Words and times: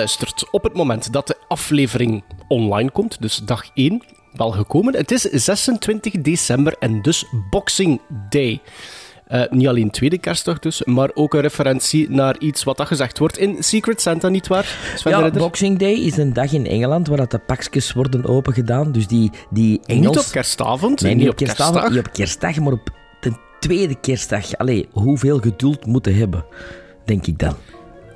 luistert 0.00 0.50
op 0.50 0.62
het 0.62 0.74
moment 0.74 1.12
dat 1.12 1.26
de 1.26 1.36
aflevering 1.48 2.24
online 2.48 2.90
komt, 2.90 3.16
dus 3.20 3.36
dag 3.36 3.64
1, 3.74 4.02
wel 4.32 4.50
gekomen. 4.50 4.96
Het 4.96 5.10
is 5.10 5.22
26 5.22 6.12
december 6.12 6.76
en 6.78 7.02
dus 7.02 7.24
Boxing 7.50 8.00
Day. 8.28 8.60
Uh, 9.28 9.42
niet 9.50 9.68
alleen 9.68 9.90
tweede 9.90 10.18
kerstdag 10.18 10.58
dus, 10.58 10.84
maar 10.84 11.10
ook 11.14 11.34
een 11.34 11.40
referentie 11.40 12.10
naar 12.10 12.38
iets 12.38 12.64
wat 12.64 12.76
dat 12.76 12.86
gezegd 12.86 13.18
wordt 13.18 13.38
in 13.38 13.62
Secret 13.62 14.00
Santa, 14.00 14.28
nietwaar? 14.28 14.76
Sven 14.96 15.18
Ja? 15.18 15.30
Boxing 15.30 15.78
Day 15.78 15.92
is 15.92 16.16
een 16.16 16.32
dag 16.32 16.52
in 16.52 16.66
Engeland 16.66 17.08
waar 17.08 17.16
dat 17.16 17.30
de 17.30 17.38
pakjes 17.38 17.92
worden 17.92 18.26
opengedaan. 18.26 18.92
Dus 18.92 19.06
die, 19.06 19.30
die 19.50 19.80
Engels... 19.84 20.16
Niet 20.16 20.26
op 20.26 20.32
kerstavond, 20.32 21.00
Nee, 21.00 21.14
niet 21.14 21.20
niet 21.20 21.32
op 21.32 21.40
op 21.40 21.46
kerstavond, 21.46 21.74
kerstdag. 21.74 21.96
niet 21.96 22.06
op 22.06 22.12
kerstdag, 22.12 22.58
maar 22.58 22.72
op 22.72 22.90
de 23.20 23.32
tweede 23.60 24.00
kerstdag. 24.00 24.56
Allee, 24.56 24.88
hoeveel 24.92 25.38
geduld 25.38 25.86
moeten 25.86 26.14
hebben, 26.14 26.44
denk 27.04 27.26
ik 27.26 27.38
dan. 27.38 27.56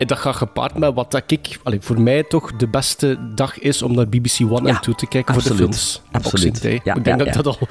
Dat 0.06 0.18
gaat 0.18 0.36
gepaard 0.36 0.78
met 0.78 0.94
wat 0.94 1.10
dat 1.10 1.22
ik, 1.26 1.58
allee, 1.62 1.80
voor 1.80 2.00
mij 2.00 2.22
toch 2.22 2.56
de 2.56 2.66
beste 2.66 3.18
dag 3.34 3.58
is 3.58 3.82
om 3.82 3.94
naar 3.94 4.08
BBC 4.08 4.40
One 4.40 4.68
Ja, 4.68 4.74
en 4.74 4.80
toe 4.80 4.94
te 4.94 5.06
kijken 5.06 5.34
voor 5.34 5.42
de 5.42 5.54
films. 5.54 6.02
Absoluut. 6.12 6.32
Boxing 6.32 6.58
Day. 6.58 6.80
Ja, 6.84 6.94
ik 6.94 7.04
denk 7.04 7.18
ja, 7.18 7.24
dat 7.24 7.34
ja. 7.34 7.42
dat 7.42 7.46
al 7.46 7.68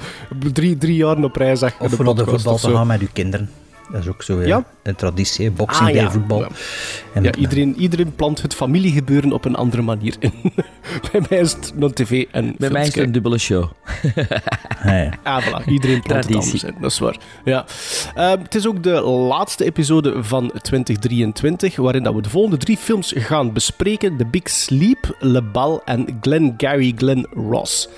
drie, 0.52 0.78
drie 0.78 0.96
jaar 0.96 1.22
op 1.22 1.36
rij 1.36 1.56
zeg. 1.56 1.74
in 1.78 1.84
Of 1.84 1.90
de 1.90 1.96
voor 1.96 2.14
de 2.14 2.24
voetbal 2.24 2.56
te 2.56 2.70
gaan 2.70 2.86
met 2.86 3.00
uw 3.00 3.08
kinderen. 3.12 3.50
Dat 3.92 4.00
is 4.00 4.08
ook 4.08 4.22
zo 4.22 4.38
hè. 4.38 4.44
Ja? 4.44 4.64
een 4.82 4.94
traditie, 4.94 5.50
boxing 5.50 5.86
Ah, 5.88 5.92
bij 5.94 6.02
ja. 6.02 6.10
voetbal. 6.10 6.40
Ja. 6.40 6.48
En 7.14 7.22
Ja, 7.22 7.34
iedereen, 7.34 7.76
iedereen 7.76 8.14
plant 8.14 8.42
het 8.42 8.54
familiegebeuren 8.54 9.32
op 9.32 9.44
een 9.44 9.54
andere 9.54 9.82
manier 9.82 10.16
in. 10.18 10.32
Bij 11.12 11.22
mij 11.28 11.38
is 11.38 11.52
het 11.52 11.72
non 11.76 11.92
tv 11.92 12.24
en 12.30 12.54
Bij 12.58 12.70
mij 12.70 12.80
is 12.80 12.86
het 12.86 12.96
een 12.96 13.12
dubbele 13.12 13.38
show. 13.38 13.64
Ah, 14.84 14.90
ja. 14.90 15.10
Ah, 15.22 15.46
voilà. 15.46 15.64
Iedereen 15.66 16.02
plant 16.02 16.24
het 16.24 16.32
Traditie. 16.32 16.36
anders 16.36 16.64
in. 16.64 16.74
Dat 16.80 16.90
is 16.90 16.98
waar. 16.98 17.16
Ja. 17.44 17.64
Ehm, 18.14 18.38
het 18.42 18.54
is 18.54 18.66
ook 18.66 18.82
de 18.82 19.00
laatste 19.00 19.64
episode 19.64 20.22
van 20.24 20.52
2023, 20.62 21.76
waarin 21.76 22.02
dat 22.02 22.14
we 22.14 22.22
de 22.22 22.28
volgende 22.30 22.56
drie 22.56 22.76
films 22.76 23.12
gaan 23.16 23.52
bespreken. 23.52 24.16
The 24.16 24.26
Big 24.26 24.48
Sleep, 24.50 25.16
Le 25.20 25.42
Bal 25.42 25.82
en 25.84 26.18
Glen 26.20 26.54
Gary 26.56 26.92
Glen 26.96 27.28
Ross. 27.50 27.88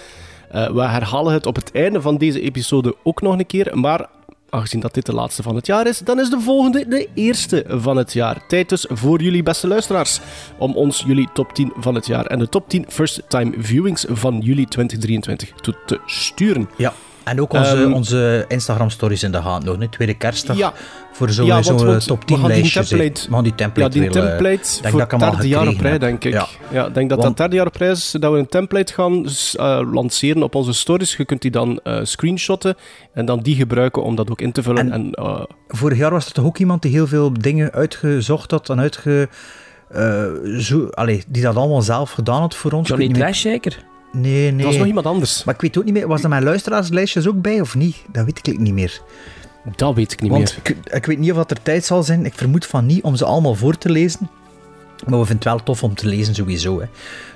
Eh, 0.51 0.71
we 0.71 0.83
herhalen 0.83 1.33
het 1.33 1.47
op 1.47 1.57
het 1.57 1.73
einde 1.73 2.01
van 2.01 2.17
deze 2.17 2.41
episode 2.41 2.95
ook 3.03 3.23
nog 3.23 3.39
een 3.39 3.47
keer, 3.47 3.79
maar 3.79 4.07
aangezien 4.51 4.81
dat 4.81 4.95
dit 4.95 5.07
de 5.07 5.15
laatste 5.15 5.43
van 5.43 5.55
het 5.55 5.67
jaar 5.67 5.87
is, 5.87 5.99
dan 5.99 6.21
is 6.21 6.31
de 6.31 6.41
volgende 6.41 6.89
de 6.89 7.09
eerste 7.15 7.65
van 7.69 7.97
het 7.97 8.13
jaar. 8.13 8.47
Tijd 8.47 8.69
dus 8.69 8.87
voor 8.89 9.23
jullie 9.23 9.43
beste 9.43 9.67
luisteraars 9.67 10.21
om 10.59 10.77
ons 10.77 11.05
jullie 11.07 11.29
top 11.35 11.53
10 11.53 11.73
van 11.77 11.95
het 11.95 12.07
jaar 12.07 12.27
en 12.27 12.39
de 12.39 12.49
top 12.49 12.69
10 12.69 12.85
first-time 12.89 13.53
viewings 13.59 14.05
van 14.09 14.41
juli 14.41 14.65
2023 14.65 15.51
toe 15.51 15.75
te 15.87 16.01
sturen. 16.07 16.69
ja. 16.77 16.93
En 17.27 17.41
ook 17.41 17.53
onze, 17.53 17.77
Ehm, 17.77 17.93
onze 17.93 18.45
Instagram-stories 18.49 19.23
in 19.23 19.33
de 19.33 19.39
hand 19.39 19.65
nog, 19.65 19.79
hè. 19.79 19.89
tweede 19.89 20.15
kerstdag. 20.15 20.57
Ja. 20.57 20.73
Voor 21.13 21.31
zo'n 21.31 21.47
Ja, 21.47 21.63
zo 21.63 21.77
top 21.99 22.21
we 22.21 22.25
10 22.27 22.37
gaan 22.39 22.47
die 22.49 22.57
lijstjes. 22.57 22.91
hè. 22.91 22.97
template- 22.97 23.27
We 23.29 23.35
gaan 23.35 23.43
die 23.45 23.55
template 23.55 23.99
Ja, 23.99 24.05
die 24.05 24.13
wel, 24.13 24.23
template 24.29 24.69
denk 24.83 24.89
voor 24.91 25.01
dat 25.01 25.13
ik 25.13 25.19
derde 25.19 25.49
jaar 25.49 25.69
op 25.69 25.81
rij, 25.81 25.99
denk 25.99 26.25
ik. 26.25 26.33
Ja. 26.33 26.89
Denk 26.89 27.09
dat 27.09 27.19
Want- 27.19 27.23
dat 27.23 27.37
derde 27.37 27.57
jaar 27.57 27.67
op 27.67 27.77
rij 27.77 27.91
is 27.91 28.11
dat 28.21 28.33
we 28.33 28.39
een 28.39 28.47
template 28.49 28.93
gaan 28.93 29.27
eh, 29.53 29.81
lanceren 29.93 30.43
op 30.43 30.55
onze 30.55 30.73
stories. 30.73 31.17
Je 31.17 31.25
kunt 31.25 31.43
die 31.43 31.51
dan 31.51 31.81
eh, 31.83 31.99
screenshotten 32.03 32.77
en 33.13 33.25
dan 33.25 33.41
die 33.41 33.57
gebruiken 33.57 34.03
om 34.03 34.15
dat 34.17 34.31
ook 34.31 34.41
in 34.41 34.53
te 34.53 34.63
vullen. 34.63 34.93
En, 34.93 34.93
En- 34.93 35.13
eh, 35.13 35.43
Vorig 35.69 35.99
jaar 35.99 36.11
was 36.11 36.27
er 36.27 36.33
toch 36.33 36.45
ook 36.45 36.59
iemand 36.59 36.83
die 36.83 36.91
heel 36.91 37.07
veel 37.07 37.33
dingen 37.33 37.73
uitgezocht 37.73 38.51
had 38.51 38.71
en 38.71 38.81
uitge... 38.81 39.29
eh, 39.89 40.25
zo, 40.59 40.87
allee, 40.87 41.25
die 41.29 41.43
dat 41.43 41.57
allemaal 41.57 41.83
zelf 41.83 42.11
gedaan 42.11 42.41
had 42.41 42.55
voor 42.55 42.73
ons. 42.73 42.83
Ik 42.83 42.89
Johnny 42.89 43.07
niet 43.07 43.17
Trash 43.17 43.41
zeker? 43.41 43.85
Nee, 44.17 44.51
nee. 44.51 44.59
er 44.61 44.65
was 44.67 44.77
nog 44.77 44.87
iemand 44.87 45.07
anders. 45.07 45.45
Maar 45.45 45.55
ik 45.55 45.61
weet 45.61 45.79
ook 45.79 45.85
niet 45.85 45.93
meer, 45.95 46.09
was 46.09 46.23
er 46.23 46.29
mijn 46.29 46.43
luisteraarslijstjes 46.45 47.27
ook 47.29 47.41
bij 47.43 47.61
of 47.61 47.75
niet? 47.75 47.97
Dat 48.13 48.25
weet 48.25 48.47
ik 48.49 48.59
niet 48.59 48.75
meer. 48.75 49.01
Dat 49.77 49.95
weet 49.95 50.13
ik 50.13 50.21
niet 50.21 50.31
Want 50.31 50.59
meer. 50.65 50.77
ik, 50.85 50.93
ik 50.95 51.07
weet 51.07 51.19
niet 51.19 51.31
of 51.31 51.37
dat 51.37 51.51
er 51.51 51.63
tijd 51.63 51.85
zal 51.85 52.03
zijn. 52.03 52.25
Ik 52.25 52.35
vermoed 52.35 52.67
van 52.67 52.87
niet 52.87 53.03
om 53.03 53.17
ze 53.17 53.25
allemaal 53.25 53.55
voor 53.55 53.79
te 53.79 53.91
lezen. 53.91 54.29
Maar 55.07 55.19
we 55.19 55.27
vinden 55.27 55.35
het 55.35 55.45
wel 55.45 55.63
tof 55.63 55.83
om 55.83 55.95
te 55.95 56.07
lezen 56.07 56.35
sowieso. 56.35 56.81
Hè. 56.81 56.87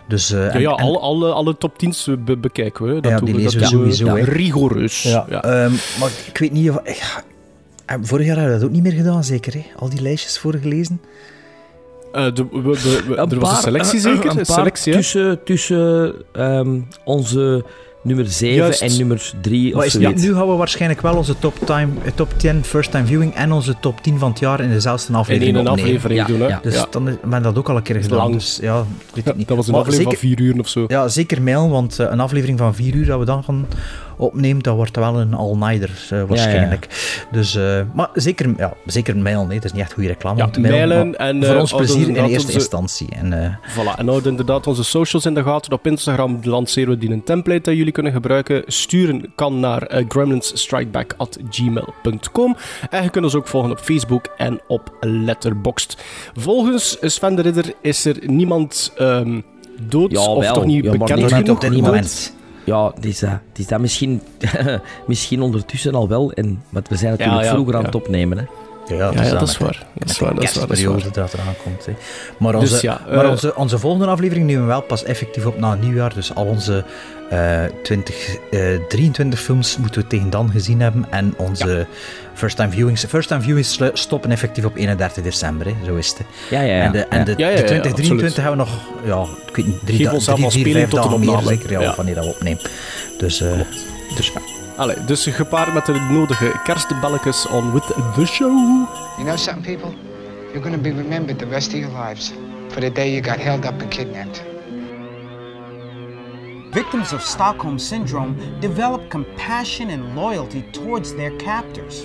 Dus, 0.09 0.33
eh, 0.33 0.39
Ja, 0.41 0.51
en- 0.51 0.61
ja 0.61 0.71
en- 0.71 0.85
alle, 0.85 0.99
alle, 0.99 1.33
alle 1.33 1.57
top 1.59 1.79
10's 1.85 2.09
be- 2.25 2.37
bekijken 2.37 2.87
we. 2.95 3.01
Dat 3.01 3.11
Ja, 3.11 3.17
doen 3.17 3.25
die 3.27 3.35
we, 3.35 3.41
lezen 3.43 3.61
dat 3.61 3.71
we 3.71 3.77
we 3.79 3.93
sowieso, 3.93 4.17
hè. 4.17 4.25
rigoureus. 4.25 5.03
Ja, 5.03 5.27
ehm, 5.29 5.73
maar 6.01 6.11
ik 6.27 6.39
weet 6.39 6.53
niet 6.53 6.71
of... 6.71 6.79
vorig 8.03 8.27
jaar 8.27 8.37
hebben 8.37 8.55
we 8.55 8.61
dat 8.61 8.69
ook 8.69 8.75
niet 8.75 8.83
meer 8.83 8.93
gedaan, 8.93 9.25
zeker. 9.25 9.53
Hè? 9.53 9.65
Al 9.77 9.89
die 9.89 10.03
lijstjes 10.03 10.39
voorgelezen. 10.39 11.01
Eh, 12.13 12.25
de- 12.35 12.47
we- 12.53 12.61
we- 12.63 13.03
we- 13.09 13.17
er 13.17 13.39
was 13.41 13.51
een 13.51 13.57
selectie 13.57 13.97
eh, 13.97 14.03
zeker? 14.05 14.25
Een 14.25 14.31
Een 14.31 14.37
paar 14.37 14.45
selectie, 14.57 14.93
hè? 14.93 14.99
tussen, 14.99 15.45
tussen 15.45 16.13
ehm, 16.33 16.79
onze 17.05 17.65
nummer 18.03 18.27
7 18.27 18.57
Juist. 18.57 18.81
en 18.83 18.97
nummer 18.99 19.33
3 19.43 19.71
Maar 19.75 19.79
of 19.81 19.85
is, 19.87 19.93
ja, 19.93 20.11
nu 20.11 20.35
gaan 20.35 20.49
we 20.49 20.55
waarschijnlijk 20.55 21.01
wel 21.01 21.17
onze 21.17 21.39
top, 21.39 21.55
time, 21.65 21.89
eh, 22.05 22.11
top 22.15 22.33
10 22.37 22.65
first 22.65 22.91
time 22.91 23.07
viewing 23.07 23.35
en 23.35 23.53
onze 23.53 23.75
top 23.81 24.01
10 24.03 24.19
van 24.19 24.31
het 24.31 24.39
jaar 24.39 24.61
in 24.61 24.71
dezelfde 24.71 25.09
In 25.13 25.15
aflevering 25.19 25.57
één 25.57 25.67
opnemen. 25.67 25.85
aflevering 25.85 26.21
Ja, 26.21 26.27
doen, 26.27 26.41
hè? 26.41 26.47
ja. 26.47 26.59
Dus 26.63 26.75
Ja. 26.75 26.87
dan 26.91 27.09
is, 27.09 27.15
men 27.25 27.43
dat 27.43 27.59
ook 27.59 27.69
al 27.69 27.77
een 27.77 27.83
keer 27.83 28.03
gedaan. 28.03 28.19
lang. 28.19 28.33
Dus 28.33 28.59
ja, 28.63 28.79
ik 28.81 28.87
weet 29.15 29.25
Ja, 29.25 29.31
het 29.31 29.37
niet. 29.37 29.49
dat 29.49 29.57
was 29.57 29.67
een 29.67 29.73
Maar 29.73 29.81
aflevering 29.81 30.11
zeker, 30.19 30.29
van 30.29 30.39
vier 30.39 30.55
uur 30.55 30.61
of 30.61 30.69
zo. 30.69 30.85
Ja, 30.87 31.09
zeker 31.09 31.43
mijl, 31.43 31.71
want 31.71 31.99
een 31.99 32.21
aflevering 32.21 32.59
van 32.59 32.75
vier 32.75 32.95
uur 32.95 33.07
dat 33.07 33.19
we 33.19 33.25
dan 33.25 33.45
gaan 33.45 33.67
opnemen, 34.21 34.63
dat 34.63 34.75
wordt 34.75 34.97
wel 34.97 35.21
een 35.21 35.35
all-nighter 35.35 35.91
eh, 36.11 36.23
waarschijnlijk. 36.29 36.87
Dus, 37.33 37.55
eh, 37.55 37.81
maar 37.95 38.09
zeker, 38.15 38.55
ja, 38.57 38.73
zeker 38.87 39.17
mijl, 39.17 39.47
nee, 39.47 39.57
het 39.57 39.65
is 39.65 39.73
niet 39.73 39.81
echt 39.81 39.93
goede 39.93 40.09
reclame 40.09 40.39
Ja, 40.39 40.45
om 40.45 40.51
te 40.53 40.61
mailen, 40.61 40.89
mailen 40.89 41.11
maar 41.11 41.19
en, 41.29 41.45
voor 41.45 41.55
eh, 41.55 41.61
ons 41.61 41.73
plezier 41.75 42.09
in 42.09 42.15
eerste 42.15 42.37
onze- 42.47 42.53
instantie. 42.53 43.09
En, 43.11 43.43
eh, 43.45 43.55
Voilà, 43.73 43.99
en 43.99 44.07
houden 44.09 44.31
inderdaad 44.31 44.67
onze 44.67 44.85
socials 44.85 45.27
in 45.27 45.35
de 45.35 45.43
gaten. 45.43 45.73
Op 45.73 45.87
Instagram 45.87 46.39
lanceren 46.43 46.89
we 46.91 46.99
die 46.99 47.11
een 47.11 47.25
template 47.25 47.61
dat 47.63 47.77
jullie 47.77 47.93
kunnen 47.93 48.13
gebruiken. 48.13 48.63
Sturen 48.67 49.33
kan 49.35 49.61
naar 49.61 49.95
uh, 50.01 50.05
gremlinsstrikeback.gmail.com 50.09 52.57
En 52.91 53.03
je 53.03 53.11
kunt 53.11 53.25
ons 53.25 53.35
ook 53.35 53.49
volgen 53.49 53.71
op 53.71 53.79
Facebook 53.79 54.27
en 54.37 54.61
op 54.67 54.97
Letterboxd. 55.01 55.97
Volgens 56.35 56.97
Sven 57.01 57.35
de 57.35 57.43
Ridder 57.43 57.73
is 57.83 58.05
er 58.05 58.17
niemand 58.27 58.93
ehm, 58.97 59.41
dood, 59.89 60.11
Ja, 60.11 60.21
of 60.21 60.43
wel. 60.45 60.55
toch 60.55 60.65
niet 60.65 60.85
Ja, 60.85 60.91
maar 60.91 60.99
bekend 60.99 61.19
niemand 61.21 61.37
niet 61.37 61.45
genoeg 61.47 61.57
op 61.57 61.61
dit 61.61 61.73
dood. 61.73 61.83
moment. 61.83 62.39
Ja, 62.65 62.93
het 62.95 63.05
is 63.05 63.19
dat. 63.19 63.31
Het 63.31 63.59
is 63.59 63.67
dat 63.67 63.81
misschien, 63.81 64.23
misschien 65.07 65.43
ondertussen 65.43 65.95
al 65.95 66.09
wel. 66.09 66.33
En, 66.33 66.63
want 66.69 66.89
we 66.89 66.97
zijn 66.97 67.11
natuurlijk 67.11 67.41
Ja, 67.41 67.47
ja, 67.47 67.53
vroeger 67.55 67.77
aan 67.77 67.85
het 67.85 67.95
opnemen. 67.95 68.39
Hè. 68.39 68.45
Ja, 68.97 69.11
Ja, 69.15 69.23
ja, 69.23 69.39
dat 69.39 69.49
is 69.49 69.59
waar. 69.59 69.87
Dat 69.95 70.11
is 70.11 70.19
de 70.19 70.25
waar, 70.25 70.35
dat 70.35 70.45
is 70.45 70.55
waar, 70.55 70.67
dat 70.67 70.77
is 70.77 70.85
waar. 70.85 71.13
dat 71.13 71.33
eraan 71.35 71.55
komt. 71.63 71.87
Hè. 71.87 71.93
Maar, 72.39 72.55
onze, 72.55 72.73
Dus 72.73 72.81
ja, 72.81 73.01
maar 73.11 73.25
eh, 73.25 73.31
onze, 73.31 73.57
onze 73.57 73.79
volgende 73.79 74.07
aflevering 74.07 74.47
nemen 74.47 74.63
we 74.63 74.69
wel 74.69 74.83
pas 74.83 75.05
effectief 75.05 75.47
op 75.47 75.59
na 75.59 75.75
nieuwjaar. 75.75 76.15
Dus 76.15 76.35
al 76.35 76.45
onze 76.45 76.85
eh 77.31 77.65
20, 77.83 78.37
eh, 78.51 78.61
23 78.89 79.41
films 79.41 79.77
moeten 79.77 80.01
we 80.01 80.07
tegen 80.07 80.31
dan 80.31 80.51
gezien 80.51 80.81
hebben. 80.81 81.07
En 81.11 81.35
onze 81.37 81.87
first 82.35 82.57
time 82.57 82.71
viewings. 82.71 83.05
First 83.05 83.29
time 83.29 83.41
viewings 83.41 83.79
stoppen 83.93 84.31
effectief 84.31 84.65
op 84.65 84.77
31 84.77 85.23
december. 85.23 85.67
Hè. 85.67 85.75
Zo 85.85 85.95
is 85.97 86.09
het. 86.09 86.27
Ja, 86.51 86.61
ja, 86.61 86.77
ja. 86.77 86.83
En 86.83 86.93
de, 86.93 86.99
en 86.99 87.19
ja. 87.19 87.25
de, 87.25 87.35
Ja, 87.37 87.49
ja, 87.49 87.55
de 87.55 87.61
ja, 87.61 87.67
2023 87.67 88.45
hebben 88.45 88.67
we 88.67 88.71
nog, 88.71 88.81
ja, 89.05 89.47
ik 89.49 89.57
weet 89.57 89.67
niet, 89.67 89.81
drie, 89.85 89.99
Geef 89.99 90.13
ons 90.13 90.25
tot 90.25 90.37
de 90.37 91.19
meer 91.19 91.39
zeker 91.45 91.71
ja, 91.71 91.81
Ja. 91.81 91.95
wanneer 91.97 92.15
dat 92.15 92.25
we 92.25 92.31
opnemen. 92.31 92.63
Dus, 93.19 93.41
eh, 93.41 93.49
Dus, 94.17 94.33
allee, 94.81 95.05
dus 95.05 95.27
gepaard 95.27 95.75
met 95.75 95.87
de 95.87 95.93
nodige 95.93 96.61
kerstbelletjes 96.65 97.47
on 97.47 97.73
with 97.73 97.83
the 98.15 98.27
show. 98.27 98.53
You 99.17 99.25
know 99.25 99.37
something, 99.37 99.77
people? 99.77 99.95
You're 100.53 100.63
going 100.63 100.75
to 100.75 100.81
be 100.81 100.93
remembered 101.03 101.39
the 101.39 101.47
rest 101.47 101.73
of 101.73 101.79
your 101.79 102.07
lives 102.07 102.33
for 102.69 102.81
the 102.81 102.93
day 102.93 103.13
you 103.13 103.23
got 103.23 103.39
held 103.39 103.65
up 103.65 103.81
and 103.81 103.89
kidnapped. 103.89 104.43
Victims 106.71 107.13
of 107.13 107.23
Stockholm 107.23 107.79
Syndrome 107.79 108.37
develop 108.61 109.11
compassion 109.11 109.91
and 109.91 110.15
loyalty 110.15 110.63
towards 110.71 111.15
their 111.15 111.37
captors. 111.37 112.05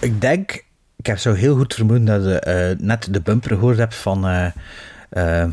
Ik 0.00 0.20
denk, 0.20 0.64
ik 0.96 1.06
heb 1.06 1.18
zo 1.18 1.32
heel 1.32 1.56
goed 1.56 1.74
vermoeden 1.74 2.04
dat 2.04 2.24
je 2.24 2.38
eh, 2.38 2.78
net 2.78 3.08
de 3.10 3.20
bumper 3.20 3.50
gehoord 3.50 3.78
hebt 3.78 3.94
van 3.94 4.26
eh, 4.26 4.46
eh, 5.08 5.48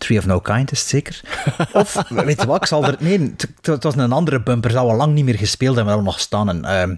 Tree 0.00 0.18
of 0.18 0.26
No 0.26 0.40
Kind, 0.40 0.72
is 0.72 0.78
het 0.80 0.88
zeker? 0.88 1.20
Of, 1.72 2.02
weet 2.08 2.40
je 2.40 2.46
wat, 2.46 2.56
ik 2.60 2.66
zal 2.66 2.84
er... 2.84 2.96
Nee, 2.98 3.34
het, 3.62 3.82
was 3.84 3.96
een 3.96 4.12
andere 4.12 4.42
bumper, 4.42 4.72
dat 4.72 4.86
we 4.86 4.94
lang 4.94 5.14
niet 5.14 5.24
meer 5.24 5.38
gespeeld 5.38 5.76
hebben, 5.76 5.94
wel 5.94 6.02
nog 6.02 6.20
staan. 6.20 6.48
Een 6.48 6.64
ehm, 6.64 6.94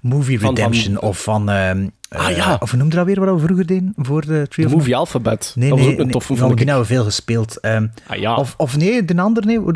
Movie 0.00 0.38
Van- 0.40 0.46
van- 0.46 0.56
Redemption 0.56 0.98
of 1.00 1.22
van... 1.22 1.50
ehm, 1.50 1.88
Ah, 2.08 2.30
eh, 2.30 2.36
ja. 2.36 2.56
Of 2.60 2.70
hoe 2.70 2.78
noemde 2.78 2.96
dat 2.96 3.06
weer, 3.06 3.20
wat 3.24 3.34
we 3.34 3.46
vroeger 3.46 3.66
deden 3.66 3.92
voor 3.96 4.26
de 4.26 4.46
Tree 4.48 4.66
of 4.66 4.72
movie 4.72 4.96
Alphabet. 4.96 5.52
Nee, 5.56 5.68
dat 5.68 5.78
nee, 5.78 5.86
was 5.86 5.94
ook 5.94 6.00
een 6.00 6.04
nee, 6.06 6.14
toffe, 6.14 6.36
vond 6.36 6.56
die 6.56 6.66
hebben 6.66 6.86
we 6.86 6.94
veel 6.94 7.04
gespeeld. 7.04 7.60
Ehm, 7.60 7.86
Ah, 8.06 8.16
ja. 8.18 8.34
of, 8.36 8.54
of 8.56 8.76
nee, 8.76 9.04
de 9.04 9.20
andere, 9.20 9.46
nee, 9.46 9.58
hoe 9.58 9.72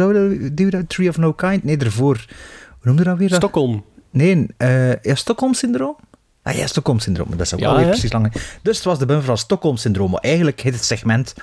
die 0.54 0.64
we 0.66 0.70
dat, 0.70 0.88
Tree 0.88 1.08
of 1.08 1.16
No 1.16 1.32
Kind? 1.32 1.64
Nee, 1.64 1.76
ervoor. 1.76 2.24
Hoe 2.68 2.78
noemde 2.82 3.04
dat 3.04 3.18
weer? 3.18 3.34
Stockholm. 3.34 3.84
Nee, 4.10 4.46
eh 4.56 5.02
ja, 5.02 5.14
Stockholm-syndroom? 5.14 5.96
Ah 6.42 6.54
ja, 6.54 6.66
Stockholm-syndroom, 6.66 7.30
dat 7.30 7.40
is 7.40 7.54
ook 7.54 7.60
Ja, 7.60 7.68
alweer 7.68 7.84
hè? 7.84 7.90
precies 7.90 8.12
lang. 8.12 8.32
Dus 8.62 8.76
het 8.76 8.84
was 8.84 8.98
de 8.98 9.06
bumper 9.06 9.26
van 9.26 9.38
Stockholm-syndroom, 9.38 10.10
maar 10.10 10.20
eigenlijk 10.20 10.60
heet 10.60 10.74
het 10.74 10.84
segment 10.84 11.34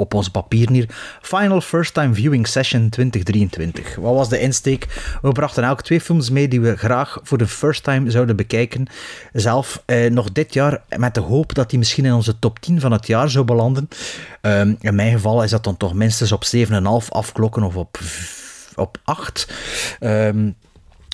op 0.00 0.14
onze 0.14 0.30
papier 0.30 0.70
hier. 0.70 0.86
Final 1.22 1.60
First 1.60 1.94
Time 1.94 2.14
Viewing 2.14 2.46
Session 2.46 2.88
2023. 2.88 3.96
Wat 3.96 4.14
was 4.14 4.28
de 4.28 4.40
insteek? 4.40 4.86
We 5.22 5.32
brachten 5.32 5.64
elk 5.64 5.82
twee 5.82 6.00
films 6.00 6.30
mee 6.30 6.48
die 6.48 6.60
we 6.60 6.76
graag 6.76 7.18
voor 7.22 7.38
de 7.38 7.46
first 7.46 7.82
time 7.82 8.10
zouden 8.10 8.36
bekijken. 8.36 8.86
Zelf 9.32 9.82
eh, 9.86 10.10
nog 10.10 10.32
dit 10.32 10.54
jaar 10.54 10.82
met 10.96 11.14
de 11.14 11.20
hoop 11.20 11.54
dat 11.54 11.70
die 11.70 11.78
misschien 11.78 12.04
in 12.04 12.12
onze 12.12 12.38
top 12.38 12.58
10 12.58 12.80
van 12.80 12.92
het 12.92 13.06
jaar 13.06 13.30
zou 13.30 13.44
belanden. 13.44 13.88
Ehm, 14.40 14.74
in 14.80 14.94
mijn 14.94 15.12
geval 15.12 15.42
is 15.42 15.50
dat 15.50 15.64
dan 15.64 15.76
toch 15.76 15.94
minstens 15.94 16.32
op 16.32 16.44
7,5 16.44 17.10
afklokken 17.10 17.62
of 17.62 17.76
op, 17.76 17.98
op 18.74 18.98
8. 19.04 19.52
Ehm, 20.00 20.50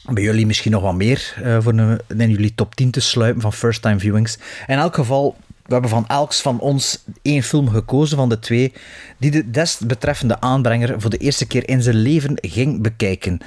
bij 0.09 0.23
jullie 0.23 0.47
misschien 0.47 0.73
nog 0.73 0.83
wat 0.83 0.95
meer 0.95 1.35
eh, 1.43 1.57
voor 1.61 1.73
een, 1.73 2.01
in 2.17 2.31
jullie 2.31 2.55
top 2.55 2.75
10 2.75 2.91
te 2.91 3.01
sluipen 3.01 3.43
van 3.43 3.53
first 3.53 3.83
time 3.83 3.99
viewings. 3.99 4.39
In 4.67 4.79
elk 4.79 4.95
geval, 4.95 5.37
we 5.67 5.73
hebben 5.73 5.91
van 5.91 6.07
elks 6.07 6.41
van 6.41 6.61
ons 6.61 7.05
één 7.23 7.43
film 7.43 7.69
gekozen 7.69 8.17
van 8.17 8.29
de 8.29 8.39
twee, 8.39 8.73
die 9.19 9.31
de 9.31 9.51
desbetreffende 9.51 10.41
aanbrenger 10.41 11.01
voor 11.01 11.11
de 11.11 11.17
eerste 11.17 11.47
keer 11.47 11.69
in 11.69 11.83
zijn 11.83 11.97
leven 11.97 12.39
ging 12.41 12.83
bekijken. 12.83 13.39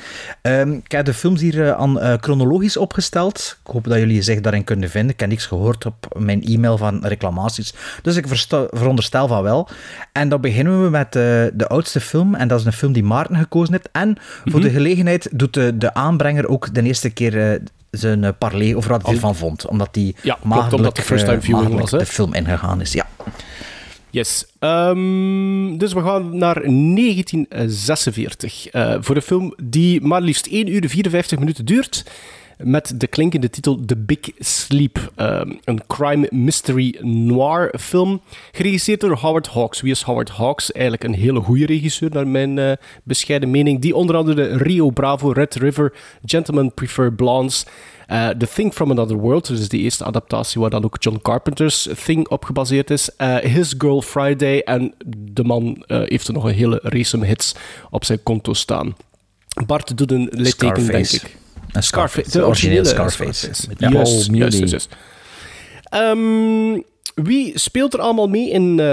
Ehm, 0.41 0.71
ik 0.71 0.91
heb 0.91 1.05
de 1.05 1.13
films 1.13 1.41
hier 1.41 1.67
eh, 1.67 1.71
aan 1.71 1.99
eh, 1.99 2.13
chronologisch 2.21 2.77
opgesteld. 2.77 3.57
Ik 3.65 3.71
hoop 3.71 3.83
dat 3.83 3.97
jullie 3.97 4.21
zich 4.21 4.41
daarin 4.41 4.63
kunnen 4.63 4.89
vinden. 4.89 5.13
Ik 5.13 5.19
heb 5.19 5.29
niks 5.29 5.45
gehoord 5.45 5.85
op 5.85 6.15
mijn 6.17 6.43
e-mail 6.43 6.77
van 6.77 7.05
reclamaties. 7.05 7.73
Dus 8.01 8.15
ik 8.15 8.27
veronderstel 8.27 9.27
van 9.27 9.43
wel. 9.43 9.69
En 10.11 10.29
dan 10.29 10.41
beginnen 10.41 10.83
we 10.83 10.89
met 10.89 11.05
eh, 11.05 11.21
de 11.53 11.67
oudste 11.67 11.99
film. 11.99 12.35
En 12.35 12.47
dat 12.47 12.59
is 12.59 12.65
een 12.65 12.73
film 12.73 12.93
die 12.93 13.03
Maarten 13.03 13.37
gekozen 13.37 13.73
heeft. 13.73 13.89
En 13.91 14.17
voor 14.45 14.61
de 14.61 14.69
gelegenheid 14.69 15.29
doet 15.31 15.53
de, 15.53 15.77
de 15.77 15.93
aanbrenger 15.93 16.47
ook 16.47 16.73
de 16.73 16.81
eerste 16.81 17.09
keer 17.09 17.61
zijn 17.91 18.23
eh, 18.23 18.29
parley 18.37 18.75
over 18.75 18.91
wat 18.91 19.05
hij 19.05 19.13
ervan 19.13 19.35
vond. 19.35 19.67
Omdat 19.67 19.89
hij 19.91 20.13
Ja, 20.21 20.37
klopt, 20.49 20.73
omdat 20.73 20.95
de 20.95 21.01
first 21.01 21.25
time 21.25 21.37
eh, 21.37 21.43
viewing 21.43 21.69
maagdelijk 21.69 21.91
was, 21.91 22.01
hè? 22.01 22.07
de 22.07 22.13
film 22.13 22.33
ingegaan 22.33 22.81
is. 22.81 22.93
Ja. 22.93 23.07
Yes. 24.09 24.45
Ehm, 24.59 25.77
dus 25.77 25.93
we 25.93 26.01
gaan 26.01 26.37
naar 26.37 26.61
1946. 26.61 28.69
eh, 28.69 28.95
voor 28.99 29.15
een 29.15 29.21
film 29.21 29.53
die 29.63 30.01
maar 30.01 30.21
liefst 30.21 30.47
1 30.47 30.73
uur 30.73 30.83
en 30.83 30.89
54 30.89 31.39
minuten 31.39 31.65
duurt. 31.65 32.05
Met 32.63 32.93
de 32.95 33.07
klinkende 33.07 33.49
titel 33.49 33.85
The 33.85 33.97
Big 33.97 34.19
Sleep. 34.39 35.11
Ehm, 35.15 35.51
een 35.63 35.81
crime 35.87 36.27
mystery 36.31 36.97
noir 37.01 37.73
film. 37.79 38.21
Geregisseerd 38.51 38.99
door 39.01 39.17
Howard 39.17 39.47
Hawks. 39.47 39.81
Wie 39.81 39.91
is 39.91 40.01
Howard 40.01 40.29
Hawks? 40.29 40.71
Eigenlijk 40.71 41.03
een 41.03 41.13
hele 41.13 41.39
goede 41.39 41.65
regisseur, 41.65 42.09
naar 42.11 42.27
mijn 42.27 42.57
eh, 42.59 42.71
bescheiden 43.03 43.51
mening. 43.51 43.81
Die 43.81 43.95
onder 43.95 44.15
andere 44.15 44.57
Rio 44.57 44.89
Bravo, 44.89 45.31
Red 45.31 45.55
River, 45.55 45.93
Gentlemen 46.25 46.73
Prefer 46.73 47.13
Blondes. 47.13 47.65
eh, 48.07 48.29
The 48.29 48.47
Thing 48.53 48.73
from 48.73 48.91
Another 48.91 49.17
World, 49.17 49.47
dus 49.47 49.69
de 49.69 49.77
eerste 49.77 50.03
adaptatie 50.05 50.61
waar 50.61 50.69
dan 50.69 50.83
ook 50.83 50.95
John 50.99 51.19
Carpenter's 51.21 51.89
Thing 52.05 52.27
op 52.29 52.45
gebaseerd 52.45 52.89
is. 52.89 53.15
eh, 53.15 53.35
His 53.35 53.75
Girl 53.77 54.01
Friday 54.01 54.59
en 54.59 54.93
de 55.33 55.43
man 55.43 55.83
heeft 55.87 56.27
er 56.27 56.33
nog 56.33 56.43
een 56.43 56.53
hele 56.53 56.79
race 56.83 57.25
hits 57.25 57.55
op 57.89 58.05
zijn 58.05 58.23
konto 58.23 58.53
staan. 58.53 58.95
Bart 59.65 59.97
doet 59.97 60.11
een 60.11 60.29
litteken, 60.31 60.85
denk 60.85 61.07
ik. 61.09 61.37
Scarface, 61.73 62.29
de 62.31 62.45
originele 62.45 62.85
Scarface. 62.85 63.49
Met 63.67 63.79
Ja. 63.79 63.89
Paul 63.89 64.25
Muni. 64.31 64.77
Ehm, 65.89 66.81
wie 67.15 67.59
speelt 67.59 67.93
er 67.93 67.99
allemaal 67.99 68.27
mee 68.27 68.49
in 68.49 68.79
eh 68.79 68.85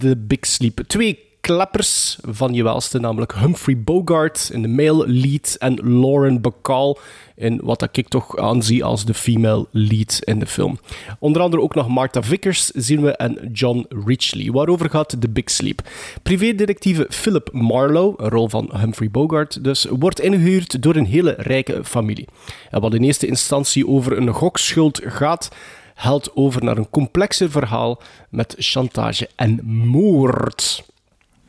The 0.00 0.16
Big 0.16 0.46
Sleep? 0.46 0.80
Twee 0.86 1.18
kleppers 1.44 2.18
van 2.22 2.54
je 2.54 2.62
welste, 2.62 2.98
namelijk 2.98 3.34
Humphrey 3.34 3.78
Bogart 3.78 4.50
in 4.52 4.62
de 4.62 4.68
male 4.68 5.08
lead 5.08 5.56
en 5.58 6.00
Lauren 6.00 6.40
Bacall 6.40 6.96
in 7.36 7.60
wat 7.62 7.96
ik 7.96 8.08
toch 8.08 8.36
aanzie 8.36 8.84
als 8.84 9.04
de 9.04 9.14
female 9.14 9.66
lead 9.70 10.20
in 10.24 10.38
de 10.38 10.46
film. 10.46 10.78
Onder 11.18 11.42
andere 11.42 11.62
ook 11.62 11.74
nog 11.74 11.88
Martha 11.88 12.22
Vickers 12.22 12.66
zien 12.66 13.02
we 13.02 13.16
en 13.16 13.50
John 13.52 13.86
Richley. 14.06 14.50
Waarover 14.50 14.90
gaat 14.90 15.16
The 15.20 15.28
Big 15.28 15.50
Sleep? 15.50 15.88
Privédetectieve 16.22 17.06
Philip 17.08 17.52
Marlowe, 17.52 18.22
een 18.22 18.30
rol 18.30 18.48
van 18.48 18.70
Humphrey 18.76 19.10
Bogart 19.10 19.64
dus, 19.64 19.86
wordt 19.90 20.20
ingehuurd 20.20 20.82
door 20.82 20.96
een 20.96 21.06
hele 21.06 21.34
rijke 21.38 21.84
familie. 21.84 22.28
En 22.70 22.80
wat 22.80 22.94
in 22.94 23.02
eerste 23.02 23.26
instantie 23.26 23.88
over 23.88 24.16
een 24.16 24.32
gokschuld 24.32 25.00
gaat, 25.04 25.48
helt 25.94 26.30
over 26.34 26.64
naar 26.64 26.76
een 26.76 26.90
complexer 26.90 27.50
verhaal 27.50 28.00
met 28.28 28.54
chantage 28.58 29.28
en 29.36 29.60
moord. 29.64 30.84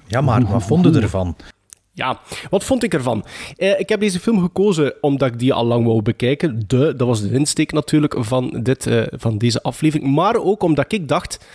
Ja, 0.08 0.22
maar 0.22 0.46
wat 0.46 0.64
vonden 0.64 0.94
we 0.94 1.00
ervan? 1.00 1.36
Ja, 1.96 2.20
wat 2.50 2.64
vond 2.64 2.84
ik 2.84 2.94
ervan? 2.94 3.26
Eh, 3.56 3.80
ik 3.80 3.90
heb 3.90 4.00
deze 4.00 4.20
film 4.20 4.42
gekozen 4.42 4.94
omdat 5.02 5.28
ik 5.28 5.40
die 5.40 5.54
al 5.54 5.66
lang 5.66 5.86
wou 5.86 6.02
bekijken. 6.02 6.64
De, 6.68 6.94
dat 6.98 7.08
was 7.08 7.22
de 7.22 7.32
insteek 7.32 7.72
natuurlijk 7.72 8.16
van, 8.20 8.60
dit, 8.64 8.88
eh, 8.88 9.04
van 9.12 9.38
deze 9.38 9.62
aflevering. 9.62 10.16
Maar 10.16 10.36
ook 10.36 10.64
omdat 10.64 10.94
ik 10.94 11.08
dacht 11.08 11.46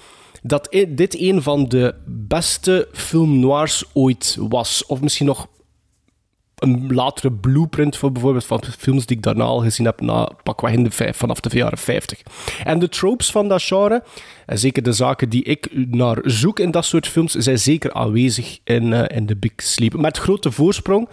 dat 0.42 0.84
dit 0.88 1.20
een 1.20 1.42
van 1.42 1.68
de 1.68 1.94
beste 2.06 2.88
film 2.92 3.38
noirs 3.38 3.84
ooit 3.92 4.36
was. 4.40 4.86
Of 4.86 5.00
misschien 5.00 5.26
nog 5.26 5.46
een 6.60 6.94
latere 6.94 7.32
blueprint 7.32 7.96
voor 7.96 8.12
bijvoorbeeld 8.12 8.44
van 8.44 8.62
films 8.78 9.06
die 9.06 9.16
ik 9.16 9.22
daarna 9.22 9.44
al 9.44 9.60
gezien 9.60 9.86
heb, 9.86 10.00
na 10.00 10.28
pakweg 10.42 10.72
in 10.72 10.84
de 10.84 10.90
vijf, 10.90 11.16
vanaf 11.16 11.40
de 11.40 11.56
jaren 11.56 11.78
50. 11.78 12.22
En 12.64 12.78
de 12.78 12.88
tropes 12.88 13.30
van 13.30 13.48
dat 13.48 13.62
genre, 13.62 14.02
en 14.46 14.58
zeker 14.58 14.82
de 14.82 14.92
zaken 14.92 15.28
die 15.28 15.44
ik 15.44 15.68
naar 15.88 16.18
zoek 16.22 16.58
in 16.58 16.70
dat 16.70 16.84
soort 16.84 17.08
films, 17.08 17.32
zijn 17.32 17.58
zeker 17.58 17.92
aanwezig 17.92 18.58
in, 18.64 18.92
eh, 18.92 19.16
in 19.16 19.26
The 19.26 19.36
Big 19.36 19.52
Sleep. 19.56 19.96
Met 19.96 20.18
grote 20.18 20.50
voorsprong, 20.50 21.08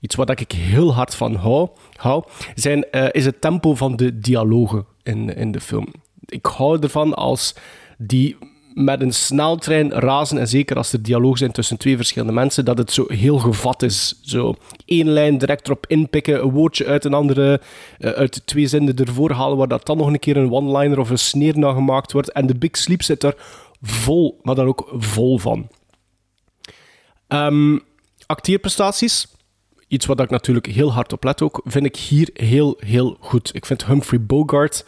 iets 0.00 0.14
waar 0.14 0.40
ik 0.40 0.52
heel 0.52 0.94
hard 0.94 1.14
van 1.14 1.34
hou, 1.34 1.68
hou 1.96 2.24
zijn, 2.54 2.90
eh, 2.90 3.08
is 3.10 3.24
het 3.24 3.40
tempo 3.40 3.74
van 3.74 3.96
de 3.96 4.18
dialogen 4.18 4.86
in, 5.02 5.36
in 5.36 5.52
de 5.52 5.60
film. 5.60 5.86
Ik 6.26 6.46
hou 6.46 6.78
ervan 6.80 7.14
als 7.14 7.54
die 7.98 8.36
met 8.74 9.00
een 9.00 9.12
sneltrein 9.12 9.92
razen, 9.92 10.38
en 10.38 10.48
zeker 10.48 10.76
als 10.76 10.92
er 10.92 11.02
dialoog 11.02 11.38
zijn 11.38 11.52
tussen 11.52 11.76
twee 11.76 11.96
verschillende 11.96 12.32
mensen, 12.32 12.64
dat 12.64 12.78
het 12.78 12.92
zo 12.92 13.04
heel 13.08 13.38
gevat 13.38 13.82
is. 13.82 14.20
Zo 14.22 14.54
één 14.84 15.08
lijn 15.08 15.38
direct 15.38 15.66
erop 15.66 15.86
inpikken, 15.86 16.42
een 16.42 16.50
woordje 16.50 16.86
uit 16.86 17.04
een 17.04 17.14
andere, 17.14 17.60
eh, 17.98 18.10
uit 18.10 18.46
twee 18.46 18.66
zinnen 18.66 18.96
ervoor 18.96 19.30
halen, 19.30 19.56
waar 19.56 19.68
dat 19.68 19.86
dan 19.86 19.96
nog 19.96 20.06
een 20.06 20.18
keer 20.18 20.36
een 20.36 20.52
one-liner 20.52 20.98
of 20.98 21.10
een 21.10 21.18
sneer 21.18 21.58
naar 21.58 21.74
gemaakt 21.74 22.12
wordt. 22.12 22.32
En 22.32 22.46
de 22.46 22.54
Big 22.54 22.76
Sleep 22.76 23.02
zit 23.02 23.22
er 23.22 23.34
vol, 23.82 24.40
maar 24.42 24.54
dan 24.54 24.66
ook 24.66 24.88
vol 24.96 25.38
van. 25.38 25.68
Ehm, 27.28 27.78
acteerprestaties. 28.26 29.26
Iets 29.88 30.06
wat 30.06 30.20
ik 30.20 30.30
natuurlijk 30.30 30.66
heel 30.66 30.92
hard 30.92 31.12
op 31.12 31.24
let 31.24 31.42
ook, 31.42 31.60
vind 31.64 31.84
ik 31.84 31.96
hier 31.96 32.30
heel, 32.32 32.76
heel 32.78 33.16
goed. 33.20 33.50
Ik 33.54 33.66
vind 33.66 33.86
Humphrey 33.86 34.20
Bogart 34.20 34.84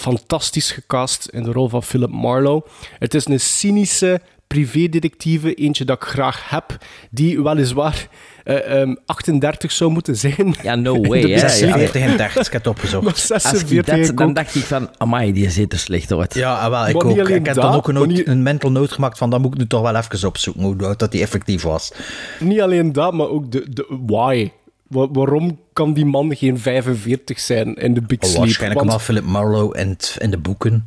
fantastisch 0.00 0.70
gecast 0.72 1.28
in 1.32 1.42
de 1.42 1.52
rol 1.52 1.68
van 1.68 1.82
Philip 1.82 2.10
Marlowe. 2.10 2.62
Het 2.98 3.14
is 3.14 3.26
een 3.26 3.40
cynische 3.40 4.20
privédetectieve, 4.46 5.54
eentje 5.54 5.84
dat 5.84 5.96
ik 5.96 6.08
graag 6.08 6.50
heb, 6.50 6.76
die 7.10 7.42
weliswaar 7.42 8.08
eh, 8.44 8.80
ehm, 8.80 8.94
38 9.06 9.72
zou 9.72 9.90
moeten 9.90 10.16
zijn. 10.16 10.54
Ja, 10.62 10.74
no 10.74 11.00
way. 11.08 11.20
de 11.20 11.28
hè. 11.28 11.32
Big 11.34 11.40
Ja, 11.42 11.48
Sleep. 11.48 11.68
ja. 11.70 11.76
40 11.76 12.02
en 12.02 12.16
30, 12.16 12.46
ik 12.46 12.52
heb 12.52 12.64
het 12.64 12.66
opgezocht. 12.66 13.04
Maar 13.04 13.12
Als 13.12 13.30
ik 13.30 13.40
46 13.40 14.06
dat, 14.06 14.16
dan 14.16 14.32
dacht 14.34 14.54
ik 14.54 14.62
van, 14.62 14.88
amai, 14.98 15.32
die 15.32 15.50
ziet 15.50 15.72
er 15.72 15.78
slecht 15.78 16.12
uit. 16.12 16.34
Ja, 16.34 16.54
ah, 16.54 16.70
wel, 16.70 16.88
ik 16.88 16.94
Maar 16.94 17.04
ook. 17.04 17.28
Ik 17.28 17.44
heb 17.44 17.44
dat, 17.44 17.54
dan 17.54 17.74
ook 17.74 17.88
een, 17.88 18.08
niet- 18.08 18.26
een 18.26 18.42
mental 18.42 18.70
note 18.70 18.94
gemaakt 18.94 19.18
van 19.18 19.30
dat 19.30 19.40
moet 19.40 19.52
ik 19.52 19.58
nu 19.58 19.66
toch 19.66 19.82
wel 19.82 19.96
even 19.96 20.28
opzoeken, 20.28 20.62
hoe 20.62 20.76
dat 20.96 21.12
die 21.12 21.20
effectief 21.22 21.62
was. 21.62 21.92
Niet 22.40 22.60
alleen 22.60 22.92
dat, 22.92 23.12
maar 23.12 23.28
ook 23.28 23.52
de, 23.52 23.66
de 23.70 23.98
why. 24.06 24.50
Wa- 24.90 25.10
waarom 25.10 25.58
kan 25.72 25.92
die 25.92 26.04
man 26.04 26.36
geen 26.36 26.58
45 26.58 27.40
zijn 27.40 27.74
in 27.74 27.94
de 27.94 28.00
Big 28.02 28.18
Oh, 28.18 28.24
Sleep? 28.28 28.38
waarschijnlijk 28.42 28.80
Want- 28.80 28.90
omdat 28.92 29.06
Philip 29.06 29.24
Marlowe 29.24 29.78
in 30.18 30.30
de 30.30 30.38
boeken 30.38 30.86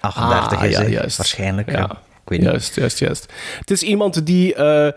38 0.00 0.58
Ah, 0.58 0.64
is. 0.64 0.76
ja, 0.76 0.86
juist. 0.88 1.16
Waarschijnlijk, 1.16 1.70
ja. 1.70 1.78
Ja, 1.78 1.90
Ik 1.90 2.28
weet 2.30 2.38
niet. 2.38 2.48
juist, 2.48 2.74
juist, 2.74 2.98
juist. 2.98 3.32
Het 3.58 3.70
is 3.70 3.82
iemand 3.82 4.26
die 4.26 4.54
eh, 4.54 4.92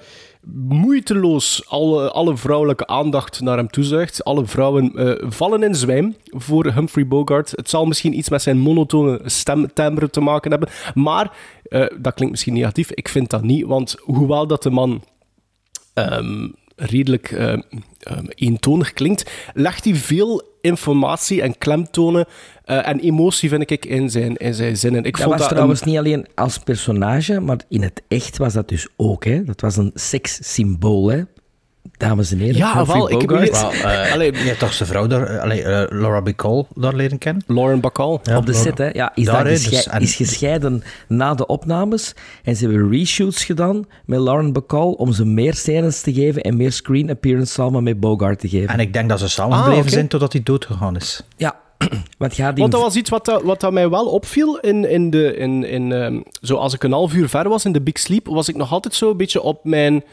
moeiteloos 0.68 1.64
alle, 1.70 2.12
alle 2.12 2.38
vrouwelijke 2.38 2.88
aandacht 2.88 3.42
naar 3.42 3.58
hem 3.58 3.70
toezuigt. 3.70 4.24
Alle 4.24 4.46
vrouwen 4.46 4.92
eh, 4.96 5.30
vallen 5.32 5.64
in 5.64 5.76
zwijm 5.76 6.16
voor 6.26 6.74
Humphrey 6.74 7.08
Bogart. 7.08 7.52
Het 7.56 7.70
zal 7.70 7.86
misschien 7.86 8.18
iets 8.18 8.30
met 8.30 8.42
zijn 8.42 8.58
monotone 8.58 9.20
stemtimbre 9.26 10.10
te 10.10 10.20
maken 10.22 10.52
hebben, 10.52 10.70
maar 10.94 11.32
eh, 11.64 11.80
dat 11.80 12.14
klinkt 12.14 12.32
misschien 12.32 12.54
negatief. 12.54 12.92
Ik 12.92 13.08
vind 13.10 13.30
dat 13.30 13.44
niet, 13.44 13.66
want 13.66 13.96
hoewel 14.00 14.48
dat 14.48 14.64
de 14.64 14.70
man 14.70 15.04
ehm, 15.94 16.48
redelijk 16.78 17.32
ehm, 17.32 17.60
eentonig 18.36 18.94
klinkt, 18.94 19.32
legt 19.54 19.84
hij 19.84 19.96
veel 19.96 20.56
informatie 20.62 21.42
en 21.42 21.58
klemtonen 21.58 22.26
eh, 22.66 22.88
en 22.88 23.00
emotie, 23.00 23.50
vind 23.50 23.72
ik, 23.72 23.86
in 23.86 24.10
zijn, 24.10 24.36
in 24.36 24.54
zijn 24.54 24.78
zinnen. 24.78 25.04
Ik 25.04 25.12
Dat 25.12 25.22
vond 25.22 25.32
was 25.34 25.42
dat 25.42 25.50
trouwens 25.50 25.82
een- 25.82 25.88
niet 25.90 25.98
alleen 25.98 26.26
als 26.36 26.58
personage, 26.58 27.40
maar 27.40 27.58
in 27.70 27.82
het 27.82 28.02
echt 28.08 28.38
was 28.38 28.54
dat 28.54 28.70
dus 28.70 28.88
ook. 28.96 29.26
Hè. 29.26 29.44
Dat 29.44 29.62
was 29.62 29.78
een 29.78 29.92
sekssymbool. 29.94 31.24
Dames 31.98 32.32
en 32.32 32.38
heren. 32.40 32.56
Ja, 32.56 32.86
wel, 32.86 33.10
ik 33.12 33.22
heb 33.22 33.40
niet- 33.40 33.62
Wel, 33.62 33.72
eh, 33.72 34.14
Allee. 34.14 34.32
je 34.32 34.38
hebt 34.38 34.60
toch 34.60 34.74
zijn 34.74 34.90
vrouw 34.90 35.08
daar, 35.08 35.24
eh, 35.28 35.42
allee, 35.42 35.64
eh, 35.64 36.00
Laura 36.00 36.22
Bacall 36.22 36.66
daar 36.76 36.94
leren 36.96 37.18
kennen? 37.18 37.44
Lauren 37.48 37.80
Bacall. 37.80 38.20
Ja, 38.24 38.38
op 38.38 38.46
de 38.46 38.52
Laura- 38.52 38.70
set, 38.70 38.78
hè. 38.78 38.90
Ja, 38.94 39.12
is, 39.16 39.26
Daar, 39.26 39.44
dus- 39.44 39.88
en- 39.88 40.02
is 40.02 40.16
gescheiden 40.16 40.84
na 41.08 41.34
de 41.34 41.46
opnames. 41.46 42.14
En 42.44 42.56
ze 42.56 42.68
hebben 42.68 42.92
reshoots 42.92 43.44
gedaan 43.46 43.86
met 44.06 44.20
Lauren 44.20 44.54
Bacall 44.54 44.92
om 44.98 45.12
ze 45.14 45.26
meer 45.26 45.54
scènes 45.54 46.02
te 46.02 46.14
geven 46.14 46.42
en 46.42 46.58
meer 46.58 46.72
screen 46.72 47.10
appearance 47.10 47.54
samen 47.54 47.84
met 47.84 48.00
Bogart 48.00 48.40
te 48.40 48.50
geven. 48.50 48.70
En 48.70 48.80
ik 48.80 48.94
denk 48.94 49.10
dat 49.10 49.20
ze 49.20 49.30
samen 49.30 49.58
Ah, 49.58 49.88
zijn 49.88 50.08
totdat 50.08 50.34
hij 50.34 50.44
doodgegaan 50.44 50.96
is. 50.96 51.24
Ja, 51.38 51.56
Want 52.18 52.36
ja, 52.36 52.50
die... 52.52 52.60
Want 52.62 52.72
dat 52.72 52.82
was 52.82 52.96
iets 52.96 53.10
wat, 53.10 53.26
dat- 53.26 53.42
wat 53.44 53.60
dat 53.62 53.72
mij 53.72 53.90
wel 53.90 54.06
opviel 54.06 54.58
in, 54.60 54.90
in 54.90 55.10
de... 55.10 55.36
In, 55.36 55.64
in, 55.64 55.92
ehm, 55.92 56.20
zo 56.42 56.56
als 56.56 56.74
ik 56.74 56.84
een 56.84 56.92
half 56.92 57.14
uur 57.14 57.30
ver 57.30 57.50
was 57.50 57.66
in 57.66 57.72
de 57.72 57.82
Big 57.82 58.00
Sleep, 58.00 58.28
was 58.28 58.50
ik 58.50 58.56
nog 58.56 58.72
altijd 58.72 58.96
zo 58.96 59.10
een 59.12 59.18
beetje 59.18 59.42
op 59.42 59.60
mijn 59.64 60.04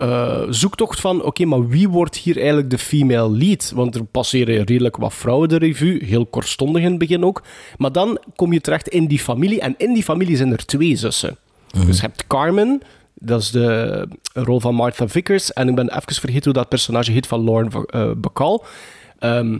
eh, 0.00 0.42
zoektocht 0.48 1.00
van... 1.00 1.22
Oké, 1.22 1.44
maar 1.44 1.68
wie 1.68 1.88
wordt 1.88 2.16
hier 2.16 2.36
eigenlijk 2.36 2.70
de 2.70 2.78
female 2.78 3.30
lead? 3.30 3.72
Want 3.74 3.94
er 3.94 4.04
passeren 4.04 4.64
redelijk 4.64 4.96
wat 4.96 5.14
vrouwen 5.14 5.48
de 5.48 5.58
revue. 5.58 6.04
Heel 6.04 6.26
kortstondig 6.26 6.82
in 6.82 6.88
het 6.88 6.98
begin 6.98 7.24
ook. 7.24 7.42
Maar 7.76 7.92
dan 7.92 8.18
kom 8.36 8.52
je 8.52 8.60
terecht 8.60 8.88
in 8.88 9.06
die 9.06 9.18
familie. 9.18 9.60
En 9.60 9.74
in 9.78 9.94
die 9.94 10.02
familie 10.02 10.36
zijn 10.36 10.52
er 10.52 10.66
twee 10.66 10.96
zussen. 10.96 11.36
Dus 11.86 11.96
je 11.96 12.02
hebt 12.02 12.26
Carmen... 12.26 12.82
Dat 13.22 13.40
is 13.40 13.50
de 13.50 14.08
rol 14.32 14.60
van 14.60 14.74
Martha 14.74 15.08
Vickers. 15.08 15.52
En 15.52 15.68
ik 15.68 15.74
ben 15.74 15.96
even 15.96 16.14
vergeten 16.14 16.44
hoe 16.44 16.52
dat 16.52 16.68
personage 16.68 17.12
heet 17.12 17.26
van 17.26 17.44
Lauren 17.44 17.84
eh, 17.86 18.10
Bacall. 18.16 18.60
Ehm, 19.18 19.58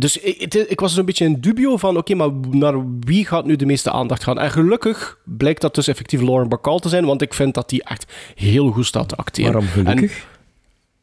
dus 0.00 0.16
ik, 0.16 0.52
het- 0.52 0.70
ik 0.70 0.80
was 0.80 0.96
een 0.96 1.04
beetje 1.04 1.24
in 1.24 1.40
dubio 1.40 1.76
van, 1.76 1.96
oké, 1.96 2.14
maar 2.14 2.30
naar 2.50 2.98
wie 3.00 3.26
gaat 3.26 3.44
nu 3.44 3.56
de 3.56 3.66
meeste 3.66 3.90
aandacht 3.90 4.22
gaan? 4.22 4.38
En 4.38 4.50
gelukkig 4.50 5.18
blijkt 5.24 5.60
dat 5.60 5.74
dus 5.74 5.88
effectief 5.88 6.20
Lauren 6.20 6.48
Bacall 6.48 6.78
te 6.78 6.88
zijn, 6.88 7.04
want 7.04 7.22
ik 7.22 7.34
vind 7.34 7.54
dat 7.54 7.68
die 7.68 7.82
echt 7.84 8.12
heel 8.34 8.70
goed 8.70 8.86
staat 8.86 9.08
te 9.08 9.16
acteren. 9.16 9.52
Waarom 9.52 9.68
gelukkig? 9.70 10.18
En, 10.18 10.24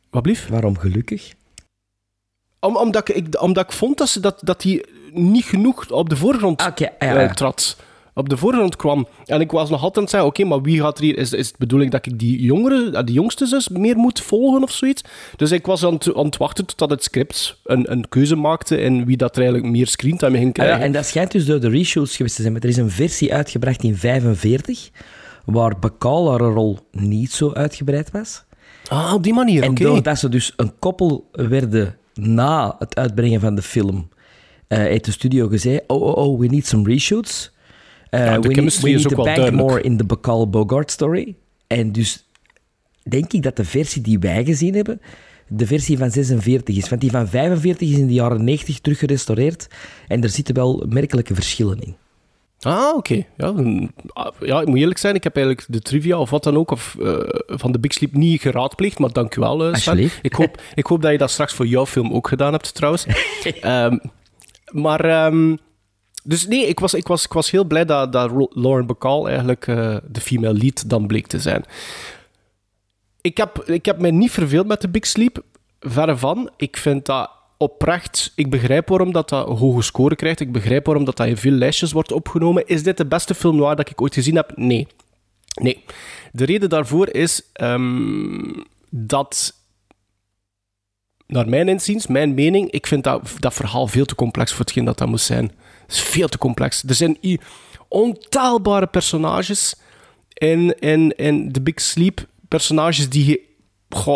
wat 0.10 0.22
blief? 0.22 0.48
Waarom 0.48 0.78
gelukkig? 0.78 1.34
Om, 2.60 2.78
omdat, 2.78 3.10
ik, 3.10 3.16
ik- 3.16 3.42
omdat 3.42 3.64
ik 3.66 3.72
vond 3.72 3.98
dat, 3.98 4.10
ze, 4.10 4.20
dat, 4.20 4.40
dat 4.44 4.62
die 4.62 4.86
niet 5.12 5.46
genoeg 5.46 5.90
op 5.92 6.10
de 6.10 6.16
voorgrond 6.16 6.62
ja, 6.76 6.92
eh, 7.00 7.14
ja. 7.14 7.34
trad. 7.34 7.78
Op 8.18 8.30
de 8.30 8.38
voorgrond 8.38 8.76
kwam. 8.76 9.08
En 9.26 9.42
ik 9.42 9.52
was 9.52 9.70
nog 9.70 9.78
altijd 9.84 9.96
aan 9.98 10.02
het 10.02 10.12
zeggen, 10.12 10.30
oké, 10.30 10.44
maar 10.44 10.62
wie 10.62 10.82
gaat 10.82 10.98
er 10.98 11.04
hier... 11.04 11.18
Is, 11.18 11.34
is 11.34 11.48
het 11.48 11.58
bedoeling 11.58 11.92
dat 11.92 12.06
ik 12.06 12.20
die 12.20 12.42
jongere, 12.42 13.04
die 13.04 13.16
jongste 13.16 13.46
zus 13.46 13.70
meer 13.70 13.96
moet 13.98 14.22
volgen 14.22 14.64
of 14.64 14.72
zoiets? 14.72 15.02
Dus 15.36 15.52
ik 15.52 15.66
was 15.66 15.86
aan 15.86 15.94
het, 15.94 16.16
aan 16.16 16.26
het 16.26 16.38
wachten 16.38 16.66
totdat 16.66 16.90
het 16.90 17.04
script 17.04 17.60
een, 17.64 17.92
een 17.92 18.10
keuze 18.10 18.36
maakte 18.36 18.78
en 18.78 19.06
wie 19.06 19.18
dat 19.18 19.36
er 19.36 19.42
eigenlijk 19.42 19.72
meer 19.72 19.88
screentime 19.88 20.38
ging 20.38 20.48
Ah, 20.48 20.54
krijgen. 20.54 20.82
en 20.82 20.92
dat 20.92 21.06
schijnt 21.06 21.32
dus 21.32 21.46
door 21.46 21.60
de 21.60 21.70
reshoots 21.70 22.16
geweest 22.16 22.36
te 22.36 22.42
zijn. 22.42 22.54
Maar 22.54 22.62
er 22.64 22.70
is 22.70 22.78
een 22.78 22.90
versie 22.92 23.34
uitgebracht 23.34 23.84
in 23.84 23.96
45, 23.98 24.90
waar 25.46 25.80
Bacall 25.80 26.28
haar 26.28 26.40
rol 26.40 26.78
niet 26.92 27.32
zo 27.32 27.54
uitgebreid 27.54 28.12
was. 28.12 28.44
Ah, 28.88 29.14
op 29.14 29.24
die 29.24 29.34
manier, 29.34 29.64
En 29.64 29.70
oké. 29.70 29.84
doordat 29.84 30.20
ze 30.20 30.30
dus 30.30 30.54
een 30.56 30.72
koppel 30.80 31.30
werden 31.32 31.96
na 32.14 32.76
het 32.80 32.96
uitbrengen 32.96 33.40
van 33.40 33.56
de 33.56 33.62
film, 33.62 34.10
eh, 34.68 34.78
heeft 34.78 35.06
de 35.06 35.12
studio 35.12 35.48
gezegd, 35.48 35.84
oh, 35.88 36.02
oh, 36.02 36.16
oh, 36.18 36.40
we 36.40 36.48
need 36.48 36.66
some 36.68 36.90
reshoots. 36.90 37.56
Eh, 38.10 38.26
Ja, 38.26 38.40
de 38.40 38.48
we 38.48 38.54
need, 38.54 38.82
we 38.82 38.90
is 38.90 39.04
need 39.04 39.10
to 39.10 39.16
bank 39.16 39.26
duidelijk. 39.36 39.56
more 39.68 39.82
in 39.82 39.98
the 39.98 40.04
Bacall-Bogart 40.06 40.92
story. 40.92 41.36
En 41.68 41.92
dus 41.92 42.26
denk 43.04 43.34
ik 43.34 43.44
dat 43.44 43.56
de 43.56 43.66
versie 43.66 44.02
die 44.02 44.20
wij 44.20 44.46
gezien 44.46 44.76
hebben, 44.76 45.02
de 45.48 45.68
versie 45.68 45.98
van 45.98 46.12
46 46.12 46.76
is. 46.78 46.90
Want 46.90 47.02
die 47.02 47.12
van 47.12 47.28
45 47.28 47.90
is 47.90 47.98
in 47.98 48.08
de 48.08 48.14
jaren 48.14 48.44
90 48.44 48.80
teruggerestaureerd. 48.80 49.68
En 50.08 50.24
er 50.24 50.30
zitten 50.30 50.56
wel 50.56 50.86
merkelijke 50.90 51.36
verschillen 51.36 51.80
in. 51.82 51.96
Ah, 52.60 52.96
oké. 52.96 53.24
Ja, 53.38 53.54
ah, 54.14 54.32
ja, 54.40 54.62
ik 54.62 54.68
moet 54.68 54.78
eerlijk 54.78 54.98
zijn, 55.00 55.16
ik 55.16 55.24
heb 55.24 55.36
eigenlijk 55.36 55.68
de 55.70 55.80
trivia 55.80 56.18
of 56.18 56.30
wat 56.30 56.44
dan 56.44 56.58
ook 56.58 56.72
of, 56.72 56.96
eh, 57.02 57.14
van 57.48 57.72
de 57.72 57.80
Big 57.80 57.94
Sleep 57.94 58.14
niet 58.14 58.42
geraadpleegd, 58.42 59.00
maar 59.00 59.12
dank 59.12 59.36
u 59.36 59.40
wel, 59.42 59.66
eh, 59.66 59.74
Sven. 59.76 60.10
Ik 60.22 60.34
hoop, 60.34 60.62
ik 60.76 60.86
hoop 60.86 61.02
dat 61.02 61.12
je 61.12 61.18
dat 61.18 61.32
straks 61.32 61.54
voor 61.54 61.66
jouw 61.68 61.86
film 61.86 62.14
ook 62.14 62.28
gedaan 62.28 62.52
hebt, 62.54 62.74
trouwens. 62.74 63.06
Ehm, 63.62 63.98
maar, 64.72 65.00
ehm, 65.06 65.56
dus 66.28 66.48
nee, 66.48 66.66
ik 66.66 66.80
was, 66.80 66.94
ik, 66.94 67.08
was, 67.08 67.26
ik 67.26 67.34
was 67.34 67.52
heel 67.52 67.64
blij 67.64 67.86
dat, 67.86 68.12
dat 68.12 68.32
Lauren 68.50 68.86
Bacall 68.86 69.26
eigenlijk 69.26 69.68
eh, 69.68 69.98
de 70.08 70.22
female 70.22 70.54
lead 70.54 70.90
dan 70.90 71.08
bleek 71.08 71.28
te 71.28 71.40
zijn. 71.40 71.66
Ik 73.22 73.38
heb, 73.38 73.64
ik 73.64 73.86
heb 73.86 74.00
mij 74.00 74.12
niet 74.12 74.32
verveeld 74.32 74.68
met 74.68 74.82
de 74.82 74.90
Big 74.90 75.06
Sleep, 75.06 75.44
verre 75.80 76.18
van. 76.18 76.50
Ik 76.58 76.78
vind 76.78 77.06
dat 77.06 77.30
oprecht... 77.58 78.32
Ik 78.36 78.50
begrijp 78.50 78.88
waarom 78.88 79.12
dat, 79.12 79.30
dat 79.30 79.48
hoge 79.48 79.82
score 79.82 80.16
krijgt. 80.16 80.40
Ik 80.40 80.52
begrijp 80.52 80.86
waarom 80.86 81.06
dat, 81.06 81.18
dat 81.18 81.28
in 81.28 81.38
veel 81.38 81.52
lijstjes 81.52 81.92
wordt 81.92 82.12
opgenomen. 82.12 82.68
Is 82.68 82.84
dit 82.84 82.98
de 82.98 83.06
beste 83.06 83.34
film 83.36 83.56
noir 83.56 83.76
dat 83.76 83.90
ik 83.90 84.02
ooit 84.02 84.14
gezien 84.14 84.36
heb? 84.36 84.52
Nee. 84.56 84.88
Nee. 85.62 85.84
De 86.32 86.46
reden 86.46 86.70
daarvoor 86.70 87.10
is 87.10 87.42
ehm, 87.54 88.54
dat... 88.90 89.56
Naar 91.28 91.50
mijn 91.50 91.68
inziens, 91.68 92.08
mijn 92.08 92.34
mening, 92.34 92.72
ik 92.72 92.88
vind 92.88 93.04
dat, 93.04 93.36
dat 93.40 93.54
verhaal 93.54 93.88
veel 93.88 94.06
te 94.06 94.16
complex 94.16 94.52
voor 94.52 94.60
hetgeen 94.60 94.86
dat 94.86 94.98
dat 94.98 95.08
moet 95.08 95.22
zijn. 95.22 95.52
Is 95.88 96.02
veel 96.02 96.28
te 96.28 96.38
complex. 96.38 96.84
Er 96.88 96.96
zijn 96.96 97.18
ontaalbare 97.88 98.88
personages 98.88 99.76
in, 100.34 100.80
in, 100.80 101.16
in 101.16 101.52
The 101.52 101.62
Big 101.62 101.82
Sleep. 101.82 102.26
Personages 102.48 103.10
die 103.10 103.46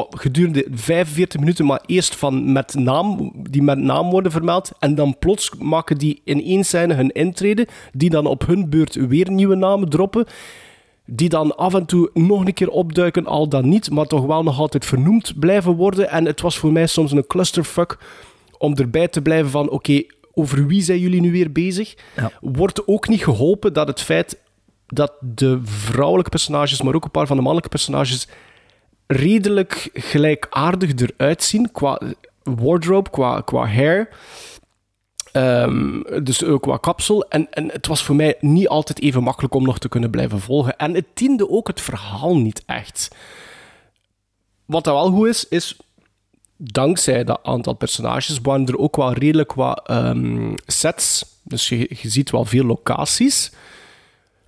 gedurende 0.09 0.67
45 0.71 1.39
minuten 1.39 1.65
maar 1.65 1.81
eerst 1.85 2.15
van 2.15 2.51
met 2.51 2.73
naam, 2.73 3.31
die 3.49 3.61
met 3.61 3.77
naam 3.77 4.09
worden 4.09 4.31
vermeld. 4.31 4.71
En 4.79 4.95
dan 4.95 5.17
plots 5.19 5.51
maken 5.59 5.97
die 5.97 6.21
in 6.23 6.43
één 6.43 6.65
scène 6.65 6.93
hun 6.93 7.11
intrede. 7.11 7.67
Die 7.93 8.09
dan 8.09 8.25
op 8.25 8.45
hun 8.45 8.69
beurt 8.69 8.95
weer 8.95 9.31
nieuwe 9.31 9.55
namen 9.55 9.89
droppen. 9.89 10.25
Die 11.05 11.29
dan 11.29 11.55
af 11.55 11.73
en 11.73 11.85
toe 11.85 12.09
nog 12.13 12.45
een 12.45 12.53
keer 12.53 12.69
opduiken, 12.69 13.25
al 13.25 13.49
dan 13.49 13.69
niet. 13.69 13.89
Maar 13.89 14.07
toch 14.07 14.25
wel 14.25 14.43
nog 14.43 14.59
altijd 14.59 14.85
vernoemd 14.85 15.39
blijven 15.39 15.75
worden. 15.75 16.09
En 16.09 16.25
het 16.25 16.41
was 16.41 16.57
voor 16.57 16.71
mij 16.71 16.87
soms 16.87 17.11
een 17.11 17.27
clusterfuck 17.27 17.97
om 18.57 18.75
erbij 18.75 19.07
te 19.07 19.21
blijven 19.21 19.51
van... 19.51 19.69
Oké, 19.69 20.03
over 20.33 20.67
wie 20.67 20.81
zijn 20.81 20.99
jullie 20.99 21.21
nu 21.21 21.31
weer 21.31 21.51
bezig? 21.51 21.95
Ja. 22.15 22.31
Wordt 22.41 22.87
ook 22.87 23.07
niet 23.07 23.23
geholpen 23.23 23.73
dat 23.73 23.87
het 23.87 24.01
feit 24.01 24.39
dat 24.87 25.13
de 25.19 25.59
vrouwelijke 25.63 26.29
personages, 26.29 26.81
maar 26.81 26.95
ook 26.95 27.03
een 27.03 27.11
paar 27.11 27.27
van 27.27 27.35
de 27.35 27.41
mannelijke 27.41 27.75
personages, 27.75 28.27
redelijk 29.07 29.89
gelijkaardig 29.93 30.91
eruit 30.95 31.43
zien 31.43 31.71
qua 31.71 32.01
wardrobe, 32.43 33.09
qua, 33.09 33.41
qua 33.41 33.65
hair. 33.65 34.09
Ehm, 35.31 36.23
dus 36.23 36.43
ook 36.43 36.61
qua 36.61 36.77
kapsel. 36.77 37.25
En, 37.29 37.51
en 37.51 37.71
het 37.71 37.87
was 37.87 38.03
voor 38.03 38.15
mij 38.15 38.35
niet 38.39 38.67
altijd 38.67 39.01
even 39.01 39.23
makkelijk 39.23 39.53
om 39.53 39.63
nog 39.63 39.79
te 39.79 39.89
kunnen 39.89 40.09
blijven 40.09 40.39
volgen. 40.39 40.77
En 40.77 40.93
het 40.93 41.05
diende 41.13 41.49
ook 41.49 41.67
het 41.67 41.81
verhaal 41.81 42.37
niet 42.37 42.63
echt. 42.65 43.15
Wat 44.65 44.83
dat 44.83 44.93
wel 44.93 45.11
goed 45.11 45.27
is, 45.27 45.47
is 45.47 45.77
dankzij 46.63 47.23
dat 47.23 47.39
aantal 47.43 47.73
personages 47.73 48.39
waren 48.41 48.65
er 48.65 48.77
ook 48.77 48.95
wel 48.95 49.13
redelijk 49.13 49.53
wat 49.53 49.81
ehm, 49.85 50.53
sets. 50.65 51.25
Dus 51.43 51.69
je, 51.69 51.77
je 52.01 52.09
ziet 52.09 52.31
wel 52.31 52.45
veel 52.45 52.65
locaties. 52.65 53.51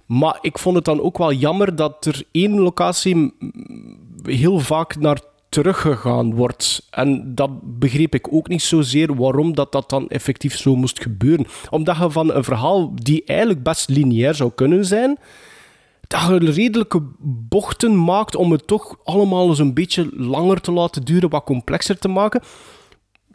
Maar 0.05 0.37
ik 0.41 0.57
vond 0.57 0.75
het 0.75 0.85
dan 0.85 1.01
ook 1.01 1.17
wel 1.17 1.33
jammer 1.33 1.75
dat 1.75 2.05
er 2.05 2.23
één 2.31 2.59
locatie 2.59 3.33
heel 4.23 4.59
vaak 4.59 4.95
naar 4.95 5.19
teruggegaan 5.49 6.33
wordt. 6.35 6.87
En 6.89 7.35
dat 7.35 7.79
begreep 7.79 8.15
ik 8.15 8.33
ook 8.33 8.47
niet 8.47 8.61
zozeer 8.61 9.15
waarom 9.15 9.55
dat, 9.55 9.71
dat 9.71 9.89
dan 9.89 10.07
effectief 10.07 10.57
zo 10.57 10.75
moest 10.75 11.01
gebeuren. 11.01 11.45
Omdat 11.69 11.97
je 11.97 12.11
van 12.11 12.33
een 12.33 12.43
verhaal 12.43 12.91
die 12.95 13.23
eigenlijk 13.25 13.63
best 13.63 13.89
lineair 13.89 14.35
zou 14.35 14.51
kunnen 14.55 14.85
zijn, 14.85 15.17
dat 16.07 16.21
je 16.21 16.51
redelijke 16.51 17.01
bochten 17.49 18.03
maakt 18.03 18.35
om 18.35 18.51
het 18.51 18.67
toch 18.67 18.97
allemaal 19.03 19.49
eens 19.49 19.59
een 19.59 19.73
beetje 19.73 20.09
langer 20.13 20.61
te 20.61 20.71
laten 20.71 21.03
duren, 21.03 21.29
wat 21.29 21.43
complexer 21.43 21.97
te 21.97 22.07
maken. 22.07 22.41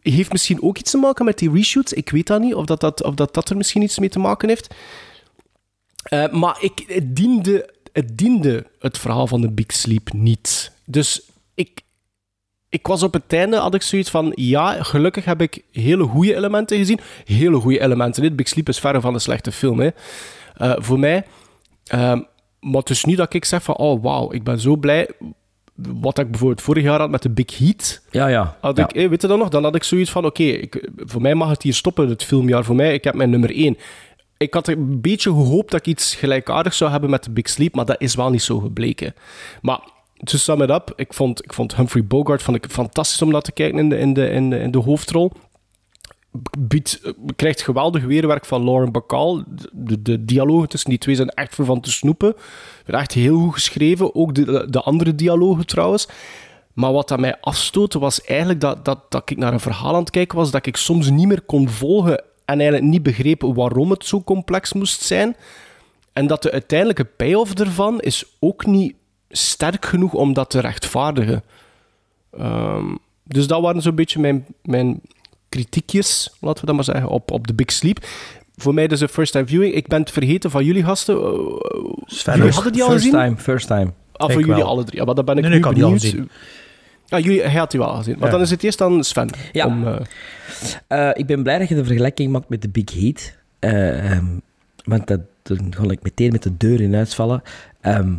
Heeft 0.00 0.32
misschien 0.32 0.62
ook 0.62 0.78
iets 0.78 0.90
te 0.90 0.98
maken 0.98 1.24
met 1.24 1.38
die 1.38 1.52
reshoots. 1.52 1.92
Ik 1.92 2.10
weet 2.10 2.26
dat 2.26 2.40
niet, 2.40 2.54
of 2.54 2.64
dat, 2.64 2.80
dat, 2.80 3.02
of 3.02 3.14
dat, 3.14 3.34
dat 3.34 3.50
er 3.50 3.56
misschien 3.56 3.82
iets 3.82 3.98
mee 3.98 4.08
te 4.08 4.18
maken 4.18 4.48
heeft. 4.48 4.74
Eh, 6.02 6.32
maar 6.32 6.56
ik, 6.60 6.84
het, 6.86 7.16
diende, 7.16 7.74
het 7.92 8.18
diende 8.18 8.66
het 8.78 8.98
verhaal 8.98 9.26
van 9.26 9.40
de 9.40 9.50
Big 9.50 9.72
Sleep 9.72 10.12
niet. 10.12 10.72
Dus 10.84 11.30
ik, 11.54 11.80
ik 12.68 12.86
was 12.86 13.02
op 13.02 13.12
het 13.12 13.32
einde, 13.32 13.56
had 13.56 13.74
ik 13.74 13.82
zoiets 13.82 14.10
van... 14.10 14.32
Ja, 14.34 14.82
gelukkig 14.82 15.24
heb 15.24 15.40
ik 15.40 15.62
hele 15.72 16.04
goede 16.04 16.34
elementen 16.34 16.78
gezien. 16.78 17.00
Hele 17.24 17.56
goede 17.56 17.80
elementen. 17.80 18.22
Dit 18.22 18.36
Big 18.36 18.48
Sleep 18.48 18.68
is 18.68 18.78
verre 18.78 19.00
van 19.00 19.14
een 19.14 19.20
slechte 19.20 19.52
film, 19.52 19.80
hè. 19.80 19.88
Eh, 20.54 20.74
voor 20.76 20.98
mij. 20.98 21.26
Ehm, 21.84 22.20
maar 22.60 22.80
het 22.80 22.90
is 22.90 23.04
niet 23.04 23.16
dat 23.16 23.34
ik 23.34 23.44
zeg 23.44 23.62
van... 23.62 23.76
Oh, 23.76 24.02
wauw, 24.02 24.32
ik 24.32 24.44
ben 24.44 24.60
zo 24.60 24.76
blij. 24.76 25.08
Wat 25.74 26.18
ik 26.18 26.30
bijvoorbeeld 26.30 26.62
vorig 26.62 26.82
jaar 26.82 27.00
had 27.00 27.10
met 27.10 27.22
de 27.22 27.30
Big 27.30 27.58
Heat... 27.58 28.02
Ja, 28.10 28.26
ja. 28.26 28.56
Had 28.60 28.78
ik, 28.78 28.92
eh, 28.92 29.08
weet 29.08 29.22
je 29.22 29.28
dat 29.28 29.38
nog? 29.38 29.48
Dan 29.48 29.62
had 29.62 29.74
ik 29.74 29.82
zoiets 29.82 30.10
van, 30.10 30.24
oké, 30.24 30.60
voor 30.96 31.20
mij 31.20 31.34
mag 31.34 31.48
het 31.48 31.62
hier 31.62 31.74
stoppen, 31.74 32.08
het 32.08 32.24
filmjaar. 32.24 32.64
Voor 32.64 32.76
mij, 32.76 32.94
ik 32.94 33.04
heb 33.04 33.14
mijn 33.14 33.30
nummer 33.30 33.54
1. 33.54 33.76
Ik 34.36 34.54
had 34.54 34.68
een 34.68 35.00
beetje 35.00 35.30
gehoopt 35.30 35.70
dat 35.70 35.80
ik 35.80 35.86
iets 35.86 36.14
gelijkaardigs 36.14 36.76
zou 36.76 36.90
hebben 36.90 37.10
met 37.10 37.22
The 37.22 37.30
Big 37.30 37.48
Sleep, 37.48 37.74
maar 37.74 37.84
dat 37.84 38.00
is 38.00 38.14
wel 38.14 38.30
niet 38.30 38.42
zo 38.42 38.58
gebleken. 38.58 39.14
Maar, 39.62 39.80
to 40.24 40.36
sum 40.36 40.62
it 40.62 40.70
up, 40.70 40.92
ik 40.96 41.14
vond, 41.14 41.44
ik 41.44 41.52
vond 41.52 41.76
Humphrey 41.76 42.04
Bogart 42.04 42.42
vond 42.42 42.56
ik 42.56 42.70
fantastisch 42.70 43.22
om 43.22 43.30
naar 43.30 43.42
te 43.42 43.52
kijken 43.52 43.78
in 43.78 43.88
de, 43.88 43.98
in 43.98 44.12
de, 44.12 44.28
in 44.28 44.50
de, 44.50 44.58
in 44.58 44.70
de 44.70 44.78
hoofdrol. 44.78 45.32
Biedt, 46.58 47.00
eh, 47.02 47.12
krijgt 47.36 47.62
geweldig 47.62 48.04
weerwerk 48.04 48.44
van 48.44 48.64
Lauren 48.64 48.92
Bacall. 48.92 49.44
De, 49.72 50.02
de 50.02 50.24
dialogen 50.24 50.68
tussen 50.68 50.90
die 50.90 50.98
twee 50.98 51.14
zijn 51.14 51.28
echt 51.28 51.54
voor 51.54 51.64
van 51.64 51.80
te 51.80 51.90
snoepen. 51.90 52.34
Echt 52.86 53.12
heel 53.12 53.38
goed 53.38 53.52
geschreven. 53.52 54.14
Ook 54.14 54.34
de, 54.34 54.66
de 54.70 54.80
andere 54.80 55.14
dialogen 55.14 55.66
trouwens. 55.66 56.08
Maar 56.72 56.92
wat 56.92 57.08
dat 57.08 57.20
mij 57.20 57.40
afstootte 57.40 57.98
was 57.98 58.22
eigenlijk 58.22 58.60
dat, 58.60 58.84
dat, 58.84 59.10
dat 59.10 59.30
ik 59.30 59.36
naar 59.36 59.52
een 59.52 59.60
verhaal 59.60 59.94
aan 59.94 60.00
het 60.00 60.10
kijken 60.10 60.38
was 60.38 60.50
dat 60.50 60.66
ik 60.66 60.76
soms 60.76 61.10
niet 61.10 61.26
meer 61.26 61.40
kon 61.40 61.68
volgen 61.68 62.22
en 62.44 62.60
eigenlijk 62.60 62.82
niet 62.82 63.02
begreep 63.02 63.42
waarom 63.42 63.90
het 63.90 64.04
zo 64.04 64.22
complex 64.22 64.72
moest 64.72 65.00
zijn. 65.00 65.36
En 66.12 66.26
dat 66.26 66.42
de 66.42 66.52
uiteindelijke 66.52 67.04
payoff 67.04 67.54
ervan 67.54 68.00
is 68.00 68.36
ook 68.38 68.66
niet 68.66 68.94
sterk 69.28 69.86
genoeg 69.86 70.14
om 70.14 70.32
dat 70.32 70.50
te 70.50 70.60
rechtvaardigen. 70.60 71.42
Ehm, 72.30 72.94
dus 73.22 73.46
dat 73.46 73.60
waren 73.60 73.82
zo'n 73.82 73.94
beetje 73.94 74.20
mijn, 74.20 74.46
mijn 74.62 75.00
kritiekjes, 75.48 76.36
laten 76.40 76.60
we 76.60 76.66
dat 76.66 76.74
maar 76.74 76.84
zeggen, 76.84 77.08
op, 77.08 77.30
op 77.30 77.46
The 77.46 77.54
Big 77.54 77.72
Sleep. 77.72 78.06
Voor 78.56 78.74
mij 78.74 78.86
dus 78.86 79.00
een 79.00 79.08
first 79.08 79.32
time 79.32 79.46
viewing. 79.46 79.74
Ik 79.74 79.86
ben 79.86 80.00
het 80.00 80.10
vergeten 80.10 80.50
van 80.50 80.64
jullie 80.64 80.84
gasten. 80.84 81.14
Uh, 81.14 81.22
jullie 82.34 82.50
hadden 82.52 82.72
die 82.72 82.82
al 82.82 82.88
first 82.90 83.04
gezien? 83.04 83.20
time, 83.20 83.36
first 83.36 83.66
time. 83.66 83.92
Ah, 84.12 84.26
Ik 84.28 84.32
voor 84.34 84.40
jullie 84.44 84.56
wel. 84.62 84.66
alle 84.66 84.84
drie. 84.84 84.98
Ja, 84.98 85.04
maar 85.04 85.14
dan 85.14 85.24
ben 85.24 85.36
ik 85.36 85.42
Nee, 85.42 85.50
nu 85.50 85.56
ik 85.56 85.62
die 85.62 85.84
al 85.84 85.90
benieuwd. 85.90 86.00
gezien. 86.00 86.30
Ah, 87.08 87.20
jullie, 87.24 87.42
hij 87.42 87.58
had 87.58 87.70
die 87.70 87.80
wel 87.80 87.94
gezien. 87.94 88.14
Maar 88.18 88.26
Ja. 88.26 88.32
dan 88.32 88.40
is 88.40 88.50
het 88.50 88.62
eerst 88.64 88.80
aan 88.80 89.04
Sven. 89.04 89.30
Ja. 89.52 89.66
Om, 89.66 89.86
eh, 89.86 89.96
Eh, 90.86 91.10
ik 91.12 91.26
ben 91.26 91.42
blij 91.42 91.58
dat 91.58 91.68
je 91.68 91.74
de 91.74 91.84
vergelijking 91.84 92.32
maakt 92.32 92.48
met 92.48 92.62
de 92.62 92.68
Big 92.68 92.92
Heat. 92.94 93.34
Eh, 93.58 94.12
ehm, 94.12 94.24
want 94.84 95.06
dat, 95.06 95.20
dan 95.42 95.74
ga 95.76 95.90
ik 95.90 96.02
meteen 96.02 96.32
met 96.32 96.42
de 96.42 96.56
deur 96.56 96.80
in 96.80 96.94
huis 96.94 97.14
vallen. 97.14 97.42
Ehm, 97.80 98.12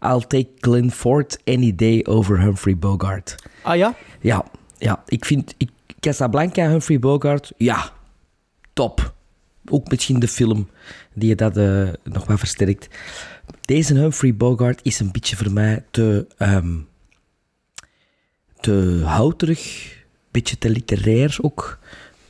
I'll 0.00 0.20
take 0.28 0.48
Glenn 0.58 0.90
Ford 0.90 1.38
any 1.44 1.72
day 1.76 2.04
over 2.08 2.40
Humphrey 2.40 2.76
Bogart. 2.76 3.34
ah 3.62 3.76
ja? 3.76 3.94
Ja, 4.20 4.44
ja 4.78 5.02
ik 5.06 5.24
vind 5.24 5.54
ik, 5.56 5.70
Casablanca, 6.00 6.68
Humphrey 6.68 6.98
Bogart, 6.98 7.52
ja, 7.56 7.92
top. 8.72 9.14
Ook 9.70 9.90
misschien 9.90 10.18
de 10.18 10.28
film 10.28 10.68
die 11.14 11.34
dat 11.34 11.56
eh, 11.56 11.88
nog 12.04 12.26
wat 12.26 12.38
versterkt. 12.38 12.88
Deze 13.60 13.94
Humphrey 13.94 14.34
Bogart 14.34 14.80
is 14.82 15.00
een 15.00 15.12
beetje 15.12 15.36
voor 15.36 15.52
mij 15.52 15.84
te, 15.90 16.26
ehm 16.36 16.76
te 18.60 19.02
houterig, 19.04 19.92
een 19.92 20.28
beetje 20.30 20.58
te 20.58 20.70
literair 20.70 21.38
ook, 21.40 21.78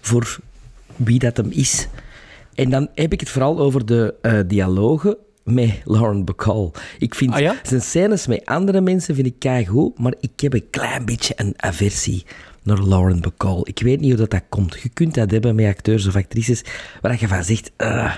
voor 0.01 0.39
wie 0.97 1.19
dat 1.19 1.37
hem 1.37 1.51
is. 1.51 1.89
En 2.55 2.71
dan 2.71 2.89
heb 2.95 3.13
ik 3.13 3.21
het 3.21 3.29
vooral 3.29 3.59
over 3.59 3.87
de 3.87 4.15
eh, 4.23 4.39
dialogen 4.47 5.17
met 5.45 5.81
Lauren 5.85 6.25
Bacall. 6.25 6.71
Ik 6.99 7.15
vind 7.15 7.33
Ah, 7.33 7.41
ja? 7.41 7.55
zijn 7.63 7.81
scènes 7.83 8.27
met 8.27 8.47
andere 8.47 8.81
mensen 8.81 9.15
vind 9.15 9.27
ik 9.27 9.39
keigoed, 9.39 9.99
maar 9.99 10.15
ik 10.21 10.41
heb 10.41 10.53
een 10.55 10.71
klein 10.71 11.05
beetje 11.05 11.35
een 11.37 11.55
aversie 11.57 12.25
naar 12.63 12.83
Lauren 12.83 13.21
Bacall. 13.21 13.61
Ik 13.63 13.79
weet 13.79 14.01
niet 14.01 14.09
hoe 14.11 14.19
dat, 14.19 14.31
dat 14.31 14.43
komt. 14.49 14.79
Je 14.83 14.89
kunt 14.89 15.15
dat 15.15 15.31
hebben 15.31 15.55
met 15.55 15.67
acteurs 15.67 16.07
of 16.07 16.17
actrices 16.17 16.65
waar 17.01 17.17
je 17.21 17.29
van 17.29 17.45
zegt... 17.45 17.71
"Ah." 17.77 18.15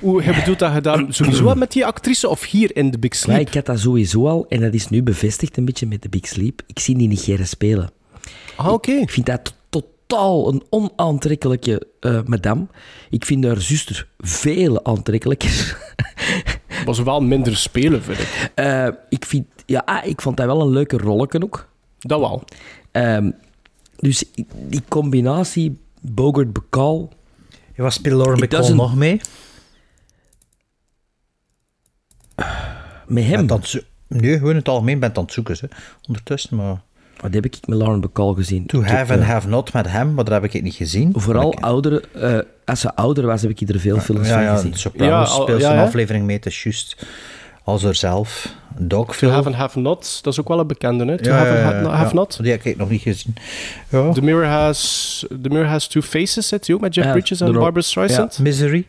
Hoe, 0.00 0.22
je 0.22 0.34
bedoelt 0.34 0.58
dat 0.58 0.74
je 0.74 0.80
daar 0.80 1.04
sowieso 1.08 1.44
wat 1.44 1.56
met 1.56 1.72
die 1.72 1.86
actrice 1.86 2.28
of 2.28 2.44
hier 2.44 2.76
in 2.76 2.90
The 2.90 2.98
Big 2.98 3.14
Sleep? 3.14 3.38
ik 3.48 3.54
had 3.54 3.66
dat 3.66 3.78
sowieso 3.80 4.28
al 4.28 4.46
en 4.48 4.60
dat 4.60 4.74
is 4.74 4.88
nu 4.88 5.02
bevestigd 5.02 5.56
een 5.56 5.64
beetje 5.64 5.86
met 5.86 6.02
de 6.02 6.08
Big 6.08 6.26
Sleep. 6.26 6.62
Ik 6.66 6.78
zie 6.78 6.98
die 6.98 7.08
niet 7.08 7.22
graag 7.22 7.46
spelen. 7.46 7.90
Ah, 8.56 8.72
oké. 8.72 8.90
Ik 8.92 9.10
vind 9.10 9.26
dat 9.26 9.54
to- 9.68 9.80
totaal 10.08 10.48
een 10.48 10.62
onaantrekkelijke 10.70 11.86
eh, 12.00 12.20
madame. 12.26 12.66
Ik 13.10 13.24
vind 13.24 13.44
haar 13.44 13.60
zuster 13.60 14.08
veel 14.18 14.84
aantrekkelijker. 14.84 15.76
Was 16.84 17.02
wel 17.02 17.20
minder 17.20 17.56
spelen, 17.56 18.02
vind 18.02 18.18
ik. 18.18 18.50
Eh, 18.54 18.88
ik, 19.08 19.24
vind, 19.24 19.46
ja, 19.66 19.82
ah, 19.84 20.06
ik 20.06 20.20
vond 20.20 20.36
dat 20.36 20.46
wel 20.46 20.60
een 20.60 20.70
leuke 20.70 20.96
rolletje 20.96 21.42
ook. 21.42 21.68
Dat 21.98 22.20
wel. 22.20 22.44
Ehm, 22.90 23.30
dus 23.96 24.24
die 24.56 24.82
combinatie 24.88 25.78
Bogart-Bacall... 26.00 27.08
Ja, 27.74 27.82
wat 27.82 27.92
speelt 27.92 28.16
Lauren 28.22 28.40
Bacall 28.48 28.72
nog 28.74 28.96
mee? 28.96 29.20
Met 33.06 33.24
hem... 33.24 33.50
Het 33.50 33.66
zo- 33.66 33.78
Nee, 34.08 34.32
gewoon 34.36 34.50
in 34.50 34.56
het 34.56 34.68
algemeen 34.68 34.98
bent 34.98 35.16
aan 35.18 35.24
het 35.24 35.32
zoeken. 35.32 35.56
Ze. 35.56 35.68
Ondertussen, 36.08 36.56
maar... 36.56 36.80
Wat 37.20 37.34
heb 37.34 37.44
ik 37.44 37.58
met 37.66 37.78
Lauren 37.78 38.00
Bacall 38.00 38.34
gezien? 38.34 38.66
To 38.66 38.82
heb, 38.82 38.96
have 38.96 39.12
and 39.12 39.22
eh, 39.22 39.28
have 39.28 39.48
not 39.48 39.72
met 39.72 39.86
hem, 39.88 40.14
maar 40.14 40.24
dat 40.24 40.42
heb 40.42 40.54
ik 40.54 40.62
niet 40.62 40.74
gezien. 40.74 41.12
Vooral 41.16 41.52
ik- 41.52 41.60
oudere... 41.60 42.00
eh, 42.14 42.38
als 42.64 42.80
ze 42.80 42.94
ouder 42.94 43.26
was, 43.26 43.42
heb 43.42 43.50
ik 43.50 43.58
hier 43.58 43.80
veel 43.80 43.98
films 44.00 44.28
Ja, 44.28 44.34
van 44.34 44.42
ja, 44.42 44.54
gezien. 44.56 44.74
Sopranos 44.74 45.28
Ja, 45.28 45.34
al- 45.34 45.42
speelt 45.42 45.60
ja, 45.60 45.66
zijn 45.66 45.78
hè? 45.78 45.84
aflevering 45.84 46.24
mee, 46.24 46.36
het 46.36 46.46
is 46.46 46.62
juist 46.62 47.06
als 47.68 47.82
haarzelf. 47.82 48.54
To 48.76 48.86
Dogville. 48.86 49.32
Have 49.32 49.46
and 49.46 49.56
Have 49.56 49.78
Not, 49.78 50.18
dat 50.22 50.32
is 50.32 50.40
ook 50.40 50.48
wel 50.48 50.58
een 50.60 50.66
bekende, 50.66 51.04
hè? 51.04 51.16
To 51.18 51.30
Ja, 51.30 51.36
Have 51.36 51.48
and 51.50 51.58
ja, 51.58 51.64
ha- 51.64 51.80
ja, 51.80 51.88
Have 51.88 52.08
ja. 52.08 52.14
Not. 52.14 52.38
Die 52.42 52.50
heb 52.50 52.64
ik 52.64 52.76
nog 52.76 52.90
niet 52.90 53.02
gezien. 53.02 53.34
Ja. 53.88 54.12
The 54.12 54.22
Mirror 54.22 54.44
Has, 54.46 55.24
The 55.42 55.48
Mirror 55.48 55.68
Has 55.68 55.86
Two 55.86 56.02
Faces, 56.02 56.48
zit 56.48 56.70
ook 56.70 56.80
met 56.80 56.94
Jeff 56.94 57.06
Ja, 57.06 57.12
Bridges 57.12 57.40
en 57.40 57.52
Barbara 57.52 57.80
Streisand? 57.84 58.38
Misery. 58.38 58.86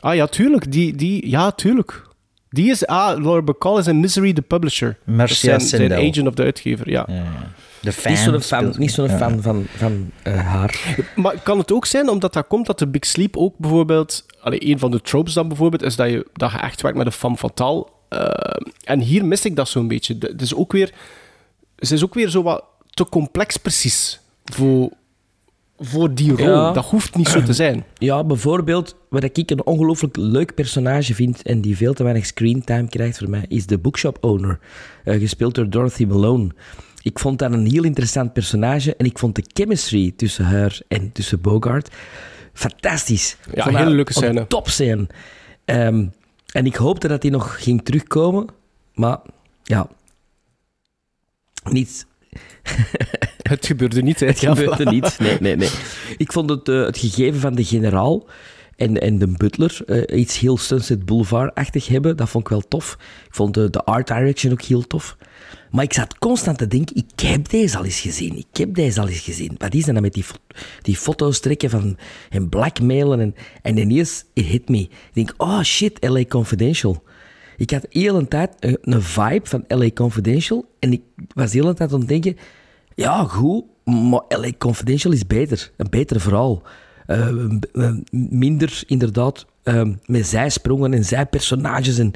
Ah 0.00 0.14
ja, 0.14 0.26
tuurlijk. 0.26 0.72
Die, 0.72 0.96
die, 0.96 1.28
ja, 1.30 1.50
tuurlijk. 1.50 2.02
Die 2.50 2.70
is, 2.70 2.86
ah, 2.86 3.22
Laura 3.22 3.42
Bacall 3.42 3.78
is 3.78 3.86
in 3.86 4.00
Misery, 4.00 4.32
the 4.32 4.42
publisher. 4.42 4.96
Is 5.18 5.40
zijn, 5.40 5.60
zijn 5.60 5.92
agent 5.92 6.26
of 6.26 6.34
de 6.34 6.42
uitgever, 6.42 6.90
ja. 6.90 7.06
De 7.84 7.92
fan. 7.92 8.12
Niet 8.12 8.20
zo'n 8.20 8.40
fan, 8.40 8.74
niet 8.78 8.92
zo'n 8.92 9.08
fan 9.08 9.42
van, 9.42 9.66
van 9.76 10.10
eh, 10.22 10.46
haar. 10.46 10.96
Maar 11.16 11.40
kan 11.42 11.58
het 11.58 11.72
ook 11.72 11.86
zijn, 11.86 12.08
omdat 12.08 12.32
dat 12.32 12.46
komt, 12.46 12.66
dat 12.66 12.78
de 12.78 12.86
Big 12.86 13.06
Sleep 13.06 13.36
ook 13.36 13.58
bijvoorbeeld... 13.58 14.26
Allee, 14.40 14.66
een 14.66 14.78
van 14.78 14.90
de 14.90 15.00
tropes 15.00 15.32
dan 15.32 15.48
bijvoorbeeld, 15.48 15.82
is 15.82 15.96
dat 15.96 16.10
je, 16.10 16.26
dat 16.32 16.50
je 16.50 16.58
echt 16.58 16.82
werkt 16.82 16.96
met 16.96 17.06
een 17.06 17.12
femme 17.12 17.36
fatale. 17.36 17.86
Eh, 18.08 18.28
en 18.84 19.00
hier 19.00 19.24
mis 19.24 19.44
ik 19.44 19.56
dat 19.56 19.68
zo'n 19.68 19.88
beetje. 19.88 20.16
Het 20.18 20.42
is 20.42 20.54
ook 20.54 20.72
weer... 20.72 20.92
Ze 21.78 21.94
is 21.94 22.04
ook 22.04 22.14
weer 22.14 22.28
zo 22.28 22.42
wat 22.42 22.64
te 22.90 23.08
complex 23.08 23.56
precies 23.56 24.20
voor, 24.44 24.90
voor 25.78 26.14
die 26.14 26.36
rol. 26.36 26.46
Ja. 26.46 26.72
Dat 26.72 26.84
hoeft 26.84 27.16
niet 27.16 27.28
zo 27.28 27.42
te 27.42 27.52
zijn. 27.64 27.84
Ja, 27.98 28.24
bijvoorbeeld, 28.24 28.96
wat 29.08 29.22
ik 29.22 29.50
een 29.50 29.66
ongelooflijk 29.66 30.16
leuk 30.16 30.54
personage 30.54 31.14
vind 31.14 31.42
en 31.42 31.60
die 31.60 31.76
veel 31.76 31.94
te 31.94 32.02
weinig 32.02 32.26
screentime 32.26 32.88
krijgt 32.88 33.18
voor 33.18 33.30
mij, 33.30 33.44
is 33.48 33.66
de 33.66 33.78
bookshop 33.78 34.18
owner, 34.20 34.58
eh, 35.04 35.20
gespeeld 35.20 35.54
door 35.54 35.70
Dorothy 35.70 36.04
Malone. 36.04 36.50
Ik 37.04 37.18
vond 37.18 37.38
dat 37.38 37.52
een 37.52 37.66
heel 37.66 37.84
interessant 37.84 38.32
personage 38.32 38.96
en 38.96 39.06
ik 39.06 39.18
vond 39.18 39.34
de 39.34 39.44
chemistry 39.52 40.12
tussen 40.16 40.44
haar 40.44 40.80
en 40.88 41.12
tussen 41.12 41.40
Bogart 41.40 41.94
fantastisch. 42.52 43.36
Ja, 43.54 43.62
vond 43.62 43.76
hele 43.76 43.90
leuke 43.90 44.12
een 44.14 44.22
scène. 44.22 44.46
Top 44.46 44.68
scène. 44.68 45.06
Ehm, 45.64 46.06
en 46.52 46.66
ik 46.66 46.74
hoopte 46.74 47.08
dat 47.08 47.22
hij 47.22 47.30
nog 47.30 47.62
ging 47.62 47.84
terugkomen, 47.84 48.46
maar 48.94 49.18
ja, 49.62 49.88
niet, 51.70 52.06
Het 53.50 53.66
gebeurde 53.66 54.02
niet, 54.02 54.20
hè. 54.20 54.26
het 54.26 54.38
gebeurde 54.38 54.84
niet. 54.84 55.18
Nee, 55.18 55.36
nee, 55.40 55.56
nee. 55.56 55.70
Ik 56.16 56.32
vond 56.32 56.50
het, 56.50 56.68
eh, 56.68 56.84
het 56.84 56.98
gegeven 56.98 57.40
van 57.40 57.54
de 57.54 57.64
generaal 57.64 58.26
en, 58.76 59.00
en 59.00 59.18
de 59.18 59.26
butler 59.26 59.80
eh, 59.86 60.18
iets 60.18 60.38
heel 60.38 60.58
Sunset 60.58 61.04
Boulevard-achtig 61.04 61.88
hebben. 61.88 62.16
Dat 62.16 62.28
vond 62.28 62.44
ik 62.44 62.50
wel 62.50 62.68
tof. 62.68 62.96
Ik 63.26 63.34
vond 63.34 63.54
de, 63.54 63.70
de 63.70 63.84
art 63.84 64.06
direction 64.06 64.52
ook 64.52 64.62
heel 64.62 64.86
tof. 64.86 65.16
Maar 65.74 65.84
ik 65.84 65.92
zat 65.92 66.18
constant 66.18 66.58
te 66.58 66.66
denken, 66.66 66.96
ik 66.96 67.20
heb 67.20 67.48
deze 67.48 67.78
al 67.78 67.84
eens 67.84 68.00
gezien. 68.00 68.36
Ik 68.36 68.56
heb 68.56 68.74
deze 68.74 69.00
al 69.00 69.08
eens 69.08 69.20
gezien. 69.20 69.54
Wat 69.58 69.74
is 69.74 69.84
dat 69.84 69.90
nou 69.90 70.00
met 70.00 70.12
die, 70.12 70.24
die 70.82 70.96
foto's 70.96 71.40
trekken 71.40 71.70
van, 71.70 71.98
en 72.30 72.48
blackmailen? 72.48 73.20
En, 73.20 73.34
en 73.62 73.76
ineens, 73.76 74.24
it 74.32 74.44
hit 74.44 74.68
me. 74.68 74.78
Ik 74.78 75.10
denk, 75.12 75.34
oh 75.36 75.62
shit, 75.62 76.08
LA 76.08 76.24
Confidential. 76.24 77.02
Ik 77.56 77.70
had 77.70 77.82
de 77.82 77.88
hele 77.90 78.28
tijd 78.28 78.50
een, 78.60 78.78
een 78.80 79.02
vibe 79.02 79.46
van 79.48 79.64
LA 79.68 79.90
Confidential. 79.90 80.64
En 80.78 80.92
ik 80.92 81.02
was 81.34 81.50
de 81.50 81.58
hele 81.58 81.74
tijd 81.74 81.92
aan 81.92 81.98
het 81.98 82.08
denken, 82.08 82.36
ja, 82.94 83.24
goed, 83.24 83.64
maar 83.84 84.22
LA 84.28 84.50
Confidential 84.58 85.12
is 85.12 85.26
beter. 85.26 85.70
Een 85.76 85.90
beter 85.90 86.20
verhaal. 86.20 86.62
Eh, 87.06 87.28
eh, 87.72 87.94
minder, 88.10 88.82
inderdaad, 88.86 89.46
eh, 89.62 89.88
met 90.06 90.26
zijsprongen 90.26 90.94
en 90.94 91.04
zijpersonages. 91.04 91.98
En, 91.98 92.12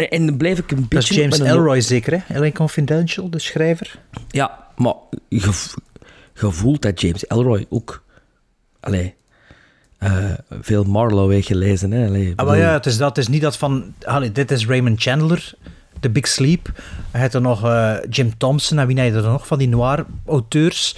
en, 0.10 0.26
dan 0.26 0.36
bleef 0.36 0.58
ik 0.58 0.70
een 0.70 0.86
Dat 0.88 1.02
is 1.02 1.08
beetje... 1.08 1.22
James 1.22 1.38
Elroy 1.38 1.80
zeker, 1.80 2.22
hè? 2.26 2.38
LA 2.40 2.50
Confidential, 2.50 3.30
de 3.30 3.38
schrijver. 3.38 3.98
Ja, 4.28 4.58
maar 4.76 4.94
je, 5.28 5.52
voelt 6.34 6.82
dat 6.82 7.00
James 7.00 7.26
Elroy 7.26 7.66
ook... 7.68 8.02
Allee, 8.80 9.14
eh, 9.98 10.24
veel 10.60 10.84
Marlowe 10.84 11.34
heeft 11.34 11.46
gelezen. 11.46 11.90
Hè? 11.90 12.06
Allee, 12.06 12.32
Ah, 12.36 12.46
maar 12.46 12.58
ja, 12.58 12.72
het 12.72 12.86
is, 12.86 12.96
dat, 12.96 13.08
het 13.08 13.18
is 13.18 13.28
niet 13.28 13.42
dat 13.42 13.56
van... 13.56 13.94
allee, 14.04 14.32
dit 14.32 14.50
is 14.50 14.66
Raymond 14.66 15.02
Chandler, 15.02 15.54
The 16.00 16.10
Big 16.10 16.26
Sleep. 16.26 16.72
Hij 17.10 17.20
had 17.20 17.34
er 17.34 17.40
nog 17.40 17.64
eh, 17.64 17.94
Jim 18.10 18.38
Thompson, 18.38 18.78
en 18.78 18.86
wie 18.86 19.00
had 19.00 19.06
je 19.06 19.12
er 19.12 19.22
nog 19.22 19.46
van 19.46 19.58
die 19.58 19.68
noir-auteurs? 19.68 20.96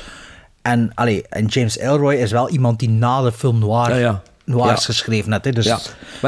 En, 0.63 0.91
allee, 0.95 1.25
en 1.29 1.47
James 1.47 1.79
Elroy 1.79 2.15
is 2.15 2.31
wel 2.31 2.49
iemand 2.49 2.79
die 2.79 2.89
na 2.89 3.23
de 3.23 3.33
film 3.33 3.59
noir, 3.59 3.91
Ja, 3.91 3.97
ja. 3.97 4.23
Noirs 4.45 4.81
Ja. 4.81 4.85
geschreven 4.87 5.33
heeft. 5.33 5.45
Hè? 5.45 5.53
Dus 5.53 5.65
Ja, 5.65 5.79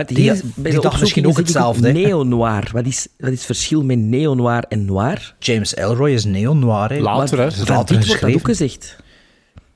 die, 0.07 0.17
hier 0.21 0.33
die 0.35 0.53
bij 0.57 0.71
de 0.71 0.81
dacht 0.81 1.01
misschien 1.01 1.27
ook 1.27 1.37
hetzelfde. 1.37 1.93
Neo-noir. 1.93 2.69
Wat 2.73 2.87
is, 2.87 3.09
wat 3.19 3.31
is 3.31 3.37
het 3.37 3.47
verschil 3.47 3.85
met 3.85 3.99
neo-noir 3.99 4.65
en 4.69 4.85
noir? 4.85 5.35
James 5.39 5.75
Elroy 5.75 6.11
is 6.11 6.25
neo-noir. 6.25 6.89
hè. 6.93 6.99
Later, 7.01 7.39
hè. 7.39 7.45
Dat 7.45 7.53
is 7.53 7.59
Van 7.63 7.77
later 7.77 7.97
dit 7.99 8.07
wordt 8.07 8.23
dat 8.23 8.35
ook 8.35 8.45
gezegd. 8.45 8.97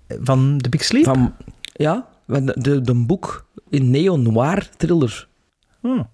Van 0.08 0.58
The 0.58 0.68
Big 0.68 0.84
Sleep? 0.84 1.04
Van, 1.04 1.34
ja, 1.72 2.06
van 2.28 2.46
de, 2.46 2.54
de, 2.58 2.80
de 2.80 2.94
boek, 2.94 3.46
een 3.70 3.90
neo-noir 3.90 4.68
thriller. 4.76 5.28
Ik 5.82 6.04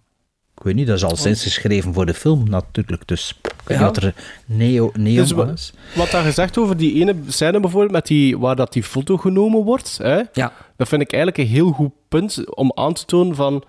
weet 0.67 0.75
niet, 0.75 0.87
dat 0.87 0.97
is 0.97 1.05
al 1.05 1.17
sinds 1.17 1.43
geschreven 1.43 1.93
voor 1.95 2.07
de 2.07 2.15
film 2.15 2.49
natuurlijk. 2.51 3.09
Dus 3.09 3.41
Ja. 3.67 3.81
wat 3.81 3.97
er 3.97 4.15
neo, 4.47 4.91
neo 4.99 5.15
Dus 5.23 5.31
wa- 5.31 5.51
is. 5.55 5.73
Wat 5.95 6.11
daar 6.11 6.25
gezegd 6.25 6.59
over 6.59 6.77
die 6.77 6.95
ene 7.01 7.15
scène 7.29 7.61
bijvoorbeeld, 7.61 7.93
met 7.93 8.07
die, 8.07 8.39
waar 8.39 8.57
dat 8.57 8.73
die 8.73 8.83
foto 8.83 9.17
genomen 9.17 9.65
wordt, 9.65 9.99
hè, 10.03 10.21
Ja. 10.33 10.53
dat 10.77 10.89
vind 10.89 11.03
ik 11.03 11.13
eigenlijk 11.13 11.43
een 11.49 11.55
heel 11.55 11.71
goed 11.71 11.93
punt 12.09 12.55
om 12.57 12.73
aan 12.75 12.93
te 12.93 13.05
tonen 13.05 13.35
van 13.37 13.63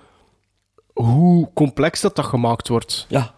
hoe 0.94 1.50
complex 1.54 2.02
dat, 2.02 2.16
dat 2.16 2.26
gemaakt 2.26 2.68
wordt. 2.68 3.06
Ja. 3.10 3.36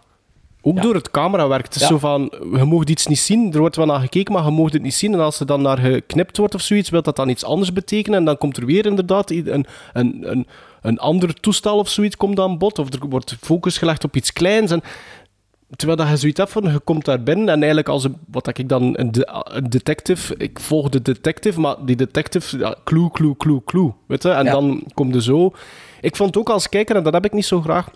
Ook 0.62 0.82
door 0.82 0.94
het 0.94 1.10
camerawerk. 1.10 1.64
Het 1.64 1.74
is 1.74 1.80
Ja. 1.80 1.86
zo 1.86 1.98
van, 1.98 2.32
je 2.52 2.64
mag 2.64 2.84
iets 2.84 3.06
niet 3.06 3.18
zien, 3.18 3.52
er 3.52 3.58
wordt 3.58 3.76
wel 3.76 3.86
naar 3.86 4.00
gekeken, 4.00 4.32
maar 4.32 4.44
je 4.44 4.50
mag 4.50 4.72
het 4.72 4.82
niet 4.82 4.94
zien. 4.94 5.12
En 5.12 5.20
als 5.20 5.40
er 5.40 5.46
dan 5.46 5.62
naar 5.62 5.78
geknipt 5.78 6.36
wordt 6.36 6.54
of 6.54 6.60
zoiets, 6.60 6.90
wil 6.90 7.02
dat 7.02 7.16
dan 7.16 7.28
iets 7.28 7.44
anders 7.44 7.72
betekenen. 7.72 8.18
En 8.18 8.24
dan 8.24 8.38
komt 8.38 8.56
er 8.56 8.66
weer 8.66 8.86
inderdaad 8.86 9.30
een, 9.30 9.64
een, 9.92 10.30
een, 10.30 10.46
een 10.82 10.98
ander 10.98 11.34
toestel 11.34 11.78
of 11.78 11.88
zoiets 11.88 12.16
komt 12.16 12.38
aan 12.40 12.58
bod. 12.58 12.78
Of 12.78 12.92
er 12.92 13.08
wordt 13.08 13.36
focus 13.40 13.78
gelegd 13.78 14.04
op 14.04 14.16
iets 14.16 14.32
kleins. 14.32 14.70
En 14.70 14.82
terwijl 15.76 15.98
dat 15.98 16.08
je 16.08 16.16
zoiets 16.16 16.38
hebt 16.38 16.52
van, 16.52 16.62
je 16.72 16.78
komt 16.78 17.04
daar 17.04 17.22
binnen 17.22 17.46
en 17.48 17.54
eigenlijk 17.58 17.88
als 17.88 18.04
een, 18.04 18.16
wat 18.30 18.58
ik 18.58 18.68
dan, 18.68 18.98
een, 18.98 19.12
de- 19.12 19.28
een 19.44 19.70
detective, 19.70 20.34
ik 20.36 20.60
volg 20.60 20.88
de 20.88 21.02
detective, 21.02 21.60
maar 21.60 21.76
die 21.84 21.96
detective, 21.96 22.58
ja, 22.58 22.76
clue, 22.84 23.10
clue, 23.10 23.36
clue, 23.36 23.62
clue, 23.64 23.92
weet 24.06 24.22
je, 24.22 24.30
en 24.30 24.44
Ja. 24.44 24.50
dan 24.50 24.82
komt 24.94 25.14
er 25.14 25.22
zo. 25.22 25.52
Ik 26.00 26.16
vond 26.16 26.36
ook 26.36 26.50
als 26.50 26.68
kijker, 26.68 26.96
en 26.96 27.02
dat 27.02 27.12
heb 27.12 27.24
ik 27.24 27.32
niet 27.32 27.44
zo 27.46 27.60
graag, 27.60 27.88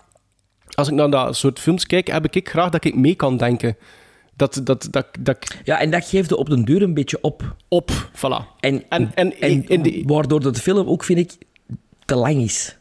als 0.75 0.89
ik 0.89 0.95
naar 0.95 1.11
dat 1.11 1.37
soort 1.37 1.59
films 1.59 1.87
kijk, 1.87 2.07
heb 2.11 2.35
ik 2.35 2.49
graag 2.49 2.71
dat 2.71 2.85
ik 2.85 2.95
mee 2.95 3.15
kan 3.15 3.37
denken. 3.37 3.77
Dat, 4.37 4.61
dat, 4.65 4.89
dat, 4.91 5.07
dat 5.21 5.57
Ja, 5.65 5.81
en 5.81 5.91
dat 5.91 6.05
geeft 6.05 6.33
op 6.33 6.49
den 6.49 6.65
duur 6.65 6.83
een 6.83 6.95
beetje 6.95 7.19
op. 7.21 7.57
op, 7.69 7.91
voilà. 8.17 8.59
En, 8.61 8.85
En- 8.89 9.13
en 9.15 9.83
die- 9.83 10.05
waardoor 10.07 10.41
de 10.41 10.55
film 10.55 10.87
ook, 10.89 11.05
vind 11.05 11.19
ik, 11.19 11.33
te 12.05 12.15
lang 12.15 12.41
is. 12.41 12.77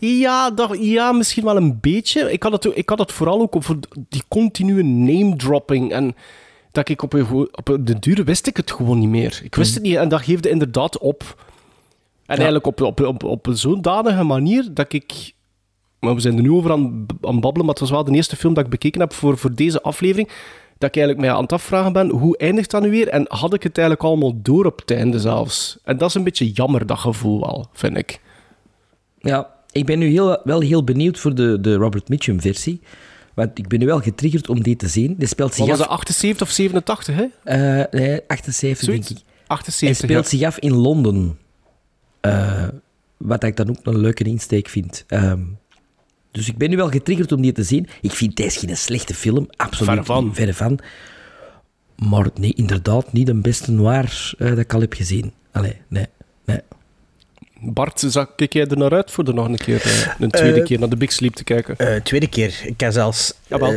Ja, 0.00 0.50
dat, 0.50 0.76
ja, 0.80 1.12
misschien 1.12 1.44
wel 1.44 1.56
een 1.56 1.78
beetje. 1.80 2.32
Ik 2.32 2.42
had 2.42 2.52
het, 2.52 2.76
ik 2.76 2.88
had 2.88 2.98
het 2.98 3.12
vooral 3.12 3.40
ook 3.40 3.56
over 3.56 3.78
die 4.08 4.22
continue 4.28 4.82
name-dropping. 4.82 5.92
En 5.92 6.14
dat 6.72 6.88
ik 6.88 7.02
op, 7.02 7.12
een, 7.12 7.48
op 7.52 7.78
de 7.80 7.98
duur 7.98 8.24
wist 8.24 8.46
ik 8.46 8.56
het 8.56 8.70
gewoon 8.70 8.98
niet 8.98 9.08
meer. 9.08 9.40
Ik 9.42 9.54
wist 9.54 9.74
het 9.74 9.82
niet 9.82 9.96
en 9.96 10.08
dat 10.08 10.22
geefde 10.22 10.50
inderdaad 10.50 10.98
op. 10.98 11.46
En 12.26 12.36
eigenlijk 12.36 12.66
op, 12.66 13.00
op, 13.00 13.24
op, 13.24 13.48
zodanige 13.50 14.22
manier 14.22 14.68
dat 14.74 14.92
ik... 14.92 15.32
Maar 16.00 16.14
we 16.14 16.20
zijn 16.20 16.36
er 16.36 16.42
nu 16.42 16.50
over 16.50 16.70
aan, 16.70 17.06
aan 17.20 17.40
babbelen, 17.40 17.66
maar 17.66 17.74
het 17.74 17.78
was 17.78 17.90
wel 17.90 18.04
de 18.04 18.12
eerste 18.12 18.36
film 18.36 18.54
dat 18.54 18.64
ik 18.64 18.70
bekeken 18.70 19.00
heb 19.00 19.12
voor, 19.12 19.38
voor 19.38 19.54
deze 19.54 19.82
aflevering. 19.82 20.28
Dat 20.78 20.88
ik 20.88 20.96
eigenlijk 20.96 21.26
mij 21.26 21.36
aan 21.36 21.42
het 21.42 21.52
afvragen 21.52 21.92
ben, 21.92 22.08
hoe 22.08 22.36
eindigt 22.36 22.70
dat 22.70 22.82
nu 22.82 22.90
weer? 22.90 23.08
En 23.08 23.24
had 23.28 23.54
ik 23.54 23.62
het 23.62 23.78
eigenlijk 23.78 24.08
allemaal 24.08 24.32
door 24.42 24.64
op 24.64 24.80
het 24.80 24.90
einde 24.90 25.18
zelfs? 25.18 25.78
En 25.84 25.98
dat 25.98 26.08
is 26.08 26.14
een 26.14 26.24
beetje 26.24 26.50
jammer, 26.50 26.86
dat 26.86 26.98
gevoel 26.98 27.40
wel, 27.40 27.66
vind 27.72 27.96
ik. 27.96 28.20
Ja, 29.20 29.50
ik 29.70 29.86
ben 29.86 29.98
nu 29.98 30.06
heel, 30.06 30.40
wel 30.44 30.60
heel 30.60 30.84
benieuwd 30.84 31.18
voor 31.18 31.34
de, 31.34 31.60
de 31.60 31.74
Robert 31.74 32.08
Mitchum-versie. 32.08 32.80
Want 33.34 33.58
ik 33.58 33.68
ben 33.68 33.78
nu 33.78 33.86
wel 33.86 34.00
getriggerd 34.00 34.48
om 34.48 34.62
die 34.62 34.76
te 34.76 34.88
zien. 34.88 35.14
Die 35.18 35.28
speelt 35.28 35.54
zich 35.54 35.66
was 35.66 35.70
af... 35.70 35.78
dat, 35.78 35.88
78 35.88 36.46
of 36.46 36.52
87, 36.52 37.14
hè? 37.14 37.26
eh, 37.44 38.00
nee, 38.00 38.20
78, 38.26 38.84
Zoiets? 38.84 39.08
denk 39.08 39.20
ik. 39.20 39.26
78, 39.46 39.80
Hij 39.80 40.08
speelt 40.08 40.30
ja. 40.30 40.38
zich 40.38 40.46
af 40.46 40.58
in 40.58 40.74
Londen. 40.74 41.38
Eh, 42.20 42.68
wat 43.16 43.44
ik 43.44 43.56
dan 43.56 43.68
ook 43.68 43.78
een 43.82 43.98
leuke 43.98 44.24
insteek 44.24 44.68
vind. 44.68 45.04
Ehm, 45.06 45.42
dus 46.30 46.48
ik 46.48 46.56
ben 46.58 46.70
nu 46.70 46.76
wel 46.76 46.90
getriggerd 46.90 47.32
om 47.32 47.42
die 47.42 47.52
te 47.52 47.62
zien. 47.62 47.88
Ik 48.00 48.12
vind 48.12 48.36
deze 48.36 48.58
geen 48.58 48.76
slechte 48.76 49.14
film. 49.14 49.46
Absoluut 49.56 49.92
Verre 49.92 50.04
van. 50.04 50.34
Verre 50.34 50.54
van. 50.54 50.78
Maar 52.08 52.26
nee, 52.34 52.52
inderdaad 52.54 53.12
niet 53.12 53.26
de 53.26 53.34
beste 53.34 53.72
noir 53.72 54.34
eh, 54.38 54.48
dat 54.48 54.58
ik 54.58 54.74
al 54.74 54.80
heb 54.80 54.92
gezien. 54.92 55.32
Allee, 55.52 55.76
nee. 55.88 56.06
nee. 56.44 56.60
Bart, 57.60 58.04
zag, 58.06 58.34
kijk 58.36 58.52
jij 58.52 58.66
er 58.66 58.76
naar 58.76 58.92
uit 58.92 59.10
voor 59.10 59.24
er 59.26 59.34
nog 59.34 59.48
een 59.48 59.56
keer, 59.56 59.82
eh, 59.82 60.06
een 60.18 60.30
tweede 60.30 60.58
Eh, 60.60 60.64
keer 60.64 60.78
naar 60.78 60.88
de 60.88 60.96
Big 60.96 61.12
Sleep 61.12 61.34
te 61.34 61.44
kijken? 61.44 61.76
Eh, 61.76 62.00
tweede 62.00 62.28
keer. 62.28 62.60
Ik 62.64 62.80
heb 62.80 62.92
zelfs, 62.92 63.34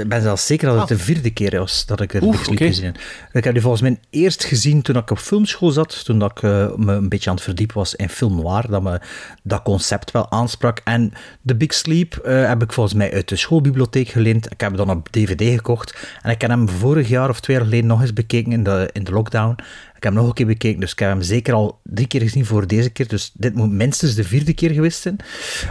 ben 0.07 0.21
zelfs 0.21 0.45
zeker 0.45 0.67
dat 0.69 0.79
het 0.79 0.87
de 0.87 0.97
vierde 0.97 1.29
keer 1.29 1.59
was 1.59 1.85
dat 1.85 2.01
ik 2.01 2.13
Oeh, 2.13 2.31
Big 2.31 2.43
Sleep 2.43 2.57
oké. 2.59 2.65
gezien 2.67 2.85
heb. 2.85 2.97
Ik 3.33 3.43
heb 3.43 3.53
die 3.53 3.61
volgens 3.61 3.81
mij 3.81 3.99
eerst 4.09 4.43
gezien 4.43 4.81
toen 4.81 4.95
ik 4.97 5.11
op 5.11 5.17
filmschool 5.17 5.71
zat, 5.71 6.05
toen 6.05 6.19
dat 6.19 6.31
ik 6.31 6.41
me 6.77 6.93
een 6.93 7.09
beetje 7.09 7.29
aan 7.29 7.35
het 7.35 7.43
verdiepen 7.45 7.75
was 7.77 7.95
in 7.95 8.09
film 8.09 8.35
noir, 8.35 8.65
dat 8.69 8.81
me 8.81 8.99
dat 9.43 9.61
concept 9.61 10.11
wel 10.11 10.31
aansprak. 10.31 10.81
En 10.83 11.13
The 11.45 11.55
Big 11.55 11.73
Sleep 11.73 12.19
heb 12.23 12.63
ik 12.63 12.73
volgens 12.73 12.95
mij 12.95 13.13
uit 13.13 13.29
de 13.29 13.35
schoolbibliotheek 13.35 14.09
geleend. 14.09 14.45
Ik 14.45 14.61
heb 14.61 14.77
hem 14.77 14.85
dan 14.85 14.97
op 14.97 15.09
DVD 15.11 15.41
gekocht. 15.55 15.95
En 16.21 16.31
ik 16.31 16.41
heb 16.41 16.49
hem 16.49 16.69
vorig 16.69 17.07
jaar 17.07 17.29
of 17.29 17.39
twee 17.39 17.55
jaar 17.55 17.65
geleden 17.65 17.87
nog 17.87 18.01
eens 18.01 18.13
bekeken 18.13 18.51
in 18.51 18.63
de, 18.63 18.89
in 18.93 19.03
de 19.03 19.11
lockdown. 19.11 19.55
Ik 20.01 20.07
heb 20.07 20.15
hem 20.15 20.25
nog 20.25 20.31
een 20.31 20.37
keer 20.37 20.53
bekeken, 20.53 20.79
dus 20.79 20.91
ik 20.91 20.99
heb 20.99 21.09
hem 21.09 21.21
zeker 21.21 21.53
al 21.53 21.79
drie 21.83 22.07
keer 22.07 22.21
gezien 22.21 22.45
voor 22.45 22.67
deze 22.67 22.89
keer. 22.89 23.07
Dus 23.07 23.31
dit 23.33 23.55
moet 23.55 23.71
minstens 23.71 24.15
de 24.15 24.23
vierde 24.23 24.53
keer 24.53 24.69
geweest 24.71 25.01
zijn. 25.01 25.17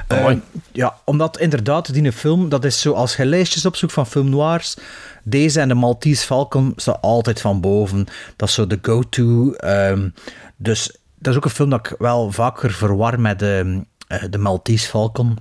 Eh, 0.08 0.32
ja, 0.72 0.96
omdat 1.04 1.38
inderdaad, 1.38 1.92
die 1.94 2.12
film, 2.12 2.48
dat 2.48 2.64
is 2.64 2.80
zo, 2.80 2.92
als 2.92 3.16
je 3.16 3.26
lijstjes 3.26 3.66
opzoekt 3.66 3.92
van 3.92 4.06
film 4.06 4.28
noirs, 4.28 4.76
deze 5.22 5.60
en 5.60 5.68
de 5.68 5.74
Maltese 5.74 6.26
Falcon 6.26 6.72
staan 6.76 7.00
altijd 7.00 7.40
van 7.40 7.60
boven. 7.60 8.06
Dat 8.36 8.48
is 8.48 8.54
zo 8.54 8.66
de 8.66 8.78
go-to. 8.82 9.52
ehm, 9.52 10.08
dus 10.56 10.96
dat 11.18 11.32
is 11.32 11.36
ook 11.38 11.44
een 11.44 11.50
film 11.50 11.70
dat 11.70 11.86
ik 11.86 11.94
wel 11.98 12.32
vaker 12.32 12.72
verwar 12.72 13.20
met 13.20 13.42
ehm, 13.42 13.80
eh, 14.08 14.22
de 14.30 14.38
Maltese 14.38 14.88
Falcon 14.88 15.38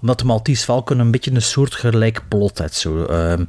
omdat 0.00 0.18
de 0.18 0.24
Maltese 0.24 0.64
Falcon 0.64 0.98
een 0.98 1.10
beetje 1.10 1.30
een 1.30 1.42
soort 1.42 1.74
gelijk 1.74 2.22
plot 2.28 2.58
heeft. 2.58 2.74
Zo. 2.74 3.04
ehm, 3.04 3.44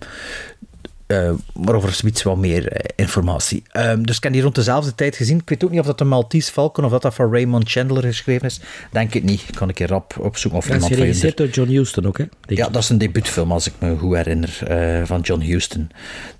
eh, 1.07 1.31
maar 1.53 1.75
over 1.75 1.93
zoiets 1.93 2.23
wat 2.23 2.37
meer 2.37 2.67
eh, 2.67 2.89
informatie. 2.95 3.63
Ehm, 3.71 4.01
dus 4.03 4.17
ik 4.17 4.23
heb 4.23 4.31
die 4.33 4.41
rond 4.41 4.55
dezelfde 4.55 4.95
tijd 4.95 5.15
gezien. 5.15 5.37
Ik 5.37 5.49
weet 5.49 5.63
ook 5.63 5.69
niet 5.69 5.79
of 5.79 5.85
dat 5.85 5.97
de 5.97 6.03
Maltese 6.03 6.51
Falcon 6.51 6.85
of 6.85 6.91
dat 6.91 7.01
dat 7.01 7.13
van 7.13 7.31
Raymond 7.31 7.69
Chandler 7.71 8.03
geschreven 8.03 8.47
is. 8.47 8.59
Denk 8.91 9.13
het 9.13 9.23
niet. 9.23 9.41
Ik 9.47 9.55
kan 9.55 9.67
een 9.67 9.73
keer 9.73 9.87
rap 9.87 10.15
opzoeken 10.19 10.59
of 10.59 10.65
Dat 10.67 10.75
is 10.75 10.81
iemand 10.81 10.93
van 10.93 10.97
geregisseerd 10.97 11.37
door 11.37 11.47
John 11.47 11.69
Huston 11.69 12.05
ook, 12.07 12.17
hè? 12.17 12.25
denk 12.45 12.59
Ja, 12.59 12.67
ik. 12.67 12.73
dat 12.73 12.83
is 12.83 12.89
een 12.89 12.97
debuutfilm, 12.97 13.51
als 13.51 13.67
ik 13.67 13.73
me 13.79 13.97
goed 13.97 14.15
herinner, 14.15 14.59
eh, 14.67 15.05
van 15.05 15.21
John 15.21 15.41
Huston. 15.41 15.89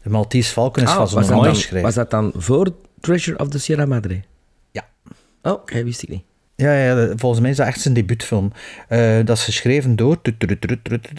De 0.04 0.10
Maltese 0.10 0.52
Falcon 0.52 0.84
is 0.84 0.90
Ah, 0.90 1.08
van 1.08 1.24
ander 1.24 1.44
dan, 1.44 1.56
schrijver. 1.56 1.82
was 1.82 1.94
dat 1.96 2.12
dan 2.12 2.32
voor 2.36 2.72
Treasure 3.02 3.38
of 3.40 3.48
the 3.50 3.60
Sierra 3.60 3.86
Madre? 3.86 4.22
Ja. 4.72 4.88
Oh, 5.42 5.52
oké, 5.54 5.84
wist 5.84 6.04
ik 6.04 6.10
niet. 6.10 6.24
Ja, 6.56 6.74
ja, 6.74 7.08
volgens 7.16 7.42
mij 7.42 7.50
is 7.50 7.58
dat 7.58 7.68
echt 7.68 7.82
zijn 7.82 7.94
debuutfilm. 7.94 8.52
Eh, 8.88 9.16
dat 9.26 9.38
is 9.38 9.44
geschreven 9.44 9.96
door 9.96 10.22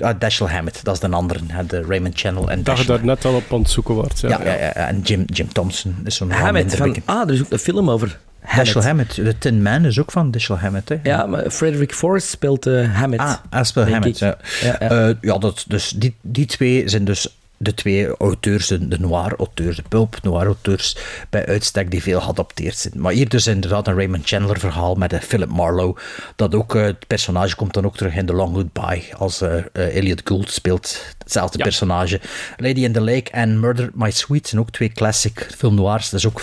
ah, 0.01 0.19
Dashiell 0.19 0.49
Hammett. 0.49 0.85
Dat 0.85 0.95
is 0.95 1.01
de 1.01 1.09
andere, 1.09 1.41
hè, 1.47 1.67
de 1.67 1.83
Raymond 1.83 2.19
Channel 2.21 2.51
en 2.51 2.63
Dat 2.63 2.79
je 2.79 2.85
daar 2.85 3.05
net 3.05 3.25
al 3.25 3.35
op 3.35 3.53
aan 3.53 3.59
het 3.59 3.71
zoeken 3.71 3.95
wordt. 3.95 4.21
Ja, 4.21 4.29
Ja, 4.29 4.45
ja, 4.45 4.53
ja, 4.53 4.65
ja, 4.65 4.73
en 4.73 5.01
Jim, 5.01 5.25
Jim 5.27 5.53
Thompson 5.53 5.97
is 6.05 6.17
zo'n 6.17 6.31
Hammett, 6.31 6.77
van... 6.77 6.97
Ah, 7.05 7.29
er 7.29 7.35
is 7.35 7.41
ook 7.41 7.51
een 7.51 7.59
film 7.59 7.91
over 7.91 8.19
Hammett. 8.41 8.75
Dashiell 8.75 8.83
Hammett. 8.83 9.15
De 9.15 9.39
Tin 9.39 9.63
Man 9.63 9.85
is 9.85 10.01
ook 10.01 10.11
van 10.11 10.31
Dashiell 10.31 10.59
Hammett. 10.59 10.89
Hè. 10.89 10.97
Ja, 11.03 11.27
maar 11.27 11.51
Frederick 11.51 11.95
Forrest 11.95 12.29
speelt 12.29 12.67
eh 12.67 12.95
Hammett. 12.95 13.23
Ah, 13.23 13.35
Aspel 13.51 13.85
denk 13.85 13.97
Hammett. 13.97 14.21
ik. 14.21 14.23
Ja, 14.23 14.39
Ja, 14.63 14.77
ja. 14.81 15.09
Eh, 15.09 15.15
ja 15.21 15.39
dat, 15.39 15.65
dus 15.69 15.89
die, 15.89 16.15
die 16.21 16.47
twee 16.47 16.89
zijn 16.89 17.05
dus 17.05 17.37
de 17.57 17.75
twee 17.75 18.17
auteurs, 18.17 18.67
de, 18.67 18.89
de 18.89 18.99
noir-auteurs, 19.01 19.77
de 19.77 19.83
pulp-noir-auteurs, 19.89 20.97
bij 21.31 21.47
uitstek 21.47 21.91
die 21.91 22.03
veel 22.03 22.21
geadapteerd 22.21 22.77
zijn. 22.77 22.95
Maar 22.97 23.13
hier 23.13 23.29
dus 23.29 23.47
inderdaad 23.47 23.87
een 23.89 23.95
Raymond 23.95 24.29
Chandler 24.29 24.59
verhaal 24.59 24.95
met 24.95 25.13
een 25.13 25.23
Philip 25.23 25.49
Marlowe. 25.51 26.01
Dat 26.37 26.55
ook, 26.55 26.75
eh, 26.75 26.83
het 26.83 27.07
personage 27.07 27.57
komt 27.57 27.75
dan 27.75 27.85
ook 27.85 27.97
terug 27.97 28.15
in 28.15 28.27
The 28.27 28.33
Long 28.33 28.55
Goodbye, 28.55 29.03
als 29.17 29.41
eh, 29.41 29.57
eh, 29.57 29.97
Elliot 29.97 30.21
Gould 30.25 30.51
speelt 30.51 31.05
hetzelfde 31.19 31.59
personage. 31.59 32.21
Lady 32.57 32.85
in 32.85 32.93
the 32.93 33.01
Lake 33.01 33.31
en 33.31 33.61
Murder 33.61 33.91
My 33.95 34.11
Sweet 34.11 34.49
zijn 34.49 34.61
ook 34.61 34.71
twee 34.71 34.89
classic 34.93 35.49
film 35.57 35.75
noirs. 35.75 36.11
Dat 36.11 36.21
is 36.21 36.27
ook, 36.27 36.43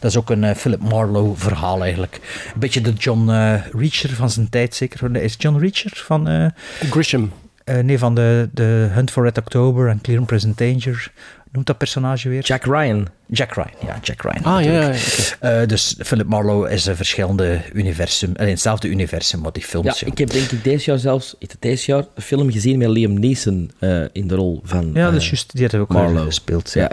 dat 0.00 0.10
is 0.10 0.16
ook 0.16 0.30
een 0.30 0.44
eh, 0.44 0.54
Philip 0.54 0.80
Marlowe 0.80 1.36
verhaal 1.36 1.82
eigenlijk. 1.82 2.20
Een 2.54 2.60
beetje 2.60 2.80
de 2.80 2.92
John 2.92 3.30
eh, 3.30 3.66
Reacher 3.72 4.10
van 4.14 4.30
zijn 4.30 4.48
tijd 4.48 4.74
zeker. 4.74 5.16
Is 5.16 5.34
John 5.38 5.58
Reacher 5.58 5.92
van... 5.94 6.28
eh, 6.28 6.46
Grisham. 6.90 7.32
Eh, 7.64 7.78
nee, 7.78 7.98
van 7.98 8.14
de, 8.14 8.48
de 8.52 8.88
Hunt 8.92 9.10
for 9.10 9.22
Red 9.22 9.38
October 9.38 9.88
en 9.88 10.00
Clear 10.00 10.18
and 10.18 10.26
Present 10.26 10.58
Danger. 10.58 11.12
Noemt 11.52 11.66
dat 11.66 11.78
personage 11.78 12.28
weer? 12.28 12.42
Jack 12.42 12.64
Ryan. 12.64 13.08
Jack 13.34 13.54
Ryan, 13.54 13.70
ja, 13.86 13.98
Jack 14.02 14.22
Ryan. 14.22 14.44
Ah, 14.44 14.64
ja, 14.64 14.72
ja, 14.72 14.94
Eh, 15.40 15.66
dus 15.66 15.96
Philip 15.98 16.26
Marlowe 16.26 16.70
is 16.70 16.86
een 16.86 16.96
verschillende 16.96 17.60
universum, 17.72 18.32
alleen 18.36 18.50
hetzelfde 18.50 18.88
universum 18.88 19.42
wat 19.42 19.54
die 19.54 19.62
films 19.62 20.00
Ja, 20.00 20.06
ik 20.06 20.18
heb 20.18 20.30
denk 20.30 20.50
ik 20.50 20.64
deze 20.64 20.90
jaar 20.90 20.98
zelfs, 20.98 21.36
deze 21.58 21.90
jaar, 21.90 22.04
een 22.14 22.22
film 22.22 22.50
gezien 22.52 22.78
met 22.78 22.88
Liam 22.88 23.20
Neeson 23.20 23.70
eh, 23.78 24.04
in 24.12 24.26
de 24.28 24.34
rol 24.34 24.60
van 24.64 24.90
Ja, 24.94 25.04
dat 25.04 25.10
eh, 25.10 25.16
is 25.16 25.26
juist, 25.26 25.52
die 25.54 25.62
had 25.62 25.74
ook 25.74 25.88
al 25.90 25.94
Marlowe. 26.02 26.24
gespeeld. 26.24 26.72
Ja. 26.72 26.90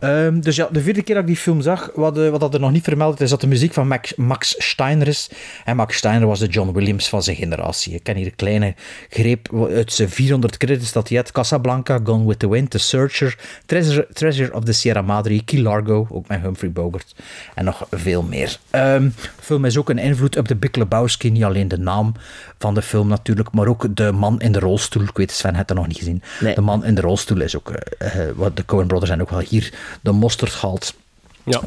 Ja. 0.00 0.24
Ehm, 0.26 0.40
dus 0.40 0.56
ja, 0.56 0.68
de 0.72 0.80
vierde 0.80 1.02
keer 1.02 1.14
dat 1.14 1.24
ik 1.24 1.30
die 1.30 1.38
film 1.40 1.60
zag, 1.60 1.90
wat, 1.94 2.18
eh, 2.18 2.28
wat 2.28 2.40
dat 2.40 2.54
er 2.54 2.60
nog 2.60 2.72
niet 2.72 2.84
vermeld 2.84 3.20
is, 3.20 3.30
dat 3.30 3.40
de 3.40 3.46
muziek 3.46 3.72
van 3.72 3.88
Max, 3.88 4.14
Max 4.14 4.54
Steiner 4.58 5.08
is. 5.08 5.30
En 5.64 5.76
Max 5.76 5.96
Steiner 5.96 6.26
was 6.26 6.38
de 6.38 6.46
John 6.46 6.72
Williams 6.72 7.08
van 7.08 7.22
zijn 7.22 7.36
generatie. 7.36 7.94
Ik 7.94 8.02
ken 8.02 8.16
hier 8.16 8.26
een 8.26 8.36
kleine 8.36 8.74
greep 9.08 9.48
uit 9.70 9.92
zijn 9.92 10.10
400 10.10 10.56
credits 10.56 10.92
dat 10.92 11.08
hij 11.08 11.16
had. 11.16 11.32
Casablanca, 11.32 12.00
Gone 12.04 12.26
with 12.26 12.38
the 12.38 12.48
Wind, 12.48 12.70
The 12.70 12.78
Searcher, 12.78 13.38
Treasure, 13.66 13.99
Treasure 14.12 14.54
of 14.54 14.64
the 14.64 14.72
Sierra 14.72 15.02
Madre, 15.02 15.44
Key 15.44 15.60
Largo, 15.60 16.06
ook 16.10 16.28
met 16.28 16.40
Humphrey 16.40 16.70
Bogart. 16.70 17.14
En 17.54 17.64
nog 17.64 17.86
veel 17.90 18.22
meer. 18.22 18.58
Ehm, 18.70 19.02
de 19.02 19.30
film 19.40 19.64
is 19.64 19.78
ook 19.78 19.90
een 19.90 19.98
invloed 19.98 20.36
op 20.36 20.48
de 20.48 20.56
Big 20.56 20.74
Lebowski. 20.74 21.30
Niet 21.30 21.44
alleen 21.44 21.68
de 21.68 21.78
naam 21.78 22.14
van 22.58 22.74
de 22.74 22.82
film 22.82 23.08
natuurlijk, 23.08 23.52
maar 23.52 23.66
ook 23.66 23.96
de 23.96 24.12
man 24.12 24.40
in 24.40 24.52
de 24.52 24.58
rolstoel. 24.58 25.02
Ik 25.02 25.16
weet, 25.16 25.30
Sven 25.30 25.54
had 25.54 25.68
dat 25.68 25.76
nog 25.76 25.86
niet 25.86 25.96
gezien. 25.96 26.22
Nee. 26.40 26.54
De 26.54 26.60
man 26.60 26.84
in 26.84 26.94
de 26.94 27.00
rolstoel 27.00 27.40
is 27.40 27.56
ook, 27.56 27.70
eh, 27.70 28.28
eh, 28.28 28.36
wat 28.36 28.56
de 28.56 28.64
Coen 28.64 28.86
Brothers 28.86 29.10
zijn 29.10 29.22
ook 29.22 29.30
wel 29.30 29.42
hier 29.48 29.72
de 30.00 30.12
mosterd 30.12 30.52
gehaald. 30.52 30.94
Ja. 31.44 31.60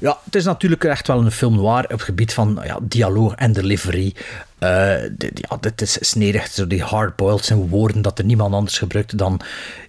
Ja, 0.00 0.18
het 0.24 0.34
is 0.34 0.44
natuurlijk 0.44 0.84
echt 0.84 1.06
wel 1.06 1.20
een 1.20 1.30
film 1.30 1.54
noir 1.54 1.84
op 1.84 1.90
het 1.90 2.02
gebied 2.02 2.34
van 2.34 2.60
ja, 2.64 2.78
dialoog 2.82 3.34
en 3.34 3.52
delivery. 3.52 4.14
Eh, 4.58 4.94
dit, 5.12 5.30
ja, 5.34 5.56
dit 5.60 5.80
is 5.80 5.96
snedig, 6.00 6.46
zo 6.46 6.66
die 6.66 6.82
hardboiled 6.82 7.44
zijn 7.44 7.68
woorden 7.68 8.02
dat 8.02 8.18
er 8.18 8.24
niemand 8.24 8.54
anders 8.54 8.78
gebruikt 8.78 9.18
dan 9.18 9.40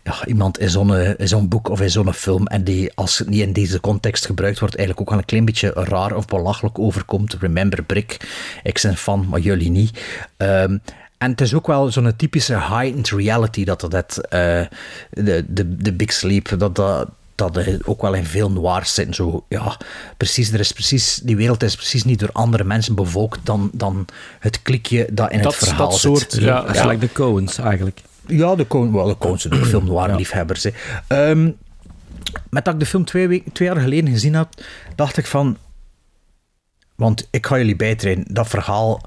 ja, 0.04 0.26
iemand 0.26 0.60
in 0.60 0.70
zo'n, 0.70 0.96
eh, 0.96 1.28
zo'n 1.28 1.48
boek 1.48 1.70
of 1.70 1.82
in 1.82 1.90
zo'n 1.90 2.14
film. 2.14 2.48
En 2.48 2.64
die, 2.64 2.92
als 2.96 3.18
het 3.18 3.30
niet 3.30 3.42
in 3.42 3.54
deze 3.54 3.80
context 3.80 4.26
gebruikt 4.26 4.60
wordt, 4.60 4.76
eigenlijk 4.76 5.08
ook 5.08 5.14
wel 5.14 5.24
een 5.24 5.30
klein 5.30 5.46
beetje 5.46 5.72
raar 5.74 6.16
of 6.16 6.26
belachelijk 6.26 6.80
overkomt. 6.80 7.34
Remember 7.40 7.84
Brick, 7.84 8.18
ik 8.64 8.80
ben 8.82 8.98
fan, 8.98 9.28
maar 9.30 9.40
jullie 9.40 9.70
niet. 9.70 10.02
Ehm, 10.38 10.78
en 11.18 11.32
het 11.32 11.42
is 11.42 11.54
ook 11.54 11.68
wel 11.68 11.92
zo'n 11.92 12.16
typische 12.16 12.60
heightened 12.60 13.10
reality 13.10 13.64
dat 13.64 13.86
dat, 13.90 14.18
eh 14.30 14.62
de, 15.10 15.46
de, 15.48 15.76
de 15.78 15.94
Big 15.94 16.14
Sleep, 16.14 16.54
dat 16.58 16.76
dat 16.76 17.10
dat 17.36 17.58
er 17.58 17.80
ook 17.86 18.02
wel 18.02 18.14
in 18.14 18.26
veel 18.26 18.52
noirs 18.52 18.94
zitten. 18.94 19.14
Zo, 19.14 19.46
ja, 19.50 19.78
precies, 20.18 20.52
er 20.52 20.60
is 20.60 20.72
precies, 20.72 21.16
die 21.24 21.36
wereld 21.36 21.64
is 21.64 21.76
precies 21.76 22.04
niet 22.04 22.20
door 22.20 22.30
andere 22.32 22.64
mensen 22.64 22.96
bevolkt 22.96 23.40
dan, 23.44 23.70
dan 23.74 24.06
het 24.40 24.62
klikje 24.62 25.08
dat 25.12 25.32
in 25.32 25.42
Dat- 25.42 25.56
het 25.56 25.64
verhaal 25.68 25.90
dat 25.90 26.00
zit. 26.00 26.18
soort, 26.18 26.34
ja. 26.42 26.68
Is 26.68 26.84
like 26.84 26.98
de 26.98 27.12
Coens 27.12 27.58
eigenlijk. 27.58 28.02
Ja, 28.28 28.56
de 28.56 28.68
Coen, 28.68 28.94
wel, 28.94 29.06
de 29.08 29.18
Coens 29.18 29.42
zijn 29.42 29.54
ook 29.54 29.66
film 29.66 29.86
noir 29.86 30.16
liefhebbers. 30.16 30.66
Ehm, 31.08 31.52
met 32.50 32.66
dat 32.66 32.74
ik 32.74 32.80
de 32.80 32.86
film 32.86 33.06
twee, 33.06 33.28
weken, 33.28 33.52
twee 33.52 33.68
jaar 33.68 33.80
geleden 33.80 34.12
gezien 34.12 34.36
had, 34.36 34.64
dacht 34.96 35.18
ik 35.18 35.26
van... 35.26 35.58
Want 36.96 37.28
ik 37.32 37.46
ga 37.46 37.58
jullie 37.58 37.76
bijtrainen. 37.76 38.26
Dat 38.28 38.48
verhaal 38.48 39.02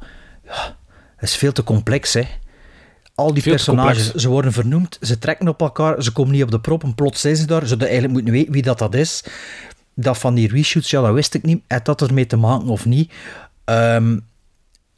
ja, 0.45 0.77
is 1.21 1.37
veel 1.37 1.53
te 1.53 1.65
complex, 1.65 2.13
hè. 2.13 2.23
Al 3.17 3.35
die 3.35 3.43
Veel 3.43 3.53
personages, 3.53 4.15
ze 4.15 4.29
worden 4.29 4.53
vernoemd, 4.53 4.99
ze 5.01 5.19
trekken 5.19 5.49
op 5.49 5.61
elkaar, 5.61 6.03
ze 6.03 6.13
komen 6.13 6.33
niet 6.33 6.43
op 6.43 6.51
de 6.51 6.61
prop 6.61 6.83
en 6.83 6.95
plots 6.95 7.21
zijn 7.21 7.37
ze 7.37 7.47
daar. 7.47 7.67
Je 7.67 7.77
eigenlijk 7.77 8.13
moeten 8.13 8.33
weten 8.33 8.53
wie 8.53 8.63
dat, 8.63 8.79
dat 8.79 8.95
is. 8.95 9.25
Dat 9.95 10.19
van 10.19 10.35
die 10.35 10.49
reshoots, 10.49 10.91
ja, 10.91 11.01
dat 11.01 11.13
wist 11.13 11.35
ik 11.35 11.43
niet. 11.43 11.63
Had 11.69 11.85
dat 11.85 12.01
ermee 12.01 12.27
te 12.27 12.37
maken 12.37 12.69
of 12.69 12.85
niet? 12.85 13.13
Ehm, 13.65 14.19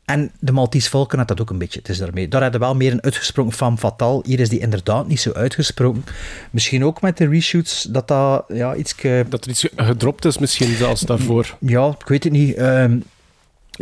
en 0.04 0.30
de 0.38 0.52
Maltese 0.52 0.90
Volken 0.90 1.18
had 1.18 1.28
dat 1.28 1.40
ook 1.40 1.50
een 1.50 1.58
beetje. 1.58 1.78
Het 1.78 1.88
is 1.88 1.98
daarmee. 1.98 2.28
Daar 2.28 2.42
hadden 2.42 2.60
wel 2.60 2.74
meer 2.74 2.92
een 2.92 3.02
uitgesproken 3.02 3.52
femme 3.52 3.76
fatale. 3.76 4.22
Hier 4.26 4.40
is 4.40 4.48
die 4.48 4.60
inderdaad 4.60 5.08
niet 5.08 5.20
zo 5.20 5.32
uitgesproken. 5.32 6.04
Misschien 6.50 6.84
ook 6.84 7.00
met 7.00 7.16
de 7.16 7.28
reshoots 7.28 7.82
dat 7.82 8.08
dat 8.08 8.44
ja, 8.48 8.74
iets. 8.74 8.94
Dat 9.28 9.44
er 9.44 9.50
iets 9.50 9.68
gedropt 9.76 10.24
is 10.24 10.38
misschien 10.38 10.76
zelfs 10.76 11.00
daarvoor. 11.00 11.56
Ja, 11.60 11.94
ik 11.98 12.08
weet 12.08 12.24
het 12.24 12.32
niet. 12.32 12.56
Maar 12.56 12.88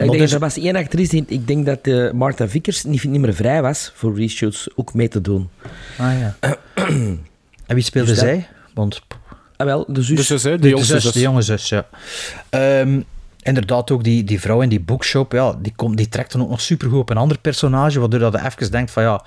ik 0.04 0.10
denk 0.10 0.18
dus- 0.22 0.32
er 0.32 0.38
was 0.38 0.56
één 0.58 0.76
actrice, 0.76 1.10
die- 1.10 1.24
ik 1.28 1.46
denk 1.46 1.66
dat 1.66 1.78
eh 1.86 2.10
Martha 2.10 2.48
Vickers 2.48 2.84
niet, 2.84 3.04
niet 3.04 3.20
meer 3.20 3.34
vrij 3.34 3.62
was 3.62 3.92
voor 3.94 4.16
reshoots 4.16 4.68
ook 4.74 4.94
mee 4.94 5.08
te 5.08 5.20
doen. 5.20 5.48
Ah 5.98 6.12
ja. 6.18 6.36
en 7.66 7.74
wie 7.74 7.82
speelde 7.84 8.08
Dus 8.08 8.18
dat- 8.18 8.26
zij? 8.28 8.48
Want 8.74 9.00
Ah 9.56 9.66
wel, 9.66 9.84
de 9.88 10.02
zus. 10.02 10.28
Hè, 10.42 10.58
de 10.58 10.68
zus, 10.84 11.02
zus. 11.02 11.12
de 11.12 11.20
jonge 11.20 11.42
zus, 11.42 11.68
ja. 11.68 11.86
Ehm, 12.50 13.00
inderdaad, 13.42 13.90
ook 13.90 14.04
die, 14.04 14.24
die 14.24 14.40
vrouw 14.40 14.60
in 14.60 14.68
die 14.68 14.80
bookshop, 14.80 15.32
ja, 15.32 15.52
die, 15.62 15.72
komt, 15.76 15.96
die 15.96 16.08
trekt 16.08 16.32
dan 16.32 16.42
ook 16.42 16.48
nog 16.48 16.60
supergoed 16.60 17.00
op 17.00 17.10
een 17.10 17.16
ander 17.16 17.38
personage, 17.38 18.00
waardoor 18.00 18.18
dat 18.20 18.32
je 18.32 18.44
even 18.46 18.70
denkt 18.70 18.90
van 18.90 19.02
ja, 19.02 19.24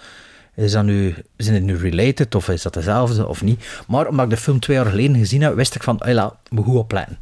is 0.55 0.71
dat 0.71 0.83
nu, 0.83 1.15
zijn 1.37 1.55
het 1.55 1.63
nu 1.63 1.77
related 1.77 2.35
of 2.35 2.49
is 2.49 2.61
dat 2.61 2.73
dezelfde 2.73 3.27
of 3.27 3.41
niet? 3.43 3.65
Maar 3.87 4.07
omdat 4.07 4.25
ik 4.25 4.31
de 4.31 4.37
film 4.37 4.59
twee 4.59 4.77
jaar 4.77 4.85
geleden 4.85 5.15
gezien 5.15 5.41
heb, 5.41 5.55
wist 5.55 5.75
ik 5.75 5.83
van, 5.83 6.01
hela, 6.03 6.35
moet 6.49 6.65
goed 6.65 6.75
opletten. 6.75 7.17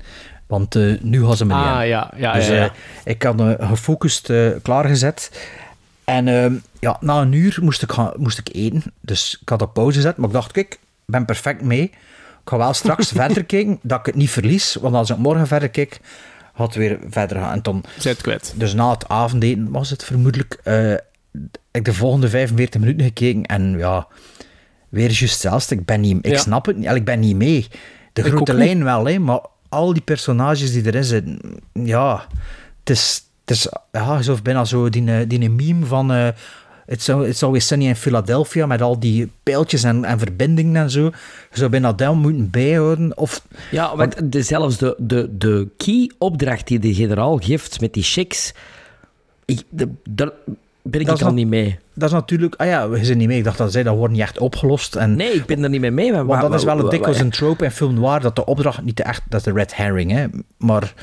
Want 0.48 0.76
eh, 0.76 0.94
nu 1.02 1.26
gaan 1.26 1.38
ze 1.38 1.46
me 1.46 1.54
niet 1.56 1.64
Ah, 1.64 1.82
in. 1.82 1.88
ja, 1.88 2.12
ja, 2.18 2.34
dus 2.34 2.48
ja, 2.48 2.54
ja. 2.54 2.64
eh, 2.64 2.70
ik 3.04 3.24
had 3.24 3.40
eh, 3.40 3.70
gefocust 3.70 4.32
klaargezet. 4.62 5.50
En 6.04 6.28
ehm, 6.28 6.54
ja, 6.80 6.98
na 7.02 7.22
een 7.22 7.32
uur 7.34 7.58
moest 7.62 7.82
ik, 7.82 7.92
gaan, 7.92 8.12
moest 8.18 8.38
ik 8.38 8.50
eten. 8.52 8.84
Dus 9.02 9.38
ik 9.42 9.50
had 9.50 9.62
op 9.62 9.74
pauze 9.74 9.96
gezet. 9.98 10.18
Maar 10.18 10.28
ik 10.28 10.34
dacht, 10.34 10.52
kijk, 10.52 10.74
ik 10.74 10.80
ben 11.06 11.26
perfect 11.26 11.62
mee. 11.62 11.82
Ik 11.84 12.54
ga 12.54 12.58
wel 12.58 12.74
straks 12.74 13.12
verder 13.22 13.44
kijken, 13.46 13.80
dat 13.82 14.00
ik 14.00 14.06
het 14.06 14.16
niet 14.16 14.30
verlies. 14.30 14.76
Want 14.82 14.96
als 14.96 15.10
ik 15.10 15.18
morgen 15.18 15.48
verder 15.48 15.70
kijk, 15.70 16.00
het 16.54 16.76
weer 16.76 17.00
verder 17.10 17.38
gaan. 17.40 17.62
En 17.64 17.82
Zij 17.98 18.12
het 18.12 18.22
kwijt. 18.22 18.54
dus 18.56 18.74
na 18.74 18.90
het 18.92 19.08
avondeten 19.08 19.72
was 19.72 19.90
het 19.90 20.04
vermoedelijk... 20.04 20.60
eh, 20.64 20.94
ik 21.72 21.86
de 21.86 21.94
volgende 21.94 22.30
45 22.30 22.82
minuten 22.82 23.06
gekeken 23.06 23.44
en 23.46 23.78
ja... 23.78 24.08
Weer 24.90 25.06
juist 25.12 25.20
hetzelfde. 25.32 25.76
Ik 25.76 25.86
ben 25.86 26.02
niet... 26.02 26.18
Ik 26.26 26.32
Ja. 26.32 26.38
snap 26.38 26.66
het 26.66 26.78
niet. 26.78 26.90
Ik 26.92 27.06
ben 27.06 27.20
niet 27.20 27.36
mee. 27.36 27.68
De 28.14 28.22
Ik 28.22 28.28
grote 28.32 28.54
niet. 28.54 28.64
lijn 28.64 28.84
wel, 28.84 29.06
hè, 29.06 29.20
maar 29.20 29.40
al 29.70 29.94
die 29.94 30.02
personages 30.02 30.72
die 30.72 30.86
erin 30.86 31.04
zitten... 31.04 31.40
Ja, 31.74 32.28
het 32.80 32.90
is... 32.90 33.26
Het 33.46 33.56
is 33.56 33.68
ja, 33.92 34.22
zo 34.22 34.38
bijna 34.44 34.66
zo 34.66 34.90
die, 34.90 35.12
eh, 35.12 35.30
die 35.30 35.50
meme 35.50 35.86
van... 35.86 36.12
eh 36.12 36.28
It's, 36.88 37.08
it's 37.08 37.44
Always 37.44 37.68
Sunny 37.68 37.88
in 37.88 37.96
Philadelphia, 37.96 38.66
met 38.66 38.82
al 38.82 39.00
die 39.00 39.32
pijltjes 39.44 39.84
en, 39.84 40.06
en 40.06 40.20
verbindingen 40.20 40.82
en 40.82 40.90
zo. 40.90 41.04
Je 41.04 41.58
zou 41.58 41.70
bijna 41.70 41.94
dat 41.94 42.16
moeten 42.16 42.50
bijhouden. 42.50 43.18
Of, 43.18 43.42
Ja, 43.72 43.96
want 43.96 44.32
de, 44.32 44.42
zelfs 44.42 44.78
de, 44.78 44.96
de, 44.98 45.38
de 45.38 45.70
key-opdracht 45.78 46.68
die 46.68 46.80
de 46.80 46.94
generaal 46.94 47.38
geeft 47.38 47.82
met 47.82 47.94
die 47.94 48.04
checks, 48.04 48.54
ik, 49.46 49.64
de, 49.70 50.34
ben 50.92 51.02
ik 51.02 51.08
Dat 51.08 51.20
is 51.20 51.24
al 51.26 51.34
niet 51.34 51.48
mee. 51.48 51.80
dat 51.94 52.08
is 52.10 52.14
natuurlijk... 52.16 52.56
Ah 52.56 52.68
ja, 52.68 52.90
we 52.90 53.06
zijn 53.06 53.18
niet 53.18 53.28
mee. 53.28 53.38
Ik 53.38 53.44
dacht 53.44 53.58
dat 53.58 53.72
zij 53.72 53.84
dat 53.84 53.96
wordt 53.96 54.14
niet 54.14 54.22
echt 54.22 54.40
opgelost. 54.40 54.96
En, 54.96 55.16
Nee, 55.16 55.32
ik 55.34 55.46
ben 55.46 55.64
er 55.64 55.70
niet 55.70 55.82
mee 55.82 55.92
mee. 55.92 56.12
Maar, 56.12 56.26
Want 56.26 56.42
dat 56.42 56.50
maar- 56.50 56.60
is 56.60 56.66
wel 56.66 56.76
een 56.76 56.82
maar- 56.82 56.92
dikwijls 56.92 57.20
een 57.20 57.30
trope 57.30 57.64
in 57.64 57.72
film 57.72 57.94
noir, 57.94 58.22
dat 58.22 58.36
de 58.36 58.46
opdracht 58.46 58.82
niet 58.84 59.00
echt... 59.02 59.22
Dat 59.30 59.40
is 59.40 59.46
de 59.46 59.52
red 59.60 59.76
herring, 59.76 60.12
hè. 60.12 60.26
Maar 60.58 60.94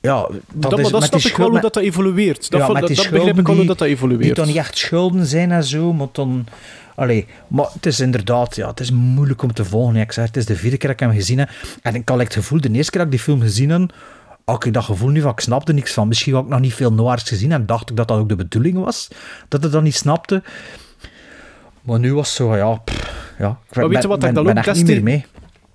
ja, 0.00 0.16
dat, 0.20 0.70
Dat, 0.70 0.78
is 0.78 0.82
maar 0.82 1.00
dat 1.00 1.04
snap 1.04 1.20
die 1.20 1.30
ik 1.30 1.36
wel 1.36 1.50
hoe 1.50 1.60
dat, 1.60 1.74
dat 1.74 1.82
evolueert. 1.82 2.50
Dat, 2.50 2.60
ja, 2.60 2.66
dat, 2.66 2.86
die 2.86 2.96
dat 2.96 3.10
begrijp 3.10 3.38
ik 3.38 3.46
wel 3.46 3.54
hoe 3.54 3.54
die- 3.54 3.66
dat, 3.66 3.78
dat 3.78 3.86
Die 3.88 3.96
evolueert. 3.96 4.36
dan 4.36 4.46
niet 4.46 4.56
echt 4.56 4.78
schulden 4.78 5.26
zijn 5.26 5.52
en 5.52 5.64
zo, 5.64 5.92
maar 5.92 6.06
dan... 6.12 6.46
Allee, 6.94 7.26
maar 7.48 7.66
het 7.74 7.86
is 7.86 8.00
inderdaad, 8.00 8.56
ja, 8.56 8.68
het 8.68 8.80
is 8.80 8.90
moeilijk 8.90 9.42
om 9.42 9.52
te 9.52 9.64
volgen. 9.64 9.96
Ik 9.96 10.12
zeg, 10.12 10.26
het 10.26 10.36
is 10.36 10.46
de 10.46 10.56
vierde 10.56 10.76
keer 10.76 10.88
dat 10.90 11.00
ik 11.00 11.06
hem 11.06 11.16
gezien 11.16 11.38
heb. 11.38 11.48
En 11.82 11.94
ik 11.94 12.08
had 12.08 12.18
het 12.18 12.32
gevoel, 12.32 12.60
de 12.60 12.70
eerste 12.70 12.90
keer 12.90 13.00
dat 13.00 13.12
ik 13.12 13.16
die 13.16 13.24
film 13.24 13.40
gezien 13.40 13.70
heb, 13.70 13.92
had 14.44 14.64
ik 14.64 14.72
dat 14.72 14.84
gevoel 14.84 15.08
nu 15.08 15.20
van, 15.20 15.30
ik 15.30 15.40
snapte 15.40 15.72
niks 15.72 15.92
van. 15.92 16.08
Misschien 16.08 16.34
had 16.34 16.42
ik 16.44 16.48
nog 16.48 16.60
niet 16.60 16.74
veel 16.74 16.92
noirs 16.92 17.22
gezien 17.22 17.52
en 17.52 17.66
dacht 17.66 17.90
ik 17.90 17.96
dat 17.96 18.08
dat 18.08 18.18
ook 18.18 18.28
de 18.28 18.36
bedoeling 18.36 18.78
was, 18.78 19.08
dat 19.48 19.64
ik 19.64 19.70
dat 19.70 19.82
niet 19.82 19.94
snapte. 19.94 20.42
Maar 21.82 21.98
nu 21.98 22.14
was 22.14 22.28
het 22.28 22.36
zo, 22.36 22.56
ja, 22.56 22.74
pff, 22.74 23.34
ja. 23.38 23.58
Ik 23.68 23.76
Maar 23.76 23.88
weet 23.88 24.02
je 24.02 24.08
wat 24.08 24.18
ben, 24.18 24.28
ik 24.28 24.34
dan 24.34 24.48
ook 24.48 24.74
niet 24.74 24.86
meer 24.86 25.02
mee. 25.02 25.26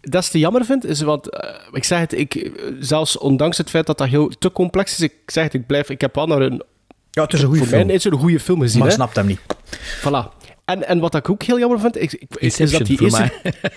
dat 0.02 0.24
is 0.24 0.30
te 0.30 0.40
jammer 0.40 0.66
vind, 0.66 0.86
is 0.86 1.02
want 1.02 1.30
eh, 1.30 1.50
ik 1.72 1.84
zeg 1.84 2.00
het, 2.00 2.14
ik, 2.14 2.52
zelfs 2.80 3.18
ondanks 3.18 3.58
het 3.58 3.70
feit 3.70 3.86
dat 3.86 3.98
dat 3.98 4.08
heel 4.08 4.28
te 4.40 4.52
complex 4.52 4.92
is, 4.92 5.00
ik 5.00 5.14
zeg 5.26 5.44
het, 5.44 5.54
ik 5.54 5.66
blijf, 5.66 5.90
ik 5.90 6.02
heb 6.02 6.16
wel 6.16 6.28
naar 6.28 6.42
een, 6.42 6.64
Ja, 7.12 7.24
het 7.24 7.34
is 7.34 7.42
een 7.42 7.48
goede 7.48 7.62
voor 7.62 7.70
mij 7.70 7.80
film, 7.80 7.96
is 7.96 8.04
het 8.04 8.14
een 8.14 8.20
goede 8.20 8.40
film 8.40 8.62
gezien. 8.62 8.80
maar 8.80 8.88
hè. 8.88 8.94
ik 8.94 9.00
snap 9.00 9.16
hem 9.16 9.26
niet. 9.26 9.40
Voilà. 10.00 10.37
En, 10.68 10.88
en 10.88 11.00
wat 11.00 11.16
ik 11.16 11.30
ook 11.30 11.44
heel 11.44 11.60
jammer 11.60 11.80
vind, 11.80 11.98
is, 11.98 12.16
is, 12.58 12.72
dat 12.72 12.86
die 12.86 13.02
eerste, 13.02 13.32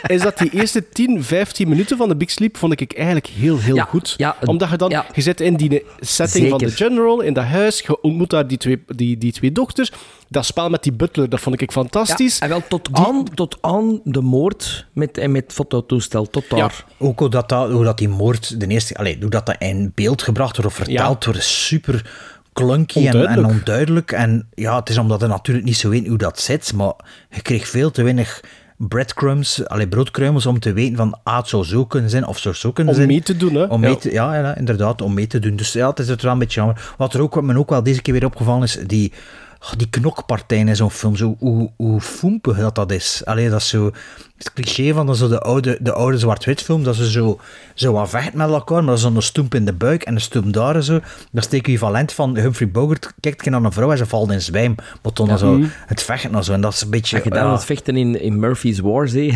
is 0.06 0.22
dat 0.22 0.38
die 0.38 0.50
eerste 0.50 0.88
10, 0.88 1.24
15 1.24 1.68
minuten 1.68 1.96
van 1.96 2.08
de 2.08 2.16
Big 2.16 2.30
Sleep 2.30 2.56
vond 2.56 2.80
ik 2.80 2.92
eigenlijk 2.92 3.26
heel, 3.26 3.58
heel 3.58 3.74
Ja, 3.74 3.84
goed. 3.84 4.14
ja, 4.16 4.36
Omdat 4.44 4.70
je 4.70 4.76
dan, 4.76 4.90
ja. 4.90 5.06
je 5.14 5.20
zit 5.20 5.40
in 5.40 5.56
die 5.56 5.82
setting 6.00 6.48
van 6.48 6.58
de 6.58 6.70
general, 6.70 7.20
in 7.20 7.32
dat 7.32 7.44
huis, 7.44 7.80
je 7.80 8.00
ontmoet 8.00 8.30
daar 8.30 8.46
die 8.46 8.58
twee, 8.58 8.82
die, 8.86 9.18
die 9.18 9.32
twee 9.32 9.52
dochters. 9.52 9.92
Dat 10.28 10.46
spel 10.46 10.68
met 10.68 10.82
die 10.82 10.92
butler, 10.92 11.28
dat 11.28 11.40
vond 11.40 11.60
ik 11.60 11.72
fantastisch. 11.72 12.38
Ja, 12.38 12.42
en 12.44 12.48
wel 12.48 12.62
tot 12.68 12.88
aan, 12.92 13.24
tot 13.34 13.58
aan 13.60 14.00
de 14.04 14.20
moord 14.20 14.86
met, 14.92 15.18
en 15.18 15.32
met 15.32 15.52
fototoestel. 15.52 16.26
Tot 16.26 16.44
daar. 16.50 16.58
Ja. 16.58 17.06
Ook 17.06 17.18
hoe 17.18 17.28
dat, 17.28 17.48
dat, 17.48 17.70
hoe 17.70 17.84
dat 17.84 17.98
die 17.98 18.08
moord, 18.08 18.60
de 18.60 18.66
eerste, 18.66 18.94
allee, 18.94 19.16
hoe 19.20 19.30
dat, 19.30 19.46
dat 19.46 19.56
in 19.58 19.92
beeld 19.94 20.22
gebracht 20.22 20.56
wordt 20.56 20.70
of 20.70 20.76
verteld 20.84 21.24
wordt, 21.24 21.42
super 21.42 22.04
clunky 22.64 22.98
en, 22.98 23.06
en 23.06 23.14
Onduidelijk. 23.16 23.52
onduidelijk. 23.58 24.12
En 24.12 24.48
ja, 24.54 24.76
het 24.78 24.88
is 24.88 24.98
omdat 24.98 25.20
je 25.20 25.26
natuurlijk 25.26 25.66
niet 25.66 25.76
zo 25.76 25.88
weet 25.88 26.06
hoe 26.06 26.18
dat 26.18 26.40
zit, 26.40 26.72
maar 26.72 26.92
je 27.30 27.42
kreeg 27.42 27.68
veel 27.68 27.90
te 27.90 28.02
weinig 28.02 28.40
breadcrumbs, 28.76 29.66
allee, 29.68 29.88
broodkruimels 29.88 30.46
om 30.46 30.58
te 30.60 30.72
weten 30.72 30.96
van, 30.96 31.18
ah, 31.22 31.36
het 31.36 31.48
zou 31.48 31.64
zo 31.64 31.86
kunnen 31.86 32.10
zijn 32.10 32.26
of 32.26 32.38
zou 32.38 32.54
zo 32.54 32.72
kunnen 32.72 32.92
Om 32.92 32.98
zijn. 32.98 33.10
mee 33.10 33.22
te 33.22 33.36
doen, 33.36 33.54
hè. 33.54 33.62
Om 33.64 33.82
Ja. 33.82 33.88
mee 33.88 33.96
te, 33.98 34.12
ja, 34.12 34.34
ja, 34.34 34.56
inderdaad, 34.56 35.02
om 35.02 35.14
mee 35.14 35.26
te 35.26 35.38
doen. 35.38 35.56
Dus 35.56 35.72
ja, 35.72 35.88
het 35.88 35.98
is 35.98 36.08
het 36.08 36.22
wel 36.22 36.32
een 36.32 36.38
beetje 36.38 36.60
jammer. 36.60 36.92
Wat 36.96 37.14
er 37.14 37.20
ook, 37.20 37.34
wat 37.34 37.44
me 37.44 37.58
ook 37.58 37.70
wel 37.70 37.82
deze 37.82 38.02
keer 38.02 38.12
weer 38.14 38.24
opgevallen 38.24 38.62
is, 38.62 38.78
die, 38.86 39.12
oh, 39.62 39.72
die 39.76 39.88
knokpartijen 39.90 40.68
in 40.68 40.76
zo'n 40.76 40.90
film, 40.90 41.16
zo, 41.16 41.36
hoe, 41.38 41.70
hoe 41.76 42.00
foempig 42.00 42.58
dat 42.58 42.74
dat 42.74 42.92
is. 42.92 43.22
Allee, 43.24 43.50
dat 43.50 43.60
is 43.60 43.68
zo 43.68 43.92
het 44.36 44.52
cliché 44.52 44.92
van 44.92 45.06
dat 45.06 45.16
zo 45.16 45.28
de 45.28 45.40
oude, 45.40 45.78
de 45.80 45.92
oude 45.92 46.18
zwart-wit 46.18 46.62
film, 46.62 46.84
dat 46.84 46.96
ze 46.96 47.10
zo, 47.10 47.40
zo 47.74 47.92
wat 47.92 48.08
vechten 48.08 48.38
met 48.38 48.48
elkaar, 48.48 48.76
maar 48.76 48.86
dat 48.86 48.96
is 48.96 49.02
dan 49.02 49.16
een 49.16 49.22
stoemp 49.22 49.54
in 49.54 49.64
de 49.64 49.72
buik 49.72 50.02
en 50.02 50.14
een 50.14 50.20
stoemp 50.20 50.52
daar 50.52 50.74
en 50.74 50.82
zo. 50.82 50.92
Dat 50.92 51.04
is 51.32 51.44
het 51.44 51.52
equivalent 51.52 52.12
van 52.12 52.36
Humphrey 52.36 52.70
Bogart 52.70 53.12
kijkt 53.20 53.50
naar 53.50 53.62
een 53.62 53.72
vrouw 53.72 53.90
en 53.90 53.98
ze 53.98 54.06
valt 54.06 54.30
in 54.30 54.42
zwijm. 54.42 54.74
Maar 55.02 55.12
dan 55.12 55.38
zo 55.38 55.60
het 55.86 56.02
vechten 56.02 56.34
en 56.34 56.44
zo. 56.44 56.52
En 56.52 56.60
dat 56.60 56.72
is 56.72 56.80
een 56.80 56.90
beetje... 56.90 57.16
Als 57.16 57.24
je 57.24 57.30
dan 57.30 57.46
ja, 57.46 57.52
het 57.52 57.64
vechten 57.64 57.96
in, 57.96 58.20
in 58.20 58.38
Murphy's 58.38 58.78
Wars, 58.78 59.12
hè. 59.12 59.32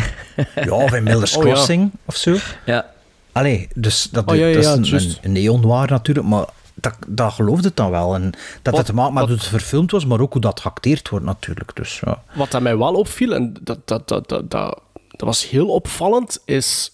ja, 0.55 0.71
of 0.71 0.93
in 0.93 1.03
Miller's 1.03 1.35
Oh, 1.37 1.43
ja. 1.43 1.51
Crossing 1.51 1.91
of 2.05 2.15
zo. 2.15 2.35
ja. 2.65 2.85
Allee, 3.31 3.67
dus 3.75 4.07
dat, 4.11 4.25
Oh, 4.25 4.35
ja, 4.35 4.45
ja, 4.45 4.61
dat 4.61 4.79
is 4.79 4.89
ja, 4.89 4.97
een, 4.97 5.15
een 5.21 5.31
neonwaar 5.31 5.89
natuurlijk, 5.89 6.27
maar 6.27 6.45
dat, 6.75 6.95
dat 7.07 7.33
geloofde 7.33 7.67
het 7.67 7.77
dan 7.77 7.91
wel. 7.91 8.15
En 8.15 8.31
dat 8.31 8.39
Wat- 8.63 8.77
het 8.77 8.85
te 8.85 8.93
maken 8.93 9.13
met 9.13 9.21
wat- 9.21 9.31
hoe 9.31 9.39
het 9.39 9.47
verfilmd 9.47 9.91
was, 9.91 10.05
maar 10.05 10.19
ook 10.19 10.31
hoe 10.31 10.41
dat 10.41 10.59
geacteerd 10.59 11.09
wordt 11.09 11.25
natuurlijk. 11.25 11.75
Dus, 11.75 12.01
ja. 12.05 12.23
Wat 12.35 12.53
aan 12.53 12.63
mij 12.63 12.77
wel 12.77 12.93
opviel, 12.93 13.33
en 13.33 13.55
dat, 13.61 13.87
dat, 13.87 14.07
dat, 14.07 14.29
dat, 14.29 14.51
dat, 14.51 14.81
dat 15.09 15.27
was 15.27 15.49
heel 15.49 15.67
opvallend, 15.67 16.41
is... 16.45 16.89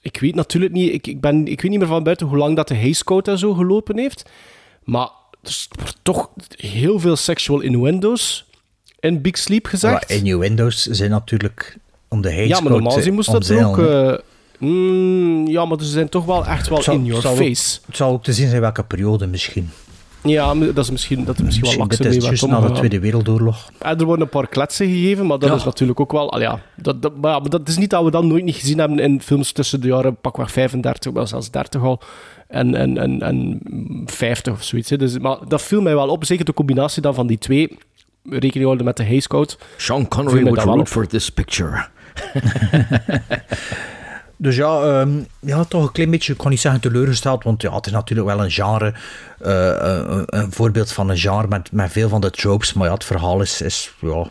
Ik 0.00 0.20
weet 0.20 0.34
natuurlijk 0.34 0.72
niet, 0.72 0.92
ik, 0.92 1.06
ik, 1.06 1.20
ben, 1.20 1.46
ik 1.46 1.60
weet 1.60 1.70
niet 1.70 1.80
meer 1.80 1.88
van 1.88 2.02
buiten 2.02 2.26
hoe 2.26 2.36
lang 2.38 2.56
dat 2.56 2.68
de 2.68 2.76
Hays 2.76 3.04
Code 3.04 3.30
en 3.30 3.38
zo 3.38 3.54
gelopen 3.54 3.98
heeft. 3.98 4.30
Maar 4.82 5.08
er 5.42 5.66
wordt 5.78 5.98
toch 6.02 6.30
heel 6.56 6.98
veel 6.98 7.16
sexual 7.16 7.60
innuendo's 7.60 8.44
in 9.00 9.20
Big 9.20 9.38
Sleep 9.38 9.66
gezegd. 9.66 9.92
Maar 9.92 10.16
innuendo's 10.18 10.82
zijn 10.82 11.10
natuurlijk 11.10 11.76
om 12.08 12.20
de 12.20 12.30
hate 12.30 12.48
ja, 12.48 12.60
maar 12.60 12.72
normaal 12.72 12.92
gezien 12.92 13.14
moest 13.14 13.32
dat 13.32 13.50
ook... 13.50 13.76
mm, 14.64 15.46
ja, 15.48 15.64
maar 15.64 15.78
ze 15.80 15.84
zijn 15.86 16.08
toch 16.08 16.24
wel 16.24 16.46
echt 16.46 16.68
wel 16.68 16.82
zal- 16.82 16.94
in 16.94 17.04
your 17.04 17.26
ook- 17.28 17.36
face. 17.36 17.78
Het 17.86 17.96
zal 17.96 18.12
ook 18.12 18.22
te 18.22 18.32
zien 18.32 18.48
zijn 18.48 18.60
welke 18.60 18.82
periode 18.84 19.26
misschien. 19.26 19.70
Ja, 20.22 20.54
dat 20.54 20.78
is 20.78 20.90
misschien, 20.90 21.24
dat 21.24 21.38
er 21.38 21.44
misschien 21.44 21.64
wel 21.70 21.76
Misschien, 21.76 21.78
lakser 21.80 22.02
dit 22.02 22.08
mee 22.08 22.32
is 22.32 22.40
juist 22.40 22.46
na 22.62 22.68
de. 22.68 22.74
Tweede 22.74 23.00
Wereldoorlog. 23.00 23.70
En 23.78 23.98
er 23.98 24.04
worden 24.04 24.24
een 24.24 24.30
paar 24.30 24.48
kletsen 24.48 24.86
gegeven, 24.86 25.26
maar 25.26 25.38
dat 25.38 25.48
Ja. 25.48 25.54
is 25.54 25.64
natuurlijk 25.64 26.00
ook 26.00 26.12
wel... 26.12 26.32
al 26.32 26.40
ja, 26.40 26.60
dat, 26.76 27.02
dat, 27.02 27.16
maar 27.20 27.30
ja, 27.32 27.38
maar 27.38 27.50
dat 27.50 27.68
is 27.68 27.76
niet 27.76 27.90
dat 27.90 28.04
we 28.04 28.10
dat 28.10 28.24
nooit 28.24 28.44
niet 28.44 28.54
gezien 28.56 28.78
hebben 28.78 28.98
in 28.98 29.20
films 29.20 29.52
tussen 29.52 29.80
de 29.80 29.86
jaren 29.88 30.16
pakweg 30.20 30.50
35, 30.52 31.12
wel 31.12 31.26
zelfs 31.26 31.50
30 31.50 31.82
al, 31.82 32.00
en, 32.48 32.74
en, 32.74 32.98
en, 32.98 33.20
en 33.22 33.60
50 34.06 34.52
of 34.52 34.62
zoiets. 34.62 34.90
Hè. 34.90 34.96
Dus, 34.96 35.18
maar 35.18 35.36
dat 35.48 35.62
viel 35.62 35.80
mij 35.82 35.94
wel 35.94 36.08
op, 36.08 36.24
zeker 36.24 36.44
de 36.44 36.54
combinatie 36.54 37.02
dan 37.02 37.14
van 37.14 37.26
die 37.26 37.38
twee, 37.38 37.78
rekening 38.30 38.64
houden 38.64 38.84
met 38.84 38.96
de 38.96 39.04
Hays 39.04 39.26
Code. 39.26 39.52
Sean 39.76 40.08
Connery 40.08 40.42
would 40.42 40.64
wel 40.64 40.74
root 40.76 40.88
for 40.88 41.06
this 41.06 41.30
picture. 41.30 41.84
Dus 44.36 44.56
ja, 44.56 44.82
ehm, 44.82 45.22
ja, 45.40 45.64
toch 45.64 45.82
een 45.82 45.92
klein 45.92 46.10
beetje, 46.10 46.32
ik 46.32 46.38
kan 46.38 46.50
niet 46.50 46.60
zeggen 46.60 46.80
teleurgesteld, 46.80 47.44
want 47.44 47.62
ja, 47.62 47.74
het 47.74 47.86
is 47.86 47.92
natuurlijk 47.92 48.28
wel 48.28 48.44
een 48.44 48.50
genre, 48.50 48.94
eh, 49.40 49.76
een, 49.80 50.24
een 50.26 50.52
voorbeeld 50.52 50.92
van 50.92 51.08
een 51.08 51.18
genre 51.18 51.48
met, 51.48 51.72
met 51.72 51.92
veel 51.92 52.08
van 52.08 52.20
de 52.20 52.30
tropes, 52.30 52.72
maar 52.72 52.86
ja, 52.86 52.94
het 52.94 53.04
verhaal 53.04 53.40
is, 53.40 53.60
is 53.60 53.94
ja, 54.00 54.26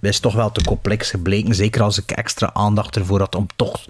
is 0.00 0.20
toch 0.20 0.34
wel 0.34 0.52
te 0.52 0.64
complex 0.64 1.10
gebleken. 1.10 1.54
Zeker 1.54 1.82
als 1.82 1.98
ik 1.98 2.10
extra 2.10 2.50
aandacht 2.52 2.96
ervoor 2.96 3.18
had 3.18 3.34
om 3.34 3.46
toch 3.56 3.84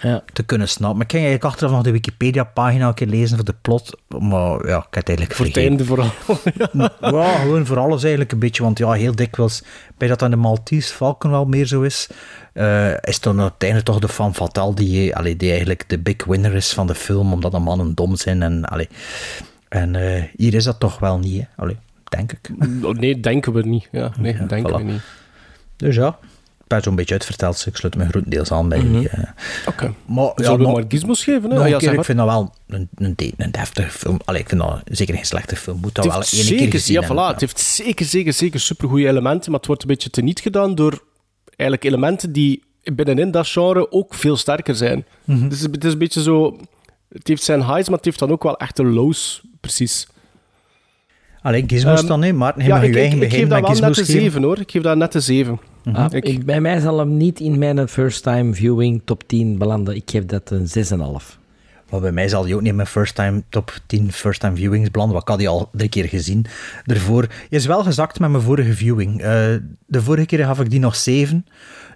Ja. 0.00 0.22
te 0.32 0.42
kunnen 0.42 0.68
snappen. 0.68 0.96
Maar 0.96 1.06
ik 1.06 1.12
ging 1.12 1.24
eigenlijk 1.24 1.52
achteraf 1.52 1.72
nog 1.74 1.82
de 1.82 1.90
Wikipedia-pagina 1.90 2.88
een 2.88 2.94
keer 2.94 3.06
lezen 3.06 3.36
voor 3.36 3.44
de 3.44 3.54
plot. 3.62 4.00
Maar 4.18 4.66
ja, 4.66 4.76
ik 4.76 4.84
heb 4.90 5.06
het 5.06 5.08
eigenlijk 5.08 5.32
Voor 5.36 5.46
het 5.46 5.56
einde 5.56 5.84
vooral. 5.84 6.10
Ja, 7.00 7.38
gewoon 7.38 7.66
voor 7.66 7.78
alles 7.78 8.00
eigenlijk 8.00 8.32
een 8.32 8.38
beetje. 8.38 8.62
Want 8.62 8.78
ja, 8.78 8.92
heel 8.92 9.14
dikwijls, 9.14 9.62
bij 9.96 10.08
dat 10.08 10.22
aan 10.22 10.30
de 10.30 10.36
Maltese 10.36 10.94
Falcon 10.94 11.30
wel 11.30 11.44
meer 11.44 11.66
zo 11.66 11.82
is, 11.82 12.08
eh, 12.52 12.92
is 13.00 13.20
dan 13.20 13.40
uiteindelijk 13.40 13.88
toch 13.90 13.98
de 13.98 14.08
fan 14.08 14.34
fatale 14.34 14.74
die, 14.74 15.16
allee, 15.16 15.36
die 15.36 15.50
eigenlijk 15.50 15.88
de 15.88 15.98
big 15.98 16.24
winner 16.24 16.54
is 16.54 16.72
van 16.72 16.86
de 16.86 16.94
film, 16.94 17.32
omdat 17.32 17.52
de 17.52 17.58
mannen 17.58 17.94
dom 17.94 18.16
zijn. 18.16 18.42
En, 18.42 18.64
allee. 18.64 18.88
en 19.68 19.94
eh, 19.96 20.22
hier 20.36 20.54
is 20.54 20.64
dat 20.64 20.80
toch 20.80 20.98
wel 20.98 21.18
niet, 21.18 21.40
hè. 21.40 21.46
Allee, 21.62 21.76
denk 22.04 22.32
ik. 22.32 22.50
Oh, 22.82 22.94
nee, 22.94 23.20
denken 23.20 23.52
we 23.52 23.62
niet. 23.62 23.88
Ja, 23.92 24.10
nee, 24.18 24.32
Ja, 24.32 24.44
denken 24.46 24.72
voilà. 24.72 24.76
we 24.86 24.92
niet. 24.92 25.02
Dus 25.76 25.94
ja, 25.96 26.18
ben 26.68 26.82
zo'n 26.82 26.94
beetje 26.94 27.14
uitverteld, 27.14 27.52
dus 27.54 27.66
ik 27.66 27.76
sluit 27.76 27.96
me 27.96 28.08
grotendeels 28.08 28.52
aan 28.52 28.68
bij 28.68 28.80
jullie. 28.80 29.08
eh. 29.08 29.22
Oké. 29.66 29.94
Maar 30.06 30.24
ja, 30.24 30.32
Zullen 30.36 30.56
we 30.58 30.62
nog- 30.62 30.72
maar 30.74 30.84
gizmos 30.88 31.24
geven? 31.24 31.42
Hè? 31.42 31.56
nog 31.56 31.64
een 31.64 31.70
ja, 31.70 31.78
keer, 31.78 31.88
ik 31.90 31.94
maar. 31.96 32.04
vind 32.04 32.18
dat 32.18 32.26
wel 32.26 32.54
een, 32.66 32.88
een, 32.94 33.14
een 33.36 33.50
deftige 33.50 33.90
film. 33.90 34.18
Allee, 34.24 34.40
ik 34.40 34.48
vind 34.48 34.60
dat 34.60 34.80
zeker 34.84 35.14
geen 35.14 35.24
slechte 35.26 35.56
film. 35.56 35.78
Moet 35.80 35.94
dat 35.94 36.04
wel 36.04 36.14
één 36.14 36.22
keer 36.30 36.42
zeker, 36.44 36.70
gezien 36.70 37.00
ja, 37.00 37.06
voilà, 37.08 37.32
het 37.32 37.40
heeft 37.40 37.60
zeker, 37.60 38.06
zeker, 38.06 38.32
zeker 38.32 38.60
supergoeie 38.60 39.08
elementen, 39.08 39.50
maar 39.50 39.58
het 39.58 39.68
wordt 39.68 39.82
een 39.82 39.88
beetje 39.88 40.10
teniet 40.10 40.40
gedaan 40.40 40.74
door 40.74 41.02
eigenlijk 41.56 41.84
elementen 41.84 42.32
die 42.32 42.62
binnenin 42.94 43.30
dat 43.30 43.46
genre 43.48 43.92
ook 43.92 44.14
veel 44.14 44.36
sterker 44.36 44.74
zijn. 44.74 45.04
Mhm. 45.24 45.48
Dus 45.48 45.60
het 45.60 45.84
is 45.84 45.92
een 45.92 45.98
beetje 45.98 46.22
zo... 46.22 46.58
Het 47.08 47.28
heeft 47.28 47.42
zijn 47.42 47.60
highs, 47.60 47.88
maar 47.88 47.96
het 47.96 48.04
heeft 48.04 48.18
dan 48.18 48.30
ook 48.30 48.42
wel 48.42 48.56
echte 48.56 48.84
lows, 48.84 49.42
precies. 49.60 50.06
Allee, 51.42 51.64
gizmos 51.66 51.98
Ehm, 51.98 52.08
dan, 52.08 52.22
hè, 52.22 52.32
Maarten. 52.32 52.62
Je 52.62 52.68
ja, 52.68 52.80
ik, 52.82 52.94
ik, 52.94 53.12
ik 53.22 53.32
geef 53.32 53.48
dat 53.48 53.60
wel 53.60 53.70
net 53.70 53.94
geven. 53.96 54.04
7, 54.04 54.42
hoor. 54.42 54.58
Ik 54.60 54.70
geef 54.70 54.82
dat 54.82 54.96
net 54.96 55.12
de 55.12 55.20
7. 55.20 55.60
Ah, 55.92 56.12
Ik- 56.12 56.24
ik- 56.24 56.44
bij 56.44 56.60
mij 56.60 56.80
zal 56.80 56.98
hem 56.98 57.16
niet 57.16 57.40
in 57.40 57.58
mijn 57.58 57.88
first 57.88 58.22
time 58.22 58.54
viewing 58.54 59.02
top 59.04 59.22
10 59.28 59.58
belanden. 59.58 59.94
Ik 59.96 60.10
geef 60.10 60.26
dat 60.26 60.50
een 60.50 60.66
6,5. 60.68 61.38
Maar 61.90 62.00
bij 62.00 62.12
mij 62.12 62.28
zal 62.28 62.42
die 62.42 62.54
ook 62.54 62.60
niet 62.60 62.70
in 62.70 62.76
mijn 62.76 62.88
first 62.88 63.14
time 63.14 63.42
top 63.48 63.78
10 63.86 64.12
first 64.12 64.40
time 64.40 64.56
viewings 64.56 64.90
belanden. 64.90 65.14
Want 65.16 65.22
ik 65.26 65.30
had 65.30 65.38
die 65.38 65.48
al 65.48 65.68
drie 65.72 65.88
keer 65.88 66.04
gezien. 66.08 66.46
Daarvoor 66.84 67.22
je 67.48 67.56
is 67.56 67.66
wel 67.66 67.82
gezakt 67.82 68.20
met 68.20 68.30
mijn 68.30 68.42
vorige 68.42 68.72
viewing. 68.74 69.20
Eh, 69.20 69.26
de 69.86 70.02
vorige 70.02 70.26
keer 70.26 70.44
gaf 70.44 70.60
ik 70.60 70.70
die 70.70 70.80
nog 70.80 70.96
7. 70.96 71.46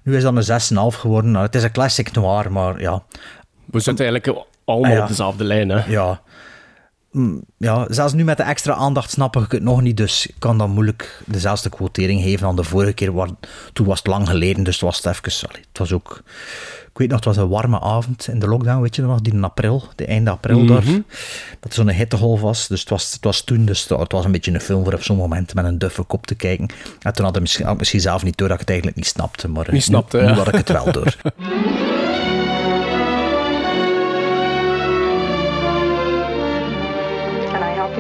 Nu 0.03 0.17
is 0.17 0.23
dat 0.23 0.37
een 0.37 0.43
6,5 0.43 0.97
geworden. 0.99 1.31
Nou, 1.31 1.45
het 1.45 1.55
is 1.55 1.63
een 1.63 1.73
classic 1.73 2.13
noir, 2.13 2.53
maar 2.53 2.81
ja. 2.81 3.03
We 3.65 3.81
zitten 3.81 4.07
eigenlijk 4.07 4.45
allemaal 4.65 4.91
Ah, 4.91 4.97
ja. 4.97 5.03
op 5.03 5.09
dezelfde 5.09 5.45
lijn, 5.45 5.69
hè. 5.69 5.85
ja. 5.91 6.21
Mm, 7.13 7.43
Ja, 7.57 7.87
zelfs 7.89 8.13
nu 8.13 8.25
met 8.25 8.37
de 8.37 8.43
extra 8.43 8.75
aandacht 8.75 9.11
snap 9.11 9.37
ik 9.37 9.53
het 9.53 9.63
nog 9.63 9.83
niet, 9.83 9.97
dus 9.97 10.27
ik 10.27 10.35
kan 10.39 10.59
dan 10.59 10.71
moeilijk 10.71 11.23
dezelfde 11.27 11.69
quotering 11.69 12.23
geven 12.23 12.41
dan 12.47 12.57
de 12.57 12.65
vorige 12.65 12.93
keer. 12.93 13.13
Waar, 13.13 13.29
toen 13.73 13.87
was 13.87 13.99
het 13.99 14.07
lang 14.07 14.29
geleden, 14.29 14.65
dus 14.65 14.75
het 14.75 14.83
was 14.85 14.97
het 15.03 15.07
even... 15.07 15.49
allee, 15.49 15.63
het 15.69 15.79
was 15.79 15.93
ook... 15.93 16.23
Ik 16.93 16.99
weet 16.99 17.09
nog, 17.09 17.17
het 17.17 17.25
was 17.25 17.37
een 17.37 17.49
warme 17.49 17.81
avond 17.81 18.29
in 18.29 18.39
de 18.39 18.47
lockdown, 18.47 18.81
weet 18.81 18.97
je 18.97 19.03
nog, 19.03 19.21
die 19.21 19.33
in 19.33 19.45
april, 19.45 19.85
de 19.97 20.07
einde 20.07 20.31
april 20.31 20.67
daar. 20.67 20.85
Dat 20.85 21.03
er 21.69 21.73
zo'n 21.73 21.91
hittegolf 21.91 22.41
was, 22.41 22.69
dus 22.69 22.81
het 22.81 22.89
was, 22.89 23.13
het 23.13 23.25
was 23.25 23.45
toen, 23.45 23.65
dus 23.65 23.89
het 23.89 24.13
was 24.13 24.25
een 24.25 24.33
beetje 24.33 24.53
een 24.53 24.61
film 24.61 24.85
voor 24.85 24.93
op 24.93 25.03
zo'n 25.03 25.17
moment 25.17 25.55
met 25.55 25.65
een 25.65 25.79
duffe 25.79 26.03
kop 26.03 26.27
te 26.27 26.35
kijken. 26.35 26.69
En 27.01 27.13
toen 27.13 27.25
had 27.25 27.35
ik 27.35 27.41
misschien, 27.41 27.65
had 27.65 27.73
ik 27.73 27.79
misschien 27.79 28.01
zelf 28.01 28.25
niet 28.25 28.37
door 28.37 28.49
dat 28.49 28.55
ik 28.55 28.61
het 28.61 28.71
eigenlijk 28.71 28.99
niet 28.99 29.09
snapte, 29.09 29.49
maar 29.49 29.67
eh, 29.67 29.73
Niet 29.73 29.83
snapte, 29.83 30.17
nu, 30.17 30.23
nu 30.23 30.29
ja. 30.29 30.35
had 30.35 30.49
ik 30.49 30.55
het 30.55 30.69
wel 30.69 30.93
door. 30.93 31.17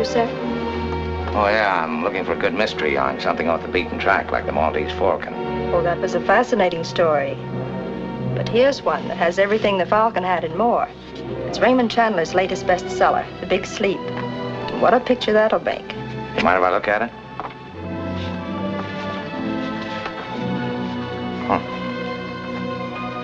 Can 0.02 0.18
I 0.18 0.24
help 0.24 0.36
you, 0.36 1.32
sir? 1.32 1.38
Oh, 1.38 1.48
yeah, 1.48 1.84
I'm 1.84 2.02
looking 2.02 2.24
for 2.24 2.32
a 2.32 2.36
good 2.36 2.54
mystery 2.54 2.96
on 2.96 3.20
something 3.20 3.48
off 3.48 3.62
the 3.62 3.68
beaten 3.68 3.98
track, 3.98 4.32
like 4.32 4.46
the 4.46 4.52
Maltese 4.52 4.90
Falcon. 4.92 5.32
Oh, 5.72 5.82
that 5.82 5.98
was 5.98 6.14
a 6.14 6.20
fascinating 6.20 6.84
story. 6.84 7.36
But 8.34 8.48
here's 8.48 8.82
one 8.82 9.06
that 9.08 9.16
has 9.16 9.38
everything 9.38 9.78
the 9.78 9.86
Falcon 9.86 10.24
had 10.24 10.44
and 10.44 10.56
more. 10.56 10.88
It's 11.46 11.60
Raymond 11.60 11.90
Chandler's 11.90 12.34
latest 12.34 12.66
bestseller, 12.66 13.24
The 13.40 13.46
Big 13.46 13.64
Sleep. 13.64 14.00
What 14.80 14.92
a 14.92 15.00
picture 15.00 15.32
that'll 15.32 15.60
make. 15.60 15.92
You 15.92 16.42
mind 16.42 16.58
if 16.58 16.64
I 16.64 16.70
look 16.70 16.88
at 16.88 17.02
it? 17.02 17.10
Huh. 21.46 21.60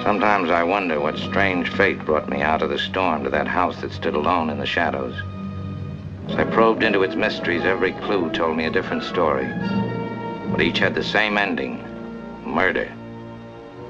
Sometimes 0.04 0.50
I 0.50 0.62
wonder 0.62 1.00
what 1.00 1.18
strange 1.18 1.68
fate 1.70 2.04
brought 2.04 2.28
me 2.28 2.40
out 2.40 2.62
of 2.62 2.70
the 2.70 2.78
storm 2.78 3.24
to 3.24 3.30
that 3.30 3.48
house 3.48 3.80
that 3.80 3.92
stood 3.92 4.14
alone 4.14 4.48
in 4.48 4.58
the 4.58 4.66
shadows. 4.66 5.20
As 6.28 6.36
I 6.36 6.44
probed 6.44 6.82
into 6.82 7.02
its 7.02 7.14
mysteries, 7.14 7.64
every 7.64 7.92
clue 7.92 8.30
told 8.30 8.56
me 8.56 8.66
a 8.66 8.70
different 8.70 9.02
story. 9.02 9.48
But 10.50 10.60
each 10.60 10.78
had 10.78 10.94
the 10.94 11.02
same 11.02 11.38
ending 11.38 11.82
murder. 12.44 12.92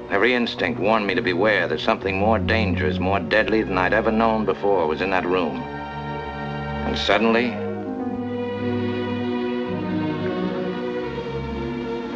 Every 0.09 0.33
instinct 0.33 0.79
warned 0.79 1.05
me 1.05 1.15
to 1.15 1.21
beware 1.21 1.67
that 1.67 1.81
something 1.81 2.17
more 2.17 2.39
dangerous, 2.39 2.97
more 2.97 3.19
deadly 3.19 3.61
than 3.61 3.77
I'd 3.77 3.93
ever 3.93 4.11
known 4.11 4.45
before 4.45 4.87
was 4.87 5.01
in 5.01 5.09
that 5.11 5.25
room. 5.25 5.57
And 5.57 6.97
suddenly, 6.97 7.53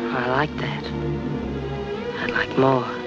oh, 0.07 0.15
I 0.17 0.27
like 0.27 0.57
that. 0.57 0.85
I'd 2.21 2.31
like 2.31 2.57
more. 2.57 3.02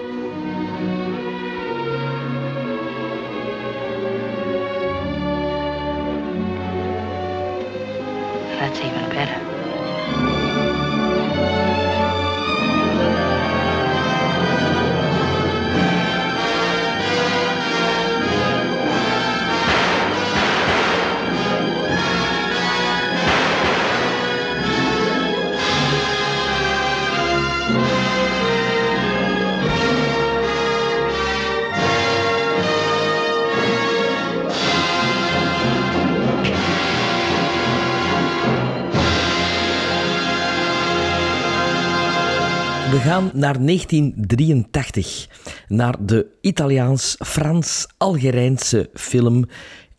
That's 8.58 8.82
even 8.82 9.08
better. 9.08 9.55
We 42.96 43.02
gaan 43.02 43.30
naar 43.34 43.64
1983, 43.64 45.28
naar 45.68 45.94
de 46.00 46.26
Italiaans-Frans-Algerijnse 46.40 48.90
film 48.94 49.44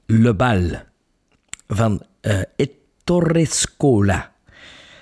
Le 0.05 0.35
Bal 0.35 0.69
van 1.67 2.01
eh 2.21 2.39
Ettore 2.55 3.45
Scola. 3.45 4.31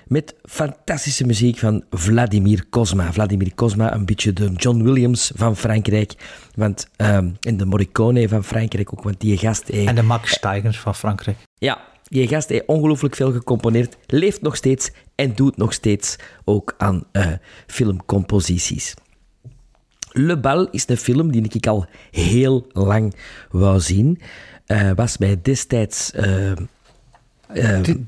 Met 0.06 0.34
fantastische 0.44 1.26
muziek 1.26 1.58
van 1.58 1.84
Vladimir 1.90 2.68
Cosma. 2.68 3.12
Vladimir 3.12 3.54
Cosma, 3.54 3.94
een 3.94 4.06
beetje 4.06 4.32
de 4.32 4.52
John 4.56 4.82
Williams 4.82 5.32
van 5.34 5.56
Frankrijk. 5.56 6.12
Want, 6.54 6.88
ehm, 6.96 7.30
en 7.40 7.56
de 7.56 7.64
Morricone 7.64 8.28
van 8.28 8.44
Frankrijk 8.44 8.92
ook, 8.92 9.02
want 9.02 9.20
die 9.20 9.38
gast... 9.38 9.68
eh, 9.68 9.88
en 9.88 9.94
de 9.94 10.02
Max 10.02 10.30
Steigers 10.30 10.78
van 10.78 10.94
Frankrijk. 10.94 11.36
ja, 11.58 11.78
die 12.08 12.28
gast 12.28 12.48
heeft 12.48 12.66
ongelooflijk 12.66 13.14
veel 13.16 13.32
gecomponeerd, 13.32 13.96
leeft 14.06 14.42
nog 14.42 14.56
steeds 14.56 14.90
en 15.14 15.34
doet 15.34 15.56
nog 15.56 15.72
steeds 15.72 16.16
ook 16.44 16.74
aan 16.78 17.04
eh, 17.12 17.26
filmcomposities. 17.66 18.94
Le 20.12 20.38
Bal 20.38 20.70
is 20.70 20.88
een 20.88 20.96
film 20.96 21.30
die 21.32 21.46
ik 21.52 21.66
al 21.66 21.86
heel 22.10 22.66
lang 22.72 23.14
wou 23.50 23.80
zien. 23.80 24.20
Eh, 24.66 24.90
was 24.94 25.18
mij 25.18 25.38
destijds... 25.42 26.10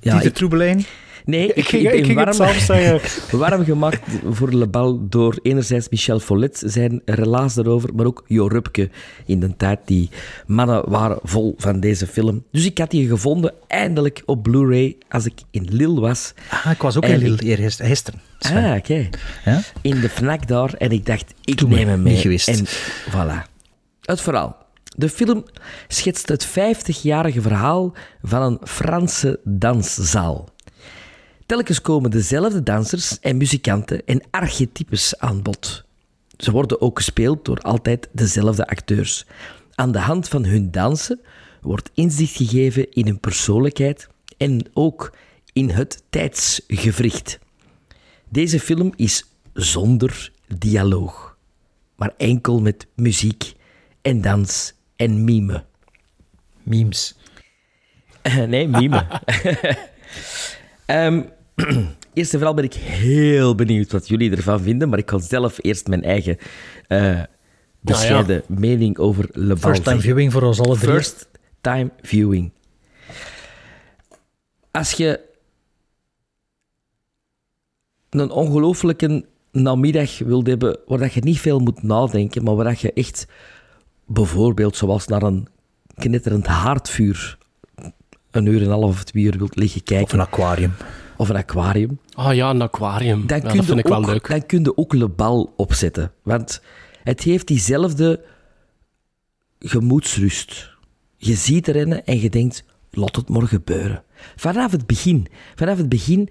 ja, 0.01 0.21
ik- 0.21 0.35
Troebelijn. 0.35 0.85
Nee, 1.29 1.47
ik, 1.49 1.57
Ik 1.57 1.69
ging, 1.69 1.83
ik 1.87 1.93
ik 1.93 2.05
ging 2.05 2.15
warm, 2.15 2.27
het 2.29 2.37
zelf 2.37 2.57
zeggen. 2.57 3.01
warm 3.39 3.65
gemaakt 3.65 4.01
voor 4.31 4.53
Le 4.53 4.67
Bal 4.67 5.09
door 5.09 5.39
enerzijds 5.43 5.89
Michel 5.89 6.21
Follet, 6.21 6.63
zijn 6.67 7.03
relaas 7.05 7.55
daarover, 7.55 7.95
maar 7.95 8.07
ook 8.07 8.25
Jo 8.27 8.47
Rupke 8.47 8.91
in 9.27 9.41
de 9.41 9.57
tijd. 9.57 9.79
Die 9.85 10.11
mannen 10.47 10.91
waren 10.91 11.19
vol 11.23 11.55
van 11.57 11.81
deze 11.81 12.07
film. 12.07 12.45
Dus 12.53 12.65
ik 12.65 12.79
had 12.79 12.91
die 12.91 13.09
gevonden, 13.09 13.53
eindelijk 13.67 14.23
op 14.27 14.43
Blu-ray, 14.43 14.97
als 15.09 15.25
ik 15.27 15.33
in 15.51 15.67
Lille 15.71 16.01
was. 16.01 16.33
Ah, 16.51 16.71
ik 16.73 16.83
was 16.83 16.97
ook 16.97 17.03
En 17.05 17.11
in 17.13 17.19
Lille 17.19 17.43
eergist- 17.43 17.83
gisteren. 17.83 18.21
Ah, 18.39 18.75
oké. 18.77 19.09
Ja? 19.45 19.61
In 19.83 20.01
de 20.01 20.09
FNAC 20.09 20.49
daar. 20.49 20.75
En 20.75 20.91
ik 20.91 21.07
dacht, 21.07 21.35
ik 21.45 21.57
Toen 21.57 21.69
neem 21.69 21.89
hem 21.89 22.03
mee. 22.03 22.13
niet 22.13 22.23
geweest. 22.23 22.49
En 22.49 22.67
voilà. 23.11 23.51
Het 24.03 24.21
verhaal. 24.21 24.57
De 24.97 25.09
film 25.09 25.45
schetst 25.89 26.29
het 26.29 26.47
50-jarige 26.47 27.41
verhaal 27.41 27.93
van 28.23 28.43
een 28.43 28.59
Franse 28.65 29.41
danszaal. 29.45 30.49
Telkens 31.49 31.81
komen 31.81 32.11
dezelfde 32.11 32.63
dansers 32.63 33.21
en 33.21 33.37
muzikanten 33.37 34.07
en 34.07 34.23
archetypes 34.31 35.19
aan 35.19 35.43
bod. 35.43 35.85
Ze 36.37 36.51
worden 36.51 36.81
ook 36.81 36.97
gespeeld 36.97 37.45
door 37.45 37.59
altijd 37.59 38.09
dezelfde 38.13 38.67
acteurs. 38.67 39.27
Aan 39.75 39.93
de 39.93 39.99
hand 39.99 40.29
van 40.29 40.45
hun 40.45 40.71
dansen 40.71 41.21
wordt 41.61 41.91
inzicht 41.95 42.37
gegeven 42.37 42.91
in 42.91 43.07
hun 43.07 43.21
persoonlijkheid 43.21 44.09
en 44.37 44.67
ook 44.73 45.17
in 45.53 45.69
het 45.71 46.03
tijdsgevricht. 46.11 47.39
Deze 48.29 48.61
film 48.61 48.93
is 48.97 49.25
zonder 49.53 50.33
dialoog. 50.59 51.37
Maar 51.97 52.13
enkel 52.17 52.61
met 52.61 52.87
muziek 52.95 53.55
en 54.03 54.21
dans 54.21 54.75
en 54.97 55.25
mime. 55.25 55.65
Memes. 56.63 57.17
nee, 58.47 58.69
mime. 58.69 59.07
Ehm, 60.89 61.23
eerst 62.13 62.33
en 62.33 62.39
vooral 62.39 62.55
ben 62.55 62.65
ik 62.65 62.75
heel 62.75 63.55
benieuwd 63.55 63.93
wat 63.93 64.09
jullie 64.09 64.31
ervan 64.31 64.61
vinden, 64.61 64.89
maar 64.89 64.99
ik 64.99 65.11
ga 65.11 65.19
zelf 65.19 65.59
eerst 65.63 65.87
mijn 65.87 66.03
eigen 66.03 66.37
eh 66.87 67.23
bescheiden 67.81 68.43
mening 68.47 68.99
over 68.99 69.29
Le 69.33 69.47
Bal 69.47 69.57
First 69.57 69.85
time 69.85 70.01
viewing 70.01 70.33
voor 70.33 70.43
ons 70.43 70.61
alle 70.61 70.77
drie. 70.77 70.93
First 70.93 71.29
time 71.61 71.91
viewing. 72.03 72.51
Als 74.71 74.93
je 74.93 75.21
een 78.11 78.31
ongelofelijke 78.31 79.25
namiddag 79.53 80.19
wilt 80.19 80.47
hebben 80.47 80.79
waar 80.87 80.99
dat 80.99 81.13
je 81.13 81.21
niet 81.21 81.41
veel 81.41 81.59
moet 81.59 81.83
nadenken, 81.83 82.45
maar 82.45 82.55
waar 82.55 82.65
dat 82.65 82.81
je 82.81 82.93
echt 82.93 83.27
bijvoorbeeld 84.07 84.77
zoals 84.77 85.07
naar 85.07 85.23
een 85.23 85.49
knetterend 85.95 86.47
haardvuur 86.47 87.39
een 88.31 88.47
uur 88.47 88.61
en 88.61 88.67
een 88.67 88.71
half 88.71 88.91
of 88.91 89.05
twee 89.05 89.25
uur 89.25 89.39
wilt 89.39 89.57
liggen 89.57 89.83
kijken. 89.83 90.05
Of 90.05 90.13
een 90.13 90.21
aquarium. 90.21 90.73
Of 91.19 91.29
een 91.29 91.37
aquarium. 91.37 91.99
Ah 92.15 92.35
ja, 92.35 92.51
een 92.51 92.63
aquarium. 92.63 93.27
Dan 93.27 93.41
Ja, 93.41 93.49
kun 93.49 93.57
dat 93.57 93.67
vind 93.67 93.79
ik 93.79 93.87
wel 93.87 94.05
leuk. 94.05 94.29
Dan 94.29 94.47
kun 94.47 94.63
je 94.63 94.77
ook 94.77 94.93
Le 94.93 95.09
Bal 95.09 95.53
opzetten. 95.57 96.13
Want 96.23 96.63
het 97.03 97.23
heeft 97.23 97.47
diezelfde 97.47 98.25
gemoedsrust. 99.59 100.71
Je 101.17 101.35
ziet 101.35 101.69
rennen 101.69 102.05
en 102.05 102.21
je 102.21 102.31
denkt, 102.31 102.65
laat 102.91 103.17
het 103.17 103.29
maar 103.29 103.47
gebeuren. 103.47 104.03
Vanaf 104.37 104.73
het 104.73 104.87
begin. 104.87 105.27
Vanaf 105.55 105.77
het 105.77 105.89
begin 105.89 106.29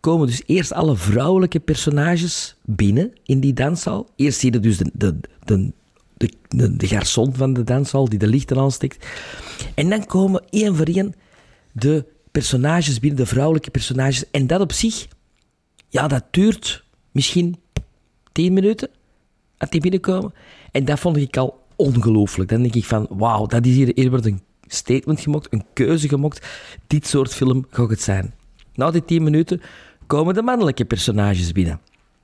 komen 0.00 0.26
dus 0.26 0.42
eerst 0.46 0.72
alle 0.72 0.96
vrouwelijke 0.96 1.60
personages 1.60 2.56
binnen 2.62 3.12
in 3.24 3.40
die 3.40 3.52
danszaal. 3.52 4.08
Eerst 4.16 4.40
zie 4.40 4.52
je 4.52 4.60
dus 4.60 4.78
de, 4.78 4.90
de, 4.92 5.20
de, 5.44 5.72
de, 6.16 6.32
de, 6.48 6.76
de 6.76 6.86
garçon 6.88 7.36
van 7.36 7.52
de 7.52 7.64
danszaal 7.64 8.08
die 8.08 8.18
de 8.18 8.26
lichten 8.26 8.58
aansteekt. 8.58 9.06
En 9.74 9.88
dan 9.90 10.06
komen 10.06 10.42
één 10.50 10.76
voor 10.76 10.86
één 10.86 11.14
de 11.72 12.06
personages 12.34 12.98
binnen, 12.98 13.18
de 13.18 13.26
vrouwelijke 13.26 13.70
personages. 13.70 14.30
En 14.30 14.46
dat 14.46 14.60
op 14.60 14.72
zich, 14.72 15.06
ja, 15.88 16.08
dat 16.08 16.24
duurt 16.30 16.84
misschien 17.12 17.56
tien 18.32 18.52
minuten 18.52 18.88
dat 19.56 19.70
die 19.70 19.80
binnenkomen. 19.80 20.34
En 20.70 20.84
dat 20.84 20.98
vond 20.98 21.16
ik 21.16 21.36
al 21.36 21.66
ongelooflijk. 21.76 22.50
Dan 22.50 22.62
denk 22.62 22.74
ik 22.74 22.84
van, 22.84 23.06
wauw, 23.10 23.46
dat 23.46 23.66
is 23.66 23.74
hier, 23.74 24.10
wordt 24.10 24.26
een 24.26 24.40
statement 24.66 25.20
gemaakt, 25.20 25.52
een 25.52 25.64
keuze 25.72 26.08
gemaakt. 26.08 26.46
Dit 26.86 27.06
soort 27.06 27.34
film 27.34 27.66
gaat 27.70 27.90
het 27.90 28.02
zijn. 28.02 28.34
Na 28.74 28.90
die 28.90 29.04
tien 29.04 29.22
minuten 29.22 29.60
komen 30.06 30.34
de 30.34 30.42
mannelijke 30.42 30.84
personages 30.84 31.52
binnen. 31.52 31.80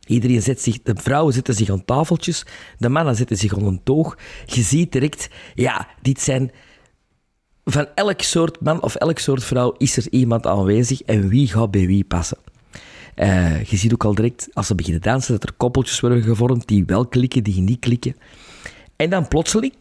Iedereen 0.06 0.42
zet 0.42 0.60
zich, 0.60 0.82
de 0.82 0.94
vrouwen 0.96 1.34
zetten 1.34 1.54
zich 1.54 1.70
aan 1.70 1.84
tafeltjes, 1.84 2.46
de 2.78 2.88
mannen 2.88 3.16
zetten 3.16 3.36
zich 3.36 3.54
aan 3.54 3.66
een 3.66 3.82
toog. 3.82 4.18
Je 4.46 4.62
ziet 4.62 4.92
direct, 4.92 5.28
ja, 5.54 5.88
dit 6.02 6.20
zijn 6.20 6.50
van 7.70 7.86
elk 7.94 8.20
soort 8.20 8.60
man 8.60 8.82
of 8.82 8.94
elk 8.94 9.18
soort 9.18 9.44
vrouw 9.44 9.74
is 9.78 9.96
er 9.96 10.06
iemand 10.10 10.46
aanwezig 10.46 11.02
en 11.02 11.28
wie 11.28 11.48
gaat 11.48 11.70
bij 11.70 11.86
wie 11.86 12.04
passen. 12.04 12.38
Eh, 13.14 13.64
je 13.64 13.76
ziet 13.76 13.92
ook 13.92 14.04
al 14.04 14.14
direct, 14.14 14.48
als 14.52 14.66
ze 14.66 14.74
beginnen 14.74 15.02
dansen, 15.02 15.32
dat 15.32 15.42
er 15.42 15.54
koppeltjes 15.56 16.00
worden 16.00 16.22
gevormd 16.22 16.68
die 16.68 16.84
wel 16.84 17.06
klikken, 17.06 17.42
die 17.42 17.60
niet 17.60 17.78
klikken. 17.78 18.16
En 18.96 19.10
dan 19.10 19.28
plotseling, 19.28 19.74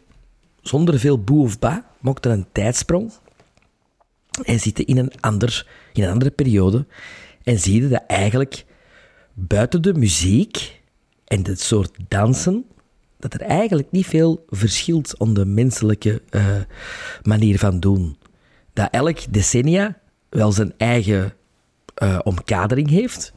zonder 0.62 0.98
veel 0.98 1.18
boe 1.18 1.42
of 1.42 1.58
ba, 1.58 1.90
maakt 2.00 2.24
er 2.24 2.30
een 2.30 2.46
tijdsprong 2.52 3.12
en 4.42 4.60
zitten 4.60 4.86
in 4.86 4.96
een, 4.96 5.12
ander, 5.20 5.66
in 5.92 6.02
een 6.02 6.10
andere 6.10 6.30
periode 6.30 6.86
en 7.42 7.58
zie 7.58 7.82
je 7.82 7.88
dat 7.88 8.02
eigenlijk 8.06 8.64
buiten 9.34 9.82
de 9.82 9.94
muziek 9.94 10.80
en 11.24 11.46
het 11.46 11.60
soort 11.60 11.96
dansen, 12.08 12.64
dat 13.20 13.34
er 13.34 13.40
eigenlijk 13.40 13.90
niet 13.90 14.06
veel 14.06 14.44
verschilt 14.48 15.18
aan 15.18 15.34
de 15.34 15.44
menselijke 15.44 16.22
eh, 16.30 16.56
manier 17.22 17.58
van 17.58 17.80
doen. 17.80 18.16
Dat 18.72 18.88
elk 18.90 19.32
decennia 19.32 19.98
wel 20.28 20.52
zijn 20.52 20.72
eigen 20.76 21.32
eh, 21.94 22.18
omkadering 22.22 22.88
heeft, 22.88 23.32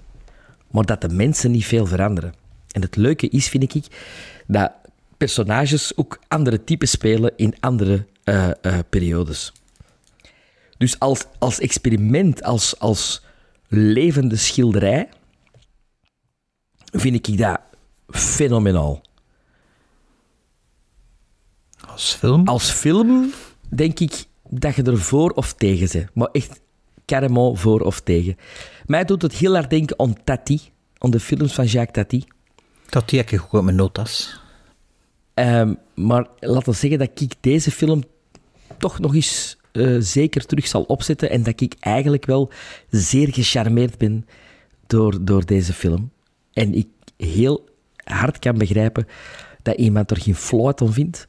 maar 0.72 0.86
dat 0.86 1.02
de 1.02 1.10
mensen 1.10 1.52
niet 1.52 1.66
veel 1.66 1.86
veranderen. 1.86 2.34
En 2.72 2.82
het 2.82 2.96
leuke 2.96 3.30
is, 3.30 3.50
vind 3.50 3.76
ik, 3.76 3.86
dat 4.48 4.72
personages 5.18 5.98
ook 5.98 6.20
andere 6.28 6.64
types 6.64 6.92
spelen 6.92 7.34
in 7.36 7.56
andere 7.60 8.06
eh, 8.24 8.50
periodes. 8.90 9.54
Dus 10.78 11.00
als, 11.00 11.26
als 11.40 11.60
experiment, 11.60 12.44
als, 12.44 12.80
als 12.80 13.24
levende 13.68 14.36
schilderij, 14.36 15.10
vind 16.92 17.28
ik 17.28 17.38
dat 17.38 17.60
fenomenaal. 18.08 19.02
Als 21.94 22.14
film? 22.14 22.48
Als 22.48 22.70
film 22.72 23.34
denk 23.70 24.00
ik 24.00 24.26
dat 24.50 24.76
je 24.76 24.84
er 24.84 24.98
voor 24.98 25.30
of 25.30 25.54
tegen 25.54 25.90
bent. 25.92 26.10
Maar 26.14 26.28
echt 26.32 26.62
carrément 27.06 27.60
voor 27.60 27.82
of 27.82 28.00
tegen. 28.00 28.38
Mij 28.86 29.06
doet 29.06 29.22
het 29.22 29.34
heel 29.34 29.54
hard 29.54 29.70
denken 29.70 30.00
aan 30.00 30.24
Tati, 30.24 30.62
aan 30.98 31.12
de 31.12 31.20
films 31.20 31.54
van 31.54 31.66
Jacques 31.66 32.04
Tati. 32.06 32.24
Dat 32.90 33.10
die 33.10 33.20
heb 33.20 33.30
ik 33.30 33.42
ook 33.42 33.54
op 33.54 33.64
mijn 33.64 33.76
notas. 33.76 34.40
Ehm, 35.34 35.74
maar 35.94 36.28
laten 36.40 36.72
we 36.72 36.78
zeggen 36.78 37.00
dat 37.00 37.22
ik 37.22 37.34
deze 37.40 37.72
film 37.72 38.04
toch 38.78 39.00
nog 39.00 39.16
eens 39.16 39.58
eh, 39.72 39.96
zeker 40.00 40.46
terug 40.46 40.68
zal 40.68 40.84
opzetten 40.84 41.30
en 41.30 41.44
dat 41.44 41.62
ik 41.62 41.76
eigenlijk 41.80 42.26
wel 42.26 42.50
zeer 42.90 43.34
gecharmeerd 43.34 43.98
ben 43.98 44.26
door, 44.88 45.26
door 45.26 45.46
deze 45.46 45.74
film. 45.74 46.12
En 46.54 46.74
ik 46.74 46.88
heel 47.18 47.70
hard 48.04 48.40
kan 48.40 48.58
begrijpen 48.58 49.08
dat 49.62 49.78
iemand 49.78 50.12
er 50.12 50.22
geen 50.22 50.36
float 50.36 50.82
aan 50.82 50.94
vindt. 50.94 51.28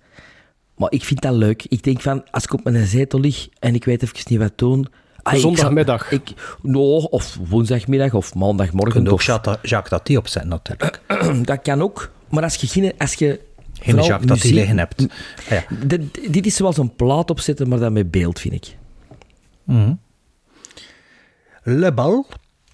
Maar 0.76 0.90
ik 0.92 1.04
vind 1.04 1.20
dat 1.20 1.34
leuk. 1.34 1.64
Ik 1.68 1.82
denk 1.82 2.00
van, 2.00 2.30
als 2.30 2.44
ik 2.44 2.52
op 2.52 2.64
mijn 2.64 2.86
zetel 2.86 3.20
lig 3.20 3.48
en 3.58 3.74
ik 3.74 3.84
weet 3.84 4.02
even 4.02 4.16
niet 4.28 4.38
wat 4.38 4.52
doen... 4.58 4.86
ah, 5.22 5.34
Zondagmiddag. 5.34 6.10
Ik, 6.10 6.30
no, 6.62 6.96
of 6.96 7.38
woensdagmiddag 7.48 8.14
of 8.14 8.32
Je 8.32 8.38
maandagmorgen. 8.38 8.92
kunt 8.94 9.08
ook 9.08 9.14
of- 9.14 9.24
Jacques 9.24 9.58
Jacques 9.62 9.90
Tati 9.98 10.16
opzetten, 10.16 10.50
natuurlijk. 10.50 11.00
dat 11.46 11.62
kan 11.62 11.82
ook. 11.82 12.10
Maar 12.28 12.42
als 12.42 12.54
je 12.54 12.66
geen... 12.66 12.92
Als 12.98 13.14
je 13.14 13.40
Geen 13.72 13.90
vooral 13.90 14.06
Jacques 14.06 14.30
Tati 14.40 14.54
liggen 14.54 14.78
hebt. 14.78 15.00
Ah, 15.00 15.50
ja. 15.50 15.64
dit, 15.86 16.32
dit 16.32 16.46
is 16.46 16.56
zoals 16.56 16.76
een 16.76 16.94
plaat 16.96 17.30
opzetten, 17.30 17.68
maar 17.68 17.78
dan 17.78 17.92
met 17.92 18.10
beeld, 18.10 18.40
vind 18.40 18.54
ik. 18.54 18.76
Le 21.62 21.92
Bal. 21.92 22.26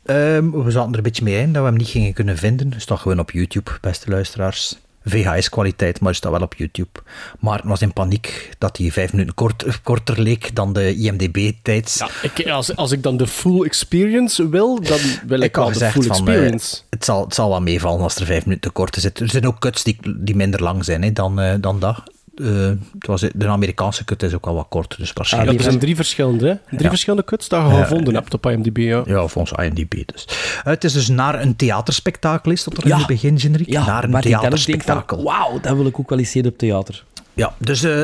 Ehm, 0.03 0.51
we 0.51 0.71
zaten 0.71 0.91
er 0.91 0.97
een 0.97 1.03
beetje 1.03 1.25
mee 1.25 1.41
in 1.41 1.53
dat 1.53 1.63
we 1.63 1.69
hem 1.69 1.77
niet 1.79 1.89
gingen 1.89 2.13
kunnen 2.13 2.37
vinden. 2.37 2.71
Dus 2.71 2.85
toch 2.85 3.03
gewoon 3.03 3.19
op 3.19 3.31
YouTube, 3.31 3.71
beste 3.81 4.11
luisteraars. 4.11 4.79
VHS-kwaliteit, 5.05 6.01
maar 6.01 6.13
is 6.13 6.21
dat 6.21 6.33
wel 6.33 6.41
op 6.41 6.55
YouTube. 6.55 7.01
Maarten 7.39 7.69
was 7.69 7.83
in 7.83 7.93
paniek 7.93 8.51
dat 8.59 8.77
hij 8.77 8.91
vijf 8.91 9.13
minuten 9.13 9.35
kort, 9.35 9.81
korter 9.83 10.21
leek 10.21 10.55
dan 10.55 10.73
de 10.73 10.95
IMDb-tijd. 10.95 11.97
Ja, 11.99 12.09
ik, 12.23 12.49
als, 12.49 12.77
als 12.77 12.93
ik 12.93 13.03
dan 13.03 13.17
de 13.17 13.27
full 13.27 13.65
experience 13.65 14.49
wil, 14.49 14.81
dan 14.81 14.99
wil 15.27 15.41
ik, 15.41 15.57
wel 15.57 15.73
de 15.73 15.91
full 15.91 16.03
van, 16.03 16.11
experience. 16.11 16.77
eh, 16.77 16.83
het, 16.91 17.05
zal, 17.05 17.25
het 17.25 17.35
zal 17.35 17.49
wel 17.49 17.61
meevallen 17.61 18.01
als 18.01 18.17
er 18.17 18.27
vijf 18.27 18.45
minuten 18.45 18.71
te 18.71 18.77
kort 18.77 18.97
zit. 18.97 19.21
Er 19.21 19.31
zijn 19.31 19.47
ook 19.47 19.59
cuts 19.59 19.83
die, 19.83 19.99
die 20.17 20.37
minder 20.37 20.63
lang 20.63 20.85
zijn 20.85 21.03
hè, 21.03 21.13
dan, 21.13 21.41
eh, 21.41 21.55
dan 21.61 21.81
dat. 21.81 22.03
Eh, 22.43 22.71
het 22.99 23.07
was, 23.07 23.21
de 23.35 23.47
Amerikaanse 23.49 24.05
cut 24.05 24.23
is 24.23 24.35
ook 24.35 24.47
al 24.47 24.55
wat 24.55 24.67
kort, 24.69 24.97
dus 24.99 25.07
ja, 25.09 25.13
waarschijnlijk... 25.15 25.59
er 25.59 25.65
zijn 25.65 25.79
drie 25.79 25.97
verschillende, 25.97 26.49
hè? 26.49 26.55
Drie 26.69 26.83
Ja. 26.83 26.89
verschillende 26.89 27.25
cuts 27.25 27.49
dat 27.49 27.63
je 27.67 27.73
Ja, 27.77 27.83
gevonden 27.83 28.15
hebt 28.15 28.35
op 28.35 28.47
IMDb. 28.47 28.77
Ja. 28.77 29.03
Ja, 29.07 29.27
volgens 29.27 29.65
IMDb 29.67 30.03
dus. 30.13 30.25
Eh, 30.29 30.65
het 30.65 30.85
is 30.85 30.93
dus 30.93 31.09
naar 31.09 31.41
een 31.41 31.57
theaterspektakel, 31.57 32.53
is 32.53 32.65
dat 32.65 32.77
er 32.77 32.87
in 32.87 32.93
het 32.93 33.07
begin, 33.07 33.41
generiek? 33.41 33.69
Ja, 33.69 33.87
naar 33.87 34.05
een 34.05 34.21
theaterspektakel. 34.21 35.23
wauw, 35.23 35.61
dat 35.61 35.77
wil 35.77 35.87
ik 35.87 35.99
ook 36.01 36.09
wel 36.11 36.19
eens 36.19 36.31
zien 36.31 36.47
op 36.47 36.59
theater. 36.59 37.05
Ja, 37.35 37.55
dus 37.59 37.83
eh, 37.83 38.01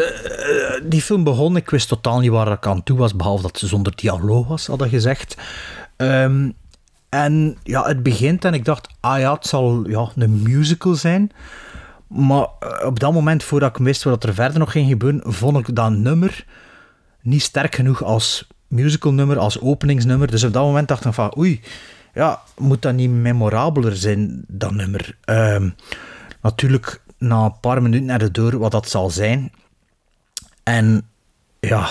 die 0.82 1.02
film 1.02 1.24
begon. 1.24 1.56
Ik 1.56 1.70
wist 1.70 1.88
totaal 1.88 2.20
niet 2.20 2.30
waar 2.30 2.52
ik 2.52 2.66
aan 2.66 2.82
toe 2.82 2.98
was, 2.98 3.16
behalve 3.16 3.42
dat 3.42 3.58
ze 3.58 3.66
zonder 3.66 3.92
dialoog 3.96 4.46
was, 4.46 4.66
hadden 4.66 4.88
gezegd. 4.88 5.36
Ehm, 5.96 6.50
en 7.08 7.56
ja, 7.62 7.86
het 7.86 8.02
begint 8.02 8.44
en 8.44 8.54
ik 8.54 8.64
dacht, 8.64 8.88
ah 9.00 9.18
ja, 9.18 9.32
het 9.34 9.46
zal 9.46 9.88
ja, 9.88 10.08
een 10.16 10.42
musical 10.42 10.94
zijn. 10.94 11.32
Maar 12.06 12.46
eh, 12.60 12.86
op 12.86 13.00
dat 13.00 13.12
moment, 13.12 13.42
voordat 13.44 13.78
ik 13.78 13.84
wist 13.84 14.02
wat 14.02 14.24
er 14.24 14.34
verder 14.34 14.58
nog 14.58 14.70
ging 14.70 14.88
gebeuren, 14.88 15.32
vond 15.32 15.68
ik 15.68 15.74
dat 15.74 15.90
nummer 15.90 16.44
niet 17.22 17.42
sterk 17.42 17.74
genoeg 17.74 18.02
als 18.02 18.46
musicalnummer, 18.66 19.38
als 19.38 19.60
openingsnummer. 19.60 20.30
Dus 20.30 20.44
op 20.44 20.52
dat 20.52 20.64
moment 20.64 20.88
dacht 20.88 21.04
ik 21.04 21.12
van, 21.12 21.38
oei, 21.38 21.60
ja, 22.14 22.40
moet 22.58 22.82
dat 22.82 22.94
niet 22.94 23.10
memorabeler 23.10 23.96
zijn, 23.96 24.44
dat 24.48 24.72
nummer? 24.72 25.16
Ehm, 25.24 25.70
natuurlijk, 26.42 27.00
na 27.18 27.44
een 27.44 27.60
paar 27.60 27.82
minuten 27.82 28.06
naar 28.06 28.18
de 28.18 28.30
deur 28.30 28.58
wat 28.58 28.70
dat 28.70 28.88
zal 28.88 29.10
zijn. 29.10 29.52
En 30.62 31.08
ja... 31.60 31.88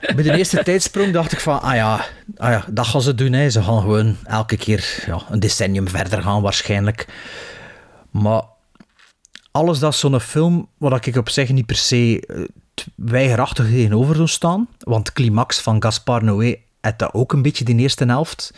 Bij 0.00 0.22
de 0.22 0.36
eerste 0.36 0.62
tijdsprong 0.62 1.12
dacht 1.12 1.32
ik 1.32 1.40
van, 1.40 1.62
ah 1.62 1.74
ja, 1.74 2.04
ah 2.36 2.50
ja, 2.50 2.64
dat 2.70 2.86
gaan 2.86 3.02
ze 3.02 3.14
doen. 3.14 3.32
Hè. 3.32 3.50
Ze 3.50 3.62
gaan 3.62 3.80
gewoon 3.80 4.16
elke 4.24 4.56
keer 4.56 5.02
ja, 5.06 5.22
een 5.30 5.40
decennium 5.40 5.88
verder 5.88 6.22
gaan 6.22 6.42
waarschijnlijk. 6.42 7.06
Maar 8.10 8.42
alles 9.50 9.78
dat 9.78 9.94
zo'n 9.94 10.20
film, 10.20 10.68
wat 10.78 11.06
ik 11.06 11.16
op 11.16 11.28
zich 11.28 11.48
niet 11.48 11.66
per 11.66 11.76
se 11.76 12.20
eh, 12.26 12.44
weigerachtig 12.94 13.66
tegenover 13.66 14.14
zou 14.14 14.28
staan, 14.28 14.68
want 14.78 15.12
Climax 15.12 15.60
van 15.60 15.82
Gaspar 15.82 16.24
Noé 16.24 16.56
had 16.80 16.98
dat 16.98 17.14
ook 17.14 17.32
een 17.32 17.42
beetje 17.42 17.64
die 17.64 17.76
eerste 17.76 18.04
helft. 18.04 18.54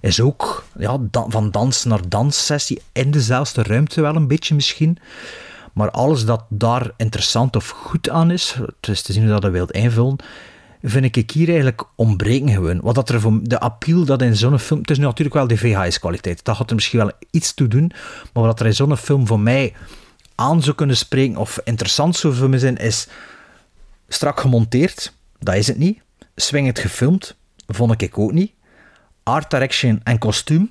is 0.00 0.20
ook 0.20 0.64
ja, 0.78 0.98
van 1.10 1.50
dans 1.50 1.84
naar 1.84 2.08
danssessie 2.08 2.82
in 2.92 3.10
dezelfde 3.10 3.62
ruimte 3.62 4.00
wel 4.00 4.16
een 4.16 4.28
beetje 4.28 4.54
misschien. 4.54 4.98
Maar 5.72 5.90
alles 5.90 6.24
dat 6.24 6.44
daar 6.48 6.90
interessant 6.96 7.56
of 7.56 7.68
goed 7.68 8.10
aan 8.10 8.30
is, 8.30 8.54
het 8.80 8.88
is 8.88 9.02
te 9.02 9.12
zien 9.12 9.30
hoe 9.30 9.40
dat 9.40 9.50
wilt 9.50 9.70
invullen, 9.70 10.16
vind 10.86 11.16
ik 11.16 11.30
hier 11.30 11.48
eigenlijk 11.48 11.84
ontbreken 11.94 12.48
gewoon. 12.48 12.80
Wat 12.80 12.94
dat 12.94 13.08
er 13.08 13.20
voor 13.20 13.38
de 13.42 13.60
appeal 13.60 14.04
dat 14.04 14.22
in 14.22 14.36
zo'n 14.36 14.58
film... 14.58 14.80
Het 14.80 14.90
is 14.90 14.98
natuurlijk 14.98 15.36
wel 15.36 15.46
de 15.46 15.56
VHS-kwaliteit. 15.56 16.44
Dat 16.44 16.56
gaat 16.56 16.68
er 16.68 16.74
misschien 16.74 16.98
wel 16.98 17.12
iets 17.30 17.54
toe 17.54 17.68
doen. 17.68 17.92
Maar 18.32 18.42
wat 18.42 18.60
er 18.60 18.66
in 18.66 18.74
zo'n 18.74 18.96
film 18.96 19.26
voor 19.26 19.40
mij 19.40 19.74
aan 20.34 20.62
zou 20.62 20.76
kunnen 20.76 20.96
spreken 20.96 21.36
of 21.36 21.60
interessant 21.64 22.16
zou 22.16 22.34
voor 22.34 22.48
me 22.48 22.58
zijn, 22.58 22.76
is 22.76 23.08
strak 24.08 24.40
gemonteerd. 24.40 25.16
Dat 25.38 25.54
is 25.54 25.66
het 25.66 25.78
niet. 25.78 26.02
Swingend 26.36 26.78
gefilmd. 26.78 27.36
Vond 27.66 28.02
ik 28.02 28.18
ook 28.18 28.32
niet. 28.32 28.52
Art 29.22 29.50
direction 29.50 30.00
en 30.02 30.18
kostuum 30.18 30.70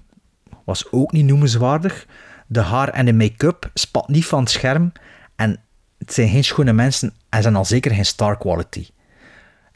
was 0.65 0.91
ook 0.91 1.11
niet 1.11 1.25
noemenswaardig. 1.25 2.05
De 2.47 2.61
haar 2.61 2.89
en 2.89 3.05
de 3.05 3.13
make-up 3.13 3.69
spat 3.73 4.07
niet 4.07 4.25
van 4.25 4.39
het 4.39 4.49
scherm. 4.49 4.91
En 5.35 5.59
het 5.97 6.13
zijn 6.13 6.29
geen 6.29 6.43
schone 6.43 6.73
mensen 6.73 7.13
en 7.29 7.41
zijn 7.41 7.55
al 7.55 7.65
zeker 7.65 7.91
geen 7.91 8.05
star 8.05 8.37
quality. 8.37 8.87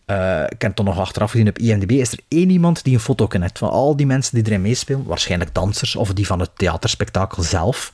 Eh, 0.07 0.43
ik 0.43 0.61
heb 0.61 0.61
het 0.61 0.75
toch 0.75 0.85
nog 0.85 0.99
achteraf 0.99 1.31
gezien 1.31 1.47
op 1.47 1.57
IMDb. 1.57 1.91
Is 1.91 2.11
er 2.11 2.19
één 2.27 2.49
iemand 2.49 2.83
die 2.83 2.93
een 2.93 2.99
foto 2.99 3.27
heeft 3.29 3.57
van 3.57 3.69
al 3.69 3.95
die 3.95 4.05
mensen 4.05 4.35
die 4.35 4.45
erin 4.45 4.61
meespelen? 4.61 5.03
Waarschijnlijk 5.03 5.53
dansers 5.53 5.95
of 5.95 6.13
die 6.13 6.25
van 6.27 6.39
het 6.39 6.49
theaterspektakel 6.53 7.43
zelf. 7.43 7.93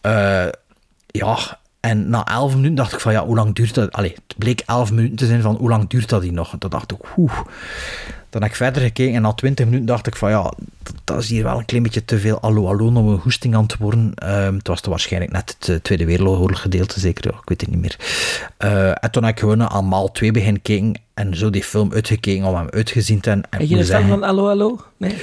Eh, 0.00 0.46
ja, 1.06 1.58
en 1.80 2.10
na 2.10 2.26
elf 2.26 2.54
minuten 2.54 2.74
dacht 2.74 2.92
ik 2.92 3.00
van 3.00 3.12
ja, 3.12 3.26
hoe 3.26 3.36
lang 3.36 3.54
duurt 3.54 3.74
dat? 3.74 3.92
Allee, 3.92 4.14
het 4.26 4.38
bleek 4.38 4.62
elf 4.66 4.92
minuten 4.92 5.16
te 5.16 5.26
zijn 5.26 5.42
van 5.42 5.56
hoe 5.56 5.68
lang 5.68 5.88
duurt 5.88 6.08
dat 6.08 6.22
hier 6.22 6.32
nog? 6.32 6.52
En 6.52 6.58
toen 6.58 6.70
dacht 6.70 6.92
ik, 6.92 6.98
oeh. 7.16 7.40
Dan 8.30 8.42
heb 8.42 8.50
ik 8.50 8.56
verder 8.56 8.82
gekeken 8.82 9.14
en 9.14 9.22
na 9.22 9.32
twintig 9.32 9.64
minuten 9.64 9.86
dacht 9.86 10.06
ik 10.06 10.16
van 10.16 10.30
ja, 10.30 10.52
dat, 11.04 11.22
is 11.22 11.28
hier 11.28 11.42
wel 11.42 11.58
een 11.58 11.64
klein 11.64 11.82
beetje 11.82 12.04
te 12.04 12.18
veel 12.18 12.40
allo 12.40 12.66
allo 12.66 12.86
om 12.86 12.96
een 12.96 13.18
hoesting 13.18 13.54
aan 13.54 13.66
te 13.66 13.76
worden. 13.78 14.12
Ehm, 14.14 14.54
het 14.54 14.66
was 14.66 14.80
toch 14.80 14.90
waarschijnlijk 14.90 15.32
net 15.32 15.56
het 15.58 15.68
eh, 15.68 15.76
Tweede 15.76 16.04
Wereldoorlog 16.04 16.60
gedeelte, 16.60 17.00
zeker. 17.00 17.24
Ik 17.24 17.48
weet 17.48 17.60
het 17.60 17.70
niet 17.70 17.80
meer. 17.80 17.96
Eh, 18.56 19.04
en 19.04 19.10
toen 19.10 19.24
heb 19.24 19.32
ik 19.32 19.40
gewoon 19.40 19.68
aan 19.68 19.88
maal 19.88 20.12
2 20.12 20.30
beginnen 20.30 20.62
kijken 20.62 21.00
en 21.14 21.36
zo 21.36 21.50
die 21.50 21.64
film 21.64 21.92
uitgekeken 21.92 22.44
om 22.44 22.54
hem 22.54 22.68
uitgezien 22.70 23.20
te 23.20 23.28
hebben. 23.28 23.50
En 23.50 23.68
je 23.68 23.84
fan 23.84 24.08
van 24.08 24.22
Allo 24.22 24.48
Allo? 24.48 24.80
Nee? 24.96 25.16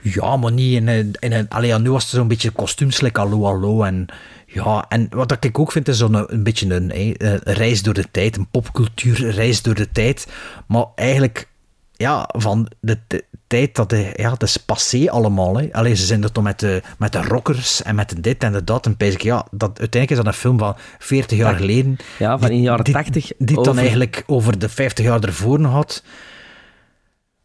ja, 0.00 0.36
maar 0.36 0.52
niet 0.52 0.74
in 0.74 0.88
een... 0.88 1.14
In 1.18 1.32
een 1.32 1.48
allee, 1.48 1.68
ja, 1.68 1.78
nu 1.78 1.90
was 1.90 2.02
het 2.02 2.12
zo'n 2.12 2.28
beetje 2.28 2.50
kostuums, 2.50 3.00
like 3.00 3.20
hallo, 3.20 3.44
hallo. 3.44 3.82
En, 3.82 4.06
ja, 4.46 4.84
en 4.88 5.06
wat 5.10 5.44
ik 5.44 5.58
ook 5.58 5.72
vind, 5.72 5.88
is 5.88 5.98
zo'n 5.98 6.32
een 6.32 6.42
beetje 6.42 6.74
een, 6.74 6.98
een 6.98 7.40
reis 7.42 7.82
door 7.82 7.94
de 7.94 8.10
tijd. 8.10 8.36
Een 8.36 8.48
popcultuur 8.50 9.30
reis 9.30 9.62
door 9.62 9.74
de 9.74 9.90
tijd. 9.90 10.26
Maar 10.66 10.84
eigenlijk, 10.94 11.48
ja, 11.96 12.28
van 12.36 12.70
de 12.80 12.98
tijd 13.46 13.74
dat... 13.74 13.90
De, 13.90 14.12
ja, 14.16 14.30
het 14.32 14.42
is 14.42 14.56
passé 14.56 15.10
allemaal. 15.10 15.56
Hè. 15.56 15.68
Allee, 15.72 15.94
ze 15.94 16.06
zijn 16.06 16.22
er 16.22 16.32
toch 16.32 16.44
met 16.44 16.60
de, 16.60 16.82
met 16.98 17.12
de 17.12 17.22
rockers 17.22 17.82
en 17.82 17.94
met 17.94 18.08
de 18.08 18.20
dit 18.20 18.42
en 18.42 18.52
de 18.52 18.64
dat. 18.64 18.86
En 18.86 18.94
ik, 18.98 19.22
ja, 19.22 19.46
dat, 19.50 19.68
uiteindelijk 19.78 20.10
is 20.10 20.16
dat 20.16 20.26
een 20.26 20.32
film 20.40 20.58
van 20.58 20.76
40 20.98 21.38
jaar 21.38 21.54
geleden. 21.56 21.96
Ja, 22.18 22.38
van 22.38 22.50
in 22.50 22.56
de 22.56 22.62
jaren 22.62 22.84
die- 22.84 22.94
80. 22.94 23.32
Die 23.38 23.54
dan 23.56 23.68
over- 23.68 23.78
eigenlijk 23.78 24.22
over 24.26 24.58
de 24.58 24.68
50 24.68 25.04
jaar 25.04 25.20
ervoor 25.24 25.60
had. 25.64 26.02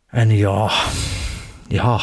En 0.07 0.29
ja... 0.35 0.71
Ja... 1.67 1.99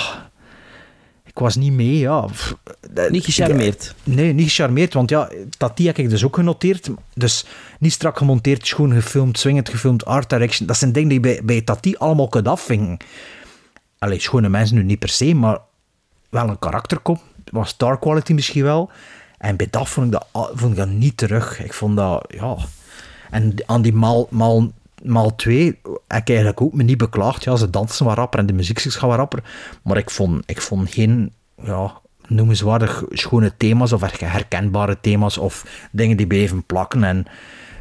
Ik 1.38 1.44
was 1.44 1.56
niet 1.56 1.72
mee, 1.72 1.98
ja. 1.98 2.20
Pff, 2.20 2.54
dat- 2.90 3.10
Niet 3.10 3.24
gecharmeerd. 3.24 3.94
Nee, 4.04 4.32
niet 4.32 4.48
gecharmeerd, 4.48 4.94
want 4.94 5.10
ja, 5.10 5.30
Tati 5.58 5.86
heb 5.86 5.98
ik 5.98 6.10
dus 6.10 6.24
ook 6.24 6.34
genoteerd. 6.34 6.90
Dus 7.14 7.44
niet 7.78 7.92
strak 7.92 8.18
gemonteerd, 8.18 8.66
schoon 8.66 8.92
gefilmd, 8.92 9.38
swingend 9.38 9.68
gefilmd, 9.68 10.04
art 10.04 10.30
direction. 10.30 10.66
Dat 10.66 10.76
zijn 10.76 10.92
dingen 10.92 11.08
die 11.08 11.20
bij, 11.20 11.40
bij 11.44 11.60
Tati 11.60 11.96
allemaal 11.96 12.28
kunt 12.28 12.48
afvinken. 12.48 12.96
Allee, 13.98 14.20
schone 14.20 14.48
mensen 14.48 14.76
nu 14.76 14.82
niet 14.82 14.98
per 14.98 15.08
se, 15.08 15.34
maar 15.34 15.58
wel 16.28 16.48
een 16.48 16.58
karakterkop. 16.58 17.20
Was 17.52 17.68
star 17.68 17.98
quality 17.98 18.32
misschien 18.32 18.62
wel. 18.62 18.90
En 19.38 19.56
bij 19.56 19.68
dat 19.70 19.88
vond 19.88 20.06
ik 20.06 20.12
dat, 20.12 20.50
vond 20.54 20.70
ik 20.72 20.76
dat 20.76 20.88
niet 20.88 21.16
terug. 21.16 21.64
Ik 21.64 21.72
vond 21.74 21.96
dat, 21.96 22.24
ja... 22.28 22.56
En 23.30 23.54
aan 23.66 23.82
die 23.82 23.92
maal, 23.92 24.26
maal, 24.30 24.70
maal 25.02 25.34
twee 25.34 25.64
heb 26.08 26.20
ik 26.20 26.28
eigenlijk 26.28 26.60
ook 26.60 26.72
me 26.74 26.82
niet 26.82 26.98
beklaagd. 26.98 27.44
Ja, 27.44 27.56
ze 27.56 27.70
dansen 27.70 28.06
wat 28.06 28.16
rapper 28.16 28.38
en 28.40 28.46
de 28.46 28.52
muziek 28.52 28.80
gaan 28.80 29.08
wat 29.08 29.18
rapper. 29.18 29.42
Maar 29.82 29.96
ik 29.96 30.10
vond, 30.10 30.42
ik 30.46 30.60
vond 30.60 30.90
geen 30.90 31.32
ja, 31.62 32.00
noemenswaardig 32.26 33.04
schone 33.10 33.56
thema's 33.56 33.92
of 33.92 34.00
her- 34.00 34.30
herkenbare 34.32 34.98
thema's 35.00 35.38
of 35.38 35.88
dingen 35.92 36.16
die 36.16 36.26
bleven 36.26 36.64
plakken. 36.64 37.04
En 37.04 37.24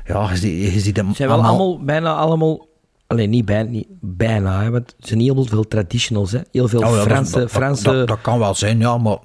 ja, 0.06 0.30
je, 0.30 0.38
ziet- 0.38 0.74
je 0.74 0.80
ziet 0.80 0.98
hem 0.98 1.16
zijn 1.16 1.30
wel 1.30 1.44
allemaal, 1.44 1.84
bijna 1.84 2.14
allemaal... 2.16 2.66
Alleen 3.08 3.30
niet 3.30 3.46
bijna, 3.46 3.70
niet 3.70 3.88
bijna 4.00 4.62
hè, 4.62 4.70
want 4.70 4.96
er 5.00 5.08
zijn 5.08 5.20
heel 5.20 5.46
veel 5.46 5.68
traditionals. 5.68 6.32
Hè. 6.32 6.40
Heel 6.52 6.68
veel 6.68 6.80
Oh 6.82 6.90
ja, 6.90 6.96
dat- 6.96 7.04
Franse... 7.06 7.32
dat, 7.32 7.42
dat, 7.42 7.52
Franse 7.52 8.04
dat, 8.06 8.22
kan 8.22 8.40
wel 8.40 8.56
zijn, 8.56 8.80
ja, 8.80 8.98
maar 8.98 9.18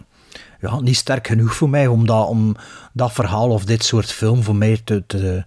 ja, 0.60 0.80
niet 0.80 0.96
sterk 0.96 1.26
genoeg 1.26 1.54
voor 1.54 1.68
mij 1.70 1.86
om 1.86 2.06
dat, 2.06 2.28
om 2.28 2.56
dat 2.92 3.12
verhaal 3.12 3.48
of 3.50 3.64
dit 3.64 3.84
soort 3.84 4.12
film 4.12 4.42
voor 4.42 4.56
mij 4.56 4.80
te, 4.84 5.04
te, 5.06 5.44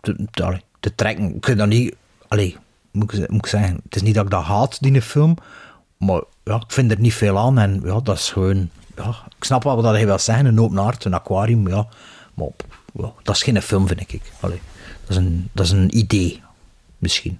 te, 0.00 0.26
te, 0.30 0.60
te 0.80 0.94
trekken. 0.94 1.34
Ik 1.34 1.44
vind 1.44 1.58
dat 1.58 1.68
niet... 1.68 1.96
Allee, 2.28 2.56
moet 2.90 3.12
ik, 3.12 3.30
moet 3.30 3.44
ik 3.44 3.50
zeggen, 3.50 3.80
het 3.84 3.96
is 3.96 4.02
niet 4.02 4.14
dat 4.14 4.24
ik 4.24 4.30
dat 4.30 4.42
haat, 4.44 4.82
die 4.82 5.02
film, 5.02 5.36
maar 5.96 6.22
ja, 6.44 6.54
ik 6.56 6.72
vind 6.72 6.90
er 6.90 7.00
niet 7.00 7.14
veel 7.14 7.38
aan 7.38 7.58
en 7.58 7.80
ja, 7.84 8.00
dat 8.00 8.16
is 8.16 8.30
gewoon... 8.30 8.70
Ja, 8.96 9.08
ik 9.38 9.44
snap 9.44 9.62
wel 9.62 9.82
wat 9.82 9.84
hij 9.94 10.06
wil 10.06 10.18
zeggen, 10.18 10.46
een 10.46 10.60
open 10.60 10.76
hart, 10.76 11.04
een 11.04 11.14
aquarium, 11.14 11.68
ja, 11.68 11.86
maar 12.34 12.48
dat 13.22 13.34
is 13.36 13.42
geen 13.42 13.62
film, 13.62 13.86
vind 13.86 14.00
ik. 14.12 14.20
Allee, 14.40 14.60
dat, 15.00 15.10
is 15.10 15.16
een, 15.16 15.48
dat 15.52 15.64
is 15.64 15.72
een 15.72 15.96
idee, 15.98 16.42
misschien 16.98 17.38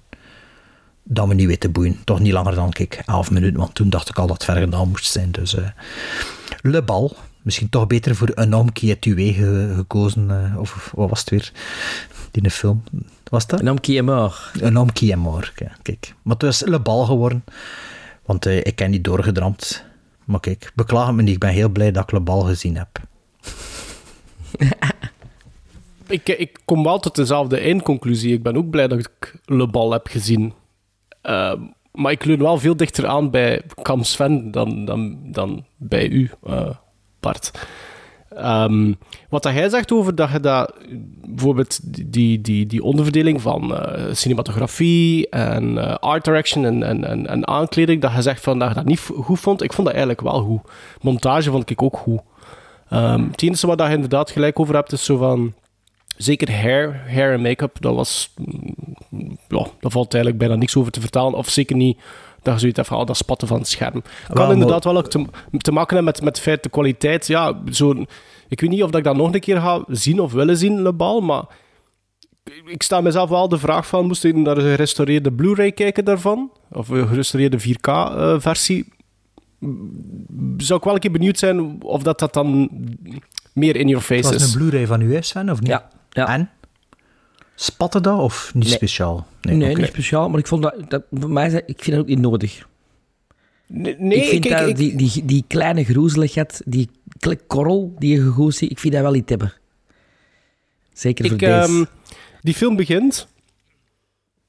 dat 1.11 1.27
me 1.27 1.33
niet 1.33 1.47
weet 1.47 1.59
te 1.59 1.69
boeien. 1.69 2.03
Toch 2.03 2.19
niet 2.19 2.33
langer 2.33 2.55
dan 2.55 2.71
kijk, 2.71 3.01
11 3.05 3.31
minuten, 3.31 3.59
want 3.59 3.75
toen 3.75 3.89
dacht 3.89 4.09
ik 4.09 4.17
al 4.17 4.27
dat 4.27 4.35
het 4.35 4.45
ver 4.45 4.61
gedaan 4.61 4.87
moest 4.89 5.11
zijn. 5.11 5.31
Dus 5.31 5.55
eh, 5.55 5.67
Le 6.61 6.81
Bal, 6.81 7.15
misschien 7.41 7.69
toch 7.69 7.87
beter 7.87 8.15
voor 8.15 8.31
een 8.33 8.53
homme 8.53 8.71
qui 8.71 8.89
est 8.91 9.01
tué 9.01 9.33
ge- 9.33 9.73
gekozen, 9.75 10.31
eh, 10.51 10.59
of, 10.59 10.91
wat 10.95 11.09
was 11.09 11.19
het 11.19 11.29
weer, 11.29 11.51
die 12.31 12.51
film. 12.51 12.83
Was 13.29 13.47
dat? 13.47 13.59
Een 13.59 13.65
homme 13.65 13.81
qui 13.81 13.97
est 13.97 14.05
mort. 14.05 14.51
Een 14.61 14.75
homme 14.75 14.91
qui 14.91 15.11
est 15.11 15.19
mort, 15.19 15.53
kijk. 15.53 15.71
kijk. 15.81 16.13
Maar 16.21 16.33
het 16.33 16.43
is 16.43 16.61
Le 16.61 16.79
Bal 16.79 17.05
geworden, 17.05 17.43
want 18.25 18.45
eh, 18.45 18.57
ik 18.57 18.79
heb 18.79 18.89
niet 18.89 19.03
doorgedramd. 19.03 19.85
Maar 20.25 20.39
kijk, 20.39 20.71
beklaag 20.75 21.11
me 21.11 21.21
niet, 21.21 21.33
ik 21.33 21.39
ben 21.39 21.49
heel 21.49 21.69
blij 21.69 21.91
dat 21.91 22.03
ik 22.03 22.11
Le 22.11 22.19
Bal 22.19 22.41
gezien 22.41 22.77
heb. 22.77 22.89
Ik, 26.09 26.29
ik 26.29 26.59
kom 26.65 26.83
wel 26.83 26.99
tot 26.99 27.15
dezelfde 27.15 27.59
eindconclusie. 27.59 28.33
Ik 28.33 28.43
ben 28.43 28.57
ook 28.57 28.69
blij 28.69 28.87
dat 28.87 28.99
ik 28.99 29.35
Le 29.45 29.67
Bal 29.67 29.91
heb 29.91 30.07
gezien. 30.07 30.53
Ehm, 31.21 31.61
maar 31.91 32.11
ik 32.11 32.25
leun 32.25 32.39
wel 32.39 32.57
veel 32.57 32.75
dichter 32.75 33.07
aan 33.07 33.29
bij 33.29 33.61
Cam 33.81 34.03
Sven 34.03 34.51
dan, 34.51 34.85
dan, 34.85 35.19
dan 35.31 35.65
bij 35.77 36.09
u, 36.09 36.31
eh, 36.43 36.69
Bart. 37.19 37.51
Ehm, 38.35 38.93
wat 39.29 39.43
dat 39.43 39.53
jij 39.53 39.69
zegt 39.69 39.91
over 39.91 40.15
dat 40.15 40.31
je 40.31 40.39
dat, 40.39 40.73
bijvoorbeeld 41.27 41.79
die, 42.13 42.41
die, 42.41 42.65
die 42.65 42.83
onderverdeling 42.83 43.41
van 43.41 43.75
eh, 43.75 44.13
cinematografie 44.13 45.29
en 45.29 45.77
eh, 45.77 45.95
art 45.95 46.23
direction 46.23 46.65
en, 46.65 46.83
en, 46.83 47.05
en, 47.05 47.27
en 47.27 47.47
aankleding, 47.47 48.01
dat 48.01 48.13
je 48.13 48.21
zegt 48.21 48.43
van 48.43 48.59
dat 48.59 48.67
je 48.69 48.75
dat 48.75 48.85
niet 48.85 48.99
goed 48.99 49.39
vond, 49.39 49.61
ik 49.63 49.73
vond 49.73 49.87
dat 49.87 49.95
eigenlijk 49.95 50.27
wel 50.27 50.41
goed. 50.41 50.61
Montage 51.01 51.51
vond 51.51 51.69
ik 51.69 51.81
ook 51.81 51.97
goed. 51.97 52.21
Ehm 52.89 53.23
het 53.31 53.41
enige 53.41 53.67
wat 53.67 53.79
je 53.79 53.89
inderdaad 53.89 54.31
gelijk 54.31 54.59
over 54.59 54.75
hebt, 54.75 54.91
is 54.91 55.03
zo 55.05 55.17
van... 55.17 55.53
Zeker 56.17 56.61
hair, 56.61 57.03
hair 57.07 57.33
en 57.33 57.41
make-up, 57.41 57.77
dat 57.79 57.95
was... 57.95 58.33
mm, 59.09 59.37
Ja, 59.47 59.67
daar 59.79 59.91
valt 59.91 60.13
eigenlijk 60.13 60.43
bijna 60.43 60.55
niks 60.55 60.75
over 60.75 60.91
te 60.91 61.01
vertellen. 61.01 61.33
Of 61.33 61.49
zeker 61.49 61.75
niet 61.75 61.97
dat 62.41 62.53
je 62.53 62.59
zoiets 62.59 62.77
hebt 62.77 62.89
van, 62.89 62.99
oh, 62.99 63.05
dat 63.05 63.17
spatten 63.17 63.47
van 63.47 63.57
het 63.57 63.67
scherm. 63.67 64.01
Kan 64.27 64.35
Wel, 64.37 64.51
inderdaad 64.51 64.83
wel 64.83 64.97
ook 64.97 65.09
te, 65.09 65.25
te 65.57 65.71
maken 65.71 65.95
hebben 65.95 66.13
met, 66.13 66.23
met 66.23 66.35
het 66.35 66.45
feit, 66.45 66.63
de 66.63 66.69
kwaliteit. 66.69 67.27
Ja, 67.27 67.59
zo, 67.71 68.05
ik 68.47 68.61
weet 68.61 68.69
niet 68.69 68.83
of 68.83 68.89
dat 68.89 68.99
ik 68.99 69.05
dat 69.05 69.15
nog 69.15 69.33
een 69.33 69.39
keer 69.39 69.61
ga 69.61 69.83
zien 69.87 70.19
of 70.19 70.31
willen 70.31 70.57
zien, 70.57 70.81
Le 70.81 70.93
Bal, 70.93 71.21
maar... 71.21 71.43
Ik 72.65 72.83
sta 72.83 73.01
mezelf 73.01 73.29
wel 73.29 73.49
de 73.49 73.57
vraag 73.57 73.87
van, 73.87 74.07
moest 74.07 74.23
ik 74.23 74.35
naar 74.35 74.57
een 74.57 74.63
gerestaureerde 74.63 75.31
Blu-ray 75.31 75.71
kijken 75.71 76.05
daarvan? 76.05 76.51
Of 76.71 76.89
een 76.89 77.07
gerestaureerde 77.07 77.59
4K-versie? 77.59 78.93
Zou 80.57 80.79
ik 80.79 80.83
wel 80.83 80.93
een 80.93 80.99
keer 80.99 81.11
benieuwd 81.11 81.39
zijn 81.39 81.83
of 81.83 82.03
dat, 82.03 82.19
dat 82.19 82.33
dan 82.33 82.69
meer 83.53 83.75
in 83.75 83.87
your 83.87 84.03
face 84.03 84.21
was 84.21 84.33
is. 84.33 84.53
een 84.53 84.59
Blu-ray 84.59 84.87
van 84.87 85.01
US, 85.01 85.27
Sven, 85.27 85.49
of 85.49 85.59
niet? 85.59 85.69
Ja. 85.69 85.89
ja. 86.09 86.27
En? 86.27 86.49
Spatte 87.61 88.01
dat 88.01 88.19
of 88.19 88.51
niet 88.53 88.63
Nee. 88.63 88.73
speciaal? 88.73 89.27
Nee, 89.41 89.75
niet 89.75 89.87
speciaal, 89.87 90.29
maar 90.29 90.39
ik, 90.39 90.47
vond 90.47 90.61
dat, 90.61 90.75
dat, 90.87 91.03
voor 91.11 91.29
mij, 91.29 91.63
ik 91.65 91.83
vind 91.83 91.91
dat 91.91 91.99
ook 91.99 92.07
niet 92.07 92.19
nodig. 92.19 92.67
Nee, 93.67 93.95
nee, 93.99 94.17
ik 94.17 94.29
vind 94.29 94.45
ik- 94.45 94.51
dat 94.51 94.67
ik- 94.67 94.75
die, 94.75 94.95
die, 94.95 95.25
die 95.25 95.43
kleine 95.47 95.83
groezeligheid, 95.83 96.61
die 96.65 96.89
korrel 97.47 97.95
die 97.97 98.15
je 98.15 98.21
gegoed 98.21 98.55
ziet, 98.55 98.71
ik 98.71 98.79
vind 98.79 98.93
dat 98.93 99.01
wel 99.01 99.15
iets 99.15 99.29
hebben. 99.29 99.53
Zeker 100.93 101.25
voor 101.25 101.33
ik, 101.33 101.39
deze. 101.39 101.51
ehm, 101.67 101.85
die 102.41 102.53
film 102.53 102.75
begint. 102.75 103.27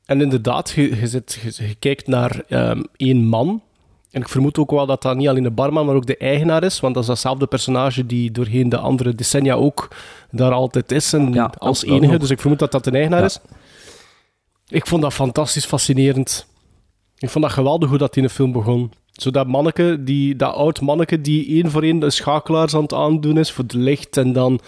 En 0.05 0.21
inderdaad, 0.21 0.71
je, 0.71 0.97
je, 0.97 1.07
zit, 1.07 1.39
je, 1.43 1.67
je 1.69 1.75
kijkt 1.75 2.07
naar 2.07 2.41
ehm, 2.49 2.83
één 2.97 3.27
man. 3.27 3.63
En 4.11 4.21
ik 4.21 4.29
vermoed 4.29 4.59
ook 4.59 4.71
wel 4.71 4.87
dat 4.87 5.03
dat 5.03 5.17
niet 5.17 5.29
alleen 5.29 5.43
de 5.43 5.51
barman, 5.51 5.87
maar 5.87 5.95
ook 5.95 6.07
de 6.07 6.17
eigenaar 6.17 6.63
is. 6.65 6.81
Want 6.81 6.95
dat 6.95 7.03
is 7.03 7.09
datzelfde 7.09 7.47
personage 7.47 8.07
die 8.07 8.31
doorheen 8.31 8.69
de 8.69 8.79
andere 8.79 9.15
decennia 9.15 9.55
ook 9.55 9.89
daar 10.31 10.53
altijd 10.53 10.93
is. 10.93 11.13
En 11.13 11.33
Ja, 11.33 11.53
als 11.59 11.85
enige. 11.85 12.19
Dus 12.19 12.31
ik 12.31 12.41
vermoed 12.41 12.59
dat 12.59 12.73
dat 12.73 12.85
de 12.85 12.91
eigenaar 12.91 13.21
Ja. 13.21 13.25
is. 13.27 13.39
Ik 14.69 14.87
vond 14.87 15.03
dat 15.03 15.13
fantastisch 15.13 15.65
fascinerend. 15.67 16.47
Ik 17.19 17.31
vond 17.31 17.45
dat 17.45 17.53
geweldig 17.55 17.89
hoe 17.89 17.99
dat 17.99 18.17
in 18.17 18.23
de 18.23 18.29
film 18.29 18.53
begon. 18.53 18.93
Zo 19.13 19.31
dat 19.31 19.47
manneke, 19.47 20.03
die, 20.05 20.37
dat 20.37 20.55
oud 20.55 20.81
manneke 20.81 21.21
die 21.21 21.47
één 21.47 21.71
voor 21.71 21.83
één 21.83 21.99
de 21.99 22.11
schakelaars 22.11 22.75
aan 22.75 22.83
het 22.83 22.95
aandoen 22.95 23.39
is 23.39 23.51
voor 23.53 23.65
het 23.65 23.73
licht 23.73 24.17
en 24.17 24.33
dan 24.33 24.61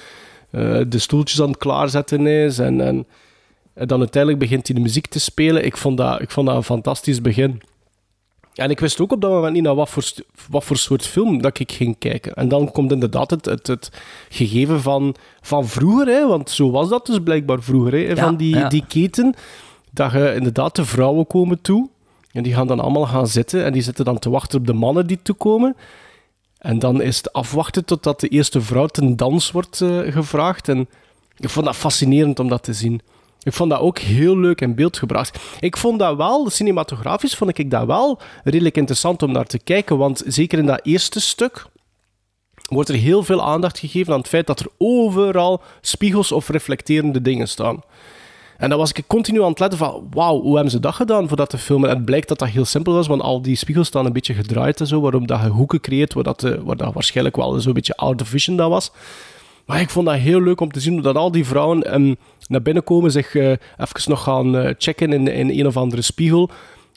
eh, 0.50 0.80
de 0.88 0.98
stoeltjes 0.98 1.40
aan 1.40 1.48
het 1.48 1.56
klaarzetten 1.58 2.26
is 2.26 2.58
en, 2.58 2.80
en, 2.80 3.06
en 3.74 3.86
dan 3.86 3.98
uiteindelijk 3.98 4.42
begint 4.42 4.66
hij 4.66 4.76
de 4.76 4.82
muziek 4.82 5.06
te 5.06 5.20
spelen. 5.20 5.64
Ik 5.64 5.76
vond 5.76 5.96
dat, 5.96 6.20
ik 6.20 6.30
vond 6.30 6.46
dat 6.46 6.56
een 6.56 6.62
fantastisch 6.62 7.20
begin. 7.20 7.62
En 8.54 8.70
ik 8.70 8.80
wist 8.80 9.00
ook 9.00 9.12
op 9.12 9.20
dat 9.20 9.30
moment 9.30 9.52
niet 9.52 9.62
naar 9.62 9.74
wat 9.74 9.88
voor, 9.88 10.12
wat 10.48 10.64
voor 10.64 10.76
soort 10.76 11.06
film 11.06 11.42
dat 11.42 11.58
ik 11.58 11.72
ging 11.72 11.98
kijken. 11.98 12.34
En 12.34 12.48
dan 12.48 12.72
komt 12.72 12.92
inderdaad 12.92 13.30
het, 13.30 13.44
het, 13.44 13.66
het 13.66 13.90
gegeven 14.28 14.80
van, 14.80 15.14
van 15.40 15.66
vroeger, 15.66 16.06
hè, 16.06 16.26
want 16.26 16.50
zo 16.50 16.70
was 16.70 16.88
dat 16.88 17.06
dus 17.06 17.18
blijkbaar 17.18 17.62
vroeger, 17.62 17.92
hè, 17.92 17.98
Ja, 17.98 18.16
van 18.16 18.36
die, 18.36 18.56
ja. 18.56 18.68
die 18.68 18.84
keten, 18.88 19.34
dat 19.90 20.12
je 20.12 20.34
inderdaad 20.34 20.76
de 20.76 20.84
vrouwen 20.84 21.26
komen 21.26 21.60
toe. 21.60 21.88
En 22.32 22.42
die 22.42 22.54
gaan 22.54 22.66
dan 22.66 22.80
allemaal 22.80 23.06
gaan 23.06 23.26
zitten 23.26 23.64
en 23.64 23.72
die 23.72 23.82
zitten 23.82 24.04
dan 24.04 24.18
te 24.18 24.30
wachten 24.30 24.58
op 24.58 24.66
de 24.66 24.72
mannen 24.72 25.06
die 25.06 25.18
toekomen. 25.22 25.76
En 26.58 26.78
dan 26.78 27.02
is 27.02 27.16
het 27.16 27.32
afwachten 27.32 27.84
totdat 27.84 28.20
de 28.20 28.28
eerste 28.28 28.60
vrouw 28.60 28.86
ten 28.86 29.16
dans 29.16 29.50
wordt 29.50 29.80
eh, 29.80 29.98
gevraagd. 29.98 30.68
En 30.68 30.88
ik 31.36 31.48
vond 31.48 31.66
dat 31.66 31.76
fascinerend 31.76 32.38
om 32.38 32.48
dat 32.48 32.62
te 32.62 32.72
zien. 32.72 33.00
Ik 33.42 33.52
vond 33.52 33.70
dat 33.70 33.80
ook 33.80 33.98
heel 33.98 34.38
leuk 34.38 34.60
in 34.60 34.74
beeld 34.74 34.98
gebracht. 34.98 35.38
Ik 35.60 35.76
vond 35.76 35.98
dat 35.98 36.16
wel, 36.16 36.50
cinematografisch 36.50 37.34
vond 37.34 37.58
ik 37.58 37.70
dat 37.70 37.86
wel 37.86 38.20
redelijk 38.44 38.76
interessant 38.76 39.22
om 39.22 39.32
naar 39.32 39.46
te 39.46 39.58
kijken. 39.58 39.98
Want 39.98 40.22
zeker 40.26 40.58
in 40.58 40.66
dat 40.66 40.80
eerste 40.82 41.20
stuk 41.20 41.66
wordt 42.68 42.88
er 42.88 42.94
heel 42.94 43.22
veel 43.22 43.42
aandacht 43.42 43.78
gegeven 43.78 44.12
aan 44.12 44.18
het 44.18 44.28
feit 44.28 44.46
dat 44.46 44.60
er 44.60 44.66
overal 44.78 45.62
spiegels 45.80 46.32
of 46.32 46.48
reflecterende 46.48 47.22
dingen 47.22 47.48
staan. 47.48 47.82
En 48.56 48.68
dan 48.68 48.78
was 48.78 48.92
ik 48.92 49.06
continu 49.06 49.42
aan 49.42 49.50
het 49.50 49.58
letten 49.58 49.78
van, 49.78 50.06
wauw, 50.10 50.40
hoe 50.40 50.54
hebben 50.54 50.72
ze 50.72 50.80
dat 50.80 50.94
gedaan 50.94 51.28
voor 51.28 51.36
dat 51.36 51.50
te 51.50 51.58
filmen? 51.58 51.90
En 51.90 51.96
het 51.96 52.04
blijkt 52.04 52.28
dat 52.28 52.38
dat 52.38 52.48
heel 52.48 52.64
simpel 52.64 52.92
was, 52.92 53.06
want 53.06 53.22
al 53.22 53.42
die 53.42 53.56
spiegels 53.56 53.86
staan 53.86 54.06
een 54.06 54.12
beetje 54.12 54.34
gedraaid 54.34 54.80
en 54.80 54.86
zo, 54.86 55.00
waarom 55.00 55.26
dat 55.26 55.40
je 55.40 55.48
hoeken 55.48 55.80
creëert, 55.80 56.12
waar 56.12 56.24
dat, 56.24 56.40
dat 56.40 56.92
waarschijnlijk 56.92 57.36
wel 57.36 57.60
zo'n 57.60 57.72
beetje 57.72 57.96
out 57.96 58.20
of 58.20 58.28
vision 58.28 58.56
dat 58.56 58.68
was. 58.68 58.90
Maar 59.66 59.80
ik 59.80 59.90
vond 59.90 60.06
dat 60.06 60.14
heel 60.14 60.40
leuk 60.40 60.60
om 60.60 60.72
te 60.72 60.80
zien 60.80 61.02
dat 61.02 61.16
al 61.16 61.30
die 61.30 61.46
vrouwen 61.46 61.82
ehm, 61.82 62.14
naar 62.52 62.62
binnen 62.62 62.84
komen, 62.84 63.10
zich 63.10 63.34
eh, 63.34 63.50
even 63.50 64.02
nog 64.04 64.22
gaan 64.22 64.56
eh, 64.56 64.74
checken 64.78 65.12
in, 65.12 65.28
in 65.28 65.50
een 65.50 65.66
of 65.66 65.76
andere 65.76 66.02
spiegel. 66.02 66.50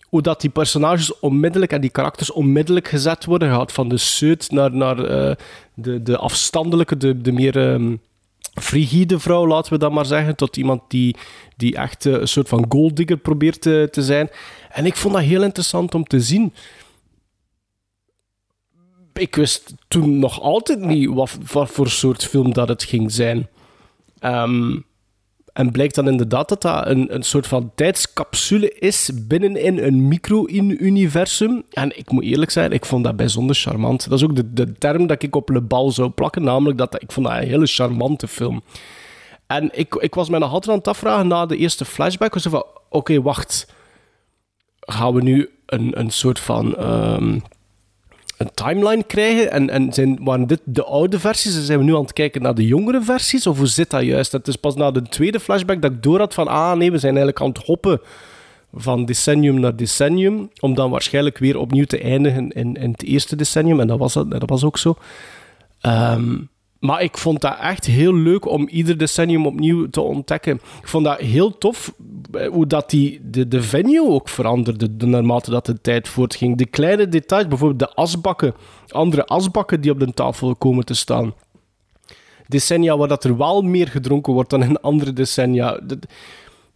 Hoe 0.09 0.21
dat 0.21 0.41
die 0.41 0.49
personages 0.49 1.19
onmiddellijk 1.19 1.71
en 1.71 1.81
die 1.81 1.89
karakters 1.89 2.31
onmiddellijk 2.31 2.87
gezet 2.87 3.25
worden. 3.25 3.49
Gaat 3.49 3.71
van 3.71 3.89
de 3.89 3.97
seut 3.97 4.51
naar, 4.51 4.75
naar 4.75 5.05
eh, 5.05 5.35
de, 5.73 6.03
de 6.03 6.17
afstandelijke, 6.17 6.97
de, 6.97 7.21
de 7.21 7.31
meer 7.31 7.57
ehm, 7.57 7.95
frigide 8.53 9.19
vrouw, 9.19 9.47
laten 9.47 9.73
we 9.73 9.79
dat 9.79 9.91
maar 9.91 10.05
zeggen. 10.05 10.35
Tot 10.35 10.57
iemand 10.57 10.81
die, 10.87 11.15
die 11.57 11.75
echt 11.75 12.05
een 12.05 12.27
soort 12.27 12.47
van 12.47 12.65
golddigger 12.69 13.17
probeert 13.17 13.61
te, 13.61 13.87
te 13.91 14.01
zijn. 14.01 14.29
En 14.69 14.85
ik 14.85 14.95
vond 14.95 15.13
dat 15.13 15.23
heel 15.23 15.43
interessant 15.43 15.95
om 15.95 16.03
te 16.03 16.19
zien 16.19 16.53
ik 19.19 19.35
wist 19.35 19.73
toen 19.87 20.19
nog 20.19 20.41
altijd 20.41 20.79
niet 20.79 21.09
wat, 21.09 21.37
wat 21.51 21.69
voor 21.69 21.89
soort 21.89 22.25
film 22.25 22.53
dat 22.53 22.67
het 22.67 22.83
ging 22.83 23.11
zijn. 23.11 23.47
Ehm, 24.19 24.79
en 25.55 25.71
blijkt 25.71 25.95
dan 25.95 26.07
inderdaad 26.07 26.49
dat 26.49 26.61
dat 26.61 26.87
een, 26.87 27.15
een 27.15 27.23
soort 27.23 27.47
van 27.47 27.71
tijdscapsule 27.75 28.73
is 28.73 29.11
binnenin 29.27 29.77
een 29.83 30.07
micro-universum. 30.07 31.63
En 31.71 31.97
ik 31.97 32.11
moet 32.11 32.23
eerlijk 32.23 32.51
zijn, 32.51 32.71
ik 32.71 32.85
vond 32.85 33.03
dat 33.03 33.15
bijzonder 33.15 33.55
charmant. 33.55 34.09
Dat 34.09 34.19
is 34.19 34.23
ook 34.25 34.35
de, 34.35 34.53
de 34.53 34.73
term 34.73 35.07
dat 35.07 35.23
ik 35.23 35.35
op 35.35 35.49
Le 35.49 35.61
Bal 35.61 35.91
zou 35.91 36.09
plakken, 36.09 36.43
namelijk 36.43 36.77
dat 36.77 37.01
ik 37.01 37.11
vond 37.11 37.27
dat 37.27 37.35
een 37.35 37.47
hele 37.47 37.65
charmante 37.65 38.27
film. 38.27 38.63
En 39.47 39.69
ik, 39.71 39.95
ik 39.95 40.15
was 40.15 40.29
mij 40.29 40.39
nog 40.39 40.51
altijd 40.51 40.71
aan 40.71 40.77
het 40.77 40.87
afvragen 40.87 41.27
na 41.27 41.45
de 41.45 41.57
eerste 41.57 41.85
flashback. 41.85 42.33
Was 42.33 42.43
van, 42.43 42.65
oké, 42.89 43.21
wacht. 43.21 43.73
Gaan 44.79 45.13
we 45.13 45.21
nu 45.21 45.49
een, 45.65 45.99
een 45.99 46.11
soort 46.11 46.39
van... 46.39 46.75
ehm, 46.75 47.39
een 48.37 48.49
timeline 48.53 49.03
krijgen? 49.03 49.51
En, 49.51 49.69
en 49.69 49.93
zijn, 49.93 50.19
waren 50.21 50.47
dit 50.47 50.61
de 50.63 50.83
oude 50.83 51.19
versies 51.19 51.55
en 51.55 51.61
zijn 51.61 51.79
we 51.79 51.85
nu 51.85 51.95
aan 51.95 52.01
het 52.01 52.13
kijken 52.13 52.41
naar 52.41 52.55
de 52.55 52.65
jongere 52.65 53.01
versies? 53.01 53.47
Of 53.47 53.57
hoe 53.57 53.67
zit 53.67 53.89
dat 53.89 54.03
juist? 54.03 54.31
Het 54.31 54.47
is 54.47 54.55
pas 54.55 54.75
na 54.75 54.91
de 54.91 55.01
tweede 55.01 55.39
flashback 55.39 55.81
dat 55.81 55.91
ik 55.91 56.03
door 56.03 56.19
had 56.19 56.33
van 56.33 56.47
ah 56.47 56.77
nee, 56.77 56.91
we 56.91 56.97
zijn 56.97 57.15
eigenlijk 57.15 57.41
aan 57.41 57.49
het 57.49 57.65
hoppen 57.65 58.01
van 58.73 59.05
decennium 59.05 59.59
naar 59.59 59.75
decennium, 59.75 60.49
om 60.59 60.73
dan 60.73 60.89
waarschijnlijk 60.89 61.37
weer 61.37 61.57
opnieuw 61.57 61.85
te 61.85 61.99
eindigen 61.99 62.51
in, 62.51 62.73
in 62.73 62.91
het 62.91 63.03
eerste 63.03 63.35
decennium. 63.35 63.79
En 63.79 63.87
dat 63.87 63.99
was, 63.99 64.13
dat, 64.13 64.31
dat 64.31 64.49
was 64.49 64.63
ook 64.63 64.77
zo. 64.77 64.95
Ehm, 65.81 66.35
maar 66.85 67.01
ik 67.01 67.17
vond 67.17 67.41
dat 67.41 67.57
echt 67.61 67.85
heel 67.85 68.13
leuk 68.13 68.45
om 68.45 68.67
ieder 68.67 68.97
decennium 68.97 69.45
opnieuw 69.45 69.89
te 69.89 70.01
ontdekken. 70.01 70.55
Ik 70.81 70.87
vond 70.87 71.05
dat 71.05 71.19
heel 71.19 71.57
tof 71.57 71.93
eh, 72.31 72.47
hoe 72.49 72.67
dat 72.67 72.89
die, 72.89 73.19
de, 73.29 73.61
venue 73.61 74.09
ook 74.09 74.29
veranderde 74.29 74.97
de- 74.97 75.05
naarmate 75.05 75.51
dat 75.51 75.65
de 75.65 75.81
tijd 75.81 76.07
voortging. 76.07 76.57
De 76.57 76.65
kleine 76.65 77.07
details, 77.09 77.47
bijvoorbeeld 77.47 77.79
de 77.79 77.95
asbakken, 77.95 78.53
andere 78.89 79.25
asbakken 79.25 79.81
die 79.81 79.91
op 79.91 79.99
de 79.99 80.13
tafel 80.13 80.55
komen 80.55 80.85
te 80.85 80.93
staan. 80.93 81.33
Decennia 82.47 82.97
waar 82.97 83.07
dat 83.07 83.23
er 83.23 83.37
wel 83.37 83.61
meer 83.61 83.87
gedronken 83.87 84.33
wordt 84.33 84.49
dan 84.49 84.63
in 84.63 84.81
andere 84.81 85.13
decennia. 85.13 85.79
De- 85.83 85.99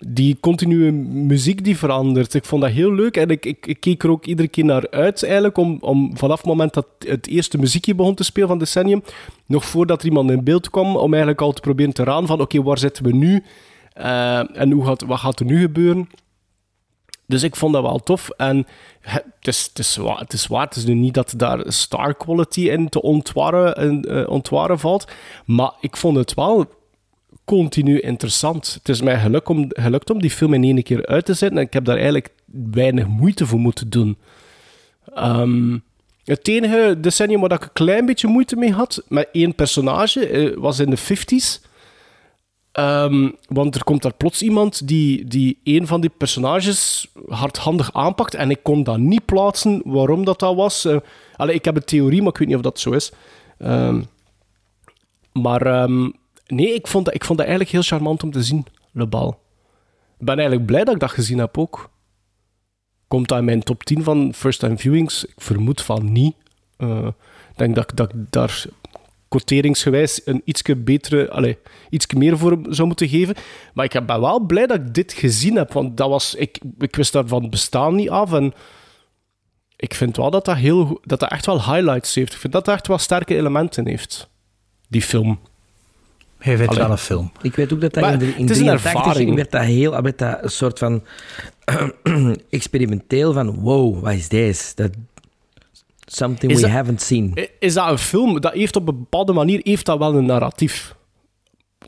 die 0.07 0.37
continue 0.39 0.91
muziek 0.91 1.63
die 1.63 1.77
verandert. 1.77 2.33
Ik 2.33 2.45
vond 2.45 2.61
dat 2.61 2.71
heel 2.71 2.93
leuk 2.93 3.17
en 3.17 3.29
ik, 3.29 3.45
ik, 3.45 3.65
ik 3.65 3.79
keek 3.79 4.03
er 4.03 4.09
ook 4.09 4.25
iedere 4.25 4.47
keer 4.47 4.65
naar 4.65 4.89
uit 4.89 5.23
eigenlijk 5.23 5.57
om, 5.57 5.77
om 5.81 6.17
vanaf 6.17 6.37
het 6.37 6.47
moment 6.47 6.73
dat 6.73 6.87
het 6.99 7.27
eerste 7.27 7.57
muziekje 7.57 7.95
begon 7.95 8.15
te 8.15 8.23
spelen 8.23 8.47
van 8.47 8.57
Decennium, 8.57 9.03
nog 9.45 9.65
voordat 9.65 10.01
er 10.01 10.07
iemand 10.07 10.31
in 10.31 10.43
beeld 10.43 10.69
kwam, 10.69 10.95
om 10.95 11.11
eigenlijk 11.11 11.41
al 11.41 11.53
te 11.53 11.61
proberen 11.61 11.93
te 11.93 12.03
raden 12.03 12.27
van 12.27 12.41
oké, 12.41 12.63
waar 12.63 12.77
zitten 12.77 13.03
we 13.03 13.13
nu 13.13 13.43
Eh, 13.99 14.57
en 14.59 14.71
hoe 14.71 14.85
gaat, 14.85 15.01
wat 15.01 15.19
gaat 15.19 15.39
er 15.39 15.45
nu 15.45 15.59
gebeuren? 15.59 16.09
Dus 17.25 17.43
ik 17.43 17.55
vond 17.55 17.73
dat 17.73 17.81
wel 17.81 17.99
tof. 17.99 18.29
En 18.29 18.67
het 19.01 19.23
is, 19.41 19.65
het, 19.67 19.79
is 19.79 19.95
het 19.95 20.33
is 20.33 20.49
is 20.69 20.85
nu 20.85 20.93
niet 20.93 21.13
dat 21.13 21.33
daar 21.37 21.63
star 21.67 22.15
quality 22.15 22.69
in 22.69 22.89
te 22.89 23.01
ontwaren, 23.01 23.75
en, 23.75 24.01
eh, 24.01 24.29
ontwaren 24.29 24.79
valt. 24.79 25.07
Maar 25.45 25.73
ik 25.79 25.97
vond 25.97 26.17
het 26.17 26.33
wel 26.33 26.65
continu 27.49 27.99
interessant. 27.99 28.73
Het 28.73 28.89
is 28.89 29.01
mij 29.01 29.19
geluk 29.19 29.49
om, 29.49 29.65
gelukt 29.67 30.09
om 30.09 30.21
die 30.21 30.29
film 30.29 30.53
in 30.53 30.63
één 30.63 30.83
keer 30.83 31.05
uit 31.05 31.25
te 31.25 31.33
zetten. 31.33 31.57
En 31.57 31.65
ik 31.65 31.73
heb 31.73 31.85
daar 31.85 31.95
eigenlijk 31.95 32.29
weinig 32.71 33.07
moeite 33.07 33.45
voor 33.45 33.59
moeten 33.59 33.89
doen. 33.89 34.17
Ehm, 35.13 35.77
het 36.23 36.47
enige 36.47 36.97
decennium 36.99 37.41
waar 37.41 37.51
ik 37.51 37.63
een 37.63 37.73
klein 37.73 38.05
beetje 38.05 38.27
moeite 38.27 38.55
mee 38.55 38.73
had, 38.73 39.03
met 39.07 39.29
één 39.31 39.55
personage, 39.55 40.27
eh, 40.27 40.57
was 40.57 40.79
in 40.79 40.89
de 40.89 40.97
50s. 40.97 41.61
Ehm, 42.71 43.29
want 43.47 43.75
er 43.75 43.83
komt 43.83 44.01
daar 44.01 44.13
plots 44.13 44.41
iemand 44.41 44.87
die, 44.87 45.25
die 45.25 45.59
een 45.63 45.87
van 45.87 46.01
die 46.01 46.11
personages 46.17 47.07
hardhandig 47.27 47.93
aanpakt. 47.93 48.35
En 48.35 48.49
ik 48.49 48.63
kon 48.63 48.83
dat 48.83 48.97
niet 48.97 49.25
plaatsen 49.25 49.81
waarom 49.85 50.25
dat, 50.25 50.39
dat 50.39 50.55
was. 50.55 50.85
Eh, 50.85 50.97
allee, 51.35 51.55
ik 51.55 51.65
heb 51.65 51.75
een 51.75 51.85
theorie, 51.85 52.21
maar 52.21 52.31
ik 52.31 52.37
weet 52.37 52.47
niet 52.47 52.57
of 52.57 52.63
dat 52.63 52.79
zo 52.79 52.91
is. 52.91 53.11
Ehm, 53.57 54.01
maar 55.31 55.87
nee, 56.49 56.73
ik 56.73 56.87
vond, 56.87 57.05
dat, 57.05 57.13
ik 57.13 57.25
vond 57.25 57.37
dat 57.37 57.47
eigenlijk 57.47 57.77
heel 57.77 57.97
charmant 57.97 58.23
om 58.23 58.31
te 58.31 58.43
zien, 58.43 58.65
Le 58.91 59.07
Bal. 59.07 59.29
Ik 60.19 60.25
ben 60.25 60.37
eigenlijk 60.37 60.65
blij 60.65 60.83
dat 60.83 60.93
ik 60.93 60.99
dat 60.99 61.11
gezien 61.11 61.37
heb 61.37 61.57
ook. 61.57 61.89
Komt 63.07 63.27
dat 63.27 63.37
in 63.37 63.45
mijn 63.45 63.63
top 63.63 63.83
10 63.83 64.03
van 64.03 64.33
first 64.33 64.59
time 64.59 64.77
viewings? 64.77 65.25
Ik 65.25 65.41
vermoed 65.41 65.81
van 65.81 66.11
niet. 66.11 66.35
Eh, 66.77 67.07
ik 67.51 67.57
denk 67.57 67.75
dat, 67.75 67.91
dat 67.95 68.13
ik 68.13 68.31
daar 68.31 68.65
quoteringsgewijs 69.27 70.21
een 70.25 70.41
ietsje 70.45 70.75
betere, 70.75 71.29
allez, 71.29 71.55
ietsje 71.89 72.17
meer 72.17 72.37
voor 72.37 72.59
zou 72.69 72.87
moeten 72.87 73.07
geven. 73.07 73.35
Maar 73.73 73.85
ik 73.85 74.05
ben 74.05 74.21
wel 74.21 74.39
blij 74.39 74.67
dat 74.67 74.79
ik 74.79 74.93
dit 74.93 75.13
gezien 75.13 75.55
heb, 75.55 75.73
want 75.73 75.97
dat 75.97 76.09
was, 76.09 76.35
ik, 76.35 76.59
ik 76.79 76.95
wist 76.95 77.13
daarvan 77.13 77.49
bestaan 77.49 77.95
niet 77.95 78.09
af. 78.09 78.33
En 78.33 78.53
ik 79.75 79.93
vind 79.93 80.17
wel 80.17 80.31
dat 80.31 80.45
dat, 80.45 80.55
heel, 80.55 80.99
dat 81.03 81.19
dat 81.19 81.31
echt 81.31 81.45
wel 81.45 81.63
highlights 81.63 82.15
heeft. 82.15 82.33
Ik 82.33 82.39
vind 82.39 82.53
dat 82.53 82.65
dat 82.65 82.75
echt 82.75 82.87
wel 82.87 82.97
sterke 82.97 83.35
elementen 83.35 83.87
heeft, 83.87 84.29
die 84.87 85.01
film. 85.01 85.39
Hij 86.39 86.67
Allee. 86.67 86.79
wel 86.81 86.91
een 86.91 86.97
film. 86.97 87.31
Ik 87.41 87.55
weet 87.55 87.73
ook 87.73 87.81
dat 87.81 87.93
dat 87.93 88.03
Maar 88.03 88.13
in, 88.13 88.19
de- 88.19 88.25
in 88.25 88.41
het 88.41 88.49
is 88.49 88.57
een 88.57 88.63
83 88.65 88.93
ervaring. 89.03 89.35
werd 89.35 89.51
dat 89.51 89.61
heel 89.61 90.01
werd 90.01 90.17
dat 90.17 90.37
een 90.41 90.49
soort 90.51 90.79
van 90.79 91.03
experimenteel 92.49 93.33
van 93.33 93.59
wow, 93.59 93.99
wat 94.03 94.13
is 94.13 94.29
deze? 94.29 94.71
Dat 94.75 94.91
something 96.05 96.51
Is 96.51 96.57
we 96.57 96.63
dat- 96.67 96.75
haven't 96.75 97.01
seen. 97.01 97.47
Is 97.59 97.73
dat 97.73 97.89
een 97.91 97.97
film? 97.97 98.41
Dat 98.41 98.53
heeft 98.53 98.75
op 98.75 98.87
een 98.87 98.97
bepaalde 98.97 99.33
manier 99.33 99.59
heeft 99.63 99.85
dat 99.85 99.97
wel 99.97 100.15
een 100.15 100.25
narratief. 100.25 100.95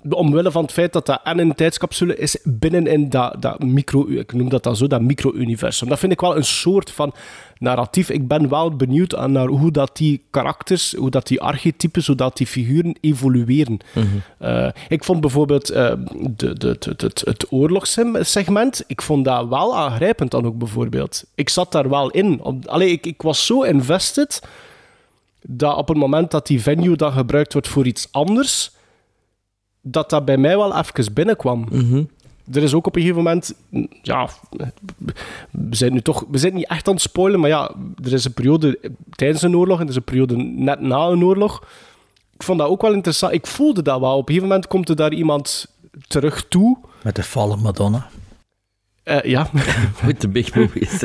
Omwille 0.10 0.52
van 0.52 0.62
het 0.62 0.72
feit 0.72 0.93
dat 0.93 1.06
dat 1.06 1.20
en 1.24 1.39
een 1.39 1.56
tijdscapsule 1.56 2.16
is 2.18 2.38
binnenin 2.43 3.10
dat, 3.10 3.41
dat 3.41 3.64
micro... 3.64 4.08
Ik 4.08 4.34
noem 4.34 4.49
dat 4.49 4.64
dan 4.64 4.76
zo, 4.76 4.88
dat 4.88 5.02
micro-universum. 5.02 5.89
Dat 5.89 5.99
vind 5.99 6.12
ik 6.12 6.22
wel 6.22 6.36
een 6.36 6.45
soort 6.45 6.91
van 6.91 7.14
narratief. 7.58 8.10
Ik 8.10 8.28
ben 8.28 8.49
wel 8.49 8.76
benieuwd 8.76 9.16
aan 9.16 9.32
naar 9.32 9.47
hoe 9.47 9.72
dat 9.72 9.97
die 9.97 10.24
karakters, 10.30 10.93
hoe 10.95 11.10
dat 11.10 11.28
die 11.28 11.41
archetypes, 11.41 12.08
hoe 12.08 12.16
dat 12.16 12.38
die 12.38 12.47
figuren 12.47 12.95
evolueren. 13.02 13.80
Eh, 14.38 14.68
ik 14.88 15.04
vond 15.04 15.22
bijvoorbeeld 15.22 15.70
eh, 15.70 15.93
de, 16.36 16.54
de, 16.54 16.76
de, 16.80 16.95
het, 16.97 17.22
het 17.26 17.52
oorlogssegment, 17.52 18.84
ik 18.88 19.02
vond 19.02 19.26
dat 19.26 19.47
wel 19.47 19.78
aangrijpend 19.78 20.32
dan 20.32 20.45
ook 20.45 20.58
bijvoorbeeld. 20.58 21.24
Ik 21.36 21.49
zat 21.49 21.72
daar 21.72 21.89
wel 21.89 22.10
in. 22.10 22.41
Allee, 22.66 22.91
ik, 22.91 23.06
ik 23.06 23.22
was 23.22 23.45
zo 23.45 23.62
invested 23.62 24.41
dat 25.41 25.78
op 25.78 25.88
het 25.88 25.97
moment 25.97 26.32
dat 26.32 26.47
die 26.47 26.62
venue 26.62 26.95
dan 26.95 27.12
gebruikt 27.12 27.54
wordt 27.54 27.68
voor 27.68 27.86
iets 27.86 28.08
anders, 28.12 28.72
dat 29.82 30.10
dat 30.10 30.26
bij 30.26 30.38
mij 30.38 30.58
wel 30.58 30.78
even 30.78 31.14
binnenkwam. 31.14 31.68
er 32.52 32.64
is 32.64 32.74
ook 32.74 32.88
op 32.88 32.96
een 32.96 33.02
gegeven 33.02 33.24
moment... 33.24 33.54
Ja, 34.02 34.30
we 35.52 35.76
zijn 35.76 35.94
nu 35.94 36.02
toch... 36.02 36.26
We 36.32 36.38
zijn 36.38 36.54
niet 36.54 36.68
echt 36.68 36.88
aan 36.88 36.94
het 36.94 37.04
spoilen, 37.04 37.40
maar 37.40 37.50
ja, 37.50 37.76
er 38.04 38.14
is 38.14 38.26
een 38.26 38.34
periode 38.34 38.80
tijdens 39.12 39.42
een 39.42 39.56
oorlog 39.56 39.78
en 39.78 39.84
er 39.84 39.90
is 39.90 39.96
een 39.96 40.04
periode 40.04 40.36
net 40.38 40.80
na 40.80 41.08
een 41.08 41.24
oorlog. 41.24 41.64
Ik 42.34 42.44
vond 42.44 42.60
dat 42.60 42.68
ook 42.68 42.82
wel 42.82 42.94
interessant. 42.94 43.34
Ik 43.34 43.48
voelde 43.48 43.82
dat 43.82 44.00
wel. 44.00 44.12
Op 44.12 44.20
een 44.20 44.26
gegeven 44.26 44.48
moment 44.48 44.68
komt 44.68 44.90
er 44.90 44.96
daar 44.96 45.14
iemand 45.14 45.68
terug 46.08 46.46
toe. 46.48 46.78
Met 47.04 47.16
de 47.16 47.24
vallen 47.24 47.62
Madonna. 47.62 48.10
Eh, 49.04 49.22
ja. 49.24 49.49
Met 50.06 50.22
de 50.22 50.28
big 50.28 50.56
movies. 50.56 51.04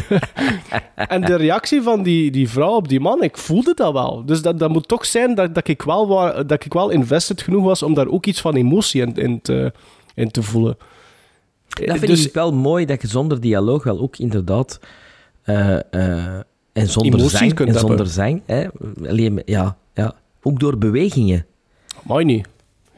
en 0.95 1.21
de 1.21 1.37
reactie 1.37 1.83
van 1.83 2.03
die, 2.03 2.31
die 2.31 2.49
vrouw 2.49 2.75
op 2.75 2.89
die 2.89 3.01
man, 3.01 3.23
ik 3.23 3.37
voelde 3.37 3.75
dat 3.75 3.93
wel. 3.93 4.25
Dus 4.25 4.43
dat, 4.43 4.59
dat 4.59 4.71
moet 4.71 4.89
toch 4.89 5.07
zijn 5.07 5.35
dat, 5.35 5.55
dat, 5.55 5.69
ik 5.69 5.83
wel, 5.83 6.09
wa- 6.09 6.43
dat 6.43 6.65
ik 6.65 6.73
wel 6.73 6.91
invested 6.91 7.43
genoeg 7.43 7.65
was 7.65 7.83
om 7.83 7.95
daar 7.95 8.09
ook 8.09 8.27
iets 8.27 8.41
van 8.41 8.55
emotie 8.55 9.01
in, 9.03 9.15
in, 9.15 9.41
te, 9.41 9.73
in 10.15 10.31
te 10.31 10.43
voelen. 10.43 10.77
Dat 11.69 11.99
vind 11.99 12.07
Dus- 12.07 12.27
ik 12.27 12.33
wel 12.35 12.53
mooi, 12.53 12.85
dat 12.87 13.03
je 13.03 13.09
zonder 13.09 13.41
dialoog 13.41 13.85
wel 13.85 14.01
ook 14.01 14.17
inderdaad... 14.17 14.81
eh, 15.43 15.75
eh, 15.77 16.41
en 16.73 16.89
zonder 16.89 17.13
en 17.21 17.31
hebben. 17.57 17.79
zonder 17.79 18.07
zang, 18.07 18.43
hè, 18.47 18.67
alleen, 19.09 19.43
ja, 19.45 19.77
ja, 19.95 20.15
ook 20.43 20.61
door 20.61 20.79
bewegingen. 20.79 21.47
Mooi 22.03 22.25
niet. 22.25 22.47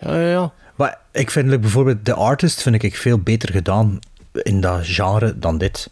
Ja, 0.01 0.21
ja, 0.21 0.29
ja. 0.31 0.53
Maar 0.77 0.99
ik 1.13 1.31
vind 1.31 1.47
like, 1.47 1.59
bijvoorbeeld 1.59 2.05
The 2.05 2.15
Artist 2.15 2.63
vind 2.63 2.83
ik 2.83 2.97
veel 2.97 3.19
beter 3.19 3.53
gedaan 3.53 3.99
in 4.33 4.61
dat 4.61 4.81
genre 4.83 5.39
dan 5.39 5.59
dit. 5.59 5.91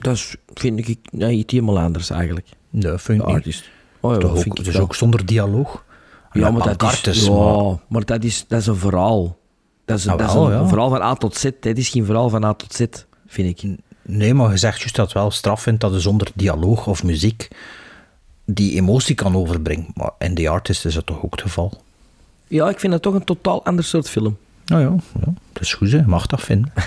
Dat 0.00 0.14
is, 0.14 0.36
vind 0.54 0.88
ik 0.88 0.98
nee, 1.10 1.36
iets 1.36 1.52
helemaal 1.52 1.78
anders 1.78 2.10
eigenlijk. 2.10 2.46
Nee, 2.70 2.98
vind 2.98 3.20
ik 3.20 3.26
niet. 3.26 3.36
Artist. 3.36 3.68
Oh 4.00 4.12
ja, 4.12 4.18
Toch 4.18 4.32
vind 4.40 4.50
ook, 4.50 4.58
ik 4.58 4.64
dus 4.64 4.78
ook 4.78 4.94
zonder 4.94 5.26
dialoog. 5.26 5.84
Ja, 6.32 6.50
maar 6.50 6.76
dat 6.76 7.06
is, 7.06 7.24
ja, 7.24 7.32
maar- 7.32 7.78
maar 7.88 8.04
dat 8.04 8.24
is, 8.24 8.44
dat 8.48 8.60
is 8.60 8.66
een 8.66 8.76
verhaal. 8.76 9.38
Dat 9.84 9.98
is, 9.98 10.04
een, 10.04 10.16
dat 10.16 10.28
is 10.28 10.34
een, 10.34 10.50
ja. 10.50 10.68
verhaal 10.68 10.88
van 10.88 11.02
A 11.02 11.14
tot 11.14 11.36
Z. 11.36 11.50
Dit 11.60 11.78
is 11.78 11.88
geen 11.88 12.04
verhaal 12.04 12.28
van 12.28 12.44
A 12.44 12.54
tot 12.54 12.74
Z, 12.74 12.84
vind 13.26 13.62
ik. 13.62 13.76
Nee, 14.02 14.34
maar 14.34 14.50
je 14.50 14.56
zegt 14.56 14.78
juist 14.78 14.96
dat 14.96 15.04
het 15.04 15.14
wel 15.14 15.30
straf 15.30 15.62
vindt 15.62 15.80
dat 15.80 15.92
je 15.92 16.00
zonder 16.00 16.30
dialoog 16.34 16.86
of 16.86 17.04
muziek 17.04 17.48
die 18.44 18.74
emotie 18.74 19.14
kan 19.14 19.36
overbrengen. 19.36 19.86
Maar 19.94 20.10
in 20.18 20.34
The 20.34 20.48
Artist 20.48 20.84
is 20.84 20.94
dat 20.94 21.06
toch 21.06 21.24
ook 21.24 21.30
het 21.30 21.42
geval? 21.42 21.80
Ja, 22.46 22.68
ik 22.68 22.80
vind 22.80 22.92
dat 22.92 23.02
toch 23.02 23.14
een 23.14 23.24
totaal 23.24 23.64
ander 23.64 23.84
soort 23.84 24.08
film. 24.10 24.36
Nou 24.64 24.82
ja, 24.82 24.94
ja 25.20 25.32
dat 25.52 25.62
is 25.62 25.74
goed, 25.74 25.92
hè. 25.92 26.02
mag 26.06 26.26
dat 26.26 26.40
vinden. 26.40 26.72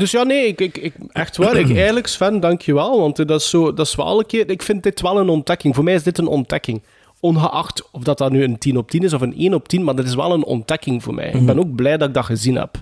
Dus 0.00 0.10
ja, 0.10 0.22
nee, 0.22 0.46
ik, 0.46 0.60
ik, 0.60 0.78
ik, 0.78 0.94
echt 1.12 1.36
waar. 1.36 1.56
Ik, 1.56 1.74
eigenlijk, 1.76 2.06
Sven, 2.06 2.40
dankjewel. 2.40 3.00
Want 3.00 3.16
dat 3.16 3.40
is, 3.40 3.50
zo, 3.50 3.74
dat 3.74 3.86
is 3.86 3.94
wel 3.94 4.18
een 4.18 4.26
keer... 4.26 4.50
Ik 4.50 4.62
vind 4.62 4.82
dit 4.82 5.00
wel 5.00 5.18
een 5.18 5.28
ontdekking. 5.28 5.74
Voor 5.74 5.84
mij 5.84 5.94
is 5.94 6.02
dit 6.02 6.18
een 6.18 6.26
ontdekking. 6.26 6.82
Ongeacht 7.20 7.90
of 7.90 8.02
dat, 8.02 8.18
dat 8.18 8.30
nu 8.30 8.44
een 8.44 8.58
10 8.58 8.76
op 8.76 8.90
10 8.90 9.02
is 9.02 9.12
of 9.12 9.20
een 9.20 9.34
1 9.36 9.54
op 9.54 9.68
10, 9.68 9.84
maar 9.84 9.94
dat 9.94 10.04
is 10.06 10.14
wel 10.14 10.32
een 10.32 10.44
ontdekking 10.44 11.02
voor 11.02 11.14
mij. 11.14 11.30
Ik 11.30 11.46
ben 11.46 11.58
ook 11.58 11.74
blij 11.74 11.96
dat 11.96 12.08
ik 12.08 12.14
dat 12.14 12.24
gezien 12.24 12.56
heb. 12.56 12.80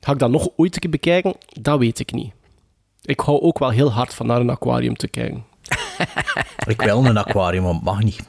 Ga 0.00 0.12
ik 0.12 0.18
dat 0.18 0.30
nog 0.30 0.48
ooit 0.56 0.74
een 0.74 0.80
keer 0.80 0.90
bekijken? 0.90 1.34
Dat 1.60 1.78
weet 1.78 1.98
ik 1.98 2.12
niet. 2.12 2.32
Ik 3.02 3.20
hou 3.20 3.40
ook 3.40 3.58
wel 3.58 3.70
heel 3.70 3.92
hard 3.92 4.14
van 4.14 4.26
naar 4.26 4.40
een 4.40 4.50
aquarium 4.50 4.96
te 4.96 5.08
kijken. 5.08 5.44
Ik 6.66 6.82
wil 6.82 7.04
een 7.04 7.16
aquarium, 7.16 7.62
maar 7.62 7.72
het 7.74 7.82
mag 7.82 8.02
niet. 8.02 8.20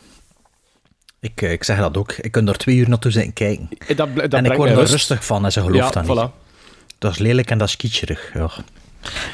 Ik, 1.20 1.42
eh, 1.42 1.52
ik 1.52 1.64
zeg 1.64 1.78
dat 1.80 1.98
ook. 1.98 2.12
Ik 2.12 2.32
kan 2.32 2.48
er 2.48 2.58
twee 2.58 2.76
uur 2.76 2.90
naartoe 2.90 3.12
zitten 3.12 3.34
kijken. 3.34 3.70
Eh, 3.88 3.98
Dat, 3.98 4.16
dat 4.16 4.34
en 4.34 4.46
ik 4.46 4.54
word 4.54 4.70
er 4.70 4.76
rust. 4.76 4.92
rustig 4.92 5.26
van 5.26 5.46
en 5.46 5.52
ze 5.52 5.62
gelooft 5.62 5.94
Ja, 5.94 6.02
dat 6.02 6.16
niet. 6.16 6.30
Dat 7.00 7.12
is 7.12 7.18
lelijk 7.18 7.52
en 7.52 7.58
dat 7.58 7.68
is 7.68 7.76
kitscherig. 7.78 8.32
Ja. 8.34 8.50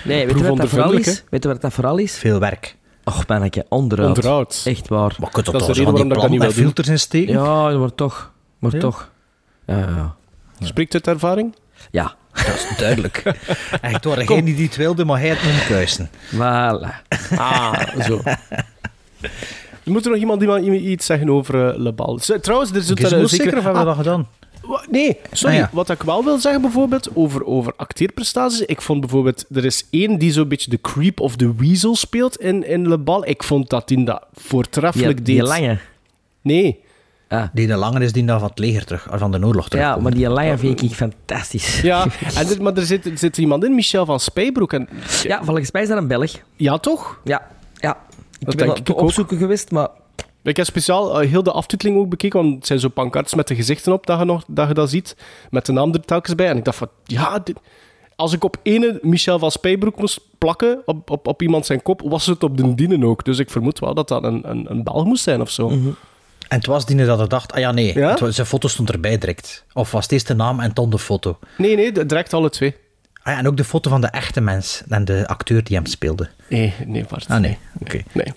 Nee, 0.03 0.26
weet 0.28 0.38
je 0.39 0.43
wat 0.47 0.57
dat 0.57 0.70
vooral 0.70 0.91
is? 0.91 1.24
Weet 1.30 1.43
je 1.43 1.49
wat 1.49 1.61
dat 1.61 1.74
vooral 1.74 1.97
is? 1.97 2.18
Veel 2.18 2.39
werk. 2.39 2.76
Och, 3.03 3.28
manneke, 3.28 3.66
onderhoud. 3.70 4.07
Onderhoud. 4.16 4.61
Echt 4.66 4.88
waar. 4.88 5.16
Maar 5.20 5.30
kunt 5.30 5.45
Dat 5.45 5.53
dat 5.53 5.61
is 5.61 5.68
toch 5.68 5.76
de 5.76 5.82
reden 5.84 5.93
waarom 5.93 6.09
dat 6.09 6.24
ik 6.24 6.30
niet 6.30 6.41
wil 6.41 6.51
filters 6.51 6.88
in 6.88 6.99
steken? 6.99 7.34
Ja, 7.34 7.70
maar 7.70 7.95
toch. 7.95 8.32
Maar 8.59 8.74
Ja. 8.74 8.80
toch. 8.80 9.09
Ja, 9.66 9.78
ja, 9.78 9.88
ja. 9.89 10.16
Spreekt 10.66 10.93
uit 10.93 11.07
ervaring? 11.07 11.55
Ja, 11.91 12.16
Dat 12.34 12.45
is 12.47 12.78
duidelijk. 12.78 13.18
Echt 13.82 14.05
waar, 14.05 14.16
degene 14.18 14.43
die 14.55 14.66
het 14.66 14.76
wilde, 14.76 15.05
maar 15.05 15.20
hij 15.20 15.28
het 15.30 15.43
moet 15.43 15.66
kuisen. 15.68 16.09
voilà. 16.34 16.89
Ah, 17.38 18.01
zo. 18.01 18.22
Moet 19.84 20.05
er 20.05 20.11
nog 20.11 20.20
iemand, 20.20 20.41
iemand 20.41 20.63
iets 20.66 21.05
zeggen 21.05 21.30
over 21.30 21.68
eh, 21.74 21.78
Le 21.80 21.93
Bal? 21.93 22.20
Trouwens, 22.41 22.72
er 22.72 22.82
zit 22.82 22.99
Is 22.99 23.11
er 23.11 23.20
het 23.20 23.30
zeker... 23.30 23.45
zeker 23.45 23.57
of 23.57 23.63
hebben 23.63 23.84
we 23.84 23.89
Ah, 23.89 23.95
dat 23.97 24.05
gedaan? 24.05 24.28
Nee, 24.89 25.18
sorry. 25.32 25.55
Ah, 25.55 25.61
ja. 25.61 25.70
Wat 25.74 25.89
ik 25.89 26.03
wel 26.03 26.24
wil 26.24 26.38
zeggen 26.38 26.61
bijvoorbeeld 26.61 27.09
over, 27.13 27.45
over 27.45 27.74
acteerprestaties. 27.76 28.61
Ik 28.61 28.82
vond 28.82 28.99
bijvoorbeeld... 28.99 29.45
Er 29.53 29.66
is 29.66 29.88
één 29.89 30.18
die 30.18 30.32
zo'n 30.32 30.47
beetje 30.47 30.70
de 30.70 30.82
creep 30.82 31.20
of 31.20 31.36
the 31.36 31.55
weasel 31.55 31.95
speelt 31.95 32.38
in, 32.38 32.68
in 32.68 32.88
Le 32.88 32.97
Bal. 32.97 33.28
Ik 33.28 33.43
vond 33.43 33.70
dat 33.70 33.88
die 33.88 34.03
dat 34.03 34.26
Die, 34.34 34.43
voortreffelijk 34.43 35.26
die 35.26 35.38
deed. 35.38 35.47
lange. 35.47 35.78
Nee. 36.41 36.84
Die 37.53 37.68
de 37.68 37.76
langer 37.76 38.01
is 38.01 38.11
die 38.11 38.26
dan 38.26 38.39
van 38.39 38.49
het 38.49 38.59
leger 38.59 38.86
terug, 38.86 39.07
van 39.11 39.32
de 39.32 39.45
oorlog 39.45 39.70
terug. 39.70 39.86
Ja, 39.86 39.97
maar 39.97 40.13
die 40.13 40.30
lange 40.30 40.57
vind 40.57 40.82
ik 40.82 40.91
fantastisch. 40.91 41.82
Ja, 41.82 42.05
en 42.38 42.47
dit, 42.47 42.59
maar 42.59 42.74
er 42.78 42.86
zit, 42.86 43.05
er 43.05 43.18
zit 43.18 43.38
iemand 43.38 43.63
in, 43.63 43.76
Michel 43.76 44.05
van 44.05 44.20
Spijbroek. 44.20 44.74
En, 44.74 44.89
Ja, 45.24 45.43
volgens 45.43 45.72
mij 45.72 45.82
is 45.82 45.88
dat 45.88 45.97
een 45.97 46.07
Belg. 46.07 46.32
ja, 46.55 46.78
toch? 46.78 47.20
Ja, 47.24 47.47
ja. 47.76 47.97
Ik 48.39 48.45
Dat 48.45 48.55
ben 48.55 48.76
ik 48.76 48.95
opzoeken 48.95 49.38
geweest, 49.38 49.72
maar... 49.72 49.88
Ik 50.45 50.57
heb 50.57 50.65
speciaal 50.65 51.21
eh, 51.21 51.29
heel 51.29 51.43
de 51.43 51.51
aftiteling 51.51 51.97
ook 51.97 52.09
bekeken, 52.09 52.41
want 52.41 52.55
het 52.55 52.65
zijn 52.67 52.79
zo 52.79 52.87
pancartes 52.89 53.33
met 53.33 53.47
de 53.47 53.55
gezichten 53.55 53.93
op 53.93 54.05
dat 54.05 54.19
je, 54.19 54.25
nog, 54.25 54.43
dat 54.47 54.67
je 54.67 54.73
dat 54.73 54.89
ziet, 54.89 55.15
met 55.49 55.65
de 55.65 55.71
naam 55.71 55.93
er 55.93 56.01
telkens 56.05 56.35
bij. 56.35 56.47
En 56.47 56.57
ik 56.57 56.63
dacht 56.65 56.77
van, 56.77 56.89
ja, 57.03 57.39
dit- 57.39 57.59
als 58.15 58.33
ik 58.33 58.43
op 58.43 58.57
ene 58.63 58.99
Michel 59.01 59.39
van 59.39 59.51
Spijbroek 59.51 59.97
moest 59.99 60.19
plakken 60.37 60.81
op, 60.85 61.09
op, 61.09 61.27
op 61.27 61.41
iemand 61.41 61.65
zijn 61.65 61.81
kop, 61.81 62.01
was 62.05 62.25
het 62.25 62.43
op 62.43 62.57
de 62.57 62.75
dienen 62.75 63.03
ook. 63.03 63.25
Dus 63.25 63.39
ik 63.39 63.49
vermoed 63.49 63.79
wel 63.79 63.93
dat 63.93 64.07
dat 64.07 64.23
een, 64.23 64.49
een, 64.49 64.65
een 64.71 64.83
Belg 64.83 65.05
moest 65.05 65.23
zijn 65.23 65.41
of 65.41 65.49
zo. 65.49 65.67
En 65.69 65.95
het 66.57 66.65
was 66.65 66.85
die 66.85 67.05
dat 67.05 67.21
ik 67.21 67.29
dacht, 67.29 67.51
ah 67.53 67.59
ja, 67.59 67.71
nee, 67.71 67.93
Ja? 67.97 68.09
het 68.09 68.19
was- 68.19 68.35
zijn 68.35 68.47
foto 68.47 68.67
stond 68.67 68.91
erbij 68.91 69.17
direct. 69.17 69.65
Of 69.73 69.91
was 69.91 70.03
het 70.03 70.11
eerst 70.11 70.27
de 70.27 70.33
naam 70.35 70.59
en 70.59 70.71
dan 70.73 70.89
de 70.89 70.99
foto. 70.99 71.37
Nee, 71.57 71.75
nee, 71.75 72.05
direct 72.05 72.33
alle 72.33 72.49
twee. 72.49 72.75
Ah 73.26 73.34
ja, 73.34 73.39
en 73.39 73.47
ook 73.47 73.57
de 73.57 73.63
foto 73.63 73.89
van 73.89 74.01
de 74.01 74.07
echte 74.07 74.41
mens 74.41 74.84
en 74.89 75.05
de 75.05 75.28
acteur 75.28 75.63
die 75.63 75.76
hem 75.76 75.86
speelde. 75.86 76.30
Nee, 76.49 76.73
nee, 76.86 77.05
Bart. 77.09 77.26
Ah 77.30 77.39
nee, 77.39 77.57
oké. 77.80 78.01
Nee. 78.11 78.34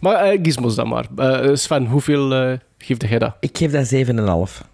Maar 0.00 0.14
eh 0.14 0.38
gizmos 0.42 0.74
dan 0.74 0.88
maar. 0.88 1.06
Eh, 1.16 1.50
Sven, 1.54 1.86
hoeveel 1.86 2.34
eh 2.34 2.58
geeft 2.78 3.08
jij 3.08 3.18
dat? 3.18 3.34
Ik 3.40 3.58
geef 3.58 3.72
dat 3.72 3.92
7,5. 4.50 4.66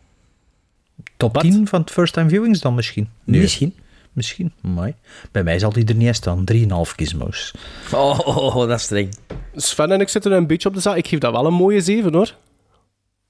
Top 1.17 1.35
Wat? 1.35 1.43
10 1.43 1.67
van 1.67 1.81
het 1.81 1.91
first 1.91 2.13
time 2.13 2.29
viewings 2.29 2.61
dan 2.61 2.75
misschien? 2.75 3.09
Nee. 3.25 3.41
Misschien. 3.41 3.75
Misschien, 4.13 4.53
mooi. 4.61 4.95
Bij 5.33 5.43
mij 5.43 5.59
zal 5.59 5.73
die 5.73 5.85
er 5.85 5.95
niet 5.95 6.07
eens 6.07 6.17
staan. 6.17 6.45
3,5 6.53 6.95
gizmos. 6.97 7.55
Oh, 7.93 8.19
oh, 8.19 8.37
oh, 8.37 8.55
dat 8.69 8.79
is 8.79 8.83
streng. 8.83 9.15
Sven 9.55 9.93
en 9.93 10.01
ik 10.01 10.09
zitten 10.09 10.33
een 10.33 10.47
beetje 10.47 10.69
op 10.69 10.75
de 10.75 10.81
zaal. 10.81 10.97
Ik 10.97 11.09
geef 11.09 11.19
dat 11.19 11.33
wel 11.33 11.47
een 11.47 11.55
mooie 11.55 11.81
7 11.81 12.15
hoor. 12.15 12.35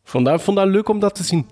Vandaar 0.05 0.41
vond 0.41 0.57
dat 0.57 0.67
leuk 0.69 0.89
om 0.89 1.01
dat 1.01 1.15
te 1.15 1.25
zien. 1.25 1.47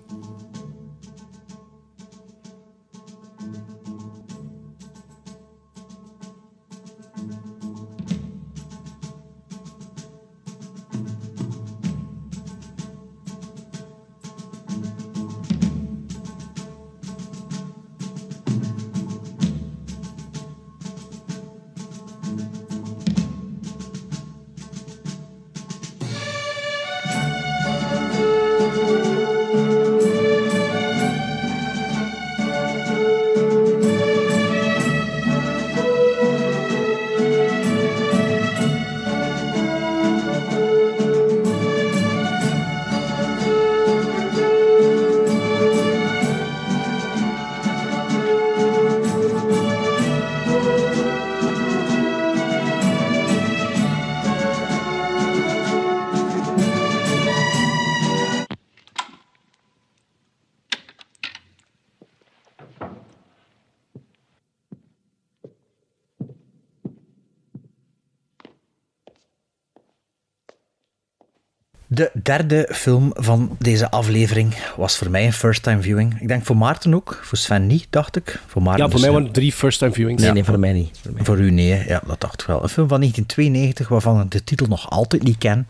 De 71.97 72.11
derde 72.23 72.69
film 72.71 73.11
van 73.15 73.57
deze 73.59 73.91
aflevering 73.91 74.55
was 74.75 74.97
voor 74.97 75.09
mij 75.09 75.25
een 75.25 75.33
first-time 75.33 75.81
viewing. 75.81 76.21
Ik 76.21 76.27
denk 76.27 76.45
voor 76.45 76.57
Maarten 76.57 76.93
ook, 76.93 77.19
voor 77.23 77.37
Sven 77.37 77.67
niet, 77.67 77.87
dacht 77.89 78.15
ik. 78.15 78.39
Voor 78.47 78.61
Maarten 78.61 78.83
Ja, 78.83 78.89
voor 78.89 78.99
dus, 78.99 79.01
mij 79.01 79.11
waren 79.11 79.25
het 79.25 79.35
drie 79.35 79.51
first-time 79.51 79.91
viewings. 79.93 80.21
Nee, 80.21 80.31
nee, 80.31 80.43
voor 80.43 80.59
mij 80.59 80.73
niet. 80.73 80.99
Voor 81.01 81.13
mij. 81.13 81.23
Voor 81.23 81.39
u 81.39 81.51
nee, 81.51 81.87
ja, 81.87 82.01
dat 82.07 82.21
dacht 82.21 82.41
ik 82.41 82.47
wel. 82.47 82.63
Een 82.63 82.69
film 82.69 82.87
van 82.87 82.99
1992 82.99 83.87
waarvan 83.87 84.21
ik 84.21 84.31
de 84.31 84.43
titel 84.43 84.67
nog 84.67 84.89
altijd 84.89 85.23
niet 85.23 85.37
ken. 85.37 85.65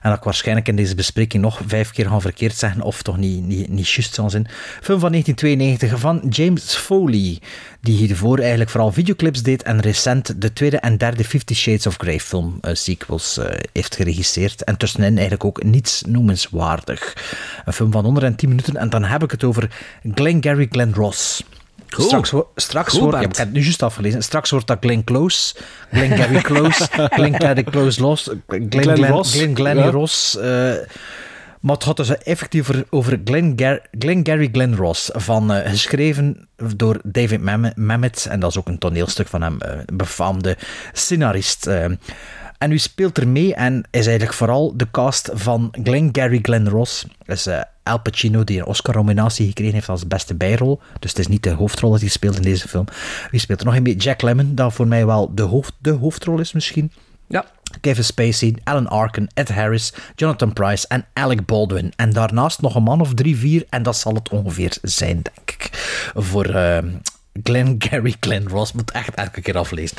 En 0.00 0.10
dat 0.10 0.18
ik 0.18 0.24
waarschijnlijk 0.24 0.68
in 0.68 0.76
deze 0.76 0.94
bespreking 0.94 1.42
nog 1.42 1.60
vijf 1.66 1.90
keer 1.90 2.06
ga 2.06 2.20
verkeerd 2.20 2.56
zeggen, 2.56 2.82
of 2.82 3.02
toch 3.02 3.16
niet, 3.16 3.42
niet, 3.42 3.68
niet 3.68 3.88
juist 3.88 4.14
zal 4.14 4.30
zijn. 4.30 4.46
Film 4.82 5.00
van 5.00 5.10
1992 5.10 6.00
van 6.00 6.28
James 6.30 6.74
Foley, 6.74 7.38
die 7.80 7.96
hiervoor 7.96 8.38
eigenlijk 8.38 8.70
vooral 8.70 8.92
videoclips 8.92 9.42
deed 9.42 9.62
en 9.62 9.80
recent 9.80 10.42
de 10.42 10.52
tweede 10.52 10.76
en 10.76 10.96
derde 10.96 11.24
Fifty 11.24 11.54
Shades 11.54 11.86
of 11.86 11.96
Grey 11.96 12.20
film 12.20 12.58
eh, 12.60 12.74
sequels 12.74 13.38
eh, 13.38 13.58
heeft 13.72 13.96
geregisseerd. 13.96 14.64
En 14.64 14.76
tussenin 14.76 15.12
eigenlijk 15.12 15.44
ook 15.44 15.57
niets 15.64 16.02
noemenswaardig. 16.06 17.16
Een 17.64 17.72
film 17.72 17.92
van 17.92 18.04
110 18.04 18.48
minuten 18.48 18.76
en 18.76 18.90
dan 18.90 19.04
heb 19.04 19.22
ik 19.22 19.30
het 19.30 19.44
over 19.44 19.70
Glengarry 20.14 20.66
Glen 20.70 20.94
Ross. 20.94 21.42
Cool. 21.88 22.06
Straks, 22.08 22.32
straks 22.56 22.90
Cool, 22.90 23.02
wordt, 23.02 23.16
ja, 23.18 23.22
ik 23.24 23.36
heb 23.36 23.46
het 23.46 23.54
nu 23.54 23.62
juist 23.62 23.82
afgelezen. 23.82 24.22
Straks 24.22 24.50
wordt 24.50 24.66
dat 24.66 24.76
Glenn 24.80 25.04
Close, 25.04 25.54
Glenn 25.92 26.16
Gary 26.16 26.40
Close, 26.50 26.86
Glenn 26.90 27.40
Gary 27.40 27.62
Close 27.64 28.00
Los, 28.00 28.22
Glenn, 28.22 28.42
Glenn, 28.46 28.70
Glenn 28.82 28.96
Glenn, 28.96 29.12
Ross, 29.12 29.32
Glenn 29.34 29.56
Glenny 29.56 29.80
ja. 29.82 29.90
Ross. 29.90 30.36
eh, 30.36 30.72
maar 31.60 31.74
het 31.74 31.84
gaat 31.84 31.96
dus 31.96 32.18
effectief 32.18 32.68
over, 32.70 32.84
over 32.90 33.20
Glenn, 33.24 33.52
Gar 33.56 33.80
Glenn 33.98 34.26
Gary 34.26 34.48
Glenn 34.52 34.76
Ross, 34.76 35.10
van, 35.12 35.52
eh, 35.52 35.70
geschreven 35.70 36.48
door 36.76 37.00
David 37.04 37.42
Mam- 37.42 37.72
Mamet, 37.74 38.26
en 38.30 38.40
dat 38.40 38.50
is 38.50 38.58
ook 38.58 38.68
een 38.68 38.78
toneelstuk 38.78 39.28
van 39.28 39.42
hem, 39.42 39.60
eh, 39.60 39.78
een 39.86 39.96
befaamde 39.96 40.56
scenarist. 40.92 41.68
Eh. 42.58 42.66
en 42.66 42.72
u 42.72 42.78
speelt 42.78 43.18
er 43.18 43.28
mee 43.28 43.54
en 43.54 43.84
is 43.90 44.06
eigenlijk 44.06 44.36
vooral 44.36 44.76
de 44.76 44.90
cast 44.90 45.30
van 45.32 45.74
Glenn 45.82 46.08
Gary 46.12 46.38
Glenn 46.42 46.68
Ross. 46.68 47.06
is 47.24 47.46
eh, 47.46 47.60
Al 47.82 48.00
Pacino, 48.00 48.44
die 48.44 48.58
een 48.58 48.66
Oscar-nominatie 48.66 49.46
gekregen 49.46 49.74
heeft 49.74 49.88
als 49.88 50.06
beste 50.06 50.34
bijrol. 50.34 50.80
Dus 50.98 51.10
het 51.10 51.18
is 51.18 51.28
niet 51.28 51.42
de 51.42 51.50
hoofdrol 51.50 51.90
dat 51.90 52.00
hij 52.00 52.08
speelt 52.08 52.36
in 52.36 52.42
deze 52.42 52.68
film. 52.68 52.84
Wie 53.30 53.40
speelt 53.40 53.60
er 53.60 53.66
nog 53.66 53.74
een 53.74 53.82
mee? 53.82 53.96
Jack 53.96 54.22
Lemmon, 54.22 54.54
dat 54.54 54.72
voor 54.72 54.86
mij 54.86 55.06
wel 55.06 55.34
de, 55.34 55.42
hoofd, 55.42 55.72
de 55.78 55.90
hoofdrol 55.90 56.38
is 56.38 56.52
misschien. 56.52 56.92
Ja. 57.26 57.44
Kevin 57.80 58.04
Spacey, 58.04 58.56
Alan 58.64 58.88
Arkin, 58.88 59.30
Ed 59.34 59.48
Harris, 59.48 59.92
Jonathan 60.14 60.52
Price 60.52 60.86
en 60.88 61.04
Alec 61.12 61.46
Baldwin. 61.46 61.92
En 61.96 62.10
daarnaast 62.10 62.60
nog 62.60 62.74
een 62.74 62.82
man 62.82 63.00
of 63.00 63.14
drie, 63.14 63.36
vier. 63.36 63.64
En 63.68 63.82
dat 63.82 63.96
zal 63.96 64.14
het 64.14 64.28
ongeveer 64.28 64.76
zijn, 64.82 65.22
denk 65.22 65.50
ik. 65.50 65.68
Voor 66.14 66.46
uh, 66.46 66.78
Glenn 67.42 67.76
Gary 67.78 68.14
Glenn 68.20 68.48
Ross. 68.48 68.72
Moet 68.72 68.90
echt 68.90 69.14
elke 69.14 69.40
keer 69.40 69.58
aflezen. 69.58 69.96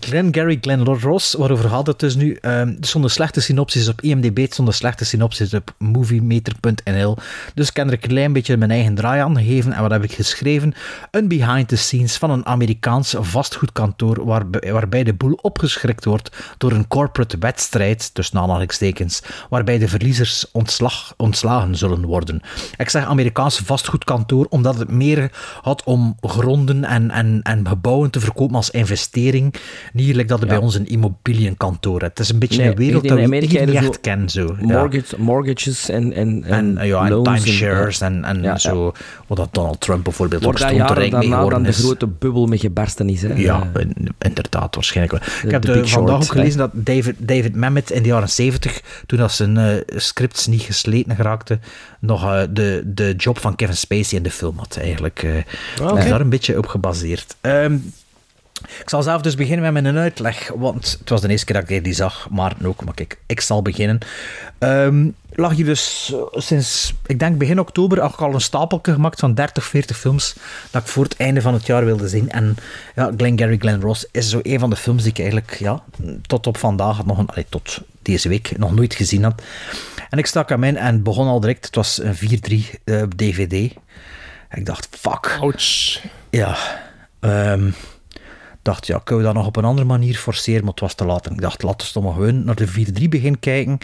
Glenn 0.00 0.34
Gary 0.34 0.58
Glenn, 0.60 0.84
Ross, 0.84 1.34
waarover 1.34 1.68
gaat 1.68 1.86
het 1.86 1.98
dus 1.98 2.14
nu? 2.14 2.30
Um, 2.30 2.40
er 2.42 2.76
stonden 2.80 3.10
slechte 3.10 3.40
synopsis 3.40 3.88
op 3.88 4.00
IMDb, 4.00 4.38
er 4.38 4.52
stonden 4.52 4.74
slechte 4.74 5.04
synopsis 5.04 5.54
op 5.54 5.74
moviemeter.nl. 5.78 7.16
Dus 7.54 7.68
ik 7.68 7.74
kan 7.74 7.86
er 7.86 7.92
een 7.92 7.98
klein 7.98 8.32
beetje 8.32 8.56
mijn 8.56 8.70
eigen 8.70 8.94
draai 8.94 9.20
aan 9.20 9.38
geven. 9.38 9.72
En 9.72 9.82
wat 9.82 9.90
heb 9.90 10.04
ik 10.04 10.12
geschreven? 10.12 10.74
Een 11.10 11.28
behind 11.28 11.68
the 11.68 11.76
scenes 11.76 12.16
van 12.16 12.30
een 12.30 12.46
Amerikaans 12.46 13.14
vastgoedkantoor 13.18 14.24
waarbij, 14.24 14.72
waarbij 14.72 15.04
de 15.04 15.14
boel 15.14 15.38
opgeschrikt 15.42 16.04
wordt 16.04 16.54
door 16.58 16.72
een 16.72 16.88
corporate 16.88 17.38
wedstrijd, 17.38 18.14
tussen 18.14 18.38
aanhalingstekens, 18.38 19.22
waarbij 19.48 19.78
de 19.78 19.88
verliezers 19.88 20.50
ontslag, 20.52 21.14
ontslagen 21.16 21.76
zullen 21.76 22.04
worden. 22.04 22.42
Ik 22.76 22.90
zeg 22.90 23.04
Amerikaans 23.04 23.58
vastgoedkantoor 23.58 24.46
omdat 24.48 24.78
het 24.78 24.90
meer 24.90 25.30
had 25.62 25.84
om 25.84 26.15
gronden 26.20 26.84
en, 26.84 27.10
en, 27.10 27.40
en 27.42 27.68
gebouwen 27.68 28.10
te 28.10 28.20
verkopen 28.20 28.56
als 28.56 28.70
investering. 28.70 29.54
Niet 29.92 30.14
like 30.14 30.28
dat 30.28 30.40
ja. 30.40 30.46
bij 30.46 30.56
ons 30.56 30.74
een 30.74 30.86
immobiliënkantoor 30.86 32.02
Het 32.02 32.18
is 32.18 32.30
een 32.30 32.38
beetje 32.38 32.58
nee, 32.58 32.68
een 32.68 32.76
wereld 32.76 33.08
dat 33.08 33.18
we 33.18 33.26
niet 33.26 33.54
echt 33.54 34.00
kennen. 34.00 34.28
Zo. 34.28 34.56
Mortgage, 34.60 35.16
ja. 35.16 35.22
Mortgages 35.22 35.88
en, 35.88 36.12
en, 36.12 36.44
en, 36.44 36.78
en, 36.78 36.86
ja, 36.86 37.06
en 37.06 37.22
timeshares 37.22 38.00
en, 38.00 38.24
en, 38.24 38.44
en 38.44 38.60
zo. 38.60 38.92
Wat 39.26 39.38
dat 39.38 39.48
Donald 39.52 39.80
Trump 39.80 40.04
bijvoorbeeld 40.04 40.44
Wordt 40.44 40.62
ook 40.62 40.68
stond 40.68 40.98
mee 40.98 41.10
geworden 41.10 41.50
dan 41.50 41.62
de 41.62 41.72
grote 41.72 42.06
bubbel 42.06 42.46
met 42.46 42.60
gebarsten 42.60 43.08
is. 43.08 43.22
Hè? 43.22 43.34
Ja, 43.34 43.70
inderdaad, 44.18 44.74
waarschijnlijk 44.74 45.18
wel. 45.18 45.32
De, 45.40 45.46
Ik 45.46 45.50
heb 45.50 45.62
de, 45.62 45.72
de 45.72 45.86
vandaag 45.86 46.14
ook 46.14 46.26
gelezen 46.26 46.58
dat 46.58 46.70
David, 46.72 47.14
David 47.18 47.56
Mamet 47.56 47.90
in 47.90 48.02
de 48.02 48.08
jaren 48.08 48.30
70, 48.30 48.82
toen 49.06 49.18
dat 49.18 49.32
zijn 49.32 49.56
uh, 49.56 49.74
scripts 49.86 50.46
niet 50.46 50.62
gesleten 50.62 51.16
geraakte, 51.16 51.58
nog 52.00 52.24
uh, 52.24 52.42
de, 52.50 52.82
de 52.86 53.14
job 53.16 53.38
van 53.38 53.56
Kevin 53.56 53.76
Spacey 53.76 54.18
in 54.18 54.24
de 54.24 54.30
film 54.30 54.58
had 54.58 54.76
eigenlijk. 54.80 55.22
Uh, 55.22 55.95
daar 56.04 56.20
een 56.20 56.28
beetje 56.28 56.58
op 56.58 56.66
gebaseerd. 56.66 57.36
Um, 57.40 57.92
ik 58.62 58.90
zal 58.90 59.02
zelf 59.02 59.22
dus 59.22 59.34
beginnen 59.34 59.72
met 59.72 59.82
mijn 59.82 59.96
uitleg, 59.96 60.50
want 60.54 60.96
het 60.98 61.08
was 61.08 61.20
de 61.20 61.28
eerste 61.28 61.46
keer 61.46 61.60
dat 61.60 61.70
ik 61.70 61.84
die 61.84 61.92
zag, 61.92 62.28
maar 62.30 62.54
ook, 62.64 62.84
maar 62.84 62.94
kijk, 62.94 63.18
ik 63.26 63.40
zal 63.40 63.62
beginnen. 63.62 63.98
Um, 64.58 65.14
lag 65.32 65.54
hier 65.54 65.64
dus 65.64 66.14
sinds, 66.30 66.94
ik 67.06 67.18
denk 67.18 67.38
begin 67.38 67.60
oktober, 67.60 68.00
al 68.00 68.34
een 68.34 68.40
stapelje 68.40 68.92
gemaakt 68.92 69.20
van 69.20 69.34
30, 69.34 69.64
40 69.64 69.98
films 69.98 70.36
dat 70.70 70.82
ik 70.82 70.88
voor 70.88 71.04
het 71.04 71.16
einde 71.16 71.40
van 71.40 71.54
het 71.54 71.66
jaar 71.66 71.84
wilde 71.84 72.08
zien. 72.08 72.30
En 72.30 72.56
ja, 72.94 73.12
Glengarry 73.16 73.56
Glen 73.58 73.80
Ross 73.80 74.06
is 74.10 74.28
zo 74.28 74.40
een 74.42 74.58
van 74.58 74.70
de 74.70 74.76
films 74.76 75.02
die 75.02 75.12
ik 75.12 75.18
eigenlijk, 75.18 75.56
ja, 75.58 75.82
tot 76.26 76.46
op 76.46 76.56
vandaag, 76.56 77.04
nog 77.04 77.18
een, 77.18 77.28
allee, 77.28 77.46
tot 77.48 77.80
deze 78.02 78.28
week, 78.28 78.58
nog 78.58 78.74
nooit 78.74 78.94
gezien 78.94 79.22
had. 79.22 79.42
En 80.10 80.18
ik 80.18 80.26
stak 80.26 80.48
hem 80.48 80.64
in 80.64 80.76
en 80.76 81.02
begon 81.02 81.26
al 81.26 81.40
direct, 81.40 81.66
het 81.66 81.74
was 81.74 82.00
een 82.02 82.16
4-3 82.16 82.20
uh, 82.84 83.02
DVD. 83.16 83.74
En 84.48 84.58
ik 84.58 84.66
dacht, 84.66 84.88
fuck. 84.90 85.38
Ouch. 85.40 86.00
Ja, 86.30 86.56
um, 87.20 87.74
dacht, 88.62 88.86
ja, 88.86 89.00
kunnen 89.04 89.24
we 89.24 89.32
dat 89.32 89.38
nog 89.38 89.46
op 89.46 89.56
een 89.56 89.64
andere 89.64 89.86
manier 89.86 90.14
forceren, 90.14 90.60
maar 90.60 90.70
het 90.70 90.80
was 90.80 90.94
te 90.94 91.04
laat. 91.04 91.26
En 91.26 91.32
ik 91.32 91.40
dacht, 91.40 91.62
laten 91.62 91.86
we 91.86 91.92
toch 91.92 92.02
maar 92.02 92.12
gewoon 92.12 92.44
naar 92.44 92.54
de 92.54 92.68
4-3 93.02 93.08
begin 93.08 93.38
kijken 93.38 93.78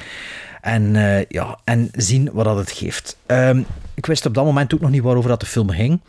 en, 0.61 0.95
uh, 0.95 1.25
ja, 1.25 1.59
en 1.65 1.89
zien 1.93 2.31
wat 2.33 2.45
dat 2.45 2.57
het 2.57 2.71
geeft. 2.71 3.17
Um, 3.27 3.67
ik 3.95 4.07
wist 4.07 4.27
op 4.27 4.35
dat 4.35 4.45
moment 4.45 4.75
ook 4.75 4.81
nog 4.81 4.91
niet 4.91 5.03
waarover 5.03 5.31
dat 5.31 5.41
de 5.41 5.47
film 5.47 5.71
ging. 5.71 6.01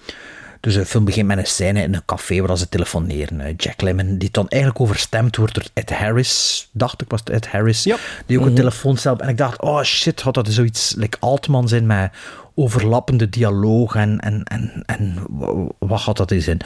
Dus 0.64 0.74
de 0.74 0.86
film 0.86 1.06
begint 1.06 1.28
met 1.28 1.38
een 1.38 1.46
scène 1.46 1.82
in 1.82 1.94
een 1.94 2.06
café 2.06 2.42
waar 2.42 2.58
ze 2.58 2.70
telefoneren. 2.70 3.40
Uh, 3.40 3.48
Jack 3.58 3.82
Lemmon, 3.82 4.18
die 4.18 4.30
dan 4.32 4.48
eigenlijk 4.48 4.82
overstemd 4.82 5.36
wordt 5.36 5.54
door 5.54 5.66
Ed 5.74 5.90
Harris, 5.90 6.70
dacht 6.72 7.02
ik, 7.02 7.10
was 7.10 7.20
het 7.20 7.30
Ed 7.30 7.48
Harris, 7.48 7.84
yep. 7.84 8.00
die 8.26 8.38
ook 8.38 8.44
een 8.44 8.50
-hmm. 8.50 8.60
telefooncel... 8.60 9.18
En 9.18 9.30
ik 9.30 9.38
dacht, 9.38 9.62
oh 9.62 9.82
shit, 9.82 10.22
had 10.22 10.34
dat 10.34 10.48
zoiets 10.48 10.94
like 10.98 11.18
Altman 11.20 11.68
zijn 11.68 11.86
met 11.86 12.12
overlappende 12.56 13.30
dialoog 13.30 13.96
en, 13.96 14.20
en, 14.20 14.44
en, 14.44 14.84
en 14.86 15.18
wat 15.80 16.02
had 16.02 16.18
dat 16.18 16.32
in 16.32 16.42
zijn? 16.42 16.60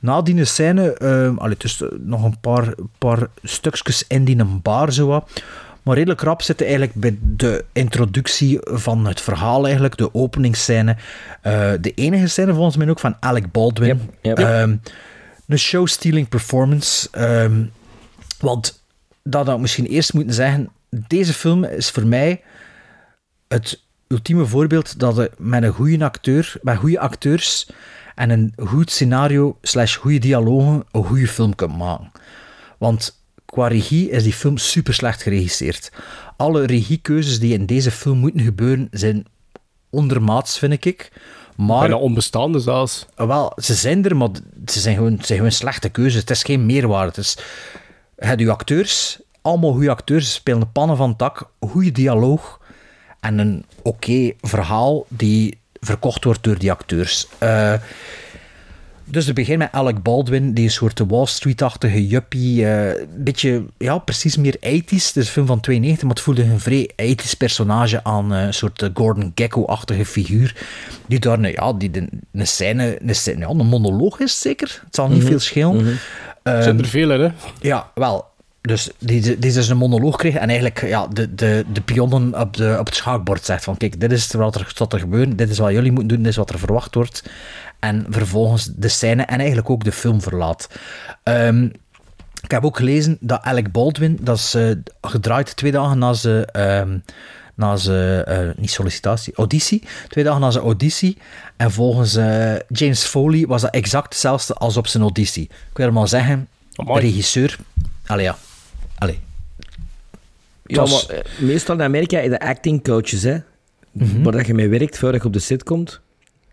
Na 0.00 0.22
die 0.22 0.44
scène, 0.44 0.96
uh, 1.02 1.36
allee, 1.36 1.56
dus 1.58 1.82
nog 2.00 2.24
een 2.24 2.40
paar, 2.40 2.74
paar 2.98 3.26
stukjes 3.42 4.04
in 4.08 4.24
die 4.24 4.38
een 4.38 4.62
bar 4.62 4.92
zo 4.92 5.06
wat. 5.06 5.42
Maar 5.88 5.96
redelijk 5.96 6.20
rap 6.20 6.42
zitten 6.42 6.66
eigenlijk 6.66 6.96
bij 6.96 7.18
de 7.20 7.64
introductie 7.72 8.58
van 8.62 9.06
het 9.06 9.20
verhaal, 9.20 9.64
eigenlijk, 9.64 9.96
de 9.96 10.14
openingsscène. 10.14 10.96
Uh, 11.42 11.72
de 11.80 11.92
enige 11.94 12.26
scène 12.26 12.54
volgens 12.54 12.76
mij 12.76 12.88
ook 12.88 12.98
van 12.98 13.16
Alec 13.20 13.52
Baldwin. 13.52 14.00
Yep, 14.20 14.38
yep. 14.38 14.38
Um, 14.38 14.80
een 15.46 15.58
show-stealing 15.58 16.28
performance. 16.28 17.08
Um, 17.42 17.72
want 18.40 18.82
dat 19.22 19.46
had 19.46 19.54
ik 19.54 19.60
misschien 19.60 19.86
eerst 19.86 20.14
moeten 20.14 20.34
zeggen. 20.34 20.70
Deze 20.90 21.32
film 21.32 21.64
is 21.64 21.90
voor 21.90 22.06
mij 22.06 22.42
het 23.48 23.82
ultieme 24.08 24.46
voorbeeld 24.46 25.00
dat 25.00 25.16
je 25.16 25.30
met 25.38 25.62
een 25.62 25.72
goede 25.72 26.04
acteur, 26.04 26.56
met 26.62 26.76
goede 26.76 27.00
acteurs 27.00 27.70
en 28.14 28.30
een 28.30 28.52
goed 28.56 28.90
scenario 28.90 29.58
slash 29.62 29.96
goede 29.96 30.18
dialogen 30.18 30.84
een 30.92 31.04
goede 31.04 31.28
film 31.28 31.54
kunt 31.54 31.76
maken. 31.76 32.12
Want 32.78 33.17
qua 33.52 33.66
regie 33.66 34.10
is 34.10 34.22
die 34.22 34.32
film 34.32 34.56
super 34.56 34.94
slecht 34.94 35.22
geregisseerd. 35.22 35.92
Alle 36.36 36.66
regiekeuzes 36.66 37.40
die 37.40 37.52
in 37.52 37.66
deze 37.66 37.90
film 37.90 38.18
moeten 38.18 38.40
gebeuren 38.40 38.88
zijn 38.90 39.26
ondermaats, 39.90 40.58
vind 40.58 40.84
ik. 40.84 41.12
Maar, 41.56 41.80
Bijna 41.80 41.96
onbestaande 41.96 42.58
zelfs. 42.58 43.06
Wel, 43.16 43.52
ze 43.56 43.74
zijn 43.74 44.04
er, 44.04 44.16
maar 44.16 44.28
ze 44.66 44.80
zijn 44.80 44.96
gewoon, 44.96 45.18
ze 45.18 45.26
zijn 45.26 45.38
gewoon 45.38 45.52
slechte 45.52 45.88
keuzes. 45.88 46.20
Het 46.20 46.30
is 46.30 46.42
geen 46.42 46.66
meerwaarde. 46.66 47.08
Het 47.08 47.16
is, 47.16 47.36
je 48.36 48.50
acteurs, 48.50 49.20
allemaal 49.42 49.72
goede 49.72 49.90
acteurs, 49.90 50.34
spelen 50.34 50.60
de 50.60 50.66
pannen 50.66 50.96
van 50.96 51.08
het 51.08 51.18
dak, 51.18 51.50
goede 51.60 51.92
dialoog 51.92 52.60
en 53.20 53.38
een 53.38 53.64
oké 53.78 53.88
okay 53.88 54.36
verhaal 54.40 55.06
die 55.08 55.58
verkocht 55.80 56.24
wordt 56.24 56.42
door 56.42 56.58
die 56.58 56.70
acteurs. 56.70 57.26
Uh, 57.42 57.74
dus 59.10 59.26
het 59.26 59.34
begint 59.34 59.58
met 59.58 59.72
Alec 59.72 60.02
Baldwin, 60.02 60.54
die 60.54 60.64
een 60.64 60.70
soort 60.70 61.02
Wall 61.08 61.26
Street-achtige 61.26 62.06
juppie. 62.06 62.66
Een 62.66 62.96
uh, 62.96 63.06
beetje, 63.16 63.64
ja, 63.78 63.98
precies 63.98 64.36
meer 64.36 64.56
80s. 64.56 64.60
Het 64.88 64.92
is 64.92 65.14
een 65.14 65.24
film 65.24 65.46
van 65.46 65.60
92, 65.60 66.02
maar 66.02 66.14
het 66.14 66.24
voelde 66.24 66.42
een 66.42 66.60
vrij 66.60 66.90
80s 67.02 67.36
personage 67.38 68.04
aan. 68.04 68.32
Uh, 68.32 68.42
een 68.42 68.54
soort 68.54 68.90
Gordon 68.94 69.32
Gekko-achtige 69.34 70.04
figuur. 70.04 70.56
Die 71.06 71.18
daar, 71.18 71.38
nou, 71.38 71.52
ja, 71.52 71.72
die 71.72 71.90
de, 71.90 72.08
een 72.32 72.46
scène, 72.46 72.98
een, 73.02 73.14
scène, 73.14 73.38
ja, 73.38 73.48
een 73.48 73.66
monoloog 73.66 74.20
is 74.20 74.40
zeker. 74.40 74.80
Het 74.84 74.94
zal 74.94 75.08
niet 75.08 75.14
mm 75.14 75.20
-hmm. 75.20 75.30
veel 75.30 75.40
schelen. 75.40 75.76
Mm 75.76 75.98
-hmm. 76.42 76.54
um, 76.54 76.62
Zit 76.62 76.80
er 76.80 76.86
veel 76.86 77.08
hè? 77.08 77.28
Ja, 77.60 77.90
wel. 77.94 78.26
Dus 78.60 78.90
die, 78.98 79.38
die 79.38 79.52
dus 79.52 79.68
een 79.68 79.76
monoloog 79.76 80.16
kreeg 80.16 80.34
en 80.34 80.48
eigenlijk 80.48 80.86
ja, 80.86 81.06
de, 81.06 81.34
de, 81.34 81.64
de 81.72 81.80
pionnen 81.80 82.40
op, 82.40 82.56
de, 82.56 82.76
op 82.78 82.86
het 82.86 82.94
schaakbord 82.94 83.44
zegt 83.44 83.64
van 83.64 83.76
kijk, 83.76 84.00
dit 84.00 84.12
is 84.12 84.32
wat 84.32 84.54
er, 84.54 84.72
wat 84.76 84.92
er 84.92 84.98
gebeurt, 84.98 85.38
dit 85.38 85.50
is 85.50 85.58
wat 85.58 85.72
jullie 85.72 85.92
moeten 85.92 86.08
doen, 86.08 86.18
dit 86.18 86.26
is 86.26 86.36
wat 86.36 86.50
er 86.50 86.58
verwacht 86.58 86.94
wordt. 86.94 87.22
En 87.78 88.06
vervolgens 88.10 88.64
de 88.76 88.88
scène 88.88 89.22
en 89.22 89.38
eigenlijk 89.38 89.70
ook 89.70 89.84
de 89.84 89.92
film 89.92 90.22
verlaat. 90.22 90.68
Um, 91.24 91.72
Ik 92.42 92.50
heb 92.50 92.64
ook 92.64 92.76
gelezen 92.76 93.16
dat 93.20 93.42
Alec 93.42 93.72
Baldwin, 93.72 94.18
dat 94.20 94.36
is 94.38 94.54
eh, 94.54 94.70
gedraaid 95.00 95.56
twee 95.56 95.72
dagen 95.72 95.98
na 95.98 96.12
zijn, 96.12 96.44
ehm, 96.44 96.98
na 97.54 97.76
zijn 97.76 98.24
eh, 98.24 98.48
niet 98.56 98.70
sollicitatie, 98.70 99.34
auditie. 99.34 99.82
Twee 100.08 100.24
dagen 100.24 100.40
na 100.40 100.50
zijn 100.50 100.64
auditie. 100.64 101.16
En 101.56 101.70
volgens 101.70 102.14
eh, 102.16 102.54
James 102.68 103.02
Foley 103.04 103.46
was 103.46 103.62
dat 103.62 103.74
exact 103.74 104.04
hetzelfde 104.08 104.54
als 104.54 104.76
op 104.76 104.86
zijn 104.86 105.02
auditie. 105.02 105.42
Ik 105.70 105.76
wil 105.76 105.90
maar 105.92 106.08
zeggen, 106.08 106.48
Amai. 106.74 107.00
de 107.00 107.06
regisseur... 107.06 107.58
Allee 108.06 108.24
ja, 108.24 108.36
allee. 108.98 109.18
Ja, 110.66 110.80
was- 110.80 111.06
maar 111.06 111.22
meestal 111.38 111.74
in 111.74 111.82
Amerika 111.82 112.16
heb 112.20 112.30
je 112.30 112.40
acting 112.40 112.82
coaches, 112.84 113.22
hè. 113.22 113.38
Mhm. 113.92 114.22
Waar 114.22 114.32
dat 114.32 114.46
je 114.46 114.54
mee 114.54 114.68
werkt 114.68 114.98
voordat 114.98 115.20
je 115.20 115.26
op 115.26 115.32
de 115.32 115.38
set 115.38 115.62
komt. 115.62 116.00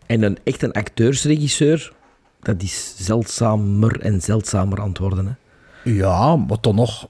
En 0.05 0.23
een 0.23 0.37
echt 0.43 0.61
een 0.61 0.71
acteursregisseur, 0.71 1.93
dat 2.41 2.61
is 2.61 2.93
zeldzamer 2.97 3.99
en 3.99 4.21
zeldzamer 4.21 4.81
aan 4.81 4.89
het 4.89 4.97
worden, 4.97 5.25
hè. 5.25 5.33
Ja, 5.91 6.35
maar 6.35 6.59
toch 6.59 6.75
nog... 6.75 7.07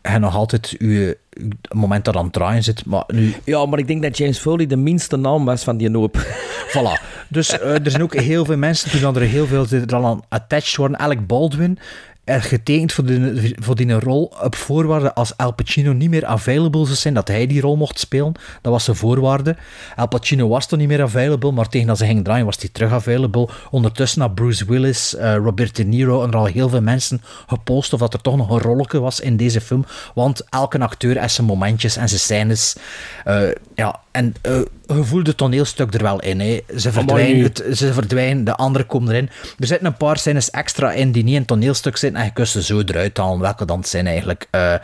En 0.00 0.20
nog 0.20 0.34
altijd 0.34 0.74
uw, 0.78 1.14
uw 1.30 1.48
moment 1.74 2.04
dat 2.04 2.16
aan 2.16 2.24
het 2.24 2.32
draaien 2.32 2.62
zit. 2.62 2.86
Maar 2.86 3.04
nu, 3.06 3.34
Ja, 3.44 3.66
maar 3.66 3.78
ik 3.78 3.86
denk 3.86 4.02
dat 4.02 4.16
James 4.16 4.38
Foley 4.38 4.66
de 4.66 4.76
minste 4.76 5.16
naam 5.16 5.44
was 5.44 5.64
van 5.64 5.76
die 5.76 5.90
hoop. 5.90 6.16
Voilà. 6.76 7.02
Dus 7.28 7.58
eh, 7.58 7.84
er 7.84 7.90
zijn 7.90 8.02
ook 8.02 8.14
heel 8.14 8.44
veel 8.44 8.56
mensen, 8.56 9.00
toen 9.00 9.16
er 9.16 9.22
heel 9.22 9.46
veel 9.46 9.66
er 9.70 9.94
al 9.94 10.06
aan 10.06 10.22
attached 10.28 10.76
worden. 10.76 10.98
Alec 10.98 11.26
Baldwin, 11.26 11.78
er 12.24 12.42
getekend 12.42 12.92
voor 12.92 13.04
die, 13.04 13.54
voor 13.58 13.76
die 13.76 13.92
rol 13.92 14.32
op 14.42 14.54
voorwaarde 14.54 15.14
als 15.14 15.36
Al 15.36 15.52
Pacino 15.52 15.92
niet 15.92 16.10
meer 16.10 16.24
available 16.26 16.84
zou 16.84 16.96
zijn, 16.96 17.14
dat 17.14 17.28
hij 17.28 17.46
die 17.46 17.60
rol 17.60 17.76
mocht 17.76 17.98
spelen. 17.98 18.32
Dat 18.60 18.72
was 18.72 18.84
de 18.84 18.94
voorwaarde. 18.94 19.56
Al 19.96 20.08
Pacino 20.08 20.48
was 20.48 20.66
toen 20.66 20.78
niet 20.78 20.88
meer 20.88 21.02
available, 21.02 21.52
maar 21.52 21.68
tegen 21.68 21.86
dat 21.86 21.98
ze 21.98 22.04
ging 22.04 22.24
draaien 22.24 22.44
was 22.44 22.56
hij 22.58 22.68
terug 22.72 22.92
available. 22.92 23.48
Ondertussen 23.70 24.20
had 24.20 24.34
Bruce 24.34 24.64
Willis, 24.64 25.16
eh, 25.16 25.34
Robert 25.34 25.76
De 25.76 25.84
Niro 25.84 26.22
en 26.22 26.30
er 26.30 26.36
al 26.36 26.44
heel 26.44 26.68
veel 26.68 26.80
mensen 26.80 27.22
gepost 27.46 27.92
of 27.92 28.00
dat 28.00 28.14
er 28.14 28.20
toch 28.20 28.36
nog 28.36 28.50
een 28.50 28.60
rolletje 28.60 29.00
was 29.00 29.20
in 29.20 29.36
deze 29.36 29.60
film. 29.60 29.84
Want 30.14 30.44
elke 30.50 30.78
acteur 30.78 31.20
heeft 31.20 31.34
zijn 31.34 31.46
momentjes 31.46 31.96
en 31.96 32.08
zijn 32.08 32.20
scènes. 32.20 32.76
Eh, 33.24 33.42
ja, 33.74 34.00
en 34.10 34.34
eh, 34.42 34.60
je 34.86 35.04
voelt 35.04 35.26
het 35.26 35.36
toneelstuk 35.36 35.94
er 35.94 36.02
wel 36.02 36.20
in. 36.20 36.40
Hè. 36.40 36.60
Ze, 36.76 36.92
verdwijnen, 36.92 37.42
het, 37.42 37.64
ze 37.72 37.92
verdwijnen, 37.92 38.44
de 38.44 38.54
anderen 38.54 38.86
komen 38.86 39.10
erin. 39.10 39.30
Er 39.58 39.66
zitten 39.66 39.86
een 39.86 39.96
paar 39.96 40.18
scènes 40.18 40.50
extra 40.50 40.92
in 40.92 41.12
die 41.12 41.22
niet 41.22 41.32
in 41.32 41.38
het 41.38 41.48
toneelstuk 41.48 41.96
zitten 41.96 42.11
en 42.16 42.30
je 42.34 42.46
ze 42.46 42.62
zo 42.62 42.80
eruit 42.80 43.16
halen 43.16 43.38
welke 43.38 43.64
dan 43.64 43.78
het 43.78 43.88
zijn 43.88 44.06
eigenlijk. 44.06 44.48
Eh, 44.50 44.74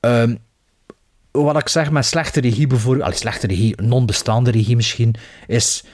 ehm, 0.00 0.34
wat 1.30 1.58
ik 1.58 1.68
zeg 1.68 1.90
met 1.90 2.06
slechte 2.06 2.40
regie 2.40 2.66
bijvoorbeeld, 2.66 3.04
allee, 3.04 3.18
slechte 3.18 3.46
regie, 3.46 3.82
non-bestaande 3.82 4.50
regie 4.50 4.76
misschien, 4.76 5.14
is 5.46 5.84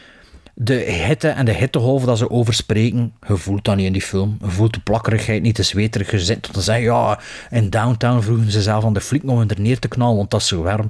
de 0.55 0.75
hitte 0.75 1.29
en 1.29 1.45
de 1.45 1.53
hittegolven 1.53 2.07
dat 2.07 2.19
ze 2.19 2.31
over 2.31 2.55
spreken, 2.55 3.13
je 3.29 3.37
voelt 3.37 3.65
dat 3.65 3.77
niet 3.77 3.87
in 3.87 3.93
die 3.93 4.03
film. 4.03 4.37
Je 4.41 4.51
voelt 4.51 4.75
de 4.75 4.81
plakkerigheid 4.81 5.43
niet, 5.43 5.57
de 5.57 5.63
zweterig. 5.63 6.09
Tot 6.41 6.53
te 6.53 6.61
zeggen, 6.61 6.85
ja, 6.85 7.21
in 7.51 7.71
Downtown 7.71 8.21
vroegen 8.21 8.51
ze 8.51 8.63
zelf 8.63 8.85
aan 8.85 8.93
de 8.93 9.01
fliek 9.01 9.23
om 9.23 9.39
hem 9.39 9.49
er 9.51 9.61
neer 9.61 9.79
te 9.79 9.89
knallen, 9.89 10.17
want 10.17 10.31
dat 10.31 10.41
is 10.41 10.47
zo 10.47 10.63
warm. 10.63 10.89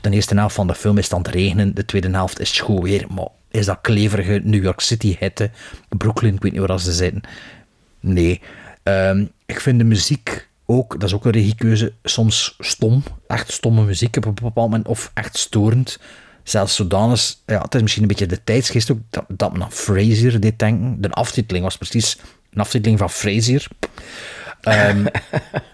De 0.00 0.10
eerste 0.10 0.34
helft 0.34 0.54
van 0.54 0.66
de 0.66 0.74
film 0.74 0.98
is 0.98 1.12
aan 1.12 1.22
het 1.22 1.28
regenen, 1.28 1.74
de 1.74 1.84
tweede 1.84 2.10
helft 2.10 2.40
is 2.40 2.48
het 2.48 2.56
schoon 2.56 2.82
weer, 2.82 3.06
maar 3.08 3.28
is 3.50 3.66
dat 3.66 3.78
kleverige 3.80 4.40
New 4.44 4.62
York 4.62 4.80
City 4.80 5.16
hitte, 5.18 5.50
Brooklyn, 5.88 6.34
ik 6.34 6.42
weet 6.42 6.52
niet 6.52 6.66
waar 6.66 6.80
ze 6.80 6.92
zitten. 6.92 7.22
Nee. 8.00 8.40
Ehm, 8.88 9.24
ik 9.46 9.60
vind 9.60 9.78
de 9.78 9.84
muziek 9.84 10.48
ook, 10.66 10.92
dat 10.92 11.08
is 11.08 11.14
ook 11.14 11.24
een 11.24 11.30
regiekeuze, 11.30 11.92
soms 12.02 12.56
stom. 12.58 13.02
Echt 13.26 13.52
stomme 13.52 13.84
muziek 13.84 14.16
op 14.16 14.24
een 14.24 14.34
bepaald 14.34 14.54
moment, 14.54 14.88
of 14.88 15.10
echt 15.14 15.36
storend. 15.36 15.98
Zelfs 16.42 16.74
zodanig, 16.74 17.34
ja, 17.46 17.60
het 17.62 17.74
is 17.74 17.82
misschien 17.82 18.02
een 18.02 18.08
beetje 18.08 18.26
de 18.26 18.44
tijdsgeest 18.44 18.90
ook, 18.90 18.98
dat, 19.10 19.24
dat 19.28 19.56
me 19.56 19.62
aan 19.62 19.72
Frasier 19.72 20.40
deed 20.40 20.58
denken. 20.58 21.00
De 21.00 21.10
aftiteling 21.10 21.64
was 21.64 21.76
precies 21.76 22.18
een 22.52 22.60
aftiteling 22.60 22.98
van 22.98 23.10
Frasier. 23.10 23.68
Ehm, 24.60 25.06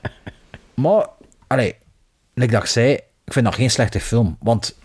maar, 0.83 1.09
allee, 1.47 1.75
ik 2.35 2.65
zei, 2.65 2.93
ik 3.25 3.33
vind 3.33 3.45
dat 3.45 3.55
geen 3.55 3.71
slechte 3.71 4.01
film. 4.01 4.37
Want 4.41 4.79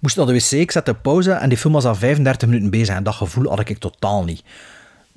moest 0.00 0.16
naar 0.16 0.26
de 0.26 0.32
wc, 0.32 0.50
ik 0.50 0.70
zette 0.70 0.94
pauze 0.94 1.32
en 1.32 1.48
die 1.48 1.58
film 1.58 1.72
was 1.72 1.84
al 1.84 1.94
35 1.94 2.48
minuten 2.48 2.70
bezig. 2.70 2.94
En 2.94 3.02
dat 3.02 3.14
gevoel 3.14 3.48
had 3.48 3.68
ik 3.68 3.78
totaal 3.78 4.24
niet. 4.24 4.42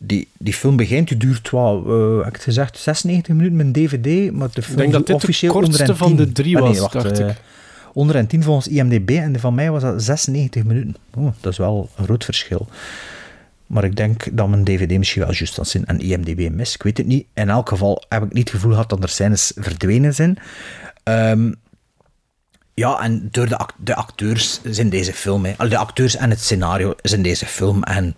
Die, 0.05 0.27
die 0.37 0.53
film 0.53 0.75
begint, 0.75 1.07
die 1.07 1.17
duurt 1.17 1.49
wel, 1.49 1.85
eh, 1.85 2.25
heb 2.25 2.35
ik 2.35 2.41
gezegd, 2.41 2.77
96 2.77 3.35
minuten 3.35 3.55
met 3.57 3.65
een 3.65 3.71
dvd. 3.87 4.31
Maar 4.31 4.47
de 4.53 4.61
film 4.61 4.77
denk 4.77 4.91
dat 4.91 5.01
is 5.01 5.07
dit 5.07 5.07
de 5.07 5.13
officieel 5.13 5.51
kortste 5.51 5.81
onder 5.81 5.95
van 5.95 6.15
de 6.15 6.23
10. 6.23 6.33
drie 6.33 6.57
Ah, 6.57 6.61
nee, 6.63 6.71
was, 6.71 6.79
wacht, 6.79 6.93
dacht 6.93 7.19
eh, 7.19 7.27
ik. 7.29 7.35
Onder 7.93 8.15
en 8.15 8.27
10 8.27 8.43
volgens 8.43 8.67
IMDb 8.67 9.09
en 9.09 9.39
van 9.39 9.53
mij 9.53 9.71
was 9.71 9.81
dat 9.81 10.03
96 10.03 10.63
minuten. 10.63 10.95
Oh, 11.15 11.31
dat 11.41 11.51
is 11.51 11.57
wel 11.57 11.89
een 11.97 12.05
groot 12.05 12.25
verschil. 12.25 12.67
Maar 13.67 13.83
ik 13.83 13.95
denk 13.95 14.37
dat 14.37 14.47
mijn 14.49 14.63
DVD 14.63 14.97
misschien 14.97 15.21
wel 15.21 15.33
juist 15.33 15.59
aan 15.59 15.65
zijn 15.65 15.85
en 15.85 15.99
IMDb 15.99 16.49
mis. 16.51 16.73
Ik 16.75 16.83
weet 16.83 16.97
het 16.97 17.07
niet. 17.07 17.25
In 17.33 17.49
elk 17.49 17.69
geval 17.69 18.03
heb 18.09 18.23
ik 18.23 18.33
niet 18.33 18.43
het 18.43 18.55
gevoel 18.55 18.71
gehad 18.71 18.89
dat 18.89 19.03
er 19.03 19.09
scènes 19.09 19.51
verdwenen 19.55 20.13
zijn. 20.13 20.37
Ehm, 21.03 21.51
ja, 22.73 22.99
en 23.01 23.27
door 23.31 23.47
de, 23.47 23.57
act- 23.57 23.75
de 23.77 23.95
acteurs 23.95 24.61
in 24.61 24.89
deze 24.89 25.13
film. 25.13 25.45
Hè. 25.45 25.53
Al 25.57 25.69
De 25.69 25.77
acteurs 25.77 26.15
en 26.15 26.29
het 26.29 26.39
scenario 26.39 26.93
is 27.01 27.11
in 27.11 27.21
deze 27.23 27.45
film. 27.45 27.83
En 27.83 28.15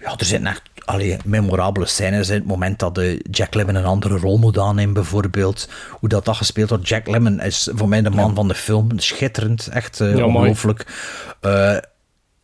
ja, 0.00 0.14
er 0.18 0.24
zijn 0.24 0.46
echt 0.46 0.62
allee, 0.84 1.16
memorabele 1.24 1.86
scènes. 1.86 2.28
in 2.28 2.34
Het 2.34 2.46
moment 2.46 2.78
dat 2.78 2.94
de 2.94 3.24
Jack 3.30 3.54
Lemmon 3.54 3.74
een 3.74 3.84
andere 3.84 4.16
rol 4.16 4.38
moet 4.38 4.58
aannemen, 4.58 4.94
bijvoorbeeld. 4.94 5.68
Hoe 5.90 6.08
dat, 6.08 6.24
dat 6.24 6.36
gespeeld 6.36 6.68
wordt. 6.68 6.88
Jack 6.88 7.08
Lemmon 7.08 7.40
is 7.40 7.70
voor 7.74 7.88
mij 7.88 8.02
de 8.02 8.10
man 8.10 8.34
van 8.34 8.48
de 8.48 8.54
film. 8.54 8.98
Schitterend. 8.98 9.66
Echt 9.66 10.00
eh, 10.00 10.26
ongelooflijk. 10.26 10.86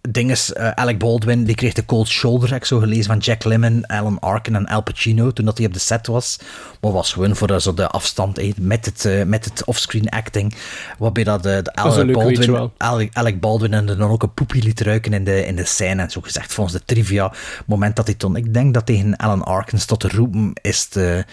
Eh, 0.01 0.11
dinges, 0.13 0.53
eh, 0.53 0.71
Alec 0.71 0.99
Baldwin, 0.99 1.45
die 1.45 1.55
kreeg 1.55 1.73
de 1.73 1.85
cold 1.85 2.09
shoulder, 2.09 2.49
heb 2.49 2.59
ik 2.59 2.65
zo 2.65 2.79
gelezen, 2.79 3.05
van 3.05 3.19
Jack 3.19 3.45
Lemmon, 3.45 3.87
Alan 3.87 4.19
Arkin 4.19 4.55
en 4.55 4.67
Al 4.67 4.83
Pacino, 4.83 5.31
toen 5.31 5.45
dat 5.45 5.59
hij 5.59 5.67
op 5.67 5.73
de 5.73 5.79
set 5.79 6.07
was. 6.07 6.39
Maar 6.81 6.93
was 6.93 7.13
gewoon 7.13 7.37
voor 7.37 7.49
eh, 7.49 7.59
zo 7.59 7.75
de 7.75 7.87
afstand 7.87 8.39
eh, 8.39 8.53
met 8.59 8.85
het, 8.85 9.27
met 9.27 9.45
het 9.45 9.65
offscreen 9.65 10.09
acting, 10.09 10.55
waarbij 10.99 11.25
dat 11.25 11.43
de, 11.43 11.73
is 11.87 12.13
Baldwin, 12.13 12.71
Alec 13.13 13.41
Baldwin 13.41 13.75
en 13.75 13.87
dan 13.87 14.03
ook 14.03 14.23
een 14.23 14.35
poepie 14.35 14.63
liet 14.63 14.81
ruiken 14.81 15.13
in 15.13 15.25
de, 15.25 15.47
in 15.47 15.57
de 15.57 15.65
scène. 15.65 16.03
En 16.03 16.11
zo 16.11 16.21
gezegd, 16.21 16.53
volgens 16.53 16.77
de 16.77 16.85
trivia, 16.85 17.33
moment 17.67 17.97
dat 17.97 18.07
hij 18.07 18.15
toen, 18.15 18.37
ik 18.37 18.55
denk 18.55 18.75
dat 18.75 18.87
tegen 18.87 19.17
Alan 19.17 19.45
Arkin 19.45 19.81
stond 19.81 20.01
te 20.01 20.09
roepen, 20.09 20.53
is 20.63 20.89
de, 20.89 21.25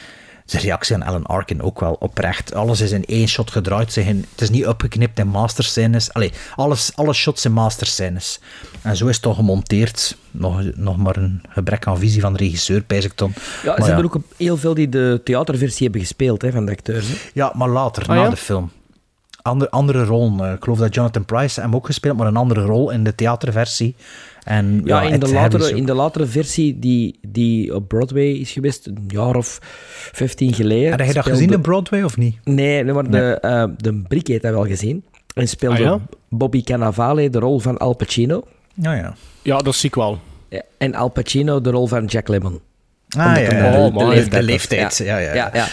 de 0.51 0.59
reactie 0.59 0.95
aan 0.95 1.03
Alan 1.03 1.25
Arkin 1.25 1.61
ook 1.61 1.79
wel 1.79 1.93
oprecht. 1.99 2.53
Alles 2.53 2.81
is 2.81 2.91
in 2.91 3.05
één 3.05 3.27
shot 3.27 3.51
gedraaid. 3.51 3.93
Ze 3.93 4.01
zijn- 4.01 4.25
Het 4.31 4.41
is 4.41 4.49
niet 4.49 4.67
opgeknipt 4.67 5.19
in 5.19 5.27
masterscènes. 5.27 6.13
Allee, 6.13 6.31
alles, 6.55 6.91
alle 6.95 7.13
shots 7.13 7.41
zijn 7.41 7.53
masterscènes. 7.53 8.39
En 8.81 8.95
zo 8.97 9.05
is 9.07 9.13
het 9.13 9.23
toch 9.23 9.35
gemonteerd. 9.35 10.17
Nog, 10.31 10.61
nog 10.75 10.97
maar 10.97 11.17
een 11.17 11.41
gebrek 11.49 11.87
aan 11.87 11.97
visie 11.99 12.21
van 12.21 12.33
de 12.33 12.39
regisseur, 12.39 12.81
pijs 12.83 13.05
ik 13.05 13.11
dan. 13.17 13.33
Ja, 13.63 13.75
er 13.77 13.83
zijn 13.83 13.97
er 13.97 14.03
ook 14.05 14.17
heel 14.37 14.57
veel 14.57 14.73
die 14.73 14.89
de 14.89 15.21
theaterversie 15.23 15.83
hebben 15.83 16.01
gespeeld 16.01 16.41
hè, 16.41 16.51
van 16.51 16.65
de 16.65 16.71
acteurs. 16.71 17.07
Hè. 17.07 17.13
Ja, 17.33 17.51
maar 17.55 17.69
later, 17.69 18.01
Ah, 18.03 18.09
na 18.09 18.15
ja? 18.23 18.29
de 18.29 18.35
film. 18.35 18.71
Ander, 19.41 19.69
andere 19.69 20.03
rollen. 20.03 20.45
eh, 20.47 20.53
ik 20.53 20.63
geloof 20.63 20.77
dat 20.79 20.93
Jonathan 20.95 21.25
Price 21.25 21.61
hem 21.61 21.75
ook 21.75 21.85
gespeeld, 21.85 22.17
maar 22.17 22.27
een 22.27 22.35
andere 22.37 22.61
rol 22.61 22.89
in 22.91 23.03
de 23.03 23.15
theaterversie. 23.15 23.95
En, 24.47 24.81
Ja, 24.85 25.01
in, 25.01 25.19
de 25.19 25.33
latere, 25.33 25.75
in 25.75 25.85
de 25.85 25.93
latere 25.93 26.25
versie 26.25 26.79
die, 26.79 27.19
die 27.27 27.75
op 27.75 27.87
Broadway 27.87 28.31
is 28.31 28.51
geweest, 28.51 28.87
een 28.87 29.03
jaar 29.07 29.35
of 29.35 29.59
15 30.11 30.53
geleden. 30.53 30.89
Heb 30.89 31.07
je 31.07 31.13
dat 31.13 31.25
gezien 31.25 31.51
in 31.51 31.61
Broadway 31.61 32.03
of 32.03 32.17
niet? 32.17 32.35
Nee, 32.43 32.83
nee, 32.83 32.93
maar 32.93 33.09
de, 33.11 33.39
eh, 33.41 33.63
de 33.77 34.03
Brik 34.07 34.27
heeft 34.27 34.41
dat 34.41 34.51
wel 34.53 34.65
gezien. 34.65 35.05
En 35.33 35.47
speelde 35.47 35.75
Ah, 35.77 35.83
ja? 35.83 35.99
Bobby 36.29 36.63
Cannavale 36.63 37.29
de 37.29 37.39
rol 37.39 37.59
van 37.59 37.77
Al 37.77 37.95
Pacino. 37.95 38.43
Ja, 38.73 38.93
ja. 38.93 39.15
Ja, 39.41 39.57
dat 39.57 39.75
zie 39.75 39.89
ik 39.89 39.95
wel. 39.95 40.19
Ja, 40.49 40.61
En 40.77 40.95
Al 40.95 41.09
Pacino 41.09 41.61
de 41.61 41.69
rol 41.69 41.87
van 41.87 42.05
Jack 42.05 42.27
Lemmon. 42.27 42.59
Ah, 43.17 43.25
Omdat 43.25 43.41
ja, 43.41 43.71
de- 43.71 43.77
Oh, 43.77 43.97
de, 43.97 44.05
leeftijd 44.05 44.31
De 44.31 44.43
leeftijd, 44.43 44.97
ja, 44.97 45.17
ja, 45.17 45.33
ja. 45.33 45.33
ja, 45.33 45.49
ja. 45.53 45.67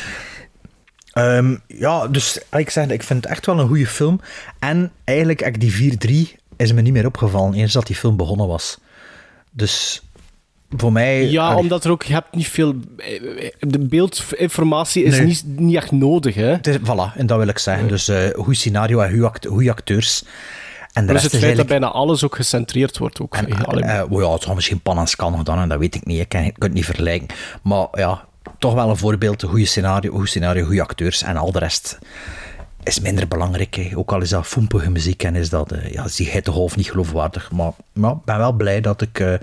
Ehm, 1.13 1.57
ja, 1.67 2.09
dus 2.09 2.41
ik 2.57 2.71
zeg, 2.71 2.87
ik 2.89 3.03
vind 3.03 3.23
het 3.23 3.33
echt 3.33 3.47
wel 3.47 3.59
een 3.59 3.67
goede 3.69 3.87
film. 3.87 4.21
En 4.59 4.91
eigenlijk, 5.05 5.43
ik 5.43 5.61
die 5.61 5.73
4-3 5.73 6.37
is 6.57 6.73
me 6.73 6.81
niet 6.81 6.93
meer 6.93 7.07
opgevallen, 7.07 7.55
eens 7.55 7.73
dat 7.73 7.87
die 7.87 7.97
film 7.97 8.17
begonnen 8.17 8.47
was. 8.47 8.79
Dus 9.51 10.03
voor 10.77 10.93
mij... 10.93 11.31
Ja, 11.31 11.47
allee, 11.47 11.59
omdat 11.59 11.85
er 11.85 11.91
ook, 11.91 12.03
je 12.03 12.13
hebt 12.13 12.35
niet 12.35 12.49
veel... 12.49 12.75
eh, 12.97 13.51
De 13.61 13.79
beeldinformatie 13.79 15.05
is 15.05 15.17
Nee. 15.19 15.27
niet, 15.27 15.45
niet 15.47 15.77
echt 15.77 15.91
nodig, 15.91 16.35
hè. 16.35 16.47
Het 16.47 16.67
is, 16.67 16.77
voilà, 16.79 17.17
en 17.17 17.27
dat 17.27 17.39
wil 17.39 17.49
ik 17.49 17.59
zeggen. 17.59 17.89
Dus 17.89 18.11
goed 18.37 18.57
scenario 18.57 19.01
en 19.01 19.11
goede 19.11 19.27
act- 19.27 19.47
goede 19.47 19.71
acteurs. 19.71 20.25
En 20.93 21.07
de 21.07 21.13
rest 21.13 21.33
het 21.33 21.41
feit 21.41 21.57
dat 21.57 21.67
bijna 21.67 21.87
alles 21.87 22.25
ook 22.25 22.35
gecentreerd 22.37 22.99
wordt. 22.99 23.21
Ook. 23.21 23.37
En, 23.37 23.67
oh 24.11 24.21
ja, 24.21 24.33
het 24.33 24.45
had 24.45 24.55
misschien 24.55 24.81
pan 24.81 24.99
en 24.99 25.07
scan 25.07 25.37
gedaan, 25.37 25.59
en 25.59 25.69
dat 25.69 25.79
weet 25.79 25.95
ik 25.95 26.05
niet. 26.07 26.21
Ik 26.21 26.29
kan, 26.29 26.43
ik 26.43 26.53
kan 26.55 26.63
het 26.69 26.73
niet 26.73 26.85
vergelijken. 26.85 27.29
Maar 27.63 27.87
ja, 27.93 28.25
toch 28.59 28.75
wel 28.75 28.89
een 28.91 28.97
voorbeeld. 28.97 29.43
Een 29.43 29.49
goede 29.49 29.65
scenario, 29.65 30.13
goed 30.13 30.29
scenario, 30.29 30.65
goede 30.65 30.83
acteurs. 30.83 31.23
En 31.23 31.37
al 31.37 31.53
de 31.53 31.59
rest 31.59 31.99
is 32.85 33.01
minder 33.01 33.29
belangrijk. 33.29 33.75
Hè. 33.75 33.97
Ook 33.97 34.13
al 34.13 34.21
is 34.21 34.29
dat 34.29 34.47
foempige 34.47 34.91
muziek 34.91 35.23
en 35.23 35.35
is 35.37 35.49
dat, 35.49 35.73
eh, 35.73 35.93
ja, 35.93 36.05
is 36.05 36.17
die 36.17 36.31
hittegolf 36.31 36.77
niet 36.77 36.91
geloofwaardig. 36.91 37.51
Maar 37.53 37.73
maar 37.93 38.11
ik 38.13 38.25
ben 38.25 38.39
wel 38.39 38.53
blij 38.53 38.81
dat 38.81 39.01
ik 39.03 39.21
eh 39.21 39.35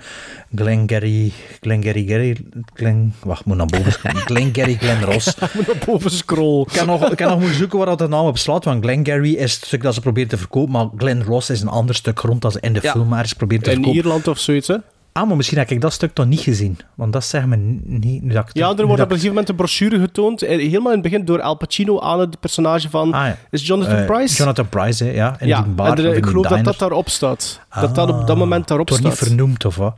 Glengarry, 0.56 1.32
Glengarry, 1.62 2.06
Gary, 2.08 2.38
Glen, 2.74 3.14
wacht, 3.24 3.46
moet 3.46 3.58
naar 3.58 3.66
boven 3.66 3.92
scrollen. 3.92 4.22
Glengarry, 4.32 4.76
Glen 4.76 5.04
Ross. 5.04 5.36
moet 5.56 5.68
naar 5.68 5.84
boven 5.86 6.12
scrollen. 6.12 6.62
Ik 6.68 6.74
kan 6.74 6.86
nog, 6.88 7.10
ik 7.12 7.18
kan 7.18 7.28
nog 7.30 7.40
moeten 7.40 7.58
zoeken 7.58 7.78
waar 7.78 7.88
dat 7.88 8.00
de 8.00 8.08
naam 8.08 8.26
op 8.26 8.38
slaat, 8.38 8.66
want 8.66 8.84
Glengarry 8.84 9.34
is 9.34 9.54
het 9.56 9.66
stuk 9.66 9.82
dat 9.82 9.94
ze 9.94 10.02
proberen 10.02 10.30
te 10.30 10.38
verkopen, 10.38 10.72
maar 10.72 10.88
Glen 10.98 11.24
Ross 11.24 11.50
is 11.50 11.62
een 11.62 11.68
ander 11.68 11.96
stuk 11.96 12.20
grond 12.20 12.42
dat 12.42 12.52
ze 12.52 12.60
in 12.60 12.74
de 12.74 12.80
Ja. 12.84 12.92
film 12.92 13.14
ergens 13.14 13.34
proberen 13.34 13.64
te 13.64 13.70
In 13.70 13.76
verkopen. 13.76 14.02
Ierland 14.02 14.28
of 14.28 14.40
zoiets, 14.40 14.68
hè? 14.68 14.76
Ah, 15.14 15.28
maar 15.28 15.36
misschien 15.38 15.58
heb 15.58 15.70
ik 15.70 15.82
dat 15.82 15.94
stuk 15.94 16.14
toch 16.14 16.26
niet 16.26 16.40
gezien. 16.40 16.78
Want 16.96 17.14
dat 17.14 17.26
zeggen 17.26 17.50
me 17.50 17.56
niet... 17.84 18.24
Nu 18.24 18.34
dat 18.34 18.50
ik, 18.50 18.56
Ja, 18.56 18.70
er 18.70 18.76
wordt 18.76 18.82
op 18.86 18.90
een 18.92 19.02
ik- 19.02 19.08
gegeven 19.08 19.28
moment 19.28 19.50
een 19.50 19.56
brochure 19.56 20.00
getoond. 20.00 20.42
eh, 20.42 20.50
Helemaal 20.58 20.92
in 20.94 21.00
het 21.00 21.02
begin 21.02 21.26
door 21.26 21.42
Al 21.42 21.56
Pacino 21.56 22.00
aan 22.00 22.20
het 22.20 22.40
personage 22.40 22.90
van... 22.90 23.14
Ah, 23.14 23.26
ja. 23.26 23.38
Is 23.50 23.68
Jonathan 23.68 23.96
Eh, 23.96 24.06
Price? 24.06 24.36
Jonathan 24.36 24.70
Price, 24.70 25.04
hè, 25.04 25.12
ja. 25.12 25.36
In 25.40 25.48
ja, 25.48 25.62
die 25.62 25.72
bar, 25.74 25.98
en 25.98 26.06
er- 26.06 26.16
ik 26.16 26.26
geloof 26.26 26.48
dat 26.48 26.64
dat 26.64 26.80
daarop 26.80 27.10
staat. 27.10 27.60
dat 27.82 27.96
dat 27.96 28.10
op 28.10 28.28
dat 28.28 28.38
moment 28.38 28.68
daarop 28.68 28.90
Het 28.90 29.00
wordt 29.00 29.16
staat. 29.18 29.28
niet 29.30 29.38
vernoemd, 29.38 29.66
of 29.66 29.76
wat? 29.76 29.96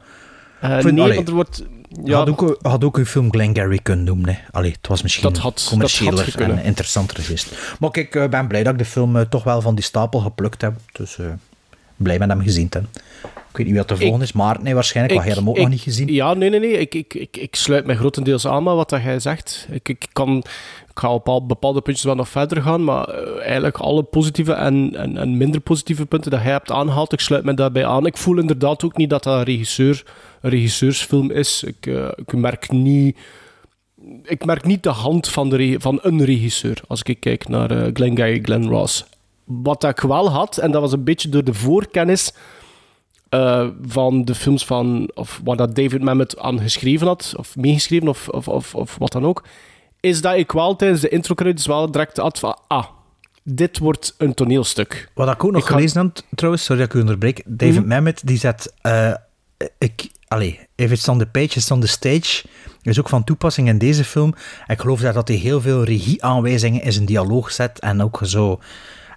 Vind- 0.62 0.84
nee, 0.84 1.04
allee. 1.04 1.16
want 1.16 1.28
er 1.28 1.34
wordt... 1.34 1.64
Je 1.90 2.02
Ja, 2.12 2.18
had 2.18 2.30
ook, 2.30 2.58
had 2.62 2.84
ook 2.84 2.98
uw 2.98 3.06
film 3.06 3.32
Glengarry 3.32 3.80
kunnen 3.84 4.06
noemen. 4.06 4.30
Hè. 4.30 4.36
Allee, 4.52 4.72
het 4.72 4.88
was 4.88 5.02
misschien 5.02 5.24
Dat 5.24 5.38
had- 5.38 5.56
dat 5.58 5.68
commerciëler 5.70 6.26
had 6.26 6.36
en 6.36 6.64
interessanter 6.64 7.24
geweest. 7.24 7.76
Maar 7.80 7.90
ik 7.98 8.16
eh, 8.16 8.30
ben 8.30 8.48
blij 8.48 8.64
dat 8.64 8.74
ik 8.74 8.80
de 8.80 8.86
film 8.86 9.30
toch 9.30 9.44
wel 9.44 9.62
van 9.62 9.76
die 9.76 9.84
stapel 9.84 10.20
geplukt 10.20 10.62
heb. 10.62 10.74
Dus 10.92 11.18
blij 11.96 12.20
met 12.20 12.30
hem 12.30 12.42
gezien 12.42 12.70
te 12.70 12.78
hebben. 12.78 13.02
Ik 13.50 13.60
weet 13.60 13.68
niet 13.68 13.78
wie 13.78 13.86
dat 13.88 13.98
de 13.98 14.04
volgende 14.04 14.26
is. 14.26 14.32
Maarten, 14.32 14.64
nee, 14.64 14.74
waarschijnlijk. 14.74 15.16
Want 15.16 15.28
jij 15.28 15.38
hem 15.38 15.50
ook 15.50 15.58
nog 15.58 15.70
niet 15.70 15.82
gezien. 15.82 16.14
Ja, 16.14 16.34
nee, 16.34 16.50
nee, 16.50 16.60
nee. 16.60 16.72
Ik, 16.72 16.96
ik, 16.96 17.14
ik, 17.14 17.38
ik 17.38 17.56
sluit 17.56 17.86
mij 17.86 17.96
grotendeels 17.96 18.48
aan 18.48 18.64
met 18.64 18.74
wat 18.74 18.90
dat 18.90 19.04
jij 19.04 19.20
zegt. 19.20 19.68
Ik, 19.72 19.90
ik, 19.90 20.06
kan, 20.14 20.38
ik 20.90 21.00
ga 21.00 21.14
op 21.14 21.30
al- 21.30 21.46
bepaalde 21.46 21.82
puntjes 21.82 22.06
wel 22.06 22.16
nog 22.16 22.30
verder 22.30 22.62
gaan, 22.62 22.84
maar 22.84 23.08
eh, 23.08 23.44
eigenlijk 23.46 23.78
alle 23.78 24.04
positieve 24.04 24.54
en, 24.54 24.96
en, 24.96 25.18
en 25.18 25.38
minder 25.38 25.62
positieve 25.62 26.06
punten 26.06 26.32
dat 26.32 26.42
jij 26.42 26.52
hebt 26.52 26.72
aangehaald, 26.72 27.14
ik 27.14 27.20
sluit 27.20 27.44
me 27.44 27.54
daarbij 27.54 27.86
aan. 27.86 28.06
Ik 28.06 28.18
voel 28.18 28.38
inderdaad 28.40 28.84
ook 28.84 28.98
niet 28.98 29.10
dat 29.10 29.24
dat 29.24 29.38
een, 29.38 29.44
regisseur, 29.44 30.04
een 30.42 30.50
regisseursfilm 30.50 31.32
is. 31.32 31.64
Ik, 31.64 31.86
eh, 31.86 32.08
ik 32.16 32.34
merk 32.34 32.72
niet... 32.72 33.18
Ik 34.24 34.46
merk 34.46 34.64
niet 34.66 34.84
de 34.84 34.90
hand 34.90 35.28
van, 35.28 35.50
de, 35.50 35.76
van 35.80 36.00
een 36.02 36.26
regisseur 36.26 36.82
als 36.88 37.02
ik 37.04 37.20
kijk 37.20 37.48
naar 37.48 37.72
eh 37.72 37.90
Glengarry 37.94 38.40
Glen 38.42 38.68
Ross. 38.68 39.06
Wat 39.46 39.84
ik 39.84 40.00
wel 40.00 40.30
had, 40.32 40.58
en 40.58 40.72
dat 40.72 40.82
was 40.82 40.92
een 40.92 41.04
beetje 41.04 41.30
door 41.30 41.44
de 41.44 41.54
voorkennis 41.54 42.34
eh, 43.30 43.68
van 43.82 44.26
de 44.26 44.36
films 44.36 44.66
van, 44.66 45.12
of 45.14 45.42
waar 45.44 45.56
dat 45.56 45.76
David 45.76 46.02
Mamet 46.04 46.40
aan 46.40 46.60
geschreven 46.60 47.08
had, 47.08 47.34
of 47.38 47.56
meegeschreven, 47.56 48.08
of, 48.08 48.30
of, 48.30 48.48
of, 48.48 48.76
of 48.76 48.96
wat 48.98 49.12
dan 49.12 49.26
ook, 49.26 49.44
is 50.00 50.22
dat 50.22 50.36
ik 50.36 50.52
wel 50.52 50.76
tijdens 50.76 51.02
de 51.02 51.10
intro 51.10 51.36
credits 51.36 51.66
wel 51.66 51.92
direct 51.92 52.18
had 52.18 52.40
van, 52.40 52.58
ah, 52.68 52.86
dit 53.44 53.78
wordt 53.80 54.16
een 54.18 54.34
toneelstuk. 54.34 55.10
Wat 55.14 55.28
ik 55.30 55.44
ook 55.44 55.52
nog 55.52 55.62
Ik 55.62 55.68
gelezen 55.68 56.02
heb, 56.02 56.20
trouwens, 56.36 56.64
sorry 56.64 56.82
dat 56.82 56.90
ik 56.90 56.98
u 56.98 57.00
onderbreek. 57.00 57.42
David 57.46 57.80
Mhm. 57.80 57.88
Mamet, 57.88 58.22
die 58.26 58.38
zet... 58.38 58.74
eh, 58.82 59.14
ik, 59.78 60.10
allee, 60.28 60.60
if 60.76 60.92
it's 60.92 61.08
on 61.08 61.18
the 61.18 61.26
page, 61.26 61.46
it's 61.58 61.72
on 61.72 61.80
the 61.80 61.88
stage. 61.88 62.44
is 62.82 63.00
ook 63.00 63.10
van 63.10 63.24
toepassing 63.24 63.68
in 63.68 63.78
deze 63.78 64.04
film. 64.04 64.34
Ik 64.68 64.80
geloof 64.80 65.02
dat 65.02 65.14
dat 65.14 65.28
hij 65.28 65.38
heel 65.38 65.62
veel 65.62 65.84
regieaanwijzingen 65.84 66.82
in 66.82 66.94
zijn 66.94 67.06
dialoog 67.06 67.52
zet. 67.52 67.80
En 67.80 68.02
ook 68.04 68.20
zo... 68.24 68.60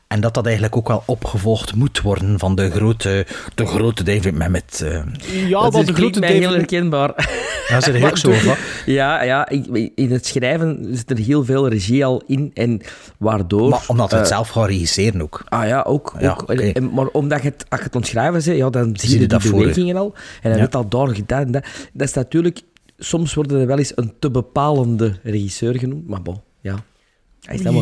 En 0.09 0.21
dat 0.21 0.35
dat 0.35 0.45
eigenlijk 0.45 0.77
ook 0.77 0.89
wel 0.89 1.03
opgevolgd 1.07 1.75
moet 1.75 2.01
worden 2.01 2.39
van 2.39 2.55
de 2.55 2.71
grote, 2.71 3.27
de 3.55 3.67
grote 3.67 4.03
David 4.03 4.35
Mamet. 4.39 4.81
eh. 4.85 5.03
Ja, 5.49 5.61
dat 5.63 5.75
is, 5.75 5.87
de 5.87 5.93
grote 5.95 6.21
mij 6.21 6.29
heel 6.33 6.41
David... 6.41 6.57
herkenbaar. 6.57 7.39
Ja, 7.69 7.81
zit 7.81 7.95
er 7.95 8.05
ook 8.11 8.17
zo 8.17 8.33
van. 8.33 8.55
Ja, 8.95 9.23
ja 9.23 9.49
ik, 9.49 9.91
in 9.95 10.11
het 10.13 10.27
schrijven 10.27 10.87
zit 10.91 11.11
er 11.11 11.17
heel 11.19 11.45
veel 11.45 11.69
regie 11.69 12.05
al 12.05 12.23
in. 12.27 12.51
En 12.55 12.81
waardoor... 13.19 13.69
Maar 13.69 13.85
omdat 13.87 14.11
we 14.11 14.17
het 14.17 14.25
eh, 14.27 14.33
zelf 14.33 14.49
gaan 14.49 14.67
regisseren 14.67 15.23
ook. 15.23 15.43
Ah 15.49 15.67
ja, 15.67 15.83
ook. 15.83 16.15
Ja, 16.19 16.31
ook. 16.33 16.51
En- 16.53 16.93
maar 16.93 17.07
omdat 17.07 17.43
je 17.43 17.49
het, 17.49 17.65
als 17.69 17.79
je 17.81 17.87
het 17.87 17.95
ontschrijven 17.97 18.33
bent, 18.45 18.59
ja, 18.59 18.71
dan 18.71 18.97
zie 18.97 19.21
je 19.21 19.29
je. 19.29 19.51
bewegingen 19.51 19.97
al. 19.97 20.15
En 20.43 20.51
dan 20.51 20.53
Ja. 20.53 20.59
weet 20.65 20.75
al 20.75 20.89
daar 20.89 21.09
gedaan. 21.09 21.51
Dat, 21.51 21.65
dat 21.93 22.09
is 22.09 22.15
natuurlijk... 22.15 22.61
Soms 22.99 23.35
worden 23.35 23.61
er 23.61 23.67
wel 23.67 23.79
eens 23.79 23.93
een 23.97 24.13
te 24.19 24.31
bepalende 24.31 25.15
regisseur 25.23 25.79
genoemd. 25.79 26.09
Maar 26.09 26.23
bon, 26.23 26.41
ja. 26.61 26.75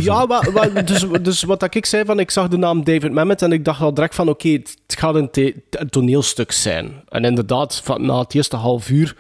Ja, 0.03 0.27
maar, 0.27 0.53
maar- 0.53 0.85
dus, 0.93 1.07
dus 1.23 1.43
wat 1.43 1.61
dat 1.61 1.75
ik 1.75 1.87
zei, 1.87 2.05
van, 2.05 2.19
ik 2.19 2.31
zag 2.31 2.49
de 2.49 2.57
naam 2.57 2.85
David 2.85 3.13
Mamet 3.13 3.43
en 3.43 3.53
ik 3.53 3.65
dacht 3.65 3.81
al 3.81 3.95
direct 3.95 4.15
van, 4.15 4.29
oké, 4.29 4.49
het, 4.49 4.77
het 4.87 4.99
gaat 4.99 5.15
een, 5.15 5.29
een 5.71 5.91
toneelstuk 5.91 6.53
zijn. 6.53 7.03
En 7.09 7.25
inderdaad, 7.25 7.81
van, 7.85 8.07
na 8.07 8.19
het 8.19 8.35
eerste 8.35 8.57
half 8.57 8.89
uur 8.91 9.17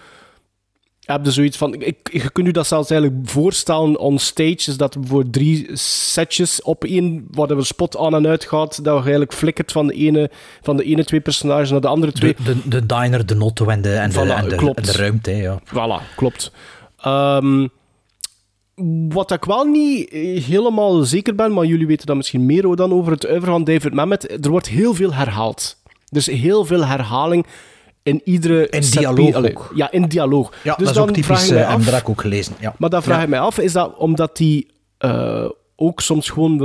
heb 1.04 1.24
je 1.24 1.30
zoiets 1.30 1.56
van... 1.56 1.74
Ik, 1.74 1.96
je 2.12 2.30
kunt 2.30 2.46
je 2.46 2.52
dat 2.52 2.66
zelfs 2.66 2.90
eigenlijk 2.90 3.30
voorstellen 3.30 3.98
on 3.98 4.18
stage, 4.18 4.52
is 4.54 4.76
dat 4.76 4.96
voor 5.00 5.30
drie 5.30 5.68
setjes 5.76 6.62
op 6.62 6.84
één, 6.84 7.26
waar 7.30 7.46
de 7.46 7.64
spot 7.64 7.96
aan 7.98 8.14
en 8.14 8.26
uit 8.26 8.44
gaat, 8.44 8.84
dat 8.84 9.00
eigenlijk 9.00 9.32
flikkert 9.32 9.72
van 9.72 9.86
de 9.86 9.94
ene, 9.94 10.30
van 10.62 10.76
de 10.76 10.84
ene 10.84 11.04
twee 11.04 11.20
personages 11.20 11.70
naar 11.70 11.80
de 11.80 11.88
andere 11.88 12.12
twee. 12.12 12.34
De, 12.34 12.42
de, 12.44 12.68
de 12.68 12.86
diner, 12.86 13.26
de 13.26 13.34
notto 13.34 13.66
en 13.68 13.82
de, 13.82 13.94
en 13.94 14.10
de, 14.10 14.14
Voilà, 14.16 14.38
en 14.42 14.48
de, 14.48 14.56
klopt. 14.56 14.78
en 14.78 14.84
de 14.84 14.92
ruimte. 14.92 15.30
Ja. 15.30 15.60
Voilà, 15.66 16.14
klopt. 16.16 16.52
Ehm, 17.00 17.66
wat 19.08 19.30
ik 19.30 19.44
wel 19.44 19.64
niet 19.64 20.08
eh, 20.10 20.44
helemaal 20.44 21.02
zeker 21.02 21.34
ben, 21.34 21.52
maar 21.52 21.64
jullie 21.64 21.86
weten 21.86 22.06
dat 22.06 22.16
misschien 22.16 22.46
meer 22.46 22.76
dan 22.76 22.92
over 22.92 23.12
het 23.12 23.24
oeuvre 23.30 23.50
van 23.50 23.64
David 23.64 23.92
Mamet. 23.94 24.44
Er 24.44 24.50
wordt 24.50 24.68
heel 24.68 24.94
veel 24.94 25.12
herhaald. 25.14 25.76
Dus 26.10 26.26
heel 26.26 26.64
veel 26.64 26.84
herhaling 26.86 27.46
in 28.02 28.20
iedere... 28.24 28.68
In 28.68 28.80
dialoog. 28.90 29.34
Allee. 29.34 29.54
Ja, 29.74 29.90
in 29.90 30.02
dialoog. 30.08 30.52
Ja, 30.62 30.74
dus 30.74 30.76
dat 30.78 30.88
is 30.88 30.92
dan 30.94 31.08
ook 31.08 31.14
vraag 31.14 31.26
typisch, 31.38 31.44
ik 31.48 31.50
mij 31.54 31.62
eh, 31.62 31.68
en 31.68 31.74
af- 31.74 32.08
ook 32.08 32.20
gelezen. 32.20 32.54
Ja. 32.60 32.74
maar 32.78 32.90
dan 32.90 33.02
vraag 33.02 33.16
Ja. 33.16 33.22
ik 33.22 33.28
mij 33.28 33.40
af, 33.40 33.58
is 33.58 33.72
dat 33.72 33.96
omdat 33.96 34.38
hij 34.38 34.66
eh, 34.98 35.44
ook 35.76 36.00
soms 36.00 36.30
gewoon 36.30 36.58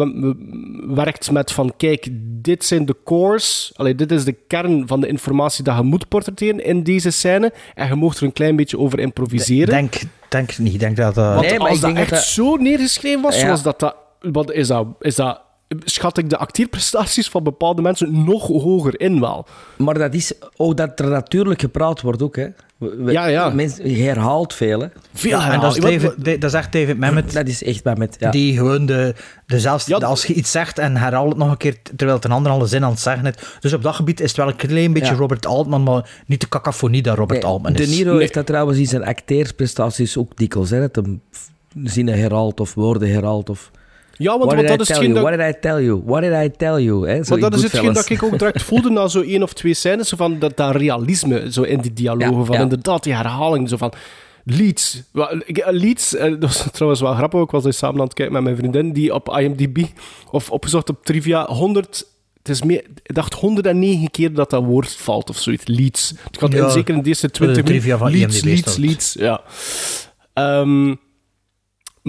werkt 0.95 1.31
met 1.31 1.51
van, 1.51 1.73
kijk, 1.77 2.07
dit 2.41 2.65
zijn 2.65 2.85
de 2.85 2.95
cores, 3.03 3.71
allee, 3.75 3.95
dit 3.95 4.11
is 4.11 4.23
de 4.23 4.35
kern 4.47 4.87
van 4.87 4.99
de 5.01 5.07
informatie 5.07 5.63
dat 5.63 5.75
je 5.77 5.83
moet 5.83 6.07
portretteren 6.07 6.65
in 6.65 6.83
deze 6.83 7.11
scène, 7.11 7.53
en 7.75 7.87
je 7.87 7.95
mocht 7.95 8.17
er 8.17 8.23
een 8.23 8.33
klein 8.33 8.55
beetje 8.55 8.77
over 8.79 8.99
improviseren. 8.99 9.69
Denk, 9.73 9.93
denk 10.29 10.57
niet. 10.57 10.79
Denk 10.79 10.95
dat. 10.97 11.15
Want 11.15 11.41
Nee, 11.41 11.57
maar 11.59 11.67
als 11.67 11.75
ik 11.75 11.81
dat 11.81 11.89
denk 11.95 11.97
echt 11.97 12.09
dat- 12.09 12.23
zo 12.23 12.55
neergeschreven 12.55 13.21
was, 13.21 13.35
Ja. 13.35 13.41
zoals 13.41 13.63
dat, 13.63 13.79
dat, 13.79 13.95
wat 14.19 14.51
is 14.51 14.67
dat, 14.67 14.87
is 14.99 15.15
dat... 15.15 15.41
Schat 15.85 16.17
ik 16.17 16.29
de 16.29 16.37
acteerprestaties 16.37 17.29
van 17.29 17.43
bepaalde 17.43 17.81
mensen 17.81 18.23
nog 18.23 18.47
hoger 18.47 18.99
in 18.99 19.19
wel. 19.19 19.45
Maar 19.77 19.93
dat 19.97 20.13
is 20.13 20.33
ook 20.55 20.77
dat 20.77 20.99
er 20.99 21.09
natuurlijk 21.09 21.59
gepraat 21.61 22.01
wordt 22.01 22.21
ook, 22.21 22.35
hè. 22.35 22.47
We- 22.77 23.11
Ja, 23.11 23.25
ja. 23.25 23.49
Mensen, 23.49 23.89
je 23.89 24.03
herhaalt 24.03 24.53
veel, 24.53 24.79
hè. 24.79 24.87
Veel 25.13 25.29
Ja, 25.39 25.51
en 25.51 25.59
dat 25.59 25.75
is. 25.77 25.81
David, 25.83 26.41
dat 26.41 26.43
is 26.43 26.53
echt 26.53 26.71
David 26.71 26.97
Mamet. 26.97 27.33
Dat 27.33 27.47
is 27.47 27.63
echt 27.63 27.83
bij 27.83 27.95
met... 27.95 28.15
Ja. 28.19 28.31
Die 28.31 28.57
gewoon 28.57 28.85
de, 28.85 29.15
de 29.45 29.59
zelfs, 29.59 29.85
Ja, 29.85 29.97
als 29.97 30.25
je 30.25 30.33
iets 30.33 30.51
zegt 30.51 30.79
en 30.79 30.97
herhaalt 30.97 31.29
het 31.29 31.37
nog 31.37 31.51
een 31.51 31.57
keer 31.57 31.77
terwijl 31.95 32.15
het 32.17 32.25
een 32.25 32.31
ander 32.31 32.51
al 32.51 32.65
zin 32.65 32.83
aan 32.83 32.89
het 32.91 32.99
zeggen 32.99 33.25
is. 33.25 33.33
Dus 33.59 33.73
op 33.73 33.81
dat 33.83 33.95
gebied 33.95 34.19
is 34.19 34.27
het 34.27 34.37
wel 34.37 34.47
een 34.47 34.55
klein 34.55 34.93
beetje 34.93 35.11
Ja. 35.13 35.19
Robert 35.19 35.45
Altman, 35.45 35.83
maar 35.83 36.09
niet 36.25 36.41
de 36.41 36.49
cacophonie 36.49 37.01
dat 37.01 37.17
Robert 37.17 37.41
Nee, 37.41 37.51
Altman 37.51 37.73
de 37.73 37.81
is. 37.83 37.89
Niro 37.97 38.17
heeft 38.17 38.33
dat 38.33 38.45
trouwens 38.45 38.77
in 38.79 38.87
zijn 38.87 39.03
acteersprestaties 39.05 40.17
ook 40.17 40.37
dikwijls, 40.37 40.69
hè. 40.69 40.79
Dat 40.79 40.95
hem 40.95 41.21
zinnen 41.83 42.17
herhaalt 42.19 42.59
of 42.59 42.73
woorden 42.73 43.09
herhaalt 43.11 43.49
of... 43.49 43.71
Ja, 44.19 44.37
want, 44.37 44.53
want 44.53 44.67
dat 44.67 44.79
is 44.81 44.87
hetgeen 44.87 45.13
dat... 45.13 45.23
What 45.23 45.37
did 45.37 45.55
I 45.55 45.59
tell 45.59 45.83
you? 45.83 46.01
What 46.05 46.21
did 46.21 46.31
I 46.33 46.49
tell 46.57 46.81
you? 46.83 47.07
Hè? 47.07 47.23
Zo 47.23 47.29
Maar 47.29 47.37
in 47.37 47.49
dat 47.49 47.53
is 47.53 47.61
hetgeen 47.61 47.93
dat 47.93 48.09
ik 48.09 48.23
ook 48.23 48.39
direct 48.39 48.61
voelde 48.69 48.89
na 48.89 49.07
zo 49.07 49.21
één 49.21 49.43
of 49.43 49.53
twee 49.53 49.73
scènes, 49.73 50.09
zo 50.09 50.17
van 50.17 50.39
dat, 50.39 50.57
dat 50.57 50.75
realisme 50.75 51.51
zo 51.51 51.61
in 51.61 51.79
die 51.79 51.93
dialogen, 51.93 52.37
Ja, 52.37 52.43
van 52.43 52.55
ja. 52.55 52.61
inderdaad 52.61 53.03
die 53.03 53.13
herhaling, 53.13 53.69
zo 53.69 53.77
van 53.77 53.93
Leeds. 54.43 55.03
Eh, 55.13 55.27
Leeds, 55.69 56.15
eh, 56.15 56.29
dat 56.39 56.41
was 56.41 56.67
trouwens 56.71 57.01
wel 57.01 57.13
grappig, 57.13 57.41
ik 57.41 57.51
was 57.51 57.65
eens 57.65 57.77
samen 57.77 57.99
aan 57.99 58.05
het 58.05 58.13
kijken 58.13 58.33
met 58.33 58.43
mijn 58.43 58.55
vriendin, 58.55 58.93
die 58.93 59.13
op 59.13 59.37
IMDb, 59.39 59.83
of 60.31 60.51
opgezocht 60.51 60.89
op 60.89 61.05
Trivia, 61.05 61.45
100... 61.45 62.07
Het 62.39 62.49
is 62.49 62.63
meer, 62.63 62.83
ik 63.03 63.15
dacht 63.15 63.33
109 63.33 64.11
keer 64.11 64.33
dat 64.33 64.49
dat 64.49 64.63
woord 64.63 64.91
valt 64.95 65.29
of 65.29 65.37
zoiets. 65.37 65.67
Leeds. 65.67 66.13
Het 66.23 66.37
gaat 66.37 66.51
Ja, 66.51 66.65
in, 66.65 66.71
zeker 66.71 66.95
in 66.95 67.01
de 67.01 67.07
eerste 67.07 67.27
de 67.27 67.33
20 67.33 67.63
minuten. 67.63 67.79
trivia 67.81 67.97
van 67.97 68.11
Leeds, 68.11 68.35
IMDb 68.35 68.45
Leeds. 68.45 68.77
Leeds. 68.77 69.13
Ja. 69.13 69.41
Ehm, 70.33 70.95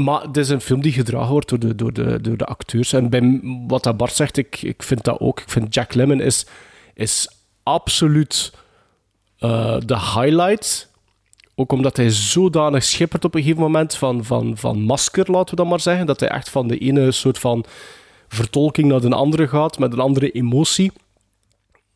maar 0.05 0.23
het 0.23 0.37
is 0.37 0.49
een 0.49 0.61
film 0.61 0.81
die 0.81 0.93
gedragen 0.93 1.31
wordt 1.31 1.49
door 1.49 1.59
de, 1.59 1.75
door 1.75 1.93
de, 1.93 2.21
door 2.21 2.37
de 2.37 2.45
acteurs. 2.45 2.93
En 2.93 3.11
bij 3.11 3.41
wat 3.67 3.83
dat 3.83 3.97
Bart 3.97 4.15
zegt, 4.15 4.37
ik, 4.37 4.63
ik 4.63 4.83
vind 4.83 5.05
dat 5.05 5.21
ook. 5.21 5.41
Ik 5.41 5.49
vind 5.51 5.75
Jack 5.75 5.95
Lemmon 5.95 6.21
is, 6.21 6.47
is 6.95 7.29
absoluut 7.63 8.53
eh, 9.39 9.77
de 9.87 9.99
highlight. 9.99 10.89
Ook 11.55 11.73
omdat 11.73 11.97
hij 11.97 12.11
zodanig 12.11 12.85
schippert 12.85 13.25
op 13.25 13.35
een 13.35 13.43
gegeven 13.43 13.63
moment 13.63 13.95
van, 13.95 14.25
van, 14.25 14.57
van 14.57 14.81
masker, 14.81 15.31
laten 15.31 15.51
we 15.51 15.63
dat 15.63 15.71
maar 15.71 15.81
zeggen. 15.81 16.07
Dat 16.07 16.21
hij 16.21 16.29
echt 16.29 16.51
van 16.51 16.69
de 16.69 16.79
ene 16.79 17.11
soort 17.11 17.39
van 17.39 17.65
vertolking 18.29 18.89
naar 18.89 19.01
de 19.01 19.15
andere 19.15 19.49
gaat, 19.49 19.79
met 19.79 19.93
een 19.93 19.99
andere 19.99 20.31
emotie. 20.31 20.93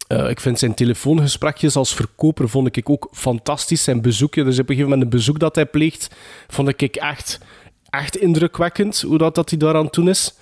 Eh, 0.07 0.29
ik 0.29 0.41
vind 0.41 0.59
zijn 0.59 0.75
telefoongesprekjes 0.75 1.77
als 1.77 1.95
verkoper 1.95 2.49
vond 2.49 2.77
ik 2.77 2.91
ook 2.91 3.09
fantastisch. 3.13 3.85
Zijn 3.85 4.03
bezoekje, 4.03 4.45
dus 4.45 4.59
op 4.59 4.69
een 4.69 4.75
gegeven 4.75 4.91
moment 4.91 5.03
een 5.03 5.19
bezoek 5.19 5.39
dat 5.39 5.55
hij 5.55 5.67
pleegt, 5.67 6.15
vond 6.49 6.69
ik 6.69 6.97
echt, 6.97 7.39
echt 7.99 8.17
indrukwekkend 8.17 9.01
hoe 9.01 9.19
dat, 9.19 9.35
dat 9.35 9.51
hij 9.51 9.59
daaraan 9.59 9.91
toe 9.91 10.09
is. 10.09 10.35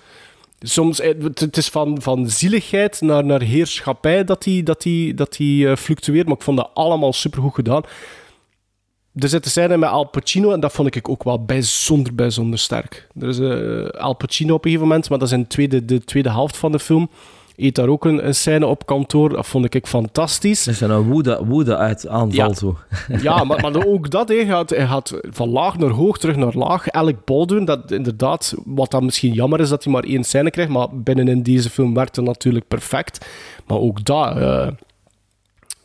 Soms, 0.61 1.01
eh, 1.01 1.15
het 1.35 1.57
is 1.57 1.69
van, 1.69 2.03
van 2.03 2.31
zieligheid 2.31 3.01
naar, 3.01 3.25
naar 3.25 3.43
heerschappij 3.43 4.25
dat 4.25 4.45
hij 4.45 4.63
dat 4.63 4.83
die, 4.83 5.15
dat 5.15 5.33
die, 5.33 5.69
eh, 5.69 5.77
fluctueert, 5.77 6.27
maar 6.27 6.37
ik 6.37 6.43
vond 6.43 6.57
dat 6.57 6.71
allemaal 6.75 7.13
supergoed 7.13 7.55
gedaan. 7.55 7.83
Er 9.15 9.29
zitten 9.29 9.51
scènes 9.51 9.79
met 9.79 9.89
Al 9.89 10.05
Pacino 10.05 10.53
en 10.53 10.61
dat 10.61 10.73
vond 10.73 10.97
ik 10.97 11.09
ook 11.09 11.25
wel 11.25 11.45
bijzonder, 11.45 12.15
bijzonder 12.15 12.59
sterk. 12.59 13.09
Er 13.21 13.29
is 13.29 13.39
eh, 13.39 14.01
Al 14.01 14.15
Pacino 14.15 14.55
op 14.55 14.65
een 14.65 14.71
gegeven 14.71 14.89
moment, 14.89 15.09
maar 15.09 15.19
dat 15.19 15.29
is 15.29 15.35
in 15.35 15.41
de 15.41 15.47
tweede, 15.47 15.85
de 15.85 16.05
tweede 16.05 16.31
helft 16.31 16.57
van 16.57 16.73
de 16.73 16.79
film. 16.79 17.11
Eet 17.57 17.75
daar 17.75 17.89
ook 17.89 18.05
een, 18.05 18.27
een 18.27 18.35
scène 18.35 18.67
op 18.67 18.87
kantoor. 18.87 19.29
Dat 19.29 19.47
vond 19.47 19.75
ik 19.75 19.87
fantastisch. 19.87 20.67
Is 20.67 20.81
een 20.81 21.03
woede, 21.03 21.45
woede 21.45 21.77
uit 21.77 22.09
aanval 22.09 22.49
Ja. 22.49 22.55
zo. 22.55 22.79
Ja, 23.23 23.45
maar, 23.45 23.61
maar 23.61 23.87
ook 23.87 24.11
dat, 24.11 24.29
hè. 24.29 24.35
Hij, 24.35 24.47
gaat, 24.47 24.71
hij 24.71 24.87
gaat 24.87 25.19
van 25.31 25.49
laag 25.49 25.79
naar 25.79 25.91
hoog, 25.91 26.19
terug 26.19 26.37
naar 26.37 26.55
laag. 26.55 26.87
Elk 26.89 27.25
bal 27.25 27.47
doen, 27.47 27.65
dat 27.65 27.91
inderdaad, 27.91 28.55
wat 28.65 28.91
dan 28.91 29.05
misschien 29.05 29.33
jammer 29.33 29.61
is 29.61 29.69
dat 29.69 29.85
hij 29.85 29.93
maar 29.93 30.05
één 30.05 30.25
scène 30.25 30.51
krijgt, 30.51 30.71
maar 30.71 30.89
binnenin 30.93 31.43
deze 31.43 31.71
film 31.71 31.95
werkt 31.95 32.17
het 32.17 32.25
natuurlijk 32.25 32.69
perfect. 32.69 33.27
Maar 33.67 33.79
ook 33.79 34.05
dat, 34.05 34.37
eh, 34.37 34.69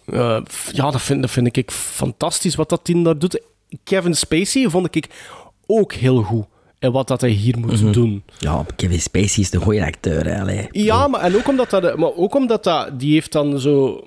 Eh, 0.05 0.37
ja, 0.71 0.91
dat 0.91 1.01
vind, 1.01 1.21
dat 1.21 1.31
vind 1.31 1.57
ik 1.57 1.71
fantastisch 1.71 2.55
wat 2.55 2.69
dat 2.69 2.79
team 2.83 3.03
daar 3.03 3.17
doet. 3.19 3.41
Kevin 3.83 4.15
Spacey 4.15 4.69
vond 4.69 4.95
ik 4.95 5.07
ook 5.65 5.93
heel 5.93 6.21
goed. 6.21 6.45
En 6.79 6.91
wat 6.91 7.07
dat 7.07 7.21
hij 7.21 7.29
hier 7.29 7.59
moet 7.59 7.93
doen. 7.93 8.23
Ja, 8.37 8.65
Kevin 8.75 8.99
Spacey 8.99 9.43
is 9.43 9.53
een 9.53 9.61
goede 9.61 9.85
acteur. 9.85 10.25
Hè, 10.25 10.41
allee. 10.41 10.67
Ja, 10.71 11.07
maar, 11.07 11.21
en 11.21 11.35
ook 11.35 11.47
omdat 11.47 11.69
dat, 11.69 11.97
maar 11.97 12.13
ook 12.13 12.35
omdat 12.35 12.63
dat, 12.63 12.99
die 12.99 13.13
heeft 13.13 13.31
dan 13.31 13.59
zo, 13.59 14.03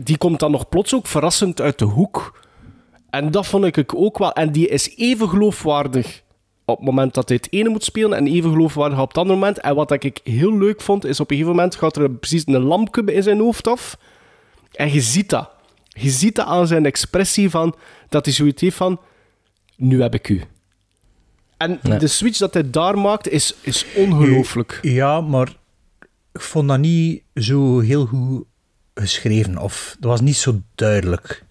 die 0.00 0.18
komt 0.18 0.40
dan 0.40 0.50
nog 0.50 0.68
plots 0.68 0.94
ook 0.94 1.06
verrassend 1.06 1.60
uit 1.60 1.78
de 1.78 1.84
hoek. 1.84 2.42
En 3.10 3.30
dat 3.30 3.46
vond 3.46 3.64
ik 3.64 3.94
ook 3.94 4.18
wel. 4.18 4.32
En 4.32 4.52
die 4.52 4.68
is 4.68 4.96
even 4.96 5.28
geloofwaardig 5.28 6.22
op 6.64 6.76
het 6.76 6.86
moment 6.86 7.14
dat 7.14 7.28
hij 7.28 7.38
het 7.42 7.52
ene 7.52 7.68
moet 7.68 7.84
spelen 7.84 8.18
en 8.18 8.26
even 8.26 8.50
geloofwaardig 8.50 9.00
op 9.00 9.08
het 9.08 9.18
andere 9.18 9.38
moment. 9.38 9.60
En 9.60 9.74
wat 9.74 9.90
ik 9.90 10.20
heel 10.24 10.58
leuk 10.58 10.80
vond, 10.80 11.04
is 11.04 11.20
op 11.20 11.30
een 11.30 11.36
gegeven 11.36 11.56
moment 11.56 11.76
gaat 11.76 11.96
er 11.96 12.10
precies 12.10 12.46
een 12.46 12.62
lampje 12.62 13.12
in 13.12 13.22
zijn 13.22 13.40
hoofd 13.40 13.66
af. 13.66 13.98
En 14.72 14.92
je 14.92 15.00
ziet 15.00 15.30
dat. 15.30 15.50
Je 15.88 16.10
ziet 16.10 16.34
dat 16.34 16.46
aan 16.46 16.66
zijn 16.66 16.86
expressie 16.86 17.50
van, 17.50 17.74
dat 18.08 18.24
hij 18.24 18.34
zoiets 18.34 18.62
heeft 18.62 18.76
van, 18.76 19.00
nu 19.76 20.02
heb 20.02 20.14
ik 20.14 20.28
u. 20.28 20.42
En 21.56 21.80
de 21.98 22.06
switch 22.06 22.38
dat 22.38 22.54
hij 22.54 22.70
daar 22.70 22.98
maakt, 22.98 23.28
is, 23.28 23.54
is 23.60 23.84
ongelooflijk. 23.96 24.78
Ja, 24.82 25.20
maar 25.20 25.48
ik 26.32 26.40
vond 26.40 26.68
dat 26.68 26.78
niet 26.78 27.22
zo 27.34 27.80
heel 27.80 28.06
goed 28.06 28.44
geschreven. 28.94 29.58
Of 29.58 29.96
dat 30.00 30.10
was 30.10 30.20
niet 30.20 30.36
zo 30.36 30.60
duidelijk. 30.74 31.44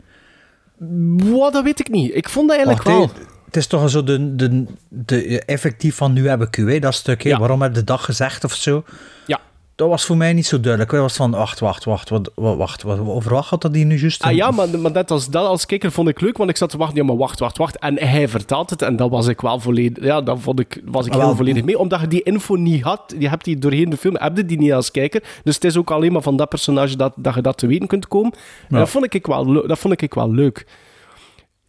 Wat, 1.18 1.54
dat 1.54 1.64
weet 1.64 1.80
ik 1.80 1.90
niet. 1.90 2.16
Ik 2.16 2.30
vond 2.30 2.48
dat 2.48 2.58
eigenlijk 2.58 2.88
Wacht, 2.88 2.98
wel. 3.16 3.26
Het 3.46 3.56
is 3.56 3.68
toch 3.68 3.90
zo 3.90 4.04
de, 4.04 4.36
de, 4.36 4.66
de 4.90 5.40
effectief 5.46 5.96
van 5.96 6.14
nu 6.14 6.28
heb 6.28 6.42
ik 6.42 6.58
u, 6.58 6.72
hè, 6.72 6.80
dat 6.80 6.94
stuk. 6.94 7.24
hè. 7.24 7.30
Ja. 7.30 7.40
Waarom 7.40 7.62
heb 7.62 7.74
je 7.74 7.80
de 7.80 7.84
dag 7.84 8.06
gezegd 8.06 8.44
of 8.44 8.54
zo? 8.54 8.84
Ja. 9.28 9.40
Dat 9.84 9.92
was 9.92 10.06
voor 10.06 10.18
mij 10.18 10.34
niet 10.34 10.46
zo 10.46 10.60
duidelijk. 10.60 10.92
Het 10.92 11.02
was 11.02 11.16
van, 11.16 11.32
wacht, 11.32 11.60
wacht, 11.60 11.84
wacht, 11.84 12.10
wat, 12.10 12.32
wacht, 12.36 12.84
wat, 12.84 13.00
over 13.00 13.34
wat 13.34 13.46
gaat 13.46 13.62
dat 13.62 13.76
hier 13.76 13.86
nu 13.86 14.00
juist? 14.00 14.22
Ah 14.22 14.34
ja, 14.34 14.52
maar, 14.52 14.80
maar 14.80 14.92
net 14.92 15.12
als 15.12 15.30
dat 15.30 15.46
als 15.46 15.66
kijker 15.66 15.92
vond 15.92 16.08
ik 16.08 16.22
leuk, 16.22 16.38
want 16.38 16.50
ik 16.50 16.58
zat 16.58 16.70
te 16.70 16.78
wachten. 16.78 16.98
Ja, 16.98 17.04
maar 17.04 17.18
wacht, 17.18 17.40
wacht, 17.40 17.58
wacht. 17.58 17.78
En 17.78 17.98
hij 17.98 18.28
vertaalt 18.28 18.70
het 18.70 18.82
en 18.82 18.96
dat 18.96 19.10
was 19.10 19.28
ik 19.28 19.42
wel 19.42 19.60
volledig... 19.60 20.04
Ja, 20.04 20.22
dat 20.22 20.40
vond 20.40 20.60
ik, 20.60 20.82
was 20.86 21.06
ik 21.06 21.14
Ah, 21.14 21.24
heel 21.24 21.36
volledig 21.36 21.64
mee. 21.64 21.78
Omdat 21.78 22.00
je 22.00 22.08
die 22.08 22.24
info 22.24 22.56
niet 22.56 22.84
had, 22.84 23.16
je 23.20 23.30
hebt 23.30 23.46
die 23.46 23.58
doorheen 23.58 23.90
de 23.90 23.98
film, 23.98 24.16
heb 24.18 24.38
je 24.38 24.46
die 24.46 24.58
niet 24.58 24.74
als 24.74 24.92
kijker. 24.92 25.24
Dus 25.44 25.56
het 25.56 25.64
is 25.64 25.78
ook 25.78 25.92
alleen 25.92 26.12
maar 26.12 26.22
van 26.22 26.38
dat 26.38 26.50
personage 26.50 26.96
dat, 26.96 27.14
dat 27.16 27.34
je 27.34 27.42
dat 27.42 27.58
te 27.58 27.68
weten 27.68 27.88
kunt 27.88 28.08
komen. 28.08 28.34
Ja. 28.70 28.80
dat, 28.80 28.90
vond 28.90 29.14
ik 29.14 29.26
wel, 29.26 29.68
dat 29.68 29.80
vond 29.80 30.02
ik 30.02 30.14
wel 30.14 30.32
leuk. 30.32 30.68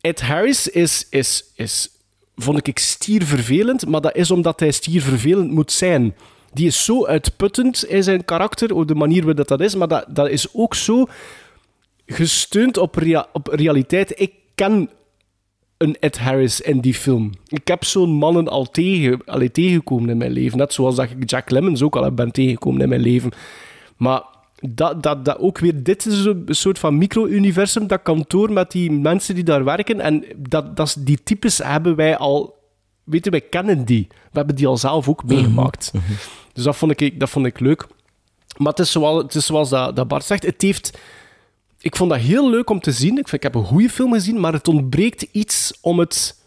Ed 0.00 0.22
Harris 0.22 0.68
is, 0.68 1.06
is, 1.10 1.44
is, 1.54 1.88
vond 2.36 2.66
ik 2.66 2.78
stiervervelend, 2.78 3.86
maar 3.86 4.00
dat 4.00 4.16
is 4.16 4.30
omdat 4.30 4.60
hij 4.60 4.70
stiervervelend 4.70 5.50
moet 5.50 5.72
zijn. 5.72 6.14
Die 6.54 6.66
is 6.66 6.84
zo 6.84 7.06
uitputtend 7.06 7.84
in 7.84 8.02
zijn 8.02 8.24
karakter, 8.24 8.74
op 8.74 8.88
de 8.88 8.94
manier 8.94 9.24
waarop 9.24 9.48
dat, 9.48 9.60
is, 9.60 9.74
maar 9.74 9.88
dat, 9.88 10.06
dat 10.08 10.28
is 10.28 10.54
ook 10.54 10.74
zo 10.74 11.06
gesteund 12.06 12.76
op, 12.76 12.96
op 13.32 13.46
realiteit. 13.46 14.20
Ik 14.20 14.32
ken 14.54 14.90
een 15.76 15.96
Ed 16.00 16.18
Harris 16.18 16.60
in 16.60 16.80
die 16.80 16.94
film. 16.94 17.32
Ik 17.46 17.68
heb 17.68 17.84
zo'n 17.84 18.10
mannen 18.10 18.48
al 18.48 18.70
tegen, 18.70 19.20
allee, 19.24 19.50
tegengekomen 19.50 20.10
in 20.10 20.16
mijn 20.16 20.32
leven. 20.32 20.58
Net 20.58 20.72
zoals 20.72 20.96
dat 20.96 21.10
ik 21.10 21.30
Jack 21.30 21.50
Lemmons 21.50 21.82
ook 21.82 21.96
al 21.96 22.12
ben 22.12 22.30
tegengekomen 22.30 22.80
in 22.80 22.88
mijn 22.88 23.00
leven. 23.00 23.32
Maar 23.96 24.22
dat, 24.60 25.02
dat, 25.02 25.24
dat 25.24 25.38
ook 25.38 25.58
weer, 25.58 25.82
dit 25.82 26.06
is 26.06 26.24
een 26.24 26.44
soort 26.46 26.78
van 26.78 26.98
micro-universum, 26.98 27.86
dat 27.86 28.02
kantoor 28.02 28.52
met 28.52 28.70
die 28.70 28.92
mensen 28.92 29.34
die 29.34 29.44
daar 29.44 29.64
werken. 29.64 30.00
En 30.00 30.24
dat, 30.36 30.76
dat, 30.76 30.96
die 30.98 31.18
types 31.22 31.58
hebben 31.58 31.96
wij 31.96 32.16
al, 32.16 32.53
weten 33.04 33.30
wij 33.30 33.40
kennen 33.40 33.84
die. 33.84 34.06
We 34.08 34.38
hebben 34.38 34.56
die 34.56 34.66
al 34.66 34.76
zelf 34.76 35.08
ook 35.08 35.24
meegemaakt. 35.24 35.92
Dus 36.52 36.64
dat 36.64 36.76
vond 36.76 37.00
ik, 37.00 37.20
dat 37.20 37.30
vond 37.30 37.46
ik 37.46 37.60
leuk. 37.60 37.86
Maar 38.56 38.72
het 38.72 38.78
is 38.78 38.92
zoals, 38.92 39.22
het 39.22 39.34
is 39.34 39.46
zoals 39.46 39.68
dat, 39.68 39.96
dat 39.96 40.08
Bart 40.08 40.24
zegt, 40.24 40.42
het 40.42 40.62
heeft... 40.62 40.98
Ik 41.80 41.96
vond 41.96 42.10
dat 42.10 42.18
heel 42.18 42.50
leuk 42.50 42.70
om 42.70 42.80
te 42.80 42.92
zien. 42.92 43.18
Ik, 43.18 43.28
vind, 43.28 43.32
ik 43.32 43.42
heb 43.42 43.54
een 43.54 43.68
goede 43.68 43.88
film 43.88 44.12
gezien, 44.12 44.40
maar 44.40 44.52
het 44.52 44.68
ontbreekt 44.68 45.22
iets 45.22 45.78
om 45.80 45.98
het 45.98 46.42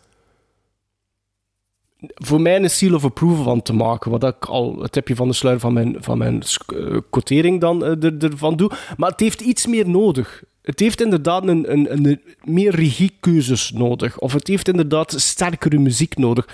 voor 1.99 2.41
mij 2.41 2.55
een 2.55 2.69
seal 2.69 2.93
of 2.93 3.03
approval 3.03 3.43
van 3.43 3.61
te 3.61 3.73
maken. 3.73 4.11
Wat 4.11 4.23
ik 4.23 4.45
al 4.45 4.81
het 4.81 4.91
tipje 4.91 5.15
van 5.15 5.27
de 5.27 5.33
sluier 5.33 5.59
van 5.59 5.73
mijn, 5.73 5.95
van 5.99 6.17
mijn 6.17 6.43
eh, 6.67 6.97
quotering 7.09 7.61
dan 7.61 7.85
eh, 7.85 8.03
er, 8.03 8.23
ervan 8.23 8.55
doe. 8.55 8.71
Maar 8.97 9.09
het 9.09 9.19
heeft 9.19 9.41
iets 9.41 9.67
meer 9.67 9.89
nodig. 9.89 10.43
Het 10.67 10.79
heeft 10.79 11.01
inderdaad 11.01 11.47
een, 11.47 11.71
een, 11.71 11.93
een, 11.93 12.21
meer 12.43 12.75
regiekeuzes 12.75 13.71
nodig. 13.71 14.19
Of 14.19 14.33
het 14.33 14.47
heeft 14.47 14.67
inderdaad 14.67 15.13
sterkere 15.17 15.77
muziek 15.77 16.17
nodig. 16.17 16.47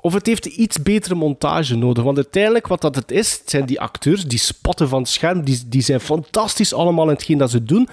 Of 0.00 0.12
het 0.12 0.26
heeft 0.26 0.46
iets 0.46 0.82
betere 0.82 1.14
montage 1.14 1.76
nodig. 1.76 2.04
Want 2.04 2.16
uiteindelijk, 2.16 2.66
wat 2.66 2.80
dat 2.80 2.94
het 2.94 3.10
is, 3.10 3.32
het 3.32 3.50
zijn 3.50 3.66
die 3.66 3.80
acteurs, 3.80 4.24
die 4.24 4.38
spotten 4.38 4.88
van 4.88 5.00
het 5.00 5.08
scherm, 5.08 5.44
die, 5.68 5.80
zijn 5.80 6.00
fantastisch 6.00 6.74
allemaal 6.74 7.04
in 7.04 7.14
hetgeen 7.14 7.38
dat 7.38 7.50
ze 7.50 7.64
doen. 7.64 7.88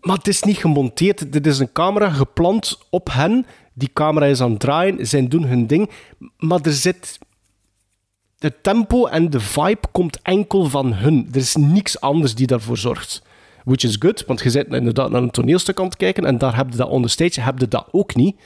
Maar 0.00 0.16
het 0.16 0.28
is 0.28 0.42
niet 0.42 0.56
gemonteerd. 0.56 1.34
Er 1.34 1.46
is 1.46 1.58
een 1.58 1.72
camera 1.72 2.10
geplant 2.10 2.78
op 2.90 3.08
hen. 3.12 3.46
Die 3.72 3.90
camera 3.92 4.26
is 4.26 4.40
aan 4.40 4.50
het 4.50 4.60
draaien. 4.60 5.06
Zij 5.06 5.28
doen 5.28 5.44
hun 5.44 5.66
ding. 5.66 5.90
Maar 6.38 6.60
er 6.62 6.72
zit... 6.72 7.18
Het 8.38 8.62
tempo 8.62 9.06
en 9.06 9.30
de 9.30 9.40
vibe 9.40 9.88
komt 9.92 10.18
enkel 10.22 10.64
van 10.64 10.92
hun. 10.92 11.28
Er 11.30 11.40
is 11.40 11.56
niks 11.56 12.00
anders 12.00 12.34
die 12.34 12.46
daarvoor 12.46 12.76
zorgt. 12.76 13.22
Which 13.66 13.82
is 13.84 13.96
good, 13.98 14.24
want 14.26 14.40
je 14.42 14.50
zit 14.50 14.66
inderdaad 14.72 15.10
naar 15.10 15.22
een 15.22 15.30
toneelstuk 15.30 15.78
aan 15.78 15.84
het 15.84 15.96
kijken 15.96 16.24
en 16.24 16.38
daar 16.38 16.56
heb 16.56 16.70
je 16.70 16.76
dat 16.76 16.88
on 16.88 17.08
stage, 17.08 17.40
heb 17.40 17.58
je 17.58 17.68
dat 17.68 17.88
ook 17.90 18.14
niet. 18.14 18.36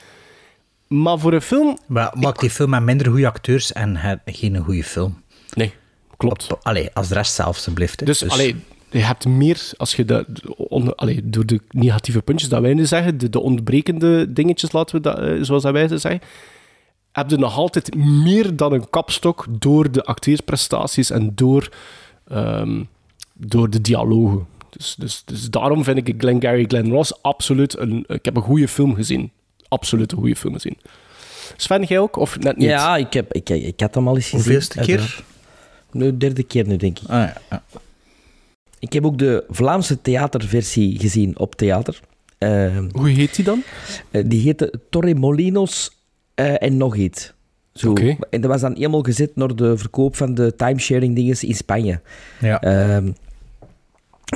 Maar 0.87 1.19
voor 1.19 1.33
een 1.33 1.41
film... 1.41 1.77
Maar 1.87 2.13
maakt 2.19 2.39
die 2.39 2.49
film 2.49 2.69
met 2.69 2.83
minder 2.83 3.07
goede 3.07 3.27
acteurs 3.27 3.71
en 3.73 4.21
geen 4.25 4.57
goede 4.57 4.83
film? 4.83 5.21
Nee, 5.53 5.73
klopt. 6.17 6.47
Allee, 6.61 6.89
als 6.93 7.07
de 7.07 7.13
rest 7.13 7.33
zelf 7.33 7.47
alsjeblieft. 7.55 7.99
hè. 7.99 8.05
Dus, 8.05 8.29
allee, 8.29 8.55
je 8.89 8.99
hebt 8.99 9.25
meer, 9.25 9.69
als 9.77 9.95
je 9.95 10.05
dat, 10.05 10.25
on- 10.57 10.95
allee, 10.95 11.29
door 11.29 11.45
de 11.45 11.59
negatieve 11.69 12.21
puntjes 12.21 12.49
dat 12.49 12.61
wij 12.61 12.73
nu 12.73 12.85
zeggen, 12.85 13.17
de, 13.17 13.29
de 13.29 13.39
ontbrekende 13.39 14.33
dingetjes, 14.33 14.71
laten 14.71 14.95
we 14.95 15.01
dat, 15.01 15.19
eh, 15.19 15.37
zoals 15.41 15.63
dat 15.63 15.71
wij 15.73 15.87
ze 15.87 15.97
zeggen, 15.97 16.21
heb 17.11 17.29
je 17.29 17.37
nog 17.37 17.57
altijd 17.57 17.95
meer 17.95 18.55
dan 18.55 18.73
een 18.73 18.89
kapstok 18.89 19.45
door 19.49 19.91
de 19.91 20.03
acteersprestaties 20.03 21.09
en 21.09 21.31
door, 21.35 21.69
ehm, 22.27 22.83
door 23.33 23.69
de 23.69 23.81
dialogen. 23.81 24.47
Dus, 24.77 24.95
dus, 24.99 25.23
dus 25.25 25.49
daarom 25.49 25.83
vind 25.83 26.07
ik 26.07 26.13
Glengarry 26.17 26.65
Glen 26.67 26.89
Ross 26.89 27.21
absoluut 27.21 27.77
een... 27.77 28.03
Ik 28.07 28.25
heb 28.25 28.35
een 28.35 28.41
goede 28.41 28.67
film 28.67 28.95
gezien. 28.95 29.31
Absoluut 29.67 30.11
een 30.11 30.17
goede 30.17 30.35
film 30.35 30.53
gezien. 30.53 30.77
Sven, 31.57 31.83
jij 31.83 31.99
ook? 31.99 32.15
Of 32.15 32.39
net 32.39 32.57
niet? 32.57 32.67
Ja, 32.67 32.97
ik, 32.97 33.13
heb, 33.13 33.33
ik, 33.33 33.49
ik 33.49 33.79
had 33.79 33.95
hem 33.95 34.07
al 34.07 34.15
eens 34.15 34.23
gezien. 34.29 34.39
Hoeveelste 34.39 34.79
keer? 34.79 35.23
Nu, 35.91 36.17
derde 36.17 36.43
keer 36.43 36.67
nu, 36.67 36.77
denk 36.77 36.99
ik. 36.99 37.09
Ah, 37.09 37.17
ja, 37.17 37.41
ja. 37.49 37.63
Ik 38.79 38.93
heb 38.93 39.05
ook 39.05 39.17
de 39.17 39.43
Vlaamse 39.49 40.01
theaterversie 40.01 40.99
gezien 40.99 41.39
op 41.39 41.55
theater. 41.55 41.99
Eh, 42.37 42.77
Hoe 42.91 43.09
heet 43.09 43.35
die 43.35 43.45
dan? 43.45 43.63
eh, 44.11 44.23
die 44.25 44.41
heette 44.41 44.73
Torremolinos 44.89 45.91
eh, 46.35 46.61
en 46.63 46.77
nog 46.77 46.95
iets. 46.95 47.33
Zo. 47.73 47.89
Oké. 47.89 48.17
En 48.29 48.41
dat 48.41 48.51
was 48.51 48.61
dan 48.61 48.73
helemaal 48.73 49.01
gezet 49.01 49.35
naar 49.35 49.55
de 49.55 49.77
verkoop 49.77 50.15
van 50.15 50.33
de 50.33 50.55
timesharing 50.55 51.15
dingen 51.15 51.41
in 51.41 51.55
Spanje. 51.55 52.01
Ja. 52.39 52.61
Ehm, 52.61 53.11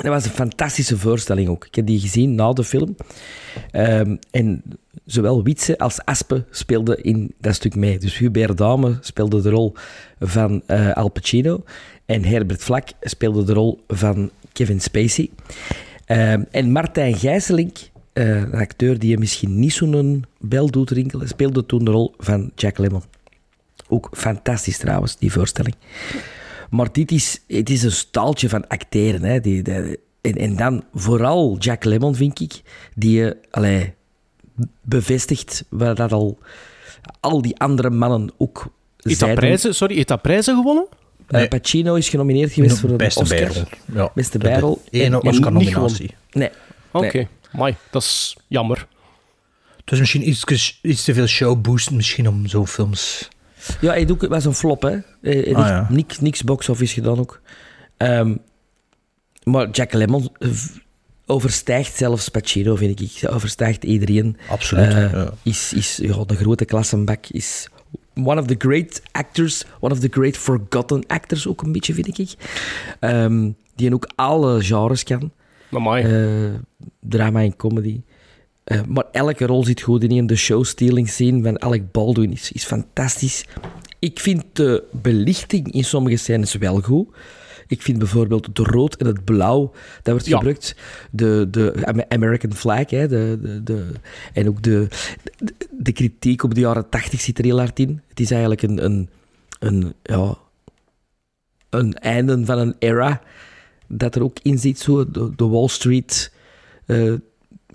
dat 0.03 0.13
was 0.13 0.25
een 0.25 0.31
fantastische 0.31 0.97
voorstelling 0.97 1.49
ook. 1.49 1.65
Ik 1.65 1.75
heb 1.75 1.85
die 1.85 1.99
gezien 1.99 2.35
na 2.35 2.53
de 2.53 2.63
film. 2.63 2.95
Ehm, 3.71 4.15
en 4.31 4.63
zowel 5.05 5.43
Wietse 5.43 5.77
als 5.77 6.05
Aspe 6.05 6.45
speelden 6.49 7.03
in 7.03 7.33
dat 7.39 7.55
stuk 7.55 7.75
mee. 7.75 7.99
Dus 7.99 8.17
Hubert 8.17 8.57
Dame 8.57 8.97
speelde 9.01 9.41
de 9.41 9.49
rol 9.49 9.73
van 10.19 10.61
eh, 10.65 10.93
Al 10.93 11.09
Pacino. 11.09 11.63
En 12.05 12.25
Herbert 12.25 12.63
Vlak 12.63 12.89
speelde 13.01 13.43
de 13.43 13.53
rol 13.53 13.83
van 13.87 14.31
Kevin 14.51 14.81
Spacey. 14.81 15.29
Ehm, 16.05 16.43
en 16.51 16.71
Martijn 16.71 17.15
Gijsselink, 17.15 17.77
eh, 18.13 18.35
een 18.35 18.53
acteur 18.53 18.99
die 18.99 19.09
je 19.09 19.17
misschien 19.17 19.59
niet 19.59 19.73
zo'n 19.73 20.25
bel 20.39 20.69
doet 20.69 20.89
rinkelen, 20.89 21.27
speelde 21.27 21.65
toen 21.65 21.85
de 21.85 21.91
rol 21.91 22.13
van 22.17 22.51
Jack 22.55 22.77
Lemmon. 22.77 23.03
Ook 23.87 24.09
fantastisch 24.11 24.77
trouwens, 24.77 25.17
die 25.17 25.31
voorstelling. 25.31 25.75
Maar 26.69 26.91
dit 26.91 27.11
is, 27.11 27.41
het 27.47 27.69
is 27.69 27.83
een 27.83 27.91
staaltje 27.91 28.49
van 28.49 28.67
acteren. 28.67 29.23
Hè. 29.23 29.39
Die, 29.39 29.61
die- 29.61 29.97
en, 30.21 30.33
en 30.33 30.55
dan 30.55 30.83
vooral 30.93 31.57
Jack 31.59 31.83
Lemmon, 31.83 32.15
vind 32.15 32.39
ik, 32.41 32.61
die 32.95 33.11
je 33.17 33.37
allee, 33.51 33.93
bevestigt 34.81 35.63
waar 35.69 35.95
dat 35.95 36.11
al, 36.11 36.37
al 37.19 37.41
die 37.41 37.57
andere 37.59 37.89
mannen 37.89 38.31
ook 38.37 38.67
Heeft 38.97 39.19
dat 39.19 39.33
prijzen, 39.35 39.75
sorry, 39.75 39.95
heeft 39.95 40.07
dat 40.07 40.21
prijzen 40.21 40.55
gewonnen? 40.55 40.87
Eh, 41.27 41.39
Nee. 41.39 41.47
Pacino 41.47 41.95
is 41.95 42.09
genomineerd 42.09 42.51
geweest 42.51 42.79
voor 42.79 42.89
een 42.89 42.97
Beste 42.97 43.19
Oscar. 43.19 43.37
bijrol. 43.39 43.63
Ja. 43.93 44.11
Beste 44.15 44.37
bijrol. 44.37 44.81
Eén 44.91 45.15
Oscar-nominatie. 45.21 46.13
Nee. 46.31 46.49
Oké, 46.91 47.11
Nee. 47.17 47.27
Amai, 47.51 47.75
dat 47.91 48.01
is 48.01 48.37
jammer. 48.47 48.87
Het 49.77 49.89
was 49.89 49.99
misschien 49.99 50.29
iets, 50.29 50.79
iets 50.81 51.03
te 51.03 51.13
veel 51.13 51.25
showboost 51.27 51.91
misschien 51.91 52.27
om 52.27 52.47
zo'n 52.47 52.67
films... 52.67 53.27
Ja, 53.81 53.91
hij 53.91 54.05
doet- 54.05 54.27
was 54.27 54.45
een 54.45 54.53
flop, 54.53 54.81
hè. 54.81 54.97
Eh, 55.21 55.47
eh, 55.51 55.55
Ah, 55.55 55.67
ja. 55.67 55.87
niks, 55.89 56.19
niks 56.19 56.43
box-office 56.43 56.93
gedaan 56.93 57.19
ook. 57.19 57.41
Ehm, 57.97 58.35
maar 59.43 59.69
Jack 59.69 59.93
Lemmon 59.93 60.29
eh, 60.39 60.49
overstijgt 61.25 61.95
zelfs 61.95 62.29
Pacino, 62.29 62.75
vind 62.75 62.99
ik. 63.01 63.11
Hij 63.11 63.29
overstijgt 63.31 63.83
iedereen. 63.83 64.37
Absoluut. 64.49 64.91
Ja. 64.91 65.31
Is, 65.43 65.73
is 65.73 65.97
ja, 66.01 66.23
de 66.23 66.35
grote 66.35 66.65
klassenbak. 66.65 67.25
Is 67.27 67.69
one 68.15 68.41
of 68.41 68.47
the 68.47 68.55
great 68.57 69.01
actors. 69.11 69.63
One 69.79 69.93
of 69.93 69.99
the 69.99 70.09
great 70.11 70.37
forgotten 70.37 71.03
actors 71.07 71.47
ook 71.47 71.61
een 71.61 71.71
beetje, 71.71 71.93
vind 71.93 72.17
ik. 72.17 72.33
Ehm, 72.99 73.51
die 73.75 73.93
ook 73.93 74.07
alle 74.15 74.63
genres 74.63 75.03
kan. 75.03 75.31
Amai. 75.71 76.05
Drama 76.99 77.41
en 77.41 77.55
comedy. 77.55 78.01
Eh, 78.65 78.81
maar 78.87 79.05
elke 79.11 79.45
rol 79.45 79.63
zit 79.63 79.81
goed 79.81 80.03
in. 80.03 80.27
De 80.27 80.35
showstealing 80.35 81.09
scene 81.09 81.43
van 81.43 81.61
Alec 81.61 81.91
Baldwin 81.91 82.31
is, 82.31 82.51
is 82.51 82.63
fantastisch. 82.65 83.45
Ik 83.99 84.19
vind 84.19 84.43
de 84.53 84.83
belichting 84.91 85.71
in 85.71 85.83
sommige 85.83 86.15
scènes 86.17 86.55
wel 86.55 86.81
goed. 86.81 87.07
Ik 87.67 87.81
vind 87.81 87.97
bijvoorbeeld 87.97 88.45
het 88.45 88.57
rood 88.57 88.95
en 88.95 89.05
het 89.05 89.23
blauw, 89.25 89.71
dat 90.01 90.13
wordt 90.13 90.25
Ja. 90.25 90.35
gebruikt. 90.37 90.75
De, 91.11 91.47
de 91.51 91.73
Am- 91.85 92.03
American 92.07 92.53
flag, 92.53 92.89
hè, 92.89 93.07
de, 93.07 93.39
de, 93.41 93.63
de, 93.63 93.85
en 94.33 94.47
ook 94.47 94.61
de, 94.63 94.87
de, 95.37 95.53
de 95.71 95.91
kritiek 95.91 96.43
op 96.43 96.53
de 96.53 96.59
jaren 96.59 96.89
tachtig 96.89 97.21
zit 97.21 97.37
er 97.37 97.43
heel 97.45 97.57
hard 97.59 97.79
in. 97.79 98.01
Het 98.07 98.19
is 98.19 98.31
eigenlijk 98.31 98.61
een, 98.61 98.85
een, 98.85 99.09
een, 99.59 99.93
ja, 100.03 100.37
een 101.69 101.93
einde 101.93 102.45
van 102.45 102.57
een 102.57 102.75
era 102.79 103.21
dat 103.87 104.15
er 104.15 104.23
ook 104.23 104.37
in 104.41 104.57
zit, 104.59 104.79
zo, 104.79 105.11
de, 105.11 105.31
de 105.35 105.47
Wall 105.47 105.67
Street 105.67 106.33
eh, 106.85 107.13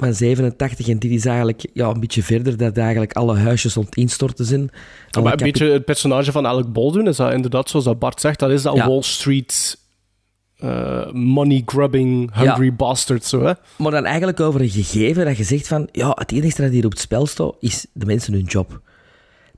van 0.00 0.14
87. 0.14 0.88
En 0.88 0.98
dit 0.98 1.10
is 1.10 1.24
eigenlijk 1.24 1.66
ja, 1.72 1.88
een 1.88 2.00
beetje 2.00 2.22
verder, 2.22 2.56
dat 2.56 2.76
eigenlijk 2.76 3.12
alle 3.12 3.36
huisjes 3.38 3.74
het 3.74 3.96
instorten 3.96 4.44
zijn. 4.44 4.70
Ja, 5.10 5.20
maar 5.20 5.32
een 5.32 5.38
beetje 5.38 5.70
het 5.70 5.84
personage 5.84 6.32
van 6.32 6.46
Alec 6.46 6.72
Baldwin 6.72 7.06
is 7.06 7.16
dat 7.16 7.32
inderdaad, 7.32 7.68
zoals 7.70 7.84
dat 7.84 7.98
Bart 7.98 8.20
zegt, 8.20 8.38
dat 8.38 8.50
is 8.50 8.62
dat 8.62 8.76
Ja. 8.76 8.86
Wall 8.88 9.02
Street 9.02 9.78
eh, 10.56 11.10
money-grubbing, 11.12 12.34
hungry 12.34 12.64
Ja. 12.66 12.72
bastard, 12.72 13.24
zo, 13.24 13.42
hè? 13.44 13.52
Maar 13.78 13.90
dan 13.92 14.04
eigenlijk 14.04 14.40
over 14.40 14.60
een 14.60 14.68
gegeven 14.70 15.24
dat 15.24 15.36
je 15.36 15.44
zegt 15.44 15.68
van, 15.68 15.88
ja, 15.92 16.12
het 16.14 16.32
enige 16.32 16.62
dat 16.62 16.70
hier 16.70 16.84
op 16.84 16.90
het 16.90 17.00
spel 17.00 17.26
staat, 17.26 17.54
is 17.60 17.86
de 17.92 18.06
mensen 18.06 18.32
hun 18.32 18.44
job. 18.44 18.80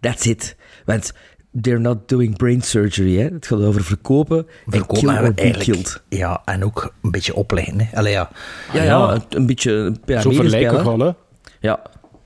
That's 0.01 0.27
it. 0.27 0.57
Want 0.85 1.13
they're 1.61 1.81
not 1.81 2.09
doing 2.09 2.37
brain 2.37 2.63
surgery, 2.63 3.17
hè. 3.17 3.25
Het 3.25 3.47
gaat 3.47 3.61
over 3.61 3.85
verkopen, 3.85 4.39
en 4.39 4.73
Verkopen 4.73 4.99
kill 4.99 5.09
hebben 5.09 5.31
or 5.31 5.35
be 5.35 5.59
killed. 5.59 6.03
Ja, 6.09 6.43
en 6.45 6.65
ook 6.65 6.93
een 7.03 7.11
beetje 7.11 7.35
opleggen. 7.35 7.81
Hè. 7.81 7.97
Allee, 7.97 8.13
ja. 8.13 8.31
Ja, 8.73 8.83
ja, 8.83 9.13
een, 9.13 9.23
een 9.29 9.47
beetje 9.47 9.73
een 9.73 10.21
Zo 10.21 10.31
verlijken 10.31 11.01
hè. 11.01 11.13
Ja, 11.61 11.81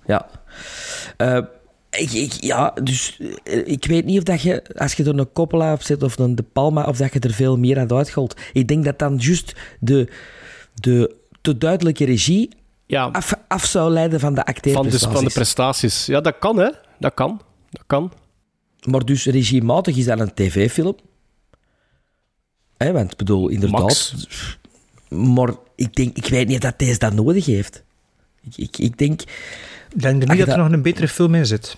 ja. 0.06 0.26
Eh, 1.16 1.38
ik, 1.90 2.12
ik, 2.12 2.32
ja, 2.32 2.74
dus 2.82 3.20
eh, 3.44 3.68
ik 3.68 3.84
weet 3.84 4.04
niet 4.04 4.18
of 4.18 4.24
dat 4.24 4.42
je, 4.42 4.62
als 4.74 4.92
je 4.92 5.04
er 5.04 5.18
een 5.18 5.32
Coppola 5.32 5.72
op 5.72 5.82
zet 5.82 6.02
of 6.02 6.18
een 6.18 6.34
De 6.34 6.42
Palma, 6.42 6.84
of 6.84 6.96
dat 6.96 7.12
je 7.12 7.20
er 7.20 7.32
veel 7.32 7.58
meer 7.58 7.78
aan 7.78 7.92
uitgaat. 7.92 8.34
Ik 8.52 8.68
denk 8.68 8.84
dat 8.84 8.98
dan 8.98 9.16
juist 9.16 9.54
de, 9.80 10.08
de 10.74 11.14
te 11.40 11.58
duidelijke 11.58 12.04
regie 12.04 12.48
Ja, 12.86 13.08
af, 13.12 13.34
af 13.48 13.64
zou 13.64 13.90
leiden 13.90 14.20
van 14.20 14.34
de 14.34 14.40
van 14.40 14.44
de, 14.44 14.52
acteerprestaties. 14.52 15.16
van 15.16 15.24
de 15.24 15.30
prestaties. 15.30 16.06
Ja, 16.06 16.20
dat 16.20 16.38
kan, 16.38 16.56
hè? 16.56 16.70
Dat 16.98 17.14
kan. 17.14 17.40
Dat 17.70 17.82
kan. 17.86 18.12
Maar 18.84 19.04
dus 19.04 19.24
regiematig 19.24 19.96
is 19.96 20.04
dat 20.04 20.20
een 20.20 20.34
tv-film. 20.34 20.96
Hè, 22.76 22.92
want 22.92 23.10
ik 23.12 23.16
bedoel, 23.16 23.48
inderdaad... 23.48 23.80
Max. 23.80 24.14
Maar 25.08 25.54
ik 25.76 25.94
denk, 25.94 26.16
ik 26.16 26.26
weet 26.26 26.48
niet 26.48 26.62
dat 26.62 26.78
deze 26.78 26.98
dat 26.98 27.12
nodig 27.12 27.46
heeft. 27.46 27.82
Ik, 28.42 28.56
ik, 28.56 28.78
ik 28.78 28.98
denk... 28.98 29.20
Ik 29.92 30.02
denk 30.02 30.22
er 30.22 30.28
niet 30.28 30.38
dat 30.38 30.46
dat- 30.46 30.56
er 30.56 30.62
nog 30.62 30.72
een 30.72 30.82
betere 30.82 31.08
film 31.08 31.34
in 31.34 31.46
zit. 31.46 31.76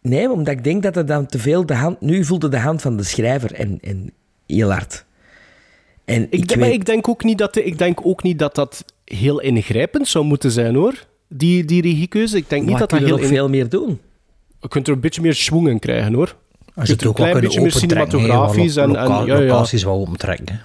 Nee, 0.00 0.30
omdat 0.30 0.54
ik 0.54 0.64
denk 0.64 0.82
dat 0.82 0.94
het 0.94 1.06
dan 1.08 1.26
te 1.26 1.38
veel 1.38 1.66
de 1.66 1.74
hand... 1.74 2.00
Nu 2.00 2.24
voelde 2.24 2.48
de 2.48 2.58
hand 2.58 2.82
van 2.82 2.96
de 2.96 3.02
schrijver 3.02 3.52
en, 3.54 3.78
en 3.80 4.12
heel 4.46 4.70
hard. 4.70 5.04
En 6.04 6.22
ik, 6.22 6.32
Ik, 6.34 6.48
denk, 6.48 6.60
weet- 6.60 6.72
ik, 6.72 6.84
denk 6.86 7.08
ook 7.08 7.24
niet 7.24 7.38
dat, 7.38 7.54
de- 7.54 7.64
ik 7.64 7.78
denk 7.78 8.06
ook 8.06 8.22
niet 8.22 8.38
dat 8.38 8.54
dat 8.54 8.84
heel 9.04 9.40
ingrijpend 9.40 10.08
zou 10.08 10.24
moeten 10.24 10.50
zijn, 10.50 10.74
hoor. 10.74 11.06
Die, 11.28 11.64
die 11.64 11.82
regiekeuze. 11.82 12.36
Ik 12.36 12.48
denk 12.48 12.66
niet 12.66 12.78
dat 12.78 12.90
dat 12.90 13.00
heel... 13.00 13.16
in- 13.18 13.26
veel 13.28 13.48
meer 13.48 13.68
doen. 13.68 14.00
Je 14.60 14.68
kunt 14.68 14.86
er 14.86 14.92
een 14.92 15.00
beetje 15.00 15.20
meer 15.20 15.34
schwung 15.34 15.68
in 15.68 15.78
krijgen, 15.78 16.14
hoor. 16.14 16.26
Als 16.26 16.34
Je 16.64 16.72
je 16.74 16.74
kunt 16.86 16.88
het 16.88 17.00
er 17.02 17.08
ook 17.08 17.18
een 17.18 17.22
wel 17.22 17.32
klein 17.32 17.44
beetje 17.44 17.60
meer 17.60 17.72
cinematographisch 17.72 18.74
wat 18.74 18.84
en- 18.84 18.90
loka- 18.90 19.20
en- 19.20 19.26
ja, 19.26 19.36
ja. 19.38 19.40
locaties 19.46 19.82
wel 19.82 20.00
opentrekken. 20.00 20.46
hè. 20.48 20.58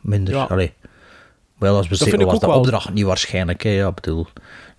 Minder, 0.00 0.34
Ja. 0.34 0.42
allee. 0.42 0.72
Wel, 1.58 1.76
als 1.76 1.88
we 1.88 1.96
vind 1.96 2.10
zeggen, 2.10 2.26
was 2.28 2.40
de 2.40 2.46
wel. 2.46 2.56
opdracht 2.56 2.92
niet 2.92 3.04
waarschijnlijk. 3.04 3.62
Hè, 3.62 3.70
ja, 3.70 3.92
bedoel. 3.92 4.26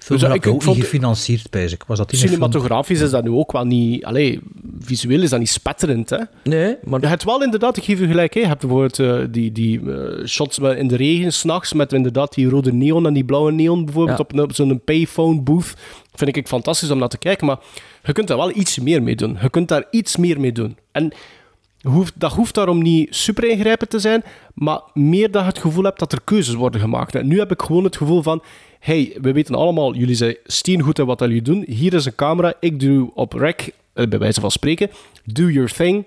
Film 0.03 0.19
Dus, 0.19 0.29
ik- 0.33 0.47
ook 0.47 0.61
vond- 0.63 0.75
niet 0.75 0.85
gefinancierd, 0.85 1.49
bij 1.49 1.77
Was 1.87 1.97
dat? 1.97 2.11
Cinematografisch 2.15 2.99
is 3.01 3.09
dat 3.09 3.23
nu 3.23 3.29
ook 3.29 3.51
wel 3.51 3.63
niet... 3.65 4.05
Allee, 4.05 4.39
visueel 4.79 5.21
is 5.21 5.29
dat 5.29 5.39
niet 5.39 5.49
spetterend, 5.49 6.09
hè. 6.09 6.17
Nee, 6.43 6.75
maar 6.83 7.01
Je 7.01 7.07
hebt 7.07 7.23
wel 7.23 7.43
inderdaad, 7.43 7.77
ik 7.77 7.83
geef 7.83 7.99
je 7.99 8.07
gelijk, 8.07 8.33
hè. 8.33 8.39
je 8.39 8.47
hebt 8.47 8.59
bijvoorbeeld 8.61 8.99
eh, 8.99 9.19
die, 9.29 9.51
die 9.51 9.91
eh, 9.91 10.25
shots 10.25 10.57
in 10.59 10.87
de 10.87 10.95
regen, 10.95 11.33
s'nachts, 11.33 11.73
met 11.73 11.93
inderdaad 11.93 12.33
die 12.33 12.49
rode 12.49 12.73
neon 12.73 13.05
en 13.05 13.13
die 13.13 13.23
blauwe 13.23 13.51
neon, 13.51 13.85
bijvoorbeeld 13.85 14.23
Ja. 14.33 14.41
op, 14.43 14.53
zo'n 14.53 14.81
payphone 14.85 15.41
booth. 15.41 15.73
Vind 16.13 16.35
ik 16.35 16.47
fantastisch 16.47 16.91
om 16.91 16.97
naar 16.97 17.07
te 17.09 17.17
kijken, 17.17 17.47
maar 17.47 17.57
je 18.03 18.11
kunt 18.13 18.27
daar 18.27 18.37
wel 18.37 18.57
iets 18.57 18.79
meer 18.79 19.03
mee 19.03 19.15
doen. 19.15 19.37
Je 19.41 19.49
kunt 19.49 19.67
daar 19.67 19.85
iets 19.91 20.17
meer 20.17 20.39
mee 20.39 20.51
doen. 20.51 20.77
En 20.91 21.13
hoeft, 21.81 22.13
dat 22.15 22.31
hoeft 22.33 22.53
daarom 22.55 22.81
niet 22.81 23.15
super 23.15 23.49
ingrijpend 23.49 23.89
te 23.89 23.99
zijn, 23.99 24.23
maar 24.53 24.79
meer 24.93 25.31
dat 25.31 25.41
je 25.41 25.47
het 25.47 25.59
gevoel 25.59 25.83
hebt 25.83 25.99
dat 25.99 26.11
er 26.11 26.21
keuzes 26.23 26.53
worden 26.53 26.81
gemaakt. 26.81 27.15
En 27.15 27.27
nu 27.27 27.39
heb 27.39 27.51
ik 27.51 27.61
gewoon 27.61 27.83
het 27.83 27.97
gevoel 27.97 28.21
van, 28.21 28.41
hey, 28.81 29.17
we 29.21 29.31
weten 29.31 29.55
allemaal, 29.55 29.95
jullie 29.95 30.15
zijn 30.15 30.35
steengoed 30.43 30.99
in 30.99 31.05
wat 31.05 31.19
jullie 31.19 31.41
doen. 31.41 31.63
Hier 31.67 31.93
is 31.93 32.05
een 32.05 32.15
camera, 32.15 32.53
ik 32.59 32.79
doe 32.79 33.11
op 33.13 33.33
rec, 33.33 33.69
eh, 33.93 34.07
bij 34.07 34.19
wijze 34.19 34.41
van 34.41 34.51
spreken, 34.51 34.89
do 35.23 35.49
your 35.49 35.73
thing. 35.73 36.05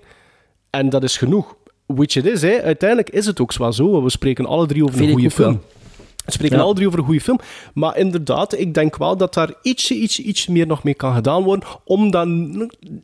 En 0.69 0.89
dat 0.89 1.03
is 1.03 1.17
genoeg. 1.17 1.55
Which 1.85 2.15
it 2.15 2.25
is, 2.25 2.41
hè. 2.41 2.61
uiteindelijk 2.61 3.09
is 3.09 3.25
het 3.25 3.39
ook 3.39 3.51
zo. 3.51 4.03
We 4.03 4.09
spreken 4.09 4.45
alle 4.45 4.65
drie 4.65 4.83
over 4.83 4.95
Vind 4.95 5.07
een 5.07 5.13
goede 5.13 5.31
film. 5.31 5.61
We 6.25 6.31
spreken 6.31 6.57
Ja. 6.57 6.63
alle 6.63 6.73
drie 6.73 6.87
over 6.87 6.99
een 6.99 7.05
goede 7.05 7.21
film. 7.21 7.39
Maar 7.73 7.97
inderdaad, 7.97 8.59
ik 8.59 8.73
denk 8.73 8.97
wel 8.97 9.17
dat 9.17 9.33
daar 9.33 9.53
ietsje, 9.61 9.95
iets, 9.95 10.19
iets 10.19 10.47
meer 10.47 10.67
nog 10.67 10.83
mee 10.83 10.93
kan 10.93 11.13
gedaan 11.13 11.43
worden. 11.43 11.69
Om 11.83 12.11
dan... 12.11 12.51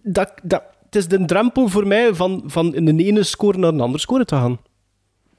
Dat, 0.03 0.33
dat, 0.43 0.63
het 0.85 0.95
is 0.95 1.07
de 1.07 1.25
drempel 1.25 1.67
voor 1.67 1.87
mij 1.87 2.15
van, 2.15 2.43
van 2.45 2.75
in 2.75 2.97
de 2.97 3.03
ene 3.03 3.23
score 3.23 3.57
naar 3.57 3.73
een 3.73 3.81
andere 3.81 3.99
score 3.99 4.25
te 4.25 4.35
gaan. 4.35 4.59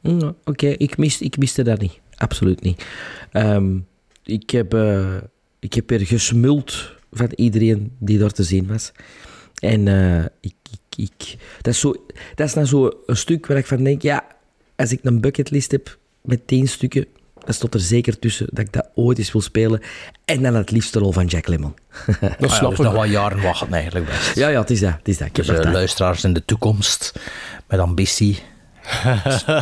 Mm, 0.00 0.34
Oké, 0.44 0.66
ik, 0.66 0.96
mis, 0.96 1.20
ik 1.20 1.36
miste 1.36 1.62
dat 1.62 1.80
niet. 1.80 2.00
Absoluut 2.16 2.62
niet. 2.62 2.86
Ehm, 3.32 3.78
ik, 4.24 4.50
heb, 4.50 4.74
eh, 4.74 5.16
ik 5.60 5.74
heb 5.74 5.88
weer 5.88 6.06
gesmuld 6.06 6.92
van 7.12 7.30
iedereen 7.34 7.92
die 7.98 8.18
daar 8.18 8.32
te 8.32 8.42
zien 8.42 8.66
was. 8.66 8.92
En 9.58 9.88
eh, 9.88 10.24
ik, 10.40 10.54
ik, 10.70 10.96
ik, 10.96 11.36
dat, 11.60 11.74
is 11.74 11.80
zo, 11.80 11.94
dat 12.34 12.46
is 12.46 12.52
dan 12.52 12.66
zo 12.66 12.90
een 13.06 13.16
stuk 13.16 13.46
waar 13.46 13.56
ik 13.56 13.66
van 13.66 13.84
denk, 13.84 14.02
ja, 14.02 14.26
als 14.76 14.92
ik 14.92 14.98
een 15.02 15.20
bucketlist 15.20 15.70
heb 15.70 15.98
met 16.22 16.46
tien 16.46 16.68
stukken, 16.68 17.06
dan 17.44 17.54
stond 17.54 17.74
er 17.74 17.80
zeker 17.80 18.18
tussen 18.18 18.46
dat 18.50 18.66
ik 18.66 18.72
dat 18.72 18.88
ooit 18.94 19.18
eens 19.18 19.32
wil 19.32 19.40
spelen. 19.40 19.80
En 20.24 20.42
dan 20.42 20.54
het 20.54 20.70
liefste 20.70 20.98
rol 20.98 21.12
van 21.12 21.26
Jack 21.26 21.46
Lemmon. 21.46 21.74
Dat 22.20 22.30
Ah 22.30 22.36
ja, 22.38 22.48
snap 22.48 22.70
dus 22.70 22.78
ik. 22.78 22.84
nog 22.84 22.92
wel 22.92 23.04
jaren 23.04 23.42
wachten 23.42 23.72
eigenlijk 23.72 24.06
best. 24.06 24.34
Ja, 24.34 24.48
ja, 24.48 24.60
het 24.60 24.70
is 24.70 24.80
dat. 24.80 24.92
Het 24.92 25.08
is 25.08 25.18
dat. 25.18 25.28
Ik 25.28 25.36
heb 25.36 25.46
Dus 25.46 25.58
eh, 25.58 25.72
luisteraars 25.72 26.24
in 26.24 26.32
de 26.32 26.44
toekomst 26.44 27.12
met 27.68 27.80
ambitie. 27.80 28.38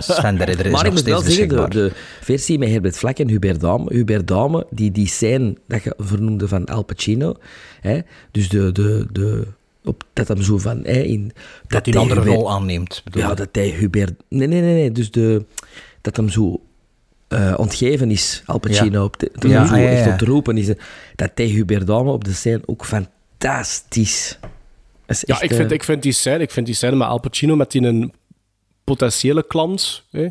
Sven 0.00 0.36
de 0.36 0.44
Ridder 0.44 0.66
is 0.66 0.72
Maar 0.72 0.86
ik 0.86 0.92
moet 0.92 1.02
wel 1.02 1.20
zeggen, 1.20 1.48
de, 1.48 1.68
de 1.68 1.92
versie 2.20 2.58
met 2.58 2.68
Herbert 2.68 2.96
Vlak 2.96 3.18
en 3.18 3.28
Hubert 3.28 3.60
Dame, 3.60 3.94
Hubert 3.94 4.26
Dame 4.26 4.66
die, 4.70 4.90
die 4.90 5.06
scène 5.06 5.56
dat 5.68 5.82
je 5.82 5.94
vernoemde 5.98 6.48
van 6.48 6.64
Al 6.66 6.82
Pacino, 6.82 7.34
hè, 7.80 7.98
dus 8.30 8.48
de, 8.48 8.72
de, 8.72 9.06
de, 9.12 9.46
op, 9.84 10.04
dat 10.12 10.28
hem 10.28 10.42
zo 10.42 10.58
van... 10.58 10.80
Hè, 10.84 11.00
in, 11.00 11.32
dat 11.66 11.84
hij 11.86 11.94
een 11.94 12.00
andere 12.00 12.20
Hubert- 12.20 12.36
rol 12.38 12.50
aanneemt. 12.50 13.00
bedoel 13.04 13.22
Ja, 13.22 13.34
dat 13.34 13.48
hij 13.52 13.68
Hubert... 13.68 14.12
Nee, 14.28 14.46
nee, 14.48 14.60
nee, 14.60 14.74
nee. 14.74 14.92
Dus 14.92 15.10
de, 15.10 15.44
dat 16.00 16.16
hem 16.16 16.28
zo 16.28 16.60
eh, 17.28 17.54
ontgeven 17.56 18.10
is, 18.10 18.42
Al 18.46 18.58
Pacino, 18.58 18.98
Ja. 18.98 19.04
op 19.04 19.18
de, 19.18 19.30
dat 19.32 19.50
Ja, 19.50 19.58
hem 19.58 19.66
zo 19.66 19.74
ja, 19.76 19.80
ja, 19.82 19.88
echt 19.88 20.04
ja. 20.04 20.10
ontroepen 20.10 20.56
is. 20.56 20.66
Dat 21.16 21.30
hij 21.34 21.46
Hubert 21.46 21.86
Dame 21.86 22.10
op 22.10 22.24
de 22.24 22.32
scène 22.32 22.60
ook 22.66 22.84
fantastisch. 22.84 24.38
Ja, 25.06 25.40
ik 25.40 25.52
vind, 25.54 25.68
eh, 25.68 25.70
ik, 25.70 25.84
vind 25.84 26.02
die 26.02 26.12
scène, 26.12 26.38
ik 26.42 26.50
vind 26.50 26.66
die 26.66 26.74
scène 26.74 26.96
met 26.96 27.08
Al 27.08 27.20
Pacino, 27.20 27.56
met 27.56 27.70
die 27.70 27.82
een 27.82 28.12
potentiële 28.96 29.42
klant 29.46 30.02
hè, 30.10 30.26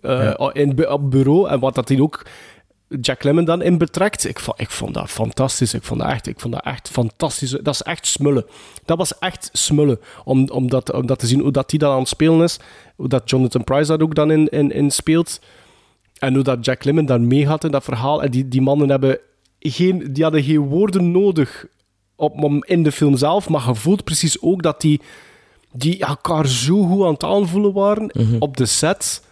eh, 0.00 0.48
in, 0.52 0.74
bu- 0.74 0.86
op 0.86 1.10
bureau, 1.10 1.48
en 1.48 1.60
wat 1.60 1.74
dat 1.74 1.88
hij 1.88 2.00
ook 2.00 2.26
Jack 3.00 3.22
Lemmon 3.22 3.44
dan 3.44 3.62
in 3.62 3.78
betrekt. 3.78 4.26
Ik 4.28 4.40
vond, 4.40 4.60
ik 4.60 4.70
vond 4.70 4.94
dat 4.94 5.10
fantastisch. 5.10 5.74
Ik 5.74 5.82
vond 5.82 6.00
dat 6.00 6.08
echt, 6.08 6.26
ik 6.26 6.40
vond 6.40 6.52
dat 6.54 6.64
echt 6.64 6.88
fantastisch. 6.88 7.50
Dat 7.50 7.74
is 7.74 7.82
echt 7.82 8.06
smullen. 8.06 8.46
Dat 8.84 8.98
was 8.98 9.18
echt 9.18 9.48
smullen. 9.52 9.98
Om, 10.24 10.48
om, 10.48 10.68
dat, 10.70 10.92
om 10.92 11.06
dat 11.06 11.18
te 11.18 11.26
zien, 11.26 11.40
hoe 11.40 11.50
dat 11.52 11.70
die 11.70 11.78
dan 11.78 11.92
aan 11.92 11.98
het 11.98 12.08
spelen 12.08 12.42
is. 12.42 12.58
Hoe 12.96 13.08
dat 13.08 13.30
Jonathan 13.30 13.64
Price 13.64 13.90
dat 13.90 14.02
ook 14.02 14.14
dan 14.14 14.30
in, 14.30 14.48
in, 14.48 14.70
in 14.72 14.90
speelt. 14.90 15.40
En 16.18 16.34
hoe 16.34 16.42
dat 16.42 16.64
Jack 16.64 16.84
Lemmon 16.84 17.06
daar 17.06 17.20
mee 17.20 17.46
had 17.46 17.64
in 17.64 17.70
dat 17.70 17.84
verhaal. 17.84 18.22
En 18.22 18.30
die, 18.30 18.48
die 18.48 18.62
mannen 18.62 18.88
hebben 18.90 19.18
geen, 19.60 20.12
die 20.12 20.22
hadden 20.22 20.42
geen 20.42 20.58
woorden 20.68 21.10
nodig 21.10 21.66
op, 22.16 22.60
in 22.66 22.82
de 22.82 22.92
film 22.92 23.16
zelf. 23.16 23.48
Maar 23.48 23.66
je 23.66 23.74
voelt 23.74 24.04
precies 24.04 24.40
ook 24.42 24.62
dat 24.62 24.80
die, 24.80 25.00
die 25.78 25.98
elkaar 26.04 26.46
zo 26.46 26.82
goed 26.82 27.04
aan 27.04 27.12
het 27.12 27.24
aanvoelen 27.24 27.72
waren 27.72 28.10
op 28.38 28.56
de 28.56 28.66
set. 28.66 29.24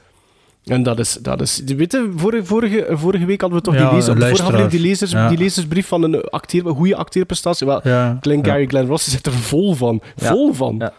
En 0.64 0.82
dat 0.82 0.98
is, 0.98 1.12
dat 1.22 1.40
is 1.40 1.62
weet 1.64 1.92
je, 1.92 2.12
vorige, 2.16 2.44
vorige, 2.44 2.86
vorige 2.90 3.24
week 3.24 3.40
hadden 3.40 3.58
we 3.58 3.64
toch 3.64 3.74
Ja, 3.74 3.84
die, 3.88 3.94
lezer, 3.98 4.14
de 4.18 4.36
vorige 4.36 4.66
die, 4.66 4.80
lezers. 4.80 5.10
Ja. 5.10 5.28
die 5.28 5.38
lezersbrief 5.38 5.86
van 5.86 6.02
een, 6.02 6.20
acteer, 6.22 6.66
een 6.66 6.74
goede 6.74 6.96
acteerprestatie. 6.96 7.66
Wel, 7.66 7.80
Ja, 7.84 8.18
Glenn 8.20 8.38
ja. 8.44 8.50
Gary 8.50 8.66
Glenn 8.66 8.86
Ross 8.88 9.10
zit 9.10 9.26
er 9.26 9.32
vol 9.32 9.74
van. 9.74 10.00
Ja. 10.16 10.30
Vol 10.32 10.52
van. 10.52 10.74
Ja. 10.78 10.92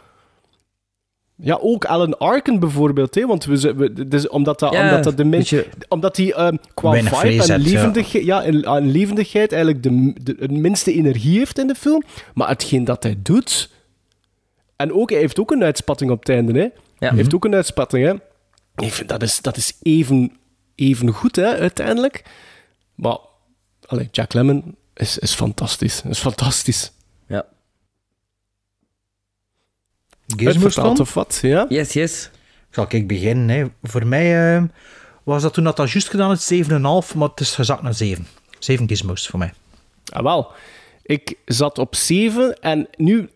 Ja, 1.37 1.57
ook 1.61 1.85
Alan 1.85 2.17
Arkin 2.17 2.59
bijvoorbeeld. 2.59 3.15
Hè, 3.15 3.25
want 3.25 3.45
we, 3.45 3.57
ze- 3.59 3.75
we, 3.75 4.07
dus 4.07 4.27
omdat, 4.27 4.59
dat, 4.59 4.73
Ja, 4.73 4.83
omdat, 4.83 5.03
dat 5.03 5.17
de 5.17 5.25
beetje- 5.25 5.65
omdat 5.87 6.17
hij 6.17 6.33
ehm, 6.33 6.55
qua 6.73 6.89
Weinig 6.91 7.19
vibe 7.19 7.43
en 7.43 7.49
hebt, 7.49 7.65
ja. 7.65 7.71
levendigheid, 7.73 8.25
ja. 8.25 8.43
en, 8.43 8.67
aan 8.67 8.91
levendigheid 8.91 9.51
eigenlijk 9.51 9.83
de, 9.83 10.13
de, 10.23 10.35
het 10.39 10.51
minste 10.51 10.93
energie 10.93 11.37
heeft 11.37 11.59
in 11.59 11.67
de 11.67 11.75
film. 11.75 12.03
Maar 12.33 12.47
hetgeen 12.47 12.83
dat 12.83 13.03
hij 13.03 13.15
doet... 13.23 13.73
En 14.75 14.93
ook, 14.93 15.09
hij 15.09 15.19
heeft 15.19 15.39
ook 15.39 15.51
een 15.51 15.63
uitspatting 15.63 16.11
op 16.11 16.19
het 16.19 16.29
einde. 16.29 16.53
Hè. 16.53 16.59
Ja. 16.59 16.71
Hij 16.97 17.17
heeft 17.17 17.35
ook 17.35 17.45
een 17.45 17.55
uitspatting. 17.55 18.05
Hè. 18.05 18.13
Ik 18.85 18.93
vind, 18.93 19.09
dat, 19.09 19.21
is, 19.21 19.41
dat 19.41 19.57
is 19.57 19.77
even 19.81 20.31
even 20.75 21.11
goed, 21.11 21.35
hè, 21.35 21.57
uiteindelijk. 21.57 22.23
Maar 22.95 23.17
allee, 23.85 24.07
Jack 24.11 24.33
Lemmon 24.33 24.75
is, 24.93 25.17
is 25.17 25.33
fantastisch. 25.33 26.01
Is 26.01 26.19
fantastisch. 26.19 26.91
Ja. 27.27 27.45
Gizmos 30.27 30.53
Uitvertaald 30.53 30.97
dan? 30.97 31.05
of 31.05 31.13
wat, 31.13 31.39
ja? 31.41 31.65
Yes, 31.69 31.93
yes. 31.93 32.29
Zal 32.69 32.85
ik 32.89 33.07
beginnen? 33.07 33.49
Hè. 33.49 33.65
Voor 33.83 34.07
mij 34.07 34.55
eh, 34.55 34.63
was 35.23 35.41
dat 35.41 35.53
toen 35.53 35.63
dat 35.63 35.79
al 35.79 35.85
juist 35.85 36.09
gedaan 36.09 36.31
is 36.31 36.53
7,5, 36.63 36.69
maar 37.15 37.29
het 37.29 37.39
is 37.39 37.55
gezakt 37.55 37.81
naar 37.81 37.93
7. 37.93 38.27
7 38.59 38.87
gizmos 38.87 39.27
voor 39.27 39.39
mij. 39.39 39.53
Ah, 40.11 40.23
wel. 40.23 40.51
Ik 41.01 41.37
zat 41.45 41.77
op 41.77 41.95
7 41.95 42.59
en 42.61 42.87
nu 42.97 43.29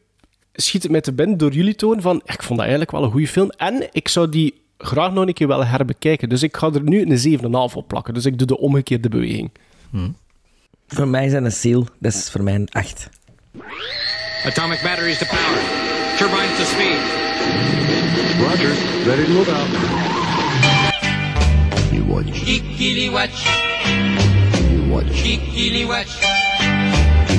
schiet 0.61 0.83
het 0.83 0.91
mij 0.91 1.01
te 1.01 1.13
binnen 1.13 1.37
door 1.37 1.51
jullie 1.51 1.75
toon 1.75 2.01
van 2.01 2.21
ik 2.25 2.43
vond 2.43 2.49
dat 2.49 2.59
eigenlijk 2.59 2.91
wel 2.91 3.03
een 3.03 3.11
goede 3.11 3.27
film 3.27 3.49
en 3.49 3.87
ik 3.91 4.07
zou 4.07 4.29
die 4.29 4.53
graag 4.77 5.11
nog 5.11 5.27
een 5.27 5.33
keer 5.33 5.47
willen 5.47 5.67
herbekijken. 5.67 6.29
Dus 6.29 6.43
ik 6.43 6.57
ga 6.57 6.71
er 6.73 6.83
nu 6.83 7.01
een 7.01 7.39
7,5 7.71 7.73
op 7.73 7.87
plakken. 7.87 8.13
Dus 8.13 8.25
ik 8.25 8.37
doe 8.37 8.47
de 8.47 8.57
omgekeerde 8.57 9.09
beweging. 9.09 9.51
Voor 10.87 11.07
mij 11.07 11.25
is 11.25 11.31
dat 11.31 11.43
een 11.43 11.51
seal. 11.51 11.85
Dat 11.99 12.13
is 12.13 12.29
voor 12.31 12.43
mij 12.43 12.55
een 12.55 12.67
8. 12.69 13.09
Atomic 14.45 14.79
batteries 14.83 15.17
to 15.17 15.25
power. 15.25 15.61
Turbines 16.17 16.57
to 16.57 16.63
speed. 16.63 16.99
Roger. 18.39 18.73
Ready 19.05 19.25
to 19.25 19.31
move 19.31 19.51
out. 19.51 19.67
You 21.91 22.03
watch. 22.05 22.43
Geekily 22.45 23.09
watch. 23.09 23.43
You 24.69 24.89
watch. 24.89 25.21
Geekily 25.21 25.85
watch. 25.85 26.21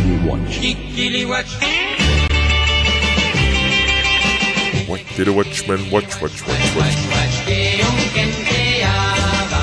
You 0.07 0.27
watch. 0.27 0.61
Geekily 0.61 1.27
watch. 1.27 1.90
What 4.91 5.03
did 5.17 5.29
a 5.29 5.33
watchman 5.33 5.81
watch, 5.91 6.21
watch, 6.21 6.39
watch, 6.47 6.67
watch? 6.77 6.97
Watch 7.15 7.37
que 7.47 7.81
un 7.87 7.99
kenteaba. 8.15 9.61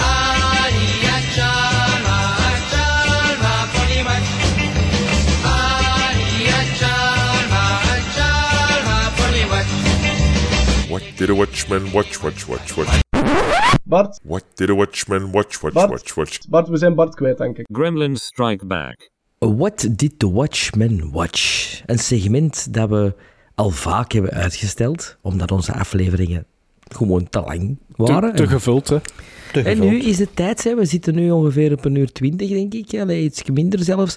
Aria 0.00 1.16
chalma, 1.34 2.18
chalma, 2.72 3.52
poli 3.74 4.00
watch. 4.08 4.30
Aria 5.44 6.58
chalma, 6.80 7.64
chalma, 8.16 8.96
poli 9.18 9.44
watch. 9.52 10.90
What 10.90 11.02
did 11.18 11.28
a 11.30 11.34
watchman 11.34 11.92
watch, 11.92 12.22
watch, 12.22 12.48
watch, 12.48 12.76
watch? 12.76 13.00
Bart, 13.84 14.16
What 14.24 14.44
did 14.56 14.70
a 14.70 14.74
watchman 14.74 15.32
watch, 15.32 15.62
watch, 15.62 15.74
Bart. 15.74 15.90
watch, 15.90 16.16
watch? 16.16 16.38
Bart, 16.48 16.68
we 16.68 16.76
zijn 16.78 16.94
Bart 16.94 17.14
kwijt, 17.14 17.38
denk 17.38 17.58
ik. 17.58 17.66
Gremlins 17.72 18.24
Strike 18.24 18.64
Back. 18.66 19.10
What 19.38 19.86
did 19.98 20.18
the 20.18 20.30
Watchmen 20.30 21.10
watch? 21.12 21.82
Een 21.86 21.98
segment 21.98 22.74
dat 22.74 22.88
we 22.88 23.14
al 23.54 23.70
vaak 23.70 24.12
hebben 24.12 24.30
uitgesteld, 24.30 25.16
omdat 25.20 25.50
onze 25.50 25.72
afleveringen 25.72 26.44
gewoon 26.88 27.28
te 27.28 27.40
lang 27.40 27.78
waren. 27.96 28.34
te 28.34 28.42
En- 28.42 28.48
gevuld, 28.48 28.88
hè. 28.88 28.98
Te 29.52 29.58
En 29.58 29.64
gevuld. 29.76 29.90
nu 29.90 29.98
is 30.02 30.18
het 30.18 30.36
tijd, 30.36 30.64
hè. 30.64 30.74
we 30.74 30.84
zitten 30.84 31.14
nu 31.14 31.30
ongeveer 31.30 31.72
op 31.72 31.84
een 31.84 31.94
uur 31.94 32.12
twintig, 32.12 32.48
denk 32.48 32.74
ik. 32.74 33.00
Allee, 33.00 33.24
iets 33.24 33.42
minder 33.52 33.84
zelfs. 33.84 34.16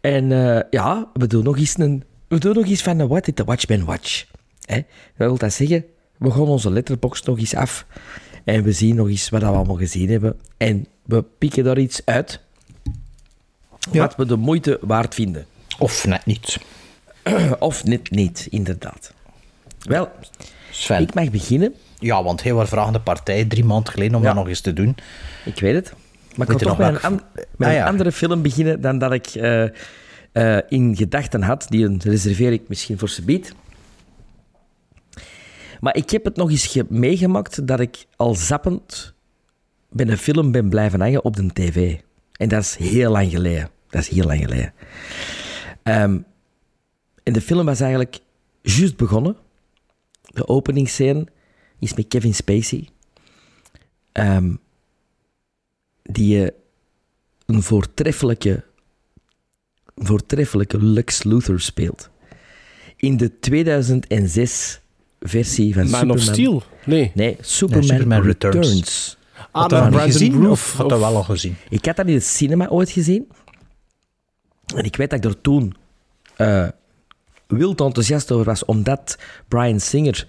En 0.00 0.32
eh, 0.32 0.62
ja, 0.70 1.10
we 1.12 1.26
doen 1.26 1.44
nog 1.44 1.58
eens, 1.58 1.78
een, 1.78 2.04
we 2.28 2.38
doen 2.38 2.54
nog 2.54 2.66
eens 2.66 2.82
van 2.82 2.98
een 2.98 3.08
What 3.08 3.24
did 3.24 3.36
the 3.36 3.44
Watchmen 3.44 3.84
watch? 3.84 4.24
Hè? 4.64 4.74
Wat 5.16 5.28
wil 5.28 5.36
dat 5.38 5.52
zeggen? 5.52 5.84
We 6.18 6.30
gaan 6.30 6.40
onze 6.40 6.70
letterbox 6.70 7.22
nog 7.22 7.38
eens 7.38 7.54
af. 7.54 7.86
En 8.44 8.62
we 8.62 8.72
zien 8.72 8.94
nog 8.96 9.08
eens 9.08 9.28
wat 9.28 9.40
we 9.40 9.46
allemaal 9.46 9.76
gezien 9.76 10.10
hebben. 10.10 10.36
En 10.56 10.86
we 11.04 11.24
pikken 11.38 11.64
daar 11.64 11.78
iets 11.78 12.00
uit. 12.04 12.40
Ja. 13.92 14.00
Wat 14.00 14.16
we 14.16 14.26
de 14.26 14.36
moeite 14.36 14.78
waard 14.80 15.14
vinden. 15.14 15.46
Of 15.78 16.06
net 16.06 16.26
niet. 16.26 16.58
Of 17.58 17.84
net 17.84 18.10
niet, 18.10 18.46
inderdaad. 18.50 19.12
Wel, 19.78 20.08
Sven. 20.70 21.00
ik 21.00 21.14
mag 21.14 21.30
beginnen. 21.30 21.74
Ja, 21.98 22.22
want 22.22 22.42
hij 22.42 22.52
was 22.54 22.68
vragende 22.68 23.00
partij 23.00 23.44
drie 23.44 23.64
maanden 23.64 23.92
geleden 23.92 24.14
om 24.14 24.20
Ja. 24.22 24.26
dat 24.26 24.36
nog 24.36 24.48
eens 24.48 24.60
te 24.60 24.72
doen. 24.72 24.96
Ik 25.44 25.60
weet 25.60 25.74
het. 25.74 25.92
Maar 26.36 26.50
ik 26.50 26.58
ga 26.60 26.66
toch 26.66 26.78
met, 26.78 26.88
een, 26.88 27.00
an- 27.00 27.20
met 27.56 27.68
Ah, 27.68 27.74
een 27.74 27.82
andere 27.82 28.12
film 28.12 28.42
beginnen 28.42 28.80
dan 28.80 28.98
dat 28.98 29.12
ik 29.12 29.26
eh, 29.26 29.62
eh, 30.32 30.62
in 30.68 30.96
gedachten 30.96 31.42
had. 31.42 31.66
Die 31.68 31.96
reserveer 31.98 32.52
ik 32.52 32.68
misschien 32.68 32.98
voor 32.98 33.08
subiet. 33.08 33.54
Maar 35.80 35.96
ik 35.96 36.10
heb 36.10 36.24
het 36.24 36.36
nog 36.36 36.50
eens 36.50 36.66
ge- 36.66 36.86
meegemaakt 36.88 37.66
dat 37.66 37.80
ik 37.80 38.06
al 38.16 38.34
zappend 38.34 39.14
bij 39.90 40.06
een 40.08 40.18
film 40.18 40.52
ben 40.52 40.68
blijven 40.68 41.00
hangen 41.00 41.24
op 41.24 41.36
de 41.36 41.46
tv. 41.52 41.96
En 42.36 42.48
dat 42.48 42.62
is 42.62 42.76
heel 42.76 43.10
lang 43.10 43.30
geleden. 43.30 43.70
Dat 43.90 44.00
is 44.00 44.08
heel 44.08 44.24
lang 44.24 44.40
geleden. 44.40 44.72
Ehm, 45.82 46.18
en 47.26 47.32
de 47.32 47.40
film 47.40 47.66
was 47.66 47.80
eigenlijk 47.80 48.18
juist 48.62 48.96
begonnen. 48.96 49.36
De 50.22 50.48
openingsscène 50.48 51.26
is 51.78 51.94
met 51.94 52.08
Kevin 52.08 52.34
Spacey. 52.34 52.88
Ehm, 54.12 54.54
die 56.02 56.42
eh, 56.44 56.50
een 57.46 57.62
voortreffelijke, 57.62 58.64
voortreffelijke 59.94 60.84
Lex 60.84 61.22
Luthor 61.22 61.60
speelt. 61.60 62.10
In 62.96 63.16
de 63.16 63.38
2006 63.40 64.80
versie 65.20 65.72
van 65.74 65.82
Man 65.82 65.90
Superman. 65.92 66.16
of 66.16 66.22
Steel? 66.22 66.62
Nee. 66.84 67.12
Nee, 67.14 67.36
Superman, 67.40 67.84
Superman 67.84 68.22
Returns. 68.22 68.56
Returns. 68.68 69.16
Ah, 69.52 69.60
Had 69.60 69.70
dat 69.70 70.00
gezien 70.02 70.48
of 70.48 70.72
had 70.72 70.88
dat 70.88 70.98
wel 70.98 71.16
al 71.16 71.22
gezien? 71.22 71.56
Ik 71.68 71.84
had 71.84 71.96
dat 71.96 72.06
in 72.06 72.14
het 72.14 72.24
cinema 72.24 72.68
ooit 72.68 72.90
gezien. 72.90 73.28
En 74.74 74.84
ik 74.84 74.96
weet 74.96 75.10
dat 75.10 75.24
ik 75.24 75.30
er 75.30 75.40
toen 75.40 75.74
eh, 76.36 76.68
wild 77.46 77.80
enthousiast 77.80 78.32
over 78.32 78.44
was, 78.44 78.64
omdat 78.64 79.18
Brian 79.48 79.80
Singer 79.80 80.26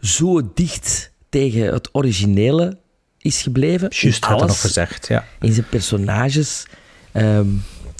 zo 0.00 0.52
dicht 0.54 1.12
tegen 1.28 1.72
het 1.72 1.88
originele 1.92 2.78
is 3.18 3.42
gebleven. 3.42 3.88
Juist, 3.90 4.24
had 4.24 4.38
hij 4.38 4.48
nog 4.48 4.60
gezegd. 4.60 5.08
Ja. 5.08 5.24
in 5.40 5.52
zijn 5.52 5.66
personages, 5.68 6.66
ehm, 7.12 7.48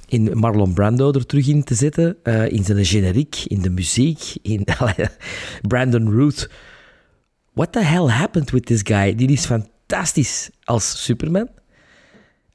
in 0.09 0.39
Marlon 0.39 0.75
Brando 0.75 1.13
er 1.13 1.27
terug 1.27 1.47
in 1.49 1.65
te 1.65 1.75
zetten, 1.75 2.17
eh, 2.23 2.49
in 2.49 2.65
zijn 2.65 2.85
generiek, 2.85 3.37
in 3.47 3.63
de 3.63 3.71
muziek, 3.71 4.21
in 4.43 4.67
Brandon 5.69 6.11
Root. 6.11 6.51
What 7.53 7.73
the 7.73 7.83
hell 7.83 8.07
happened 8.07 8.51
with 8.51 8.67
this 8.67 8.81
guy? 8.83 9.15
Die 9.15 9.31
is 9.31 9.45
fantastisch 9.45 10.51
als 10.65 11.05
Superman. 11.05 11.49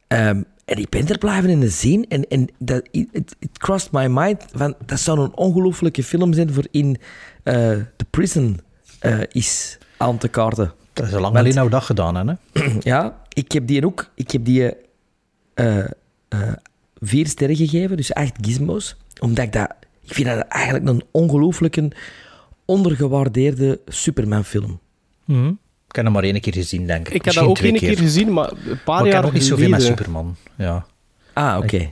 Ehm, 0.07 0.41
en 0.67 0.77
ik 0.77 0.89
ben 0.89 1.07
er 1.07 1.17
blijven 1.17 1.49
in 1.49 1.59
de 1.59 1.69
zin 1.69 2.05
en, 2.09 2.27
en 2.27 2.47
dat, 2.59 2.87
it, 2.91 3.07
it- 3.11 3.35
crossed 3.57 3.91
my 3.91 4.07
mind 4.09 4.45
van 4.53 4.75
dat 4.85 4.99
zou 4.99 5.19
een 5.19 5.35
ongelooflijke 5.35 6.03
film 6.03 6.33
zijn 6.33 6.53
voor 6.53 6.67
in 6.71 6.97
eh 7.43 7.53
The 7.95 8.05
Prison 8.09 8.59
eh, 8.99 9.19
is 9.31 9.77
aan 9.97 10.17
te 10.17 10.27
kaarten. 10.27 10.73
Dat 10.93 11.07
is 11.07 11.13
al 11.13 11.21
lang 11.21 11.35
alleen 11.37 11.53
nou 11.55 11.69
dat 11.69 11.83
gedaan, 11.83 12.27
hè? 12.27 12.33
Ja, 12.91 13.21
ik 13.33 13.51
heb 13.51 13.67
die 13.67 13.85
ook. 13.85 14.11
Ik 14.15 14.31
heb 14.31 14.45
die 14.45 14.73
eh, 15.53 15.85
vier 16.99 17.27
sterren 17.27 17.55
gegeven, 17.55 17.97
dus 17.97 18.13
acht 18.13 18.33
gizmos. 18.41 18.95
Omdat 19.19 19.45
ik 19.45 19.53
dat... 19.53 19.75
Ik 20.03 20.13
vind 20.13 20.27
dat 20.27 20.39
eigenlijk 20.47 20.87
een 20.87 21.03
ongelooflijke, 21.11 21.91
ondergewaardeerde 22.65 23.79
Superman-film. 23.85 24.79
Ik 25.27 25.57
heb 25.97 26.05
hem 26.05 26.13
maar 26.13 26.23
één 26.23 26.39
keer 26.41 26.53
gezien, 26.53 26.87
denk 26.87 27.07
ik. 27.07 27.13
Ik 27.13 27.25
heb 27.25 27.33
dat 27.33 27.47
Misschien 27.47 27.49
ook 27.49 27.55
twee 27.57 27.71
één 27.71 27.79
keer 27.95 28.05
gezien, 28.05 28.33
maar 28.33 28.51
een 28.51 28.57
paar 28.57 28.95
Maar 28.95 28.99
ik 29.05 29.05
jaar 29.05 29.15
heb 29.15 29.25
ook 29.25 29.33
niet 29.33 29.43
zoveel 29.45 29.69
met. 29.69 29.81
Superman. 29.81 30.35
Ja. 30.57 30.85
Ah, 31.33 31.57
oké. 31.63 31.89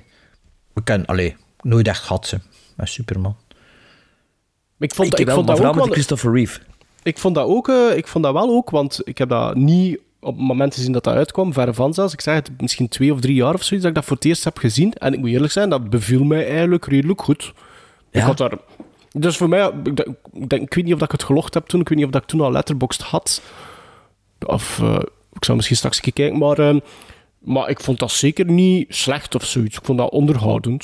We 0.74 0.84
kennen, 0.84 1.08
allee, 1.08 1.36
nooit 1.62 1.88
echt 1.88 2.04
gehad 2.04 2.28
ze 2.28 2.40
met 2.76 2.90
Superman. 2.90 3.36
Ik 4.80 4.94
vond, 4.94 5.06
Ik 5.08 5.12
dat- 5.12 5.20
ik 5.20 5.26
wel, 5.26 5.36
vond 5.36 5.48
maar 5.48 5.56
dat 5.56 5.66
vooral 5.66 5.82
ook 5.84 5.88
met 5.90 5.98
wel... 5.98 6.06
Christopher 6.06 6.32
Reeve. 6.40 6.60
Ik 7.04 7.18
vond 7.18 7.36
dat 7.36 7.48
ook, 7.48 7.70
eh, 7.70 7.98
ik 7.98 8.08
vond 8.08 8.24
dat 8.24 8.34
wel 8.34 8.50
ook, 8.50 8.70
want 8.70 9.02
ik 9.04 9.18
heb 9.18 9.30
dat 9.30 9.56
niet 9.56 10.00
op 10.20 10.36
het 10.38 10.46
moment 10.48 10.74
gezien 10.74 10.92
dat 10.92 11.04
dat 11.04 11.16
uitkwam, 11.16 11.54
verre 11.54 11.74
van 11.74 11.94
zelfs. 11.94 12.14
Ik 12.14 12.22
zeg 12.22 12.36
het, 12.36 12.50
misschien 12.62 12.88
twee 12.88 13.14
of 13.14 13.20
drie 13.20 13.36
jaar 13.36 13.54
of 13.54 13.64
zoiets 13.64 13.86
dat 13.86 13.88
ik 13.88 13.94
dat 13.96 14.06
voor 14.06 14.16
het 14.16 14.26
eerst 14.26 14.44
heb 14.44 14.58
gezien. 14.58 14.94
En 14.94 15.14
ik 15.14 15.20
moet 15.20 15.30
eerlijk 15.30 15.52
zijn, 15.52 15.70
dat 15.70 15.90
beviel 15.90 16.24
mij 16.24 16.48
eigenlijk 16.50 16.86
redelijk 16.86 17.22
goed. 17.22 17.54
Ik 18.12 18.20
Ja? 18.20 18.26
had 18.26 18.38
daar... 18.38 18.52
Dus 19.12 19.38
voor 19.38 19.50
mij, 19.50 19.72
ik, 19.84 19.96
denk, 19.96 20.08
ik, 20.34 20.52
ik 20.54 20.74
weet 20.74 20.84
niet 20.84 20.94
of 20.94 21.00
dat 21.00 21.08
ik 21.14 21.20
het 21.20 21.24
gelogd 21.24 21.54
heb 21.54 21.66
toen, 21.66 21.82
ik 21.82 21.90
weet 21.90 21.98
niet 21.98 22.08
of 22.08 22.14
dat 22.14 22.22
ik 22.22 22.28
toen 22.28 22.42
al 22.42 22.52
letterboxd 22.52 23.02
had. 23.02 23.42
Of, 24.46 24.80
eh, 24.82 25.00
ik 25.34 25.44
zou 25.46 25.56
misschien 25.58 25.78
straks 25.78 25.96
een 25.98 26.02
keer 26.04 26.14
kijken, 26.14 26.38
maar, 26.40 26.60
eh, 26.60 26.76
maar 27.40 27.70
ik 27.70 27.80
vond 27.80 28.00
dat 28.00 28.12
zeker 28.12 28.46
niet 28.46 28.86
slecht 28.96 29.36
of 29.36 29.46
zoiets. 29.46 29.78
Ik 29.78 29.86
vond 29.86 29.98
dat 29.98 30.12
onderhoudend. 30.12 30.84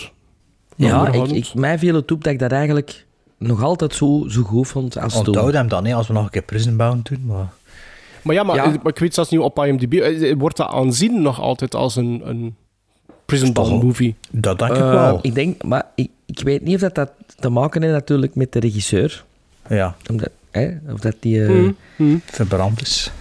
Ja, 0.76 0.88
ik, 0.88 0.94
Onderhoudend. 0.98 1.48
ik, 1.48 1.54
mij 1.54 1.80
viel 1.80 1.96
het 1.96 2.12
op 2.12 2.24
dat 2.24 2.34
ik 2.34 2.40
dat 2.40 2.52
eigenlijk 2.52 3.06
nog 3.38 3.64
altijd 3.64 3.94
zo, 3.96 4.26
zo 4.28 4.42
goed 4.42 4.68
vond 4.68 4.98
als 5.00 5.14
toen. 5.14 5.28
Onthoud 5.28 5.54
hem 5.54 5.68
dan, 5.68 5.86
hè, 5.86 5.94
als 5.94 6.08
we 6.08 6.14
nog 6.14 6.24
een 6.24 6.30
keer 6.30 6.42
Prison 6.42 6.78
Bound 6.78 7.10
doen. 7.10 7.26
Maar... 7.26 7.50
Maar 8.22 8.36
ja, 8.36 8.44
maar, 8.44 8.56
Ja. 8.56 8.66
maar 8.66 8.92
ik 8.92 9.00
weet 9.00 9.14
zelfs 9.14 9.30
niet 9.30 9.40
op 9.40 9.66
IMDb. 9.66 9.94
eh, 9.94 10.36
Wordt 10.38 10.58
dat 10.58 10.68
aanzien 10.68 11.22
nog 11.22 11.40
altijd 11.42 11.76
als 11.76 11.96
een, 11.96 12.22
een 12.26 12.56
prison 13.26 13.54
wel. 13.54 13.82
movie? 13.82 14.16
Dat 14.32 14.60
denk 14.60 14.72
ik 14.72 14.78
Eh, 14.78 14.92
wel. 14.92 15.20
ik 15.22 15.34
denk, 15.36 15.64
maar 15.64 15.86
ik, 15.96 16.10
ik 16.26 16.40
weet 16.40 16.62
niet 16.62 16.76
of 16.76 16.82
dat, 16.82 16.96
dat 16.96 17.12
te 17.40 17.50
maken 17.50 17.82
heeft 17.82 17.94
natuurlijk 17.94 18.36
met 18.36 18.52
de 18.52 18.60
regisseur. 18.60 19.24
Ja, 19.70 19.96
Omdat, 20.10 20.30
hè, 20.52 20.72
of 20.94 21.00
dat 21.00 21.16
die... 21.20 21.42
eh, 21.42 21.48
Hmm, 21.48 21.76
hmm. 21.96 22.22
verbrand 22.26 22.82
is. 22.82 23.12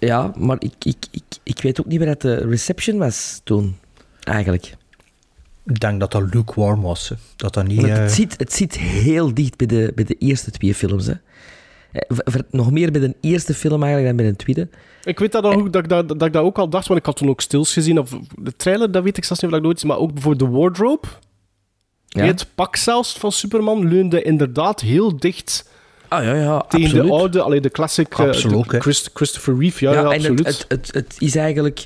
Ja, 0.00 0.32
maar 0.36 0.56
ik, 0.58 0.74
ik, 0.78 1.06
ik, 1.10 1.22
ik 1.42 1.60
weet 1.60 1.80
ook 1.80 1.86
niet 1.86 1.98
waar 1.98 2.08
dat 2.08 2.20
de 2.20 2.34
reception 2.34 2.98
was 2.98 3.40
toen, 3.44 3.76
eigenlijk. 4.20 4.74
Ik 5.66 5.80
denk 5.80 6.00
dat 6.00 6.12
dat 6.12 6.34
lukewarm 6.34 6.80
was. 6.80 7.08
hè. 7.08 7.16
Dat 7.36 7.54
dat 7.54 7.66
niet... 7.66 7.80
Want 7.80 7.92
eh, 7.92 7.98
het, 7.98 8.12
zit, 8.12 8.34
het 8.38 8.52
zit 8.52 8.78
heel 8.78 9.34
dicht 9.34 9.56
bij 9.56 9.66
de, 9.66 9.92
bij 9.94 10.04
de 10.04 10.14
eerste 10.18 10.50
twee 10.50 10.74
films. 10.74 11.06
Hè. 11.06 11.14
Eh, 11.92 12.34
nog 12.50 12.70
meer 12.70 12.92
bij 12.92 13.00
de 13.00 13.14
eerste 13.20 13.54
film 13.54 13.82
eigenlijk 13.82 14.16
dan 14.16 14.24
bij 14.24 14.34
de 14.34 14.36
tweede. 14.36 14.68
Ik 15.04 15.18
weet 15.18 15.32
dat, 15.32 15.44
ook, 15.44 15.72
dat, 15.72 15.82
ik 15.82 15.88
dat, 15.88 16.08
dat 16.08 16.22
ik 16.22 16.32
dat 16.32 16.42
ook 16.44 16.58
al 16.58 16.68
dacht, 16.68 16.86
want 16.86 17.00
ik 17.00 17.06
had 17.06 17.16
toen 17.16 17.28
ook 17.28 17.40
stils 17.40 17.72
gezien. 17.72 17.98
Of 17.98 18.18
de 18.38 18.56
trailer, 18.56 18.90
dat 18.92 19.02
weet 19.02 19.16
ik 19.16 19.24
zelfs 19.24 19.42
niet 19.42 19.50
of 19.50 19.56
ik 19.56 19.64
nooit 19.64 19.78
zie. 19.80 19.88
Maar 19.88 19.98
ook 19.98 20.12
bijvoorbeeld 20.12 20.50
de 20.50 20.58
wardrobe. 20.58 21.08
Ja. 22.06 22.24
Het 22.24 22.46
pak 22.54 22.76
zelfs 22.76 23.12
van 23.18 23.32
Superman 23.32 23.88
leunde 23.88 24.22
inderdaad 24.22 24.80
heel 24.80 25.16
dicht 25.16 25.70
Ah 26.10 26.24
ja, 26.24 26.34
ja, 26.34 26.58
tegen 26.68 26.86
absoluut. 26.86 27.06
de 27.06 27.12
oude, 27.12 27.40
allee, 27.42 27.60
de 27.60 27.70
classic 27.70 28.18
eh, 28.18 28.32
de. 28.32 28.64
Christ- 28.80 29.10
Christopher 29.14 29.58
Reeve. 29.58 29.84
Ja, 29.84 29.92
ja, 29.92 29.98
en 30.00 30.06
absoluut. 30.06 30.46
Het, 30.46 30.64
het, 30.68 30.86
het, 30.86 30.94
het 30.94 31.16
is 31.18 31.36
eigenlijk... 31.36 31.84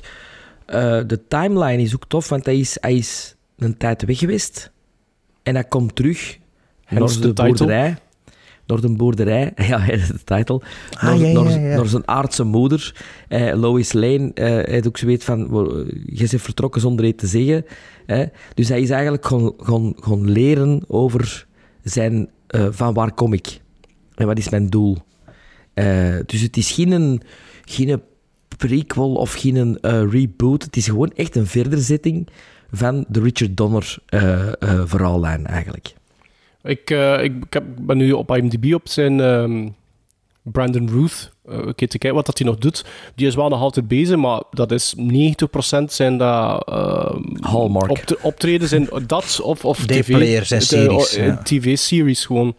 eh, 0.65 0.99
de 1.07 1.27
timeline 1.27 1.81
is 1.83 1.95
ook 1.95 2.05
tof, 2.07 2.29
want 2.29 2.45
hij 2.45 2.57
is, 2.57 2.77
hij 2.79 2.95
is 2.95 3.35
een 3.57 3.77
tijd 3.77 4.05
weg 4.05 4.17
geweest. 4.19 4.71
En 5.43 5.53
hij 5.53 5.63
komt 5.63 5.95
terug 5.95 6.37
naar 6.89 7.07
de, 7.21 7.33
boerderij. 7.33 7.97
Naar 8.67 8.81
de 8.81 8.89
boerderij. 8.89 9.51
Ja, 9.67 9.85
de 9.85 10.23
titel. 10.23 10.61
Ah, 10.91 11.03
naar, 11.03 11.17
ja, 11.17 11.27
ja, 11.27 11.41
naar, 11.41 11.51
ja. 11.61 11.75
naar 11.75 11.85
zijn 11.87 12.07
aardse 12.07 12.43
moeder. 12.43 12.95
Eh, 13.27 13.53
Lois 13.59 13.93
Lane 13.93 14.31
eh 14.33 14.71
heeft 14.73 14.87
ook 14.87 14.97
zoiets 14.97 15.25
van... 15.25 15.49
"Wel, 15.51 15.77
Je 16.05 16.27
bent 16.29 16.41
vertrokken 16.41 16.81
zonder 16.81 17.05
iets 17.05 17.21
te 17.21 17.27
zeggen. 17.27 17.65
Hè. 18.05 18.25
Dus 18.53 18.69
hij 18.69 18.81
is 18.81 18.89
eigenlijk 18.89 19.25
gaan, 19.25 19.53
gaan, 19.57 19.93
gaan 19.99 20.31
leren 20.31 20.83
over 20.87 21.45
zijn... 21.83 22.29
eh, 22.47 22.67
van 22.69 22.93
waar 22.93 23.13
kom 23.13 23.33
ik? 23.33 23.59
En 24.15 24.27
wat 24.27 24.37
is 24.37 24.49
mijn 24.49 24.69
doel? 24.69 24.97
Eh, 25.73 26.15
dus 26.25 26.41
het 26.41 26.57
is 26.57 26.71
geen, 26.71 27.21
geen 27.65 28.01
prequel 28.57 29.13
of 29.13 29.33
geen 29.33 29.79
eh, 29.81 30.03
reboot. 30.11 30.63
Het 30.63 30.75
is 30.77 30.85
gewoon 30.85 31.11
echt 31.15 31.35
een 31.35 31.47
verderzetting 31.47 32.27
van 32.71 33.05
de 33.07 33.19
Richard 33.21 33.57
Donner 33.57 33.97
eh, 34.05 34.47
verhaallijn 34.85 35.45
eigenlijk. 35.47 35.93
Ik, 36.63 36.89
ik, 36.89 37.33
ik 37.45 37.53
heb, 37.53 37.63
ben 37.81 37.97
nu 37.97 38.11
op 38.11 38.35
IMDb 38.35 38.73
op 38.73 38.87
zijn 38.87 39.19
ehm, 39.19 39.67
Brandon 40.41 40.89
Ruth. 40.89 41.31
een 41.45 41.75
keer 41.75 41.87
te 41.87 41.97
kijken 41.97 42.13
wat 42.13 42.25
dat 42.25 42.37
hij 42.37 42.47
nog 42.47 42.57
doet. 42.57 42.85
Die 43.15 43.27
is 43.27 43.35
wel 43.35 43.49
nog 43.49 43.59
altijd 43.59 43.87
bezig, 43.87 44.17
maar 44.17 44.41
dat 44.51 44.71
is 44.71 44.95
90% 44.97 45.01
zijn 45.87 46.17
dat 46.17 46.67
ehm, 46.67 47.21
Hallmark. 47.39 47.89
opte- 47.91 48.17
optredens 48.21 48.71
in 48.71 48.89
dat 49.07 49.39
of, 49.41 49.65
of 49.65 49.85
tv. 49.85 50.07
Dayplayers 50.07 50.51
en 50.51 50.59
de- 50.59 50.65
series, 50.65 51.15
ja. 51.15 51.37
TV-series 51.43 52.25
gewoon. 52.25 52.55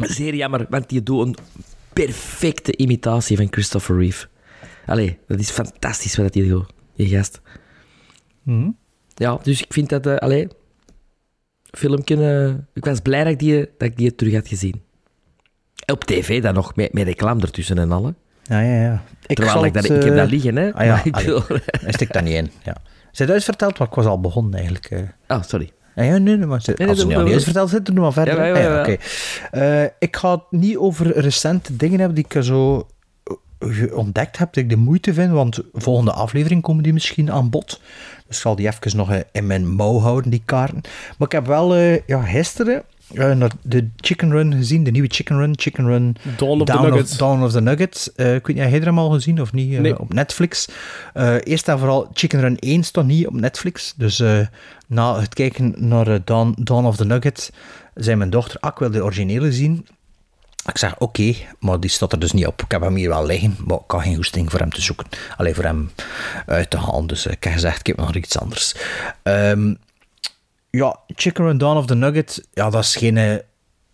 Zeer 0.00 0.34
jammer, 0.34 0.66
want 0.68 0.88
die 0.88 1.02
doet 1.02 1.26
een 1.26 1.36
perfecte 1.92 2.76
imitatie 2.76 3.36
van 3.36 3.46
Christopher 3.50 3.96
Reeve. 3.98 4.26
Allee, 4.86 5.18
dat 5.26 5.38
is 5.38 5.50
fantastisch 5.50 6.16
wat 6.16 6.34
hij 6.34 6.48
doet, 6.48 6.72
die 6.96 7.08
gast. 7.08 7.40
Mhm. 8.42 8.70
Ja, 9.14 9.38
dus 9.42 9.62
ik 9.62 9.72
vind 9.72 9.88
dat... 9.88 10.06
eh 10.06 10.16
allee, 10.16 10.48
filmpje... 11.70 12.44
eh, 12.46 12.54
ik 12.74 12.84
was 12.84 13.00
blij 13.00 13.22
dat 13.24 13.32
ik, 13.32 13.38
die, 13.38 13.58
dat 13.78 13.88
ik 13.88 13.96
die 13.96 14.14
terug 14.14 14.34
had 14.34 14.48
gezien. 14.48 14.82
Op 15.92 16.04
tv 16.04 16.42
dan 16.42 16.54
nog, 16.54 16.76
met, 16.76 16.92
met 16.92 17.04
reclame 17.06 17.40
ertussen 17.40 17.78
en 17.78 17.92
alle. 17.92 18.14
Ja, 18.42 18.60
ja, 18.60 18.82
ja. 18.82 19.04
Ik, 19.26 19.36
Terwijl 19.36 19.56
zal 19.56 19.64
ik, 19.66 19.72
dat, 19.74 19.84
ik 19.84 19.90
heb 19.90 20.02
eh, 20.04 20.16
dat 20.16 20.30
liggen, 20.30 20.56
hè. 20.56 20.72
Ah 20.74 20.84
ja, 20.84 20.92
Maar 20.94 21.06
ik 21.06 21.16
allee, 21.16 22.06
dat 22.12 22.22
niet 22.22 22.34
in. 22.34 22.50
Ja. 22.64 22.76
Ze 23.12 23.22
het 23.22 23.32
uitverteld, 23.32 23.78
want 23.78 23.90
ik 23.90 23.96
was 23.96 24.06
al 24.06 24.20
begonnen 24.20 24.54
eigenlijk. 24.54 24.90
eh. 24.90 25.00
Ah, 25.26 25.42
sorry. 25.42 25.72
Ja, 25.94 26.02
ja, 26.02 26.18
nee, 26.18 26.36
nee, 26.36 26.46
maar 26.46 26.62
ze, 26.62 26.74
Nee, 26.76 26.88
als 26.88 26.98
ze 26.98 27.06
nee, 27.06 27.12
nu 27.12 27.18
al 27.18 27.20
doe- 27.20 27.28
niet 27.28 27.34
uitverteld 27.34 27.70
zitten, 27.70 27.94
doen 27.94 28.04
we 28.04 28.10
maar 28.14 28.24
verder. 28.24 28.36
Ja, 28.36 28.44
ja, 28.44 28.52
Ah, 28.54 28.62
ja, 28.62 28.74
ja. 28.74 28.80
oké. 28.80 28.96
Eh, 29.50 29.90
ik 29.98 30.16
ga 30.16 30.30
het 30.30 30.42
niet 30.50 30.76
over 30.76 31.18
recente 31.20 31.76
dingen 31.76 31.98
hebben 31.98 32.14
die 32.16 32.24
ik 32.28 32.42
zo 32.44 32.86
eh, 33.58 33.96
ontdekt 33.96 34.38
heb, 34.38 34.52
dat 34.52 34.62
ik 34.64 34.70
de 34.70 34.76
moeite 34.76 35.14
vind, 35.14 35.32
want 35.32 35.60
volgende 35.72 36.12
aflevering 36.12 36.62
komen 36.62 36.82
die 36.82 36.92
misschien 36.92 37.32
aan 37.32 37.50
bod. 37.50 37.80
Dus 38.26 38.36
ik 38.36 38.42
zal 38.42 38.56
die 38.56 38.66
even 38.66 38.96
nog 38.96 39.10
eh, 39.12 39.20
in 39.32 39.46
mijn 39.46 39.68
mouw 39.68 39.98
houden, 39.98 40.30
die 40.30 40.42
kaarten. 40.44 40.80
Maar 41.18 41.28
ik 41.28 41.32
heb 41.32 41.46
wel 41.46 41.74
eh, 41.74 41.98
ja, 42.06 42.22
gisteren 42.22 42.82
eh, 43.14 43.30
naar 43.32 43.50
de 43.62 43.88
Chicken 43.96 44.30
Run 44.30 44.54
gezien, 44.54 44.84
de 44.84 44.90
nieuwe 44.90 45.08
Chicken 45.10 45.36
Run, 45.38 45.54
Chicken 45.58 45.86
Run 45.86 46.16
Dawn 46.36 46.60
of 46.60 46.66
the 46.66 46.72
Nuggets. 46.90 47.16
Dawn 47.16 47.42
of 47.42 47.52
the 47.52 47.60
Nuggets. 47.60 48.12
Eh, 48.14 48.34
ik 48.34 48.46
weet 48.46 48.56
niet, 48.56 48.64
heb 48.64 48.70
jij 48.72 48.80
er 48.80 48.86
hem 48.86 48.98
al 48.98 49.10
gezien 49.10 49.40
of 49.40 49.52
niet? 49.52 49.74
eh, 49.74 49.80
Nee. 49.80 49.98
Op 49.98 50.12
Netflix. 50.12 50.68
Eh, 51.14 51.34
eerst 51.44 51.68
en 51.68 51.78
vooral, 51.78 52.10
Chicken 52.14 52.40
Run 52.40 52.56
1 52.60 52.82
stond 52.84 53.06
niet 53.06 53.26
op 53.26 53.34
Netflix. 53.34 53.94
Dus 53.96 54.22
na 54.86 55.18
het 55.20 55.34
kijken 55.34 55.74
naar 55.76 56.24
Dawn, 56.24 56.54
Dawn 56.58 56.84
of 56.86 56.96
the 56.96 57.04
Nuggets, 57.04 57.50
zei 57.94 58.16
mijn 58.16 58.30
dochter, 58.30 58.60
ah, 58.60 58.70
ik 58.72 58.78
wil 58.78 58.90
de 58.90 59.04
originele 59.04 59.52
zien. 59.52 59.86
Ik 60.68 60.78
zeg, 60.78 60.98
oké, 60.98 61.34
maar 61.60 61.80
die 61.80 61.90
staat 61.90 62.12
er 62.12 62.18
dus 62.18 62.32
niet 62.32 62.46
op. 62.46 62.62
Ik 62.62 62.70
heb 62.70 62.80
hem 62.80 62.94
hier 62.94 63.08
wel 63.08 63.26
liggen, 63.26 63.56
maar 63.66 63.76
ik 63.84 63.90
had 63.90 64.02
geen 64.02 64.14
goesting 64.16 64.50
voor 64.50 64.60
hem 64.60 64.70
te 64.72 64.80
zoeken. 64.82 65.06
Alleen 65.36 65.54
voor 65.54 65.64
hem 65.64 65.90
uit 66.46 66.70
te 66.70 66.76
halen. 66.78 67.06
Dus 67.06 67.26
ik 67.26 67.44
heb 67.44 67.52
gezegd, 67.52 67.78
ik 67.80 67.86
heb 67.86 67.96
nog 67.96 68.14
iets 68.14 68.38
anders. 68.38 68.74
Ehm, 69.22 69.74
ja, 70.72 70.96
Chicken 71.06 71.44
Run 71.44 71.58
Dawn 71.58 71.76
of 71.76 71.86
the 71.86 71.94
Nugget, 71.94 72.48
ja, 72.52 72.70
dat 72.70 72.82
is 72.82 72.96
geen 72.96 73.16
eh, 73.16 73.34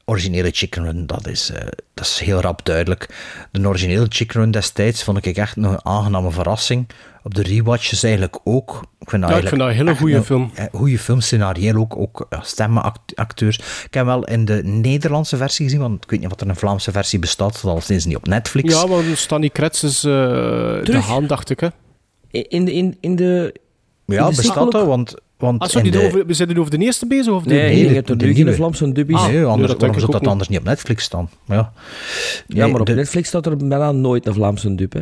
originele 0.04 0.50
Chicken 0.52 0.84
Run. 0.84 1.06
Dat 1.06 1.26
is, 1.26 1.50
eh, 1.50 1.66
dat 1.94 2.06
is 2.06 2.18
heel 2.18 2.40
rap 2.40 2.64
duidelijk. 2.64 3.08
De 3.52 3.68
originele 3.68 4.06
Chicken 4.08 4.40
Run 4.40 4.50
destijds 4.50 5.02
vond 5.04 5.26
ik 5.26 5.36
echt 5.36 5.56
nog 5.56 5.72
een 5.72 5.84
aangename 5.84 6.30
verrassing. 6.30 6.86
Op 7.22 7.34
de 7.34 7.42
rewatches 7.42 8.02
eigenlijk 8.02 8.38
ook. 8.44 8.82
Ik 9.00 9.10
vind 9.10 9.22
dat, 9.22 9.30
Ja, 9.30 9.36
ik 9.36 9.48
vind 9.48 9.60
dat 9.60 9.68
een 9.70 9.74
hele 9.74 9.96
goede 9.96 10.22
film. 10.22 10.50
eh, 10.54 10.64
Goede 10.72 10.98
film, 10.98 11.20
scenario 11.20 11.78
ook, 11.80 11.96
ook 11.96 12.26
ja, 12.30 12.40
stemmenacteurs. 12.42 13.58
Ik 13.84 13.94
heb 13.94 14.04
wel 14.04 14.24
in 14.24 14.44
de 14.44 14.62
Nederlandse 14.64 15.36
versie 15.36 15.64
gezien, 15.64 15.80
want 15.80 16.04
ik 16.04 16.10
weet 16.10 16.20
niet 16.20 16.28
wat 16.28 16.40
er 16.40 16.48
een 16.48 16.56
Vlaamse 16.56 16.92
versie 16.92 17.18
bestaat, 17.18 17.62
dat 17.62 17.90
is 17.90 18.04
niet 18.04 18.16
op 18.16 18.26
Netflix. 18.26 18.74
Ja, 18.74 18.86
maar 18.86 19.02
Stanny 19.16 19.48
Kretz 19.48 19.82
is 19.82 20.04
eh, 20.04 20.10
de 20.82 21.00
haan, 21.06 21.26
dacht 21.26 21.50
ik. 21.50 21.60
Hè? 21.60 21.68
In 22.30 22.64
de, 22.64 22.72
in, 22.72 22.96
in 23.00 23.16
de, 23.16 23.54
Ja, 24.04 24.24
in 24.24 24.30
de 24.30 24.36
bestaat 24.36 24.72
dat, 24.72 24.86
want... 24.86 25.14
want 25.38 25.60
Ah, 25.62 25.68
sorry, 25.68 25.90
de... 25.90 26.06
over, 26.06 26.26
we 26.26 26.34
zijn 26.34 26.48
nu 26.48 26.58
over 26.58 26.78
de 26.78 26.84
eerste 26.84 27.06
bezig? 27.06 27.32
Of 27.32 27.42
de 27.42 27.48
Nee, 27.54 27.62
Nee, 27.62 27.78
je 27.82 27.88
de- 27.88 27.94
hebt 27.94 28.08
er 28.10 28.16
nu 28.16 28.24
geen 28.26 28.34
nieuwe. 28.34 28.54
Vlaamse 28.54 28.92
dubbies. 28.92 29.26
nee, 29.26 29.44
anders, 29.44 29.70
dat 29.70 29.80
waarom 29.80 29.98
zou 30.00 30.12
dat 30.12 30.20
niet. 30.20 30.30
anders 30.30 30.48
niet 30.48 30.58
op 30.58 30.64
Netflix 30.64 31.04
staan? 31.04 31.30
Ja, 31.46 31.54
ja, 31.54 31.70
Nee, 32.46 32.66
maar 32.72 32.80
op 32.80 32.86
de- 32.86 32.94
Netflix 32.94 33.28
staat 33.28 33.46
er 33.46 33.56
bijna 33.56 33.92
nooit 33.92 34.26
een 34.26 34.34
Vlaamse 34.34 34.74
dub, 34.74 34.92
hè. 34.92 35.00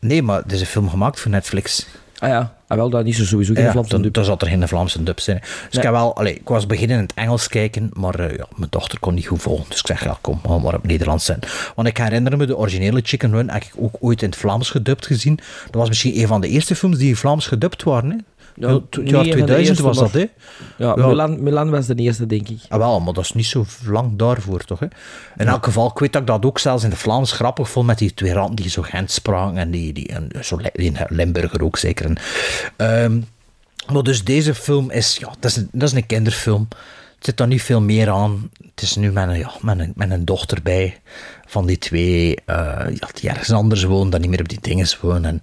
Nee, 0.00 0.22
maar 0.22 0.42
het 0.42 0.52
is 0.52 0.60
een 0.60 0.66
film 0.66 0.88
gemaakt 0.90 1.20
voor 1.20 1.30
Netflix. 1.30 1.86
Ah 2.18 2.28
ja, 2.28 2.54
ah, 2.66 2.76
wel, 2.76 2.90
dat 2.90 3.06
is 3.06 3.18
er 3.18 3.26
sowieso 3.26 3.54
geen 3.54 3.64
Ja, 3.64 3.70
Vlaamse 3.70 3.90
dan, 3.92 4.02
dub. 4.02 4.14
dan 4.14 4.24
zat 4.24 4.42
er 4.42 4.48
geen 4.48 4.68
Vlaamse 4.68 5.02
dub 5.02 5.20
zijn. 5.20 5.38
Dus 5.40 5.76
ik, 5.76 5.82
heb 5.82 5.92
wel, 5.92 6.16
allee, 6.16 6.34
ik 6.34 6.48
was 6.48 6.66
beginnen 6.66 6.96
in 6.96 7.02
het 7.02 7.12
Engels 7.14 7.48
kijken, 7.48 7.90
maar 7.92 8.14
eh, 8.20 8.36
ja, 8.36 8.46
mijn 8.56 8.70
dochter 8.70 8.98
kon 8.98 9.14
niet 9.14 9.26
goed 9.26 9.42
volgen. 9.42 9.64
Dus 9.68 9.78
ik 9.78 9.86
zeg, 9.86 10.04
ja, 10.04 10.18
kom, 10.20 10.38
we 10.42 10.48
gaan 10.48 10.62
maar 10.62 10.74
op 10.74 10.86
Nederlands 10.86 11.24
zijn. 11.24 11.38
Want 11.74 11.88
ik 11.88 11.96
herinner 11.96 12.36
me, 12.36 12.46
de 12.46 12.56
originele 12.56 13.00
Chicken 13.04 13.30
Run 13.30 13.50
heb 13.50 13.62
ik 13.62 13.72
ook 13.76 13.94
ooit 14.00 14.22
in 14.22 14.28
het 14.28 14.38
Vlaams 14.38 14.70
gedubt 14.70 15.06
gezien. 15.06 15.36
Dat 15.64 15.74
was 15.74 15.88
misschien 15.88 16.18
een 16.20 16.26
van 16.26 16.40
de 16.40 16.48
eerste 16.48 16.74
films 16.74 16.98
die 16.98 17.08
in 17.08 17.16
Vlaams 17.16 17.46
gedubt 17.46 17.82
waren. 17.82 18.10
Hè? 18.10 18.16
Ja, 18.60 18.68
het 18.90 19.10
jaar 19.10 19.20
een 19.20 19.30
van 19.30 19.38
de 19.38 19.44
2000 19.44 19.68
eerste, 19.68 19.82
was 19.82 19.98
dat, 19.98 20.12
hè? 20.12 20.26
Ja, 20.76 20.94
Ja. 20.96 21.06
Milan, 21.06 21.42
Milan 21.42 21.70
was 21.70 21.86
de 21.86 21.94
eerste, 21.94 22.26
denk 22.26 22.48
ik. 22.48 22.60
Ah, 22.68 22.78
wel, 22.78 23.00
maar 23.00 23.12
dat 23.12 23.24
is 23.24 23.32
niet 23.32 23.46
zo 23.46 23.64
lang 23.86 24.18
daarvoor, 24.18 24.64
toch? 24.64 24.78
Hè? 24.78 24.86
In 25.36 25.48
elk 25.48 25.64
geval, 25.64 25.88
ik 25.88 25.98
weet 25.98 26.12
dat 26.12 26.20
ik 26.20 26.26
dat 26.26 26.44
ook 26.44 26.58
zelfs 26.58 26.84
in 26.84 26.90
het 26.90 26.98
Vlaams 26.98 27.32
grappig 27.32 27.70
vond 27.70 27.86
met 27.86 27.98
die 27.98 28.14
twee 28.14 28.32
randen 28.32 28.56
die 28.56 28.70
zo 28.70 28.82
Gent 28.82 29.10
spraken 29.10 29.56
en 29.56 29.70
die, 29.70 29.92
die 29.92 30.08
en 30.08 30.30
zo 30.40 30.56
die 30.56 30.92
Limburger 31.08 31.62
ook 31.62 31.76
zeker. 31.76 32.04
En, 32.06 32.16
ehm, 32.76 33.20
maar 33.92 34.02
dus 34.02 34.24
deze 34.24 34.54
film 34.54 34.90
is, 34.90 35.16
ja, 35.20 35.28
dat 35.40 35.50
is, 35.50 35.56
een, 35.56 35.68
dat 35.72 35.88
is 35.88 35.94
een 35.94 36.06
kinderfilm. 36.06 36.68
Er 36.70 37.24
zit 37.24 37.36
daar 37.36 37.46
niet 37.46 37.62
veel 37.62 37.80
meer 37.80 38.10
aan. 38.10 38.50
Het 38.70 38.82
is 38.82 38.96
nu 38.96 39.12
met 39.12 39.28
een, 39.28 39.38
ja, 39.38 39.52
met 39.60 39.78
een, 39.78 39.92
met 39.96 40.10
een 40.10 40.24
dochter 40.24 40.62
bij 40.62 41.00
van 41.46 41.66
die 41.66 41.78
twee, 41.78 42.36
eh, 42.44 42.56
ja, 42.94 43.08
die 43.20 43.30
ergens 43.30 43.52
anders 43.52 43.84
wonen, 43.84 44.10
dan 44.10 44.20
niet 44.20 44.30
meer 44.30 44.40
op 44.40 44.48
die 44.48 44.60
dingen 44.60 44.88
wonen. 45.00 45.24
En, 45.24 45.40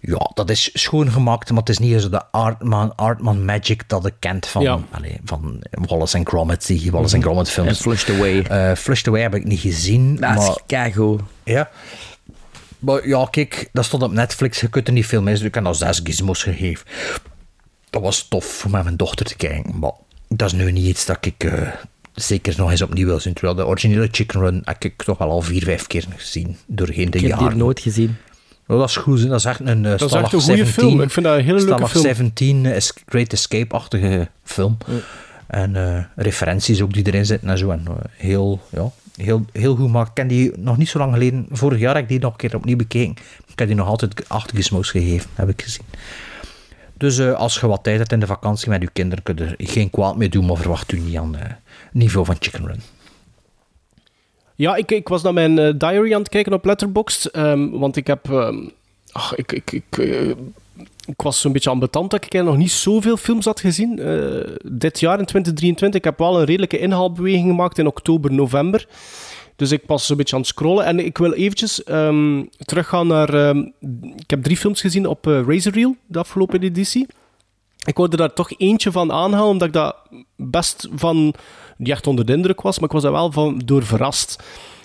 ja, 0.00 0.30
dat 0.34 0.50
is 0.50 0.70
schoongemaakt, 0.72 1.48
maar 1.50 1.58
het 1.58 1.68
is 1.68 1.78
niet 1.78 2.00
zo 2.00 2.08
de 2.08 2.30
Artman, 2.30 2.94
Artman 2.96 3.44
magic 3.44 3.88
dat 3.88 4.06
ik 4.06 4.14
kent 4.18 4.46
van, 4.46 4.62
Ja. 4.62 4.78
allee, 4.90 5.20
van 5.24 5.62
Wallace 5.70 6.16
and 6.16 6.28
Gromit, 6.28 6.66
die 6.66 6.90
Wallace 6.90 7.14
and 7.14 7.24
Gromit 7.24 7.50
films. 7.50 7.68
En 7.68 7.76
Flushed 7.76 8.16
Away. 8.16 8.40
Eh, 8.42 8.76
Flushed 8.76 9.06
Away 9.08 9.20
heb 9.22 9.34
ik 9.34 9.44
niet 9.44 9.60
gezien, 9.60 10.16
Dat 10.16 10.30
is 10.30 10.36
maar... 10.46 10.58
keigoed. 10.66 11.20
Ja. 11.44 11.70
Maar 12.78 13.08
ja, 13.08 13.26
kijk, 13.30 13.68
dat 13.72 13.84
stond 13.84 14.02
op 14.02 14.12
Netflix. 14.12 14.60
Je 14.60 14.68
kunt 14.68 14.86
er 14.86 14.92
niet 14.92 15.06
veel 15.06 15.22
mee 15.22 15.34
doen. 15.34 15.44
Ik 15.46 15.54
heb 15.54 15.64
dat 15.64 15.76
zes 15.76 16.00
gizmos 16.04 16.42
gegeven. 16.42 16.86
Dat 17.90 18.02
was 18.02 18.28
tof 18.28 18.64
om 18.64 18.70
met 18.70 18.82
mijn 18.84 18.96
dochter 18.96 19.26
te 19.26 19.36
kijken. 19.36 19.78
Maar 19.78 19.92
dat 20.28 20.46
is 20.52 20.52
nu 20.58 20.72
niet 20.72 20.86
iets 20.86 21.06
dat 21.06 21.18
ik 21.26 21.44
eh, 21.44 21.68
zeker 22.14 22.54
nog 22.56 22.70
eens 22.70 22.82
opnieuw 22.82 23.06
wil 23.06 23.20
zien. 23.20 23.32
Terwijl 23.32 23.54
de 23.56 23.66
originele 23.66 24.08
Chicken 24.10 24.40
Run 24.40 24.62
heb 24.64 24.84
ik 24.84 25.02
toch 25.02 25.18
wel 25.18 25.30
al 25.30 25.40
vier, 25.42 25.62
vijf 25.64 25.86
keer 25.86 26.04
gezien. 26.16 26.56
Doorheen 26.66 27.10
de 27.10 27.18
Ik 27.18 27.24
heb 27.26 27.32
die 27.32 27.42
jaren. 27.42 27.58
nooit 27.58 27.80
gezien. 27.80 28.16
Dat 28.76 28.88
is 28.88 28.96
goed. 28.96 29.28
Dat 29.28 29.38
is 29.38 29.44
echt 29.44 29.60
een 29.60 29.84
uh, 29.84 29.90
Dat 29.90 30.00
is 30.00 30.12
echt 30.12 30.32
een 30.32 30.40
goede 30.40 30.66
film. 30.66 31.00
Ik 31.00 31.10
vind 31.10 31.26
dat 31.26 31.38
een 31.38 31.44
hele 31.44 31.64
leuke 31.64 31.88
film. 31.88 32.02
17 32.02 32.66
is 32.66 32.92
Great 33.06 33.32
Escape-achtige 33.32 34.28
film. 34.44 34.76
En 35.46 35.76
eh, 35.76 36.04
referenties 36.16 36.82
ook 36.82 36.92
die 36.92 37.06
erin 37.06 37.26
zitten 37.26 37.48
en 37.48 37.58
zo. 37.58 37.70
En, 37.70 37.82
eh, 37.86 37.94
heel, 38.16 38.60
ja, 38.70 38.90
heel, 39.16 39.44
heel 39.52 39.76
goed. 39.76 39.90
Maar 39.90 40.06
ik 40.06 40.10
ken 40.14 40.28
die 40.28 40.52
nog 40.56 40.76
niet 40.76 40.88
zo 40.88 40.98
lang 40.98 41.12
geleden. 41.12 41.46
Vorig 41.50 41.78
jaar 41.78 41.94
heb 41.94 42.02
ik 42.02 42.08
die 42.08 42.18
nog 42.18 42.30
een 42.30 42.36
keer 42.36 42.56
opnieuw 42.56 42.76
bekeken. 42.76 43.16
Ik 43.46 43.58
heb 43.58 43.68
die 43.68 43.76
nog 43.76 43.86
altijd 43.86 44.28
acht 44.28 44.52
gizmos 44.54 44.90
gegeven, 44.90 45.30
heb 45.34 45.48
ik 45.48 45.62
gezien. 45.62 45.84
Dus 46.96 47.20
als 47.20 47.60
je 47.60 47.66
wat 47.66 47.82
tijd 47.82 47.98
hebt 47.98 48.12
in 48.12 48.20
de 48.20 48.26
vakantie 48.26 48.68
met 48.68 48.82
je 48.82 48.90
kinderen, 48.92 49.24
kun 49.24 49.36
je 49.36 49.44
er 49.44 49.54
geen 49.58 49.90
kwaad 49.90 50.16
mee 50.16 50.28
doen, 50.28 50.46
maar 50.46 50.56
verwacht 50.56 50.92
u 50.92 50.98
niet 50.98 51.16
aan 51.16 51.34
het 51.36 51.56
niveau 51.92 52.26
van 52.26 52.36
Chicken 52.38 52.66
Run. 52.66 52.80
Ja, 54.58 54.76
ik, 54.76 54.90
ik 54.90 55.08
was 55.08 55.22
naar 55.22 55.32
mijn 55.32 55.58
eh, 55.58 55.72
diary 55.76 56.12
aan 56.14 56.20
het 56.20 56.28
kijken 56.28 56.52
op 56.52 56.64
Letterboxd. 56.64 57.24
ehm, 57.24 57.70
want 57.70 57.96
ik 57.96 58.06
heb... 58.06 58.30
ehm, 58.30 58.68
ach, 59.12 59.34
ik, 59.34 59.52
ik, 59.52 59.72
ik, 59.72 59.98
eh, 59.98 60.28
ik 61.06 61.22
was 61.22 61.40
zo'n 61.40 61.52
beetje 61.52 61.70
ambetant 61.70 62.10
dat 62.10 62.24
ik 62.24 62.42
nog 62.42 62.56
niet 62.56 62.70
zoveel 62.70 63.16
films 63.16 63.44
had 63.44 63.60
gezien. 63.60 63.98
eh, 63.98 64.54
dit 64.62 65.00
jaar 65.00 65.18
in 65.18 65.24
2023. 65.24 65.98
Ik 65.98 66.04
heb 66.04 66.18
wel 66.18 66.38
een 66.38 66.44
redelijke 66.44 66.78
inhaalbeweging 66.78 67.46
gemaakt 67.48 67.78
in 67.78 67.86
oktober, 67.86 68.32
november. 68.32 68.86
Dus 69.56 69.70
ik 69.72 69.82
was 69.86 70.08
een 70.08 70.16
beetje 70.16 70.34
aan 70.34 70.40
het 70.40 70.50
scrollen. 70.50 70.84
En 70.84 71.04
ik 71.04 71.18
wil 71.18 71.32
eventjes 71.32 71.84
ehm, 71.84 72.42
teruggaan 72.58 73.06
naar... 73.06 73.56
ik 74.16 74.30
heb 74.30 74.42
drie 74.42 74.56
films 74.56 74.80
gezien 74.80 75.06
op 75.06 75.26
eh, 75.26 75.40
Razor 75.46 75.72
Reel, 75.72 75.96
de 76.06 76.18
afgelopen 76.18 76.60
editie. 76.62 77.06
Ik 77.86 77.96
wilde 77.96 78.16
daar 78.16 78.32
toch 78.32 78.50
eentje 78.56 78.92
van 78.92 79.12
aanhalen, 79.12 79.48
omdat 79.48 79.68
ik 79.68 79.74
dat 79.74 79.96
best 80.36 80.88
van... 80.94 81.34
Niet 81.78 81.88
echt 81.88 82.06
onder 82.06 82.24
de 82.24 82.32
indruk 82.32 82.60
was, 82.60 82.78
maar 82.78 82.88
ik 82.88 82.94
was 82.94 83.02
daar 83.02 83.12
wel 83.12 83.32
van 83.32 83.62
door 83.64 83.84
verrast. 83.84 84.42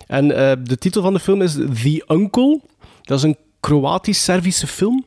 En 0.08 0.32
eh, 0.32 0.58
de 0.64 0.78
titel 0.78 1.02
van 1.02 1.14
de 1.14 1.20
film 1.20 1.42
is 1.42 1.54
The 1.54 2.04
Uncle. 2.08 2.62
Dat 3.02 3.18
is 3.18 3.24
een 3.24 3.38
Kroatisch-Servische 3.60 4.68
film. 4.68 5.06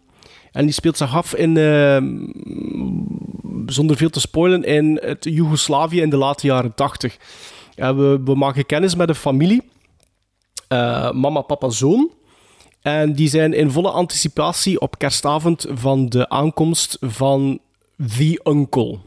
En 0.52 0.64
die 0.64 0.74
speelt 0.74 0.96
zich 0.96 1.14
af 1.14 1.34
in, 1.34 1.56
ehm, 1.56 2.06
zonder 3.66 3.96
veel 3.96 4.10
te 4.10 4.20
spoilen, 4.20 4.64
in 4.64 4.98
het 5.02 5.24
Joegoslavië 5.24 6.00
in 6.00 6.10
de 6.10 6.16
late 6.16 6.46
jaren 6.46 6.74
80. 6.74 7.16
En 7.74 7.96
we, 7.96 8.20
we 8.24 8.34
maken 8.34 8.66
kennis 8.66 8.94
met 8.94 9.08
een 9.08 9.14
familie. 9.14 9.62
Eh, 10.68 11.10
mama, 11.10 11.40
papa, 11.40 11.68
zoon. 11.68 12.10
En 12.82 13.12
die 13.12 13.28
zijn 13.28 13.52
in 13.52 13.70
volle 13.70 13.90
anticipatie 13.90 14.80
op 14.80 14.98
kerstavond 14.98 15.66
van 15.70 16.08
de 16.08 16.28
aankomst 16.28 16.96
van 17.00 17.58
The 18.16 18.40
Uncle. 18.44 18.98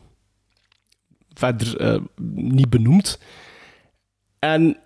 Verder 1.40 1.78
eh, 1.78 2.02
niet 2.36 2.70
benoemd. 2.70 3.20
En 4.40 4.78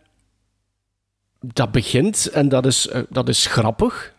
dat 1.39 1.71
begint 1.71 2.29
en 2.29 2.49
dat 2.49 2.65
is, 2.65 2.87
eh, 2.87 3.01
dat 3.09 3.29
is 3.29 3.45
grappig. 3.45 4.13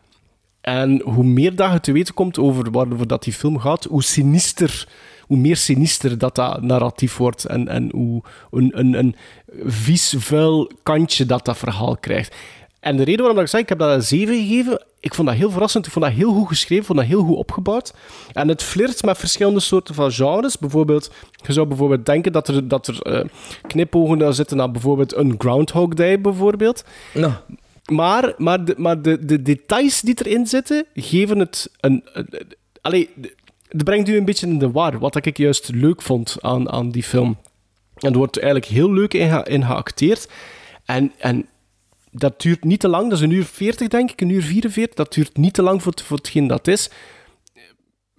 En 0.61 1.01
hoe 1.01 1.25
meer 1.25 1.57
dat 1.57 1.73
je 1.73 1.81
te 1.81 1.93
weten 1.93 2.15
komt 2.15 2.39
over 2.39 2.71
waarover 2.71 3.07
dat 3.07 3.23
die 3.23 3.33
film 3.33 3.59
gaat, 3.59 3.85
hoe 3.85 4.03
sinister, 4.03 4.89
hoe 5.27 5.37
meer 5.37 5.57
sinister 5.57 6.19
dat 6.19 6.35
dat 6.35 6.63
narratief 6.63 7.17
wordt. 7.17 7.45
En, 7.45 7.69
en 7.69 7.91
hoe 7.93 8.23
een, 8.51 8.79
een, 8.79 8.95
een 8.99 9.17
vies, 9.65 10.15
vuil 10.19 10.71
kantje 10.83 11.27
dat 11.27 11.45
dat 11.45 11.59
verhaal 11.59 11.97
krijgt. 11.97 12.35
En 12.81 12.97
de 12.97 13.05
reden 13.05 13.25
waarom 13.25 13.43
ik 13.43 13.49
zei, 13.49 13.63
ik 13.63 13.69
heb 13.69 13.79
dat 13.79 13.95
een 13.95 14.03
7 14.03 14.35
gegeven, 14.35 14.87
ik 15.05 15.15
vond 15.15 15.29
dat 15.29 15.37
heel 15.37 15.51
verrassend. 15.51 15.87
Ik 15.87 15.93
vond 15.93 16.05
dat 16.05 16.15
heel 16.15 16.33
goed 16.33 16.49
geschreven, 16.49 16.77
ik 16.81 16.87
vond 16.87 16.99
dat 16.99 17.09
heel 17.09 17.23
goed 17.23 17.37
opgebouwd. 17.37 17.93
En 18.33 18.49
het 18.49 18.63
flirt 18.63 19.05
met 19.05 19.19
verschillende 19.19 19.61
soorten 19.61 19.95
van 19.95 20.11
genres. 20.13 20.59
Bijvoorbeeld, 20.59 21.11
je 21.47 21.53
zou 21.53 21.67
bijvoorbeeld 21.67 22.07
denken 22.07 22.33
dat 22.33 22.49
er, 22.49 22.69
dat 22.69 22.87
er 22.87 23.01
eh, 23.03 23.25
knipogen 23.67 24.35
zitten 24.35 24.57
naar 24.57 24.71
bijvoorbeeld 24.71 25.15
een 25.15 25.35
Groundhog 25.39 25.89
Day, 25.95 26.21
bijvoorbeeld. 26.21 26.85
Maar, 27.93 28.35
maar, 28.39 28.65
de, 28.65 28.75
maar 28.79 29.03
de, 29.03 29.25
de 29.25 29.43
details 29.43 30.01
die 30.01 30.15
erin 30.25 30.47
zitten, 30.47 30.85
geven 30.95 31.39
het 31.39 31.71
een... 31.81 32.03
een- 32.13 32.27
een- 32.31 32.53
allee, 32.81 33.11
het 33.69 33.85
brengt 33.85 34.09
u 34.09 34.17
een 34.17 34.25
beetje 34.25 34.47
in 34.47 34.59
de 34.59 34.71
war, 34.71 34.99
wat 34.99 35.27
ik 35.27 35.37
juist 35.37 35.71
leuk 35.75 36.03
vond 36.03 36.37
aan, 36.41 36.71
aan 36.71 36.91
die 36.91 37.03
film. 37.03 37.37
En 37.95 38.11
er 38.13 38.17
wordt 38.17 38.39
eigenlijk 38.39 38.73
heel 38.73 38.93
leuk 38.93 39.15
in, 39.15 39.31
ge- 39.31 39.51
in 39.51 39.65
geacteerd. 39.65 40.29
En, 40.85 41.13
en 41.19 41.47
dat 42.17 42.41
duurt 42.41 42.65
niet 42.65 42.81
te 42.81 42.89
lang, 42.89 43.05
dat 43.09 43.19
is 43.19 43.25
een 43.25 43.31
uur 43.31 43.45
40 43.45 43.89
denk 43.89 44.11
ik, 44.11 44.21
een 44.21 44.29
uur 44.29 44.43
44. 44.43 44.95
Dat 44.95 45.13
duurt 45.13 45.37
niet 45.37 45.55
te 45.55 45.63
lang 45.63 45.83
voor, 45.83 45.93
voor 46.05 46.17
hetgeen 46.17 46.47
dat 46.47 46.67
is. 46.69 46.91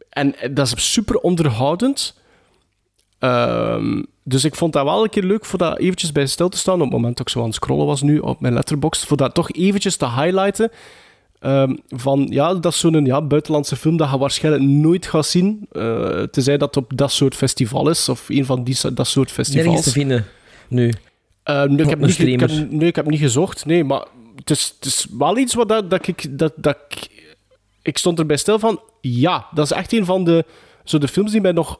En 0.10 0.36
dat 0.54 0.66
is 0.76 0.92
super 0.94 1.18
onderhoudend. 1.18 2.20
Ehm, 3.20 4.04
dus 4.24 4.44
ik 4.44 4.56
vond 4.56 4.74
dat 4.74 4.84
wel 4.84 5.04
een 5.04 5.10
keer 5.10 5.24
leuk 5.24 5.46
voor 5.46 5.60
dat 5.60 5.78
eventjes 5.78 6.12
bij 6.12 6.26
stil 6.26 6.50
te 6.50 6.58
staan. 6.58 6.76
Op 6.76 6.82
het 6.82 6.92
moment 6.92 7.18
dat 7.18 7.28
ik 7.28 7.34
zo 7.34 7.40
aan 7.40 7.46
het 7.46 7.56
scrollen 7.56 7.86
was 7.86 8.02
nu 8.02 8.20
op 8.20 8.40
mijn 8.40 8.54
letterbox. 8.54 9.04
Voor 9.04 9.18
dat 9.18 9.34
toch 9.34 9.52
eventjes 9.52 9.96
te 9.96 10.10
highlighten. 10.10 10.72
Ehm, 11.40 11.76
van 11.88 12.28
ja, 12.30 12.54
dat 12.54 12.74
is 12.74 12.80
zo'n 12.80 13.06
ja, 13.06 13.22
buitenlandse 13.22 13.76
film 13.76 13.98
dat 13.98 14.12
je 14.12 14.18
waarschijnlijk 14.18 14.64
nooit 14.64 15.06
gaat 15.06 15.26
zien. 15.26 15.68
eh 15.72 16.24
tenzij 16.24 16.58
dat 16.58 16.78
op 16.78 16.92
dat 16.96 17.12
soort 17.12 17.36
festival 17.36 17.90
is. 17.90 18.10
Of 18.10 18.30
een 18.30 18.46
van 18.46 18.64
die, 18.64 18.94
dat 18.94 19.08
soort 19.08 19.32
festivals. 19.32 19.66
Nergens 19.66 19.86
te 19.86 20.00
vinden 20.00 20.26
nu. 20.68 20.94
Eh, 21.46 21.64
nee, 21.64 21.78
ik 21.78 21.90
heb 21.90 22.00
niet, 22.00 22.20
ik 22.20 22.40
heb, 22.40 22.50
streamer. 22.50 22.76
nee, 22.76 22.88
ik 22.88 22.96
heb 22.96 23.10
niet 23.10 23.20
gezocht. 23.20 23.66
Nee, 23.66 23.84
maar 23.84 24.06
het 24.36 24.50
is, 24.50 24.74
het 24.76 24.86
is 24.86 25.08
wel 25.18 25.38
iets 25.38 25.54
wat 25.54 25.70
dat, 25.70 25.90
dat 25.90 26.08
ik... 26.08 26.40
Dat, 26.40 26.54
dat 26.56 26.78
ik, 26.88 27.10
ik 27.82 27.98
stond 27.98 28.20
erbij 28.20 28.38
stil 28.38 28.60
van... 28.60 28.82
Ja, 29.02 29.48
dat 29.54 29.66
is 29.66 29.72
echt 29.72 29.94
een 29.94 30.06
van 30.06 30.24
de, 30.24 30.46
zo 30.84 30.98
de 30.98 31.08
films 31.08 31.32
die 31.32 31.42
mij 31.42 31.52
nog 31.52 31.80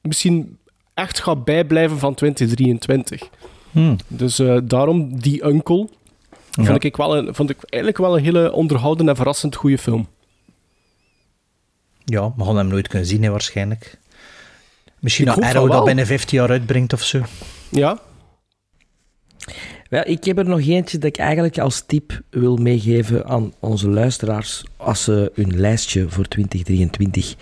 misschien 0.00 0.58
echt 0.94 1.20
gaat 1.20 1.44
bijblijven 1.44 1.98
van 1.98 2.14
2023. 2.14 3.28
Hmm. 3.70 3.96
Dus 4.06 4.38
eh, 4.38 4.58
daarom 4.64 5.20
Die 5.20 5.44
Uncle. 5.44 5.88
Ja. 6.50 6.64
Vond, 6.64 6.84
ik 6.84 6.96
wel 6.96 7.16
een, 7.16 7.34
vond 7.34 7.50
ik 7.50 7.56
eigenlijk 7.62 8.02
wel 8.02 8.16
een 8.16 8.24
hele 8.24 8.52
onderhoudende 8.52 9.10
en 9.10 9.16
verrassend 9.16 9.54
goede 9.54 9.78
film. 9.78 10.08
Ja, 12.04 12.32
we 12.36 12.44
gaan 12.44 12.56
hem 12.56 12.66
nooit 12.66 12.88
kunnen 12.88 13.08
zien, 13.08 13.22
hè, 13.22 13.30
waarschijnlijk. 13.30 13.98
Misschien 14.98 15.26
dat 15.26 15.40
Arrow 15.40 15.70
dat 15.70 15.84
binnen 15.84 16.06
15 16.06 16.38
jaar 16.38 16.50
uitbrengt 16.50 16.92
of 16.92 17.02
zo. 17.02 17.20
Ja? 17.68 17.98
Ja, 19.92 20.04
ik 20.04 20.24
heb 20.24 20.38
er 20.38 20.48
nog 20.48 20.60
eentje 20.60 20.98
dat 20.98 21.08
ik 21.08 21.16
eigenlijk 21.16 21.58
als 21.58 21.80
tip 21.86 22.22
wil 22.30 22.56
meegeven 22.56 23.26
aan 23.26 23.52
onze 23.58 23.88
luisteraars 23.88 24.64
als 24.76 25.04
ze 25.04 25.32
hun 25.34 25.60
lijstje 25.60 26.08
voor 26.08 26.28
2023 26.28 27.36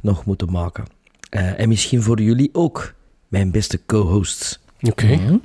nog 0.00 0.24
moeten 0.24 0.50
maken. 0.50 0.84
Eh, 1.30 1.60
en 1.60 1.68
misschien 1.68 2.02
voor 2.02 2.20
jullie 2.20 2.48
ook, 2.52 2.94
mijn 3.28 3.50
beste 3.50 3.80
co-hosts. 3.86 4.60
Oké. 4.80 5.40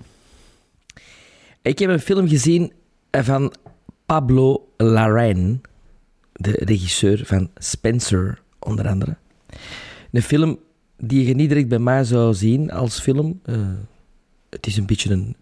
Ik 1.62 1.80
heb 1.80 1.90
een 1.90 2.00
film 2.00 2.28
gezien 2.28 2.74
van 3.12 3.54
Pablo 4.06 4.68
Larraín, 4.78 5.62
de 6.34 6.52
regisseur 6.52 7.26
van 7.26 7.50
Spencer, 7.56 8.42
onder 8.60 8.88
andere. 8.88 9.18
Een 10.12 10.22
film 10.22 10.60
die 10.98 11.28
je 11.28 11.34
niet 11.34 11.50
direct 11.50 11.68
bij 11.68 11.80
mij 11.80 12.04
zou 12.04 12.34
zien 12.34 12.72
als 12.72 13.00
film. 13.00 13.40
Eh, 13.44 13.56
het 14.50 14.68
is 14.68 14.78
een 14.78 14.86
beetje 14.86 15.12
een 15.12 15.36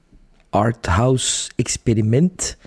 arthouse 0.58 1.50
experiment. 1.56 2.58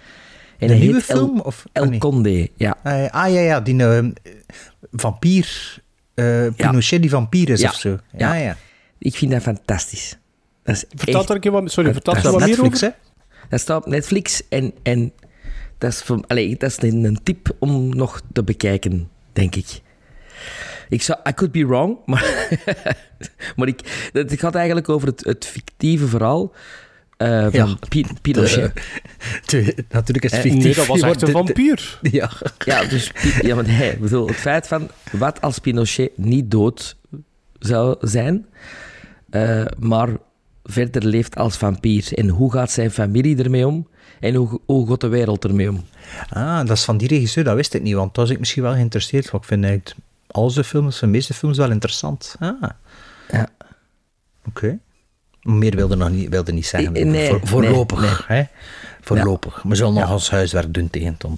En 0.59 0.71
Een 0.71 0.79
nieuwe 0.79 0.95
heet 0.95 1.09
El- 1.09 1.17
film? 1.17 1.41
Of, 1.41 1.65
El 1.73 1.83
ah, 1.83 1.89
nee. 1.89 1.99
Conde, 1.99 2.51
ja. 2.57 2.77
Ah, 2.83 3.11
ah, 3.11 3.33
ja, 3.33 3.41
ja, 3.41 3.61
die 3.61 3.85
eh, 3.85 4.05
vampier... 4.93 5.79
eh, 6.15 6.47
Pinochet 6.57 7.01
die 7.01 7.11
vampier 7.11 7.49
is 7.49 7.61
Ja. 7.61 7.69
of 7.69 7.75
zo. 7.75 7.89
Ja. 7.89 7.99
Ja, 8.35 8.35
ja. 8.35 8.57
Ik 8.99 9.17
vind 9.17 9.31
dat 9.33 9.43
fantastisch. 9.43 10.19
Dat 10.63 10.75
is 10.77 10.85
Vertel 10.95 11.25
er 11.25 11.31
een 11.31 11.41
keer 11.41 11.51
wat, 11.51 11.71
sorry, 11.73 11.93
vertel 11.93 12.15
er 12.17 12.23
Dat 12.23 12.33
wat 12.33 12.41
is 12.41 12.47
meer 12.49 12.57
Netflix, 12.57 12.85
over. 12.85 12.97
hè? 13.41 13.47
Dat 13.49 13.61
staat 13.61 13.85
op 13.85 13.91
Netflix 13.91 14.49
en, 14.49 14.73
en 14.83 15.13
dat, 15.79 15.93
is 15.93 16.03
voor, 16.03 16.25
allee, 16.27 16.57
dat 16.57 16.71
is 16.71 16.83
een, 16.91 17.05
een 17.05 17.21
tip 17.23 17.57
om 17.59 17.89
nog 17.97 18.21
te 18.33 18.45
bekijken, 18.45 19.09
denk 19.33 19.55
ik. 19.55 19.81
Ik 20.89 21.03
zou, 21.03 21.19
I 21.29 21.33
could 21.35 21.53
be 21.53 21.67
wrong, 21.67 21.99
maar, 22.07 22.49
maar 23.57 23.69
ik, 23.69 24.09
het 24.13 24.39
gaat 24.39 24.55
eigenlijk 24.55 24.89
over 24.89 25.09
het, 25.09 25.25
het 25.25 25.47
fictieve 25.47 26.07
verhaal 26.07 26.53
eh, 27.21 27.41
van 27.43 27.51
Ja. 27.53 27.77
Pi- 27.89 28.07
Pinochet. 28.23 28.73
Natuurlijk 29.91 30.25
is 30.25 30.31
het 30.33 30.45
Eh, 30.45 30.51
fictief. 30.51 30.63
Nee, 30.65 30.75
dat 30.75 30.87
was 30.87 31.01
echt 31.01 31.23
een 31.23 31.31
vampier. 31.31 31.99
Ja. 32.19 32.31
Ja, 32.65 32.85
dus 32.85 33.13
ja, 33.43 33.55
maar 33.55 33.65
nee, 33.67 33.91
ik 33.93 34.01
bedoel, 34.01 34.27
het 34.27 34.37
feit 34.37 34.67
van 34.67 34.89
wat 35.13 35.41
als 35.41 35.59
Pinochet 35.59 36.11
niet 36.19 36.51
dood 36.51 36.97
zou 37.59 37.97
zijn, 38.01 38.47
eh, 39.31 39.65
maar 39.79 40.09
verder 40.65 41.05
leeft 41.05 41.37
als 41.37 41.57
vampier. 41.57 42.09
En 42.15 42.29
hoe 42.29 42.53
gaat 42.53 42.71
zijn 42.71 42.91
familie 42.91 43.37
ermee 43.43 43.67
om? 43.67 43.89
En 44.21 44.35
hoe, 44.35 44.61
hoe 44.67 44.89
gaat 44.89 45.01
de 45.01 45.09
wereld 45.09 45.45
ermee 45.45 45.69
om? 45.69 45.85
Ah, 46.31 46.59
dat 46.67 46.71
is 46.77 46.85
van 46.85 46.97
die 46.97 47.09
regisseur, 47.09 47.45
dat 47.45 47.55
wist 47.55 47.75
ik 47.75 47.83
niet, 47.83 47.95
want 47.95 48.15
daar 48.15 48.25
was 48.25 48.35
ik 48.35 48.39
misschien 48.41 48.63
wel 48.63 48.73
geïnteresseerd. 48.73 49.31
Want 49.31 49.43
ik 49.43 49.49
vind 49.49 49.65
eigenlijk 49.65 49.97
al 50.27 50.51
zijn 50.51 50.65
films, 50.65 50.99
de 51.01 51.07
meeste 51.07 51.35
films, 51.35 51.57
wel 51.57 51.71
interessant. 51.71 52.37
Ah. 52.39 52.63
Ja. 53.31 53.49
Oké. 54.49 54.79
Meer 55.43 55.77
wilde 55.77 55.97
nog 55.97 56.11
niet, 56.11 56.29
wilde 56.29 56.53
niet 56.53 56.67
zeggen. 56.67 57.11
Nee, 57.11 57.29
Voor- 57.29 57.41
voorlopig. 57.45 58.29
nee, 58.29 58.39
Hè? 58.39 58.45
Voorlopig. 59.01 59.63
We 59.63 59.75
zullen 59.75 59.95
nog 59.95 60.13
ons 60.13 60.31
huiswerk 60.31 60.75
doen 60.75 60.91
tegen 60.91 61.17
Ton. 61.17 61.37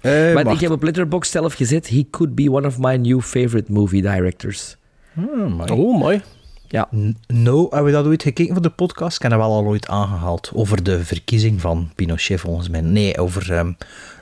Eh, 0.00 0.12
Maar 0.12 0.44
wacht. 0.44 0.54
ik 0.56 0.60
heb 0.60 0.70
op 0.70 0.82
Letterboxd 0.82 1.30
zelf 1.32 1.54
gezet, 1.54 1.88
he 1.88 2.06
could 2.10 2.34
be 2.34 2.50
one 2.52 2.66
of 2.66 2.78
my 2.78 2.96
new 2.96 3.20
favorite 3.20 3.72
movie 3.72 4.02
directors. 4.02 4.76
Hmm, 5.12 5.52
mooi. 5.52 5.70
Oh, 5.72 5.98
mooi. 5.98 6.20
Ja. 6.68 6.88
No, 7.26 7.60
hebben 7.62 7.84
we 7.84 7.90
dat 7.90 8.06
ooit 8.06 8.22
gekeken 8.22 8.52
voor 8.52 8.62
de 8.62 8.70
podcast? 8.70 9.16
Ik 9.16 9.22
heb 9.22 9.30
dat 9.30 9.40
wel 9.40 9.50
al 9.52 9.64
ooit 9.64 9.88
aangehaald. 9.88 10.50
Over 10.54 10.82
de 10.82 11.04
verkiezing 11.04 11.60
van 11.60 11.90
Pinochet, 11.94 12.40
volgens 12.40 12.68
mij. 12.68 12.80
Nee, 12.80 13.18
over 13.18 13.52
ehm, 13.52 13.72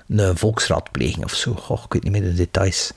een 0.09 0.37
volksraadpleging 0.37 1.25
of 1.25 1.35
zo. 1.35 1.55
Goh, 1.55 1.83
ik 1.85 1.93
weet 1.93 2.03
niet 2.03 2.13
meer 2.13 2.23
de 2.23 2.35
details. 2.35 2.93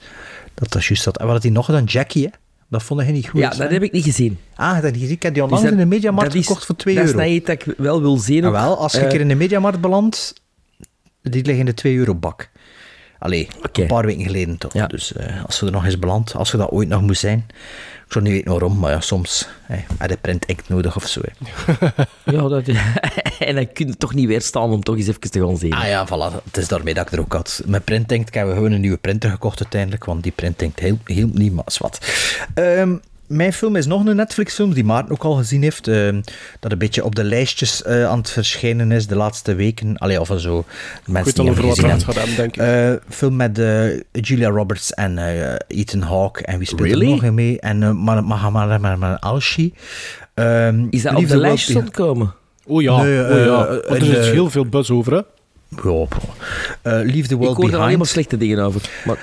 Dat 0.54 0.72
dat 0.72 0.84
juist 0.84 1.04
dat. 1.04 1.18
En 1.18 1.24
wat 1.24 1.34
had 1.34 1.42
hij 1.42 1.52
nog 1.52 1.64
gedaan? 1.64 1.84
Jackie, 1.84 2.24
hè? 2.24 2.30
Dat 2.72 2.82
vond 2.82 3.00
hij 3.00 3.12
niet 3.12 3.28
goed. 3.28 3.40
Ja, 3.40 3.50
dat 3.50 3.70
heb 3.70 3.82
ik 3.82 3.92
niet 3.92 4.04
gezien. 4.04 4.38
Ah, 4.54 4.74
dat 4.74 4.82
heb 4.82 4.92
gezien. 4.94 5.10
Ik 5.10 5.22
heb 5.22 5.34
die 5.34 5.42
Dus 5.42 5.42
onlangs 5.42 5.62
dat- 5.62 5.72
in 5.72 5.78
de 5.78 5.94
Mediamarkt 5.94 6.30
dat 6.32 6.40
is- 6.40 6.46
gekocht 6.46 6.66
voor 6.66 6.76
2 6.76 6.94
Dat 6.94 7.04
euro. 7.04 7.18
is 7.18 7.24
niet 7.26 7.36
iets 7.36 7.46
dat 7.46 7.54
ik 7.66 7.74
wel 7.78 8.00
wil 8.00 8.16
zien. 8.16 8.42
Ah, 8.44 8.48
ook. 8.48 8.54
wel, 8.54 8.78
als 8.78 8.92
je 8.92 8.98
Eh, 8.98 9.04
een 9.04 9.10
keer 9.10 9.20
in 9.20 9.28
de 9.28 9.34
Mediamarkt 9.34 9.80
belandt, 9.80 10.34
die 11.22 11.32
liggen 11.44 11.58
in 11.58 11.64
de 11.66 11.74
2 11.74 11.96
euro 11.96 12.14
bak. 12.14 12.50
Allee, 13.18 13.48
een 13.72 13.86
paar 13.86 14.06
weken 14.06 14.24
geleden 14.24 14.58
toch. 14.58 14.72
Ja. 14.72 14.86
Dus 14.86 15.12
eh, 15.12 15.44
als 15.44 15.60
je 15.60 15.66
er 15.66 15.72
nog 15.72 15.84
eens 15.84 15.98
belandt, 15.98 16.34
als 16.34 16.50
je 16.50 16.56
dat 16.56 16.70
ooit 16.70 16.88
nog 16.88 17.02
moet 17.02 17.18
zijn. 17.18 17.46
Ik 18.12 18.18
zou 18.18 18.30
niet 18.30 18.44
weten 18.44 18.60
waarom, 18.60 18.78
maar 18.78 18.90
ja, 18.90 19.00
soms 19.00 19.48
heb 19.98 20.10
je 20.10 20.16
print 20.16 20.44
inkt 20.44 20.68
nodig 20.68 20.96
of 20.96 21.06
zo. 21.06 21.20
Ja, 22.24 22.48
dat, 22.48 22.68
en 23.48 23.54
dan 23.54 23.72
kun 23.72 23.86
je 23.86 23.96
toch 23.96 24.14
niet 24.14 24.26
weerstaan 24.26 24.70
om 24.70 24.82
toch 24.82 24.96
eens 24.96 25.06
even 25.06 25.20
te 25.20 25.46
gaan 25.46 25.56
zien. 25.56 25.72
Ah 25.72 25.86
ja, 25.86 26.06
voilà. 26.06 26.44
Het 26.44 26.56
is 26.56 26.68
daarmee 26.68 26.94
dat 26.94 27.06
ik 27.06 27.12
er 27.12 27.20
ook 27.20 27.32
had. 27.32 27.62
Mijn 27.66 27.82
printinkt, 27.82 28.28
ik 28.28 28.34
heb 28.34 28.48
gewoon 28.52 28.72
een 28.72 28.80
nieuwe 28.80 28.96
printer 28.96 29.30
gekocht 29.30 29.60
uiteindelijk, 29.62 30.04
want 30.04 30.22
die 30.22 30.32
printinkt 30.32 30.80
hielp, 30.80 31.06
hielp 31.06 31.34
niet, 31.34 31.52
maar 31.52 31.64
is 31.66 31.78
wat. 31.78 31.98
Ehm, 32.54 32.96
mijn 33.32 33.52
film 33.52 33.76
is 33.76 33.86
nog 33.86 34.04
een 34.06 34.16
Netflix-film 34.16 34.74
die 34.74 34.84
Maarten 34.84 35.12
ook 35.12 35.22
al 35.24 35.34
gezien 35.34 35.62
heeft. 35.62 35.88
eh, 35.88 36.08
dat 36.60 36.72
een 36.72 36.78
beetje 36.78 37.04
op 37.04 37.14
de 37.14 37.24
lijstjes 37.24 37.82
eh, 37.82 38.04
aan 38.06 38.18
het 38.18 38.30
verschijnen 38.30 38.92
is 38.92 39.06
de 39.06 39.16
laatste 39.16 39.54
weken. 39.54 39.98
Allee, 39.98 40.20
of 40.20 40.30
zo. 40.36 40.64
Mensen 41.06 41.24
weet 41.24 41.38
al 41.38 41.44
die 41.44 41.52
over 41.52 41.82
wat 41.82 41.90
het 41.90 42.04
gaat 42.04 42.14
hebben, 42.14 42.36
denk 42.36 42.56
ik. 42.56 42.62
Eh, 42.62 42.92
film 43.08 43.36
met 43.36 43.58
eh, 43.58 44.00
Julia 44.12 44.48
Roberts 44.48 44.94
en 44.94 45.18
eh, 45.18 45.54
Ethan 45.66 46.00
Hawke. 46.00 46.44
En 46.44 46.58
wie 46.58 46.66
speelt 46.66 46.88
Really? 46.88 47.04
er 47.06 47.10
nog 47.10 47.22
in 47.24 47.34
mee? 47.34 47.60
En 47.60 47.82
uh, 47.82 47.90
Mahamad 48.22 49.20
Alshi. 49.20 49.74
Ehm, 50.34 50.86
Is 50.90 51.02
dat 51.02 51.14
op 51.14 51.28
de 51.28 51.36
lijstjes 51.36 51.76
ontkomen? 51.76 52.34
Oh 52.66 52.82
ja, 52.82 53.02
Nee, 53.02 53.22
oh 53.22 53.44
ja. 53.44 53.66
er 53.68 54.18
is 54.18 54.30
heel 54.30 54.50
veel 54.50 54.66
buzz 54.66 54.90
over, 54.90 55.12
hè. 55.12 55.20
Ja, 55.82 56.06
Leave 56.82 57.28
the 57.28 57.34
Ik 57.34 57.40
World 57.40 57.56
hoor 57.56 57.68
er 57.68 57.74
alleen 57.74 57.78
maar 57.78 57.86
Behind. 57.88 58.06
slechte 58.08 58.36
dingen 58.36 58.58
over. 58.58 58.80
Maar 59.04 59.18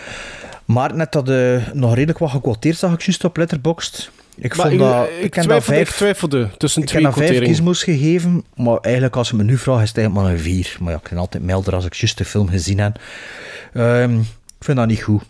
Maar 0.74 0.96
net 0.96 1.12
dat 1.12 1.30
eh, 1.30 1.68
nog 1.74 1.94
redelijk 1.94 2.20
wat 2.20 2.30
gequoteerd 2.30 2.78
zag 2.78 2.94
ik 2.94 3.02
juist 3.02 3.24
op 3.24 3.38
Letterboxd. 3.38 4.12
Ik 4.36 4.56
Maar 4.58 4.68
vond 4.68 4.80
dat... 4.80 5.08
ik, 5.08 5.24
Ik, 5.26 5.34
heb 5.34 5.34
dat 5.34 5.44
twijfelde, 5.64 5.80
ik 5.80 5.86
vijf, 5.88 5.96
twijfelde 5.98 6.50
tussen 6.58 6.82
ik 6.82 6.90
vijf 6.90 7.38
gizmos 7.44 7.84
gegeven, 7.84 8.44
maar 8.56 8.78
eigenlijk 8.78 9.16
als 9.16 9.30
je 9.30 9.36
me 9.36 9.44
nu 9.44 9.58
vraagt, 9.58 9.82
is 9.84 9.88
het 9.88 9.98
eigenlijk 9.98 10.28
maar 10.28 10.36
een 10.36 10.42
vier. 10.44 10.78
Maar 10.80 10.92
ja, 10.92 10.98
ik 11.04 11.10
ben 11.10 11.18
altijd 11.18 11.44
milder 11.44 11.74
als 11.76 11.86
ik 11.86 11.94
juist 11.94 12.18
de 12.18 12.26
film 12.26 12.50
gezien 12.50 12.80
heb. 12.80 13.00
Ehm, 13.74 14.20
ik 14.20 14.64
vind 14.66 14.78
dat 14.78 14.88
niet 14.88 15.02
goed. 15.02 15.22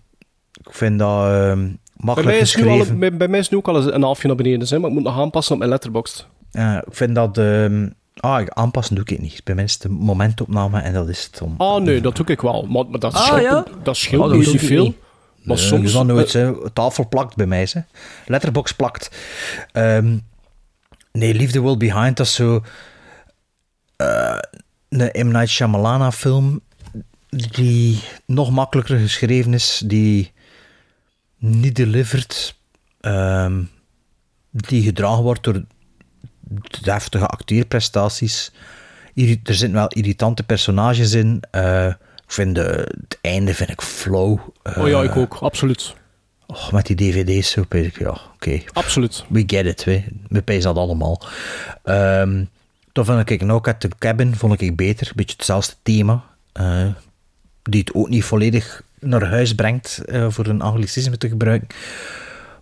Ik 0.64 0.74
vind 0.74 1.00
dat 1.00 1.26
ehm, 1.26 1.58
Bij 1.60 1.78
makkelijk 1.96 2.32
mij, 2.32 2.40
is 2.40 2.56
nu 2.56 2.64
al, 2.64 2.70
geschreven. 2.70 3.00
bij, 3.00 3.18
bij 3.18 3.28
mij 3.28 3.40
is 3.40 3.50
nu 3.50 3.58
ook 3.58 3.68
al 3.68 3.76
eens 3.76 3.94
een 3.94 4.02
halfje 4.04 4.28
naar 4.28 4.36
beneden, 4.36 4.68
hè, 4.70 4.80
maar 4.80 4.90
ik 4.90 4.96
moet 4.96 5.04
nog 5.06 5.20
aanpassen 5.20 5.54
op 5.54 5.60
mijn 5.60 5.72
letterbox. 5.72 6.28
Ja, 6.52 6.78
ik 6.78 6.94
vind 6.96 7.16
dat... 7.16 7.38
ehm, 7.38 7.88
ah, 8.20 8.42
ik- 8.42 8.50
aanpassen 8.50 8.96
doe 8.96 9.04
ik 9.08 9.22
niet. 9.22 9.42
Bij 9.44 9.56
mij 9.56 9.64
is 9.64 9.74
het 9.74 9.82
de 9.82 9.90
momentopname 9.90 10.80
en 10.80 10.94
dat 10.94 11.10
is 11.10 11.30
het 11.32 11.42
om... 11.42 11.54
Ah, 11.58 11.82
nee, 11.82 12.02
dat 12.02 12.16
doe 12.16 12.26
ik 12.26 12.42
wel. 12.42 12.66
Maar, 12.70 12.86
maar 12.90 13.00
dat 13.00 13.14
Ah, 13.14 13.22
scheelt, 13.26 13.42
ja? 13.42 13.66
dat 13.84 13.98
scheelt 13.98 14.22
Oh, 14.24 14.28
dat 14.30 14.38
niet 14.38 14.48
zoveel. 14.48 14.96
Maar 15.50 15.58
Nee, 15.58 15.68
soms... 15.68 15.94
dat 15.94 16.06
nooit, 16.06 16.36
eh, 16.36 16.42
hè. 16.42 16.72
Tafel 16.72 17.08
plakt 17.08 17.36
bij 17.36 17.46
mij, 17.46 17.68
hè. 17.72 17.82
Letterbox 18.26 18.72
plakt. 18.74 19.12
Ehm, 19.72 20.18
nee, 21.12 21.34
Leave 21.34 21.52
the 21.52 21.60
World 21.60 21.78
Behind, 21.78 22.18
dat 22.18 22.26
is 22.26 22.34
zo... 22.34 22.64
eh, 23.96 24.38
een 24.90 25.28
M. 25.28 25.32
Night 25.32 25.50
Shyamalan 25.50 26.14
film 26.14 26.62
die 27.30 28.00
nog 28.26 28.52
makkelijker 28.52 29.00
geschreven 29.00 29.54
is, 29.54 29.82
die 29.86 30.32
niet 31.38 31.76
delivered, 31.76 32.56
ehm, 33.02 33.64
die 34.52 34.84
gedragen 34.84 35.24
wordt 35.24 35.44
door 35.44 35.64
deftige 36.82 37.28
acteerprestaties. 37.28 38.52
Er 39.16 39.26
zitten 39.44 39.72
wel 39.72 39.88
irritante 39.88 40.44
personages 40.44 41.14
in. 41.14 41.44
Eh, 41.52 41.94
ik 42.30 42.36
vind 42.36 42.56
de- 42.56 42.88
het 43.08 43.18
einde 43.22 43.54
vind 43.54 43.70
ik 43.70 43.82
flow. 43.82 44.40
oh 44.78 44.88
ja, 44.88 44.98
Eh, 45.00 45.04
ik 45.04 45.16
ook. 45.16 45.34
Absoluut. 45.42 45.96
Oh, 46.48 46.72
met 46.72 46.86
die 46.86 46.96
dvd's 46.96 47.50
zo, 47.50 47.66
ik, 47.70 48.00
ja, 48.00 48.18
oké. 48.34 48.62
Absoluut. 48.74 49.26
We 49.30 49.44
get 49.48 49.66
it, 49.66 49.84
we, 49.84 50.04
we 50.28 50.42
pijzen 50.42 50.74
dat 50.74 50.84
allemaal. 50.84 51.22
Ehm 51.84 52.44
toen 52.92 53.06
vond 53.06 53.30
ik 53.30 53.40
Knock 53.40 53.68
at 53.68 53.80
the 53.80 53.90
Cabin 54.00 54.36
vond 54.36 54.62
ik 54.62 54.76
beter. 54.76 55.08
Een 55.08 55.14
beetje 55.16 55.36
hetzelfde 55.36 55.74
thema. 55.84 56.24
eh, 56.54 56.86
die 57.64 57.80
het 57.80 57.94
ook 57.94 58.10
niet 58.10 58.24
volledig 58.24 58.82
naar 59.00 59.26
huis 59.26 59.56
brengt, 59.56 59.98
eh, 60.06 60.26
voor 60.30 60.46
een 60.48 60.62
anglicisme 60.62 61.18
te 61.18 61.28
gebruiken. 61.30 61.68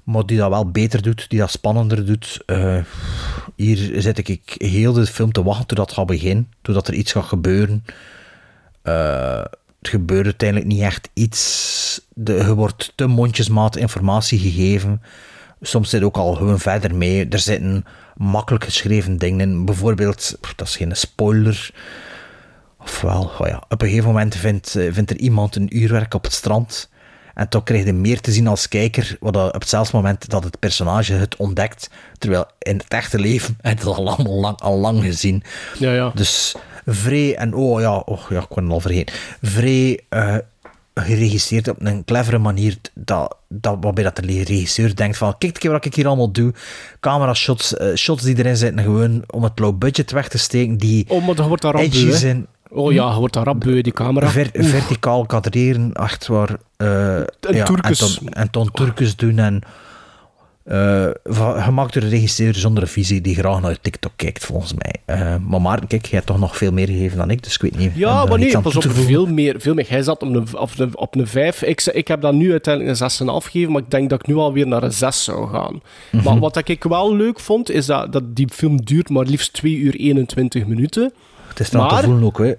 Maar 0.03 0.25
die 0.25 0.37
dat 0.37 0.49
wel 0.49 0.71
beter 0.71 1.01
doet, 1.01 1.29
die 1.29 1.39
dat 1.39 1.51
spannender 1.51 2.05
doet. 2.05 2.39
Eh, 2.45 2.77
hier 3.55 4.01
zit 4.01 4.17
ik 4.27 4.55
heel 4.57 4.93
de 4.93 5.05
film 5.05 5.31
te 5.31 5.43
wachten 5.43 5.67
totdat 5.67 5.85
het 5.85 5.95
gaat 5.97 6.05
beginnen. 6.05 6.51
Totdat 6.61 6.87
er 6.87 6.93
iets 6.93 7.11
gaat 7.11 7.25
gebeuren. 7.25 7.85
Eh, 8.87 9.43
het 9.79 9.89
gebeurt 9.89 10.25
uiteindelijk 10.25 10.69
niet 10.69 10.81
echt 10.81 11.09
iets. 11.13 12.01
De, 12.13 12.33
je 12.33 12.55
wordt 12.55 12.93
te 12.95 13.07
mondjesmaat 13.07 13.75
informatie 13.75 14.39
gegeven. 14.39 15.01
Soms 15.61 15.89
zit 15.89 16.03
ook 16.03 16.17
al 16.17 16.33
gewoon 16.33 16.59
verder 16.59 16.95
mee. 16.95 17.27
Er 17.27 17.39
zitten 17.39 17.85
makkelijk 18.15 18.63
geschreven 18.63 19.17
dingen 19.17 19.39
in. 19.49 19.65
Bijvoorbeeld, 19.65 20.37
dat 20.55 20.67
is 20.67 20.75
geen 20.75 20.95
spoiler. 20.95 21.71
Ofwel, 22.81 23.31
oh 23.39 23.47
ja, 23.47 23.63
op 23.69 23.81
een 23.81 23.87
gegeven 23.87 24.07
moment 24.09 24.35
vindt, 24.35 24.75
eh, 24.75 24.93
vindt 24.93 25.09
er 25.09 25.17
iemand 25.17 25.55
een 25.55 25.77
uurwerk 25.77 26.13
op 26.13 26.23
het 26.23 26.33
strand. 26.33 26.89
En 27.33 27.49
toch 27.49 27.63
krijg 27.63 27.85
je 27.85 27.93
meer 27.93 28.21
te 28.21 28.31
zien 28.31 28.47
als 28.47 28.67
kijker, 28.67 29.17
wat 29.19 29.33
dat 29.33 29.53
op 29.53 29.61
hetzelfde 29.61 29.95
moment 29.95 30.29
dat 30.29 30.43
het 30.43 30.59
personage 30.59 31.13
het 31.13 31.35
ontdekt. 31.35 31.89
Terwijl 32.17 32.45
in 32.59 32.77
het 32.77 32.87
echte 32.87 33.19
leven 33.19 33.57
heb 33.61 33.77
je 33.79 33.87
het 33.87 33.97
al 33.97 34.07
allemaal 34.07 34.39
lang, 34.39 34.59
al 34.59 34.77
lang 34.77 35.03
gezien. 35.03 35.43
Ja, 35.79 35.93
ja. 35.93 36.11
Dus 36.15 36.55
vrij, 36.89 37.35
en 37.35 37.53
oh 37.53 37.81
ja, 37.81 37.95
oh 37.95 38.19
ja, 38.29 38.39
ik 38.39 38.45
kon 38.49 38.63
het 38.63 38.71
al 38.71 38.79
vergeten. 38.79 39.15
Vrij 39.41 39.99
eh, 40.09 40.35
geregisseerd 40.93 41.67
op 41.67 41.75
een 41.79 42.03
clevere 42.05 42.37
manier, 42.37 42.77
dat, 42.93 43.35
dat, 43.49 43.77
waarbij 43.81 44.03
dat 44.03 44.15
de 44.15 44.21
regisseur 44.21 44.95
denkt 44.95 45.17
van, 45.17 45.37
kijk 45.37 45.63
wat 45.63 45.85
ik 45.85 45.95
hier 45.95 46.07
allemaal 46.07 46.31
doe. 46.31 46.53
Camera 46.99 47.33
shots, 47.33 47.77
eh, 47.77 47.95
shots 47.95 48.23
die 48.23 48.37
erin 48.37 48.57
zitten, 48.57 48.83
gewoon 48.83 49.23
om 49.27 49.43
het 49.43 49.59
low 49.59 49.77
budget 49.77 50.11
weg 50.11 50.27
te 50.27 50.37
steken, 50.37 50.77
die 50.77 51.05
Oh, 51.07 51.25
maar 51.25 51.35
dat 51.35 51.47
wordt 51.47 51.61
daar 51.61 51.75
edgy 51.75 52.11
zijn. 52.11 52.47
Oh 52.69 52.93
ja, 52.93 53.11
je 53.11 53.19
wordt 53.19 53.33
daar 53.33 53.43
rap 53.45 53.59
beu, 53.59 53.81
die 53.81 53.93
camera. 53.93 54.29
Ver- 54.29 54.49
verticaal 54.53 55.25
kadreren, 55.25 55.93
echt 55.93 56.27
waar. 56.27 56.57
eh, 56.77 57.17
En 57.19 57.27
ja, 57.51 57.63
Turkus. 57.65 57.99
En 57.99 58.15
ton, 58.23 58.29
en 58.33 58.49
ton 58.49 58.71
Turkus 58.71 59.15
doen. 59.15 59.39
En, 59.39 59.61
va- 61.23 61.61
gemaakt 61.61 61.93
door 61.93 62.03
een 62.03 62.09
regisseur 62.09 62.55
zonder 62.55 62.83
een 62.83 62.89
visie 62.89 63.21
die 63.21 63.35
graag 63.35 63.61
naar 63.61 63.77
TikTok 63.81 64.11
kijkt, 64.15 64.45
volgens 64.45 64.73
mij. 64.73 64.93
Eh, 65.05 65.35
maar 65.47 65.61
Maarten, 65.61 65.87
kijk, 65.87 66.01
jij 66.05 66.13
hebt 66.15 66.25
toch 66.25 66.39
nog 66.39 66.57
veel 66.57 66.71
meer 66.71 66.87
gegeven 66.87 67.17
dan 67.17 67.29
ik, 67.29 67.43
dus 67.43 67.53
ik 67.55 67.61
weet 67.61 67.77
niet. 67.77 67.91
Ja, 67.95 68.25
maar 68.25 68.39
nee, 68.39 68.59
pas 68.59 68.75
op, 68.75 68.83
veel 68.87 69.25
meer, 69.25 69.55
veel 69.59 69.73
meer. 69.73 69.85
Hij 69.89 70.01
zat 70.03 70.21
op 70.21 70.29
een, 70.29 70.57
op 70.57 70.69
een, 70.77 70.97
op 70.97 71.15
een 71.15 71.27
5. 71.27 71.61
Ik, 71.61 71.81
ik 71.85 72.07
heb 72.07 72.21
dat 72.21 72.33
nu 72.33 72.51
uiteindelijk 72.51 72.99
een 72.99 73.09
6,5 73.41 73.45
gegeven, 73.45 73.71
maar 73.71 73.81
ik 73.81 73.91
denk 73.91 74.09
dat 74.09 74.19
ik 74.19 74.27
nu 74.27 74.35
alweer 74.35 74.67
naar 74.67 74.83
een 74.83 74.93
6 74.93 75.23
zou 75.23 75.49
gaan. 75.49 75.81
Mhm. 76.11 76.23
Maar 76.23 76.39
wat 76.39 76.67
ik 76.69 76.83
wel 76.83 77.15
leuk 77.15 77.39
vond, 77.39 77.69
is 77.71 77.85
dat, 77.85 78.11
dat 78.13 78.35
die 78.35 78.47
film 78.51 78.81
duurt 78.85 79.09
maar 79.09 79.25
liefst 79.25 79.53
2 79.53 79.75
uur 79.77 79.95
21 79.95 80.65
minuten. 80.65 81.13
Het 81.57 81.65
is 81.65 81.71
dan 81.71 81.87
te 81.87 81.93
maar- 81.93 82.03
voelen 82.03 82.23
ook, 82.23 82.37
hè. 82.37 82.53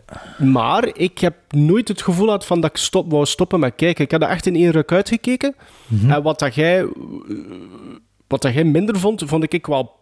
Maar 0.44 0.88
ik 0.96 1.18
heb 1.18 1.34
nooit 1.50 1.88
het 1.88 2.02
gevoel 2.02 2.24
gehad 2.24 2.46
van 2.46 2.60
dat 2.60 2.70
ik 2.70 2.76
stop, 2.76 3.10
wou 3.10 3.26
stoppen 3.26 3.60
met 3.60 3.74
kijken. 3.76 4.04
Ik 4.04 4.10
heb 4.10 4.20
dat 4.20 4.30
echt 4.30 4.46
in 4.46 4.54
één 4.54 4.70
ruk 4.70 4.92
uitgekeken. 4.92 5.54
Mhm. 5.86 6.10
En 6.10 6.22
wat 6.22 6.38
dat 6.38 6.54
jij, 6.54 6.80
eh, 6.80 6.86
wat 8.26 8.42
dat 8.42 8.54
jij 8.54 8.64
minder 8.64 8.98
vond, 8.98 9.22
vond 9.26 9.52
ik 9.52 9.66
wel 9.66 9.92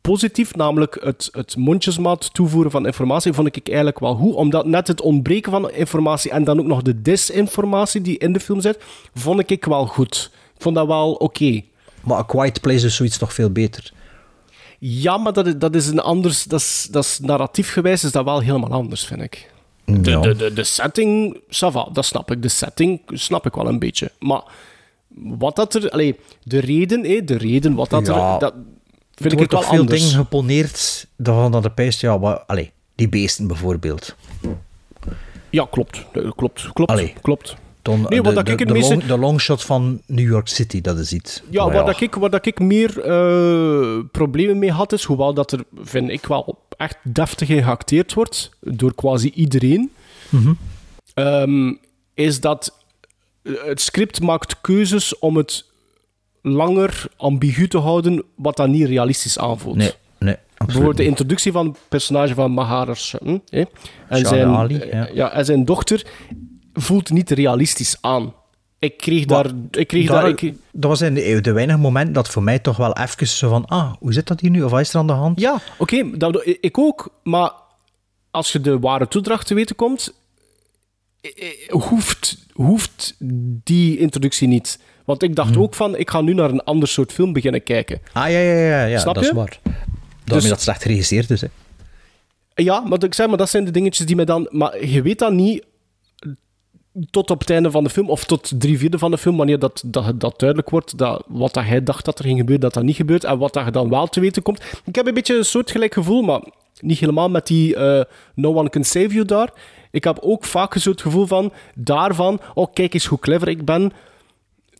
positief. 0.00 0.54
Namelijk 0.54 0.98
het, 1.00 1.28
het 1.32 1.56
mondjesmaat 1.56 2.34
toevoeren 2.34 2.70
van 2.70 2.86
informatie 2.86 3.32
vond 3.32 3.56
ik 3.56 3.66
eigenlijk 3.66 3.98
wel 3.98 4.14
goed. 4.14 4.34
Omdat 4.34 4.66
net 4.66 4.86
het 4.88 5.00
ontbreken 5.00 5.52
van 5.52 5.70
informatie 5.70 6.30
en 6.30 6.44
dan 6.44 6.58
ook 6.58 6.66
nog 6.66 6.82
de 6.82 7.02
disinformatie 7.02 8.00
die 8.00 8.18
in 8.18 8.32
de 8.32 8.40
film 8.40 8.60
zit, 8.60 8.78
vond 9.14 9.50
ik 9.50 9.64
wel 9.64 9.86
goed. 9.86 10.30
Ik 10.54 10.62
vond 10.62 10.74
dat 10.74 10.86
wel 10.86 11.12
oké. 11.12 11.60
Maar 12.00 12.18
A 12.18 12.22
Quiet 12.22 12.60
Place 12.60 12.86
is 12.86 12.96
zoiets 12.96 13.18
toch 13.18 13.32
veel 13.32 13.50
beter. 13.50 13.92
Ja, 14.86 15.16
maar 15.18 15.32
dat 15.32 15.46
is, 15.46 15.52
dat 15.58 15.74
is 15.74 15.86
een 15.86 15.98
anders... 16.00 16.44
Dat 16.44 16.60
is, 16.60 16.88
dat 16.90 17.04
is 17.04 17.18
narratief 17.18 17.72
gewijs 17.72 18.04
is 18.04 18.12
dat 18.12 18.24
wel 18.24 18.40
helemaal 18.40 18.70
anders, 18.72 19.04
vind 19.06 19.20
ik. 19.22 19.50
De, 19.84 20.10
Ja. 20.10 20.20
de, 20.20 20.36
de, 20.36 20.52
de 20.52 20.64
setting, 20.64 21.40
ça 21.46 21.68
va, 21.72 21.88
dat 21.92 22.04
snap 22.04 22.30
ik. 22.30 22.42
De 22.42 22.48
setting 22.48 23.00
snap 23.06 23.46
ik 23.46 23.54
wel 23.54 23.68
een 23.68 23.78
beetje. 23.78 24.10
Maar 24.18 24.42
wat 25.14 25.56
dat 25.56 25.74
er... 25.74 25.90
Allee, 25.90 26.18
de 26.42 26.58
reden, 26.58 27.04
hé, 27.04 27.24
de 27.24 27.36
reden, 27.36 27.74
wat 27.74 27.90
dat 27.90 28.06
Ja, 28.06 28.32
er... 28.34 28.38
Dat 28.40 28.52
Er 28.54 28.60
vind 29.14 29.32
ik 29.32 29.38
wordt 29.38 29.52
wel 29.52 29.60
toch 29.60 29.70
veel 29.70 29.78
anders. 29.80 30.00
dingen 30.02 30.14
geponeerd 30.16 31.06
dan 31.16 31.52
dat 31.52 31.62
de 31.62 31.70
pijst, 31.70 32.00
ja, 32.00 32.18
wat, 32.18 32.42
allee, 32.46 32.72
die 32.94 33.08
beesten 33.08 33.46
bijvoorbeeld. 33.46 34.16
Ja, 35.50 35.66
klopt. 35.70 36.04
Klopt, 36.36 36.68
klopt, 36.72 36.90
Allee. 36.90 37.12
klopt. 37.22 37.56
Dan, 37.84 38.06
Nee, 38.08 38.22
wat 38.22 38.34
de, 38.34 38.42
de, 38.42 38.52
ik 38.52 38.58
het 38.58 38.68
de, 38.68 38.74
meeste- 38.74 38.94
long, 38.94 39.06
de 39.06 39.18
longshot 39.18 39.62
van 39.62 40.00
New 40.06 40.26
York 40.28 40.48
City, 40.48 40.80
dat 40.80 40.98
is 40.98 41.12
iets. 41.12 41.42
Ja, 41.50 41.70
waar, 41.70 41.84
Dat 41.84 42.00
ik, 42.00 42.14
waar 42.14 42.30
dat 42.30 42.46
ik 42.46 42.58
meer 42.58 43.00
eh, 43.00 43.98
problemen 44.12 44.58
mee 44.58 44.70
had, 44.70 44.92
is 44.92 45.04
hoewel 45.04 45.34
dat 45.34 45.52
er, 45.52 45.64
vind 45.82 46.10
ik 46.10 46.26
wel, 46.26 46.58
echt 46.76 46.96
deftig 47.02 47.48
in 47.48 47.62
geacteerd 47.62 48.14
wordt, 48.14 48.50
door 48.60 48.94
quasi 48.94 49.30
iedereen, 49.34 49.90
Mhm. 50.28 50.52
ehm, 51.14 51.72
is 52.14 52.40
dat 52.40 52.74
eh, 53.42 53.52
het 53.64 53.80
script 53.80 54.20
maakt 54.20 54.60
keuzes 54.60 55.18
om 55.18 55.36
het 55.36 55.64
langer 56.42 57.04
ambigu 57.16 57.68
te 57.68 57.78
houden, 57.78 58.22
wat 58.34 58.56
dat 58.56 58.68
niet 58.68 58.86
realistisch 58.86 59.38
aanvoelt. 59.38 59.76
Nee, 59.76 59.92
nee, 60.18 60.34
absoluut 60.34 60.66
Bijvoorbeeld 60.66 60.96
de 60.96 61.04
introductie 61.04 61.52
van 61.52 61.66
het 61.66 61.78
personage 61.88 62.34
van 62.34 62.52
Maharaj 62.54 63.12
hm, 63.22 63.38
en, 63.50 63.68
Shah 64.10 64.26
zijn, 64.28 64.48
Ali, 64.48 64.76
eh, 64.78 65.14
ja. 65.14 65.32
en 65.32 65.44
zijn 65.44 65.64
dochter 65.64 66.06
voelt 66.74 67.10
niet 67.10 67.30
realistisch 67.30 67.96
aan. 68.00 68.34
Ik 68.78 68.96
kreeg 68.96 69.26
Maar 69.26 69.42
daar... 69.42 69.52
Ik 69.70 69.86
kreeg 69.86 70.06
Daar- 70.06 70.20
daar 70.22 70.30
ik, 70.30 70.54
dat 70.72 70.90
was 70.90 71.00
in 71.00 71.14
de, 71.14 71.40
de 71.40 71.52
weinige 71.52 71.78
moment 71.78 72.14
dat 72.14 72.28
voor 72.28 72.42
mij 72.42 72.58
toch 72.58 72.76
wel 72.76 72.96
even 72.96 73.26
zo 73.28 73.48
van, 73.48 73.66
ah, 73.66 73.92
hoe 73.98 74.12
zit 74.12 74.26
dat 74.26 74.40
hier 74.40 74.50
nu? 74.50 74.62
Of 74.62 74.70
wat 74.70 74.80
is 74.80 74.92
er 74.92 74.98
aan 74.98 75.06
de 75.06 75.12
hand? 75.12 75.40
Ja, 75.40 75.60
oké, 75.78 76.16
dat 76.16 76.46
ik 76.60 76.78
ook. 76.78 77.08
Maar 77.22 77.50
als 78.30 78.52
je 78.52 78.60
de 78.60 78.78
ware 78.78 79.08
toedracht 79.08 79.46
te 79.46 79.54
weten 79.54 79.76
komt, 79.76 80.12
hoeft, 81.68 82.36
hoeft 82.52 83.14
die 83.64 83.98
introductie 83.98 84.48
niet. 84.48 84.78
Want 85.04 85.22
ik 85.22 85.26
Hmm. 85.28 85.36
dacht 85.36 85.56
ook 85.56 85.74
van, 85.74 85.96
ik 85.96 86.10
ga 86.10 86.20
nu 86.20 86.34
naar 86.34 86.50
een 86.50 86.64
ander 86.64 86.88
soort 86.88 87.12
film 87.12 87.32
beginnen 87.32 87.62
kijken. 87.62 88.00
Ah, 88.12 88.30
ja, 88.30 88.38
ja, 88.38 88.54
ja, 88.58 88.84
ja 88.84 88.98
Snap 88.98 89.14
dat 89.14 89.24
is 89.24 89.30
waar. 89.32 89.58
Daarmee 89.62 89.84
Dus- 90.24 90.48
dat 90.48 90.62
slecht 90.62 90.82
geregisseerd 90.82 91.30
is, 91.30 91.40
hè. 91.40 91.46
Ja, 92.54 92.80
maar 92.80 93.02
ik 93.04 93.14
zeg 93.14 93.28
maar, 93.28 93.36
dat 93.36 93.50
zijn 93.50 93.64
de 93.64 93.70
dingetjes 93.70 94.06
die 94.06 94.16
mij 94.16 94.24
dan... 94.24 94.48
Maar 94.50 94.86
je 94.86 95.02
weet 95.02 95.18
dan 95.18 95.34
niet... 95.34 95.64
tot 97.10 97.30
op 97.30 97.40
het 97.40 97.50
einde 97.50 97.70
van 97.70 97.84
de 97.84 97.90
film, 97.90 98.10
of 98.10 98.24
tot 98.24 98.60
drie 98.60 98.78
vierde 98.78 98.98
van 98.98 99.10
de 99.10 99.18
film, 99.18 99.36
wanneer 99.36 99.58
dat, 99.58 99.82
dat, 99.86 100.20
dat 100.20 100.38
duidelijk 100.38 100.70
wordt, 100.70 100.98
dat 100.98 101.24
wat 101.26 101.54
dat 101.54 101.64
hij 101.64 101.82
dacht 101.82 102.04
dat 102.04 102.18
er 102.18 102.24
ging 102.24 102.38
gebeuren, 102.38 102.64
dat 102.64 102.74
dat 102.74 102.82
niet 102.82 102.96
gebeurt, 102.96 103.24
en 103.24 103.38
wat 103.38 103.52
dat 103.52 103.72
dan 103.72 103.88
wel 103.88 104.06
te 104.06 104.20
weten 104.20 104.42
komt. 104.42 104.62
Ik 104.84 104.94
heb 104.94 105.06
een 105.06 105.14
beetje 105.14 105.36
een 105.36 105.44
soortgelijk 105.44 105.94
gevoel, 105.94 106.22
maar 106.22 106.42
niet 106.80 106.98
helemaal 106.98 107.30
met 107.30 107.46
die 107.46 107.76
eh, 107.76 108.04
No 108.34 108.54
One 108.54 108.70
Can 108.70 108.84
Save 108.84 109.08
You 109.08 109.24
daar. 109.24 109.52
Ik 109.90 110.04
heb 110.04 110.18
ook 110.20 110.44
vaak 110.44 110.74
zo 110.74 110.90
het 110.90 111.02
gevoel 111.02 111.26
van, 111.26 111.52
daarvan, 111.74 112.40
oh 112.54 112.72
kijk 112.72 112.94
eens 112.94 113.06
hoe 113.06 113.18
clever 113.18 113.48
ik 113.48 113.64
ben, 113.64 113.92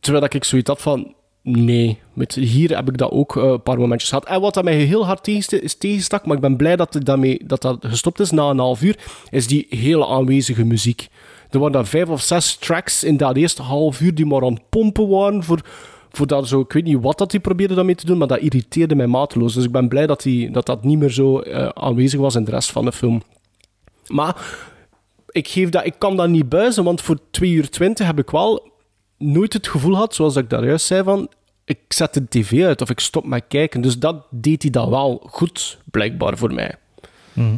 terwijl 0.01 0.24
dat 0.24 0.35
ik 0.35 0.45
zoiets 0.45 0.69
had 0.69 0.82
van, 0.82 1.15
nee, 1.43 1.99
met, 2.12 2.35
hier 2.35 2.77
heb 2.77 2.89
ik 2.89 2.99
dat 2.99 3.11
ook 3.11 3.36
eh, 3.36 3.43
een 3.43 3.62
paar 3.62 3.78
momentjes 3.78 4.09
gehad. 4.09 4.27
En 4.27 4.41
wat 4.41 4.55
dat 4.55 4.65
mij 4.65 4.74
heel 4.77 5.07
hard 5.07 5.24
tegenstak, 5.78 6.27
maar 6.27 6.36
ik 6.36 6.43
ben 6.43 6.57
blij 6.57 6.77
dat, 6.77 6.99
daarmee, 7.03 7.41
dat 7.45 7.62
dat 7.62 7.78
gestopt 7.81 8.20
is 8.20 8.31
na 8.31 8.51
een 8.51 8.59
half 8.59 8.82
uur, 8.82 8.99
is 9.31 9.47
die 9.47 9.66
hele 9.69 10.07
aanwezige 10.07 10.65
muziek. 10.65 11.09
Er 11.55 11.60
waren 11.60 11.74
daar 11.74 11.86
vijf 11.86 12.09
of 12.09 12.22
zes 12.22 12.56
tracks 12.56 13.05
in 13.05 13.16
dat 13.16 13.36
eerste 13.36 13.62
half 13.62 14.01
uur 14.01 14.14
die 14.14 14.26
maar 14.26 14.44
aan 14.44 14.52
het 14.52 14.68
pompen 14.68 15.09
waren 15.09 15.44
voor, 15.44 15.60
voor 16.10 16.26
dat 16.26 16.48
zo, 16.48 16.60
ik 16.60 16.72
weet 16.72 16.85
niet 16.85 17.01
wat 17.01 17.18
dat 17.18 17.31
die 17.31 17.40
probeerde 17.40 17.74
daarmee 17.74 17.94
te 17.94 18.06
doen, 18.06 18.18
maar 18.18 18.28
dat 18.28 18.39
irriteerde 18.39 18.94
mij 18.94 19.06
mateloos. 19.06 19.55
Dus 19.55 19.64
ik 19.64 19.72
ben 19.72 19.89
blij 19.89 20.06
dat 20.06 20.22
die, 20.22 20.51
dat, 20.51 20.66
dat 20.66 20.85
niet 20.85 20.98
meer 20.98 21.10
zo 21.10 21.39
eh, 21.39 21.68
aanwezig 21.68 22.20
was 22.20 22.35
in 22.35 22.44
de 22.44 22.51
rest 22.51 22.70
van 22.70 22.85
de 22.85 22.93
film. 22.93 23.22
Maar 24.06 24.36
ik, 25.28 25.48
geef 25.48 25.68
dat, 25.68 25.86
ik 25.86 25.94
kan 25.98 26.16
dat 26.16 26.28
niet 26.28 26.48
buizen, 26.48 26.85
want 26.85 27.01
voor 27.01 27.18
2 27.31 27.51
uur 27.51 27.70
20 27.70 28.06
heb 28.06 28.18
ik 28.18 28.31
wel 28.31 28.72
nooit 29.18 29.52
het 29.52 29.68
gevoel 29.68 29.93
gehad, 29.93 30.14
zoals 30.14 30.36
ik 30.36 30.51
daar 30.51 30.64
juist 30.64 30.86
zei, 30.86 31.02
van 31.02 31.28
ik 31.64 31.78
zet 31.89 32.14
de 32.14 32.28
tv 32.28 32.64
uit 32.64 32.82
of 32.82 32.90
ik 32.90 33.01
stop 33.01 33.24
met 33.24 33.44
kijken. 33.48 33.81
Dus 33.81 33.98
dat 33.98 34.26
deed 34.31 34.62
hij 34.62 34.70
dan 34.70 34.90
wel 34.90 35.22
goed, 35.31 35.78
blijkbaar 35.90 36.39
voor 36.39 36.55
mij. 36.55 36.74
Mhm. 37.32 37.56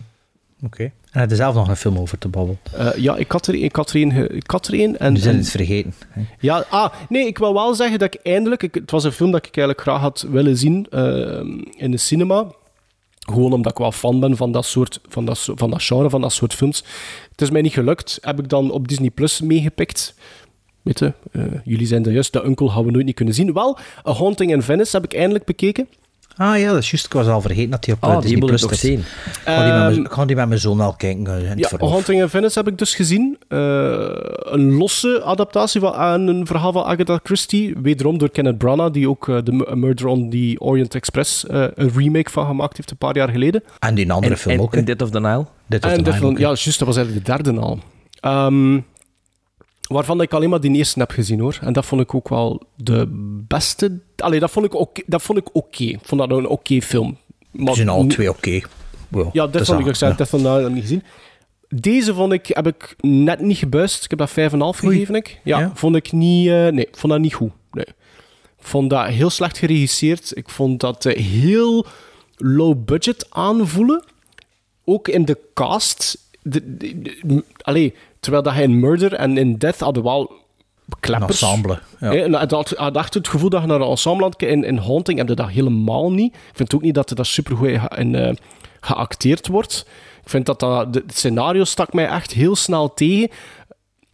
Oké. 0.64 0.92
En 1.16 1.22
had 1.22 1.30
er 1.30 1.36
zelf 1.36 1.54
nog 1.54 1.68
een 1.68 1.76
film 1.76 1.98
over 1.98 2.18
te 2.18 2.28
babbelen. 2.28 2.58
Eh, 2.72 2.94
ja, 2.96 3.16
ik 3.16 3.32
had 3.32 3.46
er, 3.46 3.54
ik 3.54 3.76
had 3.76 3.90
er 3.90 4.02
een. 4.02 4.34
Ik 4.36 4.50
had 4.50 4.66
er 4.66 4.74
een 4.74 4.98
en, 4.98 5.12
Nu 5.12 5.18
zijn 5.18 5.34
en- 5.34 5.40
het 5.40 5.50
vergeten. 5.50 5.94
hè. 6.08 6.22
ja, 6.40 6.64
ah, 6.70 6.92
nee, 7.08 7.26
ik 7.26 7.38
wil 7.38 7.52
wel 7.54 7.74
zeggen 7.74 7.98
dat 7.98 8.14
ik 8.14 8.20
eindelijk... 8.22 8.62
Ik, 8.62 8.74
het 8.74 8.90
was 8.90 9.04
een 9.04 9.12
film 9.12 9.30
dat 9.30 9.46
ik 9.46 9.56
eigenlijk 9.56 9.80
graag 9.80 10.00
had 10.00 10.26
willen 10.30 10.56
zien 10.56 10.86
eh, 10.90 11.40
in 11.76 11.90
de 11.90 11.96
cinema. 11.96 12.46
Gewoon 13.18 13.52
omdat 13.52 13.72
ik 13.72 13.78
wel 13.78 13.92
fan 13.92 14.20
ben 14.20 14.36
van 14.36 14.52
dat, 14.52 14.64
soort, 14.64 15.00
van, 15.08 15.24
dat, 15.24 15.48
van 15.54 15.70
dat 15.70 15.82
genre, 15.82 16.10
van 16.10 16.20
dat 16.20 16.32
soort 16.32 16.54
films. 16.54 16.84
Het 17.30 17.40
is 17.40 17.50
mij 17.50 17.62
niet 17.62 17.72
gelukt. 17.72 18.18
Heb 18.20 18.38
ik 18.38 18.48
dan 18.48 18.70
op 18.70 18.88
Disney 18.88 19.10
Plus 19.10 19.40
meegepikt. 19.40 20.14
Weet 20.82 20.98
je, 20.98 21.12
eh, 21.32 21.42
jullie 21.64 21.86
zijn 21.86 22.04
er 22.06 22.12
juist. 22.12 22.32
De 22.32 22.44
Uncle 22.44 22.68
gaan 22.70 22.84
we 22.84 22.90
nooit 22.90 23.04
niet 23.06 23.14
kunnen 23.14 23.34
zien. 23.34 23.52
Wel, 23.52 23.78
A 24.08 24.12
Haunting 24.12 24.50
in 24.52 24.62
Venice 24.62 24.96
heb 24.96 25.04
ik 25.04 25.14
eindelijk 25.14 25.44
bekeken. 25.44 25.88
Ah 26.36 26.58
ja, 26.58 26.68
dat 26.72 26.78
is 26.82 26.90
juist. 26.90 27.06
Ik 27.06 27.12
was 27.12 27.26
al 27.26 27.40
vergeten 27.40 27.70
dat 27.70 27.84
hij 27.84 27.94
op 27.94 28.02
Ah, 28.04 28.10
eh, 28.10 28.20
die 28.20 28.28
Disney 28.30 28.46
Plus 28.48 28.62
nog 28.62 28.74
zien. 28.74 28.98
Ik 28.98 29.04
ga 29.44 29.62
die 29.64 29.72
met 29.72 29.82
mijn- 29.82 30.04
Ehm, 30.06 30.12
ga 30.14 30.24
die 30.24 30.36
met 30.36 30.48
mijn 30.48 30.60
zoon 30.60 30.80
al 30.80 30.92
kijken. 30.94 31.26
eh, 31.26 31.54
Ja. 31.56 31.68
Haunting 31.78 32.20
in 32.20 32.28
Venice 32.28 32.58
heb 32.58 32.68
ik 32.68 32.78
dus 32.78 32.94
gezien. 32.94 33.38
Eh, 33.48 33.58
een 34.40 34.72
losse 34.72 35.22
adaptatie 35.24 35.80
van 35.80 35.92
aan 35.94 36.26
een 36.26 36.46
verhaal 36.46 36.72
van 36.72 36.84
Agatha 36.84 37.18
Christie. 37.22 37.74
Wederom 37.82 38.18
door 38.18 38.30
Kenneth 38.30 38.58
Branagh, 38.58 38.92
die 38.92 39.08
ook 39.08 39.28
eh, 39.28 39.36
de 39.44 39.72
Murder 39.74 40.06
on 40.06 40.30
the 40.30 40.56
Orient 40.58 40.94
Express 40.94 41.46
eh, 41.46 41.64
een 41.74 41.90
remake 41.96 42.30
van 42.30 42.46
gemaakt 42.46 42.76
heeft 42.76 42.90
een 42.90 42.96
paar 42.96 43.16
jaar 43.16 43.28
geleden. 43.28 43.62
En 43.78 43.94
die 43.94 44.12
andere 44.12 44.32
En, 44.32 44.38
film 44.40 44.54
en, 44.54 44.60
ook. 44.60 44.74
en 44.74 44.84
Death 44.84 45.02
of 45.02 45.10
the 45.10 45.20
Nile. 45.20 45.44
Death 45.66 45.84
Nile 45.84 46.12
on- 46.22 46.30
ook, 46.30 46.38
ja, 46.38 46.46
juist, 46.46 46.78
dat 46.78 46.88
was 46.88 46.96
eigenlijk 46.96 47.26
de 47.26 47.32
derde 47.32 47.60
al. 47.60 47.78
Ehm, 48.20 48.80
waarvan 49.86 50.20
ik 50.20 50.32
alleen 50.32 50.50
maar 50.50 50.60
die 50.60 50.70
eerste 50.76 50.98
heb 50.98 51.10
gezien 51.10 51.40
hoor. 51.40 51.58
En 51.60 51.72
dat 51.72 51.86
vond 51.86 52.00
ik 52.00 52.14
ook 52.14 52.28
wel 52.28 52.62
de 52.76 53.06
beste. 53.48 53.98
Allee, 54.16 54.40
dat 54.40 54.50
vond 54.50 54.66
ik 54.66 54.74
oké. 54.74 55.02
dat 55.06 55.22
vond 55.22 55.38
ik 55.38 55.48
oké. 55.52 55.84
Ik 55.84 55.98
vond 56.02 56.20
dat 56.20 56.30
een 56.38 56.48
oké 56.48 56.80
film. 56.82 57.16
Maar 57.50 57.74
zijn 57.74 57.88
al 57.88 58.06
twee 58.06 58.30
oké. 58.30 58.60
Wow, 59.08 59.28
Ja, 59.34 59.46
dat 59.46 59.66
vond 59.66 59.80
ik 59.80 59.86
ook. 59.86 59.94
ja. 59.94 60.10
Dat 60.12 60.28
vond 60.28 60.42
ik 60.42 60.48
nou 60.48 60.70
niet 60.72 60.82
gezien. 60.82 61.02
Deze 61.68 62.14
vond 62.14 62.32
ik, 62.32 62.46
heb 62.46 62.66
ik 62.66 62.96
net 63.00 63.40
niet 63.40 63.56
gebuist. 63.58 64.04
Ik 64.04 64.10
heb 64.10 64.18
dat 64.18 64.30
5,5 64.30 64.34
Oei. 64.60 64.72
gegeven. 64.74 65.14
Ik. 65.14 65.40
Ja, 65.44 65.58
Ja? 65.58 65.70
vond 65.74 65.96
ik 65.96 66.12
niet... 66.12 66.48
eh, 66.48 66.66
nee, 66.68 66.88
vond 66.92 67.12
dat 67.12 67.20
niet 67.22 67.34
goed. 67.34 67.52
Nee. 67.72 67.86
Vond 68.58 68.90
dat 68.90 69.06
heel 69.06 69.30
slecht 69.30 69.58
geregisseerd. 69.58 70.36
Ik 70.36 70.48
vond 70.48 70.80
dat 70.80 71.04
eh, 71.04 71.16
heel 71.24 71.86
low 72.36 72.84
budget 72.84 73.26
aanvoelen. 73.30 74.04
Ook 74.84 75.08
in 75.08 75.24
de 75.24 75.38
cast. 75.54 76.18
De, 76.42 76.76
de- 76.76 77.02
de- 77.24 77.44
allee, 77.62 77.94
terwijl 78.26 78.44
dat 78.44 78.52
hij 78.54 78.62
in 78.62 78.80
Murder 78.80 79.12
en 79.14 79.36
in 79.38 79.56
Death 79.56 79.80
hadden 79.80 80.02
wel 80.02 80.30
Een 80.88 80.96
kleppers. 81.00 81.42
ensemble. 81.42 81.78
Ja. 82.00 82.10
Hè, 82.10 82.16
en 82.22 82.30
dat 82.32 82.50
had, 82.50 82.68
had 82.76 82.96
echt 82.96 83.14
het 83.14 83.28
gevoel 83.28 83.50
dat 83.50 83.60
je 83.60 83.66
naar 83.66 83.80
een 83.80 83.88
ensemble 83.90 84.32
in, 84.36 84.64
in 84.64 84.76
Haunting 84.78 85.18
heb 85.18 85.28
je 85.28 85.34
dat 85.34 85.48
helemaal 85.48 86.12
niet. 86.12 86.34
Ik 86.34 86.40
vind 86.56 86.74
ook 86.74 86.82
niet 86.82 86.94
dat 86.94 87.10
er 87.10 87.16
dat 87.16 87.26
supergoed 87.26 87.68
in, 87.96 88.14
eh, 88.14 88.34
geacteerd 88.80 89.46
wordt. 89.46 89.86
Ik 90.24 90.30
vind 90.30 90.46
dat, 90.46 90.60
dat 90.60 90.92
de, 90.92 91.02
het 91.06 91.16
scenario 91.16 91.64
stak 91.64 91.92
mij 91.92 92.06
echt 92.08 92.32
heel 92.32 92.56
snel 92.56 92.94
tegen. 92.94 93.28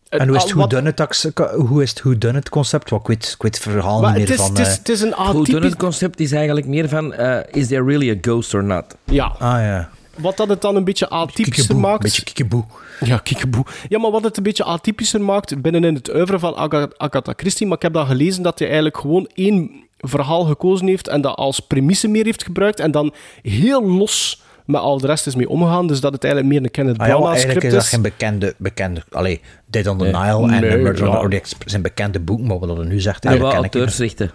En 0.09 0.29
hoe 0.29 0.37
is 0.37 0.43
het 0.43 0.53
wat- 0.53 1.01
acts- 1.01 1.27
hoe 1.57 1.83
is 1.83 1.91
het 1.91 2.03
whodunit 2.03 2.49
concept? 2.49 2.91
Want 2.91 3.03
ik 3.03 3.09
weet, 3.09 3.33
ik 3.37 3.43
weet 3.43 3.55
het 3.55 3.63
verhaal 3.73 4.01
Maar 4.01 4.13
niet 4.19 4.29
het 4.29 4.29
meer 4.29 4.39
is, 4.39 4.45
van... 4.47 4.57
het, 4.57 4.67
is, 4.67 4.73
eh, 4.73 4.79
het 4.79 4.89
is 4.89 5.01
een 5.01 5.13
Hoe 5.15 5.27
atypisch... 5.41 5.65
het 5.65 5.77
concept 5.77 6.21
is 6.21 6.33
eigenlijk 6.33 6.67
meer 6.67 6.89
van... 6.89 7.13
eh, 7.15 7.39
is 7.51 7.67
there 7.67 7.85
really 7.85 8.11
a 8.11 8.19
ghost 8.21 8.55
or 8.55 8.65
not? 8.65 8.85
Ja, 9.05 9.25
ah 9.39 9.61
ja, 9.61 9.89
wat 10.19 10.37
dat 10.37 10.49
het 10.49 10.61
dan 10.61 10.77
een 10.77 10.85
beetje 10.85 11.27
kiekeboe. 11.33 11.81
maakt... 11.81 12.03
Beetje 12.03 12.23
kiekeboe. 12.25 12.65
Ja, 13.05 13.17
kiekeboe. 13.19 13.65
Ja, 13.89 13.99
maar 13.99 14.11
wat 14.11 14.25
het 14.25 14.37
een 14.37 14.43
beetje 14.43 14.65
atypischer 14.65 15.21
maakt 15.21 15.63
binnenin 15.63 15.95
het 15.95 16.15
oeuvre 16.15 16.39
van 16.39 16.55
Aga- 16.57 16.89
Agatha 16.97 17.33
Christie, 17.37 17.67
maar 17.67 17.77
ik 17.77 17.83
heb 17.83 17.93
dan 17.93 18.07
gelezen 18.07 18.43
dat 18.43 18.59
hij 18.59 18.67
eigenlijk 18.69 18.99
gewoon 18.99 19.29
één 19.35 19.71
verhaal 19.99 20.45
gekozen 20.45 20.87
heeft 20.87 21.09
en 21.09 21.21
dat 21.21 21.37
als 21.37 21.61
premisse 21.61 22.09
meer 22.09 22.25
heeft 22.25 22.45
gebruikt 22.45 22.81
en 22.81 22.91
dan 22.91 23.13
heel 23.43 23.85
los 23.87 24.43
met 24.67 24.81
al 24.81 24.99
de 24.99 25.07
rest 25.07 25.27
is 25.27 25.35
mee 25.35 25.49
omgegaan, 25.49 25.87
dus 25.87 26.01
dat 26.01 26.13
het 26.13 26.25
eigenlijk 26.25 26.55
meer 26.55 26.63
een 26.65 26.71
Kenneth 26.71 26.99
Ah 26.99 27.07
ja, 27.07 27.13
maar 27.13 27.21
Branagh 27.21 27.37
eigenlijk 27.45 27.67
script 27.67 27.85
is 27.85 27.85
is. 27.85 27.91
dat 27.91 28.01
geen 28.01 28.17
bekende... 28.19 28.55
bekende 28.59 29.03
allee, 29.11 29.41
Dead 29.67 29.87
on 29.87 29.99
the 29.99 30.05
Nee. 30.05 30.13
Nile 30.13 30.43
en 30.53 30.61
Nee, 30.61 30.71
The 30.71 30.77
Murder 30.77 31.19
on 31.19 31.31
ja. 31.31 31.39
the 31.41 31.55
zijn 31.67 31.83
bekende 31.83 32.21
boeken, 32.21 32.47
maar 32.47 32.59
wat 32.59 32.79
er 32.79 32.87
nu 32.87 33.01
zegt, 33.01 33.25
En 33.25 33.41
auteursrechten. 33.41 34.31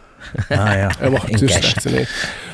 Ah 0.49 0.57
ja, 0.57 0.91
nee. 1.91 2.07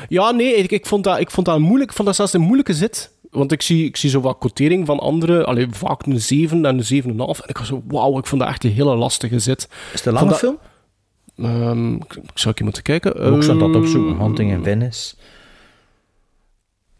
Ja, 0.08 0.30
nee, 0.30 0.54
ik, 0.54 0.70
ik, 0.70 0.86
vond 0.86 1.04
dat, 1.04 1.18
ik 1.20 1.30
vond 1.30 1.46
dat 1.46 1.58
moeilijk. 1.58 1.90
Ik 1.90 1.96
vond 1.96 2.08
dat 2.08 2.16
zelfs 2.16 2.32
een 2.32 2.40
moeilijke 2.40 2.74
zit. 2.74 3.10
Want 3.34 3.52
ik 3.52 3.62
zie, 3.62 3.84
ik 3.84 3.96
zie 3.96 4.10
zo 4.10 4.20
wat 4.20 4.38
quotering 4.38 4.86
van 4.86 4.98
anderen. 4.98 5.46
Allee, 5.46 5.66
vaak 5.70 6.06
een 6.06 6.20
7 6.20 6.64
en 6.64 6.78
een 6.78 7.02
7,5. 7.02 7.40
En 7.42 7.48
ik 7.48 7.58
was 7.58 7.66
zo, 7.66 7.82
wauw, 7.88 8.18
ik 8.18 8.26
vond 8.26 8.40
dat 8.40 8.50
echt 8.50 8.64
een 8.64 8.70
hele 8.72 8.94
lastige 8.96 9.38
zit. 9.38 9.68
Is 9.92 9.98
het 9.98 10.06
een 10.06 10.12
lange 10.12 10.28
dat- 10.28 10.38
film? 10.38 10.58
Ehm, 11.36 11.94
ik, 11.94 12.14
ik 12.16 12.30
zou 12.34 12.54
ik 12.56 12.62
moeten 12.64 12.82
kijken. 12.82 13.16
Ook 13.16 13.42
zo 13.42 13.56
dat 13.58 13.74
opzoeken. 13.76 14.12
Ehm, 14.12 14.22
Hunting 14.22 14.50
in 14.50 14.64
Venice. 14.64 15.14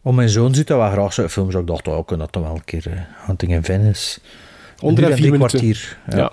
Want 0.01 0.15
mijn 0.15 0.29
zoon 0.29 0.53
ziet 0.55 0.67
dat 0.67 0.77
wel 0.77 0.89
graag 0.91 1.13
zo'n 1.13 1.29
films. 1.29 1.55
Ik 1.55 1.67
dacht, 1.67 1.87
oh, 1.87 1.97
ik 1.97 2.05
kan 2.05 2.19
dat 2.19 2.31
toch 2.31 2.43
wel 2.43 2.53
een 2.55 2.63
keer. 2.65 2.87
eh, 2.87 2.99
Hunting 3.27 3.51
in 3.51 3.63
Venice. 3.63 4.19
Onder 4.81 5.03
Een 5.03 5.09
en 5.11 5.17
vier 5.17 5.31
minuten. 5.31 5.47
kwartier. 5.59 5.97
Ja. 6.09 6.17
Ja. 6.17 6.31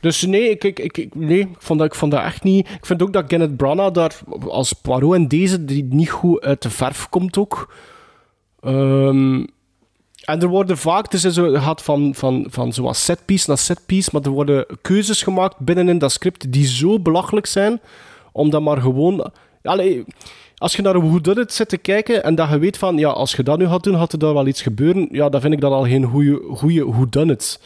Dus 0.00 0.22
nee, 0.22 0.50
ik, 0.50 0.64
ik, 0.64 0.78
ik, 0.78 0.98
ik- 0.98 1.14
nee 1.14 1.38
ik, 1.38 1.48
vond 1.58 1.78
dat, 1.78 1.88
ik 1.88 1.94
vond 1.94 2.12
dat 2.12 2.22
echt 2.22 2.42
niet... 2.42 2.68
Ik 2.68 2.86
vind 2.86 3.02
ook 3.02 3.12
dat 3.12 3.26
Kenneth 3.26 3.56
Branagh 3.56 3.92
daar 3.92 4.18
als 4.48 4.72
Poirot 4.72 5.14
en 5.14 5.28
deze 5.28 5.64
die 5.64 5.84
niet 5.90 6.10
goed 6.10 6.40
uit 6.42 6.62
de 6.62 6.70
verf 6.70 7.08
komt 7.08 7.38
ook. 7.38 7.74
Ehm, 8.60 9.44
en 10.24 10.40
er 10.40 10.48
worden 10.48 10.78
vaak... 10.78 11.10
Dus 11.10 11.22
zo 11.22 11.52
gaat 11.52 11.82
van, 11.82 12.14
van, 12.14 12.46
van 12.48 12.72
zoals 12.72 13.04
setpiece 13.04 13.44
naar 13.48 13.58
setpiece, 13.58 14.10
maar 14.12 14.22
er 14.22 14.30
worden 14.30 14.66
keuzes 14.82 15.22
gemaakt 15.22 15.58
binnenin 15.58 15.98
dat 15.98 16.12
script 16.12 16.52
die 16.52 16.66
zo 16.66 17.00
belachelijk 17.00 17.46
zijn, 17.46 17.80
omdat 18.32 18.62
maar 18.62 18.80
gewoon... 18.80 19.30
Als 20.58 20.76
je 20.76 20.82
naar 20.82 20.94
een 20.94 21.08
whodunit 21.08 21.52
zit 21.52 21.68
te 21.68 21.76
kijken 21.76 22.24
en 22.24 22.34
dat 22.34 22.50
je 22.50 22.58
weet 22.58 22.78
van, 22.78 22.98
ja, 22.98 23.08
als 23.08 23.32
je 23.34 23.42
dat 23.42 23.58
nu 23.58 23.66
gaat 23.66 23.82
doen, 23.82 23.96
gaat 23.96 24.12
er 24.12 24.18
daar 24.18 24.34
wel 24.34 24.46
iets 24.46 24.62
gebeuren, 24.62 25.08
ja, 25.10 25.28
dan 25.28 25.40
vind 25.40 25.52
ik 25.52 25.60
dat 25.60 25.72
al 25.72 25.84
geen 25.84 26.04
goede 26.54 26.84
whodunit. 26.86 27.60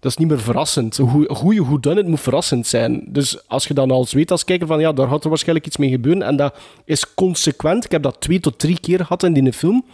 Dat 0.00 0.10
is 0.10 0.16
niet 0.16 0.28
meer 0.28 0.40
verrassend. 0.40 0.98
Een 0.98 1.08
goeie- 1.08 1.28
een 1.28 1.36
goede 1.36 1.64
whodunit 1.64 2.06
moet 2.06 2.20
verrassend 2.20 2.66
zijn. 2.66 3.04
Dus 3.08 3.48
als 3.48 3.66
je 3.66 3.74
dan 3.74 3.90
als 3.90 4.12
weet 4.12 4.30
als 4.30 4.44
kijker 4.44 4.66
van, 4.66 4.80
ja, 4.80 4.92
daar 4.92 5.08
gaat 5.08 5.22
er 5.22 5.28
waarschijnlijk 5.28 5.66
iets 5.66 5.76
mee 5.76 5.90
gebeuren 5.90 6.22
en 6.22 6.36
dat 6.36 6.54
is 6.84 7.14
consequent, 7.14 7.84
ik 7.84 7.90
heb 7.90 8.02
dat 8.02 8.20
twee 8.20 8.40
tot 8.40 8.58
drie 8.58 8.80
keer 8.80 8.98
gehad 8.98 9.22
in 9.22 9.32
die 9.32 9.52
film, 9.52 9.84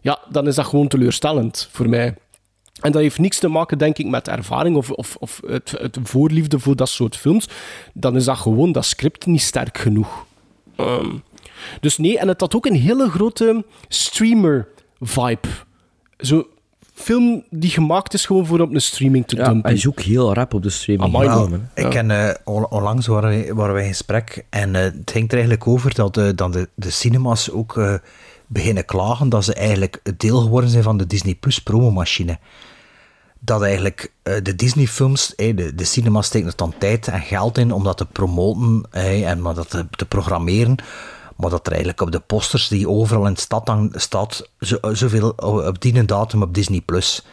ja, 0.00 0.18
dan 0.30 0.46
is 0.46 0.54
dat 0.54 0.66
gewoon 0.66 0.88
teleurstellend 0.88 1.68
voor 1.72 1.88
mij. 1.88 2.14
En 2.80 2.92
dat 2.92 3.02
heeft 3.02 3.18
niks 3.18 3.38
te 3.38 3.48
maken, 3.48 3.78
denk 3.78 3.98
ik, 3.98 4.06
met 4.06 4.28
ervaring 4.28 4.76
of, 4.76 4.90
of, 4.90 5.16
of 5.18 5.40
het, 5.46 5.70
het 5.78 5.98
voorliefde 6.02 6.58
voor 6.58 6.76
dat 6.76 6.88
soort 6.88 7.16
films. 7.16 7.48
Dan 7.94 8.16
is 8.16 8.24
dat 8.24 8.36
gewoon 8.38 8.72
dat 8.72 8.84
script 8.84 9.26
niet 9.26 9.40
sterk 9.42 9.78
genoeg. 9.78 10.26
Ehm, 10.76 11.10
dus 11.80 11.98
nee, 11.98 12.18
en 12.18 12.28
het 12.28 12.40
had 12.40 12.54
ook 12.56 12.66
een 12.66 12.74
hele 12.74 13.08
grote 13.10 13.64
streamer-vibe. 13.88 15.48
Zo'n 16.16 16.46
film 16.94 17.44
die 17.50 17.70
gemaakt 17.70 18.14
is 18.14 18.26
gewoon 18.26 18.46
voor 18.46 18.60
op 18.60 18.74
een 18.74 18.80
streaming 18.82 19.26
te 19.26 19.36
Ja, 19.36 19.44
dumpen. 19.44 19.62
hij 19.70 19.78
is 19.78 19.88
ook 19.88 20.00
heel 20.00 20.34
rap 20.34 20.54
op 20.54 20.62
de 20.62 20.70
streaming. 20.70 21.14
Amai, 21.14 21.28
Ja. 21.28 21.58
Ik 21.74 21.90
ken, 21.90 22.10
eh, 22.10 22.34
on- 22.44 22.70
onlangs 22.70 23.06
waren 23.06 23.28
wij, 23.28 23.54
waren 23.54 23.74
wij 23.74 23.82
in 23.82 23.88
gesprek 23.88 24.44
en 24.50 24.74
eh, 24.74 24.82
het 24.82 25.10
ging 25.10 25.26
er 25.28 25.32
eigenlijk 25.32 25.66
over 25.66 25.94
dat, 25.94 26.16
eh, 26.16 26.28
dat 26.34 26.52
de, 26.52 26.68
de 26.74 26.90
cinemas 26.90 27.50
ook 27.50 27.76
eh, 27.76 27.94
beginnen 28.52 28.84
klagen 28.84 29.28
dat 29.28 29.44
ze 29.44 29.54
eigenlijk 29.54 30.00
deel 30.16 30.40
geworden 30.40 30.70
zijn 30.70 30.82
van 30.82 30.96
de 30.96 31.06
Disney 31.06 31.34
Plus 31.34 31.58
promomachine. 31.58 32.38
Dat 33.38 33.62
eigenlijk 33.62 34.12
eh, 34.22 34.34
de 34.42 34.54
Disney-films, 34.54 35.34
eh, 35.34 35.56
de, 35.56 35.74
de 35.74 35.84
cinemas 35.84 36.26
steken 36.26 36.48
er 36.48 36.56
dan 36.56 36.74
tijd 36.78 37.08
en 37.08 37.20
geld 37.20 37.58
in 37.58 37.72
om 37.72 37.84
dat 37.84 37.96
te 37.96 38.06
promoten 38.06 38.86
eh, 38.90 39.30
en 39.30 39.40
maar 39.40 39.54
dat 39.54 39.70
te, 39.70 40.04
programmeren. 40.08 40.76
Maar 41.36 41.50
dat 41.50 41.66
er 41.66 41.72
eigenlijk 41.72 42.00
op 42.00 42.12
de 42.12 42.20
posters 42.20 42.68
die 42.68 42.88
overal 42.88 43.26
in 43.26 43.34
de 43.34 43.40
stad 43.40 43.68
hangen, 43.68 43.90
staat 43.94 44.50
zo, 44.60 44.78
zoveel 44.92 45.30
op 45.36 45.80
die 45.80 46.04
datum 46.04 46.42
op 46.42 46.54
Disney 46.54 46.80
Plus. 46.80 47.24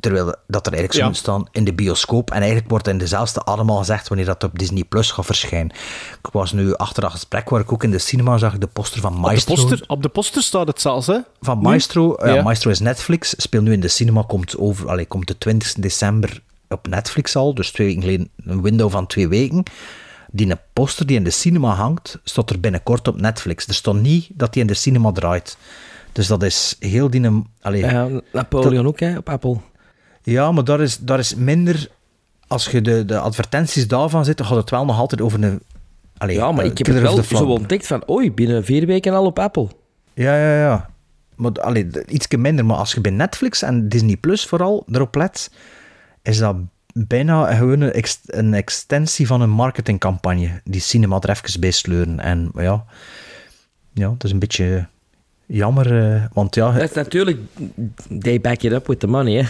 Terwijl 0.00 0.24
dat 0.46 0.66
er 0.66 0.72
eigenlijk 0.72 0.92
zou 0.92 0.98
Ja. 0.98 1.04
moeten 1.04 1.22
staan 1.22 1.48
in 1.52 1.64
de 1.64 1.72
bioscoop. 1.74 2.30
En 2.30 2.36
eigenlijk 2.38 2.70
wordt 2.70 2.88
in 2.88 2.98
dezelfde 2.98 3.44
adem 3.44 3.70
al 3.70 3.76
gezegd 3.78 4.08
wanneer 4.08 4.26
dat 4.26 4.44
op 4.44 4.58
Disney 4.58 4.84
Plus 4.84 5.10
gaat 5.10 5.26
verschijnen. 5.26 5.70
Ik 6.22 6.30
was 6.32 6.52
nu 6.52 6.74
achter 6.76 7.02
dat 7.02 7.10
gesprek 7.10 7.48
waar 7.50 7.60
ik 7.60 7.72
ook 7.72 7.84
in 7.84 7.90
de 7.90 7.98
cinema 7.98 8.38
zag 8.38 8.58
de 8.58 8.66
poster 8.66 9.00
van 9.00 9.10
Op 9.10 9.16
de, 9.16 9.22
Maestro. 9.22 9.54
poster, 9.54 9.84
op 9.86 10.02
de 10.02 10.08
poster 10.08 10.42
staat 10.42 10.66
het 10.66 10.80
zelfs, 10.80 11.06
hè? 11.06 11.18
Van 11.40 11.56
Nu? 11.58 11.62
Maestro. 11.62 12.14
Ja, 12.18 12.34
Ja. 12.34 12.42
Maestro 12.42 12.70
is 12.70 12.80
Netflix. 12.80 13.34
Speelt 13.36 13.64
nu 13.64 13.72
in 13.72 13.80
de 13.80 13.88
cinema. 13.88 14.22
Komt, 14.26 14.58
over, 14.58 14.88
allee, 14.88 15.06
komt 15.06 15.26
de 15.26 15.38
20 15.38 15.72
december 15.72 16.40
op 16.68 16.86
Netflix 16.88 17.36
al. 17.36 17.54
Dus 17.54 17.70
twee 17.70 17.86
weken 17.86 18.02
geleden. 18.02 18.28
Een 18.44 18.62
window 18.62 18.90
van 18.90 19.06
twee 19.06 19.28
weken. 19.28 19.62
Die 20.30 20.50
een 20.50 20.58
poster 20.72 21.06
die 21.06 21.16
in 21.16 21.24
de 21.24 21.30
cinema 21.30 21.74
hangt, 21.74 22.18
staat 22.24 22.50
er 22.50 22.60
binnenkort 22.60 23.08
op 23.08 23.20
Netflix. 23.20 23.66
Er 23.66 23.74
stond 23.74 24.02
niet 24.02 24.28
dat 24.32 24.52
die 24.52 24.62
in 24.62 24.68
de 24.68 24.74
cinema 24.74 25.12
draait. 25.12 25.56
Dus 26.12 26.26
dat 26.26 26.42
is 26.42 26.76
heel 26.78 27.10
die... 27.10 27.42
Allee, 27.62 27.80
Ja, 27.80 28.08
Napoleon 28.32 28.86
ook, 28.86 29.00
hè, 29.00 29.16
op 29.16 29.28
Apple. 29.28 29.56
Ja, 30.24 30.52
maar 30.52 30.64
daar 30.64 30.80
is, 30.80 30.98
daar 30.98 31.18
is 31.18 31.34
minder... 31.34 31.88
Als 32.46 32.66
je 32.66 32.80
de, 32.80 33.04
de 33.04 33.18
advertenties 33.18 33.88
daarvan 33.88 34.24
zit, 34.24 34.36
dan 34.36 34.46
gaat 34.46 34.56
het 34.56 34.70
wel 34.70 34.84
nog 34.84 34.98
altijd 34.98 35.20
over 35.20 35.42
een... 35.42 35.60
Allee, 36.16 36.36
Ja, 36.36 36.52
maar 36.52 36.64
eh, 36.64 36.70
ik 36.70 36.78
heb 36.78 36.86
het 36.86 37.00
wel 37.00 37.22
zo 37.22 37.44
ontdekt 37.44 37.86
van, 37.86 38.10
oei, 38.10 38.32
binnen 38.32 38.64
vier 38.64 38.86
weken 38.86 39.12
al 39.12 39.24
op 39.24 39.38
Apple. 39.38 39.68
Ja, 40.14 40.36
ja, 40.36 40.58
ja. 40.58 40.90
Maar 41.34 41.52
allee, 41.52 41.90
ietsje 42.06 42.38
minder. 42.38 42.64
Maar 42.64 42.76
als 42.76 42.92
je 42.92 43.00
bij 43.00 43.12
Netflix 43.12 43.62
en 43.62 43.88
Disney 43.88 44.16
Plus 44.16 44.46
vooral 44.46 44.84
erop 44.90 45.14
let, 45.14 45.50
is 46.22 46.38
dat 46.38 46.56
bijna 46.92 47.54
gewoon 47.54 47.80
een, 47.80 48.04
een 48.26 48.54
extensie 48.54 49.26
van 49.26 49.40
een 49.40 49.50
marketingcampagne. 49.50 50.60
Die 50.64 50.80
cinema 50.80 51.18
er 51.20 51.30
even 51.30 51.60
bij 51.60 51.70
sleuren. 51.70 52.20
En 52.20 52.50
ja, 52.54 52.84
ja, 53.92 54.12
het 54.12 54.24
is 54.24 54.30
een 54.30 54.38
beetje 54.38 54.86
jammer. 55.56 56.14
eh, 56.14 56.24
want 56.32 56.54
ja, 56.54 56.72
Dat 56.72 56.82
is 56.82 56.92
natuurlijk, 56.92 57.38
they 58.20 58.40
back 58.40 58.62
it 58.62 58.72
up 58.72 58.86
with 58.86 59.00
the 59.00 59.06
money, 59.06 59.32
hè. 59.42 59.48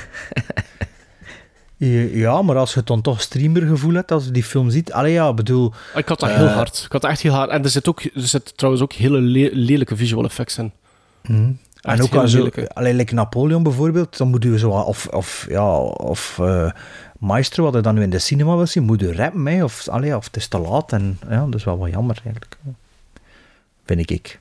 ja, 2.13 2.43
maar 2.43 2.57
als 2.57 2.73
je 2.73 2.79
het 2.79 2.87
dan 2.89 3.01
toch 3.03 3.21
streamergevoel 3.21 3.95
hebt 3.95 4.13
als 4.13 4.25
je 4.25 4.31
die 4.31 4.45
film 4.45 4.71
ziet. 4.71 4.93
Allee, 4.93 5.13
ja, 5.13 5.29
ik 5.29 5.35
bedoel... 5.37 5.73
Ik 5.95 6.09
had 6.09 6.21
dat 6.21 6.31
heel 6.31 6.47
eh, 6.47 6.55
hard. 6.55 6.83
Ik 6.87 6.93
had 6.93 7.01
dat 7.03 7.11
echt 7.11 7.21
heel 7.21 7.33
hard. 7.33 7.51
En 7.51 7.63
er 7.63 7.71
zit, 7.71 7.89
ook, 7.89 8.03
er 8.03 8.11
zit 8.15 8.57
trouwens 8.57 8.85
ook 8.85 8.93
hele 8.93 9.21
le- 9.21 9.51
lelijke 9.53 9.97
visual 9.97 10.25
effects 10.25 10.59
in. 10.59 10.73
Echt 11.23 11.99
En 11.99 12.03
ook 12.03 12.15
als 12.15 12.37
alleen 12.75 12.97
like 12.97 13.15
Napoleon 13.15 13.63
bijvoorbeeld, 13.63 14.17
dan 14.17 14.29
moet 14.29 14.43
je 14.43 14.59
zo, 14.59 14.71
of, 14.71 15.07
of, 15.07 15.47
ja, 15.49 15.77
of 15.79 16.39
eh, 16.39 16.71
Maestro, 17.19 17.65
wat 17.65 17.75
je 17.75 17.81
dan 17.81 17.95
nu 17.95 18.03
in 18.03 18.11
de 18.11 18.19
cinema 18.19 18.57
wil 18.57 18.67
zien, 18.67 18.83
moet 18.83 19.01
je 19.01 19.13
rappen, 19.15 19.47
hè, 19.47 19.65
of, 19.65 19.89
allee, 19.89 20.17
of 20.17 20.25
het 20.25 20.37
is 20.37 20.49
te 20.49 20.59
laat. 20.59 20.93
En 20.93 21.19
ja, 21.29 21.45
dat 21.45 21.55
is 21.55 21.65
wel 21.65 21.79
wat 21.79 21.91
jammer 21.91 22.21
eigenlijk. 22.25 22.57
Vind 23.85 24.11
ik. 24.11 24.41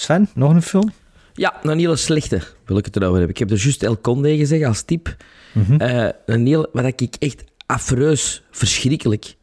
Sven, 0.00 0.28
nog 0.34 0.50
een 0.54 0.62
film? 0.62 0.92
Ja, 1.34 1.54
een 1.62 1.78
hele 1.78 1.96
slechte 1.96 2.40
wil 2.64 2.76
ik 2.76 2.84
het 2.84 2.96
erover 2.96 3.16
hebben. 3.16 3.30
Ik 3.30 3.38
heb 3.38 3.50
er 3.50 3.56
juist 3.56 3.82
El 3.82 4.00
Conde 4.00 4.36
gezegd 4.36 4.64
als 4.64 4.82
tip. 4.82 5.16
Mhm. 5.52 5.74
Eh, 5.80 6.08
een 6.26 6.46
heel, 6.46 6.68
wat 6.72 6.84
ik 7.00 7.14
echt 7.18 7.44
affreus, 7.66 8.42
verschrikkelijk, 8.50 9.34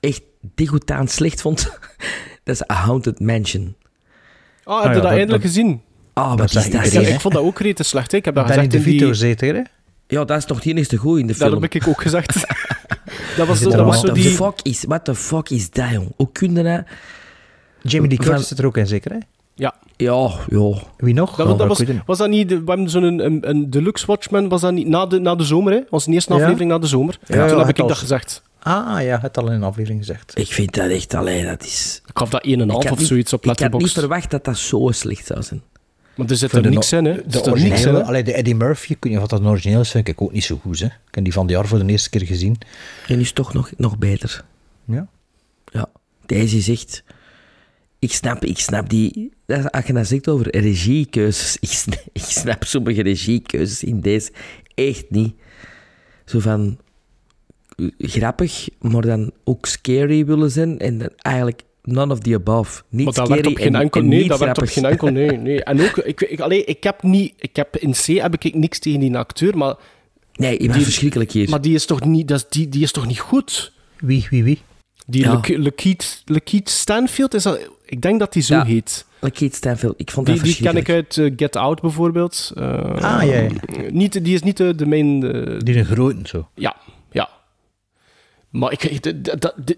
echt 0.00 0.22
degoutant 0.54 1.10
slecht 1.10 1.40
vond, 1.40 1.62
dat 2.44 2.54
is 2.54 2.70
A 2.70 2.74
Haunted 2.74 3.20
Mansion. 3.20 3.76
Ah, 4.64 4.82
heb 4.82 4.82
je 4.82 4.88
ja, 4.88 4.94
dat 4.94 5.02
dat- 5.02 5.10
eindelijk 5.12 5.42
dat- 5.42 5.50
gezien? 5.52 5.80
Ah, 6.12 6.28
wat 6.28 6.38
Dat 6.38 6.46
is 6.48 6.70
dat? 6.70 6.84
iedereen, 6.84 7.14
ik 7.14 7.20
vond 7.20 7.34
dat 7.34 7.42
ook 7.42 7.58
rete 7.58 7.82
slecht. 7.82 8.10
hè. 8.10 8.16
Ik 8.18 8.24
heb 8.24 8.34
dat 8.34 8.46
gezegd 8.46 8.74
in 8.74 8.80
DeVito 8.82 9.04
die... 9.04 9.14
zeker, 9.14 9.54
hè? 9.54 9.62
Ja, 10.06 10.24
dat 10.24 10.36
is 10.38 10.44
toch 10.44 10.56
het 10.56 10.66
enigste 10.66 10.96
goed 10.96 11.18
in 11.18 11.26
de 11.26 11.34
Dat 11.38 11.48
film. 11.48 11.62
heb 11.62 11.74
ik 11.74 11.88
ook 11.88 12.00
gezegd. 12.02 12.34
dat 13.36 13.46
was, 13.46 13.60
zo, 13.60 13.70
dat 13.70 13.84
was 13.86 14.00
zo 14.00 14.06
What 14.06 14.14
the 14.14 14.20
die... 14.22 14.30
fuck 14.30 14.60
is, 14.62 14.84
what 14.84 15.04
the 15.04 15.14
fuck 15.14 15.50
is 15.50 15.70
dat, 15.70 15.90
jong? 15.90 16.12
Hoe 16.16 16.32
kun 16.32 16.54
je 16.54 16.62
dat? 16.62 16.84
Jamie 17.82 18.08
Lee 18.08 18.18
Curtis 18.18 18.48
zit 18.48 18.58
er 18.58 18.66
ook 18.66 18.76
in, 18.76 18.86
zeker, 18.86 19.10
hè? 19.12 19.18
Ja, 19.58 19.74
Ja, 19.96 20.30
ja. 20.48 20.72
Wie 20.96 21.14
nog? 21.14 21.36
dat, 21.36 21.46
Oh, 21.46 21.58
dat 21.58 21.80
ik 21.80 21.86
was, 21.86 21.96
was 22.06 22.18
dat 22.18 22.28
niet... 22.28 22.48
de- 22.48 22.58
we 22.64 22.70
hebben 22.70 22.90
zo'n 22.90 23.02
een, 23.02 23.24
een, 23.24 23.48
een 23.48 23.70
Deluxe 23.70 24.06
Watchmen, 24.06 24.48
was 24.48 24.60
dat 24.60 24.72
niet 24.72 24.86
na 24.86 25.06
de, 25.06 25.18
na 25.18 25.34
de 25.34 25.44
zomer, 25.44 25.72
hè? 25.72 25.80
Was 25.90 26.04
de 26.04 26.12
eerste 26.12 26.32
Ja. 26.34 26.38
aflevering 26.40 26.70
na 26.70 26.78
de 26.78 26.86
zomer. 26.86 27.18
Ja, 27.20 27.26
Toen 27.26 27.36
ja, 27.58 27.58
heb 27.58 27.68
ik 27.68 27.78
als- 27.78 27.88
dat 27.88 27.98
gezegd. 27.98 28.42
Ah, 28.58 29.02
ja, 29.02 29.18
het 29.20 29.38
al 29.38 29.46
in 29.46 29.52
een 29.52 29.62
aflevering 29.62 30.00
gezegd. 30.00 30.38
Ik 30.38 30.46
vind 30.52 30.74
dat 30.74 30.90
echt, 30.90 31.14
alleen 31.14 31.44
dat 31.46 31.64
is... 31.64 32.02
Ik 32.06 32.18
gaf 32.18 32.30
dat 32.30 32.44
1,5 32.46 32.50
Ik 32.50 32.70
had 32.70 32.90
of 32.92 32.98
niet- 32.98 33.06
zoiets 33.06 33.32
op 33.32 33.38
Ik 33.40 33.46
had 33.48 33.58
niet 33.58 33.60
Letterboxd. 33.70 33.98
verwacht 33.98 34.30
dat 34.30 34.44
dat 34.44 34.56
zo 34.58 34.88
slecht 34.92 35.26
zou 35.26 35.42
zijn. 35.42 35.62
Maar 36.14 36.26
er 36.30 36.36
zit 36.36 36.52
er 36.52 36.62
de 36.62 36.68
niks 36.68 36.92
in, 36.92 37.04
hè. 37.04 37.10
Er 37.10 37.16
De 37.16 37.22
zit 37.32 37.32
niks 37.44 37.46
in, 37.46 37.52
originele, 37.70 38.04
allee, 38.04 38.22
de 38.24 38.32
Eddie 38.32 38.54
Murphy, 38.54 38.92
ik 38.92 38.96
weet 39.00 39.12
niet 39.12 39.22
of 39.22 39.28
dat 39.28 39.40
een 39.40 39.46
origineel 39.46 39.80
is, 39.80 39.90
vind 39.90 40.08
ik 40.08 40.22
ook 40.22 40.32
niet 40.32 40.44
zo 40.44 40.58
goed, 40.62 40.78
hè. 40.78 40.86
Ik 40.86 40.92
heb 41.14 41.24
die 41.24 41.32
van 41.32 41.46
de 41.46 41.52
jaar 41.52 41.66
voor 41.66 41.78
de 41.78 41.86
eerste 41.86 42.10
keer 42.10 42.26
gezien. 42.26 42.58
En 43.08 43.20
is 43.20 43.32
toch 43.32 43.52
nog, 43.54 43.70
nog 43.76 43.98
beter. 43.98 44.44
Ja. 44.86 45.06
Ja, 45.72 45.86
deze 46.26 46.56
is 46.56 46.68
echt... 46.68 47.02
Ik 47.98 48.12
snap, 48.12 48.44
ik 48.44 48.58
snap 48.58 48.88
die... 48.90 49.32
dat- 49.46 49.72
Als 49.72 49.84
je 49.86 49.92
dat 49.92 50.06
zegt 50.06 50.28
over 50.28 50.56
regiekeuzes, 50.60 51.56
ik 51.60 51.68
snap, 51.68 52.04
ik 52.12 52.22
snap 52.22 52.64
sommige 52.64 53.02
regiekeuzes 53.02 53.84
in 53.84 54.00
deze 54.00 54.30
echt 54.74 55.04
niet. 55.10 55.34
Zo 56.24 56.38
van... 56.38 56.78
Grappig, 57.98 58.68
maar 58.80 59.02
dan 59.02 59.30
ook 59.44 59.66
scary 59.66 60.24
willen 60.24 60.50
zijn 60.50 60.78
en 60.78 60.98
dan 60.98 61.10
eigenlijk 61.16 61.62
none 61.82 62.12
of 62.12 62.18
the 62.18 62.34
above. 62.34 62.82
Niet 62.88 63.04
Maar 63.04 63.14
dat 63.14 63.26
scary 63.26 63.42
werkt 63.42 63.46
op 63.58 63.64
geen 63.64 63.74
en- 63.74 63.80
enkel... 63.80 64.00
en 64.00 64.08
Nee, 64.08 64.18
niet 64.18 64.28
dat 64.28 64.38
werkt 64.38 64.58
op 64.62 64.68
geen 64.68 64.84
enkel... 64.84 65.08
Nee, 65.08 65.30
nee. 65.48 65.64
En 65.64 65.80
ook, 65.80 65.96
ik, 65.96 66.20
ik, 66.20 66.40
allee, 66.40 66.64
ik 66.64 66.82
heb 66.82 67.02
niet... 67.02 67.32
Ik 67.38 67.56
heb, 67.56 67.76
in 67.76 67.92
C 67.92 68.04
heb 68.06 68.34
ik 68.44 68.54
niks 68.54 68.78
tegen 68.78 69.00
die 69.00 69.16
acteur, 69.16 69.56
maar, 69.56 69.74
Nee, 70.34 70.58
Die- 70.58 70.70
verschrikkelijk 70.72 71.32
hier. 71.32 71.48
maar 71.50 71.60
die, 71.60 71.74
is 71.74 71.86
toch 71.86 72.04
niet, 72.04 72.28
dat 72.28 72.38
is, 72.38 72.46
die, 72.48 72.68
die 72.68 72.82
is 72.82 72.92
toch 72.92 73.06
niet 73.06 73.18
goed? 73.20 73.72
Wie, 73.98 74.26
wie, 74.30 74.44
wie? 74.44 74.60
Die 75.06 75.22
Ja. 75.22 75.40
Lakeith 76.24 76.68
Stanfield, 76.70 77.34
is 77.34 77.42
dat, 77.42 77.68
ik 77.84 78.00
denk 78.02 78.18
dat 78.18 78.32
die 78.32 78.42
zo 78.42 78.54
Ja. 78.54 78.64
heet. 78.64 79.06
Stanfield, 79.50 79.94
ik 79.96 80.10
vond 80.10 80.26
Die, 80.26 80.34
dat 80.36 80.44
die 80.44 80.56
ken 80.56 80.76
ik 80.76 80.88
uit 80.90 81.16
eh, 81.18 81.32
Get 81.36 81.56
Out 81.56 81.80
bijvoorbeeld. 81.80 82.52
Eh, 82.54 82.94
Ah, 82.94 83.22
ja, 83.22 83.34
ja. 83.40 83.50
Niet, 83.90 84.24
die 84.24 84.34
is 84.34 84.42
niet 84.42 84.56
de, 84.56 84.74
de 84.74 84.86
main... 84.86 85.20
Die 85.64 85.78
een 85.78 85.84
grote, 85.84 86.18
zo. 86.28 86.48
ja, 86.54 86.76
ja. 87.10 87.28
Maar 88.50 88.72
ik, 88.72 88.82
ik, 88.84 89.02
dat, 89.24 89.40
dat, 89.40 89.54
dat, 89.56 89.76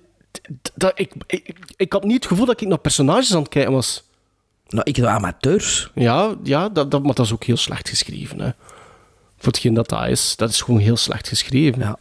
dat- 0.74 0.93
ik, 0.98 1.12
ik, 1.27 1.56
ik 1.77 1.93
had 1.93 2.05
niet 2.05 2.15
het 2.15 2.27
gevoel 2.27 2.47
dat 2.47 2.60
ik 2.60 2.69
naar 2.69 2.78
personages 2.78 3.32
aan 3.35 3.40
het 3.40 3.48
kijken 3.48 3.73
was. 3.73 4.06
Nou, 4.69 4.82
ik 4.85 4.94
doe 4.94 5.06
amateurs. 5.06 5.90
Ja, 5.94 6.35
ja 6.43 6.69
dat, 6.69 6.90
dat, 6.90 7.02
maar 7.02 7.15
dat 7.15 7.27
is 7.27 7.32
ook 7.32 7.44
heel 7.44 7.56
slecht 7.56 7.89
geschreven. 7.89 8.40
Hè. 8.40 8.51
Voor 9.36 9.52
hetgeen 9.52 9.74
dat 9.74 9.89
dat 9.89 10.09
is, 10.09 10.36
dat 10.36 10.51
is 10.51 10.60
gewoon 10.60 10.81
heel 10.81 10.97
slecht 10.97 11.28
geschreven. 11.28 11.81
Ja. 11.81 11.98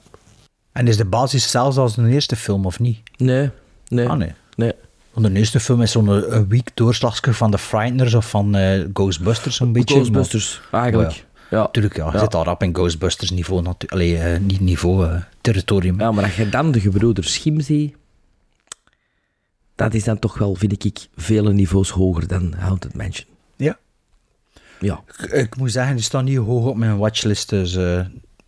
En 0.71 0.87
is 0.87 0.97
de 0.97 1.05
basis 1.05 1.41
hetzelfde 1.41 1.81
als 1.81 1.95
de 1.95 2.07
eerste 2.09 2.35
film, 2.35 2.65
of 2.65 2.79
niet? 2.79 2.99
Nee, 3.17 3.49
nee. 3.87 4.09
Ah, 4.09 4.17
nee. 4.17 4.31
nee. 4.55 4.73
Want 5.17 5.33
de 5.33 5.39
eerste 5.39 5.59
film 5.59 5.81
is 5.81 5.91
zo'n 5.91 6.07
eh, 6.09 6.35
een 6.35 6.47
week 6.47 6.69
doorslagsker 6.73 7.33
van 7.33 7.51
The 7.51 7.57
Frighteners 7.57 8.13
of 8.13 8.29
van 8.29 8.55
eh, 8.55 8.85
Ghostbusters, 8.93 9.55
zo'n 9.55 9.71
beetje. 9.71 9.95
Ghostbusters, 9.95 10.61
eigenlijk. 10.71 11.25
Ja. 11.49 11.61
Natuurlijk, 11.61 11.95
ja. 11.95 12.19
Zit 12.19 12.35
al 12.35 12.43
rap 12.43 12.63
in 12.63 12.75
Ghostbusters 12.75 13.31
niveau, 13.31 13.61
natu- 13.61 13.87
Allee, 13.87 14.17
eh, 14.17 14.39
niet 14.39 14.59
niveau, 14.59 15.19
territorium. 15.41 15.99
Ja, 15.99 16.11
maar 16.11 16.23
als 16.23 16.35
je 16.35 16.49
dan 16.49 16.71
de 16.71 16.79
gebroeders 16.79 17.33
Schim 17.33 17.59
ziet, 17.61 17.95
dat 19.75 19.93
is 19.93 20.03
dan 20.03 20.19
toch 20.19 20.37
wel, 20.37 20.55
vind 20.55 20.85
ik, 20.85 21.07
vele 21.15 21.53
niveaus 21.53 21.89
hoger 21.89 22.27
dan 22.27 22.53
Haunted 22.57 22.95
Mansion. 22.95 23.27
Ja. 23.55 23.77
Ja. 24.79 25.01
Ik, 25.07 25.31
ik 25.31 25.57
moet 25.57 25.71
zeggen, 25.71 25.95
die 25.95 26.03
staan 26.03 26.25
niet 26.25 26.37
hoog 26.37 26.65
op 26.65 26.75
mijn 26.75 26.97
watchlist, 26.97 27.49
dus 27.49 27.75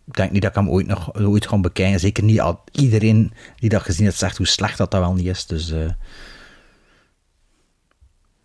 ik 0.06 0.14
denk 0.14 0.30
niet 0.30 0.42
dat 0.42 0.50
ik 0.50 0.56
hem 0.56 0.70
ooit 0.70 0.86
nog 0.86 1.14
ooit 1.14 1.46
ga 1.46 1.58
bekijken. 1.58 2.00
Zeker 2.00 2.24
niet 2.24 2.40
al 2.40 2.64
iedereen 2.72 3.32
die 3.56 3.68
dat 3.68 3.82
gezien 3.82 4.04
heeft 4.04 4.18
zegt 4.18 4.36
hoe 4.36 4.46
slecht 4.46 4.78
dat 4.78 4.90
dat 4.90 5.00
wel 5.00 5.14
niet 5.14 5.26
is. 5.26 5.46
Dus 5.46 5.72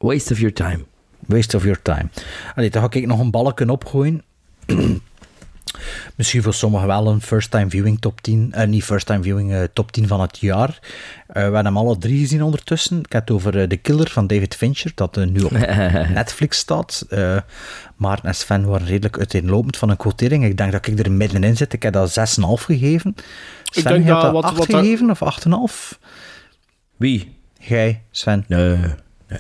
Waste 0.06 0.34
of 0.34 0.40
your 0.40 0.54
time. 0.54 0.86
waste 1.28 1.56
of 1.58 1.64
your 1.64 1.82
time. 1.82 2.10
Allee, 2.56 2.70
dan 2.70 2.82
ga 2.82 2.88
ik 2.92 3.06
nog 3.06 3.20
een 3.20 3.32
balken 3.32 3.70
opgooien. 3.70 4.24
Misschien 6.16 6.44
voor 6.44 6.54
sommigen 6.54 6.88
wel 6.88 7.08
een 7.08 7.22
first 7.22 7.52
time 7.52 7.70
viewing 7.70 8.00
top 8.02 8.22
10. 8.22 8.50
eh, 8.54 8.68
niet 8.68 8.84
first 8.84 9.06
time 9.06 9.24
viewing, 9.24 9.52
eh, 9.54 9.64
top 9.74 9.92
10 9.92 10.08
van 10.08 10.22
het 10.22 10.38
jaar. 10.40 10.80
Eh, 11.28 11.34
we 11.34 11.40
hebben 11.40 11.66
hem 11.66 11.78
alle 11.78 11.98
drie 11.98 12.20
gezien 12.20 12.44
ondertussen. 12.44 13.00
Ik 13.00 13.12
heb 13.12 13.22
het 13.28 13.32
over 13.36 13.60
eh, 13.62 13.68
The 13.68 13.76
Killer 13.78 14.10
van 14.10 14.28
David 14.28 14.56
Fincher, 14.56 14.92
dat 14.96 15.16
nu 15.16 15.42
op 15.44 15.52
Netflix 16.14 16.58
staat. 16.58 17.06
Eh 17.10 17.38
Maarten 17.96 18.26
en 18.28 18.36
Sven 18.36 18.66
waren 18.66 18.88
redelijk 18.88 19.18
uiteenlopend 19.18 19.78
van 19.78 19.90
een 19.90 19.98
quotering. 19.98 20.46
Ik 20.46 20.58
denk 20.58 20.72
dat 20.72 20.88
ik 20.88 21.00
er 21.00 21.12
middenin 21.12 21.58
zit. 21.58 21.74
Ik 21.74 21.84
heb 21.84 21.94
dat 21.94 22.10
6,5 22.20 22.64
gegeven. 22.66 23.16
Sven, 23.64 23.84
denk 23.84 24.06
je 24.06 24.10
hebt 24.12 24.22
dat 24.22 24.22
dat 24.22 24.32
wat- 24.32 24.44
8 24.44 24.58
wat 24.58 24.68
dat- 24.68 24.80
gegeven 24.80 25.10
of 25.10 25.22
8,5? 25.24 26.00
Wie? 26.96 27.38
Jij, 27.60 28.02
Sven? 28.12 28.46
Nee. 28.48 28.78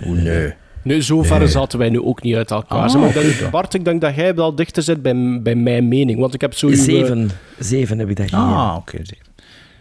Oeh, 0.08 0.22
nee. 0.22 0.54
Nee, 0.82 1.02
zo 1.02 1.24
ver 1.24 1.50
zaten 1.50 1.80
wij 1.80 1.90
nu 1.90 2.02
ook 2.02 2.22
niet 2.22 2.36
uit 2.36 2.52
elkaar. 2.52 2.90
Ah, 2.90 2.96
maar 2.96 3.08
ik 3.08 3.14
denk. 3.14 3.52
Bart, 3.52 3.74
ik 3.74 3.86
denk 3.86 4.02
dat 4.02 4.16
jij 4.16 4.36
wel 4.36 4.56
dichter 4.56 4.84
zit 4.84 5.02
bij, 5.02 5.40
bij 5.42 5.56
mijn 5.56 5.88
mening. 5.88 6.20
Want 6.20 6.34
ik 6.34 6.42
heb 6.42 6.54
zo, 6.54 6.68
uw, 6.68 6.74
eh, 6.74 6.80
Zeven. 6.80 7.30
Zeven 7.60 8.00
heb 8.00 8.10
ik 8.10 8.18
dat. 8.18 8.32
Ah, 8.32 8.76
oké. 8.78 8.98
ik 8.98 9.18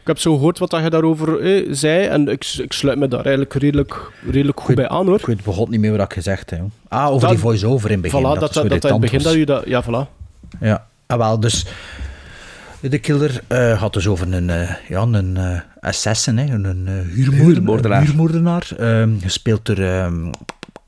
heb 0.04 0.18
zo 0.18 0.34
gehoord 0.34 0.58
wat 0.58 0.70
dat 0.70 0.82
je 0.82 0.90
daarover 0.90 1.40
eh, 1.40 1.68
zei. 1.70 2.06
En 2.06 2.28
ik, 2.28 2.44
ik 2.58 2.72
sluit 2.72 2.98
me 2.98 3.08
daar 3.08 3.20
eigenlijk 3.20 3.54
redelijk, 3.54 4.10
redelijk 4.30 4.60
goed 4.60 4.74
bij 4.74 4.88
aan, 4.88 5.06
hoor. 5.06 5.18
Ik 5.18 5.26
weet 5.26 5.44
begot 5.44 5.68
niet 5.68 5.80
meer 5.80 5.90
wat 5.90 6.00
ik 6.00 6.12
gezegd 6.12 6.50
heb. 6.50 6.60
Ah, 6.88 7.06
over 7.08 7.20
Dat- 7.20 7.30
die 7.30 7.38
voice-over 7.38 7.90
in 7.90 8.02
het 8.02 8.02
begin. 8.02 8.20
Voilà, 8.20 8.22
dat, 8.22 8.40
dat, 8.40 8.52
dat, 8.54 8.68
dat, 8.68 8.84
in 8.84 8.90
het 8.90 9.00
begin 9.00 9.22
dat 9.22 9.32
je 9.34 9.46
dat... 9.46 9.66
Ja, 9.66 9.84
voilà. 9.84 10.08
Ja, 10.60 10.86
ah, 11.06 11.18
wel, 11.18 11.40
dus... 11.40 11.66
De 12.88 12.98
killer 12.98 13.40
eh 13.46 13.80
had 13.80 13.92
dus 13.92 14.06
over 14.06 14.32
een, 14.32 14.50
eh, 14.50 14.70
ja, 14.88 15.00
een 15.00 15.36
eh, 15.36 15.60
assassin, 15.80 16.38
hè, 16.38 16.54
een 16.54 16.86
uh, 16.88 17.14
huurmoordenaar. 17.14 17.44
Huurmoordenaar. 17.44 18.02
huurmoordenaar 18.04 18.72
ehm, 18.78 19.18
gespeeld 19.20 19.66
door... 19.66 19.78
ehm, 19.78 20.20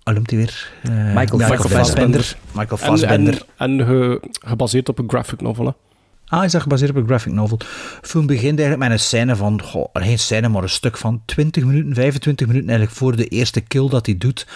hoe 0.02 0.12
noemt 0.14 0.30
hij 0.30 0.38
weer? 0.38 0.72
Michael 1.14 1.58
Fassbender. 1.58 2.36
Michael 2.52 2.76
Fassbender. 2.76 3.44
En, 3.56 3.78
en 3.78 3.86
ge- 3.86 4.20
gebaseerd 4.46 4.88
op 4.88 4.98
een 4.98 5.08
graphic 5.08 5.40
novel. 5.40 5.66
Hè? 5.66 5.72
Ah, 6.26 6.44
is 6.44 6.52
dat 6.52 6.62
gebaseerd 6.62 6.90
op 6.90 6.96
een 6.96 7.06
graphic 7.06 7.32
novel. 7.32 7.56
De 7.58 7.64
film 8.02 8.26
begint 8.26 8.58
eigenlijk 8.58 8.88
met 8.88 8.90
een 8.90 9.04
scène 9.04 9.36
van, 9.36 9.62
goh, 9.62 9.88
geen 9.92 10.18
scène, 10.18 10.48
maar 10.48 10.62
een 10.62 10.68
stuk 10.68 10.96
van 10.96 11.22
20 11.24 11.64
minuten, 11.64 11.94
25 11.94 12.46
minuten 12.46 12.68
eigenlijk 12.68 12.98
voor 12.98 13.16
de 13.16 13.26
eerste 13.26 13.60
kill 13.60 13.88
dat 13.88 14.06
hij 14.06 14.18
doet. 14.18 14.46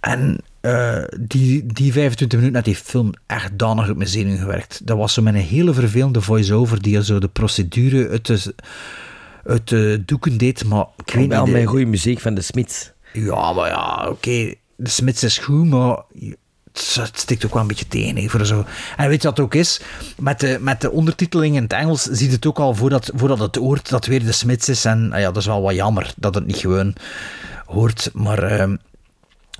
En 0.00 0.40
eh, 0.66 1.02
die, 1.20 1.66
die 1.66 1.92
25 1.92 2.38
minuten 2.38 2.56
had 2.56 2.64
die 2.74 2.76
film 2.84 3.10
echt 3.26 3.58
danig 3.58 3.90
op 3.90 3.96
mijn 3.96 4.08
zenuwen 4.08 4.38
gewerkt. 4.38 4.80
Dat 4.86 4.96
was 4.96 5.14
zo 5.14 5.22
met 5.22 5.34
een 5.34 5.40
hele 5.40 5.74
vervelende 5.74 6.20
voice-over 6.20 6.82
die 6.82 7.04
zo 7.04 7.18
de 7.18 7.28
procedure 7.28 8.08
uit 8.08 8.26
de, 8.26 8.54
uit 9.44 9.68
de 9.68 10.02
doeken 10.06 10.38
deed, 10.38 10.64
maar 10.64 10.86
ik 11.04 11.14
weet 11.14 11.28
Wel 11.28 11.46
met 11.46 11.60
de- 11.60 11.66
goede 11.66 11.84
muziek 11.84 12.20
van 12.20 12.34
de 12.34 12.40
Smiths. 12.42 12.92
ja, 13.12 13.52
maar 13.52 13.68
ja, 13.68 14.06
oké. 14.08 14.54
De 14.76 14.88
Smits 14.88 15.22
is 15.22 15.38
goed, 15.38 15.66
maar 15.68 15.98
het 16.72 17.10
stikt 17.18 17.44
ook 17.46 17.52
wel 17.52 17.62
een 17.62 17.68
beetje 17.68 17.88
tegen. 17.88 18.30
voor 18.30 18.46
zo. 18.46 18.64
En 18.96 19.08
weet 19.08 19.22
je 19.22 19.28
wat 19.28 19.36
het 19.36 19.46
ook 19.46 19.54
is? 19.54 19.80
Met 20.18 20.40
de, 20.40 20.58
met 20.60 20.80
de 20.80 20.90
ondertiteling 20.90 21.56
in 21.56 21.62
het 21.62 21.72
Engels 21.72 22.02
ziet 22.02 22.32
het 22.32 22.46
ook 22.46 22.58
al 22.58 22.74
voordat, 22.74 23.10
voordat 23.14 23.38
het 23.38 23.56
hoort 23.56 23.88
dat 23.88 24.06
weer 24.06 24.24
de 24.24 24.32
Smits 24.32 24.68
is. 24.68 24.84
En 24.84 25.12
ah 25.12 25.18
ja, 25.20 25.26
dat 25.26 25.36
is 25.36 25.46
wel 25.46 25.62
wat 25.62 25.74
jammer 25.74 26.12
dat 26.16 26.34
het 26.34 26.46
niet 26.46 26.56
gewoon 26.56 26.94
hoort. 27.66 28.10
Maar 28.12 28.42
ehm, 28.42 28.76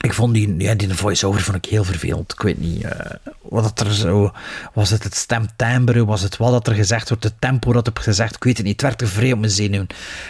ik 0.00 0.12
vond 0.12 0.34
die, 0.34 0.54
ja, 0.58 0.74
die 0.74 0.94
voice-over 0.94 1.40
vond 1.40 1.56
ik 1.56 1.64
heel 1.64 1.84
vervelend. 1.84 2.32
Ik 2.32 2.40
weet 2.40 2.58
niet 2.58 2.84
eh, 2.84 3.10
wat 3.42 3.62
dat 3.62 3.86
er 3.86 3.94
zo... 3.94 4.32
Was 4.72 4.90
het 4.90 5.02
het 5.02 5.14
stemtimbre? 5.14 6.04
Was 6.04 6.22
het 6.22 6.36
wat 6.36 6.50
dat 6.50 6.66
er 6.66 6.74
gezegd 6.74 7.08
wordt? 7.08 7.24
Het 7.24 7.34
tempo 7.38 7.72
dat 7.72 7.86
er 7.86 7.92
gezegd? 7.96 8.36
Ik 8.36 8.44
weet 8.44 8.56
het 8.56 8.66
niet. 8.66 8.72
Het 8.72 8.82
werkte 8.82 9.06
vrij 9.06 9.32
op 9.32 9.38
mijn 9.38 9.50
zenuwen. 9.50 9.86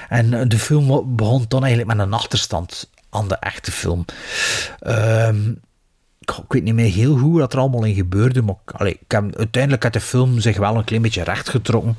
En 0.08 0.34
eh, 0.34 0.48
de 0.48 0.58
film 0.58 1.16
begon 1.16 1.44
dan 1.48 1.64
eigenlijk 1.64 1.96
met 1.96 2.06
een 2.06 2.12
achterstand 2.12 2.90
aan 3.10 3.28
de 3.28 3.36
echte 3.36 3.72
film. 3.72 4.04
Ehm, 4.80 5.50
ik 6.20 6.34
weet 6.48 6.62
niet 6.62 6.74
meer 6.74 6.92
heel 6.92 7.16
goed 7.16 7.38
wat 7.38 7.52
er 7.52 7.58
allemaal 7.58 7.84
in 7.84 7.94
gebeurde, 7.94 8.42
maar 8.42 8.54
allee, 8.64 8.92
ik 8.92 9.10
heb, 9.10 9.36
uiteindelijk 9.36 9.82
had 9.82 9.92
de 9.92 10.00
film 10.00 10.40
zich 10.40 10.56
wel 10.56 10.76
een 10.76 10.84
klein 10.84 11.02
beetje 11.02 11.22
rechtgetrokken. 11.22 11.96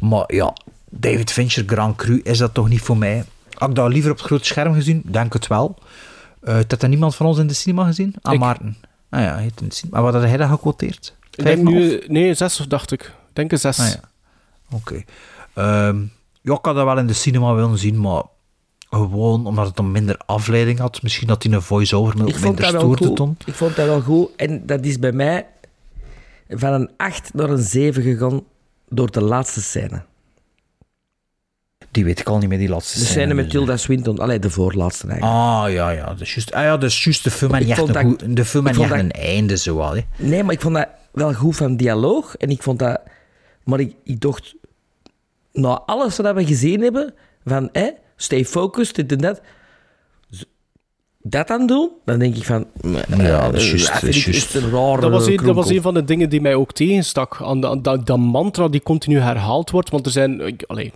Maar 0.00 0.34
ja, 0.34 0.52
David 0.88 1.32
Fincher 1.32 1.64
Grand 1.66 1.96
Cru 1.96 2.20
is 2.22 2.38
dat 2.38 2.54
toch 2.54 2.68
niet 2.68 2.80
voor 2.80 2.96
mij. 2.96 3.24
Had 3.54 3.68
ik 3.68 3.74
dat 3.74 3.92
liever 3.92 4.10
op 4.10 4.16
het 4.16 4.26
grote 4.26 4.44
scherm 4.44 4.74
gezien? 4.74 5.02
Denk 5.04 5.32
het 5.32 5.46
wel. 5.46 5.78
Uh, 6.42 6.54
heeft 6.54 6.70
dat 6.70 6.86
niemand 6.88 7.14
van 7.16 7.26
ons 7.26 7.38
in 7.38 7.46
de 7.46 7.54
cinema 7.54 7.84
gezien? 7.84 8.14
Ah, 8.22 8.32
Ik. 8.34 8.38
Maarten. 8.40 8.76
Ah 9.10 9.20
ja, 9.20 9.36
in 9.36 9.50
de 9.54 9.74
cinema. 9.74 10.00
Maar 10.00 10.12
wat 10.12 10.20
had 10.20 10.28
hij 10.30 10.36
dat 10.36 10.48
gequoteerd? 10.48 11.16
Ik 11.36 11.44
denk 11.44 11.62
nu, 11.62 12.02
nee, 12.08 12.34
zes 12.34 12.56
dacht 12.56 12.92
ik. 12.92 13.02
Ik 13.02 13.12
denk 13.32 13.52
een 13.52 13.58
zes. 13.58 13.78
Ah, 13.80 13.88
ja. 13.88 14.00
Oké. 14.72 15.02
Ehm, 15.54 16.00
ja, 16.40 16.52
ik 16.54 16.64
had 16.64 16.74
dat 16.74 16.84
wel 16.84 16.98
in 16.98 17.06
de 17.06 17.12
cinema 17.12 17.54
willen 17.54 17.78
zien, 17.78 18.00
maar 18.00 18.22
gewoon 18.90 19.46
omdat 19.46 19.66
het 19.66 19.76
dan 19.76 19.92
minder 19.92 20.16
afleiding 20.26 20.78
had. 20.78 21.02
Misschien 21.02 21.28
dat 21.28 21.42
hij 21.42 21.52
een 21.52 21.62
voice-over 21.62 22.16
me 22.16 22.22
ook 22.22 22.28
Ik 22.28 22.34
vond 22.34 22.44
minder 22.44 22.62
dat 22.64 22.72
wel 22.72 22.80
stoorde 22.80 23.04
goed. 23.06 23.16
dan. 23.16 23.36
Ik 23.44 23.54
vond 23.54 23.76
dat 23.76 23.86
wel 23.86 24.00
goed. 24.00 24.28
En 24.36 24.66
dat 24.66 24.84
is 24.84 24.98
bij 24.98 25.12
mij 25.12 25.46
van 26.48 26.72
een 26.72 26.90
8 26.96 27.34
naar 27.34 27.50
een 27.50 27.62
7 27.62 28.02
gegaan 28.02 28.42
door 28.88 29.10
de 29.10 29.22
laatste 29.22 29.62
scène. 29.62 30.02
Die 31.90 32.04
weet 32.04 32.20
ik 32.20 32.28
al 32.28 32.38
niet 32.38 32.48
meer, 32.48 32.58
die 32.58 32.68
laatste 32.68 32.98
De 32.98 33.04
scène 33.04 33.34
met 33.34 33.44
dus. 33.44 33.52
Tilda 33.52 33.76
Swinton. 33.76 34.18
Allee, 34.18 34.38
de 34.38 34.50
voorlaatste 34.50 35.06
eigenlijk. 35.06 35.38
Ah, 35.38 35.72
ja, 35.72 35.90
ja. 35.90 36.06
Dat 36.06 36.20
is 36.20 36.34
juist, 36.34 36.52
ah, 36.52 36.62
ja, 36.62 36.76
dat 36.76 36.90
is 36.90 37.04
juist 37.04 37.24
de 37.24 37.30
film 37.30 37.54
en 37.54 37.76
vond 37.76 37.94
een, 37.94 38.04
goed, 38.04 38.36
de 38.36 38.44
film 38.44 38.66
en 38.66 38.98
een 38.98 39.10
einde 39.10 39.56
zo 39.56 39.80
al. 39.80 39.94
Hè. 39.94 40.02
Nee, 40.16 40.44
maar 40.44 40.54
ik 40.54 40.60
vond 40.60 40.74
dat 40.74 40.88
wel 41.12 41.34
goed 41.34 41.56
van 41.56 41.76
dialoog. 41.76 42.36
En 42.36 42.50
ik 42.50 42.62
vond 42.62 42.78
dat... 42.78 43.00
Maar 43.64 43.80
ik, 43.80 43.94
ik 44.04 44.20
dacht... 44.20 44.54
Na 45.52 45.82
alles 45.86 46.16
wat 46.16 46.34
we 46.34 46.46
gezien 46.46 46.80
hebben, 46.80 47.14
van 47.44 47.68
hè, 47.72 47.90
stay 48.16 48.44
focused, 48.44 48.94
dit 48.94 49.12
en 49.12 49.18
dat... 49.18 49.40
Dat 51.22 51.48
dan 51.48 51.66
doen, 51.66 51.90
dan 52.04 52.18
denk 52.18 52.36
ik 52.36 52.44
van... 52.44 52.66
Ja, 53.18 53.50
dat 53.50 53.54
is 53.60 53.62
eh, 53.62 53.68
juist, 53.70 53.92
dat 53.92 54.00
dat 54.00 54.10
is 54.10 54.26
een 54.54 55.00
Dat 55.00 55.10
was, 55.10 55.26
een, 55.26 55.36
dat 55.36 55.54
was 55.54 55.70
een 55.70 55.82
van 55.82 55.94
de 55.94 56.04
dingen 56.04 56.28
die 56.28 56.40
mij 56.40 56.54
ook 56.54 56.72
tegenstak. 56.72 57.40
Aan, 57.42 57.60
de, 57.60 57.68
aan 57.68 57.82
dat, 57.82 58.06
dat 58.06 58.18
mantra 58.18 58.68
die 58.68 58.82
continu 58.82 59.18
herhaald 59.18 59.70
wordt. 59.70 59.90
Want 59.90 60.06
er 60.06 60.12
zijn, 60.12 60.40
ik- 60.46 60.64
allee, 60.66 60.92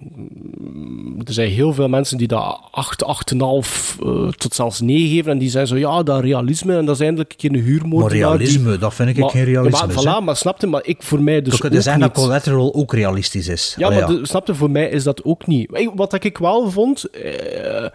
mm, 0.60 1.20
er 1.24 1.32
zijn 1.32 1.51
heel 1.51 1.72
veel 1.72 1.88
mensen 1.88 2.18
die 2.18 2.26
dat 2.28 2.60
8, 2.70 3.05
8,5 3.05 3.98
eh, 4.02 4.28
tot 4.28 4.55
zelfs 4.55 4.80
9 4.80 5.09
geven. 5.09 5.30
En 5.32 5.38
die 5.38 5.51
zijn 5.51 5.66
zo, 5.66 5.76
ja, 5.76 6.02
dat 6.02 6.20
realisme. 6.20 6.76
En 6.76 6.84
dat 6.84 6.94
is 6.94 7.01
eindelijk 7.01 7.30
een 7.30 7.36
keer 7.36 7.51
een 7.59 7.64
huurmoord. 7.64 8.02
Maar 8.05 8.12
realisme, 8.12 8.78
dat 8.78 8.94
vind 8.94 9.09
ik 9.18 9.24
geen 9.30 9.44
realisme. 9.44 9.86
Maar, 9.86 10.20
voilà, 10.20 10.24
maar 10.24 10.36
snapte, 10.36 10.66
maar 10.66 10.82
ik 10.84 11.02
voor 11.02 11.22
mij 11.22 11.34
dus 11.34 11.44
Dus 11.44 11.55
ook 11.55 11.60
kunnen 11.60 11.82
zeggen 11.82 12.02
dat. 12.02 12.12
Collateral 12.12 12.74
ook 12.74 12.92
realistisch 12.92 13.48
is. 13.48 13.74
Ja, 13.78 13.86
Allee, 13.86 13.98
maar 14.01 14.09
de- 14.09 14.26
snapte, 14.26 14.55
voor 14.55 14.70
mij 14.70 14.88
is 14.88 15.02
dat 15.05 15.24
ook 15.24 15.46
niet. 15.46 15.90
Wat 15.94 16.24
ik 16.24 16.38
wel 16.38 16.70
vond, 16.70 17.05
eh, 17.10 17.86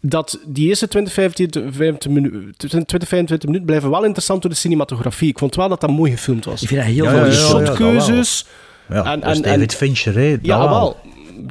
dat 0.00 0.38
die 0.46 0.68
eerste 0.68 0.88
20, 0.88 1.12
25, 1.12 1.62
25 1.74 2.10
minuten, 2.10 2.54
20, 2.56 3.08
25 3.08 3.46
minuten 3.46 3.66
blijven 3.66 3.90
wel 3.90 4.04
interessant 4.04 4.42
door 4.42 4.50
de 4.50 4.56
cinematografie. 4.56 5.28
Ik 5.28 5.38
vond 5.38 5.54
wel 5.54 5.68
dat 5.68 5.80
dat 5.80 5.90
mooi 5.90 6.10
gefilmd 6.10 6.44
was. 6.44 6.62
Ik 6.62 6.68
vind 6.68 6.80
dat 6.80 6.90
heel 6.90 7.04
Ja, 7.04 7.10
veel 7.10 7.18
ja, 7.18 7.24
de 7.24 7.30
ja, 7.36 7.46
ja, 7.46 7.52
dat 7.52 7.66
shotkeuzes. 7.66 8.46
Ja, 8.88 9.04
en, 9.12 9.22
en, 9.22 9.42
David 9.42 9.74
Fincher, 9.74 10.14
hè. 10.14 10.36
ja, 10.42 10.58
wel. 10.58 10.68
wel. 10.68 10.96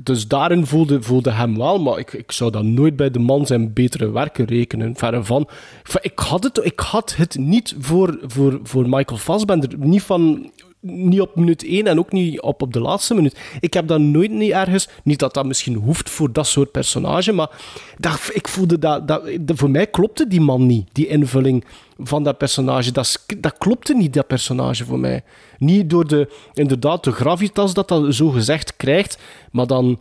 Dus 0.03 0.27
daarin 0.27 0.65
voelde, 0.65 1.01
voelde 1.01 1.31
hem 1.31 1.57
wel, 1.57 1.79
maar 1.81 1.99
ik, 1.99 2.13
ik 2.13 2.31
zou 2.31 2.51
dat 2.51 2.63
nooit 2.63 2.95
bij 2.95 3.11
de 3.11 3.19
man 3.19 3.45
zijn 3.45 3.73
betere 3.73 4.11
werken 4.11 4.45
rekenen. 4.45 4.95
Verre 4.95 5.23
van. 5.23 5.41
Ik- 5.83 5.99
Ik 6.01 6.19
had 6.19 6.43
het, 6.43 6.59
ik 6.63 6.79
had 6.79 7.13
het 7.17 7.37
niet 7.37 7.75
voor, 7.79 8.19
voor, 8.27 8.59
voor 8.63 8.89
Michael 8.89 9.19
Fassbender. 9.19 9.69
Niet, 9.77 10.03
van, 10.03 10.51
niet 10.79 11.21
op 11.21 11.35
minuut 11.35 11.63
1 11.65 11.87
en 11.87 11.99
ook 11.99 12.11
niet 12.11 12.41
op, 12.41 12.61
op 12.61 12.73
de 12.73 12.79
laatste 12.79 13.13
minuut. 13.13 13.39
Ik 13.59 13.73
heb 13.73 13.87
dat 13.87 13.99
nooit 13.99 14.31
niet 14.31 14.51
ergens. 14.51 14.89
Niet 15.03 15.19
dat 15.19 15.33
dat 15.33 15.45
misschien 15.45 15.75
hoeft 15.75 16.09
voor 16.09 16.31
dat 16.31 16.47
soort 16.47 16.71
personage, 16.71 17.31
maar 17.31 17.49
dat, 17.97 18.29
ik 18.33 18.47
voelde 18.47 18.79
dat, 18.79 19.07
dat, 19.07 19.29
dat- 19.41 19.57
Voor 19.57 19.69
mij 19.69 19.87
klopte 19.87 20.27
die 20.27 20.41
man 20.41 20.65
niet, 20.65 20.87
die 20.91 21.07
invulling 21.07 21.65
van 21.97 22.23
dat 22.23 22.37
personage. 22.37 22.91
Dat, 22.91 23.25
dat 23.37 23.57
klopte 23.57 23.93
niet, 23.95 24.13
dat 24.13 24.27
personage 24.27 24.85
voor 24.85 24.99
mij. 24.99 25.23
Niet 25.57 25.89
door 25.89 26.07
de, 26.07 26.29
inderdaad, 26.53 27.03
de 27.03 27.11
gravitas 27.11 27.73
dat 27.73 27.87
dat 27.87 28.15
zo 28.15 28.29
gezegd 28.29 28.75
krijgt, 28.77 29.17
maar 29.51 29.67
dan 29.67 29.99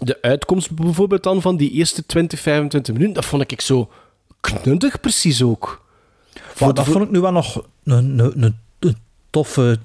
de 0.00 0.18
uitkomst 0.22 0.70
bijvoorbeeld 0.74 1.22
dan 1.22 1.40
van 1.42 1.56
die 1.56 1.70
eerste 1.70 2.06
20, 2.06 2.40
25 2.40 2.92
minuten, 2.94 3.14
dat 3.14 3.24
vond 3.24 3.52
ik 3.52 3.60
zo 3.60 3.88
knuddig 4.40 5.00
precies 5.00 5.42
ook. 5.42 5.82
Maar 6.60 6.74
dat 6.74 6.84
vond 6.84 7.04
ik 7.04 7.10
nu 7.10 7.20
wel 7.20 7.32
nog 7.32 7.62
een, 7.84 8.18
een, 8.18 8.42
een, 8.42 8.56
een 8.78 8.96
toffe 9.30 9.78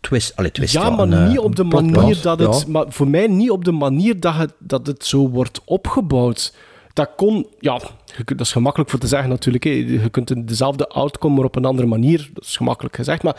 twist. 0.00 0.36
Allee, 0.36 0.50
twist 0.50 0.72
ja, 0.72 0.90
maar 0.90 0.98
een, 0.98 1.12
eh, 1.12 1.28
niet 1.28 1.38
op 1.38 1.56
de 1.56 1.64
manier 1.64 2.20
dat 2.22 2.38
het... 2.38 2.60
ja. 2.60 2.64
Maar 2.72 2.84
voor 2.88 3.08
mij 3.08 3.26
niet 3.26 3.50
op 3.50 3.64
de 3.64 3.72
manier 3.72 4.20
dat 4.20 4.34
het, 4.34 4.52
dat 4.58 4.86
het 4.86 5.04
zo 5.04 5.28
wordt 5.28 5.60
opgebouwd. 5.64 6.54
Dat 6.92 7.10
kon... 7.16 7.46
Ja, 7.60 7.80
je 8.16 8.24
kunt- 8.24 8.38
dat 8.38 8.46
is 8.46 8.52
gemakkelijk 8.52 8.90
voor 8.90 8.98
te 8.98 9.06
zeggen 9.06 9.28
natuurlijk. 9.28 9.64
hè. 9.64 9.70
Je 9.70 10.08
kunt 10.10 10.48
dezelfde 10.48 10.88
outcome, 10.88 11.34
maar 11.34 11.44
op 11.44 11.56
een 11.56 11.64
andere 11.64 11.88
manier. 11.88 12.30
Dat 12.34 12.44
is 12.44 12.56
gemakkelijk 12.56 12.96
gezegd, 12.96 13.22
maar... 13.22 13.36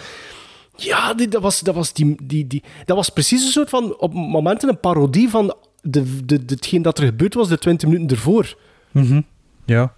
Ja, 0.77 1.13
die, 1.13 1.27
dat, 1.27 1.41
was, 1.41 1.59
dat, 1.59 1.75
was 1.75 1.93
die, 1.93 2.15
die, 2.23 2.47
die, 2.47 2.63
dat 2.85 2.95
was 2.97 3.09
precies 3.09 3.45
een 3.45 3.51
soort 3.51 3.69
van... 3.69 3.97
Op 3.97 4.13
momenten 4.13 4.69
een 4.69 4.79
parodie 4.79 5.29
van 5.29 5.55
de, 5.81 6.25
de, 6.25 6.45
de, 6.45 6.53
hetgeen 6.55 6.81
dat 6.81 6.97
er 6.97 7.05
gebeurd 7.05 7.33
was 7.33 7.47
de 7.47 7.57
20 7.57 7.89
minuten 7.89 8.17
ervoor. 8.17 8.55
Mhm, 8.91 9.21
Ja. 9.65 9.93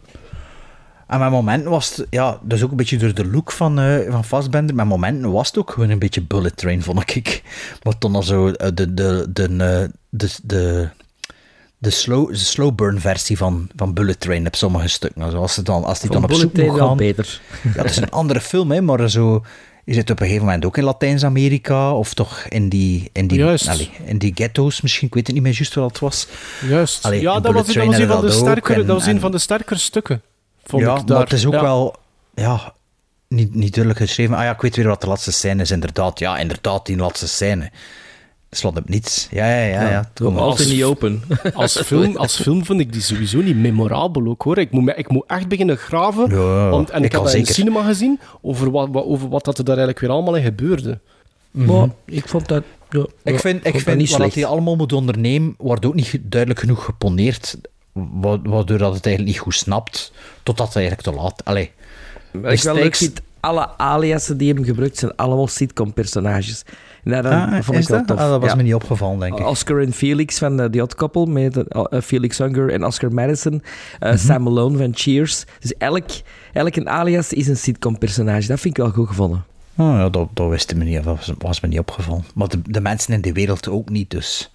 En 1.08 1.20
met 1.20 1.30
momenten 1.30 1.70
was 1.72 1.96
het, 1.96 2.08
ja, 2.10 2.40
dat 2.44 2.58
is 2.58 2.64
ook 2.64 2.72
een 2.72 2.78
beetje 2.78 2.98
door 2.98 3.14
de 3.14 3.28
look 3.28 3.52
van, 3.52 3.80
eh 3.80 4.12
van 4.12 4.24
Fassbender, 4.26 4.76
met 4.76 4.86
momenten 4.86 5.32
was 5.32 5.48
het 5.48 5.58
ook 5.58 5.72
gewoon 5.72 5.90
een 5.90 6.00
beetje 6.00 6.22
bullet 6.22 6.58
train, 6.58 6.84
vond 6.84 7.16
ik. 7.16 7.42
Maar 7.84 7.98
toen 7.98 8.16
al 8.16 8.24
zo 8.24 8.48
eh, 8.50 8.70
de, 8.74 8.94
de, 8.94 9.26
de, 9.34 9.44
eh, 9.44 9.90
de, 10.10 10.30
de, 10.44 10.90
de, 11.78 11.90
slow, 11.90 12.30
de 12.30 12.36
slow 12.38 12.76
burn 12.76 13.00
versie 13.00 13.38
van, 13.38 13.70
van 13.76 13.94
bullet 13.94 14.20
train 14.20 14.48
op 14.48 14.56
sommige 14.56 14.88
stukken. 14.88 15.22
Also 15.22 15.38
als, 15.38 15.56
het 15.56 15.66
dan, 15.66 15.84
als 15.84 16.00
die 16.00 16.12
Van 16.12 16.22
dan 16.22 16.30
op 16.30 16.36
zoek 16.36 16.54
moet 16.58 16.78
gaan... 16.78 16.98
beter. 16.98 17.42
Ja, 17.76 17.82
het 17.82 17.90
is 17.92 17.98
een 17.98 18.12
andere 18.12 18.42
film, 18.42 18.72
hè, 18.72 18.82
maar 18.82 19.10
zo... 19.10 19.44
Je 19.86 19.94
zit 19.94 20.10
op 20.10 20.20
een 20.20 20.26
gegeven 20.26 20.46
moment 20.46 20.66
ook 20.66 20.78
in 20.78 20.84
Latijns-Amerika, 20.84 21.94
of 21.94 22.14
toch 22.14 22.40
in 22.50 22.70
die, 22.70 23.10
in, 23.14 23.28
die, 23.28 23.44
allee, 23.46 23.90
in 24.06 24.18
die 24.18 24.32
ghetto's 24.36 24.82
misschien. 24.82 25.08
Ik 25.08 25.14
weet 25.14 25.26
het 25.28 25.36
niet 25.36 25.44
meer 25.44 25.54
juist 25.54 25.76
wat 25.76 25.90
het 25.90 26.00
was. 26.00 26.28
Juist. 26.68 27.06
Allee, 27.06 27.22
ja, 27.22 27.40
dat 27.40 27.54
was, 27.54 27.66
dat 27.68 27.76
een 27.76 27.84
van 27.92 28.00
de 28.00 28.06
dat 28.08 28.24
ook 28.24 28.32
sterkere, 28.32 28.82
en- 28.82 28.86
dat 28.88 28.96
was 28.98 29.06
een 29.06 29.14
en- 29.16 29.20
van 29.20 29.32
de 29.32 29.38
sterkere 29.38 29.80
stukken. 29.80 30.22
Vond 30.70 30.84
ja, 30.84 30.96
ik 30.98 31.08
daar. 31.08 31.18
maar 31.18 31.26
het 31.26 31.34
is 31.34 31.46
ook 31.46 31.54
Ja. 31.54 31.62
wel 31.62 31.96
ja, 32.36 32.74
niet, 33.28 33.56
niet 33.56 33.74
duidelijk 33.74 34.06
geschreven. 34.06 34.36
Ah 34.36 34.44
ja, 34.44 34.52
ik 34.52 34.62
weet 34.62 34.76
weer 34.76 34.88
wat 34.88 35.02
de 35.02 35.08
laatste 35.08 35.32
scène 35.32 35.62
is, 35.62 35.72
inderdaad. 35.72 36.20
Ja, 36.20 36.38
inderdaad, 36.38 36.86
die 36.86 36.98
laatste 36.98 37.28
scène. 37.28 37.72
Slaat 38.50 38.78
op 38.78 38.90
niets. 38.90 39.28
Ja, 39.32 39.46
ja, 39.46 39.64
ja. 39.82 39.90
ja. 39.90 40.12
Hem 40.14 40.38
altijd 40.38 40.70
niet 40.70 40.84
open. 40.84 41.22
Als 41.54 41.82
film, 41.82 42.18
als 42.18 42.36
film 42.42 42.66
vind 42.66 42.80
ik 42.80 42.94
die 42.94 43.02
sowieso 43.02 43.42
niet 43.42 43.56
memorabel 43.58 44.26
ook 44.28 44.42
hoor. 44.42 44.58
Ik 44.58 44.72
moet, 44.72 44.84
me- 44.84 44.94
ik 44.96 45.10
moet 45.10 45.24
echt 45.28 45.48
beginnen 45.48 45.78
graven. 45.78 46.30
Ja, 46.30 46.70
want, 46.70 46.90
en 46.90 47.00
ik, 47.00 47.06
ik 47.06 47.12
heb 47.12 47.20
al 47.22 47.26
dat 47.26 47.36
in 47.36 47.42
de 47.42 47.48
zeker. 47.48 47.64
cinema 47.64 47.84
gezien 47.88 48.20
over 48.42 48.72
wat, 48.72 48.88
wat, 48.92 49.06
over 49.06 49.30
wat 49.30 49.46
dat 49.46 49.58
er 49.58 49.64
daar 49.64 49.78
eigenlijk 49.78 50.06
weer 50.06 50.16
allemaal 50.16 50.36
in 50.36 50.44
gebeurde. 50.44 51.00
Maar 51.52 51.88
ik 52.06 52.28
vond 52.28 52.48
dat... 52.48 52.64
Ja, 52.90 53.06
Ik 53.24 53.40
vind, 53.40 53.66
ik 53.66 53.74
dat 53.74 53.82
vind 53.82 53.98
niet 53.98 54.10
wat 54.10 54.18
slecht. 54.20 54.36
hij 54.36 54.46
allemaal 54.46 54.76
moet 54.76 54.94
ondernemen, 54.94 55.56
wordt 55.58 55.86
ook 55.86 55.94
niet 55.94 56.18
duidelijk 56.24 56.60
genoeg 56.60 56.86
geponeerd. 56.86 57.58
Wa- 58.12 58.42
Waardoor 58.44 58.78
dat 58.78 58.94
het 58.94 59.06
eigenlijk 59.06 59.36
niet 59.36 59.44
goed 59.44 59.56
snapt, 59.56 60.12
totdat 60.44 60.68
het 60.68 60.76
eigenlijk 60.76 61.08
te 61.08 61.14
laat... 61.24 61.46
Allee, 61.46 61.72
Wat 62.32 62.52
ik 62.52 62.62
wel 62.62 62.76
leuk 62.76 62.96
vind 62.96 63.22
alle 63.40 63.78
aliasen 63.78 64.38
die 64.38 64.54
hem 64.54 64.64
gebruikt 64.64 64.98
zijn 64.98 65.16
allemaal 65.16 65.48
sitcom-personages. 65.48 66.64
Dat, 67.04 67.26
Ah, 67.26 67.62
vond 67.62 67.78
ik 67.80 67.88
wel 67.88 67.98
dat? 67.98 68.08
tof. 68.08 68.18
Ah, 68.18 68.30
dat 68.30 68.42
was 68.42 68.50
Ja. 68.50 68.56
me 68.56 68.64
niet 68.64 68.74
opgevallen, 68.74 69.20
denk 69.20 69.40
ik. 69.40 69.46
Oscar 69.46 69.82
en 69.82 69.94
Felix 69.94 70.38
van 70.38 70.60
uh, 70.62 70.66
The 70.66 70.82
Odd 70.82 70.96
Couple, 70.96 71.26
met 71.26 71.58
uh, 71.58 71.84
Felix 72.04 72.40
Unger 72.40 72.72
en 72.72 72.86
Oscar 72.86 73.14
Madison. 73.14 73.54
Uh, 73.54 74.10
Mhm. 74.10 74.18
Sam 74.18 74.44
Malone 74.44 74.78
van 74.78 74.92
Cheers. 74.96 75.46
Dus 75.60 75.74
elk, 75.78 76.06
elk 76.54 76.76
een 76.76 76.90
alias 76.90 77.34
is 77.34 77.48
een 77.48 77.58
sitcom-personage. 77.58 78.48
Dat 78.48 78.60
vind 78.60 78.78
ik 78.78 78.84
wel 78.84 78.92
goed 78.94 79.08
gevonden. 79.08 79.44
Oh, 79.76 79.86
ja, 79.98 80.10
dat, 80.10 80.28
dat 80.34 80.50
wist 80.50 80.76
me 80.76 80.84
niet, 80.84 81.04
dat 81.04 81.18
was, 81.18 81.32
was 81.38 81.60
me 81.60 81.68
niet 81.68 81.80
opgevallen. 81.80 82.24
Maar 82.36 82.48
de, 82.48 82.62
de 82.66 82.82
mensen 82.82 83.14
in 83.14 83.22
die 83.22 83.34
wereld 83.34 83.68
ook 83.70 83.90
niet, 83.90 84.10
dus... 84.10 84.52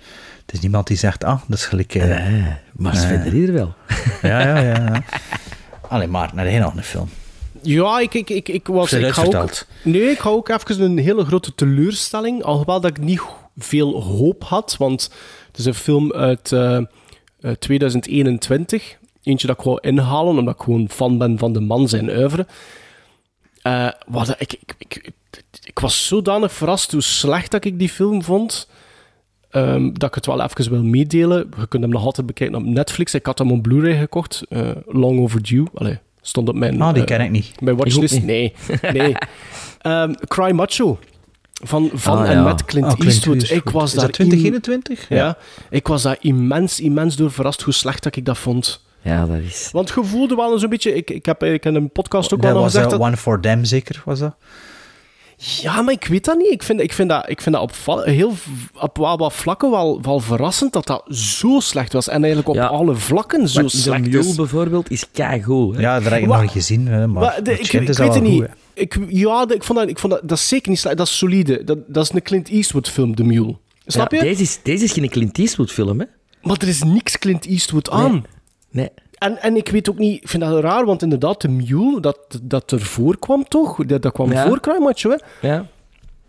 Het 0.52 0.60
is 0.60 0.66
niemand 0.66 0.86
die 0.86 0.96
zegt, 0.96 1.24
ah, 1.24 1.40
dat 1.48 1.58
is 1.58 1.64
gelijk... 1.64 1.94
eh, 1.94 2.04
Nee, 2.04 2.44
maar 2.72 2.96
ze 2.96 3.06
nee. 3.06 3.16
vinden 3.16 3.32
hier 3.32 3.52
wel. 3.52 3.74
Ja, 4.30 4.40
ja, 4.40 4.60
ja. 4.60 5.02
Allee, 5.88 6.06
maar, 6.06 6.30
naar 6.34 6.44
de 6.44 6.50
nog 6.50 6.76
een 6.76 6.82
film. 6.82 7.08
Ja, 7.62 8.00
ik, 8.00 8.14
ik, 8.14 8.30
ik, 8.30 8.48
ik 8.48 8.66
was... 8.66 8.92
Ik 8.92 9.12
ga 9.12 9.22
ook, 9.22 9.66
nee, 9.84 10.02
ik 10.10 10.18
had 10.18 10.32
ook 10.32 10.48
even 10.48 10.80
een 10.80 10.98
hele 10.98 11.24
grote 11.24 11.54
teleurstelling. 11.54 12.42
Alhoewel 12.42 12.80
dat 12.80 12.90
ik 12.90 13.04
niet 13.04 13.22
veel 13.56 14.02
hoop 14.02 14.44
had, 14.44 14.76
want 14.78 15.10
het 15.46 15.58
is 15.58 15.64
een 15.64 15.74
film 15.74 16.12
uit 16.12 16.52
eh, 16.52 16.76
eh, 17.40 17.50
2021. 17.58 18.98
Eentje 19.22 19.46
dat 19.46 19.58
ik 19.58 19.64
wou 19.64 19.78
inhalen, 19.80 20.38
omdat 20.38 20.54
ik 20.54 20.62
gewoon 20.62 20.88
fan 20.88 21.18
ben 21.18 21.38
van 21.38 21.52
de 21.52 21.60
man 21.60 21.88
zijn 21.88 22.10
oeuvre. 22.10 22.46
Eh, 23.62 23.88
wat, 24.06 24.34
ik, 24.38 24.52
ik, 24.52 24.74
ik, 24.78 24.96
ik, 24.96 25.12
ik 25.64 25.78
was 25.78 26.06
zodanig 26.06 26.52
verrast 26.52 26.92
hoe 26.92 27.02
slecht 27.02 27.50
dat 27.50 27.64
ik 27.64 27.78
die 27.78 27.88
film 27.88 28.22
vond. 28.22 28.68
Ehm, 29.52 29.92
dat 29.92 30.08
ik 30.08 30.14
het 30.14 30.26
wel 30.26 30.42
even 30.42 30.70
wil 30.70 30.82
meedelen. 30.84 31.50
Je 31.58 31.66
kunt 31.68 31.82
hem 31.82 31.92
nog 31.92 32.04
altijd 32.04 32.26
bekijken 32.26 32.56
op 32.56 32.64
Netflix. 32.64 33.14
Ik 33.14 33.26
had 33.26 33.38
hem 33.38 33.50
op 33.52 33.62
Blu-ray 33.62 33.98
gekocht. 33.98 34.42
eh, 34.48 34.68
long 34.86 35.20
overdue. 35.20 35.66
Allee, 35.74 35.98
stond 36.20 36.48
op 36.48 36.54
mijn... 36.54 36.80
Ah, 36.82 36.92
die 36.92 37.02
eh, 37.02 37.08
ken 37.08 37.20
ik 37.20 37.30
niet. 37.30 37.60
Mijn 37.60 37.76
watchlist? 37.76 38.22
Nee. 38.22 38.52
nee. 38.92 39.14
Ehm, 39.80 40.12
Cry 40.28 40.50
Macho. 40.50 40.98
Van, 41.64 41.90
van 41.94 42.18
Ah, 42.18 42.30
en 42.30 42.36
ja. 42.36 42.42
met 42.42 42.64
Clint, 42.64 42.86
Ah, 42.86 42.92
Clint 42.92 43.12
Eastwood. 43.12 43.36
Eastwood. 43.36 43.58
Ik 43.66 43.70
was 43.72 43.84
Is 43.84 43.94
daar 43.94 44.04
dat 44.06 44.12
2021? 44.14 45.08
im- 45.10 45.16
ja. 45.16 45.36
ik 45.70 45.86
was 45.86 46.02
daar 46.02 46.16
immens, 46.20 46.80
immens 46.80 47.16
door 47.16 47.30
verrast 47.30 47.62
hoe 47.62 47.72
slecht 47.74 48.02
dat 48.02 48.16
ik 48.16 48.24
dat 48.24 48.38
vond. 48.38 48.84
Ja, 49.02 49.26
dat 49.26 49.36
is... 49.38 49.68
Want 49.72 49.88
je 49.88 50.04
voelde 50.04 50.34
wel 50.34 50.52
eens 50.52 50.62
een 50.62 50.68
beetje... 50.68 50.94
Ik, 50.94 51.10
ik 51.10 51.26
heb 51.26 51.42
eigenlijk 51.42 51.76
in 51.76 51.82
een 51.82 51.90
podcast 51.90 52.32
ook 52.34 52.42
Dat 52.42 52.50
wel 52.52 52.52
nog 52.52 52.62
was 52.62 52.72
gezegd... 52.72 52.90
dat- 52.90 53.00
One 53.00 53.16
for 53.16 53.40
Them, 53.40 53.64
zeker, 53.64 54.02
was 54.04 54.18
dat? 54.18 54.34
Ja, 55.62 55.82
maar 55.82 55.93
ik 55.94 56.05
weet 56.06 56.24
dat 56.24 56.39
niet. 56.39 56.51
Ik 56.52 56.62
vind, 56.62 56.81
ik 56.81 56.93
vind 56.93 57.09
dat, 57.09 57.28
ik 57.28 57.40
vind 57.40 57.55
dat 57.55 57.64
op, 57.64 58.05
heel, 58.05 58.32
op 58.81 58.97
wel 58.98 59.16
wat 59.19 59.32
vlakken 59.32 59.70
wel, 59.70 60.01
wel 60.02 60.20
verrassend 60.20 60.73
dat 60.73 60.86
dat 60.86 61.02
zo 61.09 61.60
slecht 61.60 61.93
was. 61.93 62.09
En 62.09 62.19
eigenlijk 62.19 62.48
op 62.48 62.55
Ja. 62.55 62.66
alle 62.66 62.94
vlakken 62.94 63.48
zo 63.48 63.60
Maar 63.60 63.70
de 63.70 63.77
slecht 63.77 64.01
Mule 64.01 64.19
is. 64.19 64.35
bijvoorbeeld 64.35 64.90
is 64.90 65.05
keigoed. 65.12 65.74
hè. 65.74 65.81
Ja, 65.81 66.01
dat 66.01 66.12
heb 66.12 66.20
ik 66.20 66.27
Wa- 66.27 66.32
nog 66.35 66.43
niet 66.43 66.51
gezien, 66.52 66.86
hè, 66.86 67.06
maar, 67.06 67.43
de- 67.43 67.59
ik, 67.59 67.73
weet 67.73 67.89
het 67.89 67.97
wel 67.98 68.20
niet. 68.20 68.40
goed. 68.40 68.48
Ik, 68.74 68.98
ja, 69.09 69.47
de- 69.47 69.55
ik 69.55 69.62
vond 69.64 69.78
dat, 69.78 69.89
ik 69.89 69.98
vond 69.98 70.12
dat, 70.12 70.28
dat 70.28 70.39
is 70.39 70.48
zeker 70.48 70.70
niet 70.70 70.78
slecht. 70.78 70.97
Dat 70.97 71.06
is 71.06 71.19
solide. 71.19 71.64
Dat, 71.64 71.78
dat 71.86 72.05
is 72.05 72.10
een 72.12 72.23
Clint 72.23 72.48
Eastwood 72.48 72.89
film, 72.89 73.14
The 73.14 73.24
Mule. 73.24 73.56
Snap 73.86 74.12
Ja, 74.12 74.19
je? 74.19 74.24
Deze 74.24 74.43
is, 74.43 74.60
deze 74.62 74.85
is 74.85 74.93
geen 74.93 75.09
Clint 75.09 75.39
Eastwood 75.39 75.70
film, 75.73 76.01
hè? 76.01 76.06
Maar 76.43 76.56
er 76.60 76.69
is 76.69 76.82
niks 76.82 77.19
Clint 77.19 77.47
Eastwood 77.47 77.90
aan. 77.90 78.24
Nee. 78.70 78.89
En, 79.23 79.43
en 79.43 79.57
ik 79.57 79.69
weet 79.69 79.90
ook 79.90 79.99
niet, 79.99 80.23
ik 80.23 80.28
vind 80.28 80.43
dat 80.43 80.62
raar, 80.62 80.85
want 80.85 81.03
inderdaad, 81.03 81.40
de 81.40 81.49
Mule, 81.49 82.01
dat, 82.01 82.19
dat 82.43 82.73
ervoor 82.73 83.19
kwam 83.19 83.44
toch? 83.49 83.85
Dat, 83.85 84.03
dat 84.03 84.12
kwam 84.12 84.32
Ja. 84.32 84.47
voor 84.47 84.61
hè? 85.40 85.49
Ja. 85.49 85.66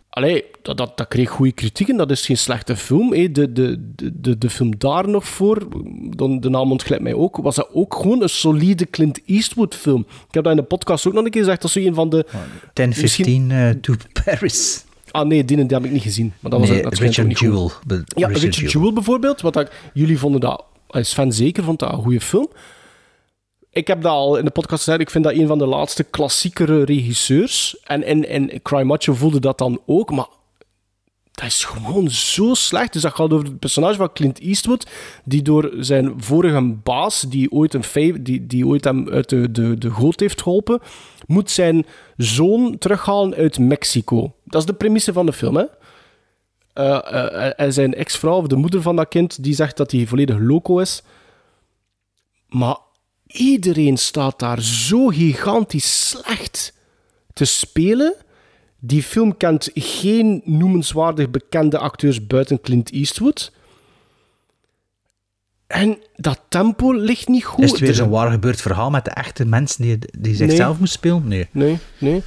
Allee, 0.10 0.44
dat, 0.61 0.78
dat, 0.78 0.98
dat 0.98 1.07
kreeg 1.07 1.30
goede 1.30 1.52
kritieken. 1.52 1.98
Dat 1.98 2.11
is 2.11 2.26
geen 2.26 2.38
slechte 2.38 2.76
film. 2.76 3.14
Hè. 3.14 3.32
De, 3.32 3.52
de, 3.52 3.91
de, 3.95 4.11
de, 4.22 4.38
de 4.38 4.49
film 4.49 4.78
daar 4.78 5.10
nog 5.10 5.28
voor, 5.28 5.68
dan, 6.15 6.40
de 6.40 6.49
naam 6.49 6.72
ontglijdt 6.72 7.03
mij 7.03 7.14
ook, 7.14 7.38
was 7.38 7.56
dat 7.56 7.70
ook 7.74 7.95
gewoon 7.95 8.22
een 8.22 8.30
solide 8.30 8.90
Clint 8.90 9.22
Eastwood 9.26 9.76
film. 9.76 10.06
Ik 10.28 10.34
heb 10.34 10.44
dat 10.44 10.53
in 10.53 10.60
de 10.60 10.65
podcast 10.68 11.07
ook 11.07 11.14
nog 11.14 11.26
een 11.26 11.32
keer 11.32 11.41
gezegd. 11.41 11.61
Dat 11.61 11.76
is 11.76 11.82
zo 11.84 11.88
een 11.90 11.94
van 11.95 12.10
de... 12.10 12.26
10, 12.74 12.88
Misschien- 12.88 13.49
15 13.49 13.52
eh, 13.52 13.70
to 13.70 13.94
Paris. 14.24 14.86
Ah 15.11 15.28
nee, 15.28 15.45
die, 15.45 15.57
die 15.57 15.76
heb 15.76 15.86
ik 15.86 15.91
niet 15.91 16.02
gezien. 16.02 16.34
Maar 16.40 16.52
dat 16.52 16.60
was 16.60 16.70
nee, 16.70 16.82
dat 16.82 16.98
Richard 16.98 17.28
niet 17.28 17.38
goed. 17.38 17.48
Jewell. 17.48 18.03
Ja, 18.06 18.28
Richard, 18.28 18.72
Jewell 18.72 18.94
bijvoorbeeld. 18.94 19.41
Wat 19.41 19.53
dat, 19.53 19.72
jullie 19.94 20.20
vonden 20.20 20.41
dat, 20.41 20.64
als 20.88 21.10
Sven 21.10 21.32
zeker 21.32 21.64
vond 21.64 21.80
dat 21.80 21.91
een 21.91 22.02
goede 22.02 22.22
film. 22.22 22.49
Ik 23.73 23.87
heb 23.87 24.01
dat 24.01 24.11
al 24.11 24.37
in 24.37 24.45
de 24.45 24.51
podcast 24.51 24.83
gezegd. 24.83 25.01
Ik 25.01 25.09
vind 25.09 25.23
dat 25.23 25.33
een 25.33 25.47
van 25.47 25.57
de 25.57 25.65
laatste 25.65 26.03
klassiekere 26.03 26.83
regisseurs. 26.83 27.77
En 27.83 28.03
in, 28.03 28.29
in 28.29 28.61
Cry 28.61 28.81
Macho 28.81 29.13
voelde 29.13 29.39
dat 29.39 29.57
dan 29.57 29.81
ook. 29.85 30.11
Maar 30.11 30.27
dat 31.31 31.45
is 31.45 31.65
gewoon 31.65 32.09
zo 32.09 32.53
slecht. 32.53 32.93
Dus 32.93 33.01
dat 33.01 33.13
gaat 33.13 33.31
over 33.31 33.45
het 33.45 33.59
personage 33.59 33.95
van 33.95 34.13
Clint 34.13 34.39
Eastwood. 34.39 34.87
Die 35.23 35.41
door 35.41 35.71
zijn 35.79 36.13
vorige 36.17 36.61
baas, 36.61 37.21
die 37.21 37.51
ooit, 37.51 37.73
een 37.73 38.23
die, 38.23 38.47
die 38.47 38.67
ooit 38.67 38.83
hem 38.83 39.09
uit 39.09 39.29
de, 39.29 39.51
de, 39.51 39.77
de 39.77 39.91
goot 39.91 40.19
heeft 40.19 40.41
geholpen, 40.41 40.79
moet 41.27 41.51
zijn 41.51 41.85
zoon 42.17 42.77
terughalen 42.77 43.33
uit 43.33 43.59
Mexico. 43.59 44.33
Dat 44.43 44.61
is 44.61 44.67
de 44.67 44.73
premisse 44.73 45.13
van 45.13 45.25
de 45.25 45.33
film, 45.33 45.55
hè? 45.55 45.65
Eh, 46.73 47.11
eh, 47.11 47.53
en 47.55 47.73
zijn 47.73 47.93
ex-vrouw, 47.93 48.37
of 48.37 48.47
de 48.47 48.55
moeder 48.55 48.81
van 48.81 48.95
dat 48.95 49.07
kind, 49.07 49.43
die 49.43 49.53
zegt 49.53 49.77
dat 49.77 49.91
hij 49.91 50.07
volledig 50.07 50.37
loco 50.39 50.79
is. 50.79 51.03
Maar 52.47 52.77
iedereen 53.34 53.97
staat 53.97 54.39
daar 54.39 54.61
zo 54.61 55.07
gigantisch 55.07 56.10
slecht 56.10 56.73
te 57.34 57.45
spelen. 57.45 58.14
Die 58.80 59.03
film 59.03 59.38
kent 59.38 59.69
geen 59.73 60.41
noemenswaardig 60.45 61.30
bekende 61.30 61.77
acteurs 61.77 62.27
buiten 62.27 62.61
Clint 62.61 62.91
Eastwood. 62.91 63.51
En 65.68 65.97
dat 66.15 66.39
tempo 66.49 66.91
ligt 66.91 67.27
niet 67.27 67.43
goed. 67.45 67.64
Is 67.64 67.72
het 67.72 67.80
weer 67.80 67.89
Er- 67.89 67.95
zo'n 67.95 68.10
waar 68.10 68.31
gebeurd 68.31 68.61
verhaal 68.61 68.89
met 68.89 69.05
de 69.05 69.11
echte 69.11 69.45
mensen 69.45 69.81
die, 69.81 69.97
die 70.19 70.35
zichzelf 70.35 70.69
Nee. 70.72 70.80
moest 70.80 70.93
spelen? 70.93 71.27
Nee. 71.27 71.47
Nee, 71.51 71.77
nee. 71.97 72.22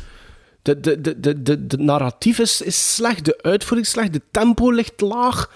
De, 0.62 0.80
de, 0.80 1.00
de, 1.00 1.20
de, 1.20 1.42
de, 1.42 1.66
de 1.66 1.76
narratief 1.78 2.38
is, 2.38 2.60
is 2.60 2.94
slecht, 2.94 3.24
de 3.24 3.38
uitvoering 3.42 3.86
is 3.86 3.92
slecht, 3.92 4.12
de 4.12 4.22
tempo 4.30 4.70
ligt 4.70 5.00
laag. 5.00 5.52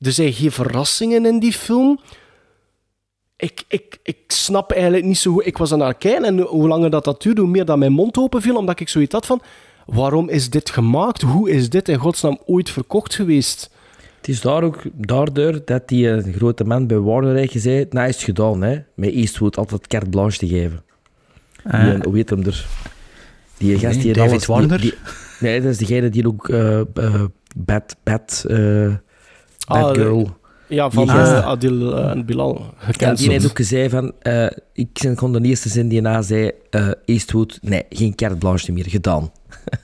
Er 0.00 0.12
zijn 0.12 0.32
geen 0.32 0.52
verrassingen 0.52 1.26
in 1.26 1.38
die 1.38 1.52
film. 1.52 2.00
Ik, 3.44 3.62
ik, 3.68 3.98
ik 4.02 4.16
snap 4.26 4.70
eigenlijk 4.72 5.04
niet 5.04 5.18
zo 5.18 5.32
goed. 5.32 5.46
Ik 5.46 5.58
was 5.58 5.72
aan 5.72 5.80
het 5.80 5.98
kijken 5.98 6.24
en 6.24 6.38
hoe 6.40 6.68
langer 6.68 6.90
dat, 6.90 7.04
dat 7.04 7.22
duurde, 7.22 7.40
hoe 7.40 7.50
meer 7.50 7.64
dat 7.64 7.78
mijn 7.78 7.92
mond 7.92 8.16
open 8.18 8.42
viel, 8.42 8.56
omdat 8.56 8.80
ik 8.80 8.88
zoiets 8.88 9.12
had 9.14 9.26
van... 9.26 9.42
Waarom 9.86 10.28
is 10.28 10.50
dit 10.50 10.70
gemaakt? 10.70 11.22
Hoe 11.22 11.50
is 11.50 11.70
dit 11.70 11.88
in 11.88 11.98
godsnaam 11.98 12.38
ooit 12.46 12.70
verkocht 12.70 13.14
geweest? 13.14 13.70
Het 14.16 14.28
is 14.28 14.40
daar 14.40 14.62
ook 14.62 14.82
daardoor 14.92 15.60
dat 15.64 15.88
die 15.88 16.10
eh, 16.10 16.34
grote 16.34 16.64
man 16.64 16.86
bij 16.86 16.98
Warner 16.98 17.34
heeft 17.36 17.52
gezegd, 17.52 17.92
nou 17.92 18.08
is 18.08 18.14
het 18.14 18.24
gedaan, 18.24 18.62
hè, 18.62 18.78
met 18.94 19.10
Eastwood 19.12 19.56
altijd 19.56 19.86
carte 19.86 20.08
blanche 20.10 20.38
te 20.38 20.46
geven. 20.48 20.82
Die, 21.64 21.72
Ah. 21.72 21.88
eh, 21.94 22.00
hoe 22.02 22.16
heet 22.16 22.30
hem 22.30 22.42
er? 22.44 22.66
Die 23.58 23.78
gast 23.78 24.00
die 24.02 24.12
David 24.12 24.30
alles... 24.30 24.46
die- 24.46 24.54
Warner? 24.54 24.80
die- 24.80 24.94
nee, 25.40 25.60
dat 25.60 25.70
is 25.70 25.78
degene 25.78 26.08
die 26.08 26.26
ook 26.26 26.48
eh 26.48 26.80
eh, 26.80 27.24
Bad, 27.56 27.96
Bad, 28.02 28.44
eh, 28.48 28.56
Bad 29.66 29.84
Ah, 29.84 29.90
Girl... 29.94 30.36
Ja, 30.66 30.90
van 30.90 31.10
eh, 31.10 31.46
Adil 31.46 31.96
eh, 31.96 32.10
en 32.10 32.24
Bilal. 32.24 32.54
Ja, 32.80 32.84
Gekend. 32.86 33.18
die 33.18 33.30
heeft 33.30 33.46
ook 33.46 33.56
gezegd 33.56 33.90
van... 33.90 34.12
eh, 34.20 34.46
ik 34.72 35.12
kon 35.14 35.32
de 35.32 35.40
eerste 35.40 35.68
zin 35.68 35.88
die 35.88 36.00
na 36.00 36.22
zei... 36.22 36.50
eh, 36.70 36.88
Eastwood, 37.04 37.58
nee, 37.62 37.82
geen 37.90 38.14
carte 38.14 38.36
blanche 38.36 38.72
meer, 38.72 38.84
gedaan. 38.88 39.30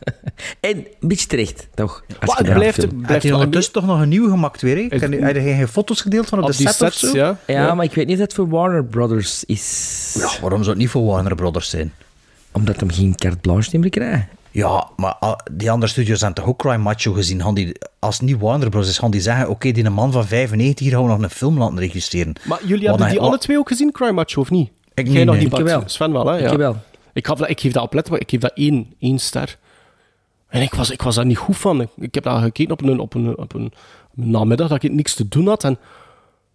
en 0.60 0.76
een 1.00 1.08
beetje 1.08 1.26
terecht, 1.26 1.68
toch? 1.74 2.04
Als 2.20 2.28
Maar 2.30 2.38
je 2.42 2.48
het 2.50 2.58
blijft- 2.58 2.86
het 3.02 3.22
wel- 3.22 3.34
ondertussen 3.34 3.72
toch 3.72 3.86
nog 3.86 4.00
een 4.00 4.08
nieuwe 4.08 4.30
gemaakt 4.30 4.62
weer? 4.62 4.76
hè? 4.76 4.82
Het- 4.88 5.00
je- 5.12 5.16
Heb 5.24 5.34
je 5.34 5.40
geen 5.42 5.68
foto's 5.68 6.00
gedeeld 6.00 6.26
van 6.28 6.38
op, 6.38 6.44
Op 6.44 6.50
de 6.50 6.68
set 6.68 6.82
of 6.82 6.92
zo? 6.94 7.16
ja. 7.16 7.38
Ja, 7.46 7.74
maar 7.74 7.84
ik 7.84 7.94
weet 7.94 8.06
niet 8.06 8.18
dat 8.18 8.26
het 8.26 8.36
voor 8.36 8.48
Warner 8.48 8.84
Brothers 8.84 9.44
is. 9.44 10.16
Ja, 10.18 10.40
waarom 10.40 10.58
zou 10.58 10.68
het 10.70 10.78
niet 10.78 10.88
voor 10.90 11.04
Warner 11.04 11.34
Brothers 11.34 11.70
zijn? 11.70 11.92
Omdat 12.52 12.80
hem 12.80 12.90
geen 12.90 13.14
carte 13.14 13.38
blanche 13.38 13.78
meer 13.78 13.90
krijgt. 13.90 14.26
Ja, 14.50 14.88
maar 14.96 15.16
die 15.52 15.70
andere 15.70 15.92
studios 15.92 16.20
hebben 16.20 16.38
toch 16.42 16.52
ook 16.52 16.58
Cry 16.58 16.74
Macho 16.76 17.12
gezien? 17.12 17.42
Gaan 17.42 17.54
die, 17.54 17.76
als 17.98 18.14
het 18.18 18.26
niet 18.26 18.38
Warner 18.40 18.68
Bros. 18.68 18.88
is, 18.88 18.98
gaan 18.98 19.10
die 19.10 19.20
zeggen... 19.20 19.48
Oké, 19.48 19.70
die 19.70 19.90
man 19.90 20.12
van 20.12 20.26
95 20.26 20.86
hier 20.86 20.94
gaan 20.96 21.02
we 21.04 21.08
nog 21.10 21.22
een 21.22 21.30
film 21.30 21.58
laten 21.58 21.78
registreren. 21.78 22.32
Maar 22.44 22.60
jullie 22.66 22.86
hebben 22.88 23.02
hij- 23.06 23.10
die 23.14 23.20
alle 23.20 23.38
twee 23.38 23.58
ook 23.58 23.68
gezien, 23.68 23.92
Cry 23.92 24.10
Macho, 24.10 24.40
of 24.40 24.50
niet? 24.50 24.70
Ik 24.94 25.06
Jij 25.06 25.14
niet, 25.16 25.24
nog 25.24 25.34
nee. 25.34 25.44
niet, 25.44 25.58
Ik 25.58 25.64
wel. 25.64 25.82
Sven 25.86 26.12
wel, 26.12 26.26
hè? 26.26 26.36
Ja. 26.36 26.50
Ik 26.50 26.56
wel. 26.58 26.76
Ik, 27.12 27.26
gaf 27.26 27.40
ik 27.46 27.60
geef 27.60 27.72
dat 27.72 27.82
op 27.82 27.92
letterlijk, 27.94 28.24
ik 28.24 28.30
geef 28.30 28.40
dat 28.40 28.52
één, 28.54 28.94
één 28.98 29.18
ster. 29.18 29.58
En 30.48 30.62
ik 30.62 30.74
was, 30.74 30.90
ik 30.90 31.02
was 31.02 31.14
daar 31.14 31.26
niet 31.26 31.36
goed 31.38 31.56
van. 31.56 31.80
Ik, 31.80 31.88
ik 31.96 32.14
heb 32.14 32.24
daar 32.24 32.42
gekeken 32.42 32.72
op 32.72 32.82
een, 32.82 32.98
op, 33.00 33.14
een, 33.14 33.28
op, 33.38 33.54
een, 33.54 33.64
op 33.64 34.16
een 34.16 34.30
namiddag 34.30 34.68
dat 34.68 34.82
ik 34.82 34.92
niks 34.92 35.14
te 35.14 35.28
doen 35.28 35.46
had. 35.46 35.64
En 35.64 35.78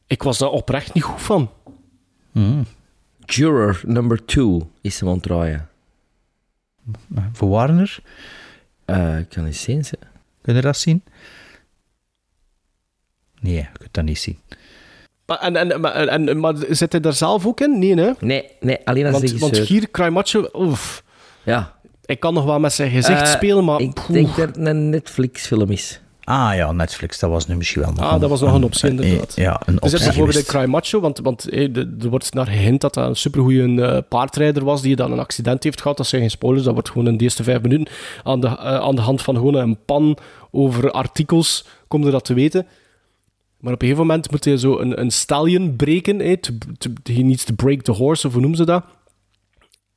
ik 0.08 0.24
was 0.24 0.38
daar 0.38 0.50
oprecht 0.50 0.94
niet 0.94 1.04
goed 1.04 1.22
van. 1.22 1.50
Juror 3.26 3.82
number 3.86 4.26
2 4.26 4.62
is 4.82 5.00
hem 5.00 5.10
aan 5.10 5.16
het 5.16 5.24
draaien. 5.24 5.70
Voor 7.34 7.50
Warner? 7.50 7.98
Eh, 8.86 9.20
ik 9.20 9.30
kan 9.30 9.46
eens 9.46 9.62
zien. 9.62 9.86
ze. 9.86 9.98
Kun 10.42 10.56
je 10.56 10.62
dat 10.62 10.78
zien? 10.78 11.04
Nee, 13.40 13.54
je 13.56 13.68
kunt 13.78 13.94
dat 13.94 14.04
niet 14.04 14.20
zien. 14.20 14.40
Maar, 15.26 15.38
en, 15.40 15.56
en, 15.56 15.82
maar, 15.82 15.94
en, 16.08 16.40
maar 16.40 16.54
zit 16.70 16.92
hij 16.92 17.02
daar 17.02 17.14
zelf 17.14 17.46
ook 17.46 17.60
in? 17.62 17.80
Nee, 17.80 17.96
hè? 17.96 18.12
Nee, 18.20 18.52
nee, 18.60 18.80
alleen 18.84 19.04
als 19.06 19.12
Want, 19.12 19.24
regisseur. 19.24 19.52
want 19.56 19.68
hier, 19.98 20.12
Macho, 20.12 20.50
oef. 20.54 21.04
Ja. 21.44 21.74
Ik 22.06 22.20
kan 22.20 22.34
nog 22.34 22.46
wel 22.46 22.60
met 22.60 22.74
zijn 22.74 22.92
gezicht 22.92 23.22
Eh, 23.22 23.28
spelen, 23.28 23.66
maar... 23.66 23.80
Ik 23.80 23.94
poeh. 23.94 24.08
denk 24.08 24.28
dat 24.36 24.48
het 24.56 24.58
een 24.58 24.90
Netflix-film 24.90 25.72
is. 25.72 26.02
Ah 26.26 26.56
ja, 26.56 26.72
Netflix, 26.72 27.20
dat 27.20 27.30
was 27.30 27.48
nu 27.48 27.56
misschien 27.56 27.82
wel 27.82 27.92
nog 27.92 28.00
Ah, 28.06 28.20
dat 28.20 28.30
was 28.30 28.42
nog 28.42 28.54
een 28.54 28.64
optie, 28.64 28.90
inderdaad. 28.90 29.36
Ja, 29.36 29.62
een 29.66 29.76
Dus 29.76 29.82
optie 29.84 29.98
je 30.00 30.04
bijvoorbeeld 30.06 30.38
in 30.38 30.46
Cry 30.46 30.66
Macho, 30.66 31.00
want, 31.00 31.20
want 31.20 31.50
eh, 31.50 31.74
de- 31.74 31.96
er 32.02 32.10
wordt 32.10 32.34
naar 32.34 32.46
gehind 32.46 32.82
dat 32.82 32.94
dat 32.94 33.08
een 33.08 33.16
supergoeie 33.16 33.82
eh, 33.82 33.98
paardrijder 34.10 34.64
was 34.64 34.82
die 34.82 34.96
dan 34.96 35.12
een 35.12 35.20
accident 35.20 35.64
heeft 35.64 35.82
gehad. 35.82 35.98
Dat 35.98 36.08
zijn 36.08 36.22
geen 36.22 36.30
spoilers, 36.30 36.64
dat 36.64 36.74
wordt 36.74 36.90
gewoon 36.90 37.08
in 37.08 37.18
de 37.18 37.24
eerste 37.24 37.44
vijf 37.44 37.62
minuten 37.62 37.88
aan 38.24 38.40
de, 38.40 38.48
eh, 38.48 38.56
aan 38.58 38.96
de 38.96 39.02
hand 39.02 39.22
van 39.22 39.36
gewoon 39.36 39.56
een 39.56 39.78
pan 39.86 40.18
over 40.52 40.92
artikels, 40.92 41.66
kom 41.88 42.04
je 42.06 42.12
dat 42.12 42.26
te 42.26 42.34
weten. 42.34 42.68
Maar 43.60 43.74
op 43.74 43.82
een 43.82 43.88
gegeven 43.88 44.08
moment 44.08 44.32
moet 44.32 44.46
hij 44.46 44.58
zo 44.58 44.80
een, 44.80 45.00
een 45.00 45.12
stallion 45.12 45.76
breken, 45.76 46.40
to, 46.40 46.54
to, 46.78 46.90
he 47.04 47.22
needs 47.22 47.44
to 47.44 47.54
break 47.56 47.82
the 47.82 47.92
horse, 47.92 48.28
of 48.28 48.32
hoe 48.34 48.42
noemen 48.42 48.60
ze 48.60 48.66
dat? 48.66 48.84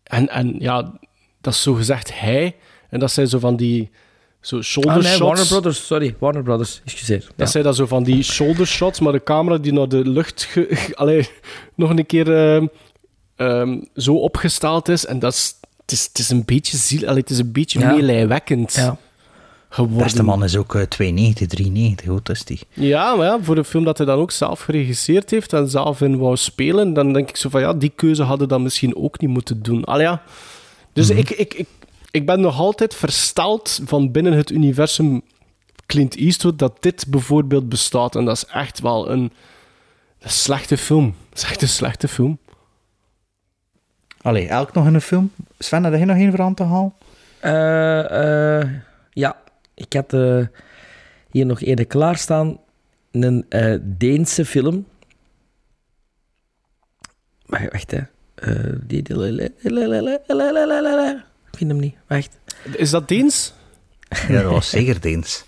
En, 0.02 0.28
en 0.28 0.54
ja, 0.58 0.92
dat 1.40 1.52
is 1.52 1.62
zo 1.62 1.74
gezegd 1.74 2.20
hij, 2.20 2.56
en 2.90 2.98
dat 3.00 3.10
zijn 3.10 3.26
zo 3.28 3.38
van 3.38 3.56
die 3.56 3.90
zo 4.40 4.62
shoulder 4.62 4.92
Ah 4.94 4.98
nee, 5.02 5.06
shots. 5.12 5.22
Warner 5.24 5.46
Brothers, 5.46 5.86
sorry. 5.86 6.14
Warner 6.18 6.42
Brothers, 6.42 6.80
excuseer. 6.84 7.18
Dat 7.18 7.32
Ja. 7.36 7.46
zijn 7.46 7.64
dan 7.64 7.74
zo 7.74 7.86
van 7.86 8.02
die 8.02 8.22
shoulder 8.22 8.66
shots, 8.66 9.00
maar 9.00 9.12
de 9.12 9.22
camera 9.22 9.58
die 9.58 9.72
naar 9.72 9.88
de 9.88 10.08
lucht 10.08 10.42
ge- 10.44 10.78
allee, 10.94 11.28
nog 11.74 11.90
een 11.90 12.06
keer 12.06 12.36
ehm, 12.36 12.66
ehm, 13.36 13.80
zo 13.94 14.14
opgesteld 14.14 14.88
is. 14.88 15.06
En 15.06 15.18
dat 15.18 15.32
is, 15.32 15.54
het, 15.80 15.92
is, 15.92 16.04
het 16.06 16.18
is 16.18 16.30
een 16.30 16.44
beetje 16.44 16.76
ziel, 16.76 17.06
allee, 17.08 17.20
het 17.20 17.30
is 17.30 17.38
een 17.38 17.52
beetje 17.52 17.78
Ja. 17.78 17.92
meelijwekkend 17.92 18.74
Ja. 18.74 18.96
geworden. 19.68 20.02
Beste 20.02 20.22
man 20.22 20.44
is 20.44 20.56
ook 20.56 20.74
eh, 20.74 20.82
2,90, 20.82 21.46
3,90, 21.46 22.04
hoe 22.04 22.14
oud 22.14 22.28
is 22.28 22.44
die? 22.44 22.60
Ja, 22.72 23.14
maar 23.14 23.26
ja, 23.26 23.38
voor 23.42 23.56
een 23.56 23.64
film 23.64 23.84
dat 23.84 23.98
hij 23.98 24.06
dan 24.06 24.18
ook 24.18 24.30
zelf 24.30 24.60
geregisseerd 24.60 25.30
heeft 25.30 25.52
en 25.52 25.68
zelf 25.70 26.00
in 26.00 26.18
wou 26.18 26.36
spelen, 26.36 26.92
dan 26.92 27.12
denk 27.12 27.28
ik 27.28 27.36
zo 27.36 27.48
van 27.48 27.60
ja, 27.60 27.72
die 27.74 27.92
keuze 27.96 28.22
hadden 28.22 28.48
dan 28.48 28.62
misschien 28.62 28.96
ook 28.96 29.20
niet 29.20 29.30
moeten 29.30 29.62
doen. 29.62 29.84
Allee, 29.84 30.06
ja. 30.06 30.22
Dus 30.92 31.10
ik, 31.10 31.30
ik, 31.30 31.54
ik, 31.54 31.66
ik 32.10 32.26
ben 32.26 32.40
nog 32.40 32.58
altijd 32.58 32.94
versteld 32.94 33.80
van 33.84 34.10
binnen 34.10 34.32
het 34.32 34.50
universum 34.50 35.22
Clint 35.86 36.16
Eastwood 36.16 36.58
dat 36.58 36.82
dit 36.82 37.06
bijvoorbeeld 37.08 37.68
bestaat. 37.68 38.16
En 38.16 38.24
dat 38.24 38.36
is 38.36 38.44
echt 38.44 38.80
wel 38.80 39.10
een, 39.10 39.32
een 40.18 40.30
slechte 40.30 40.76
film. 40.76 41.14
Dat 41.28 41.38
is 41.38 41.44
echt 41.44 41.62
een 41.62 41.68
slechte 41.68 42.08
film. 42.08 42.38
Allee, 44.22 44.48
elk 44.48 44.72
nog 44.72 44.86
in 44.86 44.94
een 44.94 45.00
film? 45.00 45.32
Sven, 45.58 45.84
had 45.84 45.92
jij 45.92 46.04
nog 46.04 46.16
één 46.16 46.30
voor 46.30 46.42
aan 46.42 46.54
te 46.54 46.62
halen? 46.62 46.92
Eh, 47.40 48.60
eh, 48.60 48.70
ja, 49.10 49.36
ik 49.74 49.92
had 49.92 50.12
eh, 50.12 50.46
hier 51.30 51.46
nog 51.46 51.62
een 51.62 51.86
klaarstaan. 51.86 52.60
Een 53.10 53.46
eh, 53.48 53.76
Deense 53.82 54.44
film. 54.44 54.86
Wacht, 57.46 57.72
wacht 57.72 57.90
hè. 57.90 58.00
Eh, 58.34 58.72
die, 58.86 59.02
vind 61.58 61.70
hem 61.70 61.80
niet. 61.80 61.94
Wacht. 62.06 62.38
Is 62.76 62.90
dat 62.90 63.08
Deens? 63.08 63.52
Ja, 64.28 64.42
dat 64.42 64.52
was 64.52 64.70
zeker 64.70 65.00
Deens. 65.00 65.44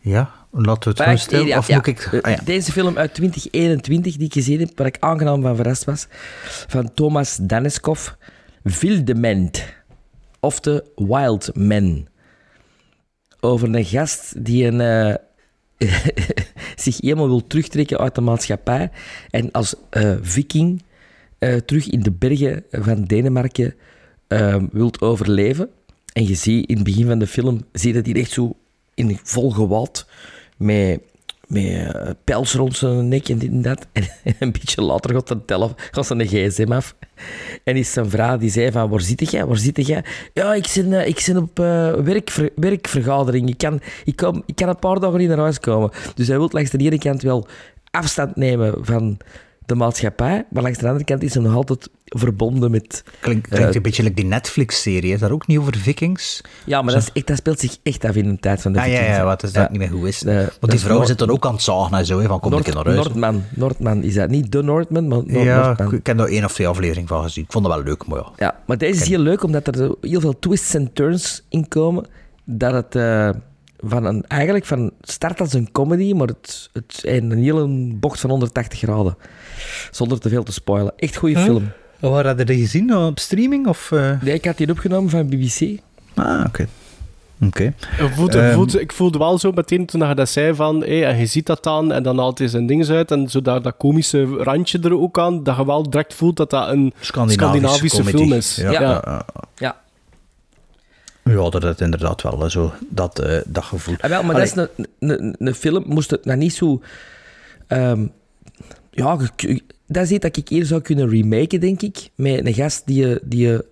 Ja, 0.00 0.34
laten 0.50 0.82
we 0.82 0.88
het 0.88 1.00
gewoon 1.00 1.18
stil, 1.18 1.46
ja, 1.46 1.58
of 1.58 1.68
ja. 1.68 1.76
moet 1.76 1.86
ik... 1.86 2.00
Eh, 2.00 2.20
Ah, 2.20 2.30
ja. 2.30 2.40
Deze 2.44 2.72
film 2.72 2.98
uit 2.98 3.14
2021 3.14 4.16
die 4.16 4.26
ik 4.26 4.32
gezien 4.32 4.58
heb, 4.58 4.78
waar 4.78 4.86
ik 4.86 4.96
aangenaam 5.00 5.42
van 5.42 5.56
verrast 5.56 5.84
was, 5.84 6.06
van 6.66 6.94
Thomas 6.94 7.38
Daniskov, 7.42 8.08
Wildement, 8.62 9.64
of 10.40 10.60
de 10.60 10.84
Wild 10.94 11.56
Man. 11.56 12.06
Over 13.40 13.74
een 13.74 13.84
gast 13.84 14.44
die 14.44 14.64
een, 14.64 14.80
eh, 14.80 15.14
zich 16.84 17.00
helemaal 17.00 17.28
wil 17.28 17.46
terugtrekken 17.46 17.98
uit 17.98 18.14
de 18.14 18.20
maatschappij 18.20 18.90
en 19.30 19.50
als 19.52 19.74
eh, 19.90 20.14
viking 20.20 20.82
eh, 21.38 21.54
terug 21.54 21.88
in 21.88 22.00
de 22.00 22.10
bergen 22.10 22.64
van 22.70 23.04
Denemarken 23.04 23.74
eh, 24.26 24.62
wilt 24.72 25.00
overleven. 25.00 25.68
En 26.12 26.26
je 26.26 26.34
ziet 26.34 26.68
in 26.68 26.74
het 26.74 26.84
begin 26.84 27.06
van 27.06 27.18
de 27.18 27.26
film, 27.26 27.60
zie 27.72 27.88
je 27.88 27.94
dat 27.94 28.12
hij 28.12 28.20
echt 28.20 28.30
zo 28.30 28.56
in 28.94 29.18
vol 29.22 29.50
gewaad 29.50 30.06
met, 30.56 31.00
met 31.46 31.64
eh, 31.64 32.10
pels 32.24 32.54
rond 32.54 32.76
zijn 32.76 33.08
nek 33.08 33.28
en 33.28 33.38
dit 33.38 33.50
en 33.50 33.62
dat. 33.62 33.86
En, 33.92 34.34
een 34.38 34.52
beetje 34.52 34.82
later 34.82 35.14
gaat, 35.14 35.28
de 35.28 35.44
tele, 35.44 35.70
gaat 35.90 36.06
zijn 36.06 36.26
gsm 36.26 36.72
af. 36.72 36.94
En 37.64 37.76
is 37.76 37.92
zijn 37.92 38.10
vrouw 38.10 38.36
die 38.36 38.50
zei 38.50 38.72
van, 38.72 38.88
waar 38.88 39.00
zit 39.00 39.30
jij, 39.30 39.46
waar 39.46 39.56
zit 39.56 39.86
jij? 39.86 40.04
Ja, 40.34 40.54
ik 40.54 40.66
zit, 40.66 40.92
eh, 40.92 41.06
ik 41.06 41.20
zit 41.20 41.36
op 41.36 41.58
eh, 41.58 41.94
werkver, 41.94 42.50
werkvergadering. 42.56 43.48
Ik 43.48 43.58
kan, 43.58 43.80
ik, 44.04 44.16
kom, 44.16 44.42
ik 44.46 44.56
kan 44.56 44.68
een 44.68 44.78
paar 44.78 45.00
dagen 45.00 45.18
niet 45.18 45.28
naar 45.28 45.38
huis 45.38 45.60
komen. 45.60 45.90
Dus 46.14 46.28
hij 46.28 46.36
wil 46.36 46.48
langs 46.52 46.70
de 46.70 46.78
ene 46.78 46.98
kant 46.98 47.22
wel 47.22 47.46
afstand 47.90 48.36
nemen 48.36 48.84
van 48.84 49.18
de 49.68 49.74
maatschappij, 49.74 50.46
maar 50.50 50.62
langs 50.62 50.78
de 50.78 50.86
andere 50.86 51.04
kant 51.04 51.22
is 51.22 51.34
hij 51.34 51.42
nog 51.42 51.54
altijd 51.54 51.88
verbonden 52.04 52.70
met... 52.70 53.02
Klinkt, 53.20 53.48
klinkt 53.48 53.68
eh, 53.68 53.74
een 53.74 53.82
beetje 53.82 54.02
like 54.02 54.14
die 54.14 54.24
Netflix-serie. 54.24 55.12
Is 55.12 55.20
dat 55.20 55.30
ook 55.30 55.46
niet 55.46 55.58
over 55.58 55.76
vikings? 55.76 56.40
Ja, 56.64 56.82
maar 56.82 56.94
dat, 56.94 57.02
is 57.02 57.10
echt, 57.12 57.26
dat 57.26 57.36
speelt 57.36 57.60
zich 57.60 57.76
echt 57.82 58.04
af 58.04 58.14
in 58.14 58.28
de 58.28 58.38
tijd 58.40 58.62
van 58.62 58.72
de 58.72 58.78
Ah, 58.80 58.86
ja, 58.86 58.92
Vikings, 58.92 59.16
ja, 59.16 59.24
wat 59.24 59.42
is 59.42 59.52
dat 59.52 59.62
Ja. 59.62 59.68
niet 59.70 59.78
meer 59.78 59.88
goed 59.98 60.08
is. 60.08 60.18
Dat 60.20 60.56
Want 60.60 60.72
die 60.72 60.80
vrouw 60.80 60.94
Noord- 60.94 61.08
zit 61.08 61.18
dan 61.18 61.30
ook 61.30 61.46
aan 61.46 61.52
het 61.52 61.62
zagen 61.62 61.98
en 61.98 62.06
zo, 62.06 62.20
hè, 62.20 62.26
van 62.26 62.40
kom 62.40 62.50
Noord, 62.50 62.66
ik 62.66 62.74
naar 62.74 62.84
huis. 62.84 62.96
Noordman, 62.96 63.42
Noordman 63.54 64.02
is 64.02 64.14
dat. 64.14 64.28
Niet 64.30 64.52
de 64.52 64.62
Noordman, 64.62 65.08
maar 65.08 65.18
Noord, 65.26 65.44
ja, 65.44 65.64
Noordman. 65.66 65.94
ik 65.94 66.06
heb 66.06 66.20
er 66.20 66.28
één 66.28 66.44
of 66.44 66.52
twee 66.52 66.68
afleveringen 66.68 67.08
van 67.08 67.22
gezien. 67.22 67.44
Ik 67.44 67.52
vond 67.52 67.66
het 67.66 67.74
wel 67.74 67.82
leuk, 67.84 68.06
maar 68.06 68.18
ja. 68.18 68.26
Ja, 68.36 68.60
maar 68.66 68.78
deze 68.78 69.00
is 69.02 69.08
heel 69.08 69.18
leuk 69.18 69.42
omdat 69.42 69.66
er 69.66 69.76
zo 69.76 69.96
heel 70.00 70.20
veel 70.20 70.38
twists 70.38 70.74
en 70.74 70.92
turns 70.92 71.44
in 71.48 71.68
komen. 71.68 72.06
Dat 72.44 72.72
het 72.72 72.94
eh, 72.94 73.30
van 73.80 74.04
een, 74.04 74.24
eigenlijk 74.26 74.64
van 74.66 74.90
start 75.00 75.40
als 75.40 75.52
een 75.52 75.72
comedy, 75.72 76.12
maar 76.12 76.26
het, 76.26 76.70
het 76.72 77.00
een 77.02 77.32
hele 77.32 77.66
bocht 77.94 78.20
van 78.20 78.30
180 78.30 78.78
graden. 78.78 79.16
Zonder 79.90 80.20
te 80.20 80.28
veel 80.28 80.42
te 80.42 80.52
spoilen. 80.52 80.92
Echt 80.96 81.16
goede 81.16 81.34
Huh? 81.34 81.44
film. 81.44 81.70
Waar 81.98 82.26
had 82.26 82.38
je 82.38 82.44
die 82.44 82.58
gezien? 82.60 82.96
Op 82.96 83.18
streaming? 83.18 83.66
Of, 83.66 83.92
eh? 83.92 84.22
Nee, 84.22 84.34
ik 84.34 84.44
had 84.44 84.56
die 84.56 84.70
opgenomen 84.70 85.10
van 85.10 85.26
BBC. 85.28 85.78
Ah, 86.14 86.44
oké. 86.46 86.66
Oké. 87.44 87.64
Ik 87.98 88.10
voelde, 88.14 88.40
Ehm, 88.40 88.78
ik 88.78 88.92
voelde 88.92 89.18
wel 89.18 89.38
zo 89.38 89.52
meteen 89.52 89.86
toen 89.86 90.08
je 90.08 90.14
dat 90.14 90.28
zei 90.28 90.54
van, 90.54 90.80
hé, 90.80 91.00
en 91.04 91.18
je 91.18 91.26
ziet 91.26 91.46
dat 91.46 91.62
dan, 91.64 91.92
en 91.92 92.02
dan 92.02 92.18
haalt 92.18 92.38
hij 92.38 92.48
zijn 92.48 92.66
dingen 92.66 92.88
uit, 92.88 93.10
en 93.10 93.28
zo 93.30 93.42
dat, 93.42 93.64
dat 93.64 93.74
komische 93.76 94.24
randje 94.24 94.78
er 94.80 94.98
ook 95.00 95.18
aan, 95.18 95.42
dat 95.42 95.56
je 95.56 95.66
wel 95.66 95.90
direct 95.90 96.14
voelt 96.14 96.36
dat 96.36 96.50
dat 96.50 96.68
een 96.68 96.92
Scandinavische, 97.00 98.04
film 98.04 98.32
is. 98.32 98.56
Ja, 98.56 98.70
Ja. 98.70 98.80
ja. 98.80 99.24
ja. 99.56 99.76
Ja. 101.28 101.50
Dat 101.50 101.64
is 101.64 101.76
inderdaad 101.76 102.22
wel 102.22 102.44
eh, 102.44 102.50
zo, 102.50 102.72
dat, 102.88 103.18
eh, 103.18 103.38
dat 103.46 103.64
gevoel. 103.64 103.94
Ah, 104.00 104.10
wel, 104.10 104.22
maar 104.22 104.34
Allee, 104.34 104.54
dat 104.54 104.70
is 104.76 104.84
een, 104.98 105.22
een, 105.22 105.34
een 105.38 105.54
film, 105.54 105.84
moest 105.86 106.10
het 106.10 106.24
nou 106.24 106.38
niet 106.38 106.52
zo... 106.54 106.82
ehm, 107.66 108.06
ja, 108.90 109.16
dat 109.86 110.04
is 110.04 110.10
iets 110.10 110.22
dat 110.22 110.36
ik 110.36 110.48
eerder 110.48 110.68
zou 110.68 110.80
kunnen 110.80 111.08
remaken, 111.08 111.60
denk 111.60 111.82
ik. 111.82 112.10
Met 112.14 112.46
een 112.46 112.54
gast 112.54 112.82
die 112.86 113.06
je... 113.06 113.20
Die 113.24 113.46
je 113.46 113.64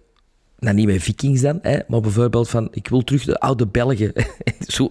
nou, 0.59 0.75
niet 0.75 0.87
met 0.87 1.03
vikings 1.03 1.41
dan, 1.41 1.59
hè, 1.63 1.79
maar 1.89 2.01
bijvoorbeeld 2.01 2.49
van... 2.49 2.69
Ik 2.71 2.89
wil 2.89 3.05
terug 3.05 3.25
de 3.25 3.39
oude 3.39 3.67
Belgen. 3.67 4.13
zo. 4.67 4.87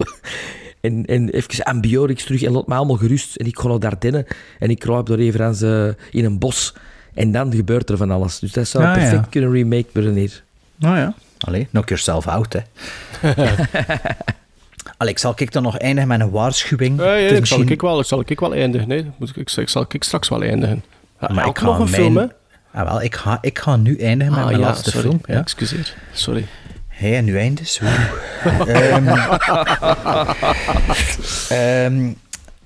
En, 0.80 1.04
en 1.04 1.28
even 1.30 1.64
ambiotics 1.64 2.24
terug 2.24 2.42
en 2.42 2.52
laat 2.52 2.66
me 2.66 2.74
allemaal 2.74 2.96
gerust. 2.96 3.36
En 3.36 3.46
ik 3.46 3.58
ga 3.58 3.68
naar 3.68 3.78
Dardenne 3.78 4.26
en 4.58 4.70
ik 4.70 4.78
kruip 4.78 5.06
door 5.06 5.18
even 5.18 5.44
aan 5.44 5.54
ze 5.54 5.96
in 6.10 6.24
een 6.24 6.38
bos. 6.38 6.74
En 7.14 7.32
dan 7.32 7.54
gebeurt 7.54 7.90
er 7.90 7.96
van 7.96 8.10
alles. 8.10 8.38
Dus 8.38 8.52
dat 8.52 8.68
zou 8.68 8.84
Ah, 8.84 8.94
ja. 8.94 9.00
perfect 9.00 9.28
kunnen 9.28 9.52
remake 9.52 9.86
worden 9.92 10.14
hier. 10.14 10.42
Nou 10.76 10.96
ja. 10.96 11.14
Allee, 11.38 11.66
knock 11.70 11.88
yourself 11.88 12.26
out, 12.28 12.52
hè. 12.52 12.60
Allee, 14.96 15.18
zal 15.18 15.32
ik 15.36 15.52
dan 15.52 15.62
nog 15.62 15.78
eindigen 15.78 16.08
met 16.08 16.20
een 16.20 16.30
waarschuwing. 16.30 17.00
Ja, 17.00 17.04
ja, 17.14 17.16
ik 17.16 17.28
zal 17.30 17.38
misschien- 17.40 17.68
ik 17.68 17.80
wel, 17.80 17.98
ik 18.00 18.06
zal 18.06 18.22
ik 18.26 18.40
wel 18.40 18.54
eindigen. 18.54 18.88
Nee, 18.88 19.10
moet 19.18 19.28
ik, 19.36 19.36
ik, 19.56 19.68
zal- 19.68 19.84
ik 19.88 20.02
straks 20.04 20.28
wel 20.28 20.42
eindigen. 20.42 20.84
Ja, 21.20 21.28
Maar 21.32 21.46
ik 21.46 21.58
ga 21.58 21.64
nog 21.64 21.78
een 21.78 21.90
mijn- 21.90 22.02
film, 22.02 22.16
hè? 22.16 22.24
Ah, 22.72 22.88
wel, 22.88 23.02
ik 23.02 23.14
ga, 23.14 23.38
ik 23.40 23.58
ga 23.58 23.76
nu 23.76 23.98
eindigen 23.98 24.32
met 24.34 24.42
Ah, 24.42 24.46
mijn 24.48 24.58
ja, 24.60 24.66
laatste 24.66 24.90
sorry. 24.90 25.08
film. 25.08 25.20
Ja, 25.24 25.40
excuseer. 25.40 25.94
Sorry. 26.12 26.46
Hé, 26.88 27.14
en 27.16 27.24
nu 27.24 27.38
eindigt. 27.38 27.80
Oeh. 27.82 28.10
Ehm, 28.92 29.08
ehm, 31.48 32.12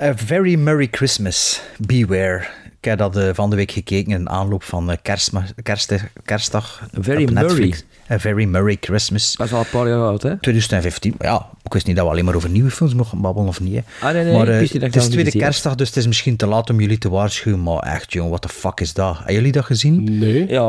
A 0.02 0.12
Very 0.16 0.54
Merry 0.54 0.88
Christmas. 0.90 1.60
Beware. 1.78 2.46
Ik 2.80 2.86
heb 2.86 2.98
dat 2.98 3.16
eh, 3.16 3.28
van 3.32 3.50
de 3.50 3.56
week 3.56 3.70
gekeken 3.72 4.12
in 4.12 4.28
aanloop 4.28 4.62
van 4.62 4.90
eh, 4.90 4.96
kerstma- 5.02 5.46
kerst, 5.62 5.92
kerstdag. 6.24 6.82
Very 7.00 7.22
op. 7.22 7.30
Netflix. 7.30 7.84
A 8.10 8.18
Very 8.18 8.44
Merry 8.44 8.76
Christmas. 8.80 9.34
Dat 9.36 9.46
is 9.46 9.52
al 9.52 9.58
een 9.60 9.66
paar 9.70 9.88
jaar 9.88 9.98
oud, 10.00 10.22
hè? 10.22 10.36
2015. 10.38 11.14
Maar 11.18 11.26
Ja, 11.28 11.48
ik 11.64 11.72
wist 11.72 11.86
niet 11.86 11.96
dat 11.96 12.04
we 12.04 12.10
alleen 12.10 12.24
maar 12.24 12.34
over 12.34 12.50
nieuwe 12.50 12.70
films 12.70 12.94
mochten 12.94 13.20
babbelen 13.20 13.48
of 13.48 13.60
niet. 13.60 13.74
Hè. 13.74 14.06
Ah, 14.06 14.12
nee, 14.14 14.24
nee, 14.24 14.32
maar 14.32 14.46
ik 14.46 14.52
eh, 14.52 14.58
wist 14.58 14.72
niet 14.72 14.82
dat 14.82 14.94
het 14.94 15.02
is 15.02 15.08
tweede 15.08 15.24
gezien 15.30 15.40
kerstdag, 15.40 15.74
dus 15.74 15.88
het 15.88 15.96
is 15.96 16.06
misschien 16.06 16.36
te 16.36 16.46
laat 16.46 16.70
om 16.70 16.80
jullie 16.80 16.98
te 16.98 17.08
waarschuwen. 17.10 17.62
Maar 17.62 17.78
echt, 17.78 18.12
jong, 18.12 18.28
what 18.28 18.42
the 18.42 18.48
fuck 18.48 18.80
is 18.80 18.92
dat? 18.92 19.16
Hebben 19.16 19.34
jullie 19.34 19.52
dat 19.52 19.64
gezien? 19.64 20.18
Nee. 20.18 20.48
Ja, 20.48 20.60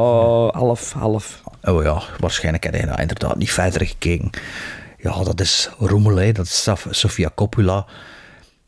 half, 0.51 0.91
half. 0.91 1.41
Oh 1.63 1.83
ja, 1.83 2.01
waarschijnlijk 2.19 2.63
heb 2.63 2.75
je 2.75 2.85
dat 2.85 2.99
inderdaad 2.99 3.37
niet 3.37 3.51
verder 3.51 3.85
gekeken. 3.87 4.29
Ja, 4.97 5.23
dat 5.23 5.39
is 5.41 5.69
rommel, 5.77 6.15
hè. 6.15 6.31
dat 6.31 6.45
is 6.45 6.67
Sofia 6.89 7.31
Coppola. 7.35 7.85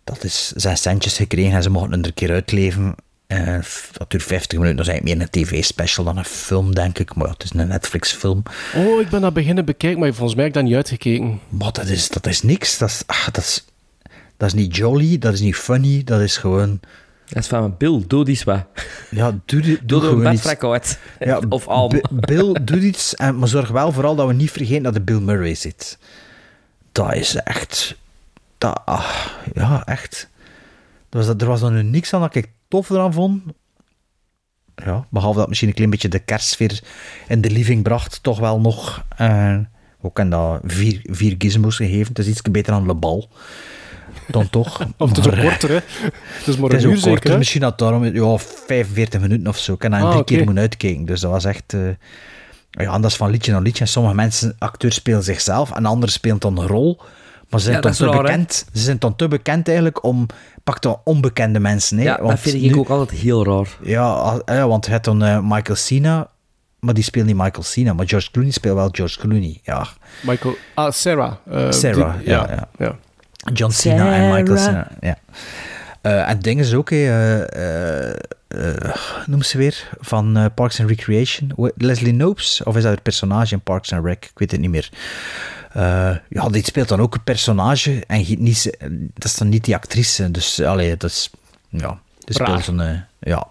Dat 0.04 0.24
is 0.24 0.52
zijn 0.56 0.78
centjes 0.78 1.16
gekregen 1.18 1.52
en 1.56 1.64
ze 1.64 1.70
mochten 1.70 1.92
het 1.92 2.00
er 2.02 2.08
een 2.08 2.14
keer 2.14 2.32
uitleven. 2.32 2.96
Eh, 3.28 3.60
f- 3.62 3.90
dat 3.94 4.12
duurt 4.12 4.24
50 4.24 4.60
minuten, 4.60 4.78
dat 4.78 4.86
is 4.88 4.92
eigenlijk 4.92 5.20
meer 5.20 5.28
een 5.42 5.46
tv-special 5.46 6.06
dan 6.06 6.18
een 6.18 6.26
film, 6.26 6.76
denk 6.76 7.00
ik. 7.00 7.16
Maar 7.16 7.28
ja, 7.28 7.34
het 7.34 7.44
is 7.44 7.52
een 7.54 7.68
Netflix-film. 7.68 8.44
Oh, 8.76 9.02
ik 9.02 9.10
ben 9.10 9.22
dat 9.22 9.34
beginnen 9.34 9.66
bekijken, 9.66 10.00
maar 10.00 10.14
volgens 10.14 10.36
mij 10.36 10.44
heb 10.46 10.54
ik 10.54 10.60
dat 10.60 10.70
niet 10.70 10.78
uitgekeken. 10.78 11.40
Maar 11.50 11.72
dat 11.72 11.88
is, 11.88 12.10
dat 12.10 12.28
is 12.28 12.42
niks. 12.42 12.78
Dat 12.78 12.90
is, 12.90 13.04
ah, 13.06 13.26
dat, 13.26 13.38
is, 13.44 13.66
dat 14.38 14.48
is 14.48 14.54
niet 14.54 14.76
jolly, 14.76 15.18
dat 15.18 15.34
is 15.34 15.40
niet 15.40 15.56
funny, 15.56 16.04
dat 16.04 16.22
is 16.22 16.38
gewoon... 16.38 16.80
Dat 17.28 17.44
is 17.44 17.48
van 17.50 17.76
Bill, 17.78 18.04
doe 18.08 18.28
eens 18.28 18.44
wat. 18.44 18.66
Ja, 19.10 19.40
doe, 19.46 19.62
doe, 19.62 19.80
Doe 19.84 20.00
er 20.02 20.08
een 20.08 20.10
gewoon 20.14 20.34
iets. 20.34 20.44
Ja, 21.20 21.42
of. 21.50 21.68
B- 21.88 22.08
Bill 22.10 22.58
doet 22.62 22.84
iets, 22.84 23.16
en, 23.16 23.38
maar 23.40 23.48
zorg 23.48 23.70
wel 23.70 23.92
vooral 23.92 24.16
dat 24.16 24.28
we 24.28 24.34
niet 24.34 24.52
vergeten 24.52 24.84
dat 24.84 24.96
er 24.96 25.04
Bill 25.04 25.20
Murray 25.20 25.56
zit. 25.56 25.98
dat 26.92 27.14
is 27.16 27.36
echt... 27.36 27.96
Dat, 28.58 28.82
ah, 28.86 29.16
ja, 29.54 29.86
echt. 29.86 30.28
Er 31.14 31.20
was, 31.20 31.28
er 31.28 31.46
was 31.46 31.60
dan 31.60 31.74
nu 31.74 31.84
niks 31.84 32.14
aan 32.14 32.22
dat 32.22 32.36
ik 32.36 32.52
tof 32.68 32.90
eraan 32.90 33.14
vond. 33.14 33.44
Ja, 34.76 35.06
behalve 35.10 35.40
dat 35.40 35.48
misschien 35.48 35.70
een 35.70 35.76
klein 35.76 35.90
beetje 35.90 36.08
de 36.08 36.20
kerstsfeer 36.20 36.82
in 37.28 37.42
de 37.42 37.50
living 37.50 37.84
bracht, 37.84 38.24
toch 38.24 38.40
wel 38.40 38.60
nog... 38.62 39.06
eh 39.18 39.58
ook 40.06 40.20
en 40.20 40.30
dat 40.30 40.60
vier, 40.64 41.00
vier 41.04 41.36
gizmos 41.38 41.76
gegeven. 41.76 42.08
Het 42.08 42.20
is 42.20 42.28
iets 42.28 42.42
beter 42.42 42.74
dan 42.74 42.86
Le 42.86 42.94
Bal. 42.94 43.30
Dan 44.28 44.50
toch. 44.50 44.86
Of 44.98 45.10
het 45.10 45.18
is 45.18 45.28
ook 45.28 45.34
eh, 45.34 45.44
korter, 45.44 45.70
hè? 45.70 45.76
Het 45.76 46.48
is 46.48 46.58
maar 46.58 46.70
het 46.70 46.78
is 46.78 46.84
een 46.84 46.90
uur 46.90 46.98
zeker, 46.98 47.12
korter, 47.20 47.38
misschien 47.38 47.62
dat 47.62 47.78
daarom 47.80 48.04
ja, 48.06 48.38
45 48.38 49.22
minuten 49.22 49.48
of 49.48 49.58
zo. 49.58 49.74
Ik 49.74 49.82
heb 49.82 49.92
daar 49.92 50.02
Ah, 50.02 50.12
drie 50.12 50.24
keer 50.24 50.38
moeten 50.44 50.58
uitkijken. 50.60 51.06
Dus 51.06 51.22
dat 51.22 51.32
was 51.32 51.46
echt... 51.46 51.74
eh, 51.74 51.80
ja, 52.70 53.00
dat 53.00 53.12
is 53.12 53.18
van 53.18 53.30
liedje 53.30 53.52
naar 53.52 53.62
liedje. 53.62 53.84
En 53.84 53.90
sommige 53.90 54.16
mensen, 54.16 54.56
acteurs 54.60 54.96
spelen 54.96 55.24
zichzelf 55.24 55.72
en 55.72 55.86
anderen 55.86 56.14
spelen 56.14 56.40
dan 56.40 56.58
een 56.58 56.68
rol. 56.68 57.02
Maar 57.54 57.62
ze 57.62 57.68
zijn 57.72 57.76
Ja, 57.76 57.82
dan 57.82 57.92
dat 57.92 58.00
te 58.00 58.06
raar, 58.16 58.22
bekend. 58.24 58.66
Ze 58.74 58.82
zijn 58.82 59.00
dan 59.00 59.16
te 59.16 59.28
bekend 59.28 59.68
eigenlijk 59.68 60.04
om... 60.04 60.26
Pak 60.64 60.82
dan 60.82 61.02
onbekende 61.04 61.60
mensen. 61.60 61.98
Hè? 61.98 62.04
Ja, 62.04 62.16
dat 62.16 62.26
Want 62.26 62.40
vind 62.40 62.56
ik 62.56 62.62
nu- 62.72 62.78
ook 62.78 62.90
altijd 62.90 63.20
heel 63.20 63.46
raar. 63.46 63.68
Ja, 63.82 64.42
ja, 64.46 64.68
want 64.68 64.86
je 64.86 64.92
hebt 64.92 65.06
dan 65.06 65.24
eh, 65.24 65.40
Michael 65.44 65.76
Cena... 65.76 66.28
Maar 66.80 66.94
die 66.94 67.04
speelt 67.04 67.26
niet 67.26 67.36
Michael 67.36 67.64
Cena. 67.64 67.94
Maar 67.94 68.08
George 68.08 68.32
Clooney 68.32 68.52
speelt 68.52 68.76
wel 68.76 68.90
George 68.92 69.20
Clooney. 69.20 69.60
Ja. 69.64 69.88
Michael... 70.22 70.56
Ah, 70.74 70.92
Sarah. 70.92 71.34
eh, 71.52 71.72
Sarah, 71.72 72.18
die- 72.18 72.30
ja, 72.30 72.48
ja. 72.50 72.68
ja. 72.86 72.96
John 73.54 73.72
Cena 73.72 74.14
en 74.14 74.34
Michael. 74.34 74.58
Cena. 74.58 74.88
Ja. 75.00 75.18
Eh, 76.02 76.30
en 76.30 76.40
dingen 76.40 76.64
is 76.64 76.74
ook, 76.74 76.90
hè, 76.90 76.96
eh, 76.96 78.10
eh, 78.10 78.16
eh, 78.48 78.96
noem 79.26 79.42
ze 79.42 79.58
weer, 79.58 79.90
van 80.00 80.52
Parks 80.56 80.80
and 80.80 80.90
Recreation. 80.90 81.52
Leslie 81.76 82.14
Nopes, 82.14 82.64
of 82.64 82.76
is 82.78 82.84
dat 82.84 82.92
het 82.92 83.02
personage 83.04 83.54
in 83.54 83.62
Parks 83.62 83.94
and 83.94 84.06
Rec? 84.06 84.26
Ik 84.26 84.32
weet 84.40 84.52
het 84.52 84.60
niet 84.60 84.70
meer. 84.70 84.90
Eh, 85.74 86.16
ja, 86.30 86.50
die 86.50 86.66
speelt 86.66 86.88
dan 86.88 87.00
ook 87.00 87.14
een 87.14 87.24
personage 87.24 88.04
en 88.08 88.26
niet, 88.38 88.78
dat 89.14 89.24
is 89.24 89.38
dan 89.38 89.50
niet 89.50 89.66
die 89.66 89.76
actrice. 89.76 90.32
Dus, 90.32 90.62
allee, 90.62 90.98
dat 90.98 91.10
is, 91.10 91.30
ja, 91.70 92.00
Raar. 92.26 92.62
speelt 92.62 92.80
een, 92.80 93.04
ja. 93.20 93.48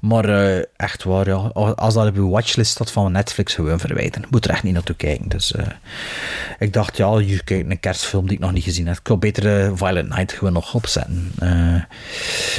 Maar 0.00 0.24
eh, 0.24 0.62
echt 0.76 1.04
waar, 1.04 1.26
ja, 1.26 1.36
als 1.74 1.94
dat 1.94 2.08
op 2.08 2.16
uw 2.16 2.28
watchlist 2.28 2.70
staat 2.70 2.90
van 2.90 3.12
Netflix, 3.12 3.54
gewoon 3.54 3.80
verwijderen. 3.80 4.28
Moet 4.30 4.44
er 4.44 4.50
echt 4.50 4.62
niet 4.62 4.72
naartoe 4.72 4.96
kijken. 4.96 5.28
Dus 5.28 5.52
eh, 5.52 5.66
ik 6.58 6.72
dacht, 6.72 6.96
ja, 6.96 7.18
je 7.18 7.44
kijkt 7.44 7.70
een 7.70 7.80
kerstfilm 7.80 8.26
die 8.26 8.36
ik 8.36 8.42
nog 8.42 8.52
niet 8.52 8.64
gezien 8.64 8.86
heb. 8.86 8.98
Ik 8.98 9.06
wil 9.08 9.18
beter 9.18 9.76
Violent 9.76 10.08
Night 10.08 10.32
gewoon 10.32 10.52
nog 10.52 10.74
opzetten. 10.74 11.32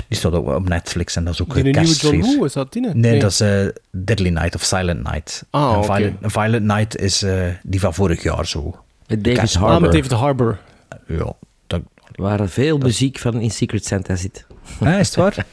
Die 0.07 0.17
staat 0.17 0.33
ook 0.33 0.47
op 0.47 0.67
Netflix 0.69 1.15
en 1.15 1.23
dat 1.23 1.33
is 1.33 1.41
ook 1.41 1.55
een 1.55 1.63
nieuwe 1.63 1.71
John 1.71 1.85
kerstsfeer. 1.85 2.21
Woo, 2.21 2.45
is 2.45 2.53
dat 2.53 2.73
die? 2.73 2.81
ne? 2.81 2.93
Nee, 2.93 3.19
dat 3.19 3.31
is 3.31 3.71
Deadly 3.91 4.29
Night 4.29 4.55
of 4.55 4.63
Silent 4.63 5.03
Night. 5.03 5.45
Ah. 5.49 5.83
Violent, 6.21 6.63
Night 6.63 6.97
is 6.97 7.25
die 7.63 7.79
van 7.79 7.93
vorig 7.93 8.23
jaar 8.23 8.45
zo. 8.47 8.84
David 9.07 9.23
kerst- 9.37 9.55
Ah, 9.55 9.61
Harbour. 9.61 9.81
met 9.81 9.91
David 9.91 10.11
Harbour. 10.11 10.59
Ja, 11.07 11.33
dat, 11.67 11.81
Waar 12.15 12.39
er 12.39 12.49
veel 12.49 12.77
muziek 12.77 13.19
van 13.19 13.41
in 13.41 13.51
Secret 13.51 13.85
Santa 13.85 14.15
zit. 14.15 14.45
Ah, 14.79 14.99
is 14.99 15.07
het 15.07 15.15
waar? 15.15 15.35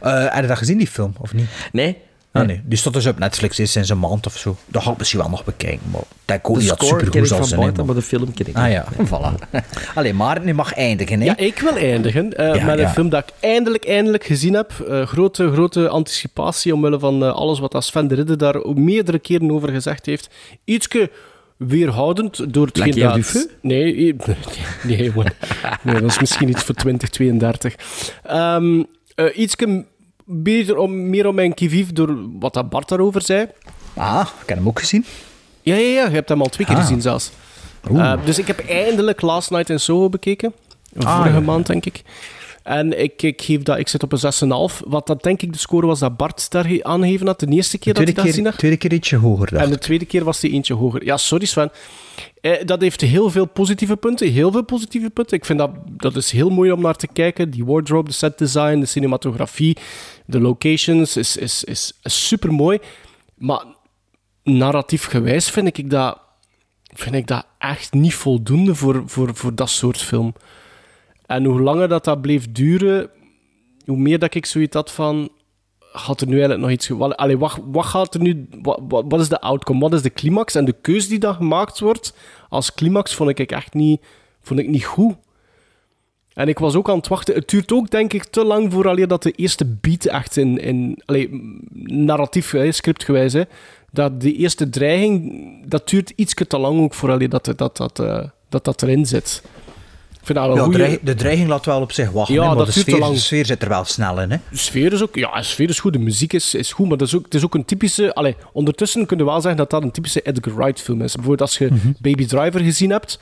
Eh, 0.00 0.22
heb 0.34 0.42
je 0.42 0.46
dat 0.48 0.58
gezien, 0.58 0.78
die 0.78 0.86
film, 0.86 1.12
of 1.20 1.34
niet? 1.34 1.46
Nee? 1.72 1.96
Ah, 2.32 2.46
nee. 2.46 2.60
Die 2.64 2.78
stond 2.78 2.94
dus 2.94 3.06
op 3.06 3.18
Netflix 3.18 3.58
is 3.58 3.72
sinds 3.72 3.88
een 3.88 3.98
maand 3.98 4.26
of 4.26 4.36
zo. 4.38 4.56
Dat 4.66 4.82
ga 4.82 4.90
ik 4.90 4.98
misschien 4.98 5.20
wel 5.20 5.28
nog 5.28 5.44
bekijken, 5.44 5.80
maar 5.90 6.00
ik 6.36 6.50
ook 6.50 6.56
niet 6.56 6.68
dat 6.68 6.76
score 6.76 6.90
ken 6.96 7.04
supergoed 7.04 7.30
ik 7.30 7.36
zal 7.36 7.44
zijn. 7.44 7.60
buiten, 7.60 7.86
maar- 7.86 7.94
de 7.94 8.02
film 8.02 8.34
ken 8.34 8.46
ik 8.46 8.56
Ah 8.56 8.62
niet. 8.64 8.72
ja, 8.72 8.86
voilà. 9.06 9.60
Allee, 9.94 10.14
maar 10.14 10.40
nu 10.44 10.54
mag 10.54 10.72
eindigen, 10.74 11.18
hè? 11.20 11.24
Ja, 11.24 11.36
ik 11.36 11.58
wil 11.58 11.76
eindigen 11.76 12.36
eh, 12.36 12.54
Ja, 12.54 12.64
met 12.64 12.78
een 12.78 12.88
film 12.88 13.08
dat 13.08 13.22
ik 13.28 13.32
eindelijk, 13.40 13.84
eindelijk 13.86 14.24
gezien 14.24 14.54
heb. 14.54 14.72
Eh, 14.88 15.06
grote, 15.06 15.52
grote 15.52 15.88
anticipatie 15.88 16.74
omwille 16.74 16.98
van 16.98 17.22
eh, 17.24 17.32
alles 17.32 17.58
wat 17.58 17.74
als 17.74 17.86
Sven 17.86 18.08
de 18.08 18.14
Ridder 18.14 18.38
daar 18.38 18.54
ook 18.62 18.76
meerdere 18.78 19.18
keren 19.18 19.50
over 19.50 19.68
gezegd 19.68 20.06
heeft. 20.06 20.28
Ietske 20.64 21.10
weerhoudend 21.66 22.54
door 22.54 22.66
het 22.66 22.76
La 22.76 22.84
Guerre 22.84 23.14
du 23.14 23.22
Feu? 23.22 23.42
Nee, 23.60 24.16
nee, 24.82 25.12
nee, 25.82 26.00
dat 26.00 26.02
is 26.02 26.18
misschien 26.20 26.48
iets 26.48 26.62
voor 26.64 26.74
2032. 26.74 27.74
Ehm 28.22 28.82
eh, 29.14 29.38
ietske 29.38 29.84
beter 30.24 30.76
om, 30.76 31.10
meer 31.10 31.26
om 31.26 31.34
mijn 31.34 31.54
kivief 31.54 31.92
door 31.92 32.16
wat 32.38 32.54
dat 32.54 32.70
Bart 32.70 32.88
daarover 32.88 33.22
zei. 33.22 33.46
Ah, 33.94 34.26
ik 34.42 34.48
heb 34.48 34.58
hem 34.58 34.68
ook 34.68 34.78
gezien. 34.78 35.04
Ja, 35.62 35.74
ja, 35.74 35.80
ja, 35.80 36.04
je 36.08 36.14
hebt 36.14 36.28
hem 36.28 36.40
al 36.40 36.48
twee 36.48 36.66
keer 36.66 36.76
Ah. 36.76 36.80
gezien 36.82 37.00
zelfs. 37.02 37.30
Eh, 37.94 38.14
dus 38.24 38.38
ik 38.38 38.46
heb 38.46 38.58
eindelijk 38.68 39.20
Last 39.20 39.50
Night 39.50 39.70
in 39.70 39.80
Soho 39.80 40.08
bekeken. 40.08 40.52
Ah, 40.98 41.16
Vorige 41.16 41.34
ja. 41.34 41.40
maand, 41.40 41.66
denk 41.66 41.86
ik. 41.86 42.02
En 42.62 43.02
ik, 43.02 43.22
ik, 43.22 43.42
geef 43.42 43.62
dat, 43.62 43.78
ik 43.78 43.88
zit 43.88 44.02
op 44.02 44.12
een 44.12 44.70
6,5. 44.72 44.78
Wat 44.86 45.06
dat 45.06 45.22
denk 45.22 45.42
ik 45.42 45.52
de 45.52 45.58
score 45.58 45.86
was 45.86 45.98
dat 45.98 46.16
Bart 46.16 46.50
daar 46.50 46.84
aangegeven 46.84 47.26
had. 47.26 47.40
De 47.40 47.46
eerste 47.46 47.78
keer 47.78 47.94
De 47.94 47.98
dat 47.98 48.08
hij 48.08 48.12
tweede 48.12 48.14
dat 48.14 48.30
gezien 48.30 48.44
had. 48.44 48.58
tweede 48.58 48.76
keer 48.76 48.92
ietsje 48.92 49.16
hoger, 49.16 49.50
dacht 49.50 49.62
En 49.62 49.68
de 49.68 49.74
ik. 49.74 49.80
tweede 49.80 50.04
keer 50.04 50.24
was 50.24 50.40
die 50.40 50.50
eentje 50.50 50.74
hoger. 50.74 51.04
Ja, 51.04 51.16
sorry 51.16 51.44
Sven. 51.44 51.70
Eh, 52.40 52.64
dat 52.64 52.80
heeft 52.80 53.00
heel 53.00 53.30
veel 53.30 53.46
positieve 53.46 53.96
punten. 53.96 54.30
Heel 54.30 54.52
veel 54.52 54.64
positieve 54.64 55.10
punten. 55.10 55.36
Ik 55.36 55.44
vind 55.44 55.58
dat, 55.58 55.70
dat 55.86 56.16
is 56.16 56.30
heel 56.30 56.50
mooi 56.50 56.72
om 56.72 56.80
naar 56.80 56.96
te 56.96 57.08
kijken. 57.12 57.50
Die 57.50 57.64
wardrobe, 57.64 58.08
de 58.08 58.14
set 58.14 58.38
design, 58.38 58.80
de 58.80 58.86
cinematografie, 58.86 59.76
de 60.26 60.40
locations 60.40 61.16
is, 61.16 61.36
is, 61.36 61.64
is, 61.64 61.92
super 62.02 62.52
mooi. 62.52 62.78
Maar 63.34 63.64
narratief 64.42 65.04
gewijs 65.04 65.50
vind 65.50 65.78
ik 65.78 65.90
dat, 65.90 66.18
vind 66.82 67.14
ik 67.14 67.26
dat 67.26 67.46
echt 67.58 67.92
niet 67.92 68.14
voldoende 68.14 68.74
voor, 68.74 69.02
voor, 69.06 69.34
voor 69.34 69.54
dat 69.54 69.70
soort 69.70 69.98
film. 70.02 70.34
En 71.32 71.44
hoe 71.44 71.60
langer 71.60 71.88
dat, 71.88 72.04
dat 72.04 72.20
bleef 72.20 72.52
duren, 72.52 73.10
hoe 73.84 73.96
meer 73.96 74.18
dat 74.18 74.34
ik 74.34 74.46
zoiets 74.46 74.74
had 74.74 74.92
van... 74.92 75.30
Gaat 75.94 76.20
er 76.20 76.26
nu 76.26 76.32
eigenlijk 76.32 76.60
nog 76.60 76.70
iets... 76.70 76.90
allee, 77.16 77.38
wat, 77.38 77.58
wat 77.64 77.84
gaat 77.84 78.14
er 78.14 78.20
nu... 78.20 78.48
Wat, 78.62 78.80
wat, 78.88 79.20
is 79.20 79.28
de 79.28 79.40
outcome? 79.40 79.80
Wat 79.80 79.92
is 79.92 80.02
de 80.02 80.12
climax? 80.12 80.54
En 80.54 80.64
de 80.64 80.74
keus 80.80 81.08
die 81.08 81.18
dan 81.18 81.34
gemaakt 81.34 81.80
wordt 81.80 82.14
als 82.48 82.74
climax 82.74 83.14
vond 83.14 83.38
ik 83.38 83.52
echt 83.52 83.74
niet, 83.74 84.00
vond 84.42 84.60
ik 84.60 84.68
niet 84.68 84.84
goed. 84.84 85.14
En 86.34 86.48
ik 86.48 86.58
was 86.58 86.74
ook 86.74 86.90
aan 86.90 86.96
het 86.96 87.08
wachten. 87.08 87.34
Het 87.34 87.48
duurt 87.48 87.72
ook, 87.72 87.90
denk 87.90 88.12
ik, 88.12 88.24
te 88.24 88.44
lang 88.44 88.72
vooraleer 88.72 89.08
dat 89.08 89.22
de 89.22 89.32
eerste 89.32 89.64
beat 89.80 90.04
echt 90.04 90.36
in... 90.36 90.58
in 90.58 91.02
allee, 91.04 91.28
narratief, 91.84 92.54
scriptgewijs, 92.68 93.36
dat 93.90 94.20
de 94.20 94.32
eerste 94.32 94.68
dreiging, 94.68 95.42
dat 95.66 95.88
duurt 95.88 96.12
iets 96.16 96.34
te 96.34 96.58
lang 96.58 96.80
ook 96.80 96.94
vooraleer 96.94 97.28
dat 97.28 97.44
dat, 97.56 97.76
dat, 97.76 97.98
eh, 97.98 98.24
dat, 98.48 98.64
dat 98.64 98.82
erin 98.82 99.06
zit. 99.06 99.42
Vind 100.22 100.38
dat 100.38 100.56
Ja, 100.56 100.62
goeie- 100.62 100.98
de 101.02 101.14
dreiging 101.14 101.48
laat 101.48 101.66
wel 101.66 101.80
op 101.80 101.92
zich 101.92 102.10
wachten, 102.10 102.34
Ja, 102.34 102.54
dat 102.54 102.66
de 102.66 102.72
sfeer, 102.72 102.98
lang. 102.98 103.12
de 103.14 103.18
sfeer 103.20 103.46
zit 103.46 103.62
er 103.62 103.68
wel 103.68 103.84
snel 103.84 104.20
in. 104.20 104.30
Hè? 104.30 104.36
De 104.50 104.56
sfeer 104.56 104.92
is 104.92 105.02
ook, 105.02 105.14
ja, 105.14 105.36
de 105.36 105.42
sfeer 105.42 105.68
is 105.68 105.80
goed, 105.80 105.92
de 105.92 105.98
muziek 105.98 106.32
is, 106.32 106.54
is 106.54 106.72
goed, 106.72 106.88
maar 106.88 106.96
dat 106.96 107.06
is 107.08 107.14
ook, 107.14 107.24
het 107.24 107.34
is 107.34 107.44
ook 107.44 107.54
een 107.54 107.64
typische. 107.64 108.14
Allee, 108.14 108.36
ondertussen 108.52 109.06
kun 109.06 109.18
je 109.18 109.24
wel 109.24 109.40
zeggen 109.40 109.56
dat 109.56 109.70
dat 109.70 109.82
een 109.82 109.90
typische 109.90 110.20
Edgar 110.22 110.54
Wright 110.56 110.80
film 110.80 111.02
is. 111.02 111.14
Bijvoorbeeld 111.14 111.48
als 111.48 111.58
je 111.58 111.66
Mhm. 111.72 111.92
Baby 111.98 112.26
Driver 112.26 112.60
gezien 112.60 112.90
hebt 112.90 113.18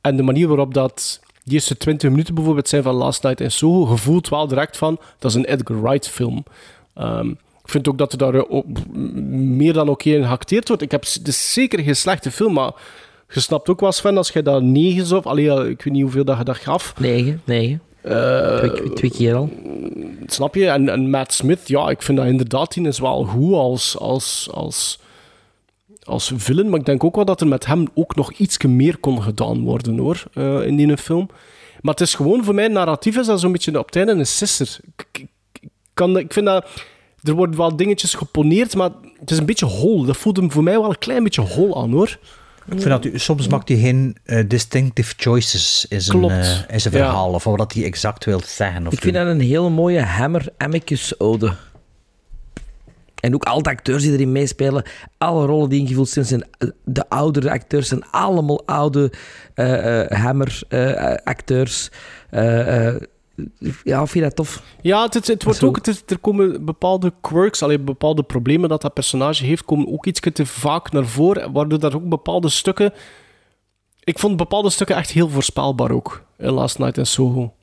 en 0.00 0.16
de 0.16 0.22
manier 0.22 0.48
waarop 0.48 0.74
dat 0.74 1.20
die 1.44 1.54
eerste 1.54 1.76
20 1.76 2.10
minuten 2.10 2.34
bijvoorbeeld 2.34 2.68
zijn 2.68 2.82
van 2.82 2.94
Last 2.94 3.22
Night 3.22 3.40
in 3.40 3.50
Soho, 3.50 3.84
gevoelt 3.84 4.28
wel 4.28 4.46
direct 4.48 4.76
van 4.76 4.98
dat 5.18 5.30
is 5.30 5.36
een 5.36 5.44
Edgar 5.44 5.82
Wright 5.82 6.08
film. 6.08 6.44
Ehm, 6.94 7.28
ik 7.64 7.70
vind 7.76 7.88
ook 7.88 7.98
dat 7.98 8.12
er 8.12 8.18
daar 8.18 8.34
eh, 8.34 8.42
m- 8.92 9.56
meer 9.56 9.72
dan 9.72 9.88
oké 9.88 10.10
in 10.10 10.24
geacteerd 10.24 10.68
wordt. 10.68 10.82
Ik 10.82 10.90
heb, 10.90 11.02
het 11.04 11.28
is 11.28 11.52
zeker 11.52 11.82
geen 11.82 11.96
slechte 11.96 12.30
film, 12.30 12.52
maar 12.52 12.72
je 13.30 13.40
snapt 13.40 13.68
ook 13.68 13.80
wel, 13.80 13.92
Sven, 13.92 14.16
als 14.16 14.30
je 14.30 14.42
dat 14.42 14.62
negen 14.62 15.16
of, 15.16 15.26
allee, 15.26 15.68
ik 15.68 15.82
weet 15.82 15.92
niet 15.92 16.02
hoeveel 16.02 16.24
dat 16.24 16.38
je 16.38 16.44
dat 16.44 16.56
gaf. 16.56 16.94
Negen, 16.98 17.42
negen. 17.44 17.80
Eh, 18.02 18.58
twee, 18.58 18.92
twee 18.92 19.10
keer 19.10 19.34
al. 19.34 19.50
Snap 20.26 20.54
je? 20.54 20.68
En, 20.68 20.88
en 20.88 21.10
Matt 21.10 21.32
Smith, 21.32 21.68
ja, 21.68 21.88
ik 21.88 22.02
vind 22.02 22.18
dat 22.18 22.26
inderdaad, 22.26 22.74
die 22.74 22.86
is 22.86 22.98
wel 22.98 23.24
goed 23.24 23.52
als, 23.52 23.98
als, 23.98 24.48
als, 24.52 24.98
als 26.02 26.32
villain. 26.36 26.70
Maar 26.70 26.78
ik 26.78 26.86
denk 26.86 27.04
ook 27.04 27.14
wel 27.14 27.24
dat 27.24 27.40
er 27.40 27.48
met 27.48 27.66
hem 27.66 27.86
ook 27.94 28.16
nog 28.16 28.32
iets 28.32 28.58
meer 28.64 28.98
kon 28.98 29.22
gedaan 29.22 29.64
worden, 29.64 29.98
hoor, 29.98 30.22
eh, 30.34 30.66
in 30.66 30.76
die 30.76 30.96
film. 30.96 31.28
Maar 31.80 31.94
het 31.94 32.02
is 32.02 32.14
gewoon, 32.14 32.44
voor 32.44 32.54
mij, 32.54 32.68
narratief 32.68 33.16
is 33.16 33.26
dat 33.26 33.40
zo'n 33.40 33.52
beetje 33.52 33.78
op 33.78 33.86
het 33.86 33.96
einde 33.96 34.12
een 34.12 34.26
sister. 34.26 34.78
Ik 34.96 35.26
kan, 35.94 36.18
ik 36.18 36.32
vind 36.32 36.46
dat... 36.46 36.66
Er 37.22 37.34
worden 37.34 37.56
wel 37.56 37.76
dingetjes 37.76 38.14
geponeerd, 38.14 38.74
maar 38.74 38.90
het 39.18 39.30
is 39.30 39.38
een 39.38 39.46
beetje 39.46 39.66
hol. 39.66 40.04
Dat 40.04 40.16
voelt 40.16 40.36
hem 40.36 40.52
voor 40.52 40.62
mij 40.62 40.80
wel 40.80 40.88
een 40.88 40.98
klein 40.98 41.22
beetje 41.24 41.40
hol 41.40 41.82
aan, 41.82 41.90
hoor. 41.90 42.18
Ik 42.66 42.80
vind 42.80 42.84
dat 42.84 43.04
u, 43.04 43.18
soms 43.18 43.48
maakt 43.48 43.68
hij 43.68 43.78
geen 43.78 44.16
eh, 44.24 44.44
distinctive 44.48 45.14
choices 45.16 45.86
in 45.88 46.00
zijn, 46.00 46.24
eh, 46.30 46.58
in 46.68 46.80
zijn 46.80 46.94
Ja. 46.94 47.00
verhaal, 47.04 47.32
of 47.32 47.44
wat 47.44 47.72
hij 47.72 47.84
exact 47.84 48.24
wil 48.24 48.40
zeggen. 48.46 48.86
Of 48.86 48.92
Ik 48.92 49.00
vind 49.00 49.14
doen. 49.14 49.24
dat 49.24 49.34
een 49.34 49.40
hele 49.40 49.68
mooie 49.68 50.00
Hammer 50.02 50.48
Amicus 50.56 51.20
ode. 51.20 51.54
En 53.20 53.34
ook 53.34 53.44
al 53.44 53.62
de 53.62 53.70
acteurs 53.70 54.02
die 54.02 54.12
erin 54.12 54.32
meespelen, 54.32 54.82
alle 55.18 55.46
rollen 55.46 55.68
die 55.68 55.80
ingevuld 55.80 56.08
zijn, 56.08 56.24
zijn 56.24 56.44
de 56.84 57.08
oudere 57.08 57.50
acteurs 57.50 57.88
zijn 57.88 58.04
allemaal 58.10 58.66
oude 58.66 59.12
eh, 59.54 60.00
eh, 60.10 60.10
Hammer 60.22 60.60
eh, 60.68 61.14
acteurs. 61.24 61.90
Ja, 63.84 63.98
vind 63.98 64.12
je 64.12 64.20
dat 64.20 64.36
tof? 64.36 64.62
Ja, 64.80 65.02
het, 65.02 65.14
het, 65.14 65.26
het 65.26 65.42
wordt 65.44 65.62
ook, 65.62 65.86
het 65.86 66.10
er 66.10 66.18
komen 66.18 66.64
bepaalde 66.64 67.12
quirks, 67.20 67.62
allee, 67.62 67.78
bepaalde 67.78 68.22
problemen 68.22 68.68
dat 68.68 68.82
dat 68.82 68.94
personage 68.94 69.44
heeft, 69.44 69.64
komen 69.64 69.92
ook 69.92 70.06
iets 70.06 70.20
te 70.32 70.46
vaak 70.46 70.92
naar 70.92 71.06
voren, 71.06 71.52
waardoor 71.52 71.78
dat 71.78 71.94
ook 71.94 72.08
bepaalde 72.08 72.48
stukken... 72.48 72.92
Ik 74.04 74.18
vond 74.18 74.36
bepaalde 74.36 74.70
stukken 74.70 74.96
echt 74.96 75.10
heel 75.10 75.28
voorspelbaar 75.28 75.90
ook, 75.90 76.24
in 76.36 76.50
Last 76.50 76.78
Night 76.78 76.98
in 76.98 77.06
Soho. 77.06 77.54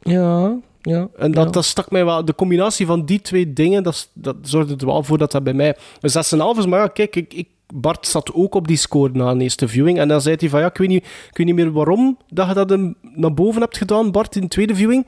Ja, 0.00 0.56
Ja, 0.82 1.08
En 1.18 1.30
dat, 1.30 1.44
ja. 1.44 1.50
dat 1.50 1.64
stak 1.64 1.90
mij 1.90 2.04
wel... 2.04 2.24
De 2.24 2.34
combinatie 2.34 2.86
van 2.86 3.04
die 3.04 3.20
twee 3.20 3.52
dingen, 3.52 3.82
dat, 3.82 4.08
dat 4.12 4.36
zorgde 4.42 4.74
er 4.76 4.86
wel 4.86 5.02
voor 5.02 5.18
dat 5.18 5.32
dat 5.32 5.42
bij 5.42 5.52
mij... 5.52 5.76
Een 6.00 6.10
6,5 6.54 6.58
is, 6.58 6.66
maar 6.66 6.80
ja, 6.80 6.86
kijk, 6.86 7.16
ik, 7.16 7.34
ik, 7.34 7.48
Bart 7.74 8.06
zat 8.06 8.34
ook 8.34 8.54
op 8.54 8.68
die 8.68 8.76
score 8.76 9.10
na 9.12 9.30
een 9.30 9.40
eerste 9.40 9.68
viewing. 9.68 9.98
En 9.98 10.08
dan 10.08 10.20
zei 10.20 10.36
hij 10.38 10.48
van, 10.48 10.60
ja, 10.60 10.66
ik 10.66 10.76
weet 10.76 10.88
niet, 10.88 11.04
ik 11.04 11.36
weet 11.36 11.46
niet 11.46 11.54
meer 11.54 11.72
waarom 11.72 12.18
dat 12.28 12.48
je 12.48 12.54
dat 12.54 12.70
hem 12.70 12.94
naar 13.14 13.34
boven 13.34 13.60
hebt 13.60 13.76
gedaan, 13.76 14.10
Bart, 14.10 14.34
in 14.36 14.42
de 14.42 14.48
tweede 14.48 14.74
viewing. 14.74 15.06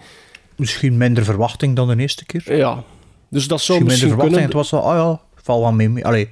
Misschien 0.57 0.97
minder 0.97 1.25
verwachting 1.25 1.77
dan 1.77 1.89
de 1.89 1.97
eerste 1.97 2.25
keer. 2.25 2.57
Ja, 2.57 2.83
dus 3.29 3.49
dat 3.49 3.61
zou 3.61 3.83
Misschien 3.85 3.87
minder 3.87 3.87
misschien 3.89 4.09
verwachting. 4.09 4.33
kunnen... 4.33 4.45
Het 4.45 4.71
was 4.71 4.71
wel, 4.71 4.91
ah 4.91 4.97
ja, 4.97 5.21
val 5.43 5.61
wel 5.61 5.73
mee. 5.73 5.89
mee. 5.89 6.07
Allee, 6.07 6.29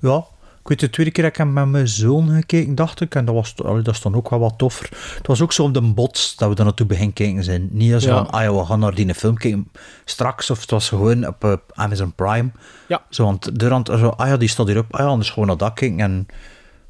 ja. 0.00 0.24
Ik 0.62 0.68
weet 0.68 0.80
de 0.80 0.90
tweede 0.90 1.12
keer 1.12 1.22
dat 1.22 1.32
ik 1.32 1.38
hem 1.38 1.52
met 1.52 1.66
mijn 1.66 1.88
zoon 1.88 2.28
gekeken, 2.28 2.74
dacht 2.74 3.00
ik. 3.00 3.14
En 3.14 3.24
dat, 3.24 3.34
was, 3.34 3.54
allee, 3.56 3.82
dat 3.82 3.94
is 3.94 4.00
dan 4.00 4.14
ook 4.14 4.30
wel 4.30 4.38
wat 4.38 4.58
toffer. 4.58 4.88
Het 5.16 5.26
was 5.26 5.40
ook 5.40 5.52
zo 5.52 5.64
op 5.64 5.74
de 5.74 5.80
bots 5.82 6.36
dat 6.36 6.48
we 6.48 6.54
er 6.54 6.64
naartoe 6.64 6.86
beginnen 6.86 7.12
kijken 7.14 7.44
zijn. 7.44 7.68
Niet 7.72 7.94
als 7.94 8.04
Ja. 8.04 8.16
van, 8.16 8.30
ah 8.30 8.42
ja, 8.42 8.54
we 8.54 8.64
gaan 8.64 8.78
naar 8.80 8.94
die 8.94 9.14
film 9.14 9.36
kijken 9.36 9.70
straks. 10.04 10.50
Of 10.50 10.60
het 10.60 10.70
was 10.70 10.88
gewoon 10.88 11.26
op 11.26 11.44
eh, 11.44 11.52
Amazon 11.74 12.12
Prime. 12.14 12.50
Ja. 12.88 13.04
Zo, 13.10 13.24
want 13.24 13.60
de 13.60 13.68
rand, 13.68 13.88
zo, 13.88 14.08
ah 14.08 14.28
ja, 14.28 14.36
die 14.36 14.48
staat 14.48 14.66
hierop. 14.66 14.94
Ah 14.94 15.00
ja, 15.00 15.06
anders 15.06 15.30
gewoon 15.30 15.48
naar 15.48 15.56
dat 15.56 15.72
kijken. 15.72 16.00
En 16.00 16.10
een 16.10 16.26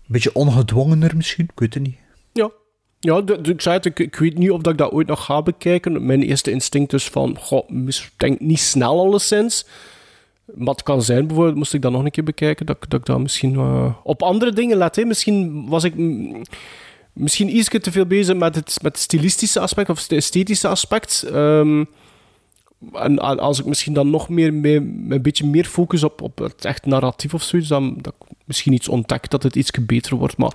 beetje 0.07 0.35
ongedwongener 0.35 1.17
misschien, 1.17 1.45
ik 1.45 1.59
weet 1.61 1.75
het 1.75 1.83
niet. 1.83 1.97
Ja, 2.33 2.51
ja 2.99 3.23
ik 3.43 3.61
zei 3.61 3.77
het, 3.77 3.85
ik, 3.85 3.99
ik 3.99 4.17
weet 4.17 4.39
niet 4.39 4.51
of 4.51 4.61
dat 4.61 4.73
ik 4.73 4.79
dat 4.79 4.93
ooit 4.93 5.07
nog 5.07 5.25
ga 5.25 5.43
bekijken. 5.43 6.07
Mijn 6.07 6.23
eerste 6.23 6.51
instinct 6.51 6.93
is 6.93 7.09
van, 7.09 7.37
goh, 7.41 7.69
denk 8.17 8.41
niet 8.41 8.61
snel 8.61 8.99
alleszins. 9.01 9.67
Het 10.59 10.83
kan 10.83 11.03
zijn, 11.03 11.27
bijvoorbeeld, 11.27 11.57
moest 11.57 11.75
ik 11.75 11.83
dat 11.83 11.93
nog 11.93 12.05
een 12.05 12.11
keer 12.11 12.25
bekijken, 12.25 12.67
dat, 12.67 12.77
dat 12.89 13.01
ik 13.01 13.07
dat 13.07 13.21
misschien 13.21 13.55
eh, 13.55 13.95
op 14.03 14.23
andere 14.23 14.53
dingen 14.53 14.77
let. 14.77 14.97
Hè. 14.97 15.05
Misschien 15.05 15.69
was 15.69 15.85
ik 15.85 15.95
misschien 17.13 17.57
iets 17.57 17.69
te 17.69 17.93
veel 17.93 18.07
bezig 18.07 18.37
met 18.37 18.55
het, 18.55 18.79
met 18.83 18.99
stilistische 18.99 19.61
aspect 19.61 19.91
of 19.91 20.03
het 20.03 20.13
esthetische 20.13 20.69
aspect. 20.69 21.23
Ehm, 21.23 21.85
en 22.93 23.19
als 23.39 23.59
ik 23.59 23.65
misschien 23.65 23.93
dan 23.93 24.11
nog 24.11 24.29
meer, 24.29 24.55
mee- 24.55 24.77
een 25.09 25.23
beetje 25.23 25.47
meer 25.47 25.65
focus 25.65 26.05
op, 26.05 26.23
op 26.23 26.39
het 26.39 26.65
echt 26.65 26.87
narratief 26.87 27.35
of 27.35 27.43
zoiets, 27.43 27.69
dan 27.69 27.99
dat 28.01 28.15
misschien 28.45 28.73
iets 28.73 28.89
ontdek 28.89 29.31
dat 29.31 29.43
het 29.43 29.57
iets 29.57 29.71
beter 29.71 30.17
wordt. 30.17 30.37
Maar 30.37 30.53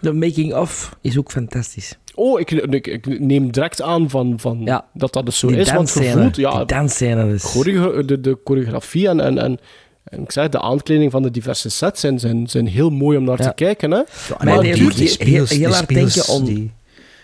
De 0.00 0.12
making-of 0.12 0.96
is 1.00 1.18
ook 1.18 1.30
fantastisch. 1.30 1.98
Oh, 2.14 2.40
ik, 2.40 2.50
ik, 2.50 2.86
ik 2.86 3.18
neem 3.20 3.52
direct 3.52 3.82
aan 3.82 4.10
van, 4.10 4.34
van 4.40 4.60
Ja. 4.64 4.84
dat 4.92 5.12
dat 5.12 5.24
dus 5.24 5.38
zo 5.38 5.46
die 5.48 5.56
is. 5.56 5.72
Want 5.72 5.90
voelt, 5.90 6.36
ja, 6.36 6.56
die 6.56 6.66
dansscène 6.66 7.32
is... 7.34 7.42
choreo- 7.44 8.04
de, 8.04 8.20
de 8.20 8.38
choreografie 8.44 9.08
en, 9.08 9.20
en, 9.20 9.38
en, 9.38 9.58
en 10.04 10.22
ik 10.22 10.32
zei, 10.32 10.48
de 10.48 10.60
aankleding 10.60 11.10
van 11.10 11.22
de 11.22 11.30
diverse 11.30 11.70
sets 11.70 12.00
zijn, 12.00 12.18
zijn, 12.18 12.46
zijn 12.46 12.66
heel 12.66 12.90
mooi 12.90 13.18
om 13.18 13.24
naar 13.24 13.42
Ja. 13.42 13.48
te 13.48 13.54
kijken. 13.54 13.90
Hè? 13.90 13.96
Ja, 13.96 14.04
Maar 14.44 14.60
die 14.60 14.74
die, 14.74 14.90
die 14.90 15.02
je 15.02 15.08
spiegels, 15.08 15.50
heel- 15.50 15.58
heel 15.58 15.66
die 15.68 15.76
hard 15.76 15.88
denken 15.88 16.28
om- 16.28 16.44
die- 16.44 16.72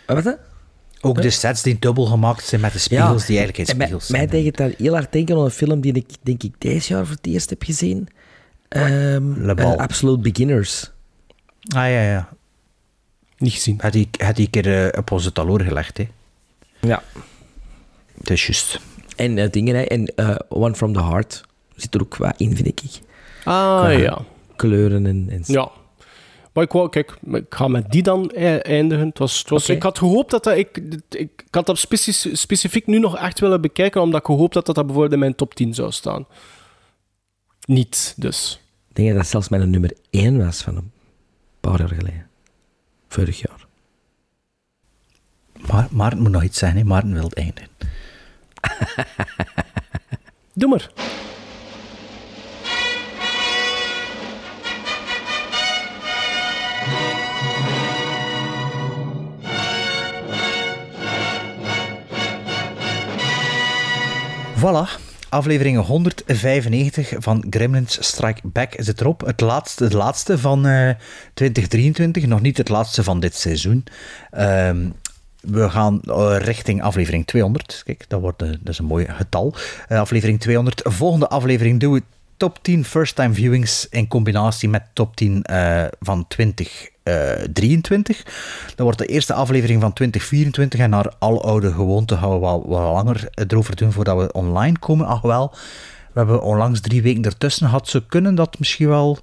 Wat 0.06 0.24
hè? 0.24 0.32
ook 1.00 1.22
de 1.22 1.30
sets 1.30 1.62
die 1.62 1.76
dubbel 1.78 2.04
gemaakt 2.04 2.44
zijn 2.44 2.60
met 2.60 2.72
de 2.72 2.78
spiegels, 2.78 3.26
die 3.26 3.38
eigenlijk 3.38 3.56
geen 3.56 3.66
en 3.66 3.76
mij- 3.76 3.86
spiegels 3.86 4.10
mij, 4.10 4.20
zijn. 4.20 4.30
deed 4.32 4.44
het 4.46 4.56
daar 4.56 4.72
heel 4.78 4.92
hard 4.94 5.12
denken 5.12 5.36
aan 5.36 5.44
een 5.44 5.50
film 5.50 5.80
die 5.80 5.92
ik 5.92 6.06
denk 6.22 6.42
ik 6.42 6.54
deze 6.58 6.92
jaar 6.92 7.06
voor 7.06 7.14
het 7.16 7.26
eerst 7.26 7.50
heb 7.50 7.62
gezien. 7.62 8.08
Ehm 8.68 9.48
eh, 9.58 9.76
Absolute 9.76 10.30
Beginners. 10.30 10.90
Ah 11.74 11.82
ja, 11.82 12.02
ja. 12.02 12.28
Niet 13.40 13.52
gezien. 13.52 13.78
Had 13.80 13.92
die, 13.92 14.08
had 14.18 14.36
die 14.36 14.50
keer 14.50 14.86
eh, 14.92 14.98
op 14.98 15.10
onze 15.10 15.32
taloor 15.32 15.60
gelegd, 15.60 15.96
hè. 15.96 16.08
Ja. 16.80 17.02
Het 18.18 18.30
is 18.30 18.46
juist. 18.46 18.80
En 19.16 19.38
eh, 19.38 19.50
dingen, 19.50 19.74
hè. 19.74 19.82
En 19.82 20.06
eh, 20.16 20.36
One 20.48 20.74
from 20.74 20.92
the 20.92 21.02
Heart 21.02 21.44
zit 21.76 21.94
er 21.94 22.00
ook 22.00 22.16
wat 22.16 22.34
in, 22.36 22.56
vind 22.56 22.68
ik. 22.68 22.80
Ah, 23.44 23.78
Qua 23.78 23.88
ja. 23.88 24.18
Kleuren 24.56 25.06
en... 25.06 25.26
en 25.30 25.42
Ja. 25.46 25.70
Maar 26.52 26.64
ik 26.64 26.72
wou, 26.72 26.88
kijk, 26.88 27.16
ik 27.32 27.44
ga 27.48 27.68
met 27.68 27.90
die 27.90 28.02
dan 28.02 28.30
e- 28.34 28.56
eindigen. 28.56 29.08
Het 29.08 29.18
was, 29.18 29.38
het 29.38 29.48
was, 29.48 29.62
Oké. 29.62 29.72
Ik 29.72 29.82
had 29.82 29.98
gehoopt 29.98 30.30
dat 30.30 30.44
dat... 30.44 30.56
Ik, 30.56 30.76
ik, 31.08 31.30
ik 31.36 31.46
had 31.50 31.66
dat 31.66 31.78
speci- 31.78 32.36
specifiek 32.36 32.86
nu 32.86 32.98
nog 32.98 33.16
echt 33.18 33.40
willen 33.40 33.60
bekijken, 33.60 34.00
omdat 34.00 34.20
ik 34.20 34.26
gehoopt 34.26 34.54
had 34.54 34.66
dat 34.66 34.74
dat 34.74 34.84
bijvoorbeeld 34.84 35.14
in 35.14 35.18
mijn 35.20 35.34
top 35.34 35.54
10 35.54 35.74
zou 35.74 35.90
staan. 35.92 36.26
Niet, 37.66 38.14
dus. 38.16 38.60
Ik 38.88 38.96
denk 38.96 39.08
dat 39.08 39.16
dat 39.16 39.26
zelfs 39.26 39.48
mijn 39.48 39.70
nummer 39.70 39.92
1 40.10 40.44
was 40.44 40.62
van 40.62 40.76
een 40.76 40.90
paar 41.60 41.78
jaar 41.78 41.88
geleden. 41.88 42.26
Vorig 43.10 43.40
jaar. 43.40 43.66
Maar 45.66 45.88
Maarten 45.90 46.22
moet 46.22 46.30
nog 46.30 46.42
iets 46.42 46.58
zijn, 46.58 46.76
hè. 46.76 46.84
Maarten 46.84 47.12
wil 47.12 47.22
het 47.22 47.34
einde. 47.34 47.60
Doe 50.54 50.68
maar. 50.68 50.90
Voilà. 64.56 65.09
Aflevering 65.30 65.84
195 65.84 67.12
van 67.18 67.46
Gremlins 67.50 68.06
Strike 68.06 68.40
Back 68.44 68.74
zit 68.76 69.00
erop. 69.00 69.20
Het 69.20 69.40
laatste, 69.40 69.84
het 69.84 69.92
laatste 69.92 70.38
van 70.38 70.66
eh, 70.66 70.90
2023, 71.34 72.26
nog 72.26 72.40
niet 72.40 72.56
het 72.56 72.68
laatste 72.68 73.02
van 73.02 73.20
dit 73.20 73.34
seizoen. 73.34 73.84
Ehm, 74.30 74.88
we 75.40 75.70
gaan 75.70 76.00
eh, 76.00 76.36
richting 76.38 76.82
aflevering 76.82 77.26
200. 77.26 77.82
Kijk, 77.84 78.04
dat, 78.08 78.20
wordt, 78.20 78.42
eh, 78.42 78.48
dat 78.48 78.68
is 78.68 78.78
een 78.78 78.84
mooi 78.84 79.06
getal. 79.08 79.54
Eh, 79.88 79.98
aflevering 79.98 80.40
200. 80.40 80.80
Volgende 80.84 81.28
aflevering 81.28 81.80
doen 81.80 81.92
we 81.92 82.02
top 82.40 82.58
10 82.62 82.84
first-time 82.84 83.34
viewings 83.34 83.86
in 83.90 84.08
combinatie 84.08 84.68
met 84.68 84.82
top 84.92 85.16
10 85.16 85.42
eh, 85.42 85.84
van 86.00 86.26
2023. 87.52 88.22
Dan 88.74 88.84
wordt 88.84 88.98
de 88.98 89.06
eerste 89.06 89.34
aflevering 89.34 89.80
van 89.80 89.92
2024 89.92 90.80
en 90.80 90.90
naar 90.90 91.12
al 91.18 91.44
oude 91.44 91.72
gewoonte 91.72 92.16
gaan 92.16 92.32
we 92.32 92.38
wel 92.38 92.68
wat 92.68 92.80
langer 92.80 93.28
erover 93.34 93.76
doen 93.76 93.92
voordat 93.92 94.18
we 94.18 94.32
online 94.32 94.78
komen. 94.78 95.06
Ach 95.06 95.20
wel, 95.20 95.50
we 96.12 96.18
hebben 96.18 96.42
onlangs 96.42 96.80
drie 96.80 97.02
weken 97.02 97.22
ertussen 97.22 97.66
gehad. 97.66 97.88
Ze 97.88 98.06
kunnen 98.06 98.34
dat 98.34 98.58
misschien 98.58 98.88
wel 98.88 99.18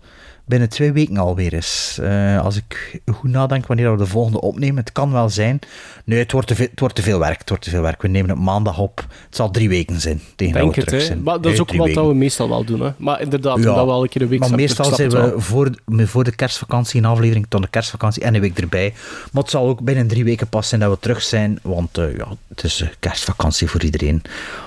binnen 0.48 0.70
twee 0.70 0.92
weken 0.92 1.18
alweer 1.18 1.54
is. 1.54 2.00
Eh, 2.02 2.42
als 2.42 2.56
ik 2.56 3.02
goed 3.14 3.30
nadenk 3.30 3.68
wanneer 3.68 3.92
we 3.92 3.98
de 3.98 4.06
volgende 4.06 4.42
opnemen, 4.42 4.78
het 4.78 4.92
kan 4.92 5.12
wel 5.12 5.30
zijn. 5.30 5.60
Nee, 6.06 6.20
het 6.20 6.32
wordt 6.32 6.48
te 6.48 6.56
veel, 6.56 6.68
het 6.70 6.80
wordt 6.80 6.96
te 6.96 7.02
veel 7.02 7.20
werk. 7.20 7.40
Het 7.40 7.50
wordt 7.50 7.64
te 7.64 7.70
veel 7.70 7.82
werk. 7.82 8.02
We 8.02 8.08
nemen 8.08 8.30
het 8.30 8.40
maandag 8.40 8.80
op. 8.80 9.06
Het 9.26 9.36
zal 9.36 9.52
drie 9.52 9.70
weken 9.70 10.02
zijn 10.02 10.22
tegen 10.36 10.54
dat 10.54 10.62
Denk 10.62 10.76
we 10.76 10.82
het, 10.82 10.90
terug 10.90 11.04
zijn. 11.06 11.24
Maar 11.24 11.42
dat 11.42 11.52
is 11.52 11.60
ook 11.60 11.68
wat 11.68 11.78
weken. 11.78 12.02
dat 12.02 12.12
we 12.12 12.14
meestal 12.18 12.50
wel 12.50 12.64
doen. 12.64 12.82
Hè. 12.82 12.92
Maar 12.98 13.22
inderdaad, 13.22 13.64
dat 13.64 13.76
we 13.76 13.86
wel 13.86 14.04
een 14.04 14.10
keer 14.10 14.22
een 14.22 14.28
week 14.28 14.40
Maar 14.40 14.56
meestal 14.56 14.96
zijn 14.96 15.10
we 15.10 15.34
voor, 15.38 15.72
voor 15.86 16.24
de 16.24 16.36
kerstvakantie 16.36 17.00
een 17.00 17.06
aflevering 17.06 17.46
tot 17.50 17.62
de 17.62 17.68
kerstvakantie 17.68 18.24
en 18.24 18.36
een 18.36 18.42
week 18.42 18.60
erbij. 18.60 18.94
Maar 19.32 19.42
het 19.42 19.52
zal 19.52 19.68
ook 19.68 19.82
binnen 19.82 20.08
drie 20.08 20.24
weken 20.24 20.48
pas 20.48 20.70
zijn 20.70 20.82
dat 20.82 20.92
we 20.92 21.00
terug 21.00 21.22
zijn, 21.22 21.60
want 21.62 21.98
eh, 21.98 22.18
ja, 22.18 22.28
het 22.48 22.64
is 22.64 22.82
eh, 22.82 22.88
kerstvakantie 23.00 23.68
voor 23.68 23.84
iedereen. 23.84 24.22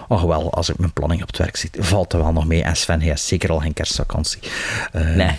Och 0.08 0.22
wel, 0.22 0.52
als 0.52 0.68
ik 0.68 0.78
mijn 0.78 0.92
planning 0.92 1.22
op 1.22 1.26
het 1.26 1.38
werk 1.38 1.56
zit, 1.56 1.76
valt 1.78 2.12
er 2.12 2.18
wel 2.18 2.32
nog 2.32 2.46
mee. 2.46 2.62
En 2.62 2.76
Sven 2.76 3.00
heeft 3.00 3.22
zeker 3.22 3.50
al 3.50 3.58
geen 3.58 3.72
kerstvakantie. 3.72 4.40
Nee. 4.92 5.36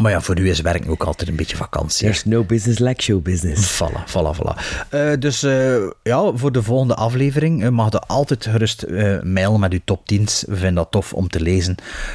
Maar 0.00 0.10
ja, 0.10 0.20
voor 0.20 0.38
u 0.38 0.50
is 0.50 0.60
werken 0.60 0.90
ook 0.90 1.04
altijd 1.04 1.28
een 1.28 1.36
beetje 1.36 1.56
vakantie. 1.56 2.06
There's 2.06 2.24
no 2.24 2.44
business 2.44 2.78
like 2.78 3.02
show 3.02 3.22
business. 3.22 3.68
Voilà, 3.80 4.04
voilà, 4.06 4.36
voilà. 4.36 4.54
Eh, 4.88 5.12
dus 5.18 5.42
eh, 5.42 5.76
ja, 6.02 6.32
voor 6.34 6.52
de 6.52 6.62
volgende 6.62 6.94
aflevering 6.94 7.62
eh, 7.62 7.68
mag 7.68 7.92
je 7.92 8.00
altijd 8.00 8.46
gerust 8.46 8.82
eh, 8.82 9.22
mailen 9.22 9.60
met 9.60 9.72
uw 9.72 9.80
top 9.84 10.00
10's. 10.12 10.44
We 10.46 10.56
vinden 10.56 10.74
dat 10.74 10.90
tof 10.90 11.12
om 11.12 11.28
te 11.28 11.40
lezen. 11.40 11.74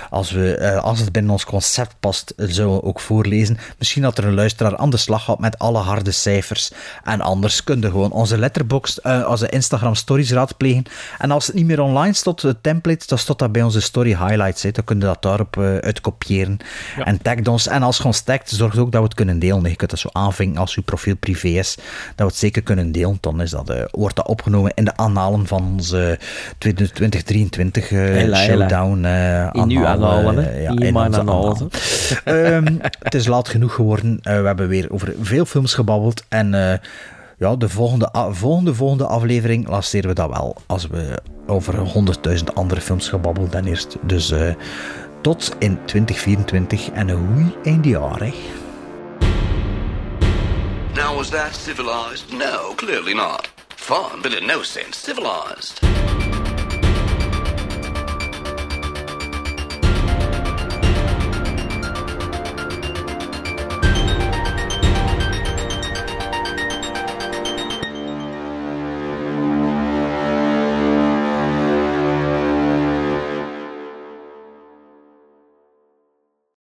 Als, 0.10 0.32
we, 0.32 0.56
eh, 0.56 0.84
als 0.84 0.99
het 0.99 1.12
binnen 1.12 1.32
ons 1.32 1.45
concept 1.45 1.95
past, 1.99 2.34
zullen 2.38 2.74
we 2.74 2.84
ook 2.84 2.99
voorlezen. 2.99 3.57
Misschien 3.78 4.02
dat 4.02 4.18
er 4.18 4.26
een 4.26 4.34
luisteraar 4.34 4.78
aan 4.78 4.90
de 4.90 4.98
slag 4.98 5.24
gaat 5.24 5.40
met 5.40 5.60
alle 5.60 5.80
harde 5.80 6.12
cijfers. 6.12 6.72
En 7.03 7.22
anders 7.22 7.64
kun 7.64 7.82
je 7.82 7.90
gewoon 7.90 8.12
onze 8.12 8.38
letterbox, 8.38 9.02
eh, 9.02 9.26
onze 9.30 9.49
Instagram 9.49 9.95
stories 9.95 10.32
raadplegen. 10.32 10.84
En 11.18 11.32
als 11.32 11.48
het 11.48 11.56
niet 11.56 11.66
meer 11.66 11.82
online 11.82 12.14
staat, 12.14 12.41
de 12.41 12.56
template, 12.62 13.07
dan 13.07 13.18
staat 13.18 13.40
dat 13.40 13.52
bij 13.52 13.64
onze 13.64 13.82
story 13.82 14.10
highlights. 14.10 14.64
Hè. 14.64 14.72
Dan 14.72 14.84
kun 14.84 14.99
je 14.99 15.06
dat 15.06 15.22
daarop 15.22 15.57
eh 15.57 15.78
uitkopiëren. 15.78 16.57
En 17.06 17.22
tag 17.22 17.34
ons. 17.44 17.74
En 17.76 17.84
als 17.84 17.97
je 17.97 18.03
ons 18.03 18.22
tagt, 18.22 18.49
zorg 18.49 18.77
ook 18.77 18.91
dat 18.91 19.02
we 19.02 19.07
het 19.07 19.15
kunnen 19.15 19.39
delen. 19.39 19.69
Je 19.69 19.76
kunt 19.76 19.89
dat 19.89 19.99
zo 19.99 20.10
aanvinken 20.11 20.60
als 20.60 20.76
uw 20.76 20.84
profiel 20.84 21.15
privé 21.15 21.47
is. 21.47 21.76
Dat 21.76 21.84
we 22.18 22.23
het 22.23 22.35
zeker 22.35 22.61
kunnen 22.61 22.91
delen. 22.91 23.18
Dan 23.22 23.41
is 23.41 23.49
dat, 23.52 23.69
eh, 23.69 23.81
wordt 23.91 24.15
dat 24.15 24.27
opgenomen 24.27 24.72
in 24.76 24.85
de 24.85 24.95
annalen 24.95 25.47
van 25.47 25.64
onze 25.73 26.19
2023 26.57 27.91
eh, 27.91 27.97
Hela, 27.97 28.38
hela. 28.38 28.38
showdown. 28.68 29.03
eh, 29.06 29.49
In 29.52 29.69
uw 29.69 29.85
annalen, 29.85 30.53
eh, 30.53 30.61
ja, 30.64 30.69
In 30.69 30.93
mijn 30.93 31.14
annalen, 31.15 31.69
Ehm, 32.23 32.76
het 32.99 33.14
is 33.15 33.27
laat 33.27 33.49
genoeg 33.49 33.73
geworden. 33.73 34.19
Eh, 34.23 34.39
we 34.39 34.45
hebben 34.47 34.68
weer 34.68 34.91
over 34.91 35.14
veel 35.22 35.45
films 35.45 35.73
gebabbeld. 35.73 36.23
En 36.30 36.53
eh, 36.72 36.77
ja, 37.38 37.56
de 37.56 37.69
volgende, 37.69 38.10
volgende, 38.31 38.73
volgende 38.73 39.06
aflevering 39.06 39.68
lanceren 39.68 40.10
we 40.10 40.15
dat 40.15 40.30
wel. 40.30 40.56
Als 40.65 40.88
we 40.88 41.22
over 41.47 41.73
100.000 42.38 42.53
andere 42.53 42.81
films 42.81 43.10
gebabbeld 43.10 43.52
dan 43.52 43.65
eerst. 43.65 43.95
Dus 44.02 44.31
eh, 44.31 44.53
tot 45.26 45.56
in 45.60 45.80
2024 45.85 46.91
en 46.91 47.10
een 47.10 47.53
eindjaar. 47.64 48.19
Hè. 48.19 48.34
Now, 50.93 51.15
was 51.15 51.30
that 51.30 51.56
civilized? 51.56 52.31
No, 52.31 52.73
clearly 52.76 53.14
not. 53.14 53.49
Fun, 53.76 54.22
but 54.22 54.34
in 54.34 54.45
no 54.45 54.61
sense 54.61 54.97
civilized. 54.97 55.80